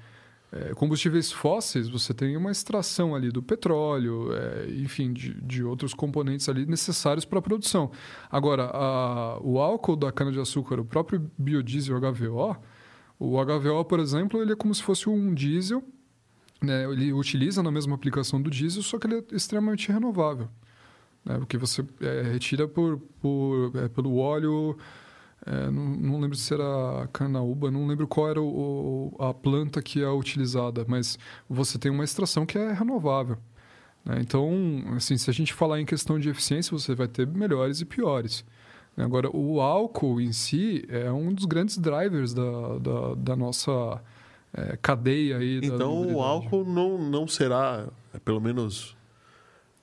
é, 0.52 0.74
combustíveis 0.74 1.32
fósseis, 1.34 1.90
você 1.90 2.14
tem 2.14 2.38
uma 2.38 2.50
extração 2.50 3.14
ali 3.14 3.30
do 3.30 3.44
petróleo, 3.44 4.30
é, 4.34 4.70
enfim, 4.72 5.12
de, 5.12 5.34
de 5.42 5.64
outros 5.64 5.94
componentes 5.94 6.48
ali 6.48 6.66
necessários 6.66 7.26
para 7.26 7.40
a 7.40 7.42
produção. 7.42 7.92
Agora, 8.32 8.72
a- 8.74 9.38
o 9.42 9.60
álcool 9.60 9.98
da 9.98 10.12
cana-de-açúcar, 10.14 10.80
o 10.80 10.86
próprio 10.86 11.30
biodiesel 11.38 11.98
HVO, 12.00 12.56
o 13.20 13.38
HVO, 13.44 13.84
por 13.84 14.00
exemplo, 14.00 14.42
ele 14.42 14.54
é 14.54 14.56
como 14.56 14.74
se 14.74 14.82
fosse 14.82 15.10
um 15.10 15.34
diesel, 15.34 15.84
né? 16.62 16.84
ele 16.92 17.14
utiliza 17.14 17.62
na 17.64 17.72
mesma 17.72 17.96
aplicação 17.96 18.42
do 18.42 18.50
diesel, 18.50 18.84
só 18.84 18.98
que 18.98 19.08
ele 19.08 19.16
é 19.18 19.36
extremamente 19.36 19.92
renovável. 19.92 20.48
Né? 21.26 21.38
Porque 21.38 21.58
você 21.58 21.86
é, 22.02 22.22
retira 22.24 22.68
por, 22.68 22.98
por, 23.22 23.72
é, 23.76 23.88
pelo 23.90 24.18
óleo 24.18 24.78
é, 25.46 25.70
não, 25.72 25.86
não 25.86 26.20
lembro 26.20 26.36
se 26.38 26.54
era 26.54 27.08
canaúba, 27.14 27.72
não 27.72 27.88
lembro 27.88 28.08
qual 28.08 28.30
era 28.30 28.42
o, 28.42 29.14
o- 29.18 29.24
a 29.24 29.34
planta 29.34 29.82
que 29.82 30.02
é 30.02 30.10
utilizada, 30.10 30.84
mas 30.88 31.18
você 31.50 31.78
tem 31.78 31.90
uma 31.92 32.04
extração 32.04 32.46
que 32.46 32.58
é 32.58 32.74
renovável. 32.74 33.38
né? 34.04 34.18
Então, 34.22 34.52
assim, 34.98 35.18
se 35.18 35.30
a 35.30 35.34
gente 35.34 35.54
falar 35.54 35.80
em 35.80 35.86
questão 35.86 36.20
de 36.20 36.30
eficiência, 36.30 36.78
você 36.78 36.94
vai 36.94 37.08
ter 37.08 37.26
melhores 37.26 37.80
e 37.82 37.86
piores. 37.86 38.44
Agora, 38.98 39.30
o 39.34 39.62
álcool 39.62 40.20
em 40.20 40.34
si 40.34 40.84
é 40.90 41.10
um 41.10 41.34
dos 41.34 41.46
grandes 41.46 41.78
drivers 41.78 42.34
da, 42.34 42.78
da, 42.80 43.16
da 43.16 43.36
nossa 43.36 44.02
é, 44.54 44.78
cadeia 44.82 45.38
aí. 45.38 45.60
Então 45.64 46.14
o 46.14 46.22
álcool 46.22 46.66
não, 46.66 46.98
não 46.98 47.28
será, 47.28 47.88
é, 48.14 48.20
pelo 48.20 48.40
menos 48.42 48.96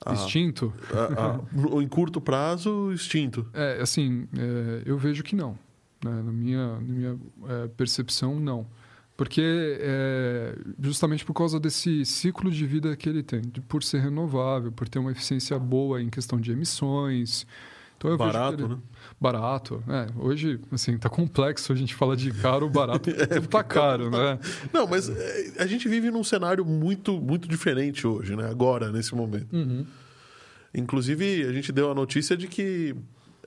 a- 0.05 0.13
Extinto? 0.13 0.73
a- 0.93 1.25
a- 1.35 1.39
no- 1.51 1.81
em 1.81 1.87
curto 1.87 2.19
prazo, 2.21 2.91
extinto. 2.91 3.47
É, 3.53 3.79
assim, 3.81 4.27
é, 4.37 4.83
eu 4.85 4.97
vejo 4.97 5.23
que 5.23 5.35
não. 5.35 5.57
né? 6.03 6.11
Na 6.23 6.31
minha, 6.31 6.73
na 6.75 6.79
minha 6.81 7.17
é, 7.47 7.67
percepção, 7.69 8.39
não. 8.39 8.67
Porque 9.15 9.41
é, 9.79 10.55
justamente 10.79 11.25
por 11.25 11.33
causa 11.33 11.59
desse 11.59 12.05
ciclo 12.05 12.51
de 12.51 12.65
vida 12.67 12.95
que 12.95 13.09
ele 13.09 13.23
tem, 13.23 13.41
de- 13.41 13.61
por 13.61 13.81
ser 13.81 14.01
renovável, 14.01 14.71
por 14.71 14.87
ter 14.87 14.99
uma 14.99 15.11
eficiência 15.11 15.57
boa 15.57 15.99
em 15.99 16.07
questão 16.09 16.39
de 16.39 16.51
emissões. 16.51 17.47
Então 17.97 18.11
eu 18.11 18.17
vejo 18.17 18.31
Barato, 18.31 18.63
ele- 18.63 18.75
né? 18.75 18.77
Barato. 19.19 19.83
É, 19.87 20.07
hoje, 20.15 20.59
assim, 20.71 20.97
tá 20.97 21.09
complexo 21.09 21.73
a 21.73 21.75
gente 21.75 21.95
fala 21.95 22.15
de 22.15 22.31
caro, 22.31 22.69
barato, 22.69 23.09
tudo 23.11 23.47
tá 23.47 23.63
caro, 23.63 24.11
né? 24.11 24.37
Não, 24.71 24.85
mas 24.85 25.09
é, 25.09 25.53
a 25.57 25.65
gente 25.65 25.89
vive 25.89 26.11
num 26.11 26.23
cenário 26.23 26.63
muito, 26.63 27.19
muito 27.19 27.47
diferente 27.47 28.05
hoje, 28.05 28.35
né? 28.35 28.47
Agora, 28.47 28.91
nesse 28.91 29.15
momento. 29.15 29.51
Uhum. 29.55 29.85
Inclusive, 30.73 31.45
a 31.45 31.51
gente 31.51 31.71
deu 31.71 31.89
a 31.89 31.95
notícia 31.95 32.37
de 32.37 32.47
que 32.47 32.95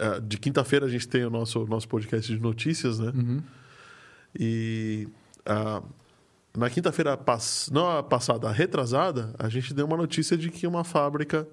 eh, 0.00 0.20
de 0.20 0.38
quinta-feira 0.38 0.86
a 0.86 0.88
gente 0.88 1.06
tem 1.06 1.24
o 1.24 1.30
nosso, 1.30 1.66
nosso 1.66 1.86
podcast 1.86 2.34
de 2.34 2.40
notícias, 2.40 2.98
né? 2.98 3.12
Uhum. 3.14 3.42
E 4.34 5.06
ah, 5.44 5.82
na 6.56 6.70
quinta-feira, 6.70 7.16
pass... 7.18 7.70
não 7.72 7.98
a 7.98 8.02
passada, 8.02 8.48
a 8.48 8.52
retrasada, 8.52 9.34
a 9.38 9.48
gente 9.50 9.74
deu 9.74 9.86
uma 9.86 9.96
notícia 9.98 10.36
de 10.38 10.50
que 10.50 10.66
uma 10.66 10.84
fábrica 10.84 11.46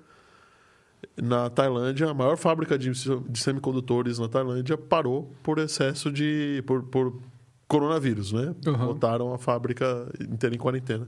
na 1.16 1.50
Tailândia, 1.50 2.10
a 2.10 2.14
maior 2.14 2.38
fábrica 2.38 2.78
de, 2.78 2.92
de 2.92 3.40
semicondutores 3.40 4.20
na 4.20 4.28
Tailândia, 4.28 4.78
parou 4.78 5.32
por 5.44 5.58
excesso 5.60 6.12
de. 6.12 6.64
por, 6.66 6.84
por 6.84 7.20
coronavírus, 7.68 8.32
né? 8.32 8.56
Uhum. 8.66 8.78
Botaram 8.88 9.34
a 9.34 9.38
fábrica 9.38 10.10
inteira 10.22 10.56
em 10.56 10.60
quarentena. 10.60 11.08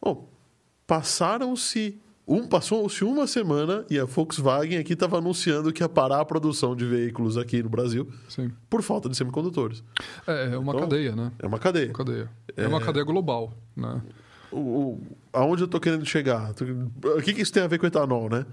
Bom, 0.00 0.28
passaram-se. 0.86 2.00
Um, 2.28 2.46
Passou-se 2.46 3.02
uma 3.02 3.26
semana 3.26 3.84
e 3.90 3.98
a 3.98 4.04
Volkswagen 4.04 4.78
aqui 4.78 4.92
estava 4.92 5.18
anunciando 5.18 5.72
que 5.72 5.82
ia 5.82 5.88
parar 5.88 6.20
a 6.20 6.24
produção 6.24 6.76
de 6.76 6.84
veículos 6.84 7.36
aqui 7.36 7.60
no 7.60 7.68
Brasil 7.68 8.06
Sim. 8.28 8.52
por 8.68 8.82
falta 8.82 9.08
de 9.08 9.16
semicondutores. 9.16 9.82
É, 10.28 10.52
é 10.54 10.58
uma 10.58 10.72
Então, 10.72 10.88
cadeia, 10.88 11.16
né? 11.16 11.32
É 11.40 11.46
uma 11.48 11.58
cadeia. 11.58 11.88
Uma 11.88 11.94
cadeia. 11.94 12.30
É, 12.56 12.68
uma 12.68 12.80
cadeia 12.80 13.04
global, 13.04 13.52
né? 13.74 14.00
O, 14.52 14.56
o- 14.58 15.00
aonde 15.32 15.62
eu 15.62 15.68
tô 15.68 15.78
querendo 15.78 16.04
chegar? 16.04 16.50
O 16.52 17.22
que, 17.22 17.32
que 17.34 17.40
isso 17.42 17.52
tem 17.52 17.62
a 17.62 17.66
ver 17.68 17.78
com 17.78 17.86
etanol, 17.86 18.28
né? 18.28 18.44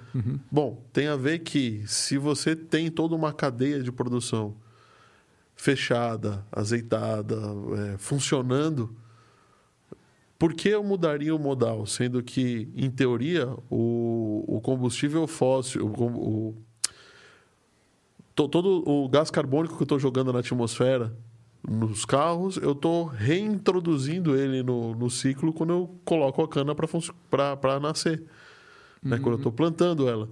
Bom, 0.51 0.81
tem 0.93 1.07
a 1.07 1.15
ver 1.15 1.39
que 1.39 1.83
se 1.87 2.17
você 2.17 2.55
tem 2.55 2.89
toda 2.91 3.15
uma 3.15 3.33
cadeia 3.33 3.81
de 3.81 3.91
produção 3.91 4.55
fechada, 5.55 6.45
azeitada, 6.51 7.35
é, 7.93 7.97
funcionando, 7.97 8.95
por 10.37 10.53
que 10.53 10.69
eu 10.69 10.83
mudaria 10.83 11.33
o 11.35 11.39
modal? 11.39 11.85
Sendo 11.87 12.21
que, 12.21 12.69
em 12.75 12.91
teoria, 12.91 13.47
o, 13.69 14.43
o 14.47 14.61
combustível 14.61 15.25
fóssil, 15.25 15.83
o, 15.87 16.03
o- 16.49 16.55
to- 18.35 18.47
todo 18.47 18.83
o 18.87 19.09
gás 19.09 19.31
carbônico 19.31 19.75
que 19.75 19.81
eu 19.81 19.85
estou 19.85 19.99
jogando 19.99 20.31
na 20.31 20.39
atmosfera 20.39 21.11
nos 21.69 22.05
carros, 22.05 22.55
eu 22.57 22.71
estou 22.71 23.05
reintroduzindo 23.05 24.35
ele 24.37 24.63
no, 24.63 24.95
no 24.95 25.09
ciclo 25.09 25.51
quando 25.51 25.71
eu 25.73 25.99
coloco 26.05 26.41
a 26.41 26.47
cana 26.47 26.73
para 26.73 27.79
nascer. 27.79 28.23
Né? 29.03 29.17
Quando 29.17 29.33
eu 29.33 29.37
estou 29.37 29.51
plantando 29.51 30.07
ela. 30.07 30.29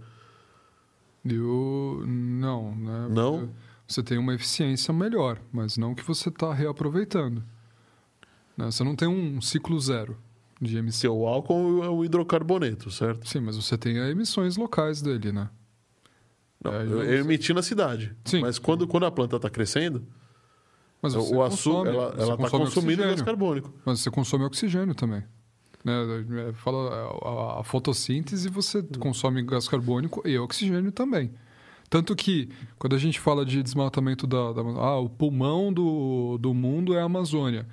Eu, 1.25 2.03
não, 2.07 2.75
né? 2.75 3.07
Não? 3.09 3.49
Você 3.87 4.01
tem 4.01 4.17
uma 4.17 4.33
eficiência 4.33 4.93
melhor, 4.93 5.39
mas 5.51 5.77
não 5.77 5.93
que 5.93 6.03
você 6.03 6.29
está 6.29 6.53
reaproveitando. 6.53 7.43
Né? 8.57 8.65
Você 8.65 8.83
não 8.83 8.95
tem 8.95 9.07
um 9.07 9.41
ciclo 9.41 9.79
zero 9.79 10.17
de 10.61 10.77
emissão. 10.77 11.15
o 11.17 11.27
álcool 11.27 11.83
é 11.83 11.89
o 11.89 12.03
hidrocarboneto, 12.05 12.89
certo? 12.89 13.27
Sim, 13.27 13.41
mas 13.41 13.55
você 13.57 13.77
tem 13.77 13.97
emissões 13.97 14.55
locais 14.55 15.01
dele, 15.01 15.31
né? 15.31 15.49
Não, 16.63 16.71
É, 16.73 16.83
eu, 16.83 16.89
eu- 16.89 17.03
eu 17.03 17.19
emiti 17.21 17.53
na 17.53 17.61
cidade. 17.61 18.15
Sim. 18.23 18.39
Mas 18.41 18.57
quando, 18.57 18.87
quando 18.87 19.05
a 19.05 19.11
planta 19.11 19.35
está 19.35 19.49
crescendo, 19.49 20.03
Mas 21.01 21.13
você 21.13 21.33
o 21.33 21.43
açúcar 21.43 21.77
consome, 21.77 21.89
ela 21.89 22.11
você 22.11 22.21
está 22.21 22.37
consome 22.37 22.65
consumindo 22.65 23.03
gás 23.03 23.21
carbônico. 23.21 23.73
Mas 23.85 23.99
você 23.99 24.11
consome 24.11 24.43
oxigênio 24.45 24.95
também. 24.95 25.23
Né? 25.83 25.93
É, 26.49 26.53
Fala 26.53 26.89
a, 27.23 27.59
a 27.59 27.63
fotossíntese, 27.63 28.49
você 28.49 28.81
consome 28.99 29.43
gás 29.43 29.67
carbônico 29.67 30.27
e 30.27 30.37
oxigênio 30.37 30.91
também. 30.91 31.31
Tanto 31.89 32.15
que, 32.15 32.49
quando 32.79 32.95
a 32.95 32.99
gente 32.99 33.19
fala 33.19 33.45
de 33.45 33.61
desmatamento 33.61 34.25
da, 34.25 34.51
da 34.51 34.61
ah, 34.61 34.99
o 34.99 35.07
pulmão 35.07 35.71
do, 35.71 36.37
do 36.39 36.53
mundo 36.53 36.95
é 36.95 37.01
a 37.01 37.05
Amazônia. 37.05 37.67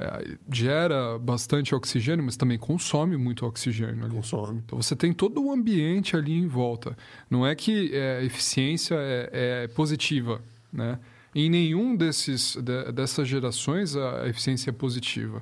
É, 0.00 0.36
gera 0.52 1.18
bastante 1.18 1.74
oxigênio, 1.74 2.24
mas 2.24 2.36
também 2.36 2.56
consome 2.56 3.16
muito 3.16 3.44
oxigênio 3.44 4.04
ali. 4.04 4.14
Consome. 4.14 4.62
Então 4.64 4.80
você 4.80 4.94
tem 4.94 5.12
todo 5.12 5.44
o 5.44 5.50
ambiente 5.50 6.16
ali 6.16 6.32
em 6.32 6.46
volta. 6.46 6.96
Não 7.28 7.44
é 7.44 7.52
que 7.56 7.92
é, 7.92 8.18
a 8.18 8.22
eficiência 8.22 8.94
é, 8.94 9.64
é 9.64 9.68
positiva, 9.68 10.40
né? 10.72 11.00
Em 11.40 11.48
nenhum 11.48 11.94
desses 11.94 12.56
de- 12.56 12.90
dessas 12.90 13.28
gerações 13.28 13.94
a 13.94 14.26
eficiência 14.26 14.70
é 14.70 14.72
positiva. 14.72 15.40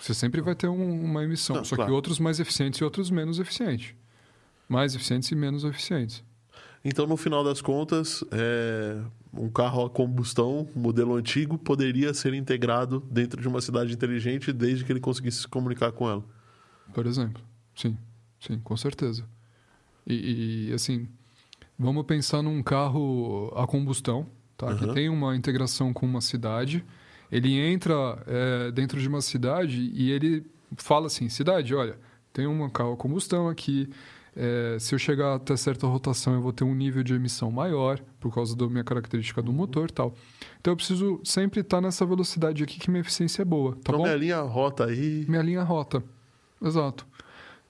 Você 0.00 0.14
sempre 0.14 0.40
vai 0.40 0.54
ter 0.54 0.66
um- 0.68 1.04
uma 1.04 1.22
emissão, 1.22 1.56
Não, 1.56 1.64
só 1.64 1.76
claro. 1.76 1.90
que 1.90 1.94
outros 1.94 2.18
mais 2.18 2.40
eficientes 2.40 2.80
e 2.80 2.84
outros 2.84 3.10
menos 3.10 3.38
eficientes. 3.38 3.94
Mais 4.66 4.94
eficientes 4.94 5.30
e 5.30 5.34
menos 5.34 5.62
eficientes. 5.64 6.24
Então, 6.82 7.06
no 7.06 7.18
final 7.18 7.44
das 7.44 7.60
contas, 7.60 8.24
é, 8.30 8.98
um 9.32 9.50
carro 9.50 9.84
a 9.84 9.90
combustão, 9.90 10.66
modelo 10.74 11.14
antigo, 11.16 11.58
poderia 11.58 12.14
ser 12.14 12.32
integrado 12.32 13.00
dentro 13.10 13.42
de 13.42 13.48
uma 13.48 13.60
cidade 13.60 13.92
inteligente 13.92 14.52
desde 14.54 14.84
que 14.84 14.92
ele 14.92 15.00
conseguisse 15.00 15.40
se 15.42 15.48
comunicar 15.48 15.92
com 15.92 16.08
ela. 16.08 16.24
Por 16.94 17.04
exemplo. 17.06 17.42
Sim, 17.74 17.96
sim, 18.40 18.58
com 18.60 18.76
certeza. 18.76 19.22
E, 20.06 20.68
e, 20.70 20.72
assim, 20.72 21.06
vamos 21.78 22.04
pensar 22.06 22.40
num 22.42 22.62
carro 22.62 23.52
a 23.56 23.66
combustão, 23.66 24.26
tá? 24.66 24.74
que 24.74 24.84
Uhum. 24.86 24.94
tem 24.94 25.08
uma 25.08 25.36
integração 25.36 25.92
com 25.92 26.06
uma 26.06 26.20
cidade. 26.20 26.84
Ele 27.30 27.58
entra 27.58 28.22
é, 28.26 28.70
dentro 28.70 29.00
de 29.00 29.08
uma 29.08 29.20
cidade 29.20 29.90
e 29.92 30.10
ele 30.10 30.44
fala 30.76 31.06
assim, 31.06 31.28
cidade, 31.28 31.74
olha, 31.74 31.98
tem 32.32 32.46
um 32.46 32.68
carro 32.68 32.92
a 32.92 32.96
combustão 32.96 33.48
aqui, 33.48 33.88
é, 34.36 34.76
se 34.80 34.94
eu 34.94 34.98
chegar 34.98 35.36
até 35.36 35.56
certa 35.56 35.86
rotação, 35.86 36.34
eu 36.34 36.40
vou 36.40 36.52
ter 36.52 36.64
um 36.64 36.74
nível 36.74 37.02
de 37.02 37.14
emissão 37.14 37.50
maior, 37.50 38.00
por 38.18 38.34
causa 38.34 38.56
da 38.56 38.66
minha 38.68 38.82
característica 38.82 39.40
do 39.40 39.52
motor 39.52 39.88
e 39.88 39.92
tal. 39.92 40.14
Então 40.60 40.72
eu 40.72 40.76
preciso 40.76 41.20
sempre 41.22 41.60
estar 41.60 41.80
nessa 41.80 42.04
velocidade 42.04 42.62
aqui 42.62 42.78
que 42.80 42.90
minha 42.90 43.00
eficiência 43.00 43.42
é 43.42 43.44
boa. 43.44 43.72
Tá 43.72 43.78
então 43.80 43.98
bom? 43.98 44.02
minha 44.04 44.16
linha 44.16 44.40
rota 44.40 44.86
aí. 44.86 45.24
Minha 45.28 45.42
linha 45.42 45.62
rota. 45.62 46.02
Exato. 46.62 47.06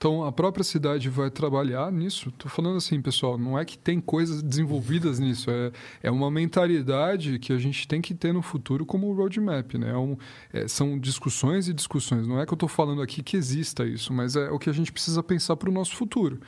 Então 0.04 0.22
a 0.22 0.30
própria 0.30 0.62
cidade 0.62 1.08
vai 1.08 1.30
trabalhar 1.30 1.90
nisso. 1.90 2.28
Estou 2.28 2.50
falando 2.50 2.76
assim, 2.76 3.00
pessoal, 3.00 3.38
não 3.38 3.58
é 3.58 3.64
que 3.64 3.78
tem 3.78 4.02
coisas 4.02 4.42
desenvolvidas 4.42 5.18
nisso, 5.18 5.50
é, 5.50 5.72
é 6.02 6.10
uma 6.10 6.30
mentalidade 6.30 7.38
que 7.38 7.54
a 7.54 7.56
gente 7.56 7.88
tem 7.88 8.02
que 8.02 8.12
ter 8.12 8.30
no 8.30 8.42
futuro 8.42 8.84
como 8.84 9.10
roadmap. 9.14 9.78
Né? 9.78 9.92
É 9.92 9.96
um, 9.96 10.14
é, 10.52 10.68
são 10.68 10.98
discussões 10.98 11.68
e 11.68 11.72
discussões. 11.72 12.26
Não 12.26 12.38
é 12.38 12.44
que 12.44 12.52
eu 12.52 12.54
estou 12.54 12.68
falando 12.68 13.00
aqui 13.00 13.22
que 13.22 13.34
exista 13.34 13.86
isso, 13.86 14.12
mas 14.12 14.36
é 14.36 14.50
o 14.50 14.58
que 14.58 14.68
a 14.68 14.74
gente 14.74 14.92
precisa 14.92 15.22
pensar 15.22 15.56
para 15.56 15.70
o 15.70 15.72
nosso 15.72 15.96
futuro. 15.96 16.38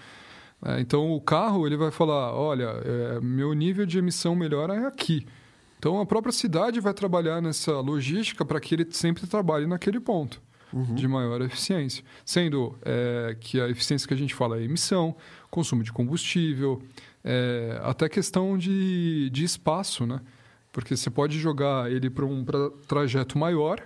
É, 0.62 0.78
então 0.78 1.12
o 1.12 1.20
carro 1.22 1.66
ele 1.66 1.78
vai 1.78 1.90
falar, 1.90 2.34
olha, 2.34 2.68
é, 2.84 3.20
meu 3.22 3.54
nível 3.54 3.86
de 3.86 3.96
emissão 3.96 4.36
melhor 4.36 4.68
é 4.68 4.86
aqui. 4.86 5.26
Então 5.78 5.98
a 5.98 6.04
própria 6.04 6.32
cidade 6.32 6.78
vai 6.78 6.92
trabalhar 6.92 7.40
nessa 7.40 7.80
logística 7.80 8.44
para 8.44 8.60
que 8.60 8.74
ele 8.74 8.86
sempre 8.90 9.26
trabalhe 9.26 9.66
naquele 9.66 9.98
ponto 9.98 10.44
uhum. 10.72 10.94
de 10.94 11.06
maior 11.06 11.40
eficiência. 11.42 12.04
Sendo 12.24 12.76
é, 12.82 13.36
que 13.38 13.60
a 13.60 13.68
eficiência 13.68 14.06
que 14.06 14.14
a 14.14 14.16
gente 14.16 14.34
fala 14.34 14.58
é 14.58 14.62
emissão, 14.62 15.14
consumo 15.50 15.82
de 15.82 15.92
combustível, 15.92 16.82
é, 17.24 17.80
até 17.82 18.08
questão 18.08 18.56
de, 18.56 19.30
de 19.30 19.44
espaço, 19.44 20.06
né? 20.06 20.20
Porque 20.72 20.96
você 20.96 21.08
pode 21.08 21.38
jogar 21.38 21.90
ele 21.90 22.10
para 22.10 22.24
um 22.24 22.44
pra 22.44 22.70
trajeto 22.86 23.38
maior, 23.38 23.80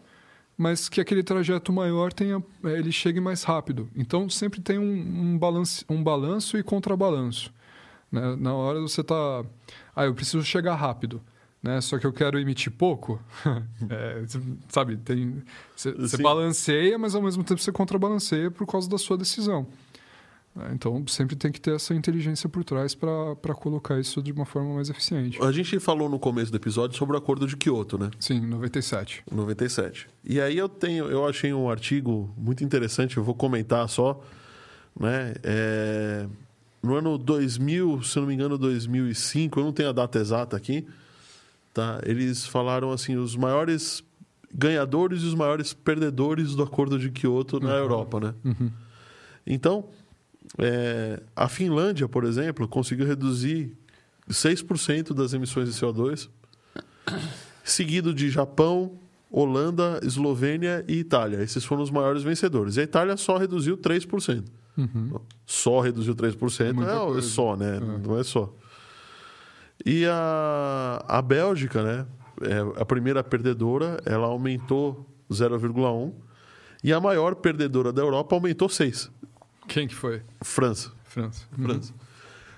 mas 0.57 0.89
que 0.89 1.01
aquele 1.01 1.23
trajeto 1.23 1.73
maior 1.73 2.13
tenha, 2.13 2.43
é, 2.65 2.79
ele 2.79 2.93
chegue 2.93 3.21
mais 3.21 3.45
rápido. 3.45 3.89
Então 3.97 4.29
sempre 4.29 4.61
tem 4.61 4.79
um, 4.79 5.33
um, 5.33 5.39
balance, 5.39 5.85
um 5.89 6.03
balanço 6.03 6.59
e 6.59 6.63
contrabalanço. 6.63 7.53
Né? 8.11 8.37
Na 8.37 8.55
hora 8.55 8.81
você 8.81 9.03
está. 9.03 9.45
Ah, 9.95 10.05
eu 10.05 10.15
preciso 10.15 10.43
chegar 10.43 10.75
rápido 10.75 11.23
né? 11.63 11.81
Só 11.81 11.99
que 11.99 12.07
eu 12.07 12.13
quero 12.13 12.39
emitir 12.39 12.73
pouco. 12.73 13.21
é, 13.89 14.25
sabe, 14.69 14.97
tem 14.97 15.43
você 15.77 16.17
balanceia, 16.19 16.99
mas 16.99 17.15
ao 17.15 17.23
mesmo 17.23 17.45
tempo 17.45 17.61
você 17.61 17.73
contrabalanceia 17.73 18.51
por 18.51 18.67
causa 18.67 18.89
da 18.89 18.99
sua 18.99 19.17
decisão. 19.17 19.67
É, 20.59 20.73
então 20.73 21.07
sempre 21.07 21.37
tem 21.37 21.53
que 21.53 21.61
ter 21.61 21.77
essa 21.77 21.95
inteligência 21.95 22.49
por 22.49 22.65
trás 22.65 22.95
para 22.95 23.55
colocar 23.55 24.01
isso 24.01 24.21
de 24.21 24.33
uma 24.33 24.45
forma 24.45 24.75
mais 24.75 24.91
eficiente. 24.91 25.41
A 25.43 25.53
gente 25.53 25.79
falou 25.79 26.09
no 26.09 26.19
começo 26.19 26.51
do 26.51 26.57
episódio 26.57 26.97
sobre 26.97 27.15
o 27.15 27.19
Acordo 27.19 27.47
de 27.47 27.57
Kyoto, 27.57 27.97
né? 27.97 28.11
Sim, 28.19 28.41
97. 28.41 29.23
97. 29.31 30.09
E 30.25 30.41
aí 30.41 30.59
eu 30.59 30.69
tenho, 30.69 31.07
eu 31.07 31.27
achei 31.27 31.53
um 31.53 31.71
artigo 31.71 32.35
muito 32.37 32.65
interessante, 32.65 33.17
eu 33.17 33.23
vou 33.23 33.35
comentar 33.35 33.89
só, 33.89 34.21
né? 34.99 35.35
É, 35.45 36.27
no 36.83 36.97
ano 36.97 37.17
2000, 37.17 38.03
se 38.03 38.19
não 38.19 38.27
me 38.27 38.35
engano, 38.35 38.59
2005, 38.59 39.61
eu 39.61 39.65
não 39.65 39.73
tenho 39.73 39.91
a 39.91 39.93
data 39.93 40.19
exata 40.19 40.57
aqui, 40.57 40.87
Tá? 41.73 42.01
Eles 42.05 42.47
falaram 42.47 42.91
assim, 42.91 43.17
os 43.17 43.37
maiores 43.37 44.03
ganhadores 44.53 45.23
e 45.23 45.27
os 45.27 45.35
maiores 45.35 45.73
perdedores 45.73 46.55
do 46.55 46.63
Acordo 46.63 46.99
de 46.99 47.11
na 47.61 47.69
uhum. 47.69 47.77
Europa, 47.77 48.21
né? 48.21 48.35
Uhum. 48.45 48.71
Então, 49.47 49.89
é, 50.59 51.23
a 51.35 51.49
Finlândia, 51.49 52.09
por 52.09 52.25
exemplo, 52.25 52.67
conseguiu 52.67 53.07
reduzir 53.07 53.73
6% 54.29 55.15
das 55.15 55.33
emissões 55.33 55.73
de 55.73 55.81
CO2, 55.81 56.29
seguido 57.63 58.13
de 58.13 58.29
Japão, 58.31 58.99
Holanda, 59.31 60.01
Eslovênia 60.03 60.85
e 60.89 60.99
Itália. 60.99 61.43
Esses 61.43 61.65
foram 61.65 61.83
os 61.83 61.91
maiores 61.91 62.23
vencedores. 62.23 62.77
E 62.77 62.81
a 62.81 62.83
Itália 62.83 63.17
só 63.17 63.39
reduziu 63.39 63.79
3%. 63.79 64.45
Uhum. 64.77 65.21
Só 65.47 65.81
reduziu 65.81 66.15
3%, 66.15 66.73
Muita 66.73 67.19
é 67.19 67.23
só, 67.23 67.57
né? 67.57 67.77
É. 67.77 67.81
Não 67.81 68.19
é 68.19 68.25
só. 68.25 68.53
E 69.85 70.05
a, 70.07 71.05
a 71.09 71.23
Bélgica, 71.23 71.83
né? 71.83 72.07
É 72.43 72.81
a 72.81 72.85
primeira 72.85 73.23
perdedora, 73.23 74.01
ela 74.05 74.27
aumentou 74.27 75.07
0,1. 75.31 76.13
E 76.83 76.93
a 76.93 77.01
maior 77.01 77.35
perdedora 77.35 77.93
da 77.93 78.01
Europa 78.01 78.35
aumentou 78.35 78.69
6. 78.69 79.11
Quem 79.69 79.87
que 79.87 79.95
foi? 79.95 80.23
França. 80.41 80.91
França. 81.05 81.47
Uhum. 81.57 81.65
França. 81.65 81.95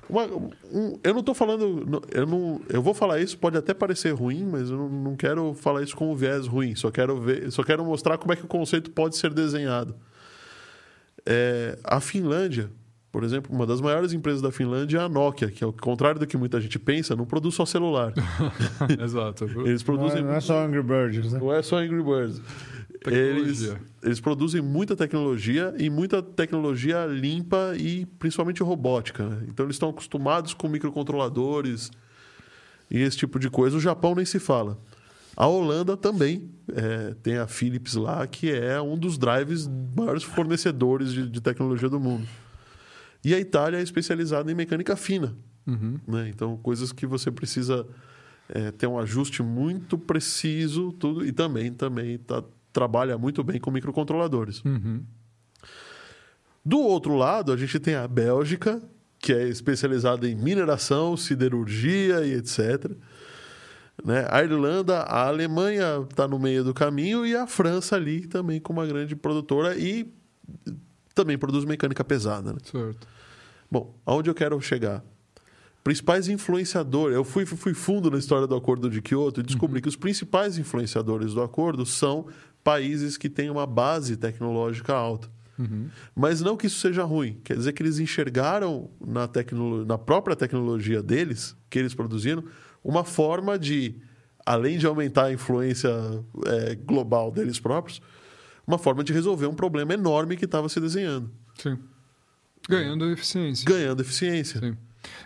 Uma, 0.08 0.26
um, 0.26 0.98
eu 1.02 1.12
não 1.12 1.20
estou 1.20 1.34
falando. 1.34 2.02
Eu, 2.10 2.26
não, 2.26 2.60
eu 2.68 2.82
vou 2.82 2.94
falar 2.94 3.20
isso, 3.20 3.38
pode 3.38 3.56
até 3.56 3.72
parecer 3.72 4.12
ruim, 4.12 4.44
mas 4.44 4.70
eu 4.70 4.76
não, 4.76 4.88
não 4.88 5.16
quero 5.16 5.54
falar 5.54 5.82
isso 5.82 5.96
com 5.96 6.14
viés 6.14 6.46
ruim. 6.46 6.74
Só 6.74 6.90
quero, 6.90 7.20
ver, 7.20 7.50
só 7.50 7.62
quero 7.62 7.84
mostrar 7.84 8.18
como 8.18 8.32
é 8.32 8.36
que 8.36 8.44
o 8.44 8.48
conceito 8.48 8.90
pode 8.90 9.16
ser 9.16 9.32
desenhado. 9.32 9.94
É, 11.24 11.78
a 11.84 12.00
Finlândia 12.00 12.70
por 13.12 13.22
exemplo, 13.24 13.54
uma 13.54 13.66
das 13.66 13.78
maiores 13.78 14.14
empresas 14.14 14.40
da 14.40 14.50
Finlândia 14.50 14.96
é 14.96 15.02
a 15.02 15.08
Nokia, 15.08 15.50
que, 15.50 15.62
ao 15.62 15.70
contrário 15.70 16.18
do 16.18 16.26
que 16.26 16.34
muita 16.34 16.58
gente 16.58 16.78
pensa, 16.78 17.14
não 17.14 17.26
produz 17.26 17.54
só 17.54 17.66
celular. 17.66 18.14
Exato. 18.98 19.44
Eles 19.66 19.82
produzem. 19.82 20.22
Não 20.22 20.28
é, 20.28 20.32
não 20.32 20.36
é 20.38 20.40
só 20.40 20.64
Angry 20.64 20.82
Birds, 20.82 21.32
né? 21.32 21.38
Não 21.38 21.52
é 21.52 21.60
só 21.60 21.76
Angry 21.76 22.02
Birds. 22.02 22.40
Eles, 23.06 23.76
eles 24.02 24.18
produzem 24.18 24.62
muita 24.62 24.96
tecnologia 24.96 25.74
e 25.76 25.90
muita 25.90 26.22
tecnologia 26.22 27.04
limpa 27.04 27.74
e 27.76 28.06
principalmente 28.06 28.62
robótica. 28.62 29.28
Né? 29.28 29.46
Então 29.48 29.66
eles 29.66 29.74
estão 29.74 29.90
acostumados 29.90 30.54
com 30.54 30.68
microcontroladores 30.68 31.90
e 32.90 33.00
esse 33.00 33.18
tipo 33.18 33.38
de 33.38 33.50
coisa. 33.50 33.76
O 33.76 33.80
Japão 33.80 34.14
nem 34.14 34.24
se 34.24 34.38
fala. 34.38 34.78
A 35.36 35.46
Holanda 35.46 35.96
também 35.96 36.50
é, 36.72 37.14
tem 37.22 37.38
a 37.38 37.46
Philips 37.46 37.94
lá, 37.94 38.26
que 38.26 38.50
é 38.50 38.80
um 38.80 38.96
dos 38.96 39.18
drives 39.18 39.68
maiores 39.96 40.22
fornecedores 40.22 41.12
de, 41.12 41.28
de 41.28 41.40
tecnologia 41.40 41.88
do 41.88 41.98
mundo. 41.98 42.26
E 43.24 43.34
a 43.34 43.38
Itália 43.38 43.78
é 43.78 43.82
especializada 43.82 44.50
em 44.50 44.54
mecânica 44.54 44.96
fina. 44.96 45.36
Uhum. 45.66 45.98
Né? 46.06 46.28
Então, 46.28 46.56
coisas 46.56 46.92
que 46.92 47.06
você 47.06 47.30
precisa 47.30 47.86
é, 48.48 48.70
ter 48.72 48.86
um 48.86 48.98
ajuste 48.98 49.42
muito 49.42 49.96
preciso 49.96 50.92
tudo 50.92 51.24
e 51.24 51.32
também, 51.32 51.72
também 51.72 52.18
tá, 52.18 52.42
trabalha 52.72 53.16
muito 53.16 53.42
bem 53.44 53.60
com 53.60 53.70
microcontroladores. 53.70 54.64
Uhum. 54.64 55.02
Do 56.64 56.80
outro 56.80 57.14
lado, 57.14 57.52
a 57.52 57.56
gente 57.56 57.78
tem 57.78 57.94
a 57.94 58.06
Bélgica, 58.06 58.80
que 59.18 59.32
é 59.32 59.48
especializada 59.48 60.28
em 60.28 60.34
mineração, 60.34 61.16
siderurgia 61.16 62.24
e 62.24 62.34
etc. 62.34 62.90
Né? 64.04 64.26
A 64.30 64.42
Irlanda, 64.42 65.00
a 65.00 65.28
Alemanha 65.28 66.06
está 66.08 66.26
no 66.26 66.38
meio 66.38 66.64
do 66.64 66.74
caminho 66.74 67.24
e 67.26 67.34
a 67.34 67.46
França 67.46 67.96
ali 67.96 68.26
também 68.26 68.60
com 68.60 68.72
uma 68.72 68.86
grande 68.86 69.14
produtora 69.14 69.76
e 69.76 70.12
também 71.14 71.38
produz 71.38 71.64
mecânica 71.64 72.04
pesada. 72.04 72.52
Né? 72.52 72.58
Certo. 72.64 73.06
Bom, 73.70 73.94
aonde 74.04 74.28
eu 74.28 74.34
quero 74.34 74.60
chegar? 74.60 75.02
Principais 75.82 76.28
influenciadores. 76.28 77.16
Eu 77.16 77.24
fui, 77.24 77.44
fui 77.44 77.74
fundo 77.74 78.10
na 78.10 78.18
história 78.18 78.46
do 78.46 78.54
Acordo 78.54 78.88
de 78.88 79.02
Kyoto 79.02 79.40
e 79.40 79.42
descobri 79.42 79.78
uhum. 79.78 79.82
que 79.82 79.88
os 79.88 79.96
principais 79.96 80.58
influenciadores 80.58 81.34
do 81.34 81.42
acordo 81.42 81.84
são 81.84 82.26
países 82.62 83.16
que 83.16 83.28
têm 83.28 83.50
uma 83.50 83.66
base 83.66 84.16
tecnológica 84.16 84.94
alta. 84.94 85.28
Uhum. 85.58 85.88
Mas 86.14 86.40
não 86.40 86.56
que 86.56 86.66
isso 86.66 86.78
seja 86.78 87.02
ruim. 87.02 87.38
Quer 87.44 87.56
dizer 87.56 87.72
que 87.72 87.82
eles 87.82 87.98
enxergaram 87.98 88.90
na, 89.04 89.26
tecno... 89.26 89.84
na 89.84 89.98
própria 89.98 90.36
tecnologia 90.36 91.02
deles, 91.02 91.56
que 91.68 91.78
eles 91.78 91.94
produziram, 91.94 92.44
uma 92.82 93.04
forma 93.04 93.58
de, 93.58 93.96
além 94.44 94.78
de 94.78 94.86
aumentar 94.86 95.26
a 95.26 95.32
influência 95.32 95.90
é, 96.46 96.74
global 96.74 97.30
deles 97.30 97.58
próprios, 97.60 98.00
uma 98.66 98.78
forma 98.78 99.02
de 99.02 99.12
resolver 99.12 99.46
um 99.46 99.54
problema 99.54 99.94
enorme 99.94 100.36
que 100.36 100.44
estava 100.44 100.68
se 100.68 100.80
desenhando. 100.80 101.30
Sim. 101.54 101.78
Ganhando 102.68 103.10
eficiência. 103.10 103.64
Ganhando 103.64 104.00
eficiência. 104.00 104.60
Sim. 104.60 104.76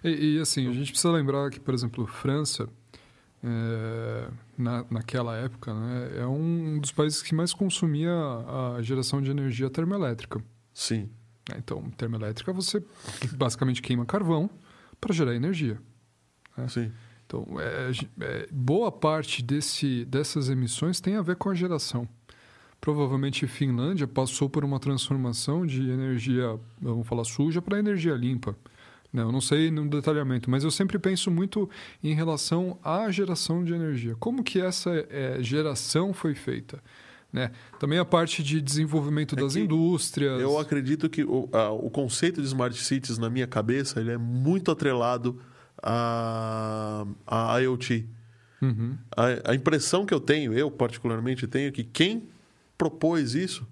E, 0.02 0.36
e, 0.36 0.40
assim, 0.40 0.68
a 0.68 0.72
gente 0.72 0.90
precisa 0.90 1.12
lembrar 1.12 1.50
que, 1.50 1.60
por 1.60 1.74
exemplo, 1.74 2.06
França, 2.06 2.68
é, 3.44 4.28
na, 4.56 4.84
naquela 4.90 5.36
época, 5.36 5.74
né, 5.74 6.18
é 6.18 6.26
um 6.26 6.78
dos 6.80 6.92
países 6.92 7.22
que 7.22 7.34
mais 7.34 7.52
consumia 7.52 8.10
a 8.76 8.80
geração 8.80 9.20
de 9.20 9.30
energia 9.30 9.68
termoelétrica. 9.68 10.42
Sim. 10.72 11.10
É, 11.52 11.58
então, 11.58 11.82
termoelétrica, 11.90 12.52
você 12.52 12.82
basicamente 13.32 13.82
queima 13.82 14.06
carvão 14.06 14.50
para 15.00 15.14
gerar 15.14 15.34
energia. 15.34 15.78
Né? 16.56 16.68
Sim. 16.68 16.92
Então, 17.26 17.44
é, 17.60 17.90
é, 18.20 18.48
boa 18.50 18.90
parte 18.90 19.42
desse, 19.42 20.04
dessas 20.06 20.48
emissões 20.48 21.00
tem 21.00 21.16
a 21.16 21.22
ver 21.22 21.36
com 21.36 21.50
a 21.50 21.54
geração 21.54 22.08
provavelmente 22.80 23.46
Finlândia 23.46 24.06
passou 24.06 24.48
por 24.48 24.64
uma 24.64 24.78
transformação 24.78 25.66
de 25.66 25.90
energia, 25.90 26.58
vamos 26.80 27.06
falar 27.06 27.24
suja, 27.24 27.60
para 27.60 27.78
energia 27.78 28.14
limpa. 28.14 28.56
Né? 29.12 29.22
Eu 29.22 29.32
não 29.32 29.40
sei 29.40 29.70
no 29.70 29.88
detalhamento, 29.88 30.50
mas 30.50 30.64
eu 30.64 30.70
sempre 30.70 30.98
penso 30.98 31.30
muito 31.30 31.68
em 32.02 32.14
relação 32.14 32.78
à 32.82 33.10
geração 33.10 33.64
de 33.64 33.72
energia. 33.74 34.14
Como 34.18 34.44
que 34.44 34.60
essa 34.60 34.90
é, 35.10 35.38
geração 35.42 36.12
foi 36.12 36.34
feita? 36.34 36.82
Né? 37.32 37.50
Também 37.78 37.98
a 37.98 38.04
parte 38.04 38.42
de 38.42 38.60
desenvolvimento 38.60 39.36
é 39.36 39.40
das 39.40 39.56
indústrias. 39.56 40.40
Eu 40.40 40.58
acredito 40.58 41.08
que 41.08 41.24
o, 41.24 41.48
a, 41.52 41.70
o 41.70 41.90
conceito 41.90 42.40
de 42.40 42.46
smart 42.46 42.76
cities 42.78 43.18
na 43.18 43.28
minha 43.28 43.46
cabeça 43.46 44.00
ele 44.00 44.12
é 44.12 44.18
muito 44.18 44.70
atrelado 44.70 45.38
a 45.82 47.58
IoT. 47.60 48.08
Uhum. 48.62 48.96
A, 49.14 49.50
a, 49.50 49.54
impressão 49.54 50.06
que 50.06 50.14
eu 50.14 50.20
tenho, 50.20 50.54
eu 50.54 50.70
particularmente 50.70 51.46
tenho, 51.46 51.68
é 51.68 51.70
que 51.70 51.84
quem 51.84 52.28
propôs 52.76 53.34
isso 53.34 53.66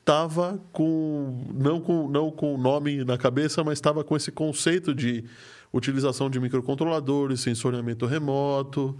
estava 0.00 0.60
com 0.72 1.44
não 1.54 1.80
com 1.80 2.08
não 2.08 2.30
com 2.30 2.54
o 2.54 2.58
nome 2.58 3.04
na 3.04 3.16
cabeça, 3.16 3.62
mas 3.62 3.74
estava 3.74 4.02
com 4.02 4.16
esse 4.16 4.32
conceito 4.32 4.94
de 4.94 5.24
utilização 5.72 6.28
de 6.28 6.40
microcontroladores, 6.40 7.40
sensoriamento 7.40 8.06
remoto, 8.06 8.98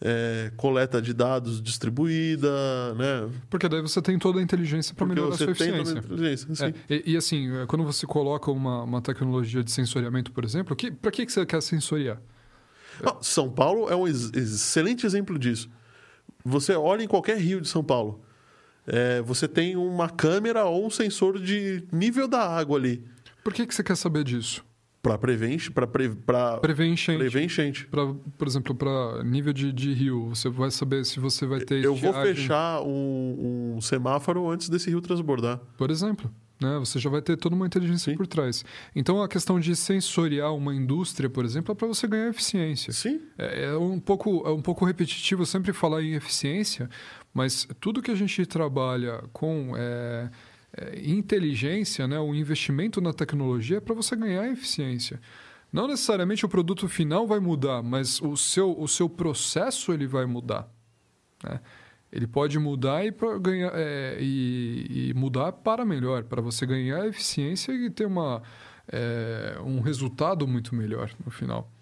é, 0.00 0.50
coleta 0.56 1.00
de 1.00 1.12
dados 1.14 1.62
distribuída, 1.62 2.50
né? 2.94 3.30
Porque 3.48 3.68
daí 3.68 3.80
você 3.80 4.02
tem 4.02 4.18
toda 4.18 4.40
a 4.40 4.42
inteligência 4.42 4.94
para 4.96 5.06
melhorar 5.06 5.34
a 5.34 5.36
sua 5.38 5.46
tem 5.54 5.54
toda 5.54 5.76
a 5.76 5.80
eficiência. 5.82 5.98
inteligência, 5.98 6.54
sim. 6.56 6.74
É, 6.90 6.94
e, 6.94 7.12
e 7.12 7.16
assim, 7.16 7.54
é, 7.58 7.66
quando 7.66 7.84
você 7.84 8.04
coloca 8.04 8.50
uma, 8.50 8.82
uma 8.82 9.00
tecnologia 9.00 9.62
de 9.62 9.70
sensoriamento, 9.70 10.32
por 10.32 10.44
exemplo, 10.44 10.74
que, 10.74 10.90
para 10.90 11.12
que, 11.12 11.24
que 11.24 11.30
você 11.32 11.46
quer 11.46 11.62
sensoriar? 11.62 12.20
Ah, 13.04 13.16
São 13.20 13.48
Paulo 13.48 13.88
é 13.88 13.94
um 13.94 14.08
ex- 14.08 14.32
excelente 14.34 15.06
exemplo 15.06 15.38
disso. 15.38 15.70
Você 16.44 16.74
olha 16.74 17.04
em 17.04 17.08
qualquer 17.08 17.38
rio 17.38 17.60
de 17.60 17.68
São 17.68 17.84
Paulo, 17.84 18.20
é, 18.86 19.20
você 19.22 19.46
tem 19.46 19.76
uma 19.76 20.08
câmera 20.08 20.64
ou 20.64 20.86
um 20.86 20.90
sensor 20.90 21.38
de 21.38 21.84
nível 21.92 22.26
da 22.26 22.40
água 22.40 22.78
ali 22.78 23.04
Por 23.44 23.52
que, 23.52 23.66
que 23.66 23.74
você 23.74 23.82
quer 23.82 23.96
saber 23.96 24.24
disso? 24.24 24.64
para 25.02 25.18
prever, 25.18 25.58
para 26.24 26.58
Prever 26.58 26.86
enchente. 26.86 27.18
prever 27.18 27.42
enchente. 27.42 27.86
Pra, 27.88 28.14
por 28.38 28.46
exemplo, 28.46 28.72
para 28.72 29.24
nível 29.24 29.52
de, 29.52 29.72
de 29.72 29.92
rio, 29.92 30.28
você 30.28 30.48
vai 30.48 30.70
saber 30.70 31.04
se 31.04 31.18
você 31.18 31.44
vai 31.44 31.58
ter 31.58 31.82
Eu 31.84 31.92
vou 31.96 32.10
estiagem, 32.10 32.34
fechar 32.36 32.82
um, 32.82 33.74
um 33.76 33.80
semáforo 33.80 34.48
antes 34.48 34.68
desse 34.68 34.88
rio 34.88 35.00
transbordar. 35.00 35.58
por 35.76 35.90
exemplo. 35.90 36.30
Né? 36.60 36.78
Você 36.78 37.00
já 37.00 37.10
vai 37.10 37.20
ter 37.20 37.36
toda 37.36 37.56
uma 37.56 37.66
inteligência 37.66 38.12
Sim. 38.12 38.16
por 38.16 38.28
trás. 38.28 38.64
Então, 38.94 39.20
a 39.20 39.26
questão 39.28 39.58
de 39.58 39.74
sensoriar 39.74 40.54
uma 40.54 40.72
indústria, 40.72 41.28
por 41.28 41.44
exemplo, 41.44 41.72
é 41.72 41.74
para 41.74 41.88
você 41.88 42.06
ganhar 42.06 42.28
eficiência. 42.28 42.92
Sim, 42.92 43.20
É, 43.36 43.64
é 43.64 43.76
um 43.76 43.98
pouco, 43.98 44.44
é 44.46 44.50
um 44.52 44.62
pouco 44.62 44.84
repetitivo 44.84 45.44
sempre 45.44 45.72
falar 45.72 46.00
em 46.04 46.12
eficiência, 46.14 46.88
mas 47.32 47.66
tudo 47.80 48.02
que 48.02 48.10
a 48.10 48.14
gente 48.14 48.44
trabalha 48.46 49.24
com 49.32 49.74
é, 49.76 50.30
é, 50.76 51.00
inteligência, 51.10 52.06
né, 52.06 52.18
o 52.18 52.34
investimento 52.34 53.00
na 53.00 53.12
tecnologia 53.12 53.78
é 53.78 53.80
para 53.80 53.94
você 53.94 54.14
ganhar 54.14 54.46
eficiência. 54.50 55.20
Não 55.72 55.88
necessariamente 55.88 56.44
o 56.44 56.48
produto 56.48 56.86
final 56.88 57.26
vai 57.26 57.40
mudar, 57.40 57.82
mas 57.82 58.20
o 58.20 58.36
seu, 58.36 58.78
o 58.78 58.86
seu 58.86 59.08
processo 59.08 59.92
ele 59.92 60.06
vai 60.06 60.26
mudar. 60.26 60.68
né? 61.42 61.60
Ele 62.12 62.26
pode 62.26 62.58
mudar 62.58 63.06
e, 63.06 63.14
ganhar, 63.40 63.72
é, 63.74 64.18
e, 64.20 65.08
e 65.08 65.14
mudar 65.14 65.50
para 65.52 65.82
melhor, 65.82 66.24
para 66.24 66.42
você 66.42 66.66
ganhar 66.66 67.06
eficiência 67.06 67.72
e 67.72 67.88
ter 67.88 68.04
uma, 68.04 68.42
é, 68.86 69.56
um 69.64 69.80
resultado 69.80 70.46
muito 70.46 70.74
melhor 70.74 71.10
no 71.24 71.30
final. 71.30 71.72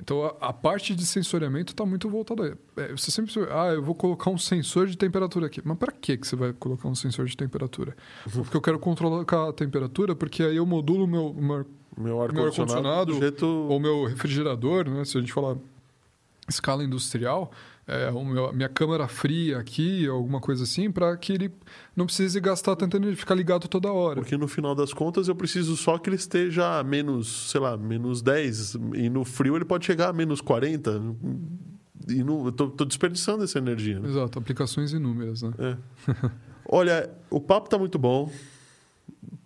Então, 0.00 0.24
a, 0.24 0.48
a 0.48 0.52
parte 0.52 0.94
de 0.94 1.04
sensoriamento 1.04 1.72
está 1.72 1.84
muito 1.84 2.08
voltada. 2.08 2.56
É, 2.76 2.88
você 2.92 3.10
sempre. 3.10 3.32
Ah, 3.50 3.74
eu 3.74 3.82
vou 3.82 3.94
colocar 3.94 4.30
um 4.30 4.38
sensor 4.38 4.86
de 4.86 4.96
temperatura 4.96 5.46
aqui. 5.46 5.60
Mas 5.62 5.76
para 5.76 5.92
que 5.92 6.16
você 6.16 6.34
vai 6.34 6.52
colocar 6.54 6.88
um 6.88 6.94
sensor 6.94 7.26
de 7.26 7.36
temperatura? 7.36 7.94
Porque 8.32 8.56
eu 8.56 8.62
quero 8.62 8.78
controlar 8.78 9.24
a 9.48 9.52
temperatura, 9.52 10.14
porque 10.14 10.42
aí 10.42 10.56
eu 10.56 10.64
modulo 10.64 11.04
o 11.04 11.06
meu, 11.06 11.34
meu 11.34 11.66
meu 11.96 12.06
Meu 12.06 12.22
ar-condicionado 12.22 13.12
do 13.12 13.18
jeito... 13.20 13.46
ou 13.46 13.78
meu 13.78 14.04
refrigerador, 14.04 14.88
né? 14.88 15.04
Se 15.04 15.16
a 15.16 15.20
gente 15.20 15.32
falar 15.32 15.56
escala 16.48 16.82
industrial, 16.82 17.52
é, 17.86 18.10
o 18.10 18.24
meu, 18.24 18.52
minha 18.52 18.68
câmara 18.68 19.06
fria 19.06 19.58
aqui, 19.58 20.06
alguma 20.06 20.40
coisa 20.40 20.64
assim, 20.64 20.90
para 20.90 21.14
que 21.16 21.32
ele 21.32 21.52
não 21.94 22.06
precise 22.06 22.40
gastar 22.40 22.76
tanta 22.76 22.96
energia, 22.96 23.16
ficar 23.16 23.34
ligado 23.34 23.68
toda 23.68 23.92
hora. 23.92 24.20
Porque 24.20 24.36
no 24.36 24.48
final 24.48 24.74
das 24.74 24.92
contas 24.92 25.28
eu 25.28 25.34
preciso 25.34 25.76
só 25.76 25.98
que 25.98 26.08
ele 26.08 26.16
esteja 26.16 26.78
a 26.78 26.82
menos, 26.82 27.50
sei 27.50 27.60
lá, 27.60 27.76
menos 27.76 28.22
10. 28.22 28.74
E 28.94 29.10
no 29.10 29.24
frio 29.24 29.54
ele 29.56 29.66
pode 29.66 29.84
chegar 29.84 30.08
a 30.08 30.12
menos 30.12 30.40
40. 30.40 31.00
E 32.08 32.24
não, 32.24 32.46
eu 32.46 32.52
tô, 32.52 32.68
tô 32.68 32.84
desperdiçando 32.86 33.44
essa 33.44 33.58
energia. 33.58 34.00
né? 34.00 34.08
Exato, 34.08 34.38
aplicações 34.38 34.92
inúmeras, 34.92 35.42
né? 35.42 35.52
É. 35.58 35.76
Olha, 36.66 37.10
o 37.28 37.40
papo 37.40 37.68
tá 37.68 37.78
muito 37.78 37.98
bom, 37.98 38.32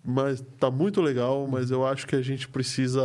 mas 0.03 0.43
tá 0.57 0.71
muito 0.71 1.01
legal, 1.01 1.45
mas 1.45 1.71
eu 1.71 1.85
acho 1.85 2.07
que 2.07 2.15
a 2.15 2.21
gente 2.21 2.47
precisa. 2.47 3.01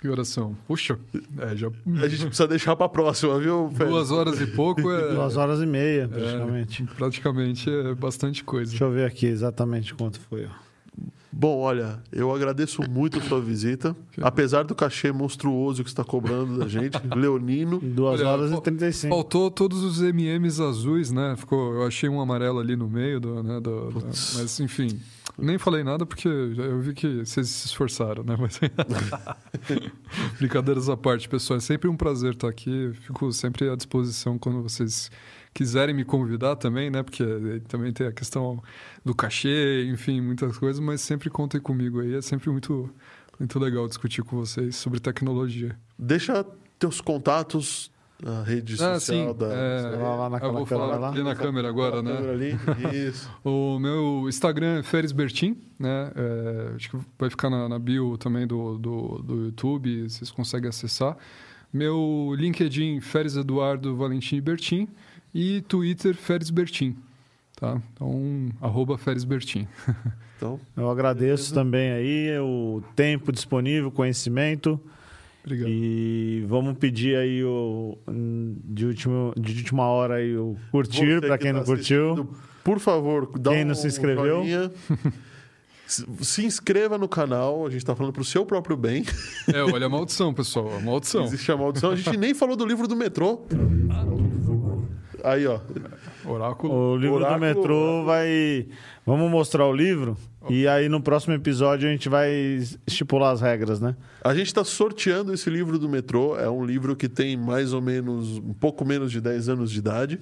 Que 0.00 0.08
oração. 0.08 0.56
Puxa, 0.66 0.98
é, 1.38 1.56
já 1.56 1.68
A 2.00 2.08
gente 2.08 2.26
precisa 2.26 2.46
deixar 2.46 2.76
pra 2.76 2.88
próxima, 2.88 3.38
viu, 3.38 3.68
duas 3.76 4.10
horas 4.10 4.40
e 4.40 4.46
pouco 4.46 4.90
é, 4.90 5.12
Duas 5.14 5.36
horas 5.36 5.60
e 5.60 5.66
meia, 5.66 6.06
praticamente. 6.08 6.84
praticamente 6.96 7.68
é 7.70 7.94
bastante 7.94 8.44
coisa. 8.44 8.70
Deixa 8.70 8.84
eu 8.84 8.92
ver 8.92 9.04
aqui 9.06 9.26
exatamente 9.26 9.94
quanto 9.94 10.20
foi. 10.20 10.44
ó. 10.46 10.68
Bom, 11.30 11.58
olha, 11.58 12.00
eu 12.10 12.34
agradeço 12.34 12.82
muito 12.90 13.18
a 13.18 13.22
sua 13.22 13.40
visita. 13.40 13.94
Apesar 14.20 14.64
do 14.64 14.74
cachê 14.74 15.12
monstruoso 15.12 15.84
que 15.84 15.90
você 15.90 15.92
está 15.92 16.02
cobrando 16.02 16.58
da 16.58 16.66
gente, 16.66 16.98
Leonino. 17.14 17.78
Duas 17.78 18.20
Olha, 18.20 18.28
horas 18.30 18.50
fal- 18.50 18.58
e 18.58 18.62
35. 18.62 19.14
Faltou 19.14 19.50
todos 19.50 19.84
os 19.84 20.00
MMs 20.00 20.60
azuis, 20.60 21.12
né? 21.12 21.36
Ficou, 21.36 21.74
eu 21.74 21.86
achei 21.86 22.08
um 22.08 22.20
amarelo 22.20 22.58
ali 22.58 22.74
no 22.74 22.88
meio, 22.88 23.20
do, 23.20 23.42
né, 23.42 23.60
do- 23.60 23.90
do- 23.90 24.04
mas 24.06 24.58
enfim, 24.58 24.98
nem 25.38 25.56
falei 25.56 25.84
nada 25.84 26.04
porque 26.04 26.28
eu 26.28 26.80
vi 26.80 26.92
que 26.92 27.24
vocês 27.24 27.48
se 27.48 27.66
esforçaram, 27.66 28.24
né? 28.24 28.36
Mas... 28.38 28.58
Brincadeiras 30.38 30.88
à 30.88 30.96
parte, 30.96 31.28
pessoal, 31.28 31.58
é 31.58 31.60
sempre 31.60 31.88
um 31.88 31.96
prazer 31.96 32.34
estar 32.34 32.48
aqui. 32.48 32.92
Fico 33.02 33.32
sempre 33.32 33.70
à 33.70 33.76
disposição 33.76 34.38
quando 34.38 34.62
vocês 34.62 35.10
quiserem 35.54 35.94
me 35.94 36.04
convidar 36.04 36.56
também, 36.56 36.90
né? 36.90 37.02
Porque 37.02 37.24
também 37.68 37.92
tem 37.92 38.06
a 38.06 38.12
questão 38.12 38.62
do 39.04 39.14
cachê, 39.14 39.88
enfim, 39.90 40.20
muitas 40.20 40.58
coisas, 40.58 40.80
mas 40.80 41.00
sempre 41.00 41.30
contem 41.30 41.60
comigo 41.60 42.00
aí. 42.00 42.14
É 42.14 42.22
sempre 42.22 42.50
muito, 42.50 42.90
muito 43.38 43.58
legal 43.58 43.86
discutir 43.86 44.22
com 44.22 44.36
vocês 44.36 44.76
sobre 44.76 45.00
tecnologia. 45.00 45.78
Deixa 45.98 46.44
teus 46.78 47.00
contatos, 47.00 47.90
a 48.24 48.42
rede 48.42 48.74
Ah, 48.74 48.98
social 48.98 49.32
sim. 49.32 49.38
da. 49.38 49.46
é, 49.46 49.96
Lá, 49.96 50.14
lá 50.16 50.30
naquela 50.30 50.52
eu 50.52 50.56
vou 50.58 50.66
câmera 50.66 50.86
falar 50.88 50.98
lá. 51.00 51.08
ali 51.12 51.22
na 51.22 51.34
câmera 51.36 51.68
agora, 51.68 52.02
né? 52.02 52.14
câmera 52.16 52.32
ali. 52.32 52.58
Isso. 53.08 53.30
O 53.44 53.78
meu 53.78 54.24
Instagram 54.28 54.78
é 54.78 54.82
Feres 54.82 55.12
Bertin, 55.12 55.56
né? 55.78 56.10
É, 56.16 56.72
acho 56.74 56.90
que 56.90 56.98
vai 57.18 57.30
ficar 57.30 57.48
na, 57.48 57.68
na 57.68 57.78
bio 57.78 58.16
também 58.18 58.46
do, 58.46 58.76
do, 58.78 59.18
do 59.22 59.44
YouTube, 59.46 60.08
vocês 60.08 60.30
conseguem 60.30 60.68
acessar. 60.68 61.16
Meu 61.72 62.34
LinkedIn, 62.36 63.00
Feres 63.00 63.36
Eduardo 63.36 63.94
Valentim 63.96 64.40
Bertin. 64.40 64.88
E 65.34 65.60
Twitter, 65.62 66.14
Feres 66.16 66.48
Bertin. 66.50 66.96
Tá? 67.54 67.80
Então, 67.92 68.48
arroba 68.60 68.96
Feres 68.98 69.24
Bertin. 69.24 69.66
Então, 70.38 70.60
Eu 70.76 70.88
agradeço 70.88 71.52
também 71.52 71.90
aí 71.90 72.38
o 72.38 72.80
tempo 72.94 73.32
disponível, 73.32 73.90
conhecimento. 73.90 74.80
Obrigado. 75.48 75.70
E 75.70 76.44
vamos 76.46 76.76
pedir 76.76 77.16
aí 77.16 77.42
o 77.42 77.96
de, 78.64 78.84
último, 78.84 79.32
de 79.34 79.58
última 79.58 79.84
hora 79.86 80.16
aí 80.16 80.36
o 80.36 80.56
curtir 80.70 81.20
para 81.20 81.38
que 81.38 81.44
quem 81.44 81.52
tá 81.52 81.58
não 81.58 81.64
curtiu. 81.64 82.28
Por 82.62 82.78
favor, 82.78 83.30
dá 83.38 83.52
Quem 83.52 83.64
um 83.64 83.68
não 83.68 83.74
se 83.74 83.86
inscreveu. 83.86 84.42
Se 85.86 86.04
se 86.20 86.44
inscreva 86.44 86.98
no 86.98 87.08
canal, 87.08 87.66
a 87.66 87.70
gente 87.70 87.78
está 87.78 87.96
falando 87.96 88.12
pro 88.12 88.22
seu 88.22 88.44
próprio 88.44 88.76
bem. 88.76 89.06
É, 89.50 89.62
olha 89.62 89.86
a 89.86 89.88
maldição, 89.88 90.34
pessoal. 90.34 90.76
A 90.76 90.80
maldição. 90.80 91.24
Existe 91.24 91.50
a 91.50 91.56
maldição. 91.56 91.92
A 91.92 91.96
gente 91.96 92.14
nem 92.18 92.34
falou 92.34 92.54
do 92.54 92.66
livro 92.66 92.86
do 92.86 92.94
metrô. 92.94 93.46
Aí, 95.24 95.46
ó. 95.46 95.60
Oráculo. 96.30 96.72
O 96.92 96.96
livro 96.96 97.16
Oráculo- 97.16 97.38
do 97.38 97.40
metrô 97.46 98.04
vai. 98.04 98.66
Vamos 99.06 99.30
mostrar 99.30 99.66
o 99.66 99.72
livro 99.72 100.16
e 100.50 100.66
aí 100.68 100.88
no 100.88 101.00
próximo 101.00 101.34
episódio 101.34 101.88
a 101.88 101.92
gente 101.92 102.08
vai 102.08 102.30
estipular 102.86 103.32
as 103.32 103.40
regras, 103.40 103.80
né? 103.80 103.96
A 104.22 104.34
gente 104.34 104.46
está 104.48 104.62
sorteando 104.64 105.32
esse 105.32 105.48
livro 105.50 105.78
do 105.78 105.88
metrô. 105.88 106.38
É 106.38 106.48
um 106.48 106.64
livro 106.64 106.94
que 106.94 107.08
tem 107.08 107.36
mais 107.36 107.72
ou 107.72 107.80
menos, 107.80 108.38
um 108.38 108.52
pouco 108.52 108.84
menos 108.84 109.10
de 109.10 109.20
10 109.20 109.48
anos 109.48 109.70
de 109.70 109.78
idade. 109.78 110.20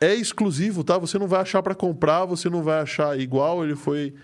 É 0.00 0.14
exclusivo, 0.14 0.84
tá? 0.84 0.96
Você 0.98 1.18
não 1.18 1.26
vai 1.26 1.40
achar 1.40 1.62
para 1.62 1.74
comprar, 1.74 2.24
você 2.24 2.48
não 2.48 2.62
vai 2.62 2.80
achar 2.80 3.18
igual. 3.18 3.64
Ele 3.64 3.74
foi, 3.74 4.14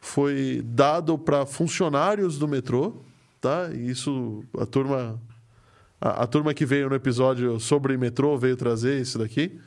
foi 0.00 0.62
dado 0.64 1.18
para 1.18 1.44
funcionários 1.46 2.38
do 2.38 2.46
metrô, 2.46 2.94
tá? 3.40 3.70
E 3.72 3.90
isso, 3.90 4.44
a 4.58 4.66
turma, 4.66 5.20
a, 6.00 6.22
a 6.22 6.26
turma 6.26 6.54
que 6.54 6.64
veio 6.64 6.88
no 6.88 6.94
episódio 6.94 7.58
sobre 7.58 7.96
metrô 7.96 8.36
veio 8.38 8.56
trazer 8.56 9.00
isso 9.00 9.18
daqui. 9.18 9.58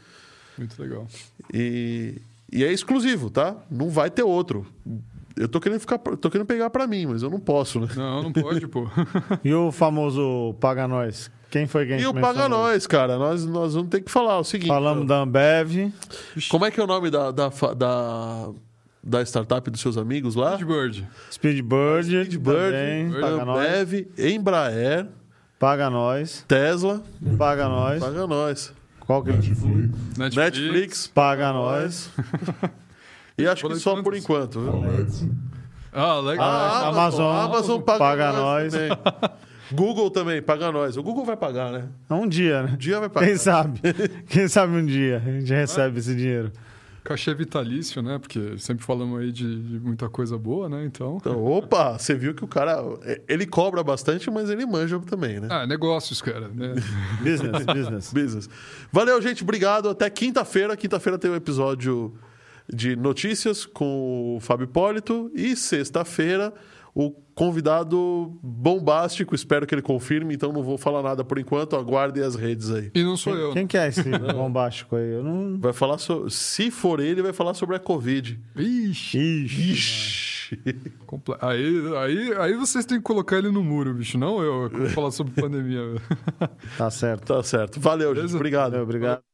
Muito 0.59 0.81
legal. 0.81 1.07
E, 1.53 2.21
e 2.51 2.63
é 2.63 2.71
exclusivo, 2.71 3.29
tá? 3.29 3.55
Não 3.71 3.89
vai 3.89 4.09
ter 4.11 4.23
outro. 4.23 4.65
Eu 5.37 5.47
tô 5.47 5.59
querendo 5.61 5.79
ficar, 5.79 5.97
tô 5.97 6.29
querendo 6.29 6.45
pegar 6.45 6.69
para 6.69 6.85
mim, 6.85 7.05
mas 7.05 7.23
eu 7.23 7.29
não 7.29 7.39
posso, 7.39 7.79
né? 7.79 7.87
Não, 7.95 8.23
não 8.23 8.33
pode, 8.33 8.67
pô. 8.67 8.87
E 9.43 9.53
o 9.53 9.71
famoso 9.71 10.53
Paga 10.59 10.85
Nós? 10.87 11.31
Quem 11.49 11.65
foi 11.65 11.87
quem 11.87 11.99
E 11.99 12.05
o? 12.05 12.13
Paga 12.13 12.49
Nós, 12.49 12.85
cara, 12.85 13.17
nós, 13.17 13.45
nós 13.45 13.73
vamos 13.73 13.89
ter 13.89 14.01
que 14.01 14.11
falar 14.11 14.37
o 14.37 14.43
seguinte. 14.43 14.67
Falamos 14.67 15.07
da 15.07 15.21
Ambev. 15.21 15.93
Como 16.49 16.65
é 16.65 16.71
que 16.71 16.79
é 16.79 16.83
o 16.83 16.87
nome 16.87 17.09
da, 17.09 17.31
da, 17.31 17.49
da, 17.75 18.49
da 19.01 19.21
startup 19.23 19.71
dos 19.71 19.79
seus 19.79 19.97
amigos 19.97 20.35
lá? 20.35 20.57
Bird. 20.57 21.07
Speedbird. 21.31 22.25
Speedbird, 22.25 22.71
também, 22.71 23.07
Nós. 23.45 23.57
Ambev, 23.65 24.07
Embraer, 24.17 25.07
Paga 25.57 25.89
Nós. 25.89 26.43
Tesla, 26.47 27.01
Paga 27.37 27.67
Nós. 27.69 27.99
paga 28.03 28.27
nós. 28.27 28.73
Qual 29.09 29.23
que 29.23 29.31
é? 29.31 29.33
Netflix. 29.33 30.35
Netflix, 30.37 31.07
Paga 31.07 31.51
Nós. 31.51 32.11
e 33.35 33.47
acho 33.47 33.67
que 33.67 33.75
só 33.77 33.99
por 34.03 34.15
enquanto. 34.15 34.59
viu? 34.59 34.83
Ah, 35.91 36.19
legal. 36.19 36.47
Ah, 36.47 36.87
Amazon. 36.89 37.35
Amazon 37.35 37.81
paga, 37.81 37.97
Paga 37.97 38.31
nós. 38.33 38.71
nós. 38.71 38.71
também. 38.71 38.97
Google 39.73 40.11
também, 40.11 40.41
paga 40.43 40.71
nós. 40.71 40.95
O 40.95 41.01
Google 41.01 41.25
vai 41.25 41.35
pagar, 41.35 41.71
né? 41.71 41.85
Um 42.07 42.27
dia, 42.27 42.61
né? 42.61 42.73
Um 42.73 42.77
dia 42.77 42.99
vai 42.99 43.09
pagar. 43.09 43.25
Quem 43.25 43.35
sabe? 43.37 43.79
Quem 44.29 44.47
sabe 44.47 44.73
um 44.73 44.85
dia 44.85 45.23
a 45.25 45.31
gente 45.31 45.51
recebe 45.51 45.97
esse 45.97 46.13
dinheiro. 46.15 46.51
Cachê 47.03 47.33
vitalício, 47.33 48.01
né? 48.01 48.19
Porque 48.19 48.57
sempre 48.57 48.85
falamos 48.85 49.19
aí 49.19 49.31
de, 49.31 49.61
de 49.61 49.79
muita 49.79 50.09
coisa 50.09 50.37
boa, 50.37 50.69
né? 50.69 50.83
Então. 50.85 51.17
Então, 51.19 51.43
opa, 51.43 51.97
você 51.97 52.13
viu 52.13 52.33
que 52.33 52.43
o 52.43 52.47
cara. 52.47 52.77
Ele 53.27 53.45
cobra 53.45 53.83
bastante, 53.83 54.29
mas 54.29 54.49
ele 54.49 54.65
manja 54.65 54.99
também, 54.99 55.39
né? 55.39 55.47
Ah, 55.49 55.65
negócios, 55.65 56.21
cara. 56.21 56.47
Né? 56.49 56.75
Business, 57.23 57.65
business. 57.65 58.13
Business. 58.13 58.49
Valeu, 58.91 59.21
gente. 59.21 59.43
Obrigado. 59.43 59.89
Até 59.89 60.09
quinta-feira. 60.09 60.75
Quinta-feira 60.75 61.17
tem 61.17 61.31
um 61.31 61.35
episódio 61.35 62.13
de 62.71 62.95
notícias 62.95 63.65
com 63.65 64.35
o 64.37 64.39
Fábio 64.39 64.65
Hipólito. 64.65 65.31
E 65.33 65.55
sexta-feira, 65.55 66.53
o 66.93 67.11
convidado 67.35 68.37
bombástico. 68.43 69.33
Espero 69.33 69.65
que 69.65 69.73
ele 69.73 69.81
confirme, 69.81 70.33
então 70.33 70.51
não 70.51 70.63
vou 70.63 70.77
falar 70.77 71.01
nada 71.01 71.23
por 71.23 71.39
enquanto. 71.39 71.75
Aguardem 71.75 72.23
as 72.23 72.35
redes 72.35 72.69
aí. 72.71 72.91
E 72.93 73.03
não 73.03 73.15
sou 73.15 73.33
Quem, 73.33 73.41
eu. 73.41 73.53
quem 73.53 73.67
que 73.67 73.77
é 73.77 73.87
esse 73.87 74.03
bombástico 74.33 74.95
aí? 74.95 75.13
Eu 75.13 75.23
não. 75.23 75.59
Vai 75.59 75.73
falar 75.73 75.97
so... 75.97 76.29
Se 76.29 76.69
for 76.71 76.99
ele, 76.99 77.21
vai 77.21 77.33
falar 77.33 77.53
sobre 77.53 77.75
a 77.75 77.79
Covid. 77.79 78.39
Ixi. 78.55 79.17
Ixi. 79.17 79.71
Ixi. 79.71 80.39
Aí, 81.41 81.97
aí, 81.97 82.33
aí 82.39 82.53
vocês 82.55 82.83
têm 82.83 82.97
que 82.97 83.03
colocar 83.03 83.37
ele 83.37 83.51
no 83.51 83.63
muro, 83.63 83.93
bicho. 83.93 84.17
Não 84.17 84.41
eu. 84.41 84.63
eu 84.63 84.69
vou 84.69 84.89
falar 84.89 85.11
sobre 85.11 85.33
pandemia. 85.39 85.81
Tá 86.77 86.89
certo. 86.89 87.33
Tá 87.33 87.43
certo. 87.43 87.79
Valeu, 87.79 88.09
gente. 88.09 88.15
Beleza? 88.15 88.35
Obrigado. 88.35 88.71
Valeu, 88.71 88.83
obrigado. 88.83 89.28